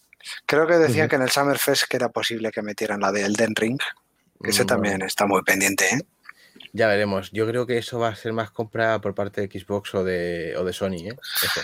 Creo 0.46 0.66
que 0.66 0.74
decían 0.74 1.08
que 1.08 1.16
en 1.16 1.22
el 1.22 1.30
Summerfest 1.30 1.84
que 1.88 1.96
era 1.96 2.08
posible 2.08 2.50
que 2.50 2.62
metieran 2.62 3.00
la 3.00 3.12
de 3.12 3.24
Elden 3.24 3.54
Ring, 3.54 3.78
que 4.42 4.50
ese 4.50 4.64
Mm, 4.64 4.66
también 4.66 5.02
está 5.02 5.26
muy 5.26 5.42
pendiente, 5.42 5.86
¿eh? 5.86 6.00
Ya 6.72 6.86
veremos. 6.86 7.30
Yo 7.32 7.46
creo 7.46 7.66
que 7.66 7.78
eso 7.78 7.98
va 7.98 8.08
a 8.08 8.14
ser 8.14 8.32
más 8.32 8.50
compra 8.50 9.00
por 9.00 9.14
parte 9.14 9.40
de 9.40 9.60
Xbox 9.60 9.94
o 9.94 10.04
de, 10.04 10.54
o 10.56 10.64
de 10.64 10.72
Sony, 10.72 11.08
¿eh? 11.08 11.16
Eso. 11.42 11.60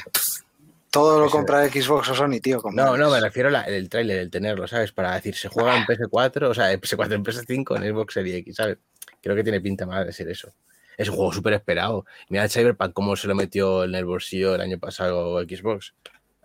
Todo 0.90 1.20
lo 1.20 1.30
compra 1.30 1.68
Xbox 1.68 2.08
o 2.08 2.14
Sony, 2.14 2.40
tío. 2.40 2.60
como 2.60 2.74
No, 2.74 2.96
no, 2.96 3.10
me 3.10 3.20
refiero 3.20 3.50
al 3.54 3.88
tráiler, 3.88 4.18
el 4.18 4.30
tenerlo, 4.30 4.66
¿sabes? 4.66 4.92
Para 4.92 5.14
decir, 5.14 5.34
se 5.34 5.48
juega 5.48 5.76
en 5.76 5.84
PS4, 5.84 6.48
o 6.48 6.54
sea, 6.54 6.72
en 6.72 6.80
PS4, 6.80 7.14
en 7.14 7.24
PS5, 7.24 7.76
en 7.76 7.92
Xbox 7.92 8.14
Series 8.14 8.36
X, 8.38 8.56
¿sabes? 8.56 8.78
Creo 9.22 9.36
que 9.36 9.42
tiene 9.42 9.60
pinta 9.60 9.84
más 9.84 10.06
de 10.06 10.12
ser 10.12 10.30
eso. 10.30 10.52
Es 10.96 11.08
un 11.08 11.16
juego 11.16 11.32
súper 11.32 11.52
esperado. 11.52 12.06
Mira 12.30 12.44
el 12.44 12.50
Cyberpunk 12.50 12.92
cómo 12.94 13.14
se 13.16 13.28
lo 13.28 13.34
metió 13.34 13.84
en 13.84 13.94
el 13.94 14.06
bolsillo 14.06 14.54
el 14.54 14.60
año 14.62 14.78
pasado 14.78 15.40
Xbox. 15.42 15.92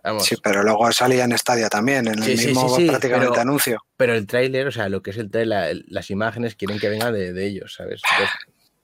Vamos. 0.02 0.24
Sí, 0.24 0.34
pero 0.42 0.62
luego 0.64 0.90
salía 0.92 1.24
en 1.24 1.36
Stadia 1.38 1.68
también, 1.68 2.08
en 2.08 2.18
el 2.22 2.36
Sí, 2.38 2.48
mismo 2.48 2.76
sí, 2.76 2.86
prácticamente 2.88 3.30
pero- 3.30 3.40
anuncio. 3.42 3.84
Pero 3.96 4.14
el 4.14 4.26
tráiler, 4.26 4.66
o 4.66 4.72
sea, 4.72 4.88
lo 4.88 5.00
que 5.02 5.10
es 5.10 5.16
el 5.16 5.30
tráiler, 5.30 5.84
las 5.86 6.10
imágenes 6.10 6.56
quieren 6.56 6.78
que 6.78 6.88
venga 6.88 7.12
de, 7.12 7.32
de 7.32 7.46
ellos, 7.46 7.74
¿sabes? 7.74 8.02
Entonces, 8.10 8.34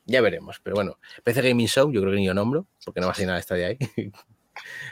ya 0.06 0.20
veremos. 0.20 0.60
Pero 0.62 0.76
bueno, 0.76 0.98
PC 1.24 1.42
Gaming 1.42 1.66
Show, 1.66 1.90
yo 1.92 2.00
creo 2.00 2.12
que 2.12 2.20
ni 2.20 2.26
lo 2.28 2.34
nombro, 2.34 2.66
porque 2.84 3.00
no 3.00 3.06
va 3.06 3.12
a 3.12 3.16
ser 3.16 3.26
nada 3.26 3.40
de 3.48 3.64
ahí. 3.64 3.78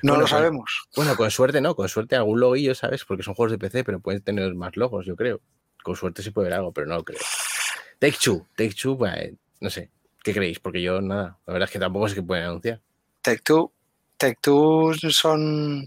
No 0.03 0.13
Bueno, 0.13 0.21
lo 0.23 0.27
sabemos. 0.29 0.87
Bueno, 0.95 1.17
con 1.17 1.29
suerte, 1.31 1.61
¿no? 1.61 1.75
Con 1.75 1.89
suerte 1.89 2.15
algún 2.15 2.39
loguillo, 2.39 2.73
¿sabes? 2.77 3.05
Porque 3.05 3.25
son 3.25 3.35
juegos 3.35 3.51
de 3.51 3.59
PC, 3.59 3.83
pero 3.83 3.99
pueden 3.99 4.23
tener 4.23 4.55
más 4.55 4.77
logos, 4.77 5.07
yo 5.07 5.17
creo. 5.17 5.41
Con 5.83 5.97
suerte 5.97 6.23
se 6.23 6.31
puede 6.31 6.51
ver 6.51 6.59
algo, 6.59 6.73
pero 6.73 6.87
no 6.87 6.95
lo 6.95 7.05
creo. 7.05 7.19
Take 7.99 8.17
Two, 8.23 8.47
Take 8.57 8.75
Two, 8.81 8.97
pues, 8.97 9.13
eh, 9.17 9.35
no 9.61 9.69
sé. 9.69 9.91
¿Qué 10.23 10.33
creéis? 10.33 10.61
Porque 10.61 10.81
yo 10.81 11.01
nada. 11.01 11.39
La 11.47 11.53
verdad 11.53 11.69
es 11.69 11.73
que 11.73 11.81
tampoco 11.81 12.09
sé 12.09 12.15
qué 12.15 12.23
pueden 12.23 12.45
anunciar. 12.45 12.81
Take 13.23 13.41
Two, 13.43 13.73
Take 14.17 14.39
Two 14.41 14.93
son 15.11 15.85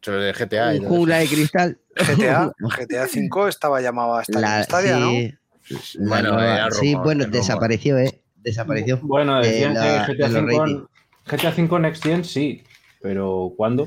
Solo 0.00 0.20
de 0.20 0.32
GTA 0.32 0.74
y 0.74 0.84
jungla 0.84 1.18
de 1.18 1.26
cristal. 1.28 1.78
GTA, 1.96 2.52
GTA 2.78 3.06
5 3.08 3.48
estaba 3.48 3.80
llamado 3.80 4.16
a 4.16 4.22
estar 4.22 4.42
en 4.58 4.64
Stadia, 4.64 4.96
¿no? 4.96 5.10
sí, 5.10 5.98
la 5.98 6.08
Bueno, 6.08 6.32
nueva- 6.34 6.54
era 6.54 6.70
sí, 6.70 6.92
rumor, 6.92 7.04
bueno, 7.04 7.22
era 7.22 7.30
rumor. 7.30 7.40
desapareció, 7.42 7.98
¿eh? 7.98 8.22
Desapareció. 8.36 8.98
Bueno, 9.02 9.40
de 9.40 9.48
decían 9.48 9.74
la- 9.74 10.06
que 10.06 10.12
GTA 10.14 10.28
de 10.28 10.40
los 10.40 10.50
5, 10.50 10.64
ratings. 10.64 10.88
GTA 11.26 11.52
5 11.52 11.78
Next 11.80 12.02
Gen 12.04 12.24
sí, 12.24 12.62
pero 13.02 13.52
¿cuándo? 13.56 13.86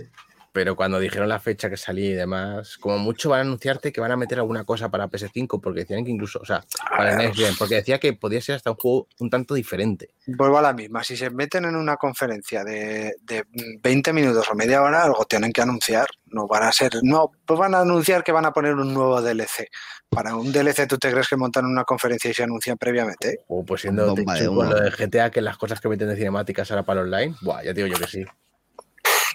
Pero 0.51 0.75
cuando 0.75 0.99
dijeron 0.99 1.29
la 1.29 1.39
fecha 1.39 1.69
que 1.69 1.77
salía 1.77 2.09
y 2.09 2.13
demás, 2.13 2.77
como 2.77 2.97
mucho 2.97 3.29
van 3.29 3.39
a 3.39 3.41
anunciarte 3.43 3.91
que 3.91 4.01
van 4.01 4.11
a 4.11 4.17
meter 4.17 4.39
alguna 4.39 4.65
cosa 4.65 4.89
para 4.89 5.07
PS5, 5.07 5.61
porque 5.61 5.81
decían 5.81 6.03
que 6.03 6.11
incluso, 6.11 6.39
o 6.39 6.45
sea, 6.45 6.63
para 6.89 7.11
el 7.11 7.17
Next 7.17 7.39
Gen, 7.39 7.55
porque 7.57 7.75
decía 7.75 7.99
que 7.99 8.13
podía 8.13 8.41
ser 8.41 8.55
hasta 8.55 8.71
un 8.71 8.77
juego 8.77 9.07
un 9.19 9.29
tanto 9.29 9.53
diferente. 9.53 10.09
Vuelvo 10.27 10.57
a 10.57 10.61
la 10.61 10.73
misma. 10.73 11.03
Si 11.03 11.15
se 11.15 11.29
meten 11.29 11.65
en 11.65 11.75
una 11.75 11.95
conferencia 11.95 12.63
de, 12.63 13.15
de 13.21 13.45
20 13.81 14.13
minutos 14.13 14.47
o 14.49 14.55
media 14.55 14.81
hora, 14.81 15.03
algo 15.03 15.23
tienen 15.25 15.53
que 15.53 15.61
anunciar. 15.61 16.07
No 16.25 16.47
van 16.47 16.63
a 16.63 16.71
ser. 16.71 16.91
No, 17.01 17.31
pues 17.45 17.59
van 17.59 17.75
a 17.75 17.81
anunciar 17.81 18.23
que 18.23 18.31
van 18.31 18.45
a 18.45 18.51
poner 18.51 18.75
un 18.75 18.93
nuevo 18.93 19.21
DLC. 19.21 19.69
Para 20.09 20.35
un 20.35 20.51
DLC, 20.51 20.87
¿tú 20.87 20.97
te 20.97 21.09
crees 21.09 21.29
que 21.29 21.37
montan 21.37 21.65
una 21.65 21.85
conferencia 21.85 22.29
y 22.29 22.33
se 22.33 22.43
anuncian 22.43 22.77
previamente? 22.77 23.39
O 23.47 23.63
pues 23.63 23.81
siendo 23.81 24.13
de 24.13 24.23
lo 24.25 24.81
de 24.81 24.91
GTA, 24.91 25.29
que 25.31 25.39
las 25.39 25.57
cosas 25.57 25.79
que 25.79 25.87
meten 25.87 26.09
de 26.09 26.17
cinemáticas 26.17 26.69
ahora 26.71 26.83
para 26.83 27.01
el 27.01 27.13
online, 27.13 27.35
buah, 27.41 27.63
ya 27.63 27.71
digo 27.71 27.87
yo 27.87 27.95
que 27.95 28.07
sí. 28.07 28.25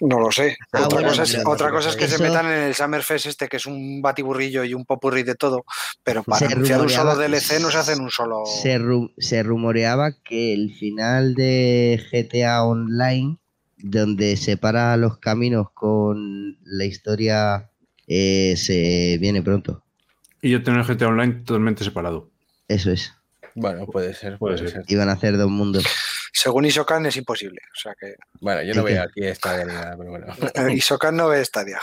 No 0.01 0.21
lo 0.21 0.31
sé. 0.31 0.57
Ah, 0.73 0.85
otra 0.85 0.97
bueno, 0.97 1.09
cosa 1.09 1.23
es, 1.23 1.33
pero 1.33 1.51
otra 1.51 1.71
cosa 1.71 1.89
es 1.89 1.97
que 1.97 2.07
se 2.07 2.19
metan 2.19 2.47
en 2.47 2.63
el 2.65 2.75
Summerfest 2.75 3.27
este, 3.27 3.49
que 3.49 3.57
es 3.57 3.67
un 3.67 4.03
batiburrillo 4.03 4.63
y 4.65 4.75
un 4.75 4.85
popurrí 4.85 5.23
de 5.23 5.35
todo, 5.35 5.65
pero 6.05 6.23
para 6.23 6.39
Se 6.41 6.53
anunciar 6.53 6.81
un 6.83 6.91
solo 6.91 7.17
DLC 7.17 7.61
no 7.61 7.71
se 7.71 7.79
hacen 7.79 8.01
un 8.01 8.11
solo... 8.11 8.43
Se, 8.45 8.79
ru- 8.79 9.13
se 9.17 9.43
rumoreaba 9.43 10.13
que 10.23 10.53
el 10.53 10.75
final 10.75 11.35
de 11.35 11.99
GTA 12.13 12.65
Online, 12.65 13.39
donde 13.79 14.37
separa 14.37 14.97
los 14.99 15.19
caminos 15.19 15.69
con 15.73 16.59
la 16.65 16.85
historia, 16.85 17.71
eh, 18.07 18.55
se 18.57 19.17
viene 19.19 19.43
pronto. 19.43 19.83
Y 20.43 20.51
yo 20.51 20.63
tener 20.63 20.85
GTA 20.85 21.09
Online 21.09 21.33
totalmente 21.45 21.85
separado. 21.85 22.31
Eso 22.69 22.91
es. 22.91 23.13
Bueno, 23.57 23.87
puede 23.87 24.13
ser, 24.15 24.39
Puede 24.39 24.57
puede, 24.59 24.71
ser. 24.71 24.83
ser. 24.85 24.93
Iban 24.93 25.09
a 25.09 25.13
hacer 25.13 25.37
dos 25.37 25.49
mundos. 25.51 25.85
Según 26.33 26.67
Isokan 26.67 27.07
es 27.07 27.17
imposible. 27.17 27.61
O 27.75 27.79
sea 27.81 27.95
que 27.99 28.15
Bueno, 28.41 28.63
yo 28.63 28.75
no 28.75 28.85
veo 28.85 29.03
aquí 29.03 29.25
esta 29.25 29.65
ni 29.65 29.73
nada, 29.73 29.97
pero 29.97 30.11
bueno. 30.11 30.27
eh, 30.55 30.73
Isokan 30.75 31.17
no 31.17 31.29
ve 31.29 31.43
Stadia. 31.45 31.81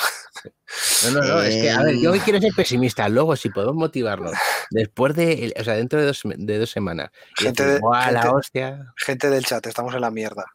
No, 1.05 1.11
no, 1.11 1.21
no, 1.21 1.41
es 1.41 1.55
que, 1.55 1.69
a 1.71 1.81
ver, 1.81 1.95
yo 1.97 2.11
hoy 2.11 2.19
quiero 2.19 2.39
ser 2.39 2.53
pesimista. 2.55 3.09
Luego, 3.09 3.35
si 3.35 3.49
podemos 3.49 3.75
motivarnos, 3.75 4.31
después 4.69 5.15
de, 5.15 5.53
o 5.59 5.63
sea, 5.63 5.73
dentro 5.75 5.99
de 5.99 6.05
dos, 6.05 6.21
de 6.25 6.59
dos 6.59 6.69
semanas, 6.69 7.09
Gente 7.35 7.63
decir, 7.63 7.75
de- 7.75 7.79
"Buah, 7.81 8.11
la 8.11 8.21
gente- 8.21 8.35
hostia. 8.35 8.93
Gente 8.97 9.29
del 9.31 9.43
chat, 9.45 9.65
estamos 9.65 9.95
en 9.95 10.01
la 10.01 10.11
mierda. 10.11 10.45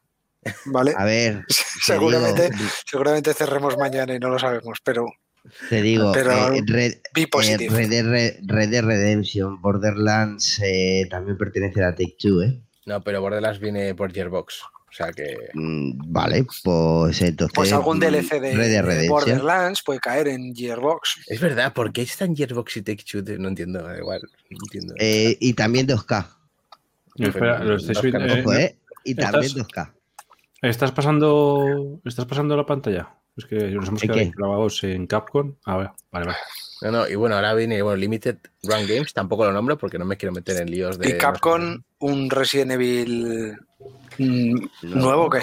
¿Vale? 0.66 0.95
A 0.97 1.05
ver, 1.05 1.45
te 1.49 1.55
seguramente, 1.85 2.51
seguramente 2.86 3.35
cerremos 3.35 3.77
mañana 3.77 4.15
y 4.15 4.20
no 4.20 4.28
lo 4.28 4.39
sabemos, 4.39 4.78
pero 4.85 5.07
te 5.69 5.83
digo, 5.83 6.12
Pero 6.12 6.53
eh, 6.55 6.62
Red, 6.66 6.93
eh. 7.15 7.69
Red 7.70 7.89
Dead 7.91 8.05
Re- 8.07 8.39
Red 8.45 8.70
Dead 8.70 8.85
Redemption, 8.85 9.61
Borderlands 9.61 10.61
eh, 10.62 11.07
también 11.11 11.37
pertenece 11.37 11.83
a 11.85 11.91
Take 11.93 12.16
Two, 12.19 12.43
¿eh? 12.43 12.61
No, 12.87 13.03
pero 13.03 13.20
Borderlands 13.20 13.61
viene 13.61 13.95
por 13.95 14.12
Gearbox. 14.12 14.62
O 14.62 14.93
sea 14.93 15.12
que. 15.12 15.37
Mm, 15.53 16.11
Vale, 16.12 16.47
pues 16.65 17.20
entonces. 17.20 17.53
Pues 17.55 17.73
algún 17.73 18.01
DLC 18.01 18.41
de, 18.41 18.55
Red 18.55 19.01
de. 19.03 19.09
Borderlands 19.09 19.83
puede 19.83 20.01
caer 20.01 20.29
en 20.29 20.55
Gearbox. 20.57 21.20
Es 21.27 21.41
verdad, 21.41 21.73
¿por 21.75 21.93
qué 21.93 22.03
está 22.03 22.25
en 22.25 22.35
Gearbox 22.35 22.79
y 22.79 22.83
Take 22.83 23.05
Two? 23.05 23.23
No 23.39 23.49
entiendo, 23.49 23.83
da 23.83 23.97
igual. 23.99 24.23
No 24.51 24.59
entiendo. 24.65 24.95
Eh, 24.99 25.37
y 25.41 25.53
también 25.53 25.87
2K. 25.87 26.27
Espera, 27.16 27.62
lo 27.62 27.77
estáis 27.77 28.01
viendo- 28.01 28.25
eh, 28.27 28.41
Ojo, 28.43 28.53
¿eh? 28.55 28.77
Y 29.05 29.11
¿Estás- 29.11 29.33
también 29.33 29.53
2K. 29.53 29.93
¿Estás 30.63 30.93
pasando, 30.93 32.01
¿Estás 32.05 32.27
pasando 32.27 32.57
la 32.57 32.67
pantalla? 32.67 33.09
Es 33.37 33.45
que 33.47 33.57
nos 33.71 33.89
hemos 33.89 34.03
¿En 34.03 34.09
quedado 34.11 34.31
grabados 34.37 34.83
en 34.83 35.07
Capcom. 35.07 35.55
A 35.65 35.77
ver, 35.77 35.91
vale, 36.11 36.27
vale. 36.27 36.39
No, 36.83 36.91
no, 36.91 37.09
y 37.09 37.15
bueno, 37.15 37.37
ahora 37.37 37.55
viene 37.55 37.81
bueno, 37.83 37.97
Limited 37.97 38.39
Run 38.65 38.87
Games, 38.89 39.13
tampoco 39.13 39.45
lo 39.45 39.53
nombro 39.53 39.79
porque 39.79 39.99
no 39.99 40.05
me 40.05 40.17
quiero 40.17 40.33
meter 40.33 40.57
en 40.57 40.71
líos 40.71 40.99
de. 40.99 41.11
¿Y 41.11 41.19
Capcom 41.19 41.81
un 42.01 42.31
Resident 42.31 42.73
Evil 42.73 43.57
mm, 44.19 44.55
nuevo 44.83 45.27
o 45.27 45.31
qué? 45.31 45.41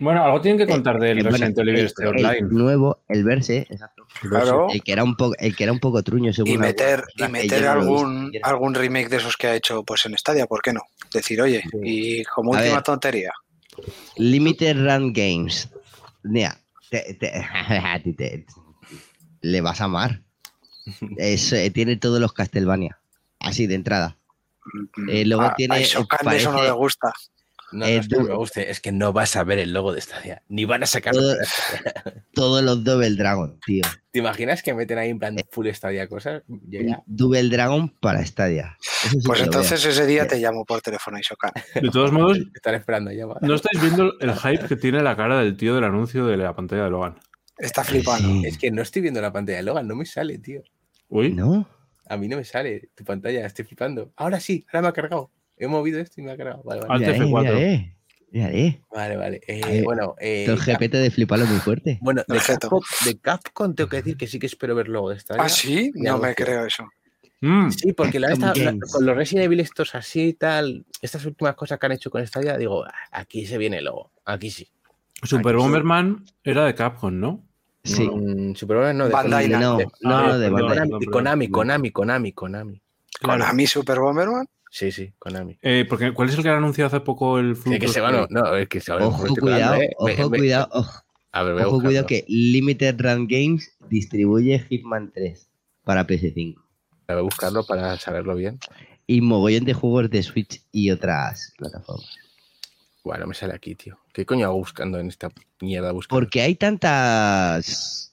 Bueno, 0.00 0.24
algo 0.24 0.40
tienen 0.40 0.58
que 0.58 0.72
contar 0.72 0.98
del 1.00 1.18
Eh, 1.18 1.22
Resident 1.22 1.58
Evil 1.58 1.76
el- 1.76 1.86
este 1.86 2.02
el 2.04 2.08
online. 2.10 2.40
nuevo, 2.42 3.00
el 3.08 3.24
verse, 3.24 3.66
exacto. 3.68 4.06
Claro. 4.20 4.66
El 4.72 4.82
que 4.82 4.92
era 4.92 5.02
un 5.04 5.16
poco, 5.16 5.34
el 5.38 5.54
que 5.56 5.64
era 5.64 5.72
un 5.72 5.80
poco 5.80 6.02
truño 6.04 6.32
según 6.32 6.52
Y 6.52 6.58
meter, 6.58 7.04
y 7.16 7.26
meter 7.28 7.66
algún, 7.66 8.32
algún 8.42 8.74
remake 8.74 9.08
de 9.08 9.16
esos 9.16 9.36
que 9.36 9.48
ha 9.48 9.54
hecho 9.56 9.82
pues 9.84 10.04
en 10.06 10.16
Stadia, 10.18 10.46
¿por 10.46 10.62
qué 10.62 10.72
no? 10.72 10.82
Decir, 11.12 11.40
oye, 11.42 11.62
y 11.82 12.22
como 12.24 12.54
A 12.54 12.58
última 12.58 12.74
ver. 12.76 12.82
tontería, 12.82 13.32
Limited 14.16 14.76
Run 14.76 15.12
Games. 15.12 15.68
Mira, 16.22 16.58
te- 16.90 17.14
te- 17.14 17.32
a 17.84 18.00
ti 18.02 18.12
te- 18.12 18.46
le 19.42 19.60
vas 19.60 19.80
a 19.80 19.84
amar. 19.84 20.22
Es, 21.16 21.52
eh, 21.52 21.70
tiene 21.70 21.96
todos 21.96 22.20
los 22.20 22.32
Castlevania. 22.32 22.98
Así 23.40 23.66
de 23.66 23.74
entrada. 23.74 24.16
Eh, 25.08 25.24
luego 25.26 25.42
a, 25.44 25.54
tiene, 25.54 25.76
a 25.76 25.80
Shokan 25.80 26.18
parece- 26.24 26.42
eso 26.42 26.52
no 26.52 26.62
le 26.62 26.70
gusta. 26.70 27.12
No, 27.74 27.80
no 27.80 27.86
Eh, 27.86 27.96
es 27.98 28.08
que 28.08 28.18
me 28.20 28.34
guste, 28.34 28.70
es 28.70 28.80
que 28.80 28.92
no 28.92 29.12
vas 29.12 29.34
a 29.36 29.42
ver 29.44 29.58
el 29.58 29.72
logo 29.72 29.92
de 29.92 30.00
Stadia, 30.00 30.42
ni 30.48 30.64
van 30.64 30.82
a. 30.84 30.86
Todo- 30.86 31.34
Stadia. 31.44 32.22
Todos 32.32 32.62
los 32.62 32.84
Double 32.84 33.10
Dragon, 33.16 33.58
tío. 33.66 33.82
¿Te 34.12 34.20
imaginas 34.20 34.62
que 34.62 34.72
meten 34.74 34.98
ahí 34.98 35.10
en 35.10 35.18
plan 35.18 35.36
full 35.50 35.66
Stadia 35.72 36.06
cosas? 36.08 36.42
Yo 36.46 36.80
ya- 36.80 37.02
Double 37.06 37.48
Dragon 37.48 37.88
para 38.00 38.24
Stadia. 38.24 38.76
Sí 38.80 39.18
Pues 39.24 39.40
entonces 39.42 39.84
ese 39.84 40.06
día 40.06 40.26
te 40.26 40.38
llamo 40.38 40.64
por 40.64 40.80
teléfono, 40.80 41.18
Shokan. 41.20 41.52
De 41.74 41.90
todos 41.90 42.12
modos, 42.12 42.38
Estar 42.54 42.74
esperando 42.74 43.10
ya. 43.10 43.26
no 43.40 43.54
estáis 43.54 43.80
viendo 43.80 44.18
el 44.20 44.32
hype 44.34 44.66
que 44.68 44.76
tiene 44.76 45.02
la 45.02 45.16
cara 45.16 45.40
del 45.40 45.56
tío 45.56 45.74
del 45.74 45.84
anuncio 45.84 46.26
de 46.26 46.36
la 46.36 46.54
pantalla 46.54 46.84
de 46.84 46.90
Logan. 46.90 47.18
Está 47.58 47.82
flipando. 47.84 48.28
Sí. 48.28 48.46
Es 48.46 48.58
que 48.58 48.70
no 48.70 48.82
estoy 48.82 49.02
viendo 49.02 49.20
la 49.20 49.32
pantalla 49.32 49.58
de 49.58 49.64
Logan, 49.64 49.86
no 49.88 49.96
me 49.96 50.06
sale, 50.06 50.38
tío. 50.38 50.62
Uy, 51.08 51.32
¿No? 51.32 51.68
A 52.06 52.16
mí 52.18 52.28
no 52.28 52.36
me 52.36 52.44
sale 52.44 52.90
tu 52.94 53.02
pantalla, 53.02 53.46
estoy 53.46 53.64
flipando. 53.64 54.12
Ahora 54.16 54.38
sí, 54.38 54.66
ahora 54.68 54.82
me 54.82 54.88
ha 54.88 54.92
cargado. 54.92 55.30
He 55.56 55.66
movido 55.66 56.00
esto 56.00 56.20
y 56.20 56.24
me 56.24 56.32
ha 56.32 56.36
cargado. 56.36 56.62
Vale, 56.64 56.80
vale. 56.82 57.06
Alt 57.06 57.16
eh, 57.16 57.20
F4. 57.22 57.30
mira, 58.30 58.50
eh, 58.50 58.66
eh. 58.66 58.80
Vale, 58.92 59.16
vale. 59.16 59.40
Eh, 59.46 59.82
bueno, 59.84 60.14
eh, 60.18 60.44
el 60.48 60.56
GPT 60.58 60.94
de 60.98 61.10
fliparlo 61.10 61.46
muy 61.46 61.58
fuerte. 61.58 61.98
bueno 62.02 62.22
de. 62.26 62.38
Capcom, 62.38 62.80
de 63.04 63.18
Capcom 63.18 63.74
tengo 63.74 63.88
que 63.90 63.96
decir 63.98 64.16
que 64.16 64.26
sí 64.26 64.38
que 64.38 64.46
espero 64.46 64.74
ver 64.74 64.88
luego 64.88 65.10
de 65.10 65.16
esta. 65.16 65.36
¿Ah, 65.38 65.48
sí? 65.48 65.92
Ya 65.94 66.12
No 66.12 66.18
me 66.18 66.34
creo 66.34 66.64
eso. 66.66 66.84
Mm, 67.40 67.70
Sí, 67.70 67.92
porque 67.92 68.18
la, 68.18 68.32
esta- 68.32 68.54
la- 68.54 68.74
con 68.90 69.04
los 69.04 69.16
Resident 69.16 69.44
Evil 69.44 69.60
estos 69.60 69.94
así 69.94 70.28
y 70.28 70.32
tal, 70.32 70.84
estas 71.02 71.24
últimas 71.26 71.54
cosas 71.54 71.78
que 71.78 71.86
han 71.86 71.92
hecho 71.92 72.10
con 72.10 72.26
Stadia, 72.26 72.56
digo, 72.56 72.84
"Ah, 72.84 72.92
aquí 73.12 73.44
se 73.46 73.58
viene 73.58 73.82
luego, 73.82 74.10
aquí 74.24 74.50
sí. 74.50 74.66
Super 75.22 75.40
Aquí 75.54 75.58
sí. 75.58 75.62
Bomberman 75.62 76.24
era 76.42 76.64
de 76.64 76.74
Capcom, 76.74 77.18
¿no? 77.20 77.44
Sí. 77.82 78.08
Mm, 78.08 78.54
Super 78.54 78.78
Mario 78.78 78.94
no, 78.94 79.04
de 79.08 79.12
Bandai 79.12 79.44
Konami. 79.50 79.62
no, 79.64 79.78
no, 80.00 80.26
no, 80.28 80.38
de 80.38 80.48
Bandai. 80.50 80.88
Konami, 80.88 81.06
Konami. 81.06 81.48
Konami, 81.50 81.90
Konami, 81.92 82.32
Konami. 82.32 82.82
¿Con 83.22 83.42
Ami 83.42 83.66
Super 83.66 84.00
Bomberman? 84.00 84.46
Sí, 84.74 84.90
sí, 84.90 85.12
Konami. 85.20 85.56
Eh, 85.62 85.86
porque, 85.88 86.12
¿Cuál 86.12 86.30
es 86.30 86.36
el 86.36 86.42
que 86.42 86.48
han 86.48 86.56
anunciado 86.56 86.88
hace 86.88 86.98
poco 86.98 87.38
el 87.38 87.54
Sí, 87.54 87.78
que 87.78 87.86
se 87.86 88.00
van, 88.00 88.12
no, 88.12 88.26
no, 88.28 88.56
es 88.56 88.68
que 88.68 88.80
se 88.80 88.90
van. 88.90 89.04
Ojo, 89.04 89.32
cuidado, 89.36 89.78
ojo, 89.98 90.28
cuidado, 90.28 90.68
ojo, 90.72 91.04
A 91.30 91.44
ver, 91.44 91.52
voy 91.54 91.62
a 91.62 91.68
ojo, 91.68 91.80
cuidado 91.80 92.06
que 92.06 92.24
Limited 92.26 93.00
Run 93.00 93.28
Games 93.28 93.78
distribuye 93.88 94.58
Hitman 94.68 95.12
3 95.14 95.48
para 95.84 96.04
PS5. 96.04 96.56
Voy 97.06 97.16
a 97.16 97.20
buscarlo 97.20 97.64
para 97.64 97.96
saberlo 97.98 98.34
bien. 98.34 98.58
Y 99.06 99.20
mogollón 99.20 99.64
de 99.64 99.74
juegos 99.74 100.10
de 100.10 100.24
Switch 100.24 100.60
y 100.72 100.90
otras 100.90 101.54
plataformas. 101.56 102.10
Bueno, 103.04 103.28
me 103.28 103.34
sale 103.34 103.54
aquí, 103.54 103.76
tío. 103.76 103.96
¿Qué 104.12 104.26
coño 104.26 104.46
hago 104.46 104.56
buscando 104.56 104.98
en 104.98 105.06
esta 105.06 105.30
mierda? 105.60 105.92
Buscando? 105.92 106.20
Porque 106.20 106.42
hay 106.42 106.56
tantas 106.56 108.12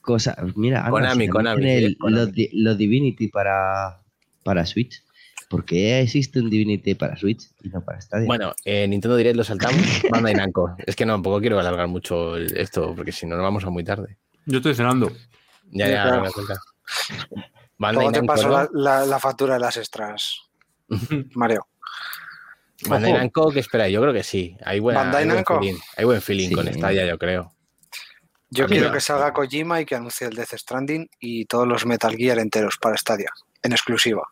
cosas. 0.00 0.38
Mira, 0.56 0.88
Konami, 0.88 1.28
Konami, 1.28 1.62
sí, 1.64 1.96
Konami. 1.96 2.32
Los, 2.32 2.50
los 2.54 2.78
Divinity 2.78 3.28
para, 3.28 4.00
para 4.42 4.64
Switch. 4.64 5.02
¿Por 5.48 5.64
qué 5.64 6.00
existe 6.00 6.40
un 6.40 6.50
Divinity 6.50 6.94
para 6.94 7.16
Switch 7.16 7.48
y 7.62 7.68
no 7.70 7.80
para 7.82 8.00
Stadia? 8.00 8.26
Bueno, 8.26 8.52
eh, 8.64 8.86
Nintendo 8.86 9.16
Direct 9.16 9.36
lo 9.36 9.44
saltamos. 9.44 9.80
Bandai 10.10 10.34
Namco. 10.34 10.74
Es 10.86 10.94
que 10.94 11.06
no, 11.06 11.14
tampoco 11.14 11.40
quiero 11.40 11.58
alargar 11.58 11.88
mucho 11.88 12.36
esto, 12.36 12.94
porque 12.94 13.12
si 13.12 13.24
no, 13.26 13.36
nos 13.36 13.44
vamos 13.44 13.64
a 13.64 13.70
muy 13.70 13.82
tarde. 13.84 14.18
Yo 14.44 14.58
estoy 14.58 14.74
cenando. 14.74 15.10
Ya, 15.70 15.88
ya, 15.88 16.20
me 16.20 16.30
cuenta. 16.30 16.54
Bandai 17.78 18.12
te 18.12 18.22
paso 18.24 18.48
¿no? 18.48 18.54
la, 18.54 18.68
la- 18.72 19.06
la 19.06 19.18
factura 19.18 19.54
de 19.54 19.60
las 19.60 19.76
extras, 19.76 20.40
Mario. 21.34 21.66
Bandai. 22.86 23.12
Namco, 23.12 23.50
que 23.50 23.60
espera, 23.60 23.88
yo 23.88 24.00
creo 24.02 24.12
que 24.12 24.22
sí. 24.22 24.56
Hay, 24.64 24.78
buena, 24.80 25.00
Bandai 25.00 25.22
hay 25.24 25.28
buen 25.30 25.44
feeling, 25.46 25.78
hay 25.96 26.04
buen 26.04 26.22
feeling 26.22 26.48
Sí. 26.48 26.54
con 26.54 26.66
Stadia, 26.72 27.06
yo 27.06 27.18
creo. 27.18 27.52
Yo 28.50 28.66
quiero 28.66 28.90
que 28.92 29.00
salga 29.00 29.32
Kojima 29.34 29.80
y 29.80 29.84
que 29.84 29.94
anuncie 29.94 30.26
el 30.26 30.34
Death 30.34 30.54
Stranding 30.56 31.08
y 31.20 31.44
todos 31.44 31.66
los 31.68 31.84
Metal 31.84 32.14
Gear 32.16 32.38
enteros 32.38 32.78
para 32.80 32.96
Stadia, 32.96 33.30
en 33.62 33.72
exclusiva. 33.72 34.22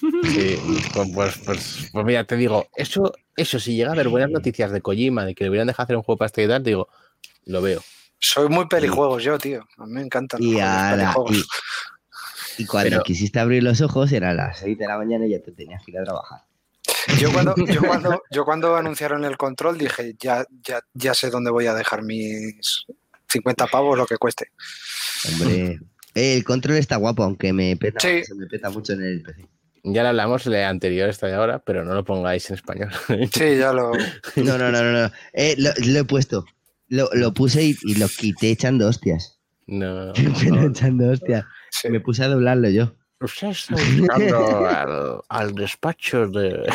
Sí, 0.00 0.56
pues, 0.94 1.08
pues, 1.14 1.38
pues- 1.44 1.88
pues 1.92 2.04
mira, 2.06 2.24
te 2.24 2.36
digo, 2.36 2.68
eso, 2.76 3.12
eso, 3.36 3.58
si 3.60 3.76
llega 3.76 3.90
a 3.90 3.92
haber 3.92 4.08
buenas 4.08 4.30
noticias 4.30 4.70
de 4.72 4.80
Kojima, 4.80 5.24
de 5.24 5.34
que 5.34 5.44
le 5.44 5.50
hubieran 5.50 5.66
dejado 5.66 5.84
hacer 5.84 5.96
un 5.96 6.02
juego 6.02 6.18
para 6.18 6.30
tal, 6.30 6.62
te 6.62 6.70
digo, 6.70 6.88
lo 7.46 7.60
veo. 7.62 7.82
Soy 8.18 8.48
muy 8.48 8.66
pelijuegos 8.66 9.22
yo, 9.22 9.38
tío. 9.38 9.66
A 9.78 9.86
mí 9.86 9.92
me 9.94 10.02
encantan 10.02 10.40
los 10.40 10.48
y, 10.50 10.52
juegos 10.54 10.70
ahora, 10.70 10.96
pelijuegos. 10.96 11.48
y, 12.58 12.62
y 12.62 12.66
cuando 12.66 12.90
Pero- 12.90 13.02
quisiste 13.02 13.38
abrir 13.40 13.62
los 13.62 13.80
ojos 13.80 14.12
era 14.12 14.30
a 14.30 14.34
las 14.34 14.58
6 14.58 14.76
de 14.78 14.86
la 14.86 14.98
mañana 14.98 15.26
y 15.26 15.30
ya 15.30 15.40
te 15.42 15.52
tenías 15.52 15.82
que 15.84 15.90
ir 15.92 15.98
a 15.98 16.04
trabajar. 16.04 16.40
Yo 17.18 17.32
cuando, 17.32 17.54
yo, 17.56 17.80
cuando, 17.86 18.22
yo 18.30 18.44
cuando 18.44 18.76
anunciaron 18.76 19.24
el 19.24 19.36
control 19.36 19.78
dije, 19.78 20.14
ya, 20.18 20.44
ya, 20.62 20.80
ya 20.92 21.14
sé 21.14 21.30
dónde 21.30 21.50
voy 21.50 21.66
a 21.66 21.74
dejar 21.74 22.02
mis 22.02 22.84
50 23.28 23.66
pavos, 23.68 23.96
lo 23.96 24.06
que 24.06 24.16
cueste. 24.18 24.48
Hombre, 25.32 25.80
el 26.14 26.44
control 26.44 26.76
está 26.76 26.96
guapo, 26.96 27.22
aunque 27.22 27.52
me 27.52 27.76
peta, 27.76 28.00
Sí. 28.00 28.22
se 28.24 28.34
me 28.34 28.46
peta 28.46 28.68
mucho 28.70 28.92
en 28.92 29.02
el 29.02 29.22
PC. 29.22 29.46
Ya 29.82 30.02
le 30.02 30.08
hablamos 30.10 30.44
de 30.44 30.64
anterior 30.64 31.08
esta 31.08 31.26
de 31.26 31.34
ahora, 31.34 31.58
pero 31.60 31.84
no 31.84 31.94
lo 31.94 32.04
pongáis 32.04 32.48
en 32.50 32.54
español. 32.56 32.90
Sí, 33.32 33.56
ya 33.58 33.72
lo... 33.72 33.92
No, 34.36 34.58
no, 34.58 34.70
no, 34.70 34.82
no. 34.82 34.92
no. 34.92 35.10
Eh, 35.32 35.54
lo, 35.58 35.70
lo 35.86 35.98
he 36.00 36.04
puesto. 36.04 36.44
Lo, 36.88 37.08
lo 37.14 37.32
puse 37.32 37.62
y, 37.62 37.76
y 37.82 37.94
lo 37.96 38.08
quité 38.08 38.50
echando 38.50 38.88
hostias. 38.88 39.38
No. 39.66 40.12
Pero 40.42 40.62
echando 40.68 41.10
hostias. 41.10 41.44
sí. 41.70 41.88
Me 41.88 42.00
puse 42.00 42.24
a 42.24 42.28
doblarlo 42.28 42.68
yo. 42.68 42.92
Usted 43.20 43.48
está 43.50 43.74
buscando 43.76 44.66
al, 44.66 45.20
al 45.28 45.54
despacho 45.54 46.26
de. 46.28 46.66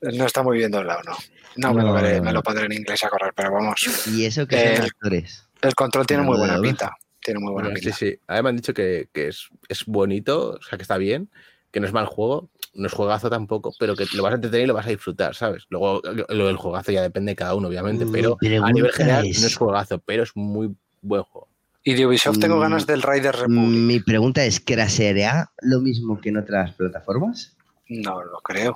No 0.00 0.26
está 0.26 0.42
muy 0.42 0.58
bien 0.58 0.70
doblado, 0.70 1.00
¿no? 1.04 1.12
No, 1.56 1.74
me, 1.74 1.82
No, 1.82 1.88
lo 1.88 1.94
veré, 1.94 2.16
no, 2.18 2.22
me 2.24 2.30
no. 2.30 2.32
lo 2.34 2.42
pondré 2.42 2.66
en 2.66 2.72
inglés 2.72 3.02
a 3.04 3.08
correr, 3.08 3.32
pero 3.34 3.52
vamos. 3.52 4.06
Y 4.06 4.24
eso 4.24 4.46
que 4.46 4.56
Eh, 4.56 4.76
son 4.76 4.86
actores. 4.86 5.44
El 5.60 5.74
control 5.74 6.06
tiene 6.06 6.22
No 6.22 6.28
muy 6.28 6.38
lo 6.38 6.44
buena 6.46 6.60
pinta. 6.60 6.92
Tiene 7.28 7.40
muy 7.40 7.52
buena 7.52 7.68
Sí, 7.74 7.74
pinta. 7.82 7.96
sí. 7.98 8.18
A 8.26 8.36
mí 8.36 8.42
me 8.42 8.48
han 8.48 8.56
dicho 8.56 8.72
que, 8.72 9.10
que 9.12 9.28
es, 9.28 9.48
es 9.68 9.84
bonito, 9.84 10.52
o 10.52 10.62
sea, 10.62 10.78
que 10.78 10.82
está 10.82 10.96
bien, 10.96 11.28
que 11.70 11.78
no 11.78 11.86
es 11.86 11.92
mal 11.92 12.06
juego, 12.06 12.48
no 12.72 12.86
es 12.86 12.92
juegazo 12.94 13.28
tampoco, 13.28 13.74
pero 13.78 13.94
que 13.96 14.06
lo 14.16 14.22
vas 14.22 14.32
a 14.32 14.36
entretener 14.36 14.64
y 14.64 14.66
lo 14.68 14.72
vas 14.72 14.86
a 14.86 14.88
disfrutar, 14.88 15.34
¿sabes? 15.34 15.66
Luego, 15.68 16.00
lo 16.30 16.46
del 16.46 16.56
juegazo 16.56 16.90
ya 16.90 17.02
depende 17.02 17.32
de 17.32 17.36
cada 17.36 17.54
uno, 17.54 17.68
obviamente, 17.68 18.06
Mi 18.06 18.12
pero 18.12 18.38
a 18.62 18.72
nivel 18.72 18.92
general 18.92 19.26
es- 19.26 19.38
no 19.42 19.46
es 19.46 19.56
juegazo, 19.56 19.98
pero 19.98 20.22
es 20.22 20.34
muy 20.34 20.74
buen 21.02 21.22
juego. 21.24 21.48
Y 21.84 21.92
de 21.92 22.06
Ubisoft 22.06 22.38
tengo 22.38 22.56
Mm, 22.56 22.60
ganas 22.60 22.86
del 22.86 23.02
Rider 23.02 23.34
Republic. 23.36 23.78
Mi 23.78 24.00
pregunta 24.00 24.42
es, 24.46 24.58
¿crasheará 24.60 25.52
lo 25.60 25.80
mismo 25.80 26.18
que 26.22 26.30
en 26.30 26.38
otras 26.38 26.74
plataformas? 26.76 27.54
No 27.88 28.22
lo 28.24 28.38
creo. 28.40 28.74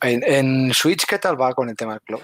En, 0.00 0.22
en 0.22 0.72
Switch, 0.74 1.06
¿qué 1.06 1.18
tal 1.18 1.40
va 1.40 1.52
con 1.54 1.68
el 1.68 1.74
tema 1.74 1.94
del 1.94 2.02
cloud? 2.02 2.22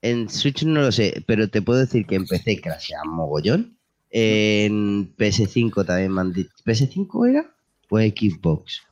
En 0.00 0.30
Switch 0.30 0.64
no 0.64 0.80
lo 0.80 0.90
sé, 0.92 1.22
pero 1.26 1.48
te 1.48 1.60
puedo 1.60 1.80
decir 1.80 2.06
que 2.06 2.14
en 2.16 2.26
PC 2.26 2.60
crashea 2.62 3.04
mogollón. 3.04 3.78
En 4.14 5.16
PS5 5.16 5.86
también 5.86 6.12
me 6.12 6.20
han 6.20 6.32
dicho. 6.32 6.50
¿PS5 6.66 7.30
era? 7.30 7.50
¿O 7.88 7.98
Xbox? 7.98 8.82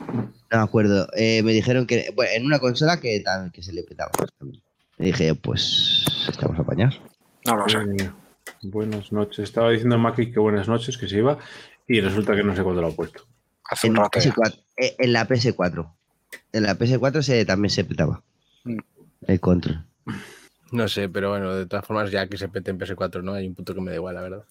No 0.00 0.32
me 0.50 0.56
acuerdo. 0.56 1.08
Eh, 1.14 1.42
me 1.42 1.52
dijeron 1.52 1.86
que 1.86 2.12
bueno, 2.14 2.30
en 2.34 2.46
una 2.46 2.58
consola 2.58 2.98
que, 2.98 3.22
que 3.52 3.62
se 3.62 3.72
le 3.74 3.82
petaba. 3.82 4.10
también. 4.38 4.62
Y 4.98 5.04
dije, 5.06 5.34
pues 5.34 6.06
estamos 6.28 6.58
a 6.58 6.62
apañar. 6.62 6.94
No 7.44 7.56
lo 7.56 7.68
sé. 7.68 7.78
Eh, 7.78 8.10
buenas 8.62 9.12
noches. 9.12 9.40
Estaba 9.40 9.70
diciendo 9.70 9.98
Maki 9.98 10.32
que 10.32 10.40
buenas 10.40 10.66
noches, 10.68 10.96
que 10.96 11.08
se 11.08 11.18
iba, 11.18 11.38
y 11.86 12.00
resulta 12.00 12.34
que 12.34 12.42
no 12.42 12.56
sé 12.56 12.62
cuándo 12.62 12.80
lo 12.80 12.88
ha 12.88 12.92
puesto. 12.92 13.22
Hace 13.64 13.88
En, 13.88 13.92
un 13.92 13.96
rato 13.98 14.18
ya. 14.18 14.32
PS4, 14.32 14.58
eh, 14.78 14.96
en 14.98 15.12
la 15.12 15.28
PS4. 15.28 15.92
En 16.52 16.62
la 16.62 16.78
PS4 16.78 17.22
se, 17.22 17.44
también 17.44 17.70
se 17.70 17.84
petaba. 17.84 18.22
Mm. 18.64 18.78
El 19.26 19.40
control. 19.40 19.84
No 20.76 20.88
sé, 20.88 21.08
pero 21.08 21.30
bueno, 21.30 21.54
de 21.54 21.66
todas 21.66 21.86
formas, 21.86 22.10
ya 22.10 22.26
que 22.28 22.36
se 22.36 22.48
pete 22.48 22.70
en 22.70 22.78
PS4, 22.78 23.22
¿no? 23.22 23.32
Hay 23.32 23.46
un 23.46 23.54
punto 23.54 23.74
que 23.74 23.80
me 23.80 23.90
da 23.90 23.96
igual, 23.96 24.14
la 24.14 24.20
verdad. 24.22 24.44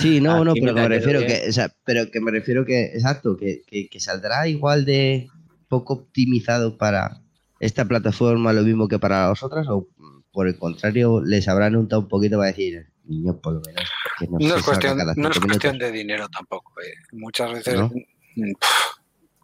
Sí, 0.00 0.20
no, 0.20 0.44
no, 0.44 0.54
pero 0.54 0.66
que 0.66 0.72
me 0.72 0.80
Gear 0.80 0.90
refiero 0.90 1.20
que, 1.20 1.48
o 1.48 1.52
sea, 1.52 1.72
pero 1.84 2.10
que 2.10 2.20
me 2.20 2.30
refiero 2.30 2.64
que, 2.64 2.84
exacto, 2.94 3.36
que, 3.36 3.62
que, 3.66 3.88
que 3.88 4.00
saldrá 4.00 4.46
igual 4.48 4.84
de 4.84 5.28
poco 5.68 5.94
optimizado 5.94 6.78
para 6.78 7.20
esta 7.60 7.84
plataforma 7.86 8.52
lo 8.52 8.62
mismo 8.62 8.86
que 8.88 8.98
para 8.98 9.28
vosotras 9.30 9.66
o 9.68 9.88
por 10.32 10.46
el 10.48 10.56
contrario 10.58 11.20
les 11.24 11.48
habrán 11.48 11.76
untado 11.76 12.02
un 12.02 12.08
poquito 12.08 12.36
para 12.36 12.48
decir, 12.48 12.86
niño, 13.04 13.36
por 13.40 13.54
lo 13.54 13.60
menos. 13.66 13.84
que 14.18 14.26
No, 14.28 14.38
se 14.38 14.56
es 14.58 14.62
cuestión, 14.64 14.98
no 15.16 15.28
es 15.30 15.38
cuestión 15.40 15.72
minutos". 15.74 15.78
de 15.78 15.92
dinero 15.92 16.28
tampoco. 16.28 16.72
eh. 16.82 16.92
Muchas 17.12 17.52
veces, 17.52 17.74
¿No? 17.76 17.90
mm, 18.36 18.52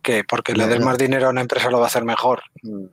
que 0.03 0.25
porque 0.25 0.53
le 0.53 0.65
No, 0.65 0.69
des 0.69 0.81
no. 0.81 0.87
más 0.87 0.99
dinero 0.99 1.27
a 1.27 1.31
una 1.31 1.41
empresa 1.43 1.71
lo 1.71 1.79
va 1.79 1.85
a 1.85 1.89
hacer 1.89 2.05
mejor. 2.05 2.43
Mm, 2.63 2.85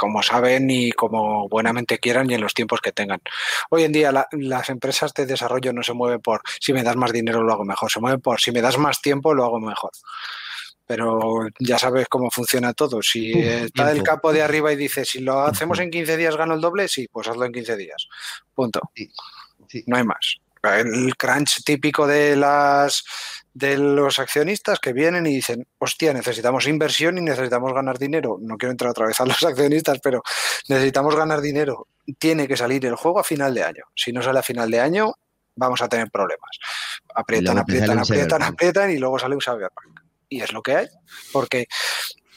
Como 0.00 0.22
saben 0.22 0.70
y 0.70 0.92
como 0.92 1.46
buenamente 1.50 1.98
quieran 1.98 2.30
y 2.30 2.34
en 2.34 2.40
los 2.40 2.54
tiempos 2.54 2.80
que 2.80 2.90
tengan. 2.90 3.20
Hoy 3.68 3.82
en 3.84 3.92
día 3.92 4.10
la- 4.10 4.26
las 4.32 4.70
empresas 4.70 5.12
de 5.12 5.26
desarrollo 5.26 5.74
no 5.74 5.82
se 5.82 5.92
mueven 5.92 6.20
por 6.22 6.40
si 6.58 6.72
me 6.72 6.82
das 6.82 6.96
más 6.96 7.12
dinero 7.12 7.42
lo 7.42 7.52
hago 7.52 7.66
mejor, 7.66 7.90
se 7.90 8.00
mueven 8.00 8.22
por 8.22 8.40
si 8.40 8.50
me 8.50 8.62
das 8.62 8.78
más 8.78 9.02
tiempo 9.02 9.34
lo 9.34 9.44
hago 9.44 9.60
mejor. 9.60 9.90
Pero 10.86 11.46
ya 11.58 11.78
sabes 11.78 12.08
cómo 12.08 12.30
funciona 12.30 12.72
todo. 12.72 13.02
Si 13.02 13.30
está 13.32 13.92
el 13.92 14.02
capo 14.02 14.32
de 14.32 14.40
arriba 14.42 14.72
y 14.72 14.76
dice, 14.76 15.04
si 15.04 15.20
lo 15.20 15.40
hacemos 15.42 15.78
en 15.80 15.90
15 15.90 16.16
días 16.16 16.34
gano 16.34 16.54
el 16.54 16.62
doble, 16.62 16.88
sí, 16.88 17.06
pues 17.12 17.28
hazlo 17.28 17.44
en 17.44 17.52
15 17.52 17.76
días. 17.76 18.08
Punto. 18.54 18.80
Sí. 19.68 19.84
No 19.86 19.98
hay 19.98 20.04
más. 20.04 20.36
El 20.62 21.14
crunch 21.16 21.62
típico 21.62 22.06
de 22.06 22.36
las 22.36 23.04
de 23.52 23.76
los 23.76 24.18
accionistas 24.18 24.78
que 24.78 24.92
vienen 24.92 25.26
y 25.26 25.34
dicen, 25.34 25.66
hostia, 25.78 26.12
necesitamos 26.12 26.66
inversión 26.66 27.18
y 27.18 27.20
necesitamos 27.20 27.72
ganar 27.74 27.98
dinero. 27.98 28.38
No 28.40 28.56
quiero 28.56 28.70
entrar 28.70 28.90
otra 28.92 29.06
vez 29.06 29.20
a 29.20 29.26
los 29.26 29.42
accionistas, 29.44 29.98
pero 30.02 30.22
necesitamos 30.68 31.16
ganar 31.16 31.40
dinero. 31.40 31.88
Tiene 32.18 32.46
que 32.46 32.56
salir 32.56 32.84
el 32.86 32.94
juego 32.94 33.18
a 33.20 33.24
final 33.24 33.54
de 33.54 33.64
año. 33.64 33.84
Si 33.94 34.12
no 34.12 34.22
sale 34.22 34.38
a 34.38 34.42
final 34.42 34.70
de 34.70 34.80
año, 34.80 35.14
vamos 35.56 35.82
a 35.82 35.88
tener 35.88 36.10
problemas. 36.10 36.50
Aprietan, 37.14 37.58
aprietan, 37.58 37.98
aprietan, 37.98 38.42
aprietan 38.42 38.90
y 38.90 38.98
luego 38.98 39.18
sale 39.18 39.34
un 39.34 39.40
Cyberpunk. 39.40 40.00
Y 40.28 40.40
es 40.42 40.52
lo 40.52 40.62
que 40.62 40.76
hay. 40.76 40.86
Porque 41.32 41.66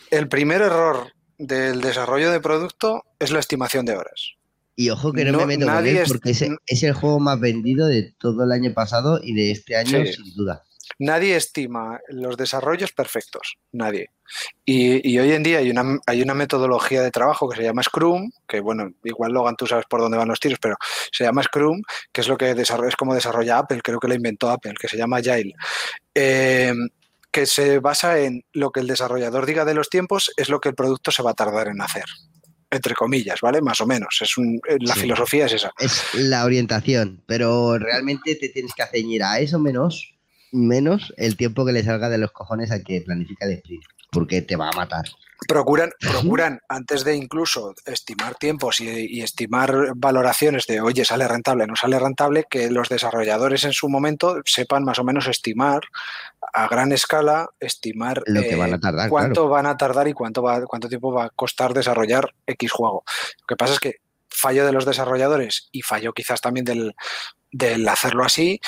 el 0.10 0.28
primer 0.28 0.62
error 0.62 1.14
del 1.38 1.82
desarrollo 1.82 2.32
de 2.32 2.40
producto 2.40 3.04
es 3.20 3.32
la 3.32 3.40
estimación 3.40 3.86
de 3.86 3.96
horas. 3.96 4.34
Y 4.76 4.90
ojo 4.90 5.14
que 5.14 5.24
no, 5.26 5.34
No, 5.34 5.38
me 5.46 5.58
meto 5.58 5.68
con 5.72 5.86
él 5.86 6.04
porque 6.08 6.32
es, 6.32 6.44
es 6.66 6.84
el 6.84 6.94
juego 6.94 7.20
más 7.20 7.40
vendido 7.40 7.86
de 7.86 8.14
todo 8.18 8.44
el 8.44 8.52
año 8.52 8.74
pasado 8.74 9.20
y 9.22 9.36
de 9.36 9.52
este 9.52 9.76
año 9.76 10.04
Sí. 10.04 10.14
sin 10.14 10.34
duda. 10.36 10.64
Nadie 11.00 11.36
estima 11.36 12.00
los 12.10 12.38
desarrollos 12.38 12.92
perfectos, 12.92 13.56
nadie. 13.72 14.10
Y, 14.66 15.08
y 15.10 15.20
hoy 15.20 15.32
en 15.32 15.44
día 15.44 15.60
hay 15.60 15.70
una, 15.70 16.00
hay 16.06 16.22
una 16.22 16.34
metodología 16.34 17.02
de 17.02 17.12
trabajo 17.12 17.48
que 17.50 17.58
se 17.58 17.64
llama 17.64 17.84
Scrum, 17.84 18.32
que 18.48 18.60
bueno, 18.60 18.92
igual 19.04 19.32
Logan 19.34 19.56
tú 19.56 19.68
sabes 19.68 19.86
por 19.90 20.02
dónde 20.02 20.18
van 20.18 20.28
los 20.28 20.40
tiros, 20.40 20.60
pero 20.60 20.76
se 21.12 21.24
llama 21.24 21.44
Scrum, 21.44 21.82
que 22.12 22.22
es 22.22 22.28
lo 22.28 22.38
que 22.38 22.54
desarrolla, 22.56 22.90
es 22.90 22.96
como 22.96 23.14
desarrolla 23.16 23.60
Apple, 23.60 23.82
creo 23.84 24.00
que 24.00 24.08
lo 24.08 24.16
inventó 24.16 24.50
Apple, 24.50 24.74
que 24.80 24.88
se 24.88 24.98
llama 24.98 25.18
Agile. 25.18 25.54
Eh, 26.16 26.74
que 27.32 27.46
se 27.48 27.80
basa 27.80 28.20
en 28.20 28.44
lo 28.54 28.72
que 28.72 28.80
el 28.80 28.88
desarrollador 28.88 29.46
diga 29.48 29.66
de 29.66 29.74
los 29.74 29.90
tiempos 29.90 30.32
es 30.38 30.50
lo 30.50 30.60
que 30.60 30.70
el 30.70 30.76
producto 30.76 31.10
se 31.12 31.24
va 31.24 31.32
a 31.32 31.34
tardar 31.36 31.68
en 31.68 31.82
hacer. 31.82 32.06
Entre 32.70 32.94
comillas, 32.96 33.40
¿vale? 33.42 33.62
Más 33.62 33.82
o 33.82 33.88
menos. 33.88 34.20
Es 34.22 34.38
un, 34.38 34.60
eh, 34.68 34.78
la 34.80 34.94
Sí. 34.96 35.02
filosofía 35.02 35.46
es 35.48 35.54
esa. 35.54 35.72
Es 35.80 36.04
la 36.14 36.44
orientación, 36.46 37.24
pero 37.28 37.78
realmente 37.80 38.36
te 38.36 38.50
tienes 38.50 38.74
que 38.76 38.84
ceñir 38.86 39.24
a 39.24 39.40
eso 39.40 39.60
menos, 39.60 40.13
menos 40.54 41.14
el 41.18 41.36
tiempo 41.36 41.66
que 41.66 41.74
le 41.74 41.84
salga 41.84 42.10
de 42.10 42.18
los 42.18 42.32
cojones 42.32 42.72
al 42.72 42.84
que 42.84 43.02
planifica 43.02 43.46
el 43.46 43.54
sprint, 43.54 43.84
porque 44.12 44.42
te 44.42 44.56
va 44.56 44.70
a 44.70 44.74
matar. 44.74 45.06
procuran, 45.48 45.92
procuran 46.00 46.62
antes 46.70 47.04
de 47.04 47.16
incluso 47.16 47.74
estimar 47.86 48.36
tiempos 48.36 48.80
y, 48.80 48.88
y 48.88 49.22
estimar 49.22 49.94
valoraciones 49.96 50.68
de, 50.68 50.80
oye, 50.80 51.04
sale 51.04 51.28
rentable, 51.28 51.68
no 51.68 51.76
sale 51.76 52.00
rentable, 52.00 52.46
que 52.50 52.70
los 52.70 52.88
desarrolladores 52.88 53.64
en 53.64 53.74
su 53.74 53.90
momento 53.90 54.42
sepan 54.46 54.84
más 54.84 55.00
o 55.00 55.04
menos 55.04 55.28
estimar 55.28 55.82
a 56.54 56.68
gran 56.68 56.92
escala, 56.92 57.50
estimar 57.60 58.22
Lo 58.28 58.42
que 58.42 58.54
eh, 58.54 58.56
van 58.56 58.74
a 58.74 58.80
tardar, 58.80 59.10
cuánto 59.10 59.42
claro. 59.42 59.50
van 59.50 59.66
a 59.66 59.78
tardar 59.78 60.08
y 60.08 60.14
cuánto, 60.14 60.44
va, 60.44 60.64
cuánto 60.66 60.88
tiempo 60.88 61.12
va 61.12 61.26
a 61.26 61.30
costar 61.30 61.74
desarrollar 61.74 62.34
X 62.46 62.72
juego. 62.72 63.04
Lo 63.42 63.46
que 63.48 63.56
pasa 63.56 63.74
es 63.74 63.80
que 63.80 63.96
fallo 64.30 64.66
de 64.66 64.72
los 64.72 64.86
desarrolladores 64.86 65.70
y 65.72 65.82
fallo 65.82 66.14
quizás 66.14 66.42
también 66.42 66.66
del, 66.66 66.96
del 67.52 67.88
hacerlo 67.88 68.24
así, 68.24 68.60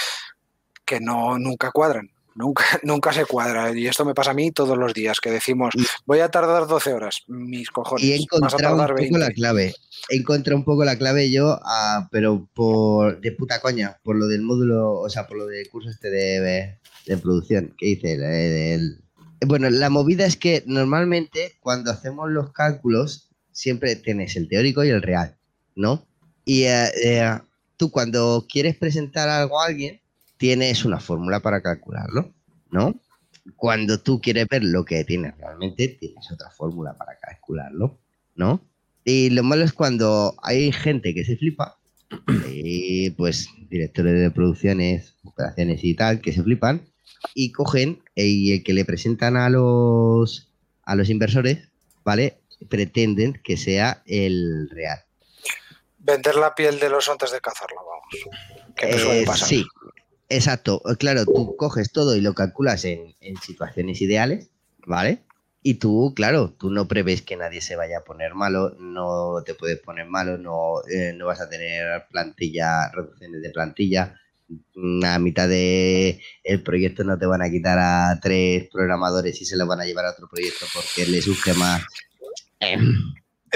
que 0.86 1.00
no 1.00 1.38
nunca 1.40 1.72
cuadran. 1.72 2.10
Nunca, 2.36 2.64
nunca 2.84 3.14
se 3.14 3.26
cuadra. 3.26 3.72
Y 3.78 3.88
esto 3.88 4.04
me 4.06 4.14
pasa 4.14 4.32
a 4.32 4.34
mí 4.34 4.52
todos 4.52 4.78
los 4.78 4.94
días, 4.94 5.20
que 5.22 5.32
decimos, 5.32 5.74
voy 6.06 6.20
a 6.20 6.30
tardar 6.30 6.68
12 6.68 6.94
horas. 6.94 7.24
Mis 7.28 7.70
cojones. 7.70 8.04
Y 8.06 8.12
he 8.12 8.16
encontrado 8.18 8.76
un 8.76 8.82
poco 8.82 9.18
la 9.18 9.26
20. 9.28 9.34
clave. 9.34 9.74
He 10.10 10.18
encontrado 10.18 10.58
un 10.58 10.66
poco 10.66 10.84
la 10.86 10.98
clave 10.98 11.32
yo, 11.32 11.60
ah, 11.64 12.08
pero 12.12 12.48
por 12.54 13.22
de 13.22 13.32
puta 13.32 13.62
coña, 13.62 13.98
por 14.04 14.18
lo 14.18 14.28
del 14.28 14.42
módulo, 14.42 15.00
o 15.00 15.10
sea, 15.10 15.28
por 15.28 15.38
lo 15.38 15.46
del 15.48 15.68
curso 15.70 15.90
este 15.90 16.10
de, 16.10 16.78
de 17.06 17.18
producción 17.18 17.74
que 17.78 17.88
hice. 17.88 18.14
el- 18.14 18.24
el- 18.24 19.02
Bueno, 19.48 19.70
la 19.70 19.90
movida 19.90 20.26
es 20.26 20.36
que 20.38 20.64
normalmente 20.66 21.54
cuando 21.62 21.92
hacemos 21.92 22.30
los 22.30 22.52
cálculos 22.52 23.30
siempre 23.54 23.96
tienes 23.96 24.36
el 24.36 24.50
teórico 24.50 24.84
y 24.84 24.90
el 24.90 25.02
real, 25.02 25.38
¿no? 25.76 26.06
Y 26.44 26.64
eh, 26.64 26.92
eh, 27.02 27.40
tú 27.78 27.90
cuando 27.92 28.46
quieres 28.50 28.76
presentar 28.76 29.30
algo 29.30 29.62
a 29.62 29.66
alguien, 29.68 30.02
tienes 30.38 30.86
una 30.86 31.00
fórmula 31.00 31.40
para 31.40 31.62
calcularlo, 31.62 32.34
¿no? 32.70 33.00
Cuando 33.56 34.00
tú 34.00 34.20
quieres 34.22 34.48
ver 34.48 34.64
lo 34.64 34.86
que 34.86 35.04
tienes 35.04 35.38
realmente, 35.38 35.88
tienes 35.88 36.32
otra 36.32 36.50
fórmula 36.52 36.98
para 36.98 37.18
calcularlo, 37.20 38.00
¿no? 38.36 38.62
Y 39.04 39.30
lo 39.30 39.44
malo 39.44 39.64
es 39.64 39.74
cuando 39.74 40.36
hay 40.42 40.72
gente 40.72 41.14
que 41.14 41.24
se 41.24 41.38
flipa, 41.38 41.78
y 42.48 43.12
pues 43.12 43.50
directores 43.70 44.20
de 44.20 44.32
producciones, 44.32 45.16
operaciones 45.24 45.84
y 45.84 45.96
tal, 45.96 46.22
que 46.22 46.34
se 46.34 46.44
flipan 46.44 46.82
y 47.34 47.52
cogen 47.52 48.04
eh, 48.16 48.26
y 48.26 48.54
el 48.54 48.64
que 48.64 48.74
le 48.74 48.86
presentan 48.86 49.38
a 49.38 49.50
los 49.50 50.52
a 50.84 50.96
los 50.96 51.10
inversores, 51.10 51.70
¿vale? 52.04 52.42
Pretenden 52.70 53.42
que 53.44 53.58
sea 53.58 54.04
el 54.06 54.70
real. 54.70 55.00
Vender 55.98 56.36
la 56.36 56.54
piel 56.54 56.80
del 56.80 56.94
oso 56.94 57.12
antes 57.12 57.32
de 57.32 57.42
cazarlo, 57.42 57.78
vamos. 57.78 58.76
Que 58.76 59.22
Eh, 59.22 59.26
sí, 59.36 59.66
exacto. 60.30 60.82
Claro, 61.00 61.26
tú 61.26 61.56
coges 61.56 61.92
todo 61.92 62.16
y 62.16 62.22
lo 62.22 62.34
calculas 62.34 62.86
en, 62.86 63.16
situaciones 63.42 64.02
ideales, 64.02 64.50
¿vale? 64.86 65.24
Y 65.62 65.76
tú, 65.76 66.14
claro, 66.16 66.52
tú 66.52 66.70
no 66.70 66.88
prevés 66.88 67.24
que 67.24 67.36
nadie 67.36 67.62
se 67.62 67.76
vaya 67.76 68.00
a 68.00 68.04
poner 68.04 68.36
malo, 68.36 68.76
no 68.80 69.42
te 69.44 69.56
puedes 69.56 69.80
poner 69.80 70.08
malo, 70.08 70.38
no, 70.38 70.82
eh, 70.88 71.14
no 71.16 71.26
vas 71.26 71.42
a 71.42 71.50
tener 71.50 72.06
plantilla, 72.12 72.92
reducciones 72.92 73.42
de 73.42 73.50
plantilla. 73.50 74.16
A 75.04 75.18
mitad 75.18 75.50
de 75.50 76.22
el 76.44 76.62
proyecto 76.62 77.04
no 77.04 77.18
te 77.18 77.26
van 77.26 77.42
a 77.42 77.50
quitar 77.50 77.80
a 77.80 78.20
tres 78.22 78.70
programadores 78.72 79.42
y 79.42 79.46
se 79.46 79.58
los 79.58 79.68
van 79.68 79.82
a 79.82 79.86
llevar 79.86 80.06
a 80.06 80.12
otro 80.12 80.28
proyecto 80.30 80.66
porque 80.72 81.10
les 81.10 81.26
surge 81.26 81.54
más. 81.56 81.82
¿sabes? 82.60 82.80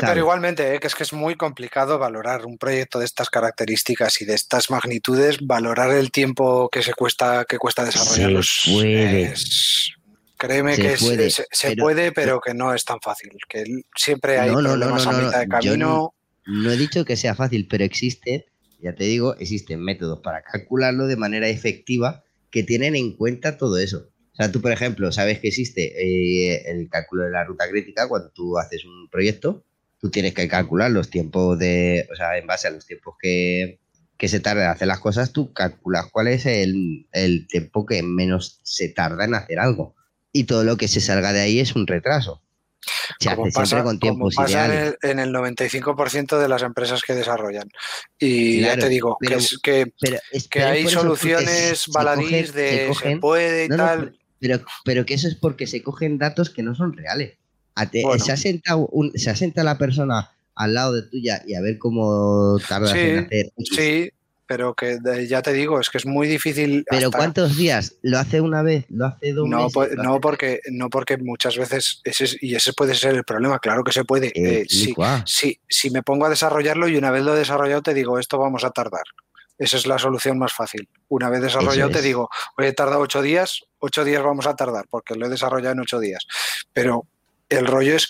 Pero 0.07 0.19
igualmente, 0.19 0.76
eh, 0.76 0.80
que 0.80 0.88
es 0.88 0.95
que 0.95 1.03
es 1.03 1.13
muy 1.13 1.35
complicado 1.35 1.97
valorar 1.99 2.45
un 2.45 2.57
proyecto 2.57 2.99
de 2.99 3.05
estas 3.05 3.30
características 3.30 4.21
y 4.21 4.26
de 4.26 4.34
estas 4.35 4.69
magnitudes, 4.69 5.38
valorar 5.41 5.91
el 5.91 6.11
tiempo 6.11 6.69
que 6.69 6.81
se 6.84 6.93
cuesta, 6.93 7.45
que 7.47 7.57
cuesta 7.57 7.84
desarrollarlo. 7.85 8.43
Se 8.43 8.71
puede. 8.71 9.21
Es- 9.23 9.93
créeme 10.38 10.76
Se 10.76 10.81
que 10.81 10.95
puede, 10.99 11.30
se, 11.31 11.45
se 11.51 11.69
pero- 11.69 11.84
puede, 11.84 12.11
pero 12.11 12.39
que 12.39 12.53
no 12.53 12.73
es 12.73 12.85
tan 12.85 12.99
fácil. 13.01 13.31
Que 13.49 13.63
siempre 13.95 14.39
hay 14.39 14.49
No, 14.51 14.61
no, 14.61 14.69
problemas 14.69 15.05
no, 15.05 15.11
a 15.11 15.13
mitad 15.21 15.39
de 15.41 15.47
camino. 15.47 16.13
No 16.45 16.71
he 16.71 16.77
dicho 16.77 17.03
que 17.05 17.15
sea 17.17 17.35
fácil, 17.35 17.67
pero 17.69 17.84
existen, 17.84 18.45
ya 18.81 18.93
te 18.95 19.03
digo, 19.03 19.35
existen 19.35 19.81
métodos 19.84 20.19
para 20.21 20.41
calcularlo 20.41 21.05
de 21.07 21.17
manera 21.17 21.47
efectiva 21.49 22.23
que 22.51 22.63
tienen 22.63 22.95
en 22.95 23.15
cuenta 23.15 23.57
todo 23.57 23.77
eso. 23.77 24.07
O 24.31 24.35
sea, 24.41 24.51
tú, 24.51 24.61
por 24.61 24.71
ejemplo, 24.71 25.11
sabes 25.11 25.39
que 25.39 25.49
existe 25.49 25.93
eh, 26.01 26.63
el 26.71 26.88
cálculo 26.89 27.26
de 27.26 27.31
la 27.31 27.43
ruta 27.43 27.69
crítica 27.69 28.07
cuando 28.07 28.30
tú 28.31 28.57
haces 28.57 28.85
un 28.85 29.09
proyecto, 29.09 29.65
tú 29.99 30.09
tienes 30.09 30.34
que 30.34 30.47
calcular 30.47 30.91
los 30.91 31.09
tiempos 31.09 31.57
de, 31.59 32.07
o 32.11 32.15
sea, 32.15 32.38
en 32.38 32.47
base 32.47 32.67
a 32.67 32.71
los 32.71 32.85
tiempos 32.85 33.15
que, 33.21 33.80
que 34.17 34.27
se 34.27 34.39
tarda 34.39 34.65
en 34.65 34.69
hacer 34.71 34.88
las 34.88 34.99
cosas, 34.99 35.31
tú 35.34 35.53
calculas 35.53 36.05
cuál 36.11 36.27
es 36.27 36.45
el, 36.45 37.07
el 37.11 37.47
tiempo 37.47 37.85
que 37.85 38.01
menos 38.03 38.59
se 38.63 38.89
tarda 38.89 39.26
en 39.26 39.35
hacer 39.35 39.59
algo. 39.59 39.95
Y 40.31 40.43
todo 40.45 40.63
lo 40.63 40.77
que 40.77 40.88
se 40.88 41.01
salga 41.01 41.34
de 41.34 41.41
ahí 41.41 41.59
es 41.59 41.76
un 41.76 41.88
retraso. 41.88 42.41
Se 43.19 43.30
como 43.30 43.43
hace 43.47 43.51
siempre 43.51 43.61
pasa, 43.61 43.84
con 43.84 43.84
como 43.84 43.99
tiempos 43.99 44.35
pasa 44.35 44.65
en 44.65 44.71
el, 44.71 44.97
en 45.01 45.19
el 45.19 45.34
95% 45.34 46.38
de 46.39 46.47
las 46.47 46.61
empresas 46.63 47.01
que 47.01 47.13
desarrollan. 47.13 47.67
Y 48.17 48.59
Claro, 48.59 48.76
ya 48.76 48.81
te 48.85 48.89
digo, 48.89 49.17
que, 49.19 49.27
pero- 49.27 49.39
es, 49.39 49.59
que, 49.61 49.93
es 50.31 50.47
que 50.47 50.59
pero 50.59 50.71
hay 50.71 50.88
soluciones 50.88 51.80
se 51.81 51.91
baladís 51.91 52.51
se 52.51 52.53
de 52.53 52.69
se 52.69 52.88
cogen- 52.89 53.19
puede 53.19 53.65
y 53.65 53.69
no, 53.69 53.77
no, 53.77 53.84
tal. 53.85 54.19
pero, 54.39 54.61
pero 54.85 55.05
que 55.05 55.15
eso 55.15 55.27
es 55.27 55.35
porque 55.35 55.67
se 55.67 55.81
cogen 55.84 56.17
datos 56.17 56.49
que 56.49 56.63
no 56.63 56.73
son 56.73 56.93
reales. 56.95 57.38
A 57.80 57.85
te- 57.89 58.03
Bueno. 58.03 58.23
se, 58.23 58.31
ha 58.31 58.38
sentado 58.38 58.88
un- 58.91 59.11
se 59.15 59.30
ha 59.30 59.35
sentado 59.35 59.65
la 59.65 59.77
persona 59.77 60.31
al 60.56 60.73
lado 60.73 60.93
de 60.93 61.03
tuya 61.03 61.41
y 61.47 61.53
a 61.56 61.61
ver 61.61 61.77
cómo 61.77 62.57
tardas 62.68 62.91
Sí, 62.91 62.99
en 62.99 63.19
hacer. 63.26 63.51
Sí, 63.57 64.10
pero 64.45 64.73
que 64.73 64.97
ya 65.27 65.41
te 65.41 65.53
digo, 65.53 65.80
es 65.80 65.89
que 65.89 65.99
es 65.99 66.06
muy 66.06 66.27
difícil. 66.27 66.84
Pero 66.89 67.07
hasta- 67.07 67.18
¿cuántos 67.18 67.56
días? 67.56 67.95
¿Lo 68.01 68.18
hace 68.19 68.41
una 68.41 68.61
vez? 68.64 68.85
¿Lo 68.89 69.06
hace 69.06 69.31
dos 69.31 69.47
No, 69.47 69.57
no, 69.60 69.65
hace- 69.68 70.19
porque, 70.22 70.60
no 70.72 70.89
porque 70.89 71.18
muchas 71.18 71.56
veces, 71.57 72.01
ese, 72.03 72.23
es- 72.26 72.38
y 72.41 72.56
ese 72.56 72.73
puede 72.73 72.95
ser 72.95 73.15
el 73.15 73.23
problema, 73.23 73.60
claro 73.60 73.84
que 73.84 73.91
se 73.91 74.03
puede. 74.03 74.27
Eh, 74.27 74.61
Eh, 74.61 74.65
si, 74.68 74.88
licua. 74.88 75.23
si- 75.26 75.60
si 75.69 75.91
me 75.91 76.03
pongo 76.03 76.26
a 76.26 76.30
desarrollarlo 76.30 76.88
y 76.89 76.97
una 76.97 77.11
vez 77.11 77.23
lo 77.23 77.35
he 77.35 77.39
desarrollado 77.39 77.81
te 77.84 77.93
digo, 77.93 78.19
esto 78.19 78.38
vamos 78.38 78.64
a 78.65 78.72
tardar. 78.72 79.03
Esa 79.57 79.77
es 79.77 79.85
la 79.88 79.99
solución 79.99 80.39
más 80.39 80.51
fácil. 80.53 80.88
Una 81.10 81.30
vez 81.30 81.41
desarrollado 81.41 81.89
te 81.91 82.01
digo, 82.01 82.30
oye, 82.57 82.69
he 82.69 82.73
tardado 82.73 83.01
ocho 83.01 83.22
días, 83.22 83.64
ocho 83.80 84.03
días 84.06 84.23
vamos 84.23 84.47
a 84.47 84.56
tardar, 84.56 84.85
porque 84.89 85.15
lo 85.15 85.26
he 85.26 85.30
desarrollado 85.30 85.73
en 85.73 85.81
ocho 85.81 85.99
días. 85.99 86.26
Pero 86.73 87.06
el 87.49 87.65
rollo 87.67 87.95
es 87.95 88.09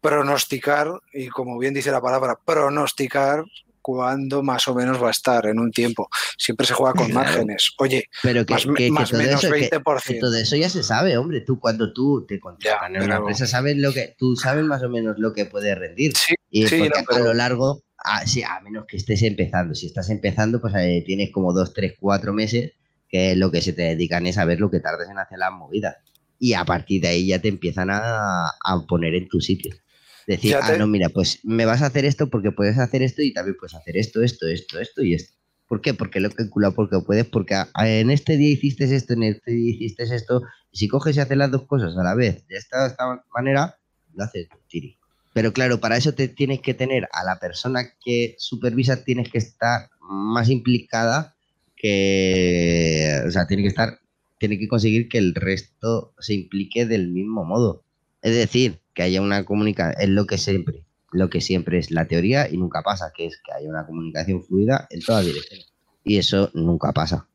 pronosticar, 0.00 0.88
y 1.12 1.28
como 1.28 1.58
bien 1.58 1.74
dice 1.74 1.90
la 1.90 2.00
palabra, 2.00 2.38
pronosticar 2.44 3.44
cuándo 3.82 4.42
más 4.42 4.68
o 4.68 4.74
menos 4.74 5.02
va 5.02 5.08
a 5.08 5.12
estar 5.12 5.46
en 5.46 5.58
un 5.58 5.70
tiempo. 5.72 6.08
Siempre 6.36 6.66
se 6.66 6.74
juega 6.74 6.92
con 6.94 7.06
Claro. 7.06 7.20
márgenes. 7.26 7.72
Oye, 7.78 8.08
Pero 8.22 8.44
que, 8.44 8.52
más, 8.54 8.64
que- 8.66 8.74
que 8.74 8.90
más 8.90 9.12
menos 9.12 9.42
eso, 9.42 9.52
que- 9.52 9.60
20%. 9.60 10.14
que 10.14 10.20
todo 10.20 10.36
eso 10.36 10.56
ya 10.56 10.68
se 10.68 10.82
sabe, 10.82 11.16
hombre. 11.16 11.40
Tú 11.40 11.58
cuando 11.58 11.92
tú 11.92 12.24
te 12.26 12.38
contratan 12.38 12.92
Ya, 12.92 12.98
en 12.98 13.02
una 13.04 13.14
pero- 13.14 13.18
empresa 13.20 13.46
sabes 13.46 13.76
lo 13.76 13.92
que 13.92 14.14
tú 14.18 14.36
sabes 14.36 14.64
más 14.64 14.82
o 14.82 14.88
menos 14.88 15.18
lo 15.18 15.32
que 15.32 15.46
puede 15.46 15.74
rendir. 15.74 16.14
Sí, 16.16 16.34
Y 16.50 16.64
es 16.64 16.70
sí, 16.70 16.78
porque 16.78 17.00
no, 17.00 17.04
pero- 17.08 17.24
a 17.24 17.26
lo 17.28 17.34
largo, 17.34 17.82
a, 17.98 18.26
sí, 18.26 18.42
a 18.42 18.60
menos 18.60 18.84
que 18.86 18.98
estés 18.98 19.22
empezando. 19.22 19.74
Si 19.74 19.86
estás 19.86 20.10
empezando, 20.10 20.60
pues 20.60 20.74
eh, 20.76 21.02
tienes 21.06 21.30
como 21.32 21.52
dos, 21.52 21.72
tres, 21.72 21.94
cuatro 21.98 22.32
meses 22.34 22.72
que 23.08 23.34
lo 23.36 23.50
que 23.50 23.62
se 23.62 23.72
te 23.72 23.82
dedican 23.82 24.26
es 24.26 24.36
a 24.36 24.44
ver 24.44 24.60
lo 24.60 24.70
que 24.70 24.80
tardes 24.80 25.08
en 25.08 25.18
hacer 25.18 25.38
las 25.38 25.50
movidas. 25.52 25.96
Y 26.38 26.52
a 26.52 26.64
partir 26.64 27.02
de 27.02 27.08
ahí 27.08 27.26
ya 27.26 27.40
te 27.40 27.48
empiezan 27.48 27.90
a, 27.90 28.48
a 28.48 28.86
poner 28.86 29.14
en 29.14 29.28
tu 29.28 29.40
sitio. 29.40 29.74
Decir, 30.26 30.56
ah, 30.56 30.76
no, 30.78 30.86
mira, 30.86 31.08
pues 31.08 31.40
me 31.42 31.64
vas 31.64 31.80
a 31.80 31.86
hacer 31.86 32.04
esto 32.04 32.28
porque 32.28 32.52
puedes 32.52 32.78
hacer 32.78 33.02
esto 33.02 33.22
y 33.22 33.32
también 33.32 33.56
puedes 33.58 33.74
hacer 33.74 33.96
esto, 33.96 34.22
esto, 34.22 34.46
esto, 34.46 34.78
esto 34.78 35.02
y 35.02 35.14
esto. 35.14 35.38
¿Por 35.66 35.80
qué? 35.80 35.94
Porque 35.94 36.20
lo 36.20 36.28
he 36.28 36.32
calculado, 36.32 36.74
porque 36.74 36.98
puedes, 37.00 37.26
porque 37.26 37.56
en 37.76 38.10
este 38.10 38.36
día 38.36 38.50
hiciste 38.50 38.84
esto, 38.94 39.14
en 39.14 39.22
este 39.22 39.52
día 39.52 39.74
hiciste 39.74 40.02
esto. 40.02 40.42
Si 40.72 40.86
coges 40.86 41.16
y 41.16 41.20
haces 41.20 41.36
las 41.36 41.50
dos 41.50 41.66
cosas 41.66 41.96
a 41.96 42.02
la 42.02 42.14
vez 42.14 42.46
de 42.46 42.56
esta, 42.56 42.84
de 42.84 42.88
esta 42.90 43.24
manera, 43.34 43.78
lo 44.14 44.24
haces 44.24 44.48
tiri. 44.68 44.98
Pero 45.32 45.52
claro, 45.52 45.78
para 45.80 45.96
eso 45.96 46.14
te 46.14 46.28
tienes 46.28 46.60
que 46.60 46.74
tener 46.74 47.08
a 47.12 47.24
la 47.24 47.38
persona 47.38 47.94
que 48.04 48.34
supervisa, 48.38 49.04
tienes 49.04 49.30
que 49.30 49.38
estar 49.38 49.88
más 50.00 50.48
implicada 50.48 51.36
que. 51.76 53.22
O 53.26 53.30
sea, 53.30 53.46
tiene 53.46 53.62
que 53.62 53.68
estar. 53.68 54.00
Tiene 54.38 54.58
que 54.58 54.68
conseguir 54.68 55.08
que 55.08 55.18
el 55.18 55.34
resto 55.34 56.14
se 56.18 56.34
implique 56.34 56.86
del 56.86 57.08
mismo 57.08 57.44
modo. 57.44 57.82
Es 58.22 58.34
decir, 58.34 58.80
que 58.94 59.02
haya 59.02 59.22
una 59.22 59.44
comunicación. 59.44 60.00
Es 60.00 60.08
lo 60.08 60.26
que 60.26 60.38
siempre. 60.38 60.84
Lo 61.12 61.30
que 61.30 61.40
siempre 61.40 61.78
es 61.78 61.90
la 61.90 62.06
teoría 62.06 62.48
y 62.50 62.58
nunca 62.58 62.82
pasa, 62.82 63.12
que 63.16 63.26
es 63.26 63.40
que 63.44 63.52
haya 63.52 63.68
una 63.68 63.86
comunicación 63.86 64.42
fluida 64.42 64.86
en 64.90 65.00
todas 65.00 65.24
direcciones. 65.24 65.72
Y 66.04 66.18
eso 66.18 66.50
nunca 66.54 66.92
pasa. 66.92 67.28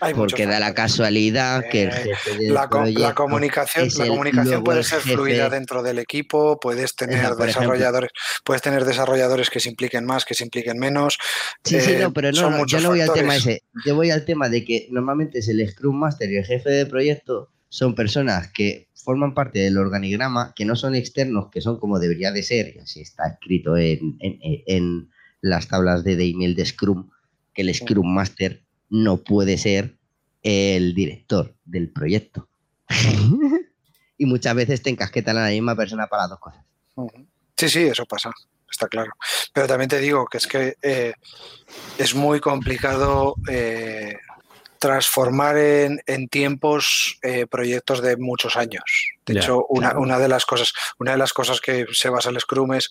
Hay 0.00 0.14
Porque 0.14 0.46
da 0.46 0.60
la 0.60 0.74
casualidad 0.74 1.68
que 1.70 1.82
el 1.84 1.88
Eh, 1.90 1.92
jefe 2.04 2.36
del 2.38 2.54
La, 2.54 2.68
comunicación, 2.68 3.88
la 3.98 4.06
comunicación 4.08 4.64
puede 4.64 4.82
ser 4.82 5.00
jefe- 5.00 5.14
fluida 5.14 5.48
dentro 5.50 5.82
del 5.82 5.98
equipo, 5.98 6.58
puedes 6.60 6.94
tener 6.94 7.18
ejemplo. 7.18 7.44
desarrolladores, 7.46 8.10
puedes 8.44 8.62
tener 8.62 8.84
desarrolladores 8.84 9.50
que 9.50 9.60
se 9.60 9.68
impliquen 9.68 10.04
más, 10.04 10.24
que 10.24 10.34
se 10.34 10.44
impliquen 10.44 10.78
menos. 10.78 11.18
Sí, 11.64 11.80
sí, 11.80 11.92
Eh, 11.92 11.98
no, 12.00 12.12
pero 12.12 12.32
no, 12.32 12.50
no, 12.50 12.66
yo 12.66 12.80
no 12.80 12.90
voy 12.90 13.00
al 13.00 13.12
tema 13.12 13.36
ese. 13.36 13.62
Yo 13.84 13.94
voy 13.96 14.10
al 14.10 14.24
tema 14.24 14.48
de 14.48 14.64
que 14.64 14.88
normalmente 14.90 15.38
es 15.40 15.48
el 15.48 15.66
Scrum 15.68 15.96
Master 15.96 16.30
y 16.30 16.36
el 16.36 16.44
jefe 16.44 16.70
de 16.70 16.86
proyecto 16.86 17.50
son 17.68 17.94
personas 17.94 18.50
que 18.52 18.88
forman 18.94 19.34
parte 19.34 19.58
del 19.60 19.78
organigrama, 19.78 20.52
que 20.56 20.64
no 20.64 20.76
son 20.76 20.94
externos, 20.94 21.48
que 21.50 21.60
son 21.60 21.78
como 21.78 21.98
debería 21.98 22.30
de 22.32 22.42
ser, 22.42 22.74
y 22.76 22.78
así 22.80 23.00
está 23.00 23.26
escrito 23.28 23.76
en, 23.76 24.16
en- 24.20 24.38
en 24.66 25.10
las 25.40 25.68
tablas 25.68 26.02
de, 26.04 26.16
de 26.16 26.24
email 26.28 26.54
de 26.56 26.66
Scrum, 26.66 27.08
que 27.54 27.62
el 27.62 27.74
Scrum 27.74 28.06
Master 28.12 28.62
no 28.90 29.18
puede 29.18 29.58
ser 29.58 29.96
el 30.42 30.94
director 30.94 31.54
del 31.64 31.90
proyecto. 31.90 32.48
y 34.18 34.26
muchas 34.26 34.54
veces 34.54 34.82
te 34.82 34.90
encasquetan 34.90 35.36
a 35.36 35.44
la 35.44 35.50
misma 35.50 35.74
persona 35.76 36.06
para 36.06 36.22
las 36.22 36.30
dos 36.30 36.40
cosas. 36.40 36.64
Sí, 37.56 37.68
sí, 37.68 37.82
eso 37.86 38.06
pasa, 38.06 38.32
está 38.70 38.88
claro. 38.88 39.12
Pero 39.52 39.66
también 39.66 39.88
te 39.88 39.98
digo 39.98 40.26
que 40.26 40.38
es 40.38 40.46
que 40.46 40.76
eh, 40.82 41.12
es 41.98 42.14
muy 42.14 42.40
complicado 42.40 43.34
eh, 43.48 44.16
transformar 44.78 45.56
en, 45.58 46.00
en 46.06 46.28
tiempos 46.28 47.18
eh, 47.22 47.46
proyectos 47.46 48.00
de 48.00 48.16
muchos 48.16 48.56
años. 48.56 48.84
De 49.26 49.34
Ya, 49.34 49.40
hecho, 49.40 49.66
una, 49.68 49.88
claro. 49.90 50.00
una 50.02 50.18
de 50.18 50.28
las 50.28 50.44
cosas, 50.46 50.72
una 50.98 51.12
de 51.12 51.18
las 51.18 51.32
cosas 51.32 51.60
que 51.60 51.86
se 51.92 52.08
basa 52.08 52.30
el 52.30 52.40
Scrum 52.40 52.74
es 52.74 52.90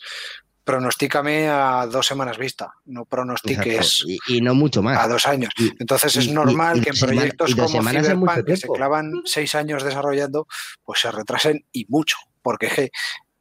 pronostícame 0.68 1.48
a 1.50 1.88
dos 1.90 2.06
semanas 2.06 2.38
vista, 2.38 2.74
no 2.86 3.06
pronostiques. 3.06 4.04
Y, 4.06 4.20
y 4.28 4.42
no 4.42 4.54
mucho 4.54 4.84
más. 4.84 5.00
a 5.00 5.08
dos 5.08 5.26
años. 5.26 5.50
Y- 5.58 5.72
Entonces 5.80 6.16
es 6.18 6.26
y- 6.28 6.32
normal 6.34 6.84
que 6.84 6.90
en 6.90 7.00
proyectos 7.00 7.56
como 7.56 7.82
Cyberpunk, 7.82 8.46
que 8.46 8.58
se 8.58 8.68
clavan 8.68 9.12
seis 9.26 9.56
años 9.56 9.84
desarrollando, 9.84 10.46
pues 10.84 11.00
se 11.00 11.10
retrasen 11.12 11.66
y 11.72 11.86
mucho, 11.90 12.18
porque 12.44 12.92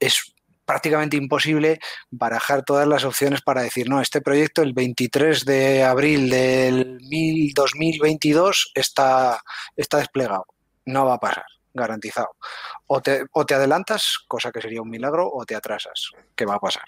es 0.01 0.32
prácticamente 0.65 1.16
imposible 1.16 1.78
barajar 2.11 2.62
todas 2.65 2.89
las 2.89 3.05
opciones 3.05 3.40
para 3.43 3.62
decir, 3.62 3.89
no, 3.89 4.01
este 4.01 4.20
proyecto 4.20 4.62
el 4.62 4.73
23 4.73 5.44
de 5.44 5.85
abril 5.85 6.31
del 6.31 6.98
mil- 7.03 7.53
2022 7.55 8.70
está, 8.74 9.40
está 9.77 9.98
desplegado. 9.98 10.47
No 10.85 11.07
va 11.07 11.15
a 11.15 11.19
pasar, 11.20 11.44
garantizado. 11.74 12.31
O 12.86 13.01
te, 13.01 13.24
o 13.32 13.44
te 13.47 13.55
adelantas, 13.55 14.19
cosa 14.28 14.51
que 14.53 14.61
sería 14.61 14.82
un 14.82 14.90
milagro, 14.90 15.28
o 15.32 15.44
te 15.44 15.55
atrasas, 15.57 16.11
que 16.35 16.47
va 16.47 16.55
a 16.57 16.61
pasar. 16.61 16.85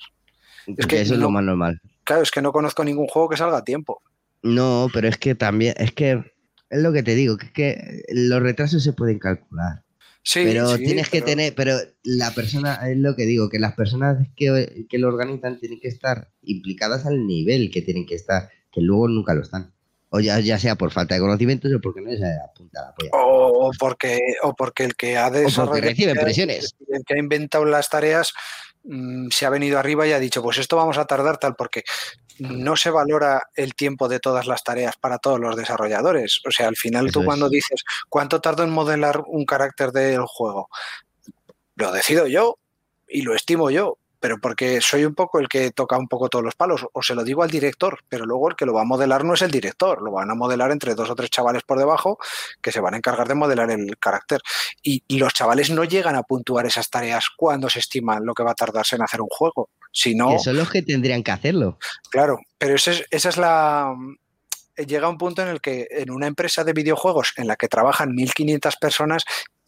Porque 0.76 0.96
que 0.96 1.00
eso 1.02 1.14
es 1.14 1.20
lo 1.20 1.30
más 1.30 1.44
normal. 1.44 1.80
Claro, 2.04 2.22
es 2.22 2.30
que 2.30 2.42
no 2.42 2.52
conozco 2.52 2.84
ningún 2.84 3.06
juego 3.06 3.28
que 3.28 3.36
salga 3.36 3.58
a 3.58 3.64
tiempo. 3.64 4.02
No, 4.42 4.88
pero 4.92 5.08
es 5.08 5.16
que 5.16 5.34
también, 5.34 5.74
es 5.78 5.92
que 5.92 6.22
es 6.70 6.82
lo 6.82 6.92
que 6.92 7.02
te 7.02 7.14
digo, 7.14 7.36
que 7.36 7.46
es 7.46 7.52
que 7.52 8.02
los 8.12 8.42
retrasos 8.42 8.82
se 8.82 8.92
pueden 8.92 9.18
calcular. 9.18 9.82
Sí, 10.22 10.42
pero 10.44 10.76
sí, 10.76 10.84
tienes 10.84 11.08
que 11.08 11.18
pero- 11.18 11.26
tener, 11.26 11.54
pero 11.54 11.78
la 12.02 12.30
persona, 12.32 12.74
es 12.90 12.98
lo 12.98 13.16
que 13.16 13.24
digo, 13.24 13.48
que 13.48 13.58
las 13.58 13.74
personas 13.74 14.18
que, 14.36 14.86
que 14.88 14.98
lo 14.98 15.08
organizan 15.08 15.58
tienen 15.58 15.80
que 15.80 15.88
estar 15.88 16.28
implicadas 16.42 17.06
al 17.06 17.26
nivel 17.26 17.70
que 17.70 17.82
tienen 17.82 18.04
que 18.04 18.14
estar, 18.14 18.50
que 18.70 18.80
luego 18.82 19.08
nunca 19.08 19.34
lo 19.34 19.42
están. 19.42 19.72
O 20.10 20.20
ya, 20.20 20.40
ya 20.40 20.58
sea 20.58 20.74
por 20.74 20.90
falta 20.90 21.14
de 21.14 21.20
conocimientos 21.20 21.70
o 21.72 21.80
porque 21.80 22.00
no 22.00 22.10
se 22.10 22.24
apunta 22.42 22.80
la 22.82 22.94
polla. 22.94 23.10
O 23.12 23.70
porque, 23.78 24.18
o 24.42 24.54
porque 24.54 24.84
el 24.84 24.94
que 24.96 25.18
ha 25.18 25.30
desarrollado, 25.30 25.86
reciben 25.88 26.16
presiones. 26.16 26.74
el 26.88 27.04
que 27.04 27.14
ha 27.14 27.18
inventado 27.18 27.64
las 27.66 27.90
tareas 27.90 28.32
se 29.30 29.46
ha 29.46 29.50
venido 29.50 29.78
arriba 29.78 30.06
y 30.06 30.12
ha 30.12 30.18
dicho, 30.18 30.42
pues 30.42 30.58
esto 30.58 30.76
vamos 30.76 30.98
a 30.98 31.04
tardar 31.04 31.38
tal, 31.38 31.54
porque 31.54 31.84
no 32.38 32.76
se 32.76 32.90
valora 32.90 33.42
el 33.54 33.74
tiempo 33.74 34.08
de 34.08 34.20
todas 34.20 34.46
las 34.46 34.62
tareas 34.62 34.96
para 34.96 35.18
todos 35.18 35.40
los 35.40 35.56
desarrolladores. 35.56 36.40
O 36.46 36.50
sea, 36.50 36.68
al 36.68 36.76
final 36.76 37.08
Eso 37.08 37.20
tú 37.20 37.24
cuando 37.26 37.46
es. 37.46 37.52
dices, 37.52 37.84
¿cuánto 38.08 38.40
tardo 38.40 38.62
en 38.62 38.70
modelar 38.70 39.22
un 39.26 39.44
carácter 39.44 39.90
del 39.92 40.24
juego? 40.26 40.68
Lo 41.74 41.92
decido 41.92 42.26
yo 42.26 42.58
y 43.08 43.22
lo 43.22 43.34
estimo 43.34 43.70
yo, 43.70 43.98
pero 44.20 44.38
porque 44.40 44.80
soy 44.80 45.04
un 45.04 45.14
poco 45.14 45.38
el 45.38 45.48
que 45.48 45.70
toca 45.70 45.96
un 45.96 46.08
poco 46.08 46.28
todos 46.28 46.44
los 46.44 46.54
palos, 46.54 46.86
o 46.92 47.02
se 47.02 47.14
lo 47.14 47.24
digo 47.24 47.42
al 47.42 47.50
director, 47.50 48.00
pero 48.08 48.26
luego 48.26 48.50
el 48.50 48.56
que 48.56 48.66
lo 48.66 48.74
va 48.74 48.82
a 48.82 48.84
modelar 48.84 49.24
no 49.24 49.34
es 49.34 49.42
el 49.42 49.50
director, 49.50 50.02
lo 50.02 50.12
van 50.12 50.30
a 50.30 50.34
modelar 50.34 50.70
entre 50.70 50.94
dos 50.94 51.10
o 51.10 51.14
tres 51.14 51.30
chavales 51.30 51.62
por 51.62 51.78
debajo 51.78 52.18
que 52.60 52.72
se 52.72 52.80
van 52.80 52.94
a 52.94 52.96
encargar 52.96 53.28
de 53.28 53.34
modelar 53.34 53.70
el 53.70 53.96
carácter. 53.98 54.40
Y 54.82 55.02
los 55.18 55.32
chavales 55.34 55.70
no 55.70 55.84
llegan 55.84 56.16
a 56.16 56.22
puntuar 56.22 56.66
esas 56.66 56.90
tareas 56.90 57.26
cuando 57.36 57.68
se 57.68 57.78
estiman 57.78 58.24
lo 58.24 58.34
que 58.34 58.42
va 58.42 58.52
a 58.52 58.54
tardarse 58.54 58.96
en 58.96 59.02
hacer 59.02 59.20
un 59.20 59.28
juego. 59.28 59.70
Si 59.92 60.14
no, 60.14 60.30
Que 60.30 60.38
son 60.38 60.56
los 60.56 60.70
que 60.70 60.82
tendrían 60.82 61.22
que 61.22 61.30
hacerlo. 61.30 61.78
Claro, 62.10 62.38
pero 62.58 62.74
esa 62.74 62.92
es, 62.92 63.04
esa 63.10 63.28
es 63.28 63.36
la... 63.36 63.94
Llega 64.76 65.08
un 65.08 65.18
punto 65.18 65.42
en 65.42 65.48
el 65.48 65.60
que 65.60 65.88
en 65.90 66.10
una 66.10 66.28
empresa 66.28 66.62
de 66.62 66.72
videojuegos 66.72 67.32
en 67.36 67.48
la 67.48 67.56
que 67.56 67.66
trabajan 67.66 68.10
1.500 68.10 68.78
personas, 68.78 69.24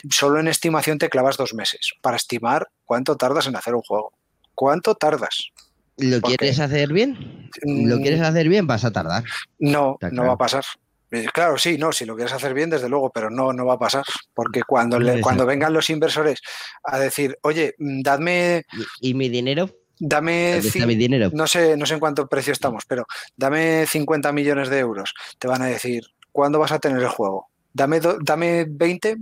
solo 0.08 0.38
en 0.38 0.46
estimación 0.46 0.98
te 0.98 1.08
clavas 1.08 1.36
dos 1.36 1.52
meses 1.52 1.94
para 2.00 2.16
estimar 2.16 2.68
cuánto 2.84 3.16
tardas 3.16 3.48
en 3.48 3.56
hacer 3.56 3.74
un 3.74 3.82
juego. 3.82 4.12
¿Cuánto 4.60 4.94
tardas? 4.94 5.48
¿Lo 5.96 6.20
quieres 6.20 6.60
hacer 6.60 6.92
bien? 6.92 7.48
¿Lo 7.64 7.96
Mm, 7.96 8.02
quieres 8.02 8.20
hacer 8.20 8.46
bien? 8.46 8.66
Vas 8.66 8.84
a 8.84 8.90
tardar. 8.92 9.24
No, 9.58 9.96
no 10.12 10.26
va 10.26 10.32
a 10.34 10.36
pasar. 10.36 10.62
Eh, 11.10 11.28
Claro, 11.32 11.56
sí, 11.56 11.78
no, 11.78 11.92
si 11.92 12.04
lo 12.04 12.14
quieres 12.14 12.34
hacer 12.34 12.52
bien, 12.52 12.68
desde 12.68 12.90
luego, 12.90 13.08
pero 13.10 13.30
no, 13.30 13.54
no 13.54 13.64
va 13.64 13.74
a 13.74 13.78
pasar. 13.78 14.04
Porque 14.34 14.60
cuando, 14.64 15.00
le- 15.00 15.22
cuando 15.22 15.46
vengan 15.46 15.72
los 15.72 15.88
inversores 15.88 16.40
a 16.84 16.98
decir, 16.98 17.38
oye, 17.40 17.74
mm, 17.78 18.02
dadme, 18.02 18.66
¿Y, 19.00 19.12
y 19.12 19.14
mi 19.14 19.30
dinero? 19.30 19.70
dame 19.98 20.52
¿Dónde 20.56 20.68
está 20.68 20.84
cin- 20.84 20.86
mi 20.88 20.94
dinero? 20.94 21.30
no 21.32 21.46
sé, 21.46 21.74
no 21.78 21.86
sé 21.86 21.94
en 21.94 22.00
cuánto 22.00 22.26
precio 22.28 22.52
estamos, 22.52 22.84
pero 22.86 23.06
dame 23.34 23.86
50 23.86 24.30
millones 24.30 24.68
de 24.68 24.78
euros. 24.78 25.14
Te 25.38 25.48
van 25.48 25.62
a 25.62 25.68
decir, 25.68 26.02
¿cuándo 26.32 26.58
vas 26.58 26.72
a 26.72 26.78
tener 26.78 26.98
el 27.00 27.08
juego? 27.08 27.48
Dame, 27.72 27.98
do- 27.98 28.18
dame 28.20 28.66
20. 28.68 29.16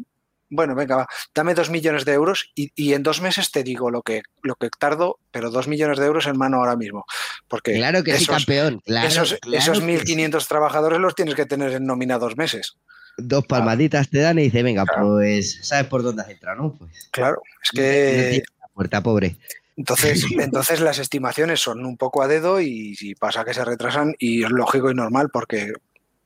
Bueno, 0.51 0.75
venga, 0.75 0.97
va. 0.97 1.09
Dame 1.35 1.55
2 1.55 1.71
millones 1.71 2.05
de 2.05 2.13
euros 2.13 2.51
y, 2.55 2.73
y 2.75 2.95
en 2.95 3.03
dos 3.03 3.21
meses 3.21 3.51
te 3.51 3.63
digo 3.63 3.91
lo 3.91 4.03
que, 4.03 4.23
lo 4.43 4.55
que 4.57 4.71
tardo, 4.79 5.19
pero 5.31 5.51
2 5.51 5.69
millones 5.69 5.99
de 5.99 6.07
euros 6.07 6.27
en 6.27 6.39
mano 6.39 6.59
ahora 6.59 6.77
mismo. 6.77 7.05
Porque 7.49 7.75
Claro 7.75 8.03
que 8.03 8.17
sí, 8.17 8.25
esos, 8.25 8.37
campeón. 8.47 8.81
Claro, 8.85 9.09
esos, 9.09 9.37
claro 9.41 9.59
esos 9.59 9.81
que 9.81 9.87
1.500 9.87 10.47
trabajadores 10.49 10.99
los 10.99 11.15
tienes 11.15 11.35
que 11.35 11.47
tener 11.47 11.73
en 11.73 11.85
nómina 11.87 12.19
dos 12.19 12.37
meses. 12.37 12.77
Dos 13.19 13.45
palmaditas 13.47 14.09
te 14.09 14.21
dan 14.21 14.39
y 14.39 14.45
dice, 14.45 14.63
venga, 14.63 14.85
Claro. 14.85 15.15
pues, 15.17 15.59
¿sabes 15.67 15.87
por 15.89 16.03
dónde 16.03 16.23
has 16.23 16.31
entrado, 16.31 16.63
no? 16.63 16.75
Pues, 16.79 17.09
Claro, 17.11 17.43
es 17.63 17.71
que 17.73 18.43
la 18.61 18.69
puerta, 18.69 19.03
pobre. 19.03 19.37
entonces, 19.77 20.25
entonces 20.39 20.81
las 20.81 20.99
estimaciones 20.99 21.61
son 21.61 21.85
un 21.85 21.97
poco 21.97 22.23
a 22.23 22.29
dedo 22.29 22.61
y, 22.61 22.95
si 22.95 23.15
pasa 23.17 23.45
que 23.45 23.55
se 23.55 23.65
retrasan 23.65 24.15
y 24.19 24.45
es 24.45 24.51
lógico 24.51 24.91
y 24.91 24.95
normal 24.95 25.31
porque 25.33 25.73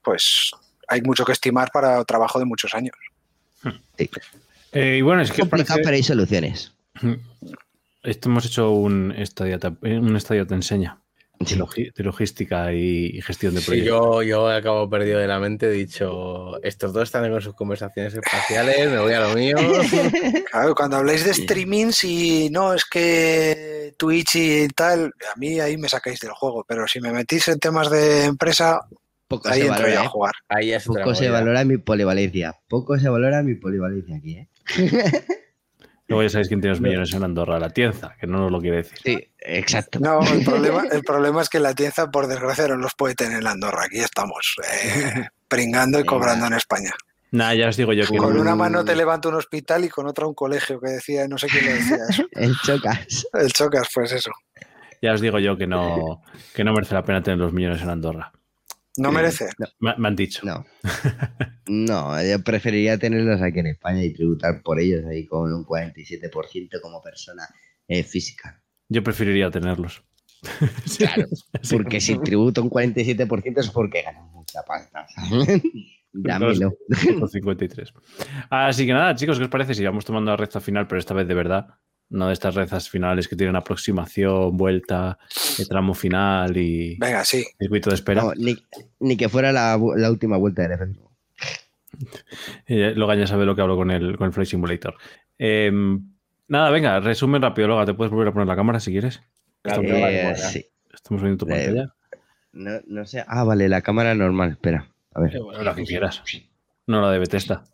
pues 0.03 0.51
hay 0.89 1.01
mucho 1.01 1.24
que 1.24 1.32
estimar 1.32 1.70
para 1.73 2.05
trabajo 2.05 2.39
de 2.39 2.44
muchos 2.44 2.74
años. 2.74 2.94
Eh, 4.72 4.97
y 4.98 5.02
bueno, 5.02 5.22
es 5.22 5.30
Es 5.30 5.34
que 5.36 5.43
complicado, 5.43 5.76
parece- 5.76 5.84
pero 5.84 5.97
hay 5.97 6.02
soluciones. 6.02 6.72
Esto 8.02 8.28
hemos 8.28 8.47
hecho 8.47 8.70
un 8.70 9.12
estadio, 9.12 9.59
te- 9.59 9.68
un 9.98 10.16
estadio 10.16 10.47
te 10.47 10.55
enseña. 10.55 10.98
de, 11.39 11.93
logística 12.05 12.72
y, 12.72 13.20
gestión 13.20 13.52
de 13.56 13.60
Sí, 13.60 13.66
proyectos. 13.66 13.97
yo, 13.98 14.22
yo 14.22 14.48
acabo 14.48 14.89
perdido 14.89 15.18
de 15.18 15.26
la 15.26 15.40
mente, 15.40 15.66
he 15.66 15.70
dicho, 15.72 16.62
estos 16.62 16.93
dos 16.93 17.02
están 17.02 17.28
con 17.32 17.43
sus 17.43 17.55
conversaciones 17.56 18.14
espaciales, 18.14 18.89
me 18.89 19.01
voy 19.01 19.12
a 19.12 19.20
lo 19.28 19.34
mío. 19.34 19.56
Claro, 20.52 20.74
cuando 20.76 20.98
habláis 20.98 21.24
de 21.24 21.34
streamings 21.34 22.05
y 22.05 22.48
no, 22.51 22.74
es 22.74 22.84
que 22.84 23.93
Twitch 23.98 24.36
y 24.36 24.68
tal, 24.68 25.06
a 25.34 25.36
mí 25.39 25.59
ahí 25.59 25.76
me 25.78 25.89
sacáis 25.89 26.20
del 26.20 26.30
juego, 26.30 26.64
pero 26.68 26.86
si 26.86 27.01
me 27.01 27.10
metís 27.12 27.48
en 27.48 27.59
temas 27.59 27.90
de 27.90 28.26
empresa, 28.26 28.78
Poco 29.32 29.48
ahí 29.48 29.62
se 29.62 29.68
valora, 29.68 30.04
¿eh? 30.04 30.09
jugar. 30.09 30.32
Ahí 30.48 30.72
es 30.72 30.84
Poco 30.84 31.14
se 31.14 31.30
valora 31.30 31.64
mi 31.64 31.78
polivalencia. 31.78 32.54
Poco 32.68 32.98
se 32.98 33.09
valora 33.09 33.42
mi 33.42 33.54
polivalencia 33.54 34.16
aquí, 34.16 34.36
¿eh? 34.36 34.48
Luego 36.09 36.24
ya 36.24 36.28
sabéis 36.28 36.48
quién 36.48 36.60
tiene 36.60 36.74
los 36.74 36.82
millones 36.82 37.14
en 37.14 37.24
Andorra, 37.24 37.59
la 37.59 37.70
Tienza, 37.70 38.14
que 38.20 38.26
no 38.26 38.38
nos 38.38 38.50
lo 38.50 38.60
quiere 38.60 38.78
decir. 38.78 38.98
Sí, 39.02 39.30
exacto. 39.38 39.98
No, 39.98 40.20
el 40.20 40.44
problema, 40.44 40.82
el 40.92 41.02
problema 41.02 41.40
es 41.40 41.48
que 41.48 41.59
la 41.59 41.74
tienza, 41.74 42.10
por 42.10 42.26
desgracia, 42.26 42.68
no 42.68 42.76
los 42.76 42.92
puede 42.94 43.14
tener 43.14 43.40
en 43.40 43.46
Andorra. 43.46 43.84
Aquí 43.86 44.00
estamos, 44.00 44.56
eh, 44.62 45.28
pringando 45.48 45.98
y 45.98 46.04
cobrando 46.04 46.46
en 46.46 46.52
España. 46.52 46.90
Nada, 47.30 47.54
ya 47.54 47.68
os 47.68 47.78
digo 47.78 47.94
yo 47.94 48.06
que 48.06 48.18
Con 48.18 48.38
una 48.38 48.54
mano 48.54 48.84
te 48.84 48.94
levanta 48.94 49.30
un 49.30 49.36
hospital 49.36 49.86
y 49.86 49.88
con 49.88 50.06
otra 50.06 50.26
un 50.26 50.34
colegio 50.34 50.78
que 50.78 50.90
decía, 50.90 51.26
no 51.26 51.38
sé 51.38 51.46
quién 51.46 51.64
lo 51.64 51.72
decía 51.72 51.96
eso. 52.10 52.24
El 52.32 52.54
chocas. 52.59 53.26
El 53.32 53.50
chocas, 53.50 53.88
pues 53.94 54.12
eso. 54.12 54.32
ya 55.00 55.14
os 55.14 55.22
digo 55.22 55.38
yo 55.38 55.56
que 55.56 55.66
no, 55.66 56.20
que 56.54 56.62
no 56.62 56.74
merece 56.74 56.92
la 56.92 57.04
pena 57.04 57.22
tener 57.22 57.38
los 57.38 57.54
millones 57.54 57.80
en 57.80 57.88
Andorra. 57.88 58.32
No 58.97 59.10
merece. 59.10 59.48
Me, 59.78 59.94
me 59.97 60.09
han 60.09 60.16
dicho. 60.16 60.44
No. 60.44 60.64
No, 61.69 62.20
yo 62.23 62.43
preferiría 62.43 62.98
tenerlos 62.98 63.40
aquí 63.40 63.60
en 63.60 63.69
España 63.69 64.02
y 64.02 64.12
tributar 64.12 64.62
por 64.62 64.81
ellos 64.81 65.05
ahí 65.06 65.27
con 65.27 65.52
un 65.52 65.64
47% 65.64 66.81
como 66.82 67.01
persona 67.01 67.48
eh, 67.86 68.02
física. 68.02 68.60
Yo 68.89 69.02
preferiría 69.02 69.51
tenerlos. 69.51 70.02
Claro, 70.98 71.27
porque 71.70 72.01
si 72.01 72.19
tributo 72.19 72.62
un 72.62 72.69
47% 72.69 73.59
es 73.59 73.70
porque 73.70 74.02
gano 74.02 74.28
mucha 74.35 74.62
pasta. 74.64 75.06
¿sabes? 75.09 75.62
Dámelo. 76.12 76.74
Con 77.19 77.28
53. 77.28 77.94
Así 78.51 78.85
que 78.85 78.93
nada, 78.93 79.14
chicos, 79.14 79.39
¿qué 79.39 79.44
os 79.44 79.51
parece 79.51 79.74
si 79.74 79.85
vamos 79.85 80.05
tomando 80.05 80.32
la 80.32 80.36
recta 80.36 80.60
final, 80.60 80.89
pero 80.89 80.98
esta 80.98 81.14
vez 81.14 81.28
de 81.28 81.35
verdad? 81.35 81.69
No 82.12 82.26
de 82.26 82.34
estas 82.34 82.55
rezas 82.55 82.89
finales 82.90 83.26
que 83.26 83.36
tienen 83.36 83.56
aproximación, 83.56 84.56
vuelta, 84.56 85.18
tramo 85.68 85.94
final 85.94 86.56
y 86.56 86.97
Venga, 86.98 87.24
sí. 87.24 87.44
circuito 87.59 87.89
de 87.90 87.94
espera. 87.97 88.22
No, 88.22 88.32
ni, 88.36 88.55
ni 89.01 89.16
que 89.16 89.28
fuera 89.30 89.51
la, 89.51 89.78
la 89.97 90.10
última 90.10 90.36
vuelta 90.36 90.62
del 90.62 90.72
evento. 90.72 91.10
Eh, 92.66 92.94
Logan 92.97 93.18
ya 93.18 93.26
sabe 93.26 93.44
lo 93.44 93.55
que 93.55 93.60
hablo 93.62 93.76
con 93.76 93.90
el, 93.90 94.16
con 94.16 94.26
el 94.26 94.32
Flight 94.32 94.48
Simulator. 94.51 94.94
Eh, 95.39 95.70
nada, 96.48 96.70
venga, 96.70 96.98
resumen 97.01 97.43
rápido, 97.43 97.68
Logan. 97.68 97.86
¿Te 97.86 97.94
puedes 97.94 98.10
volver 98.10 98.28
a 98.28 98.32
poner 98.32 98.48
la 98.48 98.56
cámara 98.56 98.80
si 98.80 98.90
quieres? 98.93 99.20
Claro, 99.60 99.82
Eh, 99.84 100.34
sí. 100.36 100.66
Estamos 100.93 101.22
viendo 101.22 101.44
tu 101.44 101.52
Eh, 101.52 101.56
pantalla. 101.66 101.94
No, 102.52 102.80
no 102.86 103.06
sé. 103.06 103.24
Ah, 103.26 103.44
vale, 103.44 103.68
la 103.68 103.82
cámara 103.82 104.14
normal. 104.14 104.52
Espera. 104.52 104.89
A 105.14 105.20
ver. 105.20 105.36
Eh, 105.36 105.40
bueno, 105.40 105.62
la 105.62 105.74
que 105.74 105.84
quieras. 105.84 106.22
No 106.86 107.01
la 107.02 107.10
de 107.10 107.18
Bethesda. 107.18 107.64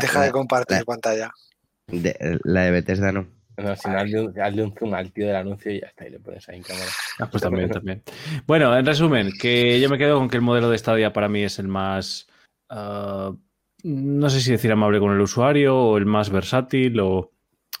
Deja, 0.00 0.20
de 0.22 0.30
compartir 0.30 0.78
la- 0.78 0.84
pantalla. 0.84 1.32
De- 1.86 2.38
la 2.44 2.62
de 2.62 2.70
Bethesda 2.70 3.12
no. 3.12 3.26
No, 3.56 3.76
si 3.76 3.88
no, 3.88 3.98
hazle 3.98 4.20
un, 4.20 4.40
hazle 4.40 4.62
un 4.64 4.74
zoom 4.74 4.94
al 4.94 5.12
tío 5.12 5.26
del 5.28 5.36
anuncio 5.36 5.70
y 5.70 5.80
ya 5.80 5.86
está, 5.86 6.06
y 6.06 6.10
le 6.10 6.18
pones 6.18 6.48
ahí 6.48 6.56
en 6.56 6.62
cámara. 6.64 6.90
Ah, 7.20 7.28
pues 7.30 7.40
también, 7.42 7.70
también. 7.70 8.02
Bueno, 8.46 8.76
en 8.76 8.84
resumen, 8.84 9.30
que 9.40 9.80
yo 9.80 9.88
me 9.88 9.96
quedo 9.98 10.18
con 10.18 10.28
que 10.28 10.36
el 10.36 10.42
modelo 10.42 10.68
de 10.70 10.78
Stadia 10.78 11.12
para 11.12 11.28
mí 11.28 11.42
es 11.44 11.60
el 11.60 11.68
más, 11.68 12.26
ah, 12.68 13.32
no 13.84 14.30
sé 14.30 14.40
si 14.40 14.50
decir 14.50 14.72
amable 14.72 14.98
con 14.98 15.12
el 15.12 15.20
usuario 15.20 15.76
o 15.78 15.96
el 15.98 16.06
más 16.06 16.30
versátil 16.30 16.98
o 16.98 17.30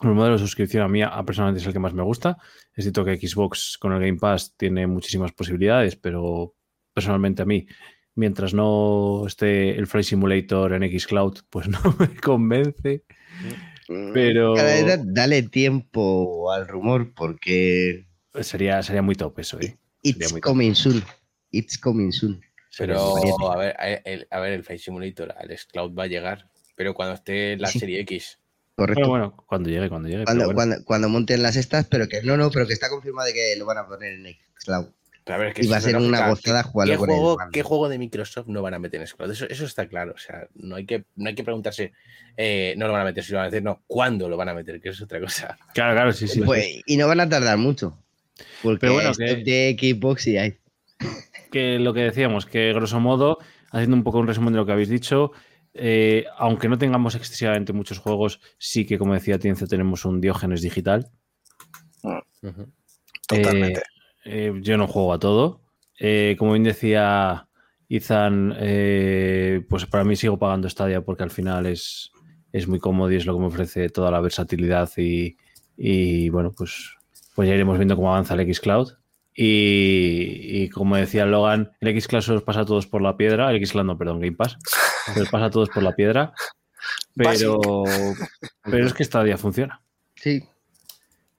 el 0.02 0.10
modelo 0.10 0.34
de 0.34 0.38
suscripción 0.40 0.84
a 0.84 0.88
mí 0.88 1.02
a- 1.02 1.20
personalmente 1.24 1.60
es 1.60 1.66
el 1.66 1.72
que 1.72 1.78
más 1.80 1.94
me 1.94 2.02
gusta. 2.04 2.36
Es 2.72 2.84
cierto 2.84 3.04
que 3.04 3.16
Xbox 3.16 3.76
con 3.78 3.92
el 3.94 4.00
Game 4.00 4.18
Pass 4.18 4.54
tiene 4.56 4.86
muchísimas 4.86 5.32
posibilidades, 5.32 5.96
pero 5.96 6.54
personalmente 6.92 7.42
a 7.42 7.46
mí, 7.46 7.66
mientras 8.14 8.54
no 8.54 9.24
esté 9.26 9.70
el 9.76 9.88
Flight 9.88 10.06
Simulator 10.06 10.72
en 10.74 11.00
Xcloud, 11.00 11.38
pues 11.50 11.66
no 11.68 11.80
me 11.98 12.14
convence. 12.14 13.02
Pero- 13.86 14.54
Cada 14.54 14.74
vez 14.74 14.86
da- 14.86 15.02
dale 15.04 15.42
tiempo 15.42 16.50
al 16.52 16.66
rumor 16.68 17.12
porque 17.14 18.06
Sería, 18.40 18.82
sería 18.82 19.02
muy 19.02 19.14
top 19.14 19.38
eso, 19.38 19.58
¿eh? 19.60 19.60
Sería 19.60 19.78
it's 20.02 20.32
muy 20.32 20.40
top. 20.40 20.50
coming 20.50 20.74
soon. 20.74 21.02
It's 21.50 21.78
coming 21.78 22.10
soon. 22.10 22.40
Pero, 22.76 23.14
a 23.52 23.56
ver, 23.56 23.76
a- 23.78 23.88
el, 23.92 24.26
a 24.30 24.40
ver, 24.40 24.52
el 24.54 24.64
Flight 24.64 24.80
Simulator, 24.80 25.32
al 25.38 25.48
Cloud 25.72 25.94
va 25.96 26.04
a 26.04 26.06
llegar, 26.08 26.50
pero 26.74 26.94
cuando 26.94 27.14
esté 27.14 27.56
la 27.56 27.68
Sí. 27.68 27.78
serie 27.78 28.00
X. 28.00 28.38
Correcto. 28.74 29.08
Bueno, 29.08 29.36
cuando 29.46 29.70
llegue, 29.70 29.88
cuando 29.88 30.08
llegue. 30.08 30.24
pero 30.24 30.26
cuando, 30.26 30.44
bueno. 30.46 30.56
cuando, 30.56 30.84
cuando 30.84 31.08
monten 31.08 31.42
las 31.44 31.54
estas, 31.54 31.86
pero 31.86 32.08
que 32.08 32.22
no, 32.22 32.36
no, 32.36 32.50
pero 32.50 32.66
que 32.66 32.72
está 32.72 32.88
confirmado 32.88 33.28
de 33.28 33.34
que 33.34 33.54
lo 33.56 33.66
van 33.66 33.78
a 33.78 33.86
poner 33.86 34.14
en 34.14 34.36
Xcloud. 34.58 34.86
Pero 35.24 35.36
a 35.36 35.38
ver, 35.38 35.48
es 35.48 35.54
que 35.54 35.64
Y 35.64 35.68
va 35.68 35.78
a 35.78 35.80
ser 35.80 35.96
una 35.96 36.04
lógica. 36.04 36.28
gozada 36.28 36.62
¿Qué- 36.62 36.68
jugarlo 36.68 36.92
¿Qué 36.92 36.98
con 36.98 37.06
juego. 37.08 37.36
¿Qué 37.52 37.62
juego 37.62 37.88
de 37.88 37.98
Microsoft 37.98 38.46
no 38.48 38.60
van 38.60 38.74
a 38.74 38.78
meter 38.78 39.00
en 39.00 39.06
Xcloud? 39.06 39.30
Eso, 39.30 39.46
eso 39.48 39.64
está 39.64 39.88
claro. 39.88 40.12
O 40.14 40.18
sea, 40.18 40.48
no 40.54 40.76
hay 40.76 40.84
que, 40.84 41.04
no 41.16 41.28
hay 41.28 41.34
que 41.34 41.42
preguntarse, 41.44 41.92
eh, 42.36 42.74
no 42.76 42.86
lo 42.86 42.92
van 42.92 43.02
a 43.02 43.04
meter, 43.06 43.24
si 43.24 43.32
lo 43.32 43.38
van 43.38 43.46
a 43.46 43.48
meter, 43.48 43.62
no, 43.62 43.82
¿cuándo 43.86 44.28
lo 44.28 44.36
van 44.36 44.50
a 44.50 44.54
meter? 44.54 44.80
Que 44.80 44.90
es 44.90 45.00
otra 45.00 45.20
cosa. 45.20 45.56
Claro, 45.72 45.94
claro, 45.94 46.12
sí, 46.12 46.28
sí. 46.28 46.42
Pues, 46.42 46.66
y 46.86 46.96
no 46.98 47.08
van 47.08 47.20
a 47.20 47.28
tardar 47.28 47.56
mucho. 47.56 47.98
Porque 48.62 48.80
Pero 48.80 48.94
bueno, 48.94 49.12
que- 49.14 49.36
de 49.36 49.76
Xbox 49.80 50.22
sí 50.22 50.36
hay. 50.36 50.58
que 51.50 51.78
lo 51.78 51.94
que 51.94 52.00
decíamos, 52.00 52.44
que 52.46 52.72
grosso 52.74 53.00
modo, 53.00 53.38
haciendo 53.70 53.96
un 53.96 54.04
poco 54.04 54.18
un 54.18 54.26
resumen 54.26 54.52
de 54.52 54.58
lo 54.58 54.66
que 54.66 54.72
habéis 54.72 54.88
dicho, 54.90 55.32
eh, 55.72 56.24
aunque 56.36 56.68
no 56.68 56.76
tengamos 56.76 57.14
excesivamente 57.14 57.72
muchos 57.72 57.98
juegos, 57.98 58.40
sí 58.58 58.84
que, 58.84 58.98
como 58.98 59.14
decía 59.14 59.38
Tienzo, 59.38 59.66
tenemos 59.66 60.04
un 60.04 60.20
Diógenes 60.20 60.60
digital. 60.60 61.10
Ujú. 62.42 62.70
Totalmente. 63.26 63.80
Eh, 63.80 63.84
eh, 64.24 64.52
yo 64.60 64.76
no 64.76 64.86
juego 64.86 65.12
a 65.12 65.18
todo. 65.18 65.60
Eh, 65.98 66.36
como 66.38 66.52
bien 66.52 66.64
decía 66.64 67.46
Izan, 67.88 68.54
eh, 68.58 69.64
pues 69.68 69.86
para 69.86 70.04
mí 70.04 70.16
sigo 70.16 70.38
pagando 70.38 70.68
Stadia 70.68 71.02
porque 71.02 71.22
al 71.22 71.30
final 71.30 71.66
es, 71.66 72.10
es 72.52 72.66
muy 72.66 72.80
cómodo 72.80 73.12
y 73.12 73.16
es 73.16 73.26
lo 73.26 73.34
que 73.34 73.40
me 73.40 73.46
ofrece 73.46 73.88
toda 73.90 74.10
la 74.10 74.20
versatilidad 74.20 74.90
y, 74.96 75.36
y, 75.76 76.28
bueno, 76.30 76.52
pues, 76.56 76.96
pues 77.34 77.48
ya 77.48 77.54
iremos 77.54 77.78
viendo 77.78 77.96
cómo 77.96 78.10
avanza 78.10 78.34
el 78.34 78.54
Xcloud. 78.54 78.92
Y, 79.36 80.62
y 80.62 80.68
como 80.68 80.94
decía 80.96 81.26
Logan, 81.26 81.72
el 81.80 82.00
Xcloud 82.00 82.22
se 82.22 82.32
los 82.32 82.42
pasa 82.42 82.60
a 82.60 82.64
todos 82.64 82.86
por 82.86 83.02
la 83.02 83.16
piedra, 83.16 83.50
el 83.50 83.66
Xcloud 83.66 83.84
no, 83.84 83.98
perdón, 83.98 84.20
Game 84.20 84.36
Pass, 84.36 84.56
se 85.12 85.18
los 85.18 85.28
pasa 85.28 85.46
a 85.46 85.50
todos 85.50 85.70
por 85.70 85.82
la 85.82 85.96
piedra, 85.96 86.32
pero, 87.16 87.82
pero 88.62 88.86
es 88.86 88.94
que 88.94 89.02
Stadia 89.04 89.36
funciona 89.36 89.80
Sí. 90.14 90.44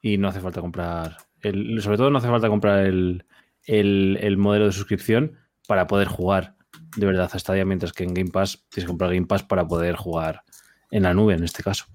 y 0.01 0.17
no 0.17 0.27
hace 0.27 0.41
falta 0.41 0.59
comprar. 0.59 1.15
El, 1.47 1.81
sobre 1.81 1.97
todo 1.97 2.09
no 2.09 2.17
hace 2.19 2.27
falta 2.27 2.47
comprar 2.49 2.85
el, 2.85 3.25
el- 3.65 4.17
el 4.21 4.37
modelo 4.37 4.65
de 4.65 4.71
suscripción 4.71 5.37
para 5.67 5.87
poder 5.87 6.07
jugar 6.07 6.55
de 6.97 7.05
verdad 7.05 7.29
a 7.31 7.39
Stadia, 7.39 7.65
mientras 7.65 7.93
que 7.93 8.03
en 8.03 8.13
Game 8.13 8.31
Pass 8.31 8.63
tienes 8.69 8.85
que 8.85 8.89
comprar 8.89 9.13
Game 9.13 9.27
Pass 9.27 9.43
para 9.43 9.67
poder 9.67 9.95
jugar 9.95 10.43
en 10.91 11.03
la 11.03 11.13
nube 11.13 11.33
en 11.33 11.43
este 11.43 11.63
caso. 11.63 11.85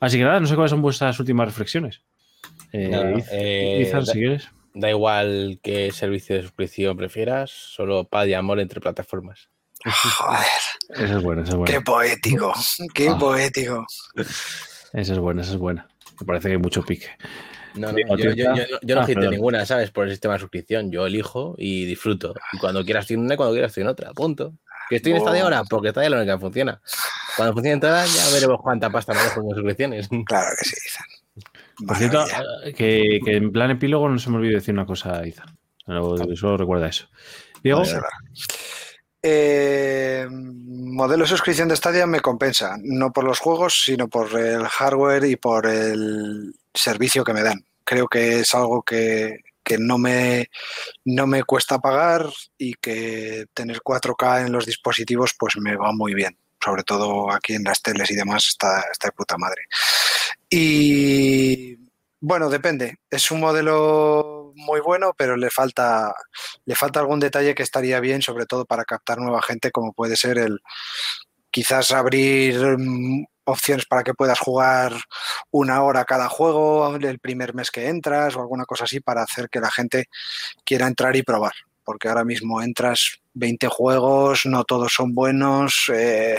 Así 0.00 0.16
que 0.18 0.24
nada, 0.24 0.40
no 0.40 0.46
sé 0.46 0.54
cuáles 0.54 0.70
son 0.70 0.80
vuestras 0.82 1.18
últimas 1.20 1.46
reflexiones. 1.46 2.00
Eh, 2.72 3.22
eh, 3.32 3.82
Izan, 3.86 4.04
da- 4.04 4.12
si 4.12 4.18
quieres. 4.18 4.48
Da 4.72 4.88
igual 4.88 5.58
qué 5.62 5.90
servicio 5.92 6.36
de 6.36 6.42
suscripción 6.42 6.96
prefieras, 6.96 7.50
solo 7.50 8.04
paz 8.04 8.28
y 8.28 8.34
amor 8.34 8.60
entre 8.60 8.80
plataformas. 8.80 9.50
Joder, 9.84 10.46
Esa 10.90 11.16
es 11.16 11.22
buena, 11.22 11.42
esa 11.42 11.50
es 11.52 11.56
buena. 11.56 11.72
qué 11.74 11.80
poético, 11.80 12.52
qué 12.94 13.08
Ah. 13.08 13.18
poético. 13.18 13.84
Esa 14.92 15.12
es 15.12 15.18
buena, 15.18 15.42
esa 15.42 15.52
es 15.52 15.56
buena. 15.58 15.88
Me 16.20 16.26
parece 16.26 16.48
que 16.48 16.52
hay 16.54 16.60
mucho 16.60 16.84
pique. 16.84 17.08
No, 17.74 17.88
no, 17.88 17.94
Digo, 17.94 18.16
yo, 18.16 18.24
yo- 18.30 18.34
Tienza. 18.34 18.54
yo- 18.68 18.78
yo 18.82 18.94
no 18.94 19.00
Ah, 19.02 19.06
perdón. 19.06 19.30
ninguna, 19.30 19.64
¿sabes? 19.66 19.90
Por 19.90 20.04
el 20.04 20.10
sistema 20.10 20.34
de 20.34 20.40
suscripción. 20.40 20.90
Yo 20.90 21.06
elijo 21.06 21.54
y 21.58 21.84
disfruto. 21.84 22.34
Y 22.52 22.58
cuando 22.58 22.84
quieras 22.84 23.04
estoy 23.04 23.14
en 23.14 23.20
una 23.20 23.34
y 23.34 23.36
cuando 23.36 23.52
quieras 23.54 23.70
estoy 23.70 23.82
en 23.82 23.88
otra. 23.88 24.12
Punto. 24.12 24.54
Que 24.88 24.96
estoy 24.96 25.12
en 25.12 25.18
esta 25.18 25.30
de 25.32 25.40
ahora, 25.40 25.62
porque 25.70 25.88
esta 25.88 26.02
es 26.04 26.10
la 26.10 26.16
única 26.16 26.34
que 26.34 26.40
funciona. 26.40 26.80
Cuando 27.36 27.52
funcione 27.54 27.80
todas, 27.80 28.12
ya 28.12 28.28
veremos 28.34 28.58
cuánta 28.60 28.90
pasta 28.90 29.14
me 29.14 29.20
dejo 29.22 29.42
con 29.42 29.54
suscripciones. 29.54 30.08
Claro 30.26 30.48
que 30.58 30.64
sí, 30.64 30.74
Izan. 30.84 31.06
Por 31.86 31.96
cierto, 31.96 32.24
que, 32.76 33.20
que 33.24 33.36
en 33.36 33.52
plan 33.52 33.70
epílogo 33.70 34.08
no 34.08 34.18
se 34.18 34.30
me 34.30 34.36
olvide 34.38 34.54
decir 34.54 34.74
una 34.74 34.84
cosa, 34.86 35.24
Izan. 35.26 35.56
Solo, 35.86 36.36
solo 36.36 36.56
recuerda 36.56 36.88
eso. 36.88 37.06
Diego. 37.62 37.82
Eh, 39.22 40.26
modelo 40.30 41.24
de 41.24 41.28
suscripción 41.28 41.68
de 41.68 41.76
Stadia 41.76 42.06
me 42.06 42.20
compensa, 42.20 42.76
no 42.82 43.12
por 43.12 43.24
los 43.24 43.38
juegos, 43.38 43.82
sino 43.84 44.08
por 44.08 44.38
el 44.38 44.66
hardware 44.66 45.24
y 45.24 45.36
por 45.36 45.66
el 45.66 46.54
servicio 46.72 47.24
que 47.24 47.34
me 47.34 47.42
dan. 47.42 47.64
Creo 47.84 48.08
que 48.08 48.40
es 48.40 48.54
algo 48.54 48.82
que, 48.82 49.40
que 49.62 49.78
no, 49.78 49.98
me, 49.98 50.50
no 51.04 51.26
me 51.26 51.44
cuesta 51.44 51.78
pagar 51.78 52.26
y 52.56 52.74
que 52.74 53.46
tener 53.54 53.80
4K 53.80 54.46
en 54.46 54.52
los 54.52 54.66
dispositivos 54.66 55.34
pues 55.38 55.56
me 55.58 55.76
va 55.76 55.92
muy 55.92 56.14
bien. 56.14 56.36
Sobre 56.62 56.82
todo 56.82 57.32
aquí 57.32 57.54
en 57.54 57.64
las 57.64 57.80
teles 57.80 58.10
y 58.10 58.14
demás 58.14 58.46
está, 58.48 58.84
está 58.92 59.08
de 59.08 59.12
puta 59.12 59.38
madre. 59.38 59.62
Y 60.50 61.76
bueno, 62.20 62.50
depende. 62.50 62.98
Es 63.08 63.30
un 63.30 63.40
modelo 63.40 64.39
muy 64.60 64.80
bueno, 64.80 65.12
pero 65.16 65.36
le 65.36 65.50
falta, 65.50 66.14
le 66.64 66.74
falta 66.74 67.00
algún 67.00 67.20
detalle 67.20 67.54
que 67.54 67.62
estaría 67.62 68.00
bien, 68.00 68.22
sobre 68.22 68.46
todo 68.46 68.64
para 68.64 68.84
captar 68.84 69.18
nueva 69.18 69.42
gente, 69.42 69.70
como 69.70 69.92
puede 69.92 70.16
ser 70.16 70.38
el 70.38 70.60
quizás 71.50 71.90
abrir 71.92 72.56
mm, 72.78 73.24
opciones 73.44 73.86
para 73.86 74.02
que 74.02 74.14
puedas 74.14 74.38
jugar 74.38 74.92
una 75.50 75.82
hora 75.82 76.04
cada 76.04 76.28
juego 76.28 76.94
el 76.96 77.18
primer 77.18 77.54
mes 77.54 77.70
que 77.70 77.88
entras 77.88 78.36
o 78.36 78.40
alguna 78.40 78.64
cosa 78.64 78.84
así 78.84 79.00
para 79.00 79.22
hacer 79.22 79.48
que 79.50 79.60
la 79.60 79.70
gente 79.70 80.06
quiera 80.64 80.86
entrar 80.86 81.16
y 81.16 81.22
probar. 81.22 81.52
Porque 81.84 82.08
ahora 82.08 82.24
mismo 82.24 82.62
entras 82.62 83.20
20 83.34 83.66
juegos, 83.68 84.46
no 84.46 84.64
todos 84.64 84.92
son 84.92 85.14
buenos. 85.14 85.90
Eh, 85.92 86.38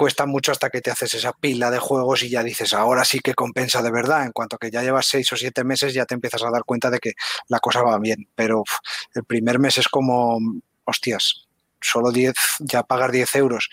cuesta 0.00 0.24
mucho 0.24 0.50
hasta 0.50 0.70
que 0.70 0.80
te 0.80 0.90
haces 0.90 1.12
esa 1.12 1.34
pila 1.34 1.70
de 1.70 1.78
juegos 1.78 2.22
y 2.22 2.30
ya 2.30 2.42
dices, 2.42 2.72
ahora 2.72 3.04
sí 3.04 3.18
que 3.20 3.34
compensa 3.34 3.82
de 3.82 3.90
verdad. 3.90 4.24
En 4.24 4.32
cuanto 4.32 4.56
que 4.56 4.70
ya 4.70 4.80
llevas 4.80 5.04
seis 5.04 5.30
o 5.30 5.36
siete 5.36 5.62
meses, 5.62 5.92
ya 5.92 6.06
te 6.06 6.14
empiezas 6.14 6.42
a 6.42 6.50
dar 6.50 6.64
cuenta 6.64 6.88
de 6.88 6.98
que 7.00 7.12
la 7.48 7.58
cosa 7.60 7.82
va 7.82 7.98
bien. 7.98 8.26
Pero 8.34 8.60
uf, 8.62 8.70
el 9.14 9.24
primer 9.24 9.58
mes 9.58 9.76
es 9.76 9.88
como, 9.88 10.38
hostias, 10.84 11.46
solo 11.82 12.10
10, 12.12 12.32
ya 12.60 12.82
pagar 12.82 13.10
10 13.12 13.34
euros 13.34 13.68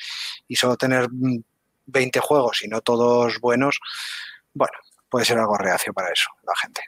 y 0.49 0.57
solo 0.57 0.75
tener 0.75 1.07
mm, 1.09 1.37
20 1.85 2.19
juegos 2.19 2.61
y 2.61 2.67
no 2.67 2.81
todos 2.81 3.39
buenos, 3.39 3.79
bueno, 4.53 4.73
puede 5.09 5.23
ser 5.23 5.37
algo 5.39 5.57
reacio 5.57 5.93
para 5.93 6.11
eso, 6.11 6.27
la 6.45 6.53
gente. 6.61 6.81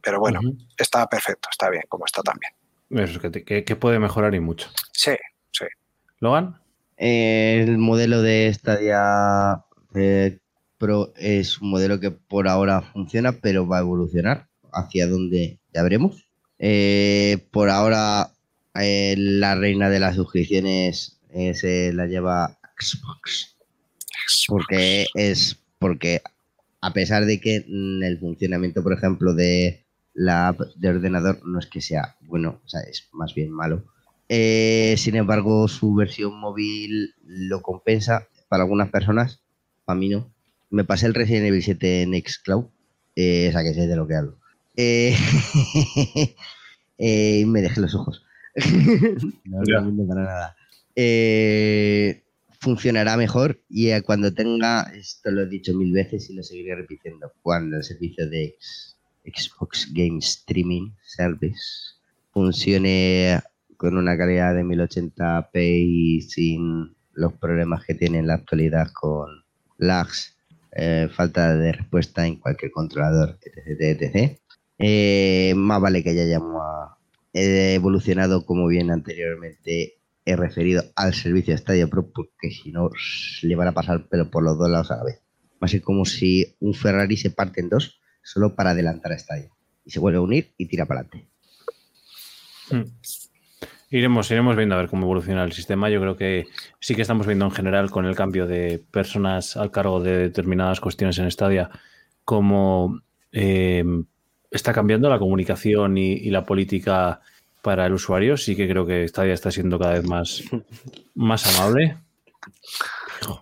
Pero 0.00 0.20
bueno, 0.20 0.40
está 0.78 1.06
perfecto, 1.06 1.50
está 1.52 1.68
bien, 1.68 1.82
como 1.90 2.06
está 2.06 2.22
también. 2.22 2.52
Eso, 2.88 3.20
que, 3.20 3.28
te- 3.28 3.44
que- 3.44 3.62
que 3.64 3.76
puede 3.76 3.98
mejorar 3.98 4.34
y 4.34 4.40
mucho. 4.40 4.70
Sí, 4.92 5.12
sí. 5.52 5.66
Logan, 6.20 6.62
El 6.96 7.78
modelo 7.78 8.22
de 8.22 8.52
Stadia 8.52 9.64
eh, 9.94 10.38
Pro 10.78 11.12
es 11.16 11.60
un 11.60 11.70
modelo 11.70 12.00
que 12.00 12.10
por 12.10 12.48
ahora 12.48 12.82
funciona, 12.82 13.32
pero 13.32 13.66
va 13.66 13.78
a 13.78 13.80
evolucionar. 13.80 14.48
Hacia 14.72 15.06
donde 15.06 15.58
ya 15.72 15.82
veremos. 15.82 16.26
Eh, 16.58 17.38
por 17.50 17.70
ahora, 17.70 18.30
eh, 18.74 19.14
la 19.16 19.54
reina 19.54 19.88
de 19.88 20.00
las 20.00 20.16
suscripciones 20.16 21.18
eh, 21.30 21.54
se 21.54 21.92
la 21.92 22.06
lleva 22.06 22.58
Xbox. 22.78 23.56
Porque 24.48 25.06
es 25.14 25.58
porque 25.78 26.20
a 26.80 26.92
pesar 26.92 27.26
de 27.26 27.40
que 27.40 27.56
el 27.56 28.18
funcionamiento, 28.20 28.82
por 28.82 28.92
ejemplo, 28.92 29.34
de 29.34 29.84
la 30.14 30.48
app 30.48 30.60
de 30.76 30.88
ordenador 30.88 31.46
no 31.46 31.58
es 31.58 31.66
que 31.66 31.80
sea 31.80 32.16
bueno, 32.22 32.60
o 32.64 32.68
sea, 32.68 32.80
es 32.82 33.08
más 33.12 33.34
bien 33.34 33.50
malo. 33.50 33.84
Eh, 34.28 34.94
sin 34.98 35.16
embargo, 35.16 35.68
su 35.68 35.94
versión 35.94 36.38
móvil 36.38 37.14
lo 37.24 37.62
compensa 37.62 38.28
para 38.48 38.64
algunas 38.64 38.90
personas, 38.90 39.40
para 39.84 39.98
mí 39.98 40.08
no. 40.08 40.32
Me 40.70 40.84
pasé 40.84 41.06
el 41.06 41.14
Resident 41.14 41.46
Evil 41.46 41.62
7 41.62 42.02
en 42.02 42.12
Xcloud, 42.14 42.66
eh, 43.14 43.46
o 43.48 43.52
sea 43.52 43.62
que 43.62 43.74
sé 43.74 43.86
de 43.86 43.96
lo 43.96 44.06
que 44.06 44.14
hablo. 44.16 44.38
Eh, 44.76 45.14
eh, 46.98 47.40
y 47.40 47.44
me 47.46 47.62
dejé 47.62 47.80
los 47.80 47.94
ojos. 47.94 48.22
no 49.44 49.62
Ya. 49.64 49.76
recomiendo 49.76 50.06
para 50.08 50.22
nada. 50.24 50.56
Eh, 50.94 52.22
funcionará 52.60 53.16
mejor 53.16 53.60
y 53.68 53.90
eh, 53.90 54.02
cuando 54.02 54.32
tenga, 54.32 54.82
esto 54.94 55.30
lo 55.30 55.42
he 55.42 55.46
dicho 55.48 55.74
mil 55.74 55.92
veces 55.92 56.30
y 56.30 56.34
lo 56.34 56.42
seguiré 56.42 56.74
repitiendo, 56.74 57.32
cuando 57.42 57.76
el 57.76 57.84
servicio 57.84 58.28
de 58.28 58.56
Xbox 59.24 59.92
Game 59.92 60.18
Streaming 60.18 60.90
Service 61.04 61.60
funcione 62.32 63.40
con 63.76 63.96
una 63.96 64.16
calidad 64.16 64.54
de 64.54 64.64
1080p 64.64 65.50
y 65.54 66.22
sin 66.22 66.96
los 67.12 67.32
problemas 67.34 67.84
que 67.84 67.94
tiene 67.94 68.18
en 68.18 68.26
la 68.26 68.34
actualidad 68.34 68.88
con 68.92 69.44
lags, 69.78 70.36
eh, 70.72 71.08
falta 71.10 71.56
de 71.56 71.72
respuesta 71.72 72.26
en 72.26 72.36
cualquier 72.36 72.70
controlador, 72.70 73.38
etc. 73.42 74.00
etc. 74.00 74.38
Eh, 74.78 75.54
más 75.56 75.80
vale 75.80 76.02
que 76.02 76.14
ya 76.14 76.22
hayamos 76.22 76.62
eh, 77.32 77.74
evolucionado 77.74 78.44
como 78.44 78.66
bien 78.66 78.90
anteriormente 78.90 79.94
he 80.26 80.36
referido 80.36 80.84
al 80.96 81.14
servicio 81.14 81.56
Stadia 81.56 81.86
Pro 81.86 82.10
porque 82.10 82.50
si 82.50 82.72
no 82.72 82.90
le 83.42 83.56
van 83.56 83.68
a 83.68 83.72
pasar 83.72 84.06
pero 84.10 84.30
por 84.30 84.42
los 84.42 84.58
dos 84.58 84.68
lados 84.68 84.90
a 84.90 84.96
la 84.96 85.04
vez. 85.04 85.22
Va 85.54 85.66
a 85.66 85.68
ser 85.68 85.80
como 85.80 86.04
si 86.04 86.56
un 86.60 86.74
Ferrari 86.74 87.16
se 87.16 87.30
parte 87.30 87.60
en 87.60 87.70
dos 87.70 88.00
solo 88.22 88.54
para 88.54 88.70
adelantar 88.70 89.12
a 89.12 89.18
Stadia 89.18 89.50
y 89.84 89.90
se 89.90 90.00
vuelve 90.00 90.18
a 90.18 90.22
unir 90.22 90.52
y 90.58 90.66
tira 90.66 90.84
para 90.84 91.00
adelante. 91.00 91.30
Iremos, 93.90 94.30
iremos 94.30 94.56
viendo 94.56 94.74
a 94.74 94.78
ver 94.78 94.88
cómo 94.88 95.04
evoluciona 95.04 95.44
el 95.44 95.52
sistema. 95.52 95.88
Yo 95.90 96.00
creo 96.00 96.16
que 96.16 96.46
sí 96.80 96.94
que 96.94 97.02
estamos 97.02 97.26
viendo 97.26 97.44
en 97.44 97.50
general 97.50 97.90
con 97.90 98.06
el 98.06 98.16
cambio 98.16 98.46
de 98.46 98.82
personas 98.90 99.56
al 99.56 99.70
cargo 99.70 100.00
de 100.00 100.16
determinadas 100.18 100.80
cuestiones 100.80 101.18
en 101.18 101.30
Stadia, 101.30 101.70
cómo 102.24 103.00
eh, 103.32 103.84
está 104.50 104.72
cambiando 104.72 105.08
la 105.08 105.18
comunicación 105.18 105.98
y, 105.98 106.12
y 106.12 106.30
la 106.30 106.44
política 106.44 107.20
para 107.62 107.86
el 107.86 107.92
usuario. 107.94 108.36
Sí 108.36 108.54
que 108.54 108.68
creo 108.68 108.86
que 108.86 109.08
Stadia 109.08 109.34
está 109.34 109.50
siendo 109.50 109.78
cada 109.78 109.94
vez 109.94 110.04
más, 110.04 110.42
más 111.14 111.58
amable. 111.58 111.96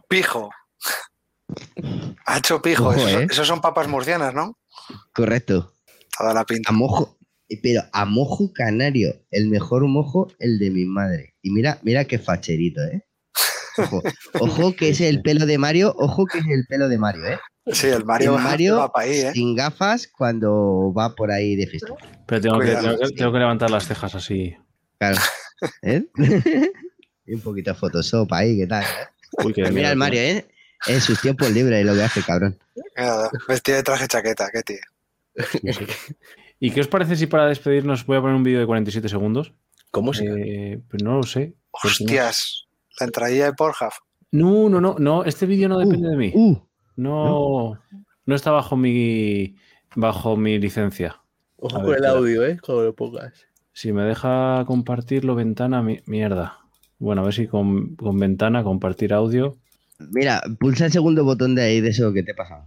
Pijo. 0.09 0.51
Ha 2.27 2.39
hecho 2.39 2.63
pijo. 2.63 2.89
Ojo, 2.89 3.09
¿eh? 3.09 3.27
esos 3.31 3.47
son 3.47 3.61
papas 3.61 3.89
murcianas, 3.89 4.35
¿no? 4.35 4.57
Correcto. 5.13 5.75
Toda 6.17 6.33
la 6.33 6.45
pinta. 6.45 6.71
A 6.71 6.73
mojo, 6.73 7.17
pero 7.63 7.83
a 7.93 8.05
mojo 8.05 8.53
canario, 8.53 9.15
el 9.31 9.49
mejor 9.49 9.87
mojo, 9.87 10.29
el 10.39 10.59
de 10.59 10.71
mi 10.71 10.85
madre. 10.85 11.35
Y 11.43 11.51
mira, 11.51 11.79
mira 11.83 12.05
qué 12.05 12.19
facherito, 12.19 12.83
¿eh? 12.83 13.05
Ojo, 13.79 14.03
ojo 14.41 14.77
que 14.77 14.89
es 14.91 15.01
el 15.01 15.23
pelo 15.23 15.47
de 15.47 15.59
Mario, 15.59 15.95
ojo 15.99 16.27
que 16.27 16.39
es 16.39 16.47
el 16.47 16.65
pelo 16.69 16.89
de 16.89 16.99
Mario, 16.99 17.27
¿eh? 17.27 17.39
Sí, 17.73 17.87
el 17.89 18.05
Mario, 18.05 18.37
el 18.37 18.43
Mario 18.45 18.77
va 18.77 18.93
para 18.93 19.07
ahí, 19.07 19.19
¿eh? 19.19 19.33
sin 19.33 19.55
gafas 19.57 20.07
cuando 20.09 20.93
va 20.97 21.15
por 21.15 21.31
ahí 21.31 21.57
de 21.57 21.67
fiesta. 21.67 21.95
Pero 22.27 22.41
tengo 22.41 22.59
que, 22.61 22.75
tengo 22.75 22.99
que- 22.99 23.15
tengo 23.15 23.33
que 23.33 23.39
levantar 23.39 23.71
las 23.71 23.87
cejas 23.87 24.15
así. 24.15 24.57
Claro. 24.99 25.19
¿Eh? 25.83 26.05
y 27.27 27.35
un 27.35 27.41
poquito 27.41 27.71
de 27.73 27.77
Photoshop 27.77 28.33
ahí, 28.33 28.59
¿qué 28.59 28.67
tal? 28.67 28.85
Uy, 29.45 29.53
qué 29.53 29.63
Pues 29.63 29.73
mira 29.75 29.91
el 29.91 29.97
Mario, 29.97 30.21
¿eh? 30.21 30.47
En 30.87 31.01
sus 31.01 31.21
tiempos 31.21 31.51
libres 31.51 31.85
lo 31.85 31.95
que 31.95 32.03
hace, 32.03 32.23
cabrón. 32.23 32.59
Vestido 33.49 33.77
de 33.79 33.83
traje 33.83 34.07
chaqueta, 34.07 34.51
qué 34.53 34.63
tío. 34.63 34.79
¿Y 36.67 36.70
qué 36.70 36.81
os 36.81 36.89
parece 36.89 37.17
si 37.17 37.26
para 37.26 37.47
despedirnos 37.47 38.07
voy 38.07 38.17
a 38.17 38.20
poner 38.20 38.36
un 38.36 38.43
vídeo 38.43 38.60
de 38.60 38.67
47 38.67 39.09
segundos? 39.09 39.52
¿Cómo 39.91 40.12
se 40.15 40.25
Eh, 40.26 40.81
pues 40.89 41.02
no 41.02 41.17
lo 41.18 41.23
sé. 41.25 41.49
no- 41.73 41.89
Hostias, 41.91 42.67
la 42.99 43.07
entradilla 43.07 43.47
de 43.47 43.52
Pornhub. 43.52 43.93
No, 44.33 44.68
no, 44.68 44.81
no, 44.81 44.97
no, 44.99 45.25
este 45.25 45.47
vídeo 45.47 45.68
no 45.68 45.78
depende 45.78 46.09
de 46.09 46.17
mí. 46.17 46.33
Uh, 46.34 46.57
No, 46.97 47.78
no 48.26 48.34
está 48.34 48.51
bajo 48.51 48.76
mi 48.76 49.57
bajo 49.97 50.36
mi 50.36 50.59
licencia. 50.59 51.20
Ojo 51.57 51.83
con 51.83 51.94
el 51.94 52.05
audio, 52.07 52.44
¿eh? 52.47 52.57
Como 52.59 52.83
lo 52.83 52.94
pongas. 52.94 53.33
Si 53.73 53.93
me 53.93 54.02
deja 54.02 54.65
compartirlo, 54.67 55.34
ventana, 55.34 55.83
mi- 55.83 56.01
mierda. 56.07 56.59
Bueno, 56.99 57.23
a 57.23 57.25
ver 57.25 57.34
si 57.34 57.47
con, 57.47 57.94
con 57.97 58.18
ventana, 58.18 58.62
compartir 58.65 59.12
audio. 59.12 59.57
mira, 59.99 60.43
pulsa 60.59 60.86
el 60.86 60.93
segundo 60.93 61.25
botón 61.25 61.55
de 61.55 61.62
ahí 61.62 61.81
de 61.81 61.91
eso 61.91 62.12
que 62.12 62.23
te 62.23 62.34
pasa. 62.34 62.67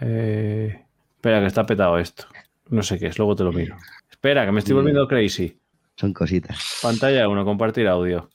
Eh, 0.00 0.84
espera, 1.16 1.40
que 1.40 1.46
está 1.46 1.64
petado 1.66 1.98
esto. 1.98 2.24
No 2.70 2.82
sé 2.82 2.98
qué 2.98 3.06
es, 3.06 3.18
luego 3.18 3.34
te 3.36 3.44
lo 3.44 3.52
miro. 3.52 3.76
Espera, 4.10 4.44
que 4.44 4.52
me 4.52 4.58
estoy 4.60 4.74
volviendo 4.74 5.06
crazy. 5.08 5.58
Son 5.96 6.12
cositas. 6.12 6.78
Pantalla 6.82 7.28
1, 7.28 7.44
compartir 7.44 7.88
audio. 7.88 8.28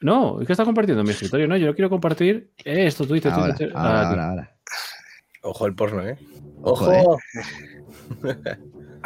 No, 0.00 0.40
es 0.40 0.46
que 0.46 0.52
está 0.52 0.64
compartiendo 0.64 1.00
en 1.00 1.06
mi 1.06 1.12
escritorio, 1.12 1.48
no, 1.48 1.56
yo 1.56 1.66
lo 1.66 1.74
quiero 1.74 1.88
compartir. 1.88 2.52
Eh, 2.64 2.86
esto, 2.86 3.06
tú 3.06 3.14
dices, 3.14 3.32
tú 3.32 3.40
Ahora, 3.40 3.52
dices- 3.54 3.72
ahora, 3.74 4.00
ah, 4.02 4.08
ahora, 4.10 4.28
ahora. 4.30 4.56
Ojo 5.42 5.66
el 5.66 5.74
porno, 5.74 6.06
¿eh? 6.06 6.18
Ojo, 6.62 6.90
Ojo. 6.90 7.18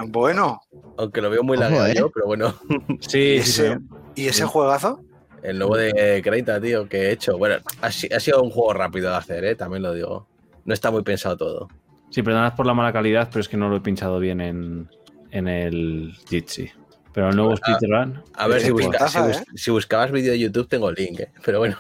Bueno, 0.09 0.61
Aunque 0.97 1.21
lo 1.21 1.29
veo 1.31 1.43
muy 1.43 1.59
lagueado 1.59 1.87
¿eh? 1.89 1.95
yo, 1.97 2.11
pero 2.11 2.27
bueno. 2.27 2.55
Sí, 3.01 3.19
¿y 3.19 3.43
sí, 3.43 3.63
ese, 3.63 3.75
sí. 3.77 3.81
¿y 4.23 4.27
ese 4.29 4.45
juegazo? 4.47 5.01
El 5.43 5.59
nuevo 5.59 5.77
de 5.77 6.21
Creita, 6.25 6.61
tío, 6.61 6.89
que 6.89 7.09
he 7.09 7.13
hecho. 7.13 7.37
Bueno, 7.39 7.57
ha, 7.83 7.87
ha 7.87 7.91
sido 7.91 8.43
un 8.43 8.51
juego 8.51 8.73
rápido 8.73 9.11
de 9.11 9.17
hacer, 9.17 9.45
¿eh? 9.45 9.55
También 9.55 9.83
lo 9.83 9.93
digo. 9.93 10.27
No 10.65 10.75
está 10.75 10.91
muy 10.91 11.03
pensado 11.03 11.37
todo. 11.37 11.69
Sí, 12.11 12.23
perdonad 12.23 12.55
por 12.55 12.67
la 12.67 12.75
mala 12.75 12.93
calidad, 12.93 13.29
pero 13.31 13.41
es 13.41 13.49
que 13.49 13.57
no 13.57 13.69
lo 13.69 13.77
he 13.77 13.81
pinchado 13.81 14.19
bien 14.19 14.41
en, 14.41 14.89
en 15.31 15.49
el 15.49 16.15
Jitsi. 16.29 16.71
Pero 17.13 17.31
el 17.31 17.37
nuevo 17.37 17.57
speedrun. 17.57 18.23
A 18.35 18.47
ver, 18.47 18.61
si, 18.61 18.71
busca- 18.71 18.91
pintaza, 18.91 19.21
si 19.21 19.27
bus- 19.27 19.41
¿eh? 19.41 19.45
si 19.57 19.71
buscabas 19.73 20.11
vídeo 20.13 20.31
de 20.33 20.39
YouTube, 20.39 20.69
tengo 20.69 20.89
el 20.91 20.95
link, 20.97 21.21
¿eh? 21.21 21.33
Pero 21.45 21.59
bueno, 21.59 21.77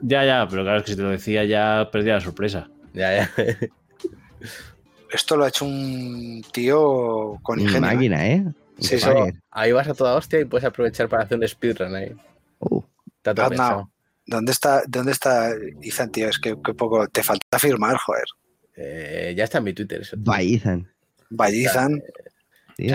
Ya, 0.00 0.24
ya, 0.24 0.46
pero 0.48 0.62
claro, 0.62 0.78
es 0.78 0.84
que 0.84 0.90
si 0.92 0.96
te 0.96 1.02
lo 1.02 1.10
decía 1.10 1.44
ya 1.44 1.88
perdía 1.90 2.14
la 2.14 2.20
sorpresa. 2.20 2.68
ya, 2.92 3.16
ya. 3.16 3.30
Esto 5.10 5.36
lo 5.36 5.44
ha 5.44 5.48
hecho 5.48 5.64
un 5.64 6.44
tío 6.52 7.36
con 7.42 7.58
ingenio. 7.58 7.78
¿eh? 7.90 7.94
máquina, 7.94 8.26
¿eh? 8.28 8.44
Sí, 8.78 8.94
Un 8.94 9.00
sí. 9.00 9.06
fucker. 9.06 9.34
Ahí 9.50 9.72
vas 9.72 9.88
a 9.88 9.94
toda 9.94 10.14
hostia 10.14 10.40
y 10.40 10.44
puedes 10.44 10.64
aprovechar 10.64 11.08
para 11.08 11.24
hacer 11.24 11.36
un 11.38 11.46
speedrun 11.48 11.94
ahí. 11.94 12.14
Uh, 12.60 12.80
Está 13.16 13.34
todo. 13.34 13.90
¿Dónde 14.26 14.52
está, 14.52 14.82
¿Dónde 14.86 15.10
está 15.12 15.50
Ethan, 15.82 16.10
tío? 16.12 16.28
Es 16.28 16.38
que, 16.38 16.54
que 16.62 16.74
poco 16.74 17.06
te 17.08 17.22
falta 17.24 17.58
firmar, 17.58 17.96
joder. 17.96 18.24
Eh, 18.82 19.34
ya 19.36 19.44
está 19.44 19.58
en 19.58 19.64
mi 19.64 19.72
Twitter 19.74 20.00
eso. 20.00 20.16
tío. 20.16 20.24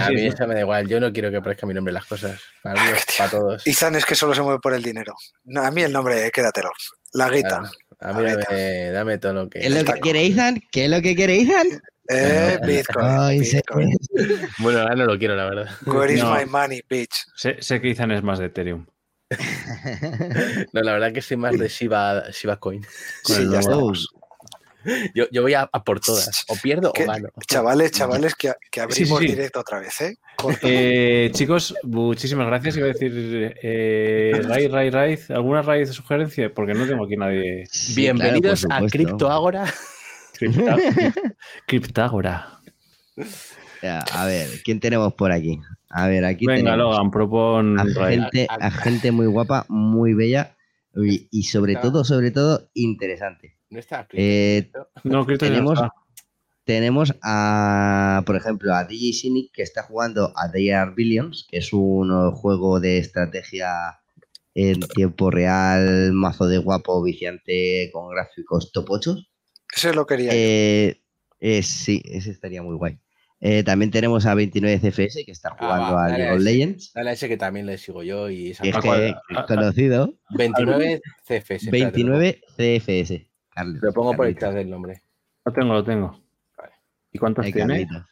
a 0.01 0.09
mí 0.09 0.19
sí. 0.19 0.27
eso 0.27 0.47
me 0.47 0.55
da 0.55 0.61
igual. 0.61 0.88
Yo 0.88 0.99
no 0.99 1.14
quiero 1.14 1.30
que 1.30 1.38
aparezca 1.38 1.67
mi 1.67 1.73
nombre 1.75 1.91
en 1.91 1.95
las 1.95 2.05
cosas. 2.05 2.41
Para 2.64 2.83
mí 2.83 2.89
para 3.17 3.30
todos. 3.30 3.67
Ethan 3.67 3.95
es 3.95 4.05
que 4.05 4.15
solo 4.15 4.33
se 4.33 4.41
mueve 4.41 4.59
por 4.59 4.73
el 4.73 4.81
dinero. 4.81 5.14
No, 5.43 5.61
a 5.61 5.69
mí 5.69 5.83
el 5.83 5.93
nombre, 5.93 6.31
quédatelo. 6.31 6.72
La 7.14 7.30
guita. 7.30 7.59
Claro. 7.59 7.69
A 7.99 8.14
mí 8.14 8.23
dame, 8.25 8.91
dame 8.91 9.17
todo 9.19 9.33
lo 9.33 9.49
que. 9.49 9.59
¿Qué 9.59 9.67
es 9.67 9.73
lo 9.85 9.93
que 9.93 9.99
quiere 9.99 10.25
Ethan? 10.25 10.61
¿Qué 10.72 10.85
es 10.85 10.91
lo 10.91 11.01
que 11.01 11.15
quiere 11.15 11.41
Ethan? 11.41 11.67
Eh, 12.09 12.59
Bitcoin. 12.65 13.43
Bueno, 14.59 14.80
ahora 14.80 14.95
no 14.95 15.05
lo 15.05 15.17
quiero, 15.17 15.35
la 15.35 15.45
verdad. 15.45 15.69
Where 15.85 16.14
is 16.14 16.23
No. 16.23 16.35
my 16.35 16.45
money, 16.45 16.81
bitch? 16.89 17.14
Sé, 17.35 17.57
sé 17.61 17.80
que 17.80 17.91
Ethan 17.91 18.11
es 18.11 18.23
más 18.23 18.39
de 18.39 18.47
Ethereum. 18.47 18.85
No, 20.73 20.81
la 20.81 20.93
verdad 20.93 21.14
que 21.14 21.22
soy 21.22 21.38
más 21.38 21.57
de 21.57 21.67
Shiba, 21.69 22.30
Shiba 22.31 22.57
Coin. 22.57 22.85
Sí, 23.23 23.47
ya 23.51 23.59
estamos. 23.59 24.09
Yo, 25.14 25.25
yo 25.31 25.41
voy 25.41 25.53
a, 25.53 25.69
a 25.72 25.83
por 25.83 25.99
todas. 25.99 26.45
O 26.47 26.55
pierdo 26.55 26.93
¿Qué? 26.93 27.03
o 27.03 27.07
gano. 27.07 27.30
Chavales, 27.47 27.91
chavales, 27.91 28.35
que, 28.35 28.53
que 28.72 28.81
abrimos 28.81 29.19
sí. 29.19 29.27
directo 29.27 29.59
otra 29.59 29.80
vez, 29.80 29.99
¿eh? 30.01 30.17
Eh, 30.61 31.30
chicos, 31.33 31.73
muchísimas 31.83 32.47
gracias. 32.47 32.77
Iba 32.77 32.85
a 32.88 32.89
decir, 32.93 33.11
eh, 33.64 34.41
Ray, 34.43 34.67
Ray, 34.67 34.89
Ray, 34.89 35.19
¿alguna 35.30 35.61
raíz 35.61 35.88
de 35.88 35.93
sugerencia? 35.93 36.53
Porque 36.53 36.73
no 36.73 36.85
tengo 36.85 37.05
aquí 37.05 37.15
nadie. 37.17 37.65
Sí, 37.72 37.95
Bienvenidos 37.95 38.65
claro, 38.65 38.88
a 39.30 39.33
Agora. 39.35 39.65
Criptágora. 41.65 42.59
Ya, 43.81 43.99
A 44.14 44.25
ver, 44.25 44.47
¿quién 44.64 44.80
tenemos 44.80 45.14
por 45.14 45.31
aquí? 45.31 45.59
A 45.89 46.07
ver, 46.07 46.25
aquí 46.25 46.45
Venga, 46.45 46.72
tenemos 46.72 46.77
Logan, 46.95 47.11
propon 47.11 47.80
a 47.80 47.85
gente, 48.09 48.47
A- 48.49 48.72
gente 48.72 49.11
muy 49.11 49.27
guapa, 49.27 49.65
muy 49.69 50.14
bella 50.14 50.55
y, 50.95 51.27
y 51.31 51.43
sobre 51.43 51.75
todo, 51.75 52.03
sobre 52.03 52.31
todo, 52.31 52.69
interesante. 52.73 53.57
No 53.75 53.79
está 53.79 54.07
Eh, 54.13 54.71
No, 55.03 55.25
no 55.25 55.37
tenemos- 55.37 55.73
está. 55.79 55.93
Tenemos 56.63 57.13
a, 57.21 58.23
por 58.25 58.35
ejemplo, 58.35 58.73
a 58.73 58.85
DJ 58.85 59.13
Cynic 59.13 59.51
que 59.53 59.61
está 59.61 59.83
jugando 59.83 60.33
a 60.35 60.49
They 60.51 60.71
Are 60.71 60.91
Billions, 60.95 61.45
que 61.51 61.57
es 61.59 61.71
un 61.73 62.31
juego 62.31 62.79
de 62.79 62.97
estrategia 62.97 63.99
en 64.55 64.79
tiempo 64.79 65.29
real, 65.29 66.11
mazo 66.13 66.47
de 66.47 66.57
guapo, 66.57 67.03
viciante, 67.03 67.91
con 67.93 68.09
gráficos 68.09 68.71
top 68.71 68.85
8. 68.89 69.15
Ese 69.75 69.93
lo 69.93 70.07
quería. 70.07 70.31
Eh, 70.33 71.01
eh, 71.39 71.61
sí, 71.61 72.01
ese 72.05 72.31
estaría 72.31 72.63
muy 72.63 72.75
guay. 72.77 72.97
Eh, 73.41 73.61
también 73.63 73.91
tenemos 73.91 74.25
a 74.25 74.33
29 74.33 74.79
CFS 74.79 75.23
que 75.23 75.31
está 75.33 75.49
Ah, 75.49 75.57
jugando 75.59 75.93
va, 75.93 76.05
a 76.05 76.17
League 76.17 76.31
of. 76.31 76.41
Legends, 76.41 76.93
Dale 76.95 77.09
a 77.11 77.13
ese 77.13 77.27
que 77.27 77.37
también 77.37 77.67
le 77.67 77.77
sigo 77.77 78.01
yo 78.01 78.27
y 78.31 78.51
es 78.51 78.59
¿A 78.61 78.63
que 78.63 78.71
cuál? 78.81 79.03
es 79.03 79.13
¿A- 79.35 79.45
conocido. 79.45 80.15
29 80.31 81.01
CFS. 81.27 81.65
espérate, 81.65 81.69
29 81.71 82.41
CFS. 82.57 83.27
Carlos. 83.56 83.80
Lo 83.82 83.93
pongo 83.93 84.14
por 84.14 84.27
el 84.27 84.34
Carlitos. 84.35 84.50
chat 84.50 84.56
del 84.58 84.69
nombre. 84.69 85.01
Lo 85.45 85.53
tengo, 85.53 85.74
lo 85.74 85.84
tengo. 85.84 86.22
Vale. 86.58 86.74
¿Y 87.11 87.17
cuántos 87.17 87.45
Eh, 87.48 87.51
tiene? 87.53 87.88
Carlitos. 87.88 88.06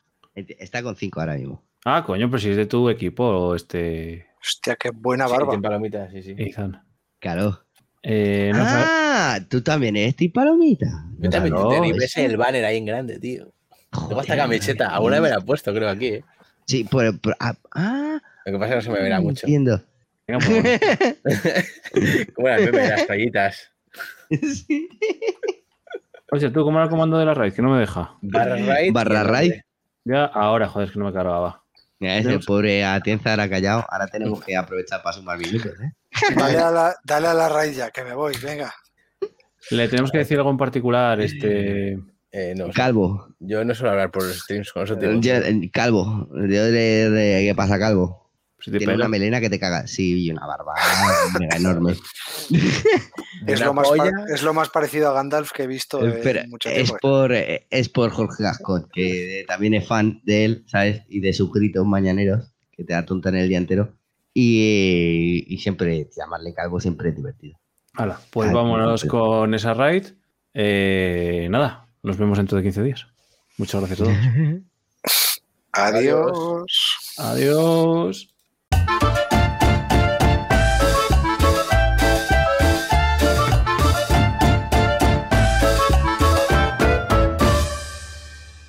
Está 0.58 0.82
con 0.82 0.96
5 0.96 1.20
ahora 1.20 1.36
mismo. 1.36 1.64
Ah, 1.86 2.04
coño, 2.06 2.28
pero 2.30 2.40
si 2.40 2.50
es 2.50 2.58
de 2.58 2.66
tu 2.66 2.90
equipo, 2.90 3.54
este. 3.56 4.28
Hostia, 4.42 4.76
qué 4.78 4.90
buena 4.92 5.28
Sí, 5.28 5.32
barba. 5.34 5.50
tiene 5.50 5.62
palomitas, 5.62 6.12
sí, 6.12 6.24
sí. 6.24 6.34
Ethan. 6.38 6.82
Claro. 7.20 7.60
Eh, 8.02 8.52
no, 8.54 8.64
ah, 8.66 9.40
tú 9.50 9.62
también 9.62 9.96
eres 9.96 10.16
Team 10.16 10.32
Palomita. 10.32 10.88
Yo 11.20 11.30
también 11.30 11.54
Claro, 11.56 11.70
tengo 11.70 11.96
es- 11.98 12.18
el 12.18 12.36
banner 12.38 12.66
ahí 12.66 12.78
en 12.78 12.86
grande, 12.86 13.20
tío. 13.20 13.54
Tengo 13.92 14.22
esta 14.22 14.34
Joder, 14.34 14.38
camiseta. 14.38 15.00
mía. 15.00 15.22
me 15.22 15.30
la 15.30 15.38
he 15.38 15.42
puesto, 15.42 15.74
creo, 15.74 15.88
aquí. 15.90 16.08
¿eh? 16.08 16.24
Sí, 16.66 16.84
por, 16.86 17.20
por- 17.22 17.36
ah, 17.40 17.54
ah, 17.76 18.20
Lo 18.46 18.52
que 18.54 18.60
pasa 18.60 18.66
es 18.66 18.70
que 18.72 18.76
no 18.76 18.82
se 18.82 18.90
me 19.00 19.04
verá 19.04 19.22
mucho. 19.22 19.46
Entiendo. 19.46 19.82
venga, 20.28 20.46
pues, 20.46 22.30
Como 22.36 22.48
las 22.48 22.62
memes, 22.62 22.90
las 22.90 23.08
toallitas. 23.08 23.72
Sí. 24.42 24.90
Oye, 26.32 26.50
tú, 26.50 26.64
¿cómo 26.64 26.78
era 26.78 26.86
el 26.86 26.90
comando 26.90 27.18
de 27.18 27.26
la 27.26 27.34
raíz? 27.34 27.54
Que 27.54 27.62
no 27.62 27.70
me 27.70 27.80
deja. 27.80 28.16
Barra 28.22 28.56
raid. 28.56 28.92
Barra 28.94 29.24
raid. 29.24 29.54
Ya, 30.04 30.26
ahora, 30.26 30.68
joder, 30.68 30.88
es 30.88 30.94
que 30.94 31.00
no 31.00 31.06
me 31.06 31.14
cargaba. 31.14 31.64
Mira, 32.00 32.16
ese 32.16 32.24
Tenemos- 32.30 32.46
pobre 32.46 32.84
Atienza 32.84 33.30
ahora 33.32 33.50
callado. 33.50 33.86
Ahora 33.88 34.08
tenemos 34.08 34.44
que 34.44 34.56
aprovechar 34.58 35.02
para 35.04 35.16
sumar 35.16 35.38
minutos. 35.38 35.72
¿eh? 35.80 35.92
Dale 36.36 36.58
a 36.58 36.72
la, 36.72 36.96
dale 37.04 37.28
a 37.28 37.34
la 37.34 37.50
raíz 37.50 37.78
ya, 37.78 37.92
que 37.92 38.04
me 38.04 38.14
voy, 38.14 38.34
venga. 38.44 38.74
Le 39.72 39.88
tenemos 39.88 40.12
que 40.12 40.18
decir 40.20 40.38
algo 40.38 40.50
en 40.50 40.58
particular, 40.58 41.22
este. 41.22 41.98
Eh, 42.32 42.54
no, 42.58 42.70
Calvo. 42.72 43.28
yo 43.40 43.64
no 43.64 43.76
suelo 43.76 43.92
hablar 43.92 44.10
por 44.12 44.24
streams 44.24 44.72
con 44.74 44.84
eso, 44.84 44.98
tío. 44.98 45.14
Yo- 45.22 45.36
eh, 45.36 45.70
calvo. 45.72 46.28
Yo 46.34 46.64
de, 46.66 47.10
de- 47.12 47.46
¿Qué 47.48 47.54
pasa, 47.56 47.78
Calvo? 47.78 48.23
Tiene 48.72 48.96
una 48.96 49.08
melena 49.08 49.42
que 49.42 49.50
te 49.50 49.60
caga. 49.60 49.88
Sí, 49.88 50.26
y 50.26 50.32
una 50.32 50.46
barba 50.46 50.74
mega 51.40 51.58
enorme. 51.58 51.96
Es 53.46 53.60
lo, 53.60 53.74
más 53.74 53.88
es 54.34 54.44
lo 54.44 54.54
más 54.54 54.70
parecido 54.70 55.10
a 55.10 55.14
Gandalf 55.14 55.52
que 55.52 55.64
he 55.64 55.68
visto 55.68 56.00
Pero 56.00 56.40
en 56.40 56.50
mucho 56.50 56.70
es 56.70 56.76
tiempo. 56.86 56.98
por, 57.02 57.34
es 57.34 57.90
por 57.90 58.10
Jorge 58.12 58.44
Gascón, 58.44 58.88
que 58.94 59.44
también 59.48 59.74
es 59.74 59.88
fan 59.88 60.22
de 60.24 60.46
él, 60.46 60.64
¿sabes? 60.68 61.04
Y 61.10 61.20
de 61.20 61.34
sus 61.34 61.52
gritos 61.52 61.86
mañaneros, 61.86 62.54
que 62.72 62.84
te 62.84 62.94
atontan 62.94 63.36
el 63.36 63.50
día 63.50 63.58
entero. 63.58 63.96
Y, 64.34 65.46
y 65.48 65.58
siempre 65.60 66.10
llamarle 66.16 66.54
calvo 66.54 66.80
siempre 66.80 67.10
es 67.10 67.16
divertido. 67.16 67.60
Hala, 67.94 68.20
pues 68.32 68.50
Ay, 68.50 68.56
vámonos 68.56 69.04
con 69.06 69.54
esa 69.54 69.74
raid. 69.74 70.06
Eh, 70.54 71.48
nada, 71.50 71.88
nos 72.02 72.18
vemos 72.18 72.38
dentro 72.38 72.58
de 72.58 72.64
15 72.64 72.82
días. 72.84 73.08
Muchas 73.58 73.82
gracias 73.82 74.02
a 74.02 74.04
todos. 74.04 74.18
Adiós. 75.74 76.66
Adiós. 77.18 78.33